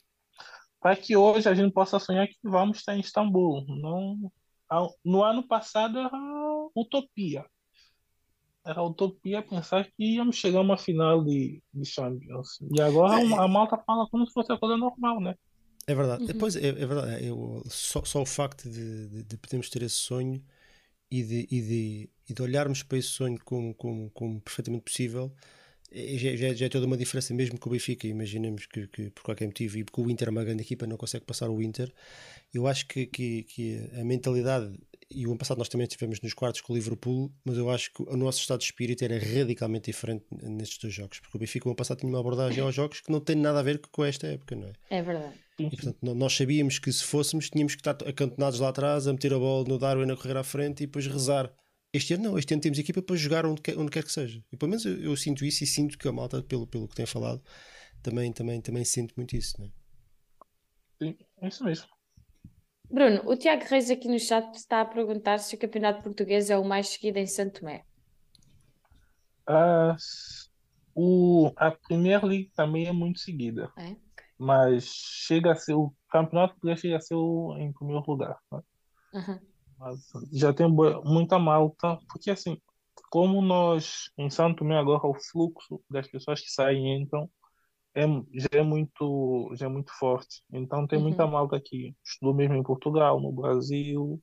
para 0.87 0.95
que 0.95 1.17
hoje 1.17 1.49
a 1.49 1.55
gente 1.55 1.73
possa 1.73 1.99
sonhar 1.99 2.29
que 2.29 2.37
vamos 2.45 2.79
estar 2.79 2.97
em 2.97 3.01
Istambul. 3.01 3.67
Não, 3.67 4.31
no 5.05 5.25
ano 5.25 5.43
passado 5.43 5.99
era 5.99 6.17
utopia. 6.77 7.45
Era 8.65 8.85
utopia 8.85 9.43
pensar 9.43 9.85
que 9.85 10.15
íamos 10.15 10.37
chegar 10.37 10.61
a 10.61 10.63
uma 10.63 10.79
final 10.79 11.25
de, 11.25 11.61
de 11.75 11.85
Champions. 11.85 12.61
E 12.73 12.81
agora 12.81 13.15
É. 13.21 13.35
a 13.35 13.49
malta 13.49 13.77
fala 13.85 14.07
como 14.09 14.25
se 14.29 14.33
fosse 14.33 14.53
a 14.53 14.57
coisa 14.57 14.77
normal, 14.77 15.21
né? 15.21 15.35
É 15.89 15.93
verdade. 15.93 16.21
Uhum. 16.21 16.29
Depois, 16.29 16.55
é, 16.55 16.69
é 16.69 16.73
verdade. 16.73 17.27
Eu, 17.27 17.65
só, 17.67 18.05
só 18.05 18.23
o 18.23 18.27
facto 18.27 18.71
de, 18.71 19.09
de, 19.09 19.23
de 19.25 19.37
podermos 19.39 19.69
ter 19.69 19.83
esse 19.83 19.97
sonho 19.97 20.41
e 21.11 21.25
de, 21.25 21.49
e 21.51 21.63
de, 21.63 22.11
e 22.31 22.33
de 22.33 22.43
olharmos 22.43 22.85
para 22.85 22.97
esse 22.99 23.09
sonho 23.09 23.41
como, 23.45 23.75
como, 23.75 24.09
como 24.11 24.41
perfeitamente 24.41 24.85
possível 24.85 25.33
é- 25.33 25.56
já, 25.93 26.37
já, 26.37 26.55
já 26.55 26.67
é 26.67 26.69
toda 26.69 26.87
uma 26.87 26.97
diferença, 26.97 27.33
mesmo 27.35 27.59
que 27.59 27.67
o 27.67 27.71
Benfica, 27.71 28.07
imaginemos 28.07 28.67
que, 28.67 28.87
que 28.89 29.11
por 29.11 29.23
qualquer 29.23 29.47
motivo, 29.47 29.79
e 29.79 29.85
porque 29.85 30.01
o 30.01 30.11
Inter 30.11 30.29
é 30.29 30.31
uma 30.31 30.45
grande 30.45 30.63
equipa, 30.63 30.87
não 30.87 30.97
consegue 30.97 31.25
passar 31.25 31.49
o 31.49 31.63
Inter. 31.63 31.93
Eu 32.53 32.67
acho 32.67 32.87
que, 32.87 33.07
que, 33.07 33.43
que 33.45 33.91
a 33.99 34.05
mentalidade, 34.05 34.79
e 35.11 35.27
o 35.27 35.31
ano 35.31 35.39
passado 35.39 35.59
nós 35.59 35.69
também 35.69 35.87
estivemos 35.87 36.21
nos 36.21 36.35
quartos 36.35 36.61
com 36.61 36.73
o 36.73 36.77
Liverpool, 36.77 37.33
mas 37.45 37.57
eu 37.57 37.71
acho 37.71 37.93
que 37.93 38.03
o 38.03 38.17
nosso 38.17 38.41
estado 38.41 38.61
de 38.61 38.67
espírito 38.67 39.05
era 39.05 39.19
radicalmente 39.19 39.91
diferente 39.91 40.25
nestes 40.31 40.79
dois 40.79 40.95
jogos, 40.95 41.21
porque 41.21 41.37
o 41.37 41.41
Benfica 41.41 41.69
o 41.69 41.71
ano 41.71 41.77
passado 41.77 41.99
tinha 41.99 42.11
uma 42.11 42.21
abordagem 42.21 42.63
aos 42.63 42.75
jogos 42.75 43.01
que 43.01 43.11
não 43.11 43.21
tem 43.21 43.37
nada 43.37 43.61
a 43.61 43.63
ver 43.63 43.79
com 43.79 44.05
esta 44.05 44.27
época, 44.27 44.57
não 44.57 44.69
é? 44.69 44.73
É 44.91 45.03
verdade. 45.03 45.35
E 45.59 45.71
portanto, 45.71 45.99
nós 46.03 46.37
sabíamos 46.37 46.79
que 46.79 46.93
se 46.93 47.03
fôssemos, 47.03 47.49
tínhamos 47.49 47.75
que 47.75 47.81
estar 47.81 47.97
acantonados 48.07 48.61
lá 48.61 48.69
atrás, 48.69 49.07
a 49.07 49.13
meter 49.13 49.33
a 49.33 49.39
bola 49.39 49.67
no 49.67 49.79
Darwin 49.79 50.11
a 50.11 50.17
correr 50.17 50.37
à 50.37 50.45
frente 50.45 50.83
e 50.83 50.87
depois 50.87 51.07
rezar. 51.07 51.51
Este 51.97 52.15
ano 52.15 52.25
não, 52.25 52.39
este 52.39 52.53
ano 52.53 52.63
temos 52.63 52.79
equipa 52.79 53.01
para 53.03 53.17
jogar 53.17 53.47
onde 53.47 53.63
quer, 53.63 53.79
onde 53.79 53.91
quer 53.91 54.05
que 54.05 54.13
seja. 54.13 54.45
E 54.53 54.57
pelo 54.57 54.71
menos 54.71 54.85
eu, 54.85 54.97
eu 55.03 55.17
sinto 55.17 55.45
isso 55.45 55.65
e 55.65 55.67
sinto 55.67 55.97
que 55.99 56.07
a 56.07 56.13
malta, 56.13 56.43
pelo, 56.43 56.67
pelo 56.67 56.87
que 56.87 56.95
tem 56.95 57.07
falado, 57.07 57.43
também, 58.03 58.33
também, 58.33 58.61
também 58.61 58.85
sinto 58.85 59.15
muito 59.17 59.35
isso. 59.35 59.55
Não 59.59 59.67
é? 59.67 59.71
Sim, 61.03 61.19
é 61.41 61.49
isso 61.49 61.65
mesmo. 61.65 61.87
Bruno, 62.91 63.23
o 63.27 63.37
Tiago 63.37 63.65
Reis 63.65 63.91
aqui 63.91 64.09
no 64.09 64.19
chat 64.19 64.55
está 64.55 64.81
a 64.83 64.85
perguntar 64.85 65.39
se 65.39 65.55
o 65.55 65.59
campeonato 65.59 66.03
português 66.03 66.51
é 66.51 66.59
o 66.59 66.65
mais 66.65 66.89
seguido 66.89 67.19
em 67.19 67.27
Santo 67.27 67.61
Tomé. 67.61 67.83
Ah, 69.47 69.97
o, 70.95 71.53
a 71.57 71.71
Premier 71.71 72.25
League 72.25 72.51
também 72.55 72.87
é 72.87 72.93
muito 72.93 73.21
seguida, 73.21 73.73
É? 73.79 73.97
mas 74.39 74.85
chega 74.85 75.53
a 75.53 75.55
ser 75.55 75.75
o 75.75 75.93
campeonato 76.11 76.55
português 76.55 76.81
chega 76.81 76.97
a 76.97 77.01
ser 77.01 77.15
o, 77.15 77.57
em 77.59 77.73
primeiro 77.73 78.05
lugar, 78.07 78.37
né? 78.53 78.61
Aham. 79.15 79.41
Mas 79.79 80.01
já 80.33 80.53
tem 80.53 80.69
muita 81.05 81.39
malta, 81.39 81.99
porque 82.09 82.31
assim, 82.31 82.61
como 83.11 83.43
nós 83.43 84.11
em 84.19 84.31
Santo 84.31 84.59
Tomé 84.59 84.77
agora 84.79 85.07
o 85.07 85.15
fluxo 85.15 85.83
das 85.91 86.09
pessoas 86.09 86.41
que 86.41 86.51
saem 86.51 86.87
e 86.99 87.03
entram 87.03 87.31
é, 87.95 88.05
já 88.35 88.49
é 88.61 88.63
muito 88.63 89.53
já 89.57 89.67
é 89.67 89.69
muito 89.69 89.93
forte. 89.99 90.43
Então 90.53 90.87
tem 90.87 90.99
muita 91.01 91.25
Uhum. 91.25 91.33
malta 91.33 91.61
que 91.61 91.95
estudou 92.05 92.35
mesmo 92.35 92.55
em 92.57 92.63
Portugal, 92.63 93.21
no 93.21 93.33
Brasil, 93.33 94.23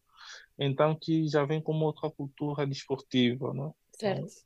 então 0.59 0.97
que 0.99 1.27
já 1.29 1.45
vem 1.45 1.61
com 1.61 1.73
uma 1.73 1.85
outra 1.87 2.09
cultura 2.11 2.67
desportiva, 2.67 3.53
né? 3.53 3.71
Certo. 3.91 4.43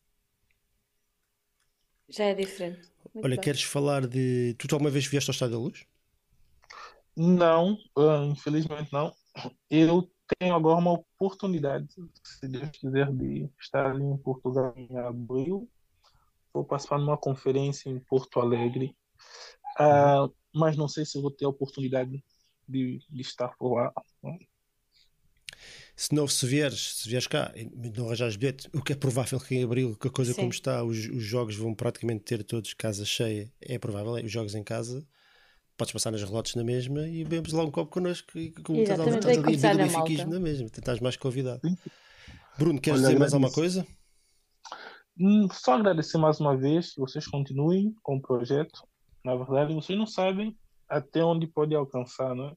Já 2.10 2.26
é 2.26 2.34
diferente. 2.36 2.90
Muito 3.14 3.26
Olha, 3.26 3.36
bem. 3.36 3.44
queres 3.44 3.62
falar 3.64 4.08
de. 4.08 4.54
Tu 4.56 4.68
alguma 4.74 4.90
vez 4.90 5.06
vieste 5.06 5.30
ao 5.30 5.34
Estádio 5.34 5.56
da 5.58 5.60
Luz? 5.64 5.86
Não, 7.16 7.78
ah, 7.98 8.24
infelizmente 8.26 8.92
não. 8.94 9.14
Eu 9.70 10.10
tenho 10.38 10.56
agora 10.56 10.80
uma 10.80 10.92
oportunidade, 10.92 11.88
se 12.24 12.48
Deus 12.48 12.70
quiser, 12.70 13.12
de 13.12 13.50
estar 13.60 13.86
ali 13.86 14.04
em 14.04 14.18
Portugal 14.18 14.74
em 14.76 14.98
abril. 14.98 15.70
Vou 16.54 16.66
participar 16.66 16.98
numa 16.98 17.18
conferência 17.18 17.90
em 17.90 18.00
Porto 18.00 18.40
Alegre, 18.40 18.96
Ah, 19.78 20.28
mas 20.54 20.76
não 20.76 20.88
sei 20.88 21.06
se 21.06 21.22
vou 21.22 21.32
ter 21.32 21.46
a 21.46 21.50
oportunidade 21.50 22.24
de, 22.68 23.00
de 23.10 23.22
estar 23.22 23.56
por 23.58 23.76
lá. 23.76 23.94
Se 25.96 26.14
não, 26.14 26.28
se 26.28 26.46
vieres, 26.46 26.96
se 26.98 27.10
vieres 27.10 27.28
cá 27.28 27.52
e 27.56 27.66
não 27.66 28.06
arranjares 28.06 28.36
bilhete, 28.36 28.70
o 28.74 28.84
que 28.84 28.94
é 28.94 28.96
provável 28.96 29.40
que 29.40 29.56
em 29.56 29.64
abril, 29.64 29.96
que 29.96 30.08
a 30.08 30.12
coisa 30.12 30.34
Sim. 30.34 30.42
como 30.42 30.52
está, 30.52 30.84
os, 30.84 30.98
os 30.98 31.24
jogos 31.24 31.56
vão 31.56 31.74
praticamente 31.74 32.24
ter 32.24 32.44
todos 32.44 32.74
casa 32.74 33.04
cheia, 33.04 33.52
é 33.60 33.80
provável, 33.80 34.18
é, 34.18 34.22
os 34.22 34.32
jogos 34.32 34.54
em 34.54 34.64
casa, 34.64 35.06
podes 35.78 35.94
passar 35.94 36.12
nas 36.12 36.24
relotes 36.24 36.56
na 36.56 36.64
mesma 36.64 37.08
e 37.08 37.24
bebes 37.24 37.54
lá 37.54 37.64
um 37.64 37.72
copo 37.72 37.92
connosco 37.92 38.38
e 38.38 38.52
com 38.52 38.76
estás 38.76 39.00
ali, 39.00 39.10
estás 39.12 39.64
ali 39.64 39.84
benfiquismo 39.84 40.34
na 40.34 40.40
mesma, 40.40 40.66
estás 40.66 41.00
mais 41.00 41.16
convidado. 41.16 41.62
Bruno, 42.58 42.82
queres 42.82 43.00
Olha, 43.00 43.10
dizer 43.10 43.20
mais 43.20 43.34
alguma 43.34 43.52
coisa? 43.52 43.86
Hum, 45.20 45.48
Só 45.52 45.76
agradecer 45.76 46.18
mais 46.18 46.40
uma 46.40 46.58
vez, 46.58 46.94
que 46.94 47.00
vocês 47.00 47.28
continuem 47.28 47.94
com 48.02 48.18
o 48.18 48.22
projeto. 48.22 48.88
Na 49.24 49.36
verdade, 49.36 49.74
vocês 49.74 49.98
não 49.98 50.08
sabem 50.08 50.58
até 50.90 51.24
onde 51.24 51.46
pode 51.46 51.76
alcançar, 51.76 52.34
né? 52.34 52.54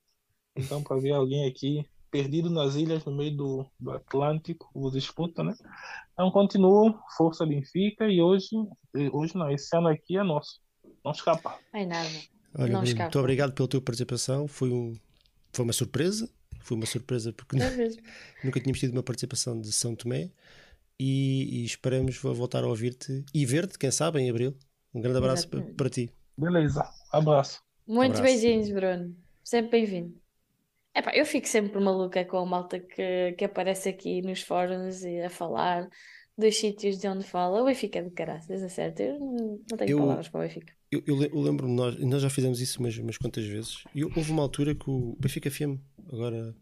Então, 0.56 0.82
para 0.82 1.01
ver 1.01 1.12
alguém 1.12 1.47
aqui 1.47 1.84
perdido 2.10 2.51
nas 2.51 2.74
ilhas 2.74 3.05
no 3.05 3.14
meio 3.14 3.36
do, 3.36 3.66
do 3.78 3.92
Atlântico, 3.92 4.68
vos 4.74 4.94
escuta, 4.94 5.44
né? 5.44 5.55
Então, 6.12 6.30
continuo, 6.30 6.98
força 7.16 7.47
Benfica, 7.47 8.09
e 8.09 8.20
hoje, 8.20 8.48
hoje 9.12 9.36
não, 9.36 9.51
esse 9.51 9.76
ano 9.76 9.88
aqui 9.88 10.16
é 10.16 10.22
nosso. 10.22 10.60
Não 11.05 11.12
escapa. 11.12 11.59
Ai, 11.72 11.86
nada. 11.86 12.09
Olha, 12.55 12.68
Não 12.72 12.81
Bruno, 12.81 12.85
escapa. 12.85 13.02
muito 13.02 13.18
obrigado 13.18 13.52
pela 13.52 13.68
tua 13.68 13.81
participação, 13.81 14.48
foi, 14.48 14.70
um, 14.70 14.98
foi 15.52 15.64
uma 15.64 15.72
surpresa, 15.72 16.31
foi 16.60 16.77
uma 16.77 16.86
surpresa 16.86 17.32
porque 17.32 17.56
É 17.56 17.66
nunca 18.43 18.60
tínhamos 18.60 18.81
tido 18.81 18.93
uma 18.93 19.02
participação 19.02 19.60
de 19.60 19.72
São 19.72 19.94
Tomé 19.97 20.31
e, 20.98 21.62
e 21.62 21.64
esperamos 21.64 22.16
vo- 22.18 22.35
voltar 22.35 22.64
a 22.64 22.68
ouvir-te 22.68 23.24
e 23.35 23.47
ver-te, 23.47 23.78
quem 23.78 23.90
sabe, 23.93 24.20
em 24.20 24.31
abril. 24.31 24.56
Um 24.94 25.01
grande 25.02 25.18
abraço 25.18 25.48
Exatamente. 25.48 25.74
para 25.77 25.90
ti. 25.90 26.10
Beleza, 26.36 26.82
abraço. 27.12 27.62
Muitos 27.86 28.20
Abraço. 28.20 28.20
beijinhos, 28.20 28.70
Bruno. 28.70 29.16
Sempre 29.43 29.70
bem-vindo. 29.72 30.20
Epá, 30.94 31.12
eu 31.14 31.27
fico 31.27 31.48
sempre 31.48 31.81
maluca 31.81 32.24
com 32.24 32.39
a 32.39 32.47
malta 32.47 32.81
que, 32.81 33.32
que 33.35 33.44
aparece 33.44 33.89
aqui 33.90 34.22
nos 34.22 34.43
fóruns 34.43 35.02
e 35.05 35.20
a 35.22 35.31
falar 35.31 35.89
dos 36.39 36.56
sítios 36.56 36.98
de 36.98 37.09
onde 37.09 37.24
fala. 37.24 37.62
O 37.62 37.66
Benfica 37.66 38.01
é 38.01 38.02
de 38.02 38.10
caraças, 38.10 38.62
a 38.62 38.68
certo. 38.68 39.01
Eu 39.01 39.18
não, 39.20 39.64
não 39.70 39.77
tenho 39.78 39.90
Eu- 39.90 39.98
palavras 39.98 40.28
para 40.28 40.40
o 40.40 40.43
Benfica. 40.44 40.74
Eu, 40.92 41.02
eu 41.06 41.22
eu 41.22 41.40
lembro-me, 41.40 41.72
nós, 41.74 41.96
nós 42.00 42.20
já 42.22 42.28
fizemos 42.28 42.60
isso 42.60 42.80
umas, 42.80 42.96
umas 42.98 43.16
quantas 43.16 43.44
vezes. 43.44 43.84
E 43.94 44.04
houve 44.04 44.32
uma 44.32 44.42
altura 44.42 44.74
que 44.74 44.90
o 44.90 45.16
Benfica 45.20 45.50
FM, 45.50 45.78
agora. 46.12 46.54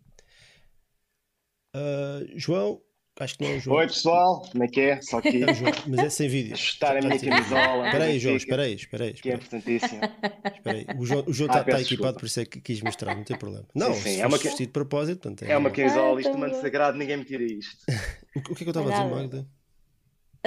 Ah, 1.74 2.20
João, 2.36 2.82
acho 3.20 3.38
que 3.38 3.44
não 3.44 3.50
é 3.52 3.56
o 3.56 3.60
João. 3.60 3.76
Oi 3.78 3.86
pessoal, 3.86 4.42
como 4.50 4.64
é 4.64 4.68
que 4.68 4.80
é? 4.80 5.00
Só 5.00 5.18
aqui 5.18 5.42
É 5.42 5.55
João, 5.55 5.72
mas 5.86 5.98
é 6.00 6.10
sem 6.10 6.28
vídeo. 6.28 6.52
ajustar 6.52 6.96
a 6.96 7.00
minha 7.00 7.18
camisola. 7.18 7.86
Espera 7.86 8.05
aí, 8.05 8.18
João, 8.18 8.36
espera 8.36 8.62
aí, 8.64 8.74
espera 8.74 9.05
aí. 9.05 9.12
Que 9.14 9.30
é 9.30 9.34
importantíssimo. 9.34 10.00
espera 10.56 10.78
aí. 10.78 10.86
O 10.98 11.06
João, 11.06 11.24
o 11.26 11.32
João 11.32 11.48
Ah, 11.50 11.60
está 11.60 11.64
peço 11.64 11.84
equipado, 11.94 12.18
por 12.18 12.26
isso 12.26 12.40
é 12.40 12.44
que 12.44 12.60
quis 12.60 12.82
mostrar, 12.82 13.14
não 13.14 13.24
tem 13.24 13.36
problema. 13.38 13.66
Não, 13.74 13.94
sim, 13.94 14.00
se 14.16 14.20
é 14.20 14.26
uma 14.26 14.36
vestido 14.38 14.66
de 14.66 14.72
propósito, 14.72 15.20
portanto, 15.22 15.42
É 15.48 15.56
uma 15.56 15.70
camisola, 15.70 16.20
isto 16.20 16.36
manto 16.36 16.50
boa. 16.50 16.62
sagrado, 16.62 16.98
ninguém 16.98 17.16
me 17.16 17.24
tira 17.24 17.42
isto. 17.44 17.78
O 18.36 18.42
que 18.42 18.52
o 18.52 18.55
que 18.55 18.62
é 18.62 18.64
que 18.64 18.64
eu 18.64 18.68
estava 18.70 18.88
a 18.88 18.92
dizer. 18.92 19.14
Magda? 19.14 19.57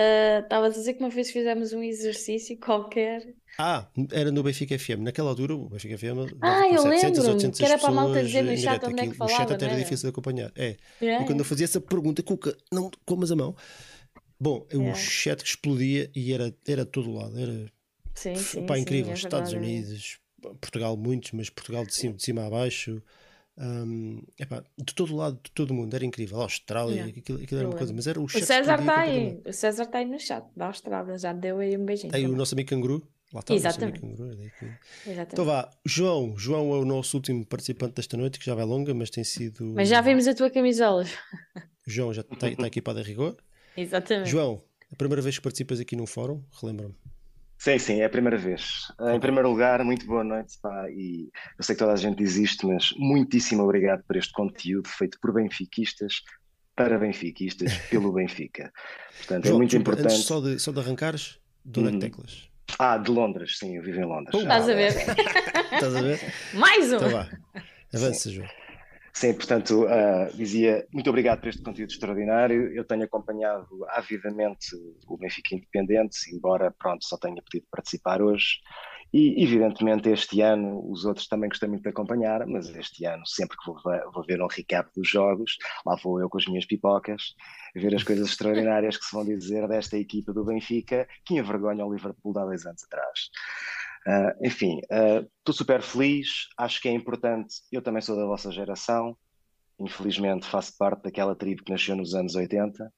Ah, 0.02 0.40
Estava 0.44 0.66
a 0.68 0.70
dizer 0.70 0.94
que 0.94 1.00
uma 1.00 1.10
vez 1.10 1.32
fizemos 1.32 1.74
um 1.74 1.84
exercício 1.84 2.58
qualquer. 2.58 3.34
Ah, 3.58 3.88
era 4.12 4.32
no 4.32 4.42
Benfica 4.44 4.78
FM. 4.78 5.00
Naquela 5.02 5.30
altura, 5.30 5.56
o 5.56 5.70
Benfica 5.70 5.98
FM. 5.98 6.36
Ah, 6.42 6.68
eu 6.68 6.82
700, 6.82 6.86
lembro-me, 6.86 7.30
800 7.34 7.60
que 7.60 7.66
era 7.66 7.78
para 7.78 7.90
a 7.90 7.92
malta 7.92 8.24
dizer 8.24 8.42
no 8.44 8.50
chat 8.52 8.60
direto. 8.60 8.88
onde 8.88 9.00
é 9.00 9.04
que 9.04 9.10
Aquilo- 9.10 9.26
O 9.26 9.28
chat 9.28 9.38
falava, 9.38 9.54
até 9.56 9.66
era 9.66 9.76
difícil 9.76 10.08
de 10.08 10.10
acompanhar. 10.12 10.52
É. 10.56 10.78
Yeah, 11.02 11.24
Eu 11.24 11.28
quando 11.28 11.40
eu 11.40 11.46
fazia 11.46 11.66
essa 11.66 11.80
pergunta, 11.82 12.24
Cuca, 12.24 12.56
não 12.72 12.90
comas 13.06 13.32
a 13.32 13.36
mão. 13.36 13.56
Bom, 14.40 14.66
o 14.74 14.78
Yeah. 14.78 14.96
chat 14.96 15.44
explodia 15.46 16.10
e 16.16 16.34
era, 16.34 16.56
era 16.68 16.84
de 16.86 16.92
todo 16.92 17.12
lado. 17.12 17.38
Era 17.40 17.72
Sim, 18.16 18.36
sim, 18.36 18.66
pá, 18.66 18.76
sim, 18.76 18.82
incrível. 18.82 19.12
é 19.12 19.16
Estados 19.16 19.54
é 19.54 19.58
Unidos, 19.58 20.20
Portugal, 20.60 20.98
muitos, 20.98 21.32
mas 21.32 21.50
Portugal 21.50 21.86
de 21.86 21.94
cima, 21.94 22.14
de 22.16 22.24
cima 22.24 22.46
a 22.46 22.50
baixo. 22.50 23.02
Hum, 23.58 24.24
epá, 24.40 24.64
de 24.78 24.96
todo 24.96 25.16
lado, 25.16 25.40
de 25.44 25.52
todo 25.52 25.74
mundo, 25.74 25.94
era 25.94 26.06
incrível. 26.06 26.40
A 26.40 26.44
Austrália, 26.44 26.96
Yeah, 26.96 27.20
aquilo, 27.20 27.42
aquilo 27.44 27.60
era 27.60 27.70
uma 27.70 27.78
coisa, 27.78 27.94
mas 27.94 28.08
era 28.08 28.20
o 28.20 28.24
O 28.24 28.28
chat 28.30 28.46
César 28.46 28.76
explodia 28.76 28.80
está 28.88 28.96
completamente. 29.04 29.42
aí, 29.46 29.50
o 29.50 29.54
César 29.54 29.84
está 29.84 29.98
aí 30.00 30.06
no 30.06 30.20
chat 30.20 30.46
da 30.56 30.66
Austrália, 30.68 31.18
já 31.18 31.34
deu 31.34 31.60
aí 31.60 31.78
um 31.78 31.86
beijinho. 31.86 32.14
Aí 32.16 32.22
o 32.22 32.24
também. 32.26 32.38
nosso 32.38 32.56
amigo 32.56 32.70
canguru, 32.70 33.08
lá 33.34 33.42
está 33.42 33.54
o 33.54 33.60
nosso 33.60 33.68
amigo 33.82 33.98
Exatamente. 33.98 34.18
canguru. 34.18 34.30
é 34.32 35.12
Exatamente. 35.12 35.34
Então 35.34 35.46
vá, 35.46 35.70
João, 35.86 36.38
João 36.38 36.74
é 36.74 36.78
o 36.80 36.86
nosso 36.86 37.18
último 37.18 37.46
participante 37.46 37.96
desta 37.96 38.16
noite, 38.18 38.40
que 38.40 38.46
já 38.46 38.56
vai 38.56 38.66
longa, 38.66 38.94
mas 38.94 39.10
tem 39.10 39.24
sido. 39.24 39.66
Mas 39.76 39.90
já 39.90 40.02
vimos 40.02 40.28
a 40.28 40.34
tua 40.34 40.50
camisola. 40.50 41.06
O 41.86 41.90
João 41.90 42.14
já 42.14 42.22
está, 42.22 42.50
está 42.50 42.68
equipado 42.68 43.00
a 43.00 43.04
rigor. 43.04 43.36
Exatamente. 43.76 44.30
João, 44.30 44.64
a 44.92 44.96
primeira 44.96 45.22
vez 45.22 45.38
que 45.38 45.42
participas 45.44 45.80
aqui 45.80 45.96
num 45.96 46.08
fórum, 46.08 46.42
relembra-me. 46.62 46.96
Sim, 47.62 47.78
sim, 47.78 48.02
é 48.02 48.06
a 48.06 48.10
primeira 48.10 48.40
vez. 48.40 48.92
Em 49.14 49.20
primeiro 49.20 49.48
lugar, 49.48 49.84
muito 49.84 50.04
boa 50.08 50.24
noite, 50.24 50.58
pá, 50.60 50.90
e 50.90 51.30
eu 51.60 51.64
sei 51.64 51.76
que 51.76 51.80
toda 51.80 51.94
a 51.94 51.96
gente 51.96 52.24
existe, 52.24 52.66
mas 52.66 52.90
muitíssimo 52.98 53.62
obrigado 53.62 54.04
por 54.04 54.16
este 54.16 54.34
conteúdo 54.34 54.90
feito 54.90 55.20
por 55.22 55.32
benfiquistas, 55.32 56.24
para 56.76 56.98
benfiquistas, 56.98 57.78
pelo 57.92 58.12
Benfica. 58.12 58.74
Portanto, 59.16 59.46
é 59.46 59.48
João, 59.50 59.60
muito 59.60 59.70
desculpa, 59.70 59.92
importante. 59.92 60.12
antes 60.16 60.26
só 60.26 60.42
de, 60.42 60.58
só 60.58 60.72
de 60.72 60.80
arrancares, 60.80 61.38
de 61.64 61.80
onde 61.82 61.90
é 61.90 61.92
Uhum. 61.92 62.00
teclas? 62.00 62.50
Ah, 62.80 62.98
de 62.98 63.12
Londres, 63.12 63.60
sim, 63.60 63.78
eu 63.78 63.84
vivo 63.84 64.00
em 64.00 64.06
Londres. 64.06 64.32
Pum. 64.32 64.42
Estás 64.42 64.68
a 64.68 64.74
ver? 64.74 64.94
Estás 65.72 65.96
a 65.96 66.02
ver? 66.02 66.20
Mais 66.56 66.92
um! 66.92 66.96
Então 66.96 67.12
vá, 67.12 67.30
avança, 67.94 68.32
João. 68.32 68.48
Sim, 69.14 69.34
portanto, 69.34 69.84
uh, 69.84 70.36
dizia 70.36 70.88
muito 70.92 71.10
obrigado 71.10 71.42
por 71.42 71.50
este 71.50 71.62
conteúdo 71.62 71.92
extraordinário. 71.92 72.74
Eu 72.74 72.86
tenho 72.86 73.04
acompanhado 73.04 73.68
avidamente 73.90 74.68
o 75.08 75.18
Benfica 75.18 75.56
Independente, 75.56 76.18
embora, 76.34 76.72
pronto, 76.72 77.06
só 77.06 77.18
tenha 77.18 77.42
podido 77.42 77.68
participar 77.70 78.22
hoje. 78.22 78.60
E, 79.14 79.44
evidentemente, 79.44 80.10
este 80.10 80.40
ano, 80.40 80.90
os 80.90 81.04
outros 81.04 81.28
também 81.28 81.50
gostei 81.50 81.68
muito 81.68 81.84
de 81.84 81.90
acompanhar, 81.90 82.48
mas 82.48 82.70
este 82.70 83.06
ano, 83.06 83.28
sempre 83.28 83.58
que 83.58 83.66
vou, 83.66 83.78
vou 84.14 84.26
ver 84.26 84.42
um 84.42 84.48
recap 84.48 84.90
dos 84.96 85.10
jogos, 85.10 85.58
lá 85.86 85.98
vou 86.02 86.22
eu 86.22 86.30
com 86.30 86.38
as 86.38 86.46
minhas 86.46 86.66
pipocas, 86.66 87.36
ver 87.76 87.94
as 87.94 88.04
coisas 88.04 88.30
extraordinárias 88.30 88.96
que 88.96 89.04
se 89.04 89.14
vão 89.14 89.26
dizer 89.26 89.68
desta 89.68 89.98
equipa 89.98 90.32
do 90.32 90.46
Benfica, 90.46 91.06
que 91.26 91.38
envergonha 91.38 91.86
o 91.86 91.94
Liverpool 91.94 92.38
há 92.40 92.46
dois 92.46 92.66
anos 92.66 92.84
atrás. 92.86 93.30
Uh, 94.08 94.46
enfim, 94.48 94.80
estou 94.82 95.54
uh, 95.54 95.54
super 95.54 95.82
feliz, 95.82 96.48
acho 96.58 96.82
que 96.82 96.90
é 96.90 96.92
importante. 96.92 97.56
Eu 97.72 97.82
também 97.82 98.02
sou 98.02 98.16
da 98.16 98.26
vossa 98.26 98.52
geração, 98.52 99.16
infelizmente 99.80 100.48
faço 100.48 100.76
parte 100.78 101.04
daquela 101.04 101.36
tribo 101.36 101.64
que 101.64 101.72
nasceu 101.72 101.96
nos 101.96 102.16
anos 102.16 102.36
80. 102.36 102.92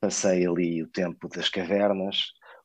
Passei 0.00 0.46
ali 0.46 0.82
o 0.82 0.88
tempo 0.88 1.28
das 1.28 1.48
cavernas, 1.48 2.18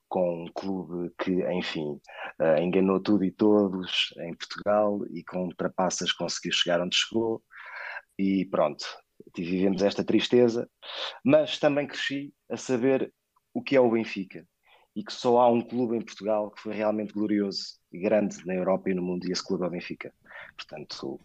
com 0.10 0.44
um 0.44 0.52
clube 0.54 1.14
que, 1.24 1.32
enfim, 1.54 2.00
uh, 2.42 2.58
enganou 2.62 3.00
tudo 3.00 3.24
e 3.24 3.32
todos 3.32 4.14
em 4.20 4.34
Portugal 4.36 5.00
e 5.12 5.24
com 5.24 5.48
trapaças 5.50 6.12
conseguiu 6.12 6.52
chegar 6.52 6.82
onde 6.82 6.98
chegou. 6.98 7.42
E 8.18 8.46
pronto, 8.46 8.86
vivemos 9.38 9.82
esta 9.82 10.04
tristeza, 10.04 10.70
mas 11.24 11.60
também 11.60 11.88
cresci 11.88 12.34
a 12.50 12.58
saber 12.58 13.14
o 13.54 13.62
que 13.64 13.76
é 13.76 13.80
o 13.80 13.92
Benfica 13.92 14.46
e 14.96 15.04
que 15.04 15.14
só 15.14 15.40
há 15.40 15.50
um 15.50 15.62
clube 15.62 15.96
em 15.96 16.02
Portugal 16.02 16.52
que 16.52 16.62
foi 16.62 16.74
realmente 16.74 17.14
glorioso 17.14 17.80
e 17.92 18.00
grande 18.00 18.46
na 18.46 18.54
Europa 18.54 18.90
e 18.90 18.94
no 18.94 19.02
mundo, 19.02 19.28
e 19.28 19.32
esse 19.32 19.46
clube 19.46 19.64
é 19.64 19.68
o 19.68 19.70
Benfica. 19.70 20.14
Portanto, 20.56 21.20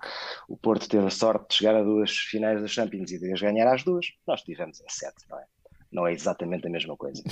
o, 0.48 0.54
o 0.54 0.56
Porto 0.56 0.88
teve 0.88 1.06
a 1.06 1.10
sorte 1.10 1.48
de 1.48 1.54
chegar 1.56 1.74
a 1.74 1.82
duas 1.82 2.10
finais 2.10 2.60
da 2.60 2.68
Champions 2.68 3.10
e 3.10 3.18
de 3.18 3.32
as 3.32 3.40
ganhar 3.40 3.72
às 3.72 3.82
duas, 3.82 4.06
nós 4.26 4.42
tivemos 4.42 4.80
em 4.80 4.88
sete, 4.88 5.24
não 5.28 5.38
é? 5.38 5.44
Não 5.90 6.06
é 6.06 6.12
exatamente 6.12 6.66
a 6.66 6.70
mesma 6.70 6.96
coisa. 6.96 7.22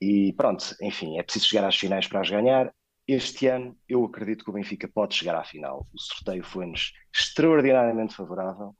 E 0.00 0.32
pronto, 0.34 0.74
enfim, 0.82 1.18
é 1.18 1.22
preciso 1.22 1.48
chegar 1.48 1.66
às 1.66 1.76
finais 1.76 2.06
para 2.06 2.20
as 2.20 2.30
ganhar. 2.30 2.72
Este 3.06 3.46
ano 3.48 3.76
eu 3.88 4.04
acredito 4.04 4.44
que 4.44 4.50
o 4.50 4.54
Benfica 4.54 4.88
pode 4.88 5.14
chegar 5.14 5.34
à 5.34 5.44
final. 5.44 5.86
O 5.92 5.98
sorteio 5.98 6.42
foi-nos 6.42 6.92
extraordinariamente 7.14 8.14
favorável. 8.14 8.74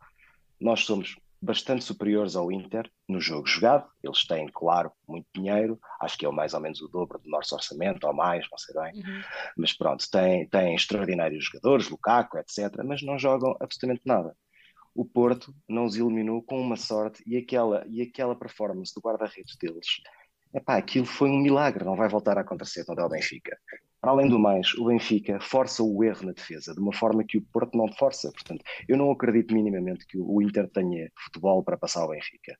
Nós 0.60 0.80
somos 0.80 1.16
bastante 1.44 1.84
superiores 1.84 2.34
ao 2.34 2.50
Inter 2.50 2.90
no 3.08 3.20
jogo 3.20 3.46
jogado. 3.46 3.86
Eles 4.02 4.26
têm, 4.26 4.48
claro, 4.52 4.90
muito 5.06 5.26
dinheiro, 5.34 5.78
acho 6.00 6.16
que 6.16 6.26
é 6.26 6.30
mais 6.30 6.54
ou 6.54 6.60
menos 6.60 6.80
o 6.80 6.88
dobro 6.88 7.18
do 7.18 7.28
nosso 7.28 7.54
orçamento, 7.54 8.06
ou 8.06 8.14
mais, 8.14 8.46
não 8.50 8.58
sei 8.58 8.74
bem. 8.74 8.94
Uhum. 8.94 9.22
Mas 9.56 9.72
pronto, 9.72 10.08
têm, 10.10 10.48
têm 10.48 10.74
extraordinários 10.74 11.44
jogadores, 11.44 11.88
Lukaku, 11.88 12.38
etc., 12.38 12.82
mas 12.84 13.02
não 13.02 13.18
jogam 13.18 13.56
absolutamente 13.60 14.02
nada. 14.04 14.36
O 14.94 15.04
Porto 15.04 15.54
não 15.68 15.84
os 15.84 15.96
eliminou 15.96 16.42
com 16.42 16.60
uma 16.60 16.76
sorte 16.76 17.22
e 17.26 17.36
aquela, 17.36 17.84
e 17.88 18.00
aquela 18.00 18.36
performance 18.36 18.94
do 18.94 19.00
guarda-redes 19.00 19.56
deles 19.56 19.86
Epá, 20.54 20.76
aquilo 20.76 21.04
foi 21.04 21.28
um 21.28 21.40
milagre, 21.40 21.84
não 21.84 21.96
vai 21.96 22.08
voltar 22.08 22.38
a 22.38 22.42
acontecer 22.42 22.84
quando 22.84 23.00
é 23.00 23.04
o 23.04 23.08
Benfica. 23.08 23.58
Para 24.04 24.12
além 24.12 24.28
do 24.28 24.38
mais, 24.38 24.74
o 24.74 24.84
Benfica 24.84 25.40
força 25.40 25.82
o 25.82 26.04
erro 26.04 26.26
na 26.26 26.32
defesa 26.32 26.74
de 26.74 26.78
uma 26.78 26.92
forma 26.92 27.24
que 27.24 27.38
o 27.38 27.42
Porto 27.50 27.74
não 27.74 27.90
força. 27.90 28.30
Portanto, 28.30 28.62
eu 28.86 28.98
não 28.98 29.10
acredito 29.10 29.54
minimamente 29.54 30.06
que 30.06 30.18
o 30.18 30.42
Inter 30.42 30.68
tenha 30.68 31.10
futebol 31.24 31.64
para 31.64 31.78
passar 31.78 32.02
ao 32.02 32.10
Benfica. 32.10 32.54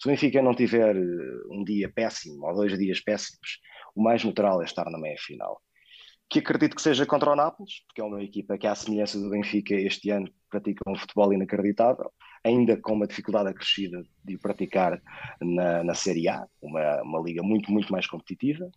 Se 0.00 0.08
o 0.08 0.10
Benfica 0.10 0.40
não 0.40 0.54
tiver 0.54 0.96
eh, 0.96 1.00
um 1.50 1.62
dia 1.64 1.92
péssimo 1.94 2.46
ou 2.46 2.54
dois 2.54 2.78
dias 2.78 2.98
péssimos, 2.98 3.60
o 3.94 4.02
mais 4.02 4.24
natural 4.24 4.62
é 4.62 4.64
estar 4.64 4.90
na 4.90 4.98
meia 4.98 5.18
final 5.18 5.60
que 6.30 6.40
acredito 6.40 6.74
que 6.74 6.82
seja 6.82 7.06
contra 7.06 7.30
o 7.30 7.36
Nápoles, 7.36 7.84
porque 7.86 8.00
é 8.00 8.04
uma 8.04 8.22
equipa 8.22 8.58
que, 8.58 8.66
à 8.66 8.74
semelhança 8.74 9.18
do 9.18 9.30
Benfica, 9.30 9.74
este 9.74 10.10
ano 10.10 10.28
pratica 10.50 10.80
um 10.88 10.96
futebol 10.96 11.32
inacreditável, 11.32 12.10
ainda 12.46 12.76
com 12.76 12.92
uma 12.92 13.06
dificuldade 13.06 13.48
acrescida 13.48 14.04
de 14.24 14.38
praticar 14.38 15.02
na, 15.40 15.82
na 15.82 15.94
Série 15.94 16.28
A, 16.28 16.46
uma, 16.62 17.02
uma 17.02 17.20
liga 17.20 17.42
muito, 17.42 17.70
muito 17.72 17.92
mais 17.92 18.06
competitiva. 18.06 18.70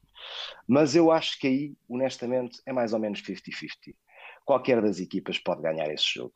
Mas 0.68 0.96
eu 0.96 1.12
acho 1.12 1.40
que 1.40 1.48
aí, 1.48 1.74
honestamente, 1.88 2.60
é 2.66 2.74
mais 2.74 2.94
ou 2.94 3.00
menos 3.00 3.22
50-50. 3.22 3.96
Qualquer 4.44 4.82
das 4.82 5.00
equipas 5.00 5.38
pode 5.38 5.62
ganhar 5.62 5.88
esse 5.92 6.06
jogo. 6.16 6.34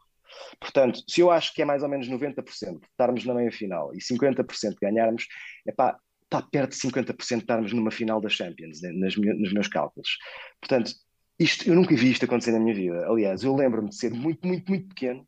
Portanto, 0.59 1.03
se 1.07 1.21
eu 1.21 1.31
acho 1.31 1.53
que 1.53 1.61
é 1.61 1.65
mais 1.65 1.83
ou 1.83 1.89
menos 1.89 2.07
90% 2.07 2.79
de 2.79 2.85
estarmos 2.85 3.25
na 3.25 3.33
meia 3.33 3.51
final 3.51 3.93
e 3.93 3.99
50% 3.99 4.69
de 4.71 4.77
ganharmos, 4.81 5.27
pá, 5.75 5.97
está 6.23 6.41
perto 6.41 6.71
de 6.71 6.77
50% 6.77 7.15
de 7.15 7.35
estarmos 7.35 7.73
numa 7.73 7.91
final 7.91 8.21
da 8.21 8.29
Champions, 8.29 8.81
né, 8.81 8.91
nas, 8.91 9.15
nos 9.15 9.53
meus 9.53 9.67
cálculos. 9.67 10.17
Portanto, 10.59 10.91
isto, 11.39 11.67
eu 11.67 11.75
nunca 11.75 11.95
vi 11.95 12.11
isto 12.11 12.25
acontecer 12.25 12.51
na 12.51 12.59
minha 12.59 12.75
vida. 12.75 13.07
Aliás, 13.07 13.43
eu 13.43 13.55
lembro-me 13.55 13.89
de 13.89 13.95
ser 13.95 14.11
muito, 14.11 14.47
muito, 14.47 14.69
muito 14.69 14.87
pequeno 14.89 15.27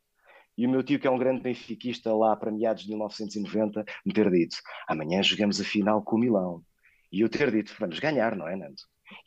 e 0.57 0.65
o 0.65 0.69
meu 0.69 0.84
tio, 0.84 0.99
que 0.99 1.07
é 1.07 1.11
um 1.11 1.18
grande 1.18 1.41
benfiquista 1.41 2.14
lá 2.14 2.36
para 2.36 2.52
meados 2.52 2.84
de 2.84 2.90
1990, 2.90 3.84
me 4.06 4.14
ter 4.14 4.30
dito: 4.32 4.57
amanhã 4.88 5.22
jogamos 5.22 5.60
a 5.60 5.64
final 5.64 6.02
com 6.03 6.15
o 6.15 6.19
Milão. 6.19 6.64
E 7.11 7.22
eu 7.22 7.30
ter 7.30 7.52
dito: 7.52 7.76
vamos 7.80 7.99
ganhar, 7.99 8.36
não 8.36 8.48
é, 8.48 8.56
Nando? 8.56 8.76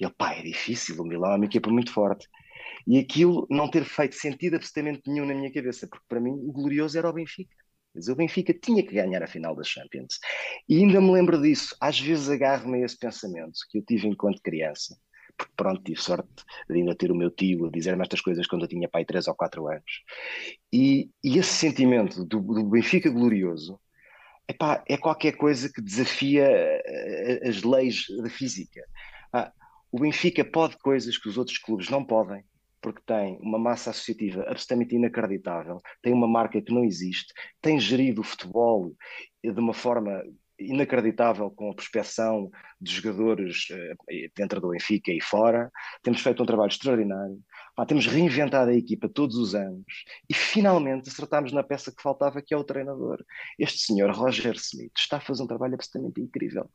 E 0.00 0.04
ele, 0.04 0.14
pá, 0.16 0.34
é 0.34 0.42
difícil, 0.42 1.00
o 1.00 1.06
Milão 1.06 1.32
é 1.32 1.36
uma 1.36 1.44
equipa 1.44 1.70
muito 1.70 1.92
forte. 1.92 2.26
E 2.86 2.98
aquilo 2.98 3.46
não 3.50 3.70
ter 3.70 3.84
feito 3.84 4.14
sentido 4.14 4.56
absolutamente 4.56 5.02
nenhum 5.06 5.26
na 5.26 5.34
minha 5.34 5.52
cabeça, 5.52 5.86
porque 5.86 6.04
para 6.08 6.20
mim 6.20 6.30
o 6.30 6.52
glorioso 6.52 6.98
era 6.98 7.08
o 7.08 7.12
Benfica. 7.12 7.54
Mas 7.94 8.08
o 8.08 8.16
Benfica 8.16 8.54
tinha 8.54 8.82
que 8.82 8.94
ganhar 8.94 9.22
a 9.22 9.26
final 9.26 9.54
da 9.54 9.62
Champions. 9.62 10.18
E 10.68 10.78
ainda 10.78 11.00
me 11.00 11.10
lembro 11.10 11.40
disso. 11.40 11.76
Às 11.80 12.00
vezes 12.00 12.28
agarro-me 12.28 12.82
a 12.82 12.86
esse 12.86 12.98
pensamento 12.98 13.58
que 13.70 13.78
eu 13.78 13.84
tive 13.84 14.08
enquanto 14.08 14.40
criança. 14.42 14.96
Pronto, 15.56 15.82
tive 15.82 16.00
sorte 16.00 16.44
de 16.68 16.76
ainda 16.76 16.94
ter 16.94 17.10
o 17.10 17.14
meu 17.14 17.30
tio 17.30 17.66
a 17.66 17.70
dizer-me 17.70 18.02
estas 18.02 18.20
coisas 18.20 18.46
quando 18.46 18.62
eu 18.62 18.68
tinha 18.68 18.88
pai 18.88 19.04
3 19.04 19.28
ou 19.28 19.34
4 19.34 19.68
anos. 19.68 20.02
E, 20.72 21.10
e 21.22 21.38
esse 21.38 21.52
sentimento 21.52 22.24
do, 22.24 22.40
do 22.40 22.64
Benfica 22.64 23.10
glorioso 23.10 23.78
epá, 24.48 24.82
é 24.88 24.96
qualquer 24.96 25.32
coisa 25.32 25.70
que 25.72 25.82
desafia 25.82 26.46
eh, 26.46 27.40
as 27.44 27.62
leis 27.62 28.06
da 28.22 28.30
física. 28.30 28.82
Ah, 29.32 29.52
o 29.92 30.00
Benfica 30.00 30.44
pode 30.44 30.76
coisas 30.78 31.18
que 31.18 31.28
os 31.28 31.38
outros 31.38 31.58
clubes 31.58 31.88
não 31.88 32.04
podem 32.04 32.44
porque 32.80 33.02
tem 33.04 33.36
uma 33.40 33.58
massa 33.58 33.90
associativa 33.90 34.42
absolutamente 34.42 34.94
inacreditável, 34.94 35.80
tem 36.00 36.12
uma 36.12 36.28
marca 36.28 36.62
que 36.62 36.72
não 36.72 36.84
existe, 36.84 37.32
tem 37.60 37.78
gerido 37.78 38.20
o 38.20 38.24
futebol 38.24 38.94
de 39.42 39.60
uma 39.60 39.74
forma 39.74 40.22
inacreditável 40.58 41.50
com 41.50 41.70
a 41.70 41.74
prospeção 41.74 42.50
de 42.80 42.92
jogadores 42.92 43.68
uh, 43.70 44.30
dentro 44.36 44.60
do 44.60 44.70
Benfica 44.70 45.12
e 45.12 45.20
fora. 45.20 45.70
Temos 46.02 46.20
feito 46.20 46.42
um 46.42 46.46
trabalho 46.46 46.70
extraordinário. 46.70 47.38
Pá, 47.78 47.86
temos 47.86 48.06
reinventado 48.06 48.72
a 48.72 48.74
equipa 48.74 49.08
todos 49.08 49.36
os 49.36 49.54
anos 49.54 49.84
e 50.28 50.34
finalmente 50.34 51.08
acertámos 51.08 51.52
na 51.52 51.62
peça 51.62 51.92
que 51.94 52.02
faltava, 52.02 52.42
que 52.42 52.52
é 52.52 52.56
o 52.56 52.64
treinador. 52.64 53.24
Este 53.56 53.78
senhor, 53.78 54.10
Roger 54.10 54.56
Smith, 54.56 54.90
está 54.98 55.18
a 55.18 55.20
fazer 55.20 55.44
um 55.44 55.46
trabalho 55.46 55.74
absolutamente 55.74 56.20
incrível. 56.20 56.68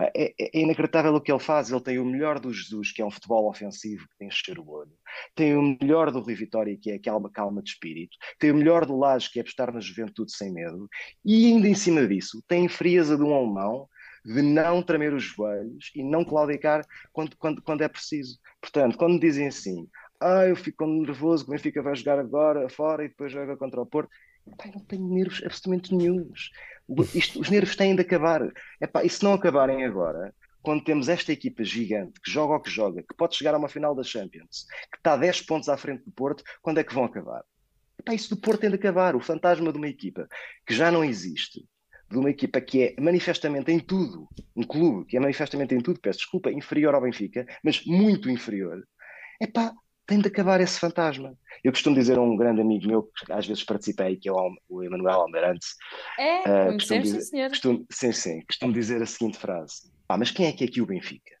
É, 0.00 0.28
é, 0.28 0.34
é 0.40 0.60
inacreditável 0.62 1.14
o 1.14 1.20
que 1.20 1.30
ele 1.30 1.38
faz. 1.38 1.70
Ele 1.70 1.82
tem 1.82 1.98
o 1.98 2.06
melhor 2.06 2.40
do 2.40 2.50
Jesus, 2.54 2.90
que 2.90 3.02
é 3.02 3.04
um 3.04 3.10
futebol 3.10 3.50
ofensivo 3.50 4.08
que 4.08 4.16
tem 4.16 4.28
encher 4.28 4.58
o 4.58 4.66
olho. 4.66 4.92
Tem 5.34 5.54
o 5.54 5.76
melhor 5.78 6.10
do 6.10 6.20
Rui 6.20 6.34
Vitória, 6.34 6.74
que 6.80 6.90
é 6.90 6.94
aquela 6.94 7.30
calma 7.30 7.62
de 7.62 7.72
espírito. 7.72 8.16
Tem 8.38 8.50
o 8.50 8.54
melhor 8.54 8.86
do 8.86 8.96
Laje, 8.96 9.30
que 9.30 9.38
é 9.38 9.42
apostar 9.42 9.70
na 9.70 9.80
juventude 9.80 10.32
sem 10.34 10.50
medo. 10.54 10.88
E 11.22 11.52
ainda 11.52 11.68
em 11.68 11.74
cima 11.74 12.06
disso, 12.06 12.42
tem 12.48 12.64
a 12.64 12.70
frieza 12.70 13.14
de 13.14 13.22
um 13.22 13.34
alemão 13.34 13.86
de 14.24 14.42
não 14.42 14.82
tremer 14.82 15.12
os 15.12 15.22
joelhos 15.22 15.92
e 15.94 16.02
não 16.02 16.24
claudicar 16.24 16.84
quando, 17.12 17.36
quando, 17.36 17.62
quando 17.62 17.82
é 17.82 17.88
preciso. 17.88 18.38
Portanto, 18.60 18.98
quando 18.98 19.20
dizem 19.20 19.46
assim, 19.46 19.86
ah, 20.20 20.46
eu 20.46 20.56
fico 20.56 20.86
nervoso, 20.86 21.44
o 21.44 21.50
Benfica 21.50 21.82
vai 21.82 21.94
jogar 21.94 22.18
agora 22.18 22.68
fora 22.68 23.04
e 23.04 23.08
depois 23.08 23.32
joga 23.32 23.56
contra 23.56 23.80
o 23.80 23.86
Porto. 23.86 24.10
Epá, 24.46 24.70
não 24.74 24.84
tenho 24.84 25.08
nervos 25.08 25.42
absolutamente 25.44 25.94
nenhums. 25.94 26.50
Isto, 27.14 27.40
os 27.40 27.50
nervos 27.50 27.74
têm 27.76 27.94
de 27.94 28.02
acabar. 28.02 28.42
Epá, 28.80 29.04
e 29.04 29.10
se 29.10 29.22
não 29.24 29.32
acabarem 29.32 29.84
agora, 29.84 30.34
quando 30.62 30.84
temos 30.84 31.08
esta 31.08 31.32
equipa 31.32 31.64
gigante 31.64 32.20
que 32.20 32.30
joga 32.30 32.54
o 32.54 32.60
que 32.60 32.70
joga, 32.70 33.02
que 33.02 33.14
pode 33.16 33.36
chegar 33.36 33.54
a 33.54 33.58
uma 33.58 33.68
final 33.68 33.94
da 33.94 34.02
Champions, 34.02 34.66
que 34.90 34.98
está 34.98 35.16
10 35.16 35.42
pontos 35.42 35.68
à 35.68 35.76
frente 35.76 36.04
do 36.04 36.12
Porto, 36.12 36.44
quando 36.62 36.78
é 36.78 36.84
que 36.84 36.94
vão 36.94 37.04
acabar? 37.04 37.44
Epá, 37.98 38.14
isso 38.14 38.34
do 38.34 38.40
Porto 38.40 38.60
tem 38.60 38.70
de 38.70 38.76
acabar. 38.76 39.16
O 39.16 39.20
fantasma 39.20 39.72
de 39.72 39.78
uma 39.78 39.88
equipa 39.88 40.28
que 40.66 40.74
já 40.74 40.90
não 40.90 41.04
existe, 41.04 41.64
de 42.10 42.18
uma 42.18 42.30
equipa 42.30 42.60
que 42.60 42.82
é 42.82 43.00
manifestamente 43.00 43.70
em 43.72 43.80
tudo, 43.80 44.28
um 44.54 44.62
clube 44.62 45.06
que 45.06 45.16
é 45.16 45.20
manifestamente 45.20 45.74
em 45.74 45.80
tudo, 45.80 46.00
peço 46.00 46.20
desculpa, 46.20 46.50
inferior 46.50 46.94
ao 46.94 47.02
Benfica, 47.02 47.44
mas 47.64 47.84
muito 47.84 48.30
inferior, 48.30 48.86
epá, 49.40 49.72
tem 50.06 50.20
de 50.20 50.28
acabar 50.28 50.60
esse 50.60 50.78
fantasma. 50.78 51.36
Eu 51.64 51.72
costumo 51.72 51.96
dizer 51.96 52.16
a 52.16 52.22
um 52.22 52.36
grande 52.36 52.60
amigo 52.60 52.86
meu, 52.86 53.02
que 53.02 53.32
às 53.32 53.46
vezes 53.46 53.64
participei, 53.64 54.16
que 54.16 54.28
é 54.28 54.32
o 54.32 54.82
Emanuel 54.82 55.22
Almirante. 55.22 55.66
É, 56.18 56.68
uh, 56.68 56.72
costumo 56.74 57.02
dizer, 57.02 57.20
senhor. 57.22 57.48
Costumo, 57.48 57.86
sim, 57.90 58.12
sim, 58.12 58.40
costumo 58.46 58.72
dizer 58.72 59.02
a 59.02 59.06
seguinte 59.06 59.38
frase: 59.38 59.90
ah, 60.08 60.16
mas 60.16 60.30
quem 60.30 60.46
é 60.46 60.52
que 60.52 60.64
é 60.64 60.66
aqui 60.66 60.80
o 60.80 60.86
Benfica? 60.86 61.36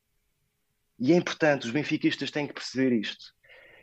E 0.98 1.12
é 1.12 1.16
importante, 1.16 1.66
os 1.66 1.72
benfiquistas 1.72 2.30
têm 2.30 2.46
que 2.46 2.54
perceber 2.54 2.92
isto. 2.98 3.36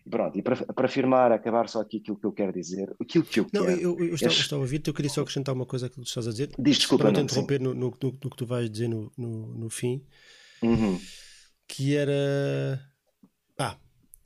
Pronto, 0.10 0.38
e 0.38 0.42
para, 0.42 0.56
para 0.74 0.86
afirmar, 0.86 1.32
acabar 1.32 1.70
só 1.70 1.80
aqui 1.80 1.98
aquilo 1.98 2.20
que 2.20 2.26
eu 2.26 2.34
quero 2.34 2.52
dizer, 2.52 2.94
aquilo 3.00 3.24
que 3.24 3.40
eu 3.40 3.48
não, 3.54 3.66
quero. 3.66 3.80
Eu, 3.80 4.00
eu, 4.00 4.08
eu, 4.08 4.16
estava, 4.16 4.34
é... 4.34 4.38
estava 4.38 4.62
a 4.62 4.64
ouvir, 4.64 4.82
eu 4.86 4.94
queria 4.94 5.10
só 5.10 5.22
acrescentar 5.22 5.56
uma 5.56 5.66
coisa 5.66 5.88
que 5.88 5.96
tu 5.96 6.04
estás 6.04 6.28
a 6.28 6.32
dizer. 6.32 6.50
Diz 6.60 6.78
desculpa, 6.78 7.06
para 7.06 7.14
não 7.14 7.26
te 7.26 7.32
interromper 7.32 7.62
no, 7.62 7.74
no, 7.74 7.90
no, 7.90 8.12
no, 8.12 8.30
que 8.30 8.36
tu 8.36 8.46
vais 8.46 8.70
dizer 8.70 8.90
no, 8.90 9.12
no, 9.18 9.48
no 9.56 9.70
fim, 9.70 10.04
uhum. 10.62 11.00
que 11.68 11.96
era. 11.96 12.82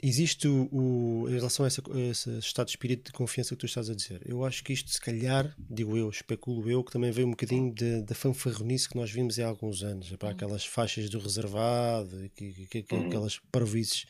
Existe 0.02 0.48
o, 0.48 0.70
o- 0.72 1.26
em 1.28 1.34
relação 1.34 1.66
a, 1.66 1.68
essa, 1.68 1.82
a 1.92 2.00
esse 2.00 2.38
estado 2.38 2.68
de 2.68 2.72
espírito 2.74 3.08
de 3.08 3.14
confiança 3.14 3.56
que 3.56 3.60
tu 3.62 3.66
estás 3.66 3.90
a 3.90 3.96
dizer. 3.96 4.22
Eu 4.26 4.46
acho 4.46 4.64
que 4.64 4.72
isto, 4.72 4.92
se 4.92 5.02
calhar, 5.02 5.56
digo 5.58 5.98
eu, 5.98 6.08
especulo 6.10 6.70
eu, 6.70 6.84
que 6.84 6.92
também 6.92 7.10
veio 7.12 7.28
um 7.28 7.32
bocadinho 7.32 7.74
da- 8.04 8.14
fanfarronice 8.14 8.88
que 8.88 8.96
nós 8.96 9.10
vimos 9.10 9.40
há 9.40 9.48
alguns 9.48 9.82
anos, 9.82 10.10
para 10.18 10.30
aquelas 10.30 10.64
faixas 10.66 11.10
do 11.10 11.18
reservado, 11.20 12.30
que, 12.36 12.68
que- 12.68 12.84
que- 12.84 12.96
Uhum. 12.96 13.08
aquelas 13.08 13.40
parvoices. 13.52 14.06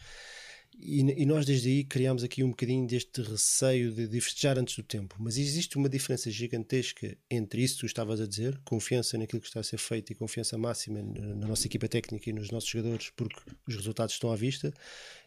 E, 0.79 0.99
e 1.21 1.25
nós 1.25 1.45
desde 1.45 1.69
aí 1.69 1.83
criámos 1.83 2.23
aqui 2.23 2.43
um 2.43 2.49
bocadinho 2.49 2.85
deste 2.85 3.21
receio 3.21 3.91
de, 3.91 4.07
de 4.07 4.21
festejar 4.21 4.59
antes 4.59 4.75
do 4.75 4.83
tempo. 4.83 5.15
Mas 5.19 5.37
existe 5.37 5.77
uma 5.77 5.89
diferença 5.89 6.29
gigantesca 6.29 7.17
entre 7.29 7.63
isso 7.63 7.75
que 7.75 7.79
tu 7.81 7.85
estavas 7.87 8.21
a 8.21 8.27
dizer, 8.27 8.59
confiança 8.63 9.17
naquilo 9.17 9.41
que 9.41 9.47
está 9.47 9.59
a 9.59 9.63
ser 9.63 9.77
feito 9.77 10.11
e 10.11 10.15
confiança 10.15 10.57
máxima 10.57 11.01
na, 11.01 11.47
nossa 11.47 11.65
equipa 11.65 11.87
técnica 11.87 12.29
e 12.29 12.33
nos 12.33 12.51
nossos 12.51 12.69
jogadores, 12.69 13.11
porque 13.15 13.39
os 13.67 13.75
resultados 13.75 14.13
estão 14.13 14.31
à 14.31 14.35
vista, 14.35 14.73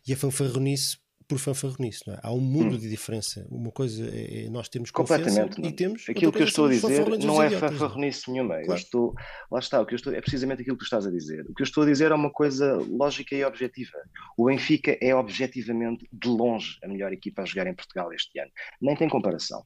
e 0.06 0.12
a 0.12 0.16
fanfarronice 0.16 0.98
por 1.30 1.38
fanfarronice. 1.38 2.02
Não 2.06 2.14
é? 2.14 2.18
Há 2.22 2.32
um 2.32 2.40
mundo 2.40 2.76
de 2.76 2.90
diferença. 2.90 3.46
Uma 3.48 3.70
coisa 3.70 4.04
é, 4.04 4.46
é 4.46 4.50
nós 4.50 4.68
temos 4.68 4.90
confiança 4.90 5.22
Completamente. 5.24 5.58
e 5.58 5.62
Nuno. 5.62 5.76
temos. 5.76 6.04
Aquilo 6.08 6.32
que 6.32 6.42
eu 6.42 6.46
estou 6.46 6.66
a 6.66 6.70
dizer 6.70 7.08
não 7.08 7.16
é 7.40 7.48
não 7.48 7.56
é? 7.56 7.58
fanfarronice 7.58 8.30
nenhuma. 8.30 8.56
Eu 8.58 8.64
Claro. 8.66 8.80
estou, 8.80 9.14
lá 9.50 9.58
está, 9.60 9.80
o 9.80 9.86
que 9.86 9.94
eu 9.94 9.96
estou, 9.96 10.12
é 10.12 10.20
precisamente 10.20 10.62
aquilo 10.62 10.76
que 10.76 10.82
tu 10.82 10.86
estás 10.86 11.06
a 11.06 11.10
dizer. 11.10 11.46
O 11.48 11.54
que 11.54 11.62
eu 11.62 11.64
estou 11.64 11.84
a 11.84 11.86
dizer 11.86 12.10
é 12.10 12.14
uma 12.14 12.30
coisa 12.30 12.74
lógica 12.90 13.34
e 13.34 13.44
objetiva. 13.44 13.96
O 14.36 14.46
Benfica 14.46 14.98
é 15.00 15.14
objetivamente, 15.14 16.08
de 16.12 16.28
longe, 16.28 16.76
a 16.82 16.88
melhor 16.88 17.12
equipa 17.12 17.42
a 17.42 17.44
jogar 17.44 17.66
em 17.68 17.74
Portugal 17.74 18.12
este 18.12 18.38
ano. 18.40 18.50
Nem 18.82 18.96
tem 18.96 19.08
comparação. 19.08 19.62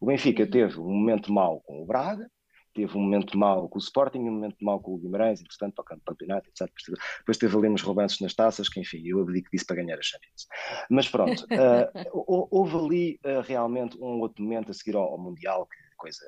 O 0.00 0.06
Benfica 0.06 0.46
teve 0.46 0.78
um 0.78 0.90
momento 0.92 1.32
mau 1.32 1.60
com 1.62 1.82
o 1.82 1.86
Braga, 1.86 2.28
teve 2.76 2.96
um 2.96 3.00
momento 3.00 3.36
mau 3.38 3.68
com 3.68 3.78
o 3.78 3.82
Sporting, 3.82 4.18
um 4.18 4.32
momento 4.32 4.56
mau 4.60 4.78
com 4.78 4.94
o 4.94 4.98
Guimarães, 4.98 5.40
entretanto, 5.40 5.74
para 5.74 5.96
o 5.96 6.00
campeonato, 6.04 6.48
etc. 6.50 6.70
Depois 7.18 7.38
teve 7.38 7.56
ali 7.56 7.68
uns 7.68 7.82
roubanços 7.82 8.20
nas 8.20 8.34
taças, 8.34 8.68
que 8.68 8.78
enfim, 8.78 9.02
eu 9.04 9.20
abdico 9.20 9.48
disso 9.50 9.66
para 9.66 9.76
ganhar 9.76 9.98
a 9.98 10.02
Champions. 10.02 10.46
Mas 10.90 11.08
pronto, 11.08 11.46
hou- 12.12 12.48
houve 12.50 12.76
ali 12.76 13.20
ah, 13.24 13.42
realmente 13.42 13.96
um 13.98 14.20
outro 14.20 14.42
momento 14.44 14.70
a 14.70 14.74
seguir 14.74 14.96
ao, 14.96 15.04
ao 15.04 15.18
Mundial, 15.18 15.66
que 15.66 15.86
coisa. 15.96 16.20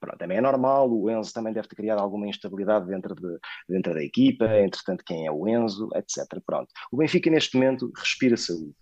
Pronto, 0.00 0.18
também 0.18 0.38
é 0.38 0.40
normal, 0.40 0.90
o 0.90 1.10
Enzo 1.10 1.32
também 1.32 1.52
deve 1.52 1.68
ter 1.68 1.76
criado 1.76 1.98
alguma 1.98 2.26
instabilidade 2.28 2.86
dentro, 2.86 3.14
de, 3.14 3.38
dentro 3.68 3.94
da 3.94 4.02
equipa, 4.02 4.44
entretanto, 4.44 5.02
quem 5.04 5.26
é 5.26 5.32
o 5.32 5.48
Enzo, 5.48 5.88
etc. 5.94 6.40
Pronto. 6.44 6.68
O 6.92 6.96
Benfica, 6.96 7.30
neste 7.30 7.56
momento, 7.56 7.90
respira 7.96 8.36
saúde. 8.36 8.74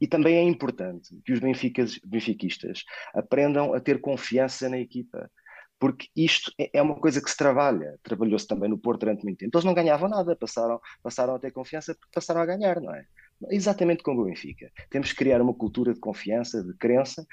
E 0.00 0.06
também 0.06 0.36
é 0.36 0.42
importante 0.42 1.08
que 1.24 1.32
os 1.32 1.40
benfiquistas 1.40 2.84
aprendam 3.14 3.74
a 3.74 3.80
ter 3.80 4.00
confiança 4.00 4.68
na 4.68 4.78
equipa 4.78 5.30
porque 5.82 6.06
isto 6.14 6.52
é- 6.56 6.70
é 6.78 6.80
uma 6.82 6.94
coisa 6.94 7.20
que 7.20 7.28
se 7.28 7.36
trabalha. 7.36 7.98
Trabalhou-se 8.04 8.46
também 8.46 8.70
no 8.70 8.78
Porto 8.78 9.00
durante 9.00 9.24
muito 9.24 9.38
tempo. 9.38 9.56
Eles 9.56 9.64
não 9.64 9.74
ganhavam 9.74 10.08
nada, 10.08 10.36
passaram, 10.36 10.80
passaram 11.02 11.34
a 11.34 11.40
ter 11.40 11.50
confiança 11.50 11.92
porque 11.94 12.12
passaram 12.14 12.40
a 12.40 12.46
ganhar, 12.46 12.80
não 12.80 12.94
é? 12.94 13.04
Exatamente 13.50 14.02
como 14.02 14.22
o 14.22 14.24
Benfica. 14.24 14.70
Temos 14.90 15.10
que 15.10 15.18
criar 15.18 15.40
uma 15.40 15.54
cultura 15.54 15.92
de 15.92 16.00
confiança, 16.00 16.62
de 16.62 16.74
crença, 16.74 17.26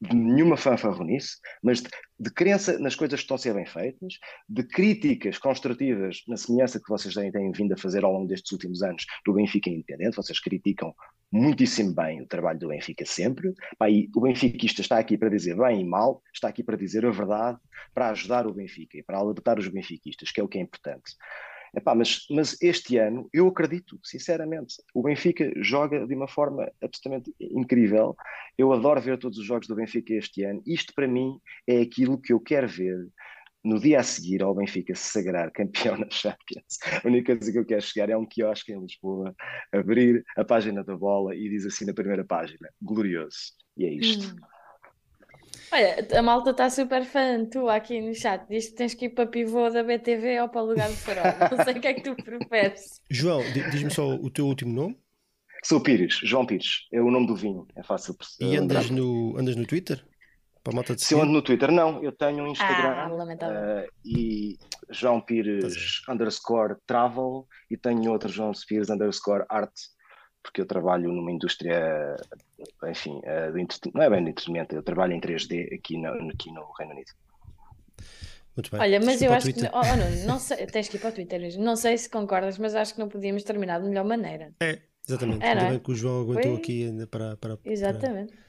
de 0.00 0.14
nenhuma 0.14 0.56
fanfarronice, 0.56 1.36
mas 1.62 1.80
de, 1.80 1.88
de 2.18 2.30
crença 2.30 2.78
nas 2.78 2.94
coisas 2.94 3.20
que 3.20 3.24
estão 3.24 3.34
a 3.34 3.38
ser 3.38 3.54
bem 3.54 3.66
feitas, 3.66 4.18
de 4.48 4.62
críticas 4.62 5.38
construtivas, 5.38 6.22
na 6.28 6.36
semelhança 6.36 6.80
que 6.80 6.88
vocês 6.88 7.14
têm, 7.14 7.30
têm 7.32 7.50
vindo 7.52 7.72
a 7.72 7.76
fazer 7.76 8.04
ao 8.04 8.12
longo 8.12 8.26
destes 8.26 8.52
últimos 8.52 8.82
anos 8.82 9.04
do 9.24 9.32
Benfica 9.32 9.70
Independente. 9.70 10.16
Vocês 10.16 10.40
criticam 10.40 10.94
muitíssimo 11.30 11.94
bem 11.94 12.22
o 12.22 12.26
trabalho 12.26 12.58
do 12.58 12.68
Benfica 12.68 13.04
sempre. 13.04 13.52
E 13.88 14.08
o 14.14 14.20
benfiquista 14.20 14.80
está 14.80 14.98
aqui 14.98 15.16
para 15.18 15.28
dizer 15.28 15.56
bem 15.56 15.80
e 15.80 15.84
mal, 15.84 16.22
está 16.32 16.48
aqui 16.48 16.62
para 16.62 16.76
dizer 16.76 17.04
a 17.04 17.10
verdade, 17.10 17.58
para 17.94 18.10
ajudar 18.10 18.46
o 18.46 18.54
Benfica 18.54 18.98
e 18.98 19.02
para 19.02 19.18
alertar 19.18 19.58
os 19.58 19.68
benfiquistas, 19.68 20.30
que 20.30 20.40
é 20.40 20.44
o 20.44 20.48
que 20.48 20.58
é 20.58 20.62
importante. 20.62 21.14
Epá, 21.74 21.94
mas, 21.94 22.26
mas 22.30 22.56
este 22.62 22.96
ano, 22.96 23.28
eu 23.32 23.48
acredito, 23.48 23.98
sinceramente, 24.02 24.76
o 24.94 25.02
Benfica 25.02 25.50
joga 25.56 26.06
de 26.06 26.14
uma 26.14 26.28
forma 26.28 26.70
absolutamente 26.82 27.34
incrível. 27.40 28.16
Eu 28.56 28.72
adoro 28.72 29.00
ver 29.00 29.18
todos 29.18 29.38
os 29.38 29.46
jogos 29.46 29.68
do 29.68 29.74
Benfica 29.74 30.14
este 30.14 30.44
ano. 30.44 30.62
Isto, 30.66 30.94
para 30.94 31.06
mim, 31.06 31.38
é 31.66 31.80
aquilo 31.80 32.20
que 32.20 32.32
eu 32.32 32.40
quero 32.40 32.68
ver 32.68 33.08
no 33.64 33.78
dia 33.78 34.00
a 34.00 34.02
seguir 34.02 34.42
ao 34.42 34.54
Benfica 34.54 34.94
se 34.94 35.10
sagrar 35.10 35.50
campeão 35.50 35.96
na 35.98 36.08
Champions. 36.10 36.78
A 37.04 37.06
única 37.06 37.36
coisa 37.36 37.52
que 37.52 37.58
eu 37.58 37.66
quero 37.66 37.82
chegar 37.82 38.08
é 38.08 38.16
um 38.16 38.26
quiosque 38.26 38.72
em 38.72 38.80
Lisboa, 38.80 39.34
abrir 39.72 40.24
a 40.36 40.44
página 40.44 40.82
da 40.84 40.96
bola 40.96 41.34
e 41.34 41.48
diz 41.48 41.66
assim 41.66 41.84
na 41.84 41.94
primeira 41.94 42.24
página: 42.24 42.68
glorioso. 42.80 43.52
E 43.76 43.84
é 43.84 43.92
isto. 43.92 44.34
Hum. 44.34 44.57
Olha, 45.72 46.06
a 46.18 46.22
malta 46.22 46.50
está 46.50 46.70
super 46.70 47.04
fã 47.04 47.44
tu 47.44 47.68
aqui 47.68 48.00
no 48.00 48.14
chat. 48.14 48.46
Diz 48.48 48.68
que 48.70 48.74
tens 48.76 48.94
que 48.94 49.06
ir 49.06 49.10
para 49.10 49.26
pivô 49.26 49.68
da 49.70 49.82
BTV 49.82 50.40
ou 50.40 50.48
para 50.48 50.62
o 50.62 50.66
lugar 50.66 50.88
do 50.88 50.94
farol. 50.96 51.24
Não 51.56 51.64
sei 51.64 51.74
o 51.74 51.80
que 51.80 51.88
é 51.88 51.94
que 51.94 52.02
tu 52.02 52.14
preferes. 52.16 53.00
João, 53.10 53.42
di- 53.52 53.70
diz-me 53.70 53.90
só 53.90 54.08
o 54.14 54.30
teu 54.30 54.46
último 54.46 54.72
nome 54.72 54.98
Sou 55.64 55.80
Pires, 55.80 56.20
João 56.22 56.46
Pires, 56.46 56.86
é 56.92 57.00
o 57.00 57.10
nome 57.10 57.26
do 57.26 57.34
vinho, 57.34 57.66
é 57.76 57.82
fácil 57.82 58.14
de 58.14 58.46
e 58.46 58.56
andas 58.56 58.88
lembrar. 58.88 58.96
no, 58.96 59.36
andas 59.36 59.56
no 59.56 59.66
Twitter? 59.66 60.04
Para 60.62 60.72
a 60.72 60.74
malta 60.76 60.94
de 60.94 61.02
Se 61.04 61.14
eu 61.14 61.20
ando 61.20 61.32
no 61.32 61.42
Twitter, 61.42 61.70
não, 61.72 62.02
eu 62.02 62.12
tenho 62.12 62.44
um 62.44 62.48
Instagram 62.52 62.90
Ah, 62.96 63.08
lamentável. 63.08 63.56
eh, 63.56 63.88
e 64.04 64.56
João 64.90 65.20
Pires 65.20 66.00
underscore 66.08 66.76
travel 66.86 67.46
e 67.70 67.76
tenho 67.76 68.10
outro 68.12 68.28
João 68.28 68.52
Pires 68.68 68.88
underscore 68.88 69.44
art, 69.48 69.72
porque 70.48 70.62
eu 70.62 70.66
trabalho 70.66 71.12
numa 71.12 71.30
indústria, 71.30 72.16
enfim, 72.88 73.20
eh, 73.22 73.50
não 73.94 74.02
é 74.02 74.08
bem 74.10 74.24
de 74.24 74.30
entretenimento, 74.30 74.74
eu 74.74 74.82
trabalho 74.82 75.12
em 75.12 75.20
3D 75.20 75.74
aqui 75.74 75.98
no, 75.98 76.30
aqui 76.30 76.50
no 76.50 76.72
Reino 76.72 76.94
Unido. 76.94 77.12
Muito 78.56 78.70
bem. 78.70 78.80
Olha, 78.80 79.00
mas 79.00 79.20
eu 79.22 79.32
acho 79.32 79.52
que. 79.52 79.60
Oh, 79.60 79.96
Nuno, 79.96 80.24
não 80.26 80.38
sei, 80.38 80.66
tens 80.66 80.88
que 80.88 80.96
ir 80.96 81.00
para 81.00 81.10
o 81.10 81.12
Twitter. 81.12 81.58
Não 81.58 81.76
sei 81.76 81.96
se 81.98 82.08
concordas, 82.08 82.58
mas 82.58 82.74
acho 82.74 82.94
que 82.94 82.98
não 83.00 83.08
podíamos 83.08 83.44
terminar 83.44 83.80
de 83.80 83.88
melhor 83.88 84.04
maneira. 84.04 84.52
É, 84.60 84.78
exatamente. 85.06 85.44
É, 85.44 85.54
não 85.54 85.60
Ainda 85.60 85.66
é? 85.66 85.70
bem 85.70 85.78
que 85.78 85.90
o 85.92 85.94
João 85.94 86.22
aguentou 86.22 86.52
Foi- 86.52 86.60
aqui 86.60 86.84
ainda 86.86 87.06
para. 87.06 87.36
para, 87.36 87.56
para- 87.56 87.70
Exatamente. 87.70 88.32
Não 88.32 88.47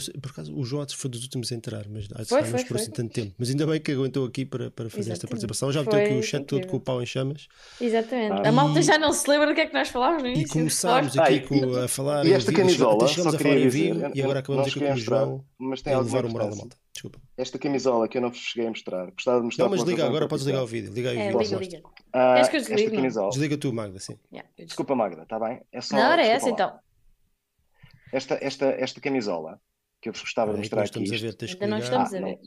sei, 0.00 0.14
por 0.14 0.30
acaso, 0.30 0.54
o 0.56 0.64
João 0.64 0.84
que 0.84 0.96
foi 0.96 1.10
dos 1.10 1.22
últimos 1.22 1.50
a 1.50 1.54
entrar, 1.54 1.86
mas 1.88 2.06
há 2.12 2.24
Foi, 2.24 2.42
foi, 2.44 2.64
foi. 2.64 2.80
assim 2.80 2.90
tanto 2.90 3.12
tempo. 3.12 3.34
Mas 3.38 3.50
ainda 3.50 3.66
bem 3.66 3.80
que 3.80 3.92
aguentou 3.92 4.24
aqui 4.26 4.44
para, 4.44 4.70
para 4.70 4.88
fazer 4.90 5.12
esta 5.12 5.26
Exatamente. 5.26 5.30
participação. 5.30 5.72
Já 5.72 5.82
meteu 5.82 5.98
aqui 6.00 6.12
o 6.14 6.22
chat 6.22 6.44
todo 6.44 6.66
com 6.66 6.76
o 6.76 6.80
pau 6.80 7.02
em 7.02 7.06
chamas. 7.06 7.48
Exatamente. 7.80 8.32
Ah. 8.44 8.48
A 8.48 8.52
malta 8.52 8.80
E- 8.80 8.82
já 8.82 8.98
não 8.98 9.12
se 9.12 9.28
lembra 9.30 9.46
do 9.48 9.54
que 9.54 9.60
é 9.62 9.66
que 9.66 9.74
nós 9.74 9.88
falámos 9.88 10.22
no 10.22 10.28
E 10.28 10.32
início. 10.32 10.52
começámos 10.52 11.12
Claro. 11.12 11.34
aqui 11.34 11.46
com, 11.46 11.74
a 11.76 11.88
falar 11.88 12.26
E 12.26 12.32
esta 12.32 12.52
camisola, 12.52 13.08
só 13.08 13.36
queria 13.36 13.60
dizer, 13.68 13.96
eu- 13.96 14.10
e 14.14 14.22
agora 14.22 14.38
acabamos 14.40 14.68
aqui 14.68 14.78
com 14.80 14.84
a 14.86 14.88
o 14.88 14.92
mostrar, 14.92 15.16
João 15.18 15.44
mas 15.58 15.82
tem 15.82 15.94
a 15.94 16.00
levar 16.00 16.24
o 16.24 16.30
moral 16.30 16.50
da 16.50 16.56
malta. 16.56 16.76
Desculpa. 16.92 17.18
Esta 17.36 17.58
camisola 17.58 18.08
que 18.08 18.16
eu 18.16 18.22
não 18.22 18.30
vos 18.30 18.38
cheguei 18.38 18.66
a 18.66 18.70
mostrar, 18.70 19.10
gostava 19.10 19.38
de 19.40 19.44
mostrar 19.44 19.64
Não, 19.66 19.70
mas 19.70 19.82
por 19.82 19.90
liga 19.90 20.06
agora, 20.06 20.26
podes 20.26 20.46
ligar 20.46 20.62
o 20.62 20.66
vídeo. 20.66 20.90
Liga 20.94 21.10
aí 21.10 21.16
o 21.16 21.20
É, 21.20 21.24
vídeo. 21.26 21.58
liga, 21.58 21.76
liga. 21.76 21.82
Ah, 22.12 22.48
que 22.48 22.56
eu 22.56 22.60
esta 22.60 22.90
camisola. 22.90 23.28
Desliga 23.30 23.58
tu, 23.58 23.70
Magda, 23.72 23.98
sim. 23.98 24.18
Yeah, 24.32 24.48
Desculpa, 24.58 24.94
Magda, 24.94 25.22
está 25.24 25.38
bem? 25.38 25.60
É 25.70 25.80
só, 25.82 25.94
Não, 25.94 26.12
era 26.12 26.22
essa 26.24 26.46
lá. 26.46 26.52
então. 26.52 26.78
Esta, 28.12 28.38
esta, 28.40 28.66
esta 28.66 29.00
camisola 29.00 29.60
que 30.06 30.10
eu 30.10 30.12
vos 30.12 30.22
gostava 30.22 30.52
de 30.52 30.58
mostrar 30.58 30.82
aqui. 30.82 31.02
estamos 31.02 31.12
a 31.12 31.16
ver, 31.16 31.36
Ainda 31.42 31.66
não 31.66 31.78
estamos 31.78 32.14
a 32.14 32.16
Ah, 32.16 32.20
ver. 32.20 32.38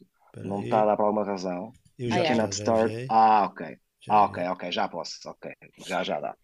Não 0.47 0.61
está 0.61 0.81
a 0.81 0.85
dar 0.85 0.95
para 0.95 1.05
alguma 1.05 1.25
razão. 1.25 1.73
Eu 1.97 2.09
Ah, 2.11 2.23
já, 2.23 2.23
já 2.35 2.49
start. 2.49 2.91
Ah, 3.09 3.45
ok. 3.45 3.77
Já 4.01 4.13
Ah, 4.13 4.23
ok, 4.25 4.43
ok, 4.47 4.71
já 4.71 4.87
posso. 4.87 5.29
Ok, 5.29 5.51
já, 5.85 6.03
já 6.03 6.19
dá. 6.21 6.35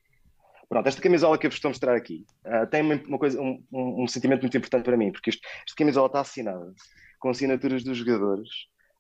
Pronto, 0.68 0.88
esta 0.88 1.02
camisola 1.02 1.38
que 1.38 1.46
eu 1.46 1.50
vos 1.52 1.58
estou 1.58 1.70
a 1.70 1.72
mostrar 1.72 1.96
aqui 1.96 2.26
ah, 2.46 2.66
tem 2.66 2.82
uma, 2.82 2.96
uma 2.96 3.18
coisa, 3.20 3.40
um, 3.42 3.64
um, 3.72 4.04
um 4.04 4.08
sentimento 4.08 4.42
muito 4.42 4.58
importante 4.58 4.84
para 4.84 4.98
mim, 4.98 5.12
porque 5.12 5.30
isto- 5.30 5.48
esta 5.66 5.76
camisola 5.78 6.08
está 6.08 6.20
assinada 6.22 6.74
com 7.20 7.30
assinaturas 7.30 7.84
dos 7.84 7.98
jogadores 7.98 8.50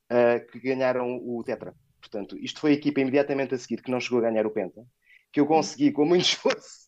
ah, 0.10 0.40
que 0.40 0.60
ganharam 0.60 1.18
o 1.18 1.44
Tetra. 1.44 1.76
Portanto, 2.00 2.38
isto 2.40 2.62
foi 2.62 2.72
a 2.72 2.76
equipa 2.76 3.02
imediatamente 3.02 3.56
a 3.56 3.58
seguir 3.58 3.82
que 3.82 3.92
não 3.92 4.00
chegou 4.00 4.20
a 4.20 4.22
ganhar 4.22 4.46
o 4.46 4.52
Penta, 4.52 4.82
que 5.34 5.40
eu 5.40 5.48
consegui 5.48 5.92
com 5.92 6.06
muito 6.06 6.22
esforço 6.26 6.86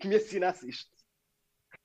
que 0.00 0.06
me 0.08 0.16
assinasse 0.16 0.66
isto. 0.68 0.90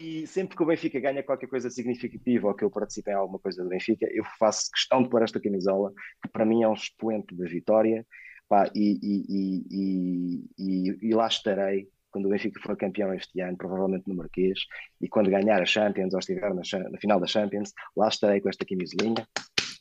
E 0.02 0.26
sempre 0.26 0.58
que 0.58 0.64
o 0.64 0.66
Benfica 0.66 1.00
ganha 1.00 1.22
qualquer 1.22 1.48
coisa 1.48 1.70
significativa 1.70 2.48
ou 2.48 2.56
que 2.56 2.64
eu 2.64 2.72
participe 2.72 3.12
em 3.12 3.14
alguma 3.14 3.38
coisa 3.38 3.62
do 3.64 3.70
Benfica, 3.70 4.08
eu 4.12 4.24
faço 4.40 4.72
questão 4.72 5.04
de 5.04 5.10
pôr 5.10 5.22
esta 5.22 5.40
camisola, 5.40 5.94
que 6.24 6.30
para 6.32 6.44
mim 6.44 6.64
é 6.64 6.68
um 6.68 6.74
expoente 6.74 7.36
da 7.36 7.46
vitória, 7.46 8.04
pá, 8.50 8.68
e, 8.74 8.98
e- 9.00 9.26
e- 9.30 9.66
e- 9.70 10.90
e- 10.90 11.10
e 11.10 11.14
lá 11.14 11.28
estarei 11.28 11.88
quando 12.10 12.26
o 12.26 12.30
Benfica 12.30 12.60
for 12.62 12.76
campeão 12.76 13.14
este 13.14 13.40
ano, 13.42 13.56
provavelmente 13.56 14.08
no 14.08 14.16
Marquês, 14.16 14.60
e 15.00 15.08
quando 15.08 15.30
ganhar 15.30 15.62
a 15.62 15.66
Champions 15.66 16.14
ou 16.14 16.20
estiver 16.20 16.52
na, 16.52 16.62
na 16.90 16.98
final 17.00 17.20
da 17.20 17.28
Champions, 17.28 17.72
lá 17.96 18.08
estarei 18.08 18.42
com 18.42 18.50
esta 18.50 18.66
camisolinha 18.66 19.28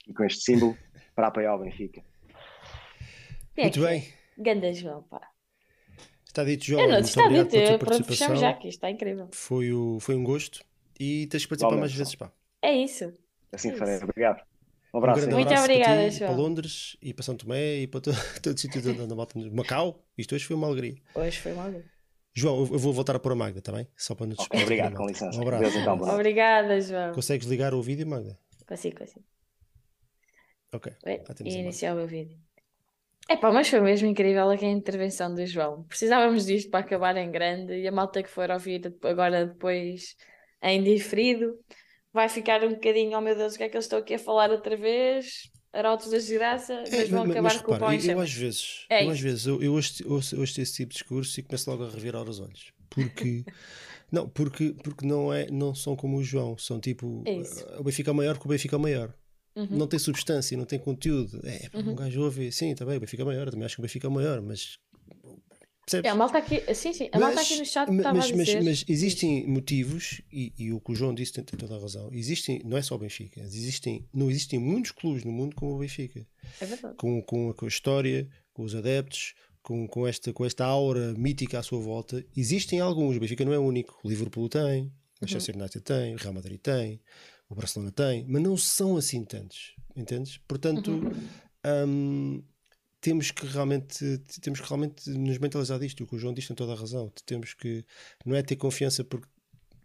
e 0.06 0.12
com 0.12 0.22
este 0.24 0.42
símbolo 0.42 0.76
para 1.14 1.28
apoiar 1.28 1.54
o 1.56 1.60
Benfica. 1.60 2.02
Muito 3.56 3.80
bem. 3.80 4.04
Ganda 4.36 4.70
João, 4.72 5.02
pá. 5.02 5.20
Está 6.30 6.44
dito, 6.44 6.64
João. 6.64 6.82
Eu 6.82 6.86
não, 6.88 6.94
muito 6.94 7.08
está 7.08 7.22
obrigado 7.24 7.44
dito, 7.46 7.52
pela 7.58 7.64
eu 7.72 7.78
tua 7.80 7.88
participação. 7.88 8.36
já, 8.36 8.52
isto 8.52 8.66
está 8.68 8.88
incrível. 8.88 9.28
Foi, 9.32 9.72
o, 9.72 9.98
foi 9.98 10.14
um 10.14 10.22
gosto 10.22 10.64
e 10.98 11.26
tens 11.26 11.42
que 11.42 11.48
participar 11.48 11.76
mais 11.76 11.90
Igualmente. 11.90 11.98
vezes. 11.98 12.14
Pá. 12.14 12.32
É 12.62 12.72
isso. 12.72 13.12
Assim 13.52 13.70
É 13.70 13.76
farei. 13.76 13.94
isso. 13.96 14.04
Obrigado. 14.04 14.40
Um 14.94 14.96
Um 14.96 14.98
abraço. 14.98 15.20
grande 15.20 15.30
hein? 15.32 15.36
Muito 15.38 15.48
abraço 15.48 15.64
obrigada, 15.64 15.96
para 16.00 16.10
ti, 16.10 16.18
João. 16.18 16.30
para 16.34 16.40
Londres 16.42 16.96
e 17.02 17.12
para 17.14 17.22
São 17.24 17.36
Tomé 17.36 17.76
e 17.78 17.86
para 17.88 17.98
todo, 18.00 18.16
todo 18.42 18.58
sítio 18.60 18.80
da, 18.80 19.06
da 19.06 19.14
malta. 19.16 19.36
Macau, 19.50 20.04
isto 20.16 20.34
hoje 20.36 20.44
foi 20.44 20.54
uma 20.54 20.68
alegria. 20.68 20.94
Hoje 21.16 21.38
foi 21.40 21.52
mal. 21.52 21.72
João, 22.32 22.58
eu 22.60 22.78
vou 22.78 22.92
voltar 22.92 23.16
a 23.16 23.18
pôr 23.18 23.32
a 23.32 23.34
Magda, 23.34 23.58
está 23.58 23.72
bem? 23.72 23.88
Só 23.96 24.14
para 24.14 24.26
nos 24.26 24.38
Ok, 24.38 24.46
despedir 24.56 24.64
obrigado, 24.84 24.94
com 24.96 25.06
licença. 25.08 25.36
Um 25.36 25.42
abraço. 25.42 25.62
Deus, 25.64 25.74
então. 25.74 25.94
Obrigada, 26.14 26.80
João. 26.80 27.12
Consegues 27.12 27.48
ligar 27.48 27.74
o 27.74 27.82
vídeo, 27.82 28.06
Magda? 28.06 28.38
Consigo, 28.68 28.98
consigo. 28.98 29.24
Ok. 30.72 30.92
Temos 31.34 31.52
e 31.54 31.58
iniciar 31.58 31.92
o 31.94 31.96
meu 31.96 32.06
vídeo. 32.06 32.38
É 33.28 33.36
pá, 33.36 33.52
mas 33.52 33.68
foi 33.68 33.80
mesmo 33.80 34.08
incrível 34.08 34.50
aqui 34.50 34.64
a 34.64 34.70
intervenção 34.70 35.32
do 35.34 35.44
João. 35.46 35.84
Precisávamos 35.84 36.46
disto 36.46 36.68
para 36.70 36.80
acabar 36.80 37.16
em 37.16 37.30
grande 37.30 37.74
e 37.74 37.86
a 37.86 37.92
malta 37.92 38.22
que 38.22 38.28
for 38.28 38.50
ouvir 38.50 38.92
agora 39.02 39.46
depois 39.46 40.16
em 40.62 40.82
diferido 40.82 41.56
vai 42.12 42.28
ficar 42.28 42.64
um 42.64 42.70
bocadinho, 42.70 43.16
oh 43.16 43.20
meu 43.20 43.36
Deus, 43.36 43.54
o 43.54 43.56
que 43.58 43.62
é 43.64 43.68
que 43.68 43.76
eu 43.76 43.80
estou 43.80 44.00
aqui 44.00 44.14
a 44.14 44.18
falar 44.18 44.50
outra 44.50 44.76
vez? 44.76 45.48
Arautos 45.72 46.10
da 46.10 46.18
desgraça, 46.18 46.72
É, 46.90 46.96
mas 46.96 47.08
vão 47.08 47.20
mas, 47.24 47.30
acabar 47.30 47.54
mas 47.54 47.62
com 47.62 47.72
o 47.72 47.78
pão 47.78 47.88
repara, 47.88 48.04
eu, 48.04 48.10
eu 48.10 48.20
às 48.20 48.32
vezes, 48.32 48.86
É 48.90 49.04
eu 49.04 49.10
às 49.10 49.20
vezes 49.20 49.46
eu, 49.46 49.62
eu 49.62 49.72
ouço, 49.74 50.02
ouço, 50.08 50.38
ouço 50.40 50.60
esse 50.60 50.72
tipo 50.74 50.92
de 50.92 50.98
discurso 50.98 51.38
e 51.38 51.42
começo 51.44 51.70
logo 51.70 51.84
a 51.84 51.88
revirar 51.88 52.28
os 52.28 52.40
olhos. 52.40 52.72
Porque 52.88 53.44
não, 54.10 54.28
porque, 54.28 54.74
porque 54.82 55.06
não, 55.06 55.32
é, 55.32 55.48
não 55.50 55.72
são 55.74 55.94
como 55.94 56.16
o 56.18 56.24
João, 56.24 56.58
são 56.58 56.80
tipo 56.80 57.22
É 57.24 57.34
isso. 57.34 57.64
o 57.78 57.84
Benfica 57.84 58.10
é 58.10 58.14
maior 58.14 58.38
que 58.38 58.46
o 58.46 58.48
Benfica 58.48 58.74
é 58.74 58.78
maior. 58.78 59.14
Uhum. 59.56 59.66
Não 59.70 59.86
tem 59.86 59.98
substância, 59.98 60.56
não 60.56 60.64
tem 60.64 60.78
conteúdo. 60.78 61.40
É, 61.44 61.68
Uhum. 61.76 61.90
um 61.90 61.94
gajo 61.94 62.22
ouve, 62.22 62.52
sim, 62.52 62.70
está 62.70 62.84
bem, 62.84 62.96
o 62.96 63.00
Benfica 63.00 63.22
é 63.22 63.26
maior, 63.26 63.50
também 63.50 63.64
acho 63.66 63.74
que 63.76 63.80
o 63.80 63.82
Benfica 63.82 64.06
é 64.06 64.10
maior, 64.10 64.40
mas 64.40 64.78
percebes? 65.84 66.08
É, 66.08 66.12
a 66.12 66.14
malta 66.14 66.38
aqui, 66.38 66.74
sim, 66.74 66.92
sim, 66.92 67.08
a 67.12 67.18
malta 67.18 67.40
aqui 67.40 67.56
no 67.58 67.64
chat 67.66 67.90
mas, 67.90 68.30
mas- 68.30 68.46
dizer. 68.46 68.62
mas 68.62 68.84
existem 68.88 69.46
motivos, 69.48 70.20
e, 70.32 70.52
e 70.56 70.72
o 70.72 70.80
que 70.80 70.92
o 70.92 70.94
João 70.94 71.12
disse 71.14 71.32
tem, 71.32 71.42
tem 71.44 71.58
toda 71.58 71.76
a 71.76 71.80
razão. 71.80 72.08
Existem, 72.12 72.60
não 72.64 72.76
é 72.76 72.82
só 72.82 72.94
o 72.94 72.98
Benfica, 72.98 73.40
existem, 73.40 74.06
não 74.14 74.30
existem 74.30 74.58
muitos 74.58 74.92
clubes 74.92 75.24
no 75.24 75.32
mundo 75.32 75.56
como 75.56 75.74
o 75.74 75.78
Benfica. 75.78 76.24
É 76.60 76.66
verdade. 76.66 76.94
Com, 76.96 77.20
com, 77.22 77.50
a, 77.50 77.54
com 77.54 77.64
a 77.64 77.68
história, 77.68 78.28
com 78.52 78.62
os 78.62 78.74
adeptos, 78.74 79.34
com, 79.62 79.86
com, 79.88 80.06
esta, 80.06 80.32
com 80.32 80.44
esta 80.46 80.64
aura 80.64 81.12
mítica 81.14 81.58
à 81.58 81.62
sua 81.62 81.80
volta. 81.80 82.24
Existem 82.36 82.78
alguns, 82.80 83.16
o 83.16 83.20
Benfica 83.20 83.44
não 83.44 83.52
é 83.52 83.58
o 83.58 83.62
único. 83.62 83.98
O 84.04 84.08
Liverpool 84.08 84.48
tem, 84.48 84.84
o 84.84 84.92
Manchester 85.22 85.56
United 85.56 85.80
tem, 85.84 86.14
o 86.14 86.18
Real 86.18 86.32
Madrid 86.32 86.58
tem, 86.60 87.00
o 87.50 87.54
Barcelona 87.54 87.90
tem, 87.92 88.24
mas 88.28 88.40
não 88.42 88.56
são 88.56 88.96
assim 88.96 89.24
tantos, 89.24 89.74
entendes? 89.96 90.38
Portanto, 90.48 90.90
hum, 91.86 92.42
temos 93.00 93.30
que 93.30 93.44
realmente 93.46 94.18
temos 94.40 94.60
que 94.60 94.68
realmente 94.68 95.10
nos 95.10 95.36
mentalizar 95.38 95.78
disto. 95.78 96.04
O 96.04 96.06
que 96.06 96.14
o 96.16 96.18
João 96.18 96.32
disse 96.32 96.48
tem 96.48 96.56
toda 96.56 96.72
a 96.72 96.76
razão. 96.76 97.12
Temos 97.26 97.52
que 97.54 97.84
não 98.24 98.36
é 98.36 98.42
ter 98.42 98.56
confiança 98.56 99.02
porque, 99.02 99.26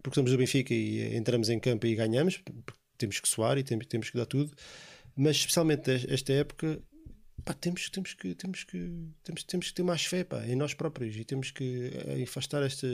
porque 0.03 0.15
somos 0.15 0.31
do 0.31 0.37
Benfica 0.37 0.73
e 0.73 1.15
entramos 1.15 1.49
em 1.49 1.59
campo 1.59 1.87
e 1.87 1.95
ganhamos, 1.95 2.37
porque 2.37 2.79
temos 2.97 3.19
que 3.19 3.27
suar 3.27 3.57
e 3.57 3.63
temos, 3.63 3.87
temos 3.87 4.09
que 4.09 4.17
dar 4.17 4.25
tudo, 4.25 4.51
mas 5.15 5.37
especialmente 5.37 5.89
es- 5.91 6.05
esta 6.07 6.33
época 6.33 6.79
pá, 7.43 7.53
temos, 7.53 7.89
temos, 7.89 8.13
que, 8.13 8.35
temos, 8.35 8.63
que, 8.63 8.77
temos, 9.23 9.43
temos 9.43 9.67
que 9.69 9.73
ter 9.73 9.83
mais 9.83 10.05
fé 10.05 10.23
pá, 10.23 10.45
em 10.45 10.55
nós 10.55 10.73
próprios 10.73 11.15
e 11.15 11.23
temos 11.25 11.51
que 11.51 11.91
eh, 11.93 12.23
afastar 12.23 12.63
esta, 12.63 12.87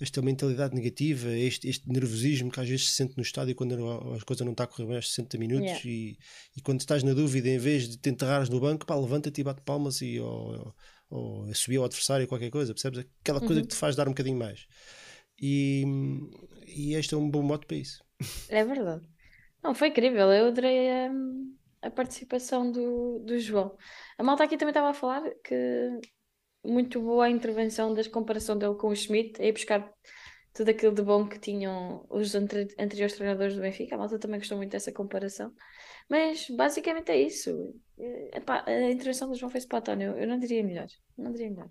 esta 0.00 0.22
mentalidade 0.22 0.74
negativa, 0.74 1.28
este, 1.30 1.68
este 1.68 1.88
nervosismo 1.88 2.50
que 2.50 2.60
às 2.60 2.68
vezes 2.68 2.88
se 2.88 2.94
sente 2.96 3.16
no 3.16 3.22
estádio 3.22 3.54
quando 3.54 3.74
a, 3.88 4.16
a 4.16 4.20
coisa 4.24 4.44
não 4.44 4.52
está 4.52 4.64
a 4.64 4.66
correr 4.66 4.86
bem 4.86 4.96
aos 4.96 5.08
60 5.10 5.36
minutos 5.38 5.66
Yeah. 5.68 5.88
e, 5.88 6.18
e 6.56 6.60
quando 6.62 6.80
estás 6.80 7.02
na 7.02 7.12
dúvida, 7.14 7.48
em 7.48 7.58
vez 7.58 7.88
de 7.88 7.96
te 7.98 8.08
enterrares 8.10 8.48
no 8.48 8.60
banco, 8.60 8.86
pá, 8.86 8.94
levanta-te 8.94 9.40
e 9.40 9.44
bate 9.44 9.62
palmas 9.62 10.00
e, 10.00 10.20
ou, 10.20 10.74
ou, 11.10 11.44
ou 11.46 11.54
subir 11.54 11.78
ao 11.78 11.84
adversário 11.84 12.26
qualquer 12.28 12.50
coisa, 12.50 12.72
percebes? 12.72 13.04
Aquela 13.20 13.40
coisa 13.40 13.56
Uhum. 13.56 13.62
que 13.62 13.68
te 13.68 13.76
faz 13.76 13.96
dar 13.96 14.06
um 14.06 14.12
bocadinho 14.12 14.38
mais. 14.38 14.66
E, 15.40 15.84
e 16.66 16.94
este 16.94 17.14
é 17.14 17.16
um 17.16 17.28
bom 17.30 17.42
modo 17.42 17.66
para 17.66 17.76
isso. 17.76 18.02
É 18.48 18.64
verdade. 18.64 19.06
Não, 19.62 19.74
foi 19.74 19.88
incrível. 19.88 20.32
Eu 20.32 20.46
adorei 20.48 20.90
a, 20.90 21.10
a 21.82 21.90
participação 21.90 22.70
do, 22.70 23.18
do 23.20 23.38
João. 23.38 23.76
A 24.18 24.22
malta 24.22 24.44
aqui 24.44 24.56
também 24.56 24.70
estava 24.70 24.90
a 24.90 24.94
falar 24.94 25.22
que 25.44 25.54
muito 26.64 27.00
boa 27.00 27.26
a 27.26 27.30
intervenção 27.30 27.92
da 27.94 28.08
comparação 28.10 28.56
dele 28.58 28.74
com 28.74 28.88
o 28.88 28.96
Schmidt, 28.96 29.40
aí 29.40 29.52
buscar 29.52 29.90
tudo 30.52 30.70
aquilo 30.70 30.94
de 30.94 31.02
bom 31.02 31.26
que 31.28 31.38
tinham 31.38 32.04
os 32.10 32.34
anter- 32.34 32.74
anteriores 32.78 33.14
treinadores 33.14 33.54
do 33.54 33.60
Benfica. 33.60 33.94
A 33.94 33.98
malta 33.98 34.18
também 34.18 34.40
gostou 34.40 34.56
muito 34.56 34.70
dessa 34.72 34.90
comparação. 34.92 35.52
Mas 36.08 36.48
basicamente 36.50 37.10
é 37.10 37.20
isso. 37.20 37.74
Eh, 37.98 38.38
epá, 38.38 38.64
a 38.66 38.90
intervenção 38.90 39.28
do 39.28 39.36
João 39.36 39.52
spot 39.56 39.88
on. 39.88 40.00
Eu, 40.00 40.18
eu 40.18 40.26
não 40.26 40.38
diria 40.38 40.64
melhor. 40.64 40.88
Não 41.16 41.30
diria 41.30 41.50
melhor. 41.50 41.68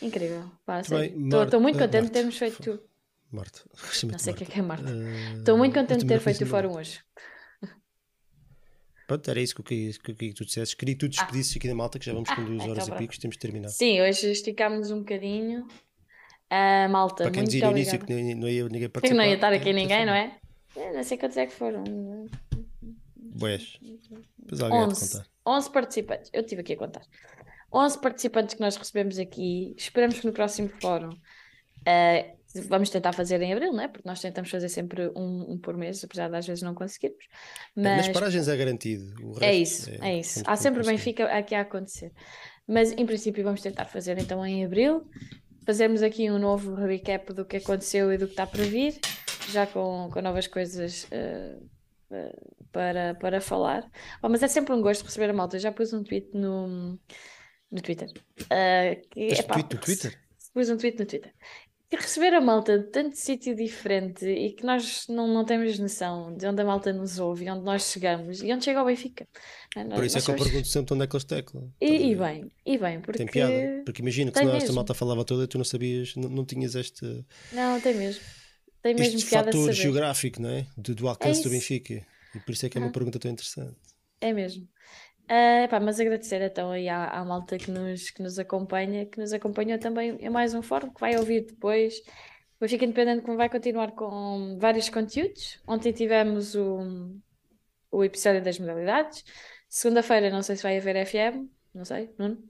Incrível. 0.00 0.44
Estou 1.44 1.60
muito 1.60 1.78
contente 1.78 2.06
de 2.06 2.12
termos 2.12 2.38
feito. 2.38 2.80
Marta, 3.30 3.60
Não 4.04 4.18
sei 4.18 4.32
o 4.32 4.36
que 4.36 4.44
é 4.44 4.46
que 4.46 4.58
é 4.58 4.62
Estou 5.38 5.58
muito 5.58 5.74
contente 5.74 6.00
de 6.00 6.06
ter 6.06 6.20
feito 6.20 6.44
o 6.44 6.46
fórum 6.46 6.76
hoje. 6.76 7.02
Pronto, 9.08 9.30
era 9.30 9.40
isso 9.40 9.54
que 9.54 9.62
eu 9.62 9.64
queria 9.64 9.90
que, 9.90 10.10
eu 10.10 10.14
queria 10.14 10.32
que 10.34 10.36
tu 10.36 10.44
dissesses. 10.44 10.74
Queria 10.74 10.94
que 10.94 11.00
tu 11.00 11.08
despedisses 11.08 11.56
aqui 11.56 11.66
da 11.66 11.74
malta, 11.74 11.98
que 11.98 12.04
já 12.04 12.12
vamos 12.12 12.28
com 12.28 12.42
Ah, 12.42 12.44
duas 12.44 12.56
então 12.58 12.70
horas 12.70 12.84
e 12.84 12.86
pronto. 12.88 12.98
pico, 13.00 13.18
temos 13.18 13.36
de 13.36 13.40
terminar. 13.40 13.68
Sim, 13.70 14.02
hoje 14.02 14.30
esticámos 14.30 14.90
um 14.90 14.98
bocadinho. 14.98 15.66
Ah, 16.50 16.86
malta, 16.90 17.24
Para 17.24 17.32
quem 17.32 17.44
dizia 17.44 17.64
no 17.64 17.70
início 17.70 17.98
que 17.98 18.12
não 18.12 18.20
ia, 18.20 18.34
não 18.36 18.48
ia 18.48 18.64
ninguém 18.68 18.90
Sei 19.00 19.08
que 19.10 19.14
não 19.14 19.24
ia 19.24 19.34
estar 19.34 19.48
participar, 19.48 19.52
aqui 19.54 19.68
é, 19.70 19.72
ninguém, 19.72 20.04
não 20.06 20.12
é? 20.12 20.38
Eu 20.76 20.92
não 20.92 21.02
sei 21.02 21.16
quantos 21.16 21.38
é 21.38 21.46
que 21.46 21.54
foram. 21.54 21.84
Boés. 23.16 23.78
Depois 24.38 24.60
alguém 24.60 24.78
há 24.78 24.84
de 24.84 24.90
11, 24.92 25.10
contar. 25.10 25.26
11 25.46 25.70
participantes. 25.70 26.30
Eu 26.34 26.40
estive 26.42 26.60
aqui 26.60 26.72
a 26.74 26.76
contar. 26.76 27.02
11 27.72 28.00
participantes 28.02 28.54
que 28.56 28.60
nós 28.60 28.76
recebemos 28.76 29.18
aqui. 29.18 29.74
Esperamos 29.78 30.20
que 30.20 30.26
no 30.26 30.34
próximo 30.34 30.68
fórum 30.82 31.16
ah, 31.86 32.26
vamos 32.54 32.90
tentar 32.90 33.12
fazer 33.12 33.40
em 33.42 33.52
abril, 33.52 33.72
não 33.72 33.82
é? 33.82 33.88
Porque 33.88 34.08
nós 34.08 34.20
tentamos 34.20 34.50
fazer 34.50 34.68
sempre 34.68 35.08
um, 35.14 35.52
um 35.52 35.58
por 35.58 35.76
mês, 35.76 36.02
apesar 36.02 36.28
de 36.28 36.36
às 36.36 36.46
vezes 36.46 36.62
não 36.62 36.74
conseguirmos. 36.74 37.24
É, 37.76 37.80
Nas 37.80 38.06
Mas 38.06 38.08
paragens 38.08 38.48
é 38.48 38.56
garantido. 38.56 39.14
O 39.22 39.42
é 39.42 39.54
isso, 39.54 39.90
é 39.90 40.10
é 40.12 40.18
isso. 40.20 40.42
Há 40.46 40.56
sempre. 40.56 40.82
Benfica 40.84 41.24
aqui 41.26 41.54
a 41.54 41.60
acontecer. 41.62 42.12
Mas 42.66 42.92
em 42.92 43.06
princípio 43.06 43.42
vamos 43.44 43.60
tentar 43.62 43.86
fazer 43.86 44.18
então 44.18 44.44
em 44.44 44.64
abril. 44.64 45.08
Fazermos 45.64 46.02
aqui 46.02 46.30
um 46.30 46.38
novo 46.38 46.74
recap 46.74 47.32
do 47.32 47.44
que 47.44 47.58
aconteceu 47.58 48.10
e 48.12 48.16
do 48.16 48.26
que 48.26 48.32
está 48.32 48.46
para 48.46 48.62
vir, 48.64 48.98
já 49.50 49.66
com, 49.66 50.08
com 50.10 50.22
novas 50.22 50.46
coisas 50.46 51.06
eh, 51.10 51.56
para, 52.72 53.14
para 53.14 53.40
falar. 53.40 53.90
Oh, 54.22 54.28
mas 54.28 54.42
é 54.42 54.48
sempre 54.48 54.72
um 54.74 54.80
gosto 54.80 55.04
receber 55.04 55.30
a 55.30 55.32
malta. 55.32 55.56
Eu 55.56 55.60
já 55.60 55.72
pus 55.72 55.92
um 55.92 56.02
tweet 56.02 56.30
no, 56.34 56.98
no 57.70 57.82
Twitter. 57.82 58.08
eh, 58.50 59.02
que, 59.10 59.28
epá, 59.28 59.54
tweet 59.54 59.74
no 59.74 59.80
Twitter? 59.80 60.18
Pus 60.54 60.70
um 60.70 60.76
tweet 60.78 60.98
no 60.98 61.06
Twitter. 61.06 61.34
Que 61.90 61.96
receber 61.96 62.34
a 62.34 62.40
malta 62.40 62.78
de 62.78 62.84
tanto 62.90 63.16
sítio 63.16 63.56
diferente 63.56 64.26
e 64.26 64.52
que 64.52 64.62
nós 64.62 65.06
não, 65.08 65.26
não 65.26 65.42
temos 65.42 65.78
noção 65.78 66.36
de 66.36 66.46
onde 66.46 66.60
a 66.60 66.64
malta 66.64 66.92
nos 66.92 67.18
ouve 67.18 67.46
e 67.46 67.50
onde 67.50 67.64
nós 67.64 67.90
chegamos 67.90 68.42
e 68.42 68.52
onde 68.52 68.62
chega 68.64 68.82
o 68.82 68.84
Benfica. 68.84 69.26
Não 69.74 69.96
Por 69.96 70.04
isso 70.04 70.18
é 70.18 70.20
que 70.20 70.30
eu 70.30 70.36
pergunto 70.36 70.68
sempre 70.68 70.94
onde 70.94 71.04
é 71.04 71.06
que 71.06 71.16
eles 71.16 71.24
teclam. 71.24 71.72
E, 71.80 72.10
e 72.10 72.14
bem, 72.14 72.50
e 72.66 72.76
bem, 72.76 73.00
porque 73.00 73.18
Tem 73.18 73.26
piada. 73.26 73.82
Porque 73.86 74.02
imagina 74.02 74.30
que 74.30 74.34
tem 74.38 74.46
senão 74.46 74.58
esta 74.58 74.72
malta 74.74 74.92
falava 74.92 75.24
toda 75.24 75.44
e 75.44 75.46
tu 75.46 75.56
não 75.56 75.64
sabias, 75.64 76.14
não, 76.14 76.28
não 76.28 76.44
tinhas 76.44 76.74
este, 76.74 77.24
Não, 77.52 77.80
tem 77.80 77.94
mesmo. 77.94 78.22
Tem 78.82 78.94
mesmo 78.94 79.16
este 79.16 79.30
piada 79.30 79.50
fator 79.50 79.72
geográfico, 79.72 80.42
não 80.42 80.50
é? 80.50 80.66
Do, 80.76 80.94
do 80.94 81.08
alcance 81.08 81.40
do 81.42 81.48
isso. 81.48 81.50
Benfica. 81.50 82.06
E 82.34 82.40
por 82.40 82.52
isso 82.52 82.66
é 82.66 82.68
que 82.68 82.76
é 82.76 82.80
uma 82.82 82.88
Ah. 82.88 82.92
pergunta 82.92 83.18
tão 83.18 83.30
interessante. 83.30 83.76
É 84.20 84.32
mesmo. 84.32 84.68
Ah, 85.28 85.64
epá, 85.64 85.78
mas 85.80 86.00
agradecer 86.00 86.40
então 86.42 86.70
aí 86.70 86.88
à, 86.88 87.06
à 87.08 87.24
malta 87.24 87.58
que 87.58 87.70
nos, 87.70 88.10
que 88.10 88.22
nos 88.22 88.38
acompanha, 88.38 89.04
que 89.06 89.18
nos 89.20 89.32
acompanhou 89.32 89.78
também 89.78 90.16
em 90.20 90.30
mais 90.30 90.54
um 90.54 90.62
fórum, 90.62 90.90
que 90.90 91.00
vai 91.00 91.16
ouvir 91.16 91.42
depois. 91.46 91.98
O 92.56 92.60
Benfica 92.64 92.84
Independente 92.84 93.22
como 93.24 93.36
vai 93.36 93.48
continuar 93.50 93.92
com 93.92 94.58
vários 94.58 94.88
conteúdos. 94.88 95.60
Ontem 95.66 95.92
tivemos 95.92 96.54
o, 96.54 97.14
o 97.90 98.04
episódio 98.04 98.42
das 98.42 98.58
modalidades. 98.58 99.24
Segunda-feira 99.68 100.30
não 100.30 100.42
sei 100.42 100.56
se 100.56 100.62
vai 100.62 100.78
haver 100.78 101.06
FM, 101.06 101.48
não 101.74 101.84
sei, 101.84 102.10
Nuno? 102.18 102.42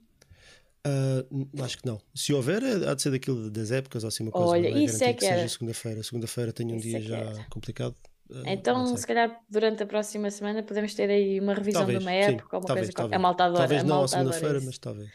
N- 1.31 1.49
acho 1.61 1.77
que 1.77 1.85
não. 1.85 2.01
Se 2.15 2.33
houver, 2.33 2.63
é- 2.63 2.89
há 2.89 2.93
de 2.93 3.01
ser 3.01 3.11
daquilo 3.11 3.49
das 3.51 3.71
épocas 3.71 4.03
ou 4.03 4.07
assim 4.07 4.23
uma 4.23 4.31
coisa. 4.31 4.47
Olha, 4.51 4.69
não 4.69 4.77
é 4.77 4.83
isso 4.85 5.03
é 5.03 5.13
que 5.13 5.21
seja 5.21 5.33
era. 5.41 5.49
segunda-feira. 5.49 6.01
Segunda-feira 6.03 6.53
tenho 6.53 6.71
um 6.73 6.77
Isso 6.77 6.87
dia 6.87 6.97
é 6.97 7.01
que 7.01 7.07
já 7.07 7.17
era. 7.17 7.43
complicado. 7.49 7.95
Ah, 8.31 8.43
Então, 8.45 8.95
se 8.95 9.05
calhar 9.07 9.39
durante 9.49 9.83
a 9.83 9.85
próxima 9.85 10.29
semana 10.29 10.63
podemos 10.63 10.93
ter 10.93 11.09
aí 11.09 11.39
uma 11.39 11.53
revisão 11.53 11.81
Talvez, 11.81 11.99
de 11.99 12.05
uma 12.05 12.11
época 12.11 12.57
ou 12.57 12.61
uma 12.61 12.67
talvez, 12.67 12.87
coisa 12.87 12.97
talvez. 12.97 13.15
A 13.15 13.19
malta 13.19 13.43
adora, 13.45 13.59
Talvez 13.59 13.81
a 13.81 13.83
não 13.83 14.03
à 14.03 14.07
segunda-feira, 14.07 14.61
mas 14.61 14.77
talvez. 14.77 15.09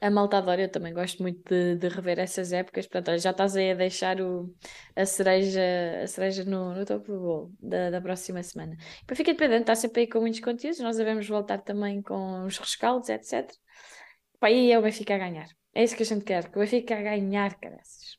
A 0.00 0.10
malta 0.10 0.38
adora, 0.38 0.62
eu 0.62 0.68
também 0.68 0.92
gosto 0.92 1.22
muito 1.22 1.48
de, 1.48 1.76
de 1.76 1.88
rever 1.88 2.18
essas 2.18 2.52
épocas. 2.52 2.86
Portanto, 2.86 3.08
olha, 3.10 3.18
já 3.18 3.30
estás 3.30 3.54
aí 3.54 3.70
a 3.70 3.74
deixar 3.74 4.20
o, 4.20 4.52
a 4.96 5.06
cereja, 5.06 5.60
a 6.02 6.06
cereja 6.08 6.44
no, 6.44 6.74
no 6.74 6.84
topo 6.84 7.12
do 7.12 7.20
bolo 7.20 7.52
da, 7.60 7.88
da 7.90 8.00
próxima 8.00 8.42
semana. 8.42 8.76
Para 9.06 9.14
fica 9.14 9.32
dependente, 9.32 9.60
está 9.60 9.76
sempre 9.76 10.00
aí 10.00 10.06
com 10.08 10.20
muitos 10.20 10.40
conteúdos. 10.40 10.80
Nós 10.80 10.96
devemos 10.96 11.28
voltar 11.28 11.58
também 11.58 12.02
com 12.02 12.44
os 12.44 12.58
rescaldos, 12.58 13.08
etc. 13.10 13.48
Pá, 14.40 14.50
e 14.50 14.72
é 14.72 14.78
o 14.78 14.82
Benfica 14.82 15.14
a 15.14 15.18
ganhar. 15.18 15.46
É 15.72 15.84
isso 15.84 15.94
que 15.94 16.02
a 16.02 16.06
gente 16.06 16.24
quer, 16.24 16.50
que 16.50 16.58
o 16.58 16.60
Benfica 16.60 16.98
a 16.98 17.02
ganhar, 17.02 17.54
caraças. 17.60 18.18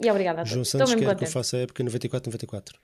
E 0.00 0.08
obrigada 0.08 0.42
a 0.42 0.44
João 0.44 0.58
todos. 0.58 0.68
Estou 0.68 0.86
Santos 0.86 0.94
mesmo 0.94 1.08
quer 1.08 1.16
que 1.16 1.24
eu 1.24 1.28
faça 1.28 1.56
a 1.56 1.60
época 1.60 1.82
94-94. 1.82 2.74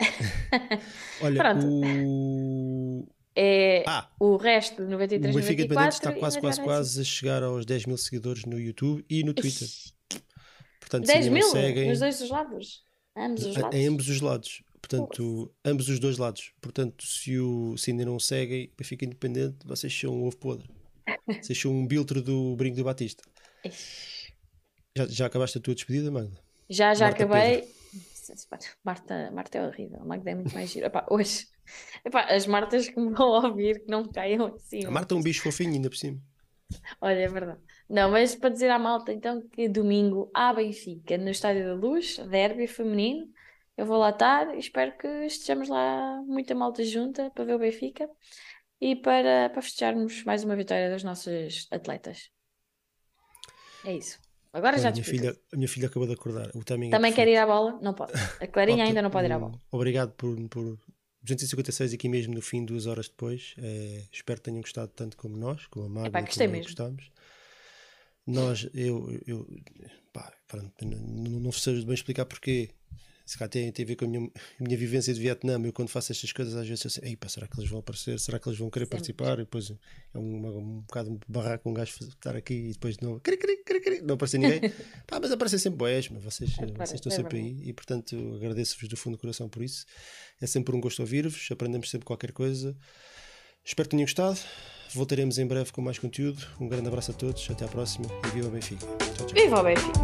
Olha, 1.22 1.36
Pronto. 1.42 1.66
o. 1.66 3.08
É 3.36 3.82
Ah, 3.86 4.08
o 4.20 4.36
resto, 4.36 4.82
O 4.82 4.86
93, 4.88 5.34
Benfica 5.34 5.62
Independente 5.64 5.94
94 5.96 5.96
está 5.96 6.12
quase, 6.12 6.38
quase, 6.40 6.58
94. 6.60 6.64
quase 6.64 7.00
a 7.00 7.04
chegar 7.04 7.42
aos 7.42 7.66
10 7.66 7.86
mil 7.86 7.98
seguidores 7.98 8.44
no 8.44 8.60
YouTube 8.60 9.04
e 9.10 9.24
no 9.24 9.34
Twitter. 9.34 9.66
Portanto, 10.78 11.06
se 11.06 11.12
10 11.12 11.26
ainda 11.26 11.26
não 11.26 11.34
mil 11.34 11.50
seguem, 11.50 11.88
nos 11.88 11.98
dois 11.98 12.20
os 12.20 12.30
lados. 12.30 12.84
Ambos 13.16 13.44
os 13.46 13.56
a- 13.56 13.60
lados. 13.62 13.78
em 13.78 13.86
ambos 13.88 14.08
os 14.08 14.20
lados. 14.20 14.62
Portanto, 14.80 15.52
ambos 15.64 15.88
os 15.88 15.98
dois 15.98 16.18
lados. 16.18 16.52
Portanto, 16.60 17.04
se, 17.06 17.38
o, 17.38 17.76
se 17.76 17.90
ainda 17.90 18.04
não 18.04 18.20
seguem, 18.20 18.70
Benfica 18.78 19.04
Independente, 19.04 19.56
vocês 19.66 19.92
são 19.98 20.12
um 20.14 20.24
ovo 20.26 20.36
podre. 20.36 20.68
Vocês 21.42 21.58
são 21.58 21.72
um 21.72 21.86
biltre 21.86 22.20
do 22.20 22.54
Brinco 22.54 22.76
do 22.76 22.84
Batista. 22.84 23.22
Já, 24.96 25.06
já 25.08 25.26
acabaste 25.26 25.58
a 25.58 25.60
tua 25.60 25.74
despedida, 25.74 26.10
Magda? 26.10 26.38
Já, 26.68 26.94
já 26.94 27.06
Marta 27.06 27.24
acabei. 27.24 27.64
Marta, 28.84 29.30
Marta 29.32 29.58
é 29.58 29.66
horrível. 29.66 30.00
A 30.00 30.04
Magda 30.04 30.30
é 30.30 30.34
muito 30.34 30.54
mais 30.54 30.70
gira. 30.70 30.86
Epá, 30.86 31.06
hoje, 31.10 31.46
epá, 32.04 32.24
as 32.24 32.46
Martas 32.46 32.88
que 32.88 33.00
me 33.00 33.12
vão 33.12 33.28
ouvir, 33.28 33.80
que 33.80 33.90
não 33.90 34.04
caiam 34.10 34.46
assim. 34.46 34.84
A 34.84 34.90
Marta 34.90 35.14
é 35.14 35.18
um 35.18 35.22
bicho 35.22 35.42
fofinho, 35.42 35.72
ainda 35.72 35.88
por 35.88 35.96
cima. 35.96 36.20
Olha, 37.00 37.20
é 37.20 37.28
verdade. 37.28 37.60
Não, 37.88 38.10
mas 38.10 38.34
para 38.34 38.50
dizer 38.50 38.70
à 38.70 38.78
malta 38.78 39.12
então 39.12 39.46
que 39.48 39.68
domingo 39.68 40.30
há 40.34 40.52
Benfica 40.52 41.18
no 41.18 41.30
Estádio 41.30 41.64
da 41.64 41.74
Luz, 41.74 42.18
derby 42.30 42.66
feminino. 42.66 43.28
Eu 43.76 43.86
vou 43.86 43.98
lá 43.98 44.10
estar 44.10 44.54
e 44.54 44.58
espero 44.58 44.96
que 44.96 45.08
estejamos 45.26 45.68
lá 45.68 46.22
muita 46.26 46.54
malta 46.54 46.84
junta 46.84 47.30
para 47.30 47.44
ver 47.44 47.54
o 47.54 47.58
Benfica 47.58 48.08
e 48.80 48.94
para, 48.96 49.50
para 49.50 49.62
festejarmos 49.62 50.22
mais 50.24 50.44
uma 50.44 50.56
vitória 50.56 50.88
das 50.88 51.02
nossas 51.02 51.66
atletas. 51.70 52.30
É 53.84 53.92
isso. 53.92 54.23
Agora 54.54 54.76
Olha, 54.76 54.82
já 54.84 54.88
a, 54.90 54.92
minha 54.92 55.02
filha, 55.04 55.36
a 55.52 55.56
minha 55.56 55.68
filha 55.68 55.88
acabou 55.88 56.06
de 56.06 56.14
acordar. 56.14 56.48
O 56.54 56.62
timing 56.62 56.86
é 56.86 56.90
Também 56.92 57.10
quer 57.12 57.24
perfeito. 57.24 57.36
ir 57.36 57.42
à 57.42 57.46
bola? 57.46 57.78
Não 57.82 57.92
pode. 57.92 58.12
A 58.40 58.46
Clarinha 58.46 58.84
ainda 58.84 59.02
não 59.02 59.10
pode 59.10 59.26
ir 59.26 59.32
à 59.32 59.38
bola. 59.38 59.60
Obrigado 59.72 60.12
por, 60.12 60.36
por 60.48 60.78
256 61.22 61.92
aqui 61.92 62.08
mesmo 62.08 62.34
no 62.34 62.40
fim, 62.40 62.64
duas 62.64 62.86
horas 62.86 63.08
depois. 63.08 63.54
É, 63.58 64.04
espero 64.12 64.38
que 64.38 64.44
tenham 64.44 64.60
gostado 64.60 64.92
tanto 64.94 65.16
como 65.16 65.36
nós, 65.36 65.66
como 65.66 65.86
a 65.86 65.88
Magda 65.88 66.08
Epá, 66.08 66.20
gostei 66.20 66.46
mesmo. 66.46 66.66
gostamos. 66.66 67.10
Nós, 68.26 68.70
eu, 68.72 69.20
eu 69.26 69.46
pá, 70.12 70.32
pronto, 70.46 70.72
não, 70.82 70.98
não 70.98 71.40
não 71.40 71.52
sei 71.52 71.84
bem 71.84 71.94
explicar 71.94 72.24
porquê. 72.24 72.70
Se 73.24 73.38
calhar 73.38 73.48
tem, 73.48 73.72
tem 73.72 73.84
a 73.84 73.88
ver 73.88 73.96
com 73.96 74.04
a 74.04 74.08
minha, 74.08 74.30
a 74.60 74.62
minha 74.62 74.76
vivência 74.76 75.14
de 75.14 75.18
Vietnã. 75.18 75.58
Eu, 75.64 75.72
quando 75.72 75.88
faço 75.88 76.12
estas 76.12 76.30
coisas, 76.30 76.54
às 76.54 76.68
vezes 76.68 76.84
eu 76.84 76.90
sei, 76.90 77.10
Ei, 77.10 77.18
será 77.26 77.48
que 77.48 77.58
eles 77.58 77.70
vão 77.70 77.78
aparecer? 77.78 78.20
Será 78.20 78.38
que 78.38 78.46
eles 78.48 78.58
vão 78.58 78.68
querer 78.68 78.84
Sempre. 78.84 78.96
participar? 78.96 79.34
E 79.34 79.44
depois 79.44 79.70
é 79.70 80.18
um, 80.18 80.46
um 80.58 80.80
bocado 80.80 81.10
um 81.10 81.18
barraco 81.26 81.70
um 81.70 81.74
gajo 81.74 81.92
estar 82.00 82.36
aqui 82.36 82.54
e 82.54 82.72
depois 82.72 82.98
não, 82.98 83.18
cri, 83.20 83.38
cri, 83.38 83.56
cri, 83.64 83.80
cri, 83.80 84.02
não 84.02 84.14
aparecer 84.16 84.38
ninguém. 84.38 84.60
Pá, 85.06 85.18
mas 85.20 85.32
aparecem 85.32 85.58
sempre 85.58 85.78
boés, 85.78 86.08
mas 86.10 86.22
vocês, 86.22 86.52
Aparece, 86.52 86.76
vocês 86.76 86.92
estão 86.94 87.12
é 87.12 87.16
sempre 87.16 87.38
aí 87.38 87.62
e 87.64 87.72
portanto 87.72 88.14
agradeço-vos 88.36 88.88
do 88.88 88.96
fundo 88.96 89.16
do 89.16 89.20
coração 89.20 89.48
por 89.48 89.62
isso. 89.62 89.86
É 90.40 90.46
sempre 90.46 90.76
um 90.76 90.80
gosto 90.80 91.00
ouvir-vos, 91.00 91.48
aprendemos 91.50 91.90
sempre 91.90 92.04
qualquer 92.04 92.32
coisa. 92.32 92.76
Espero 93.64 93.88
que 93.88 93.96
tenham 93.96 94.04
gostado. 94.04 94.38
Voltaremos 94.92 95.38
em 95.38 95.46
breve 95.46 95.72
com 95.72 95.80
mais 95.80 95.98
conteúdo. 95.98 96.46
Um 96.60 96.68
grande 96.68 96.88
abraço 96.88 97.10
a 97.10 97.14
todos, 97.14 97.48
até 97.50 97.64
à 97.64 97.68
próxima 97.68 98.06
e 98.26 98.30
viva 98.30 98.48
o 98.48 98.50
Benfica. 98.50 98.86
Tchau, 98.86 99.26
tchau. 99.26 99.34
Viva 99.34 99.60
o 99.60 99.64
Benfica! 99.64 99.94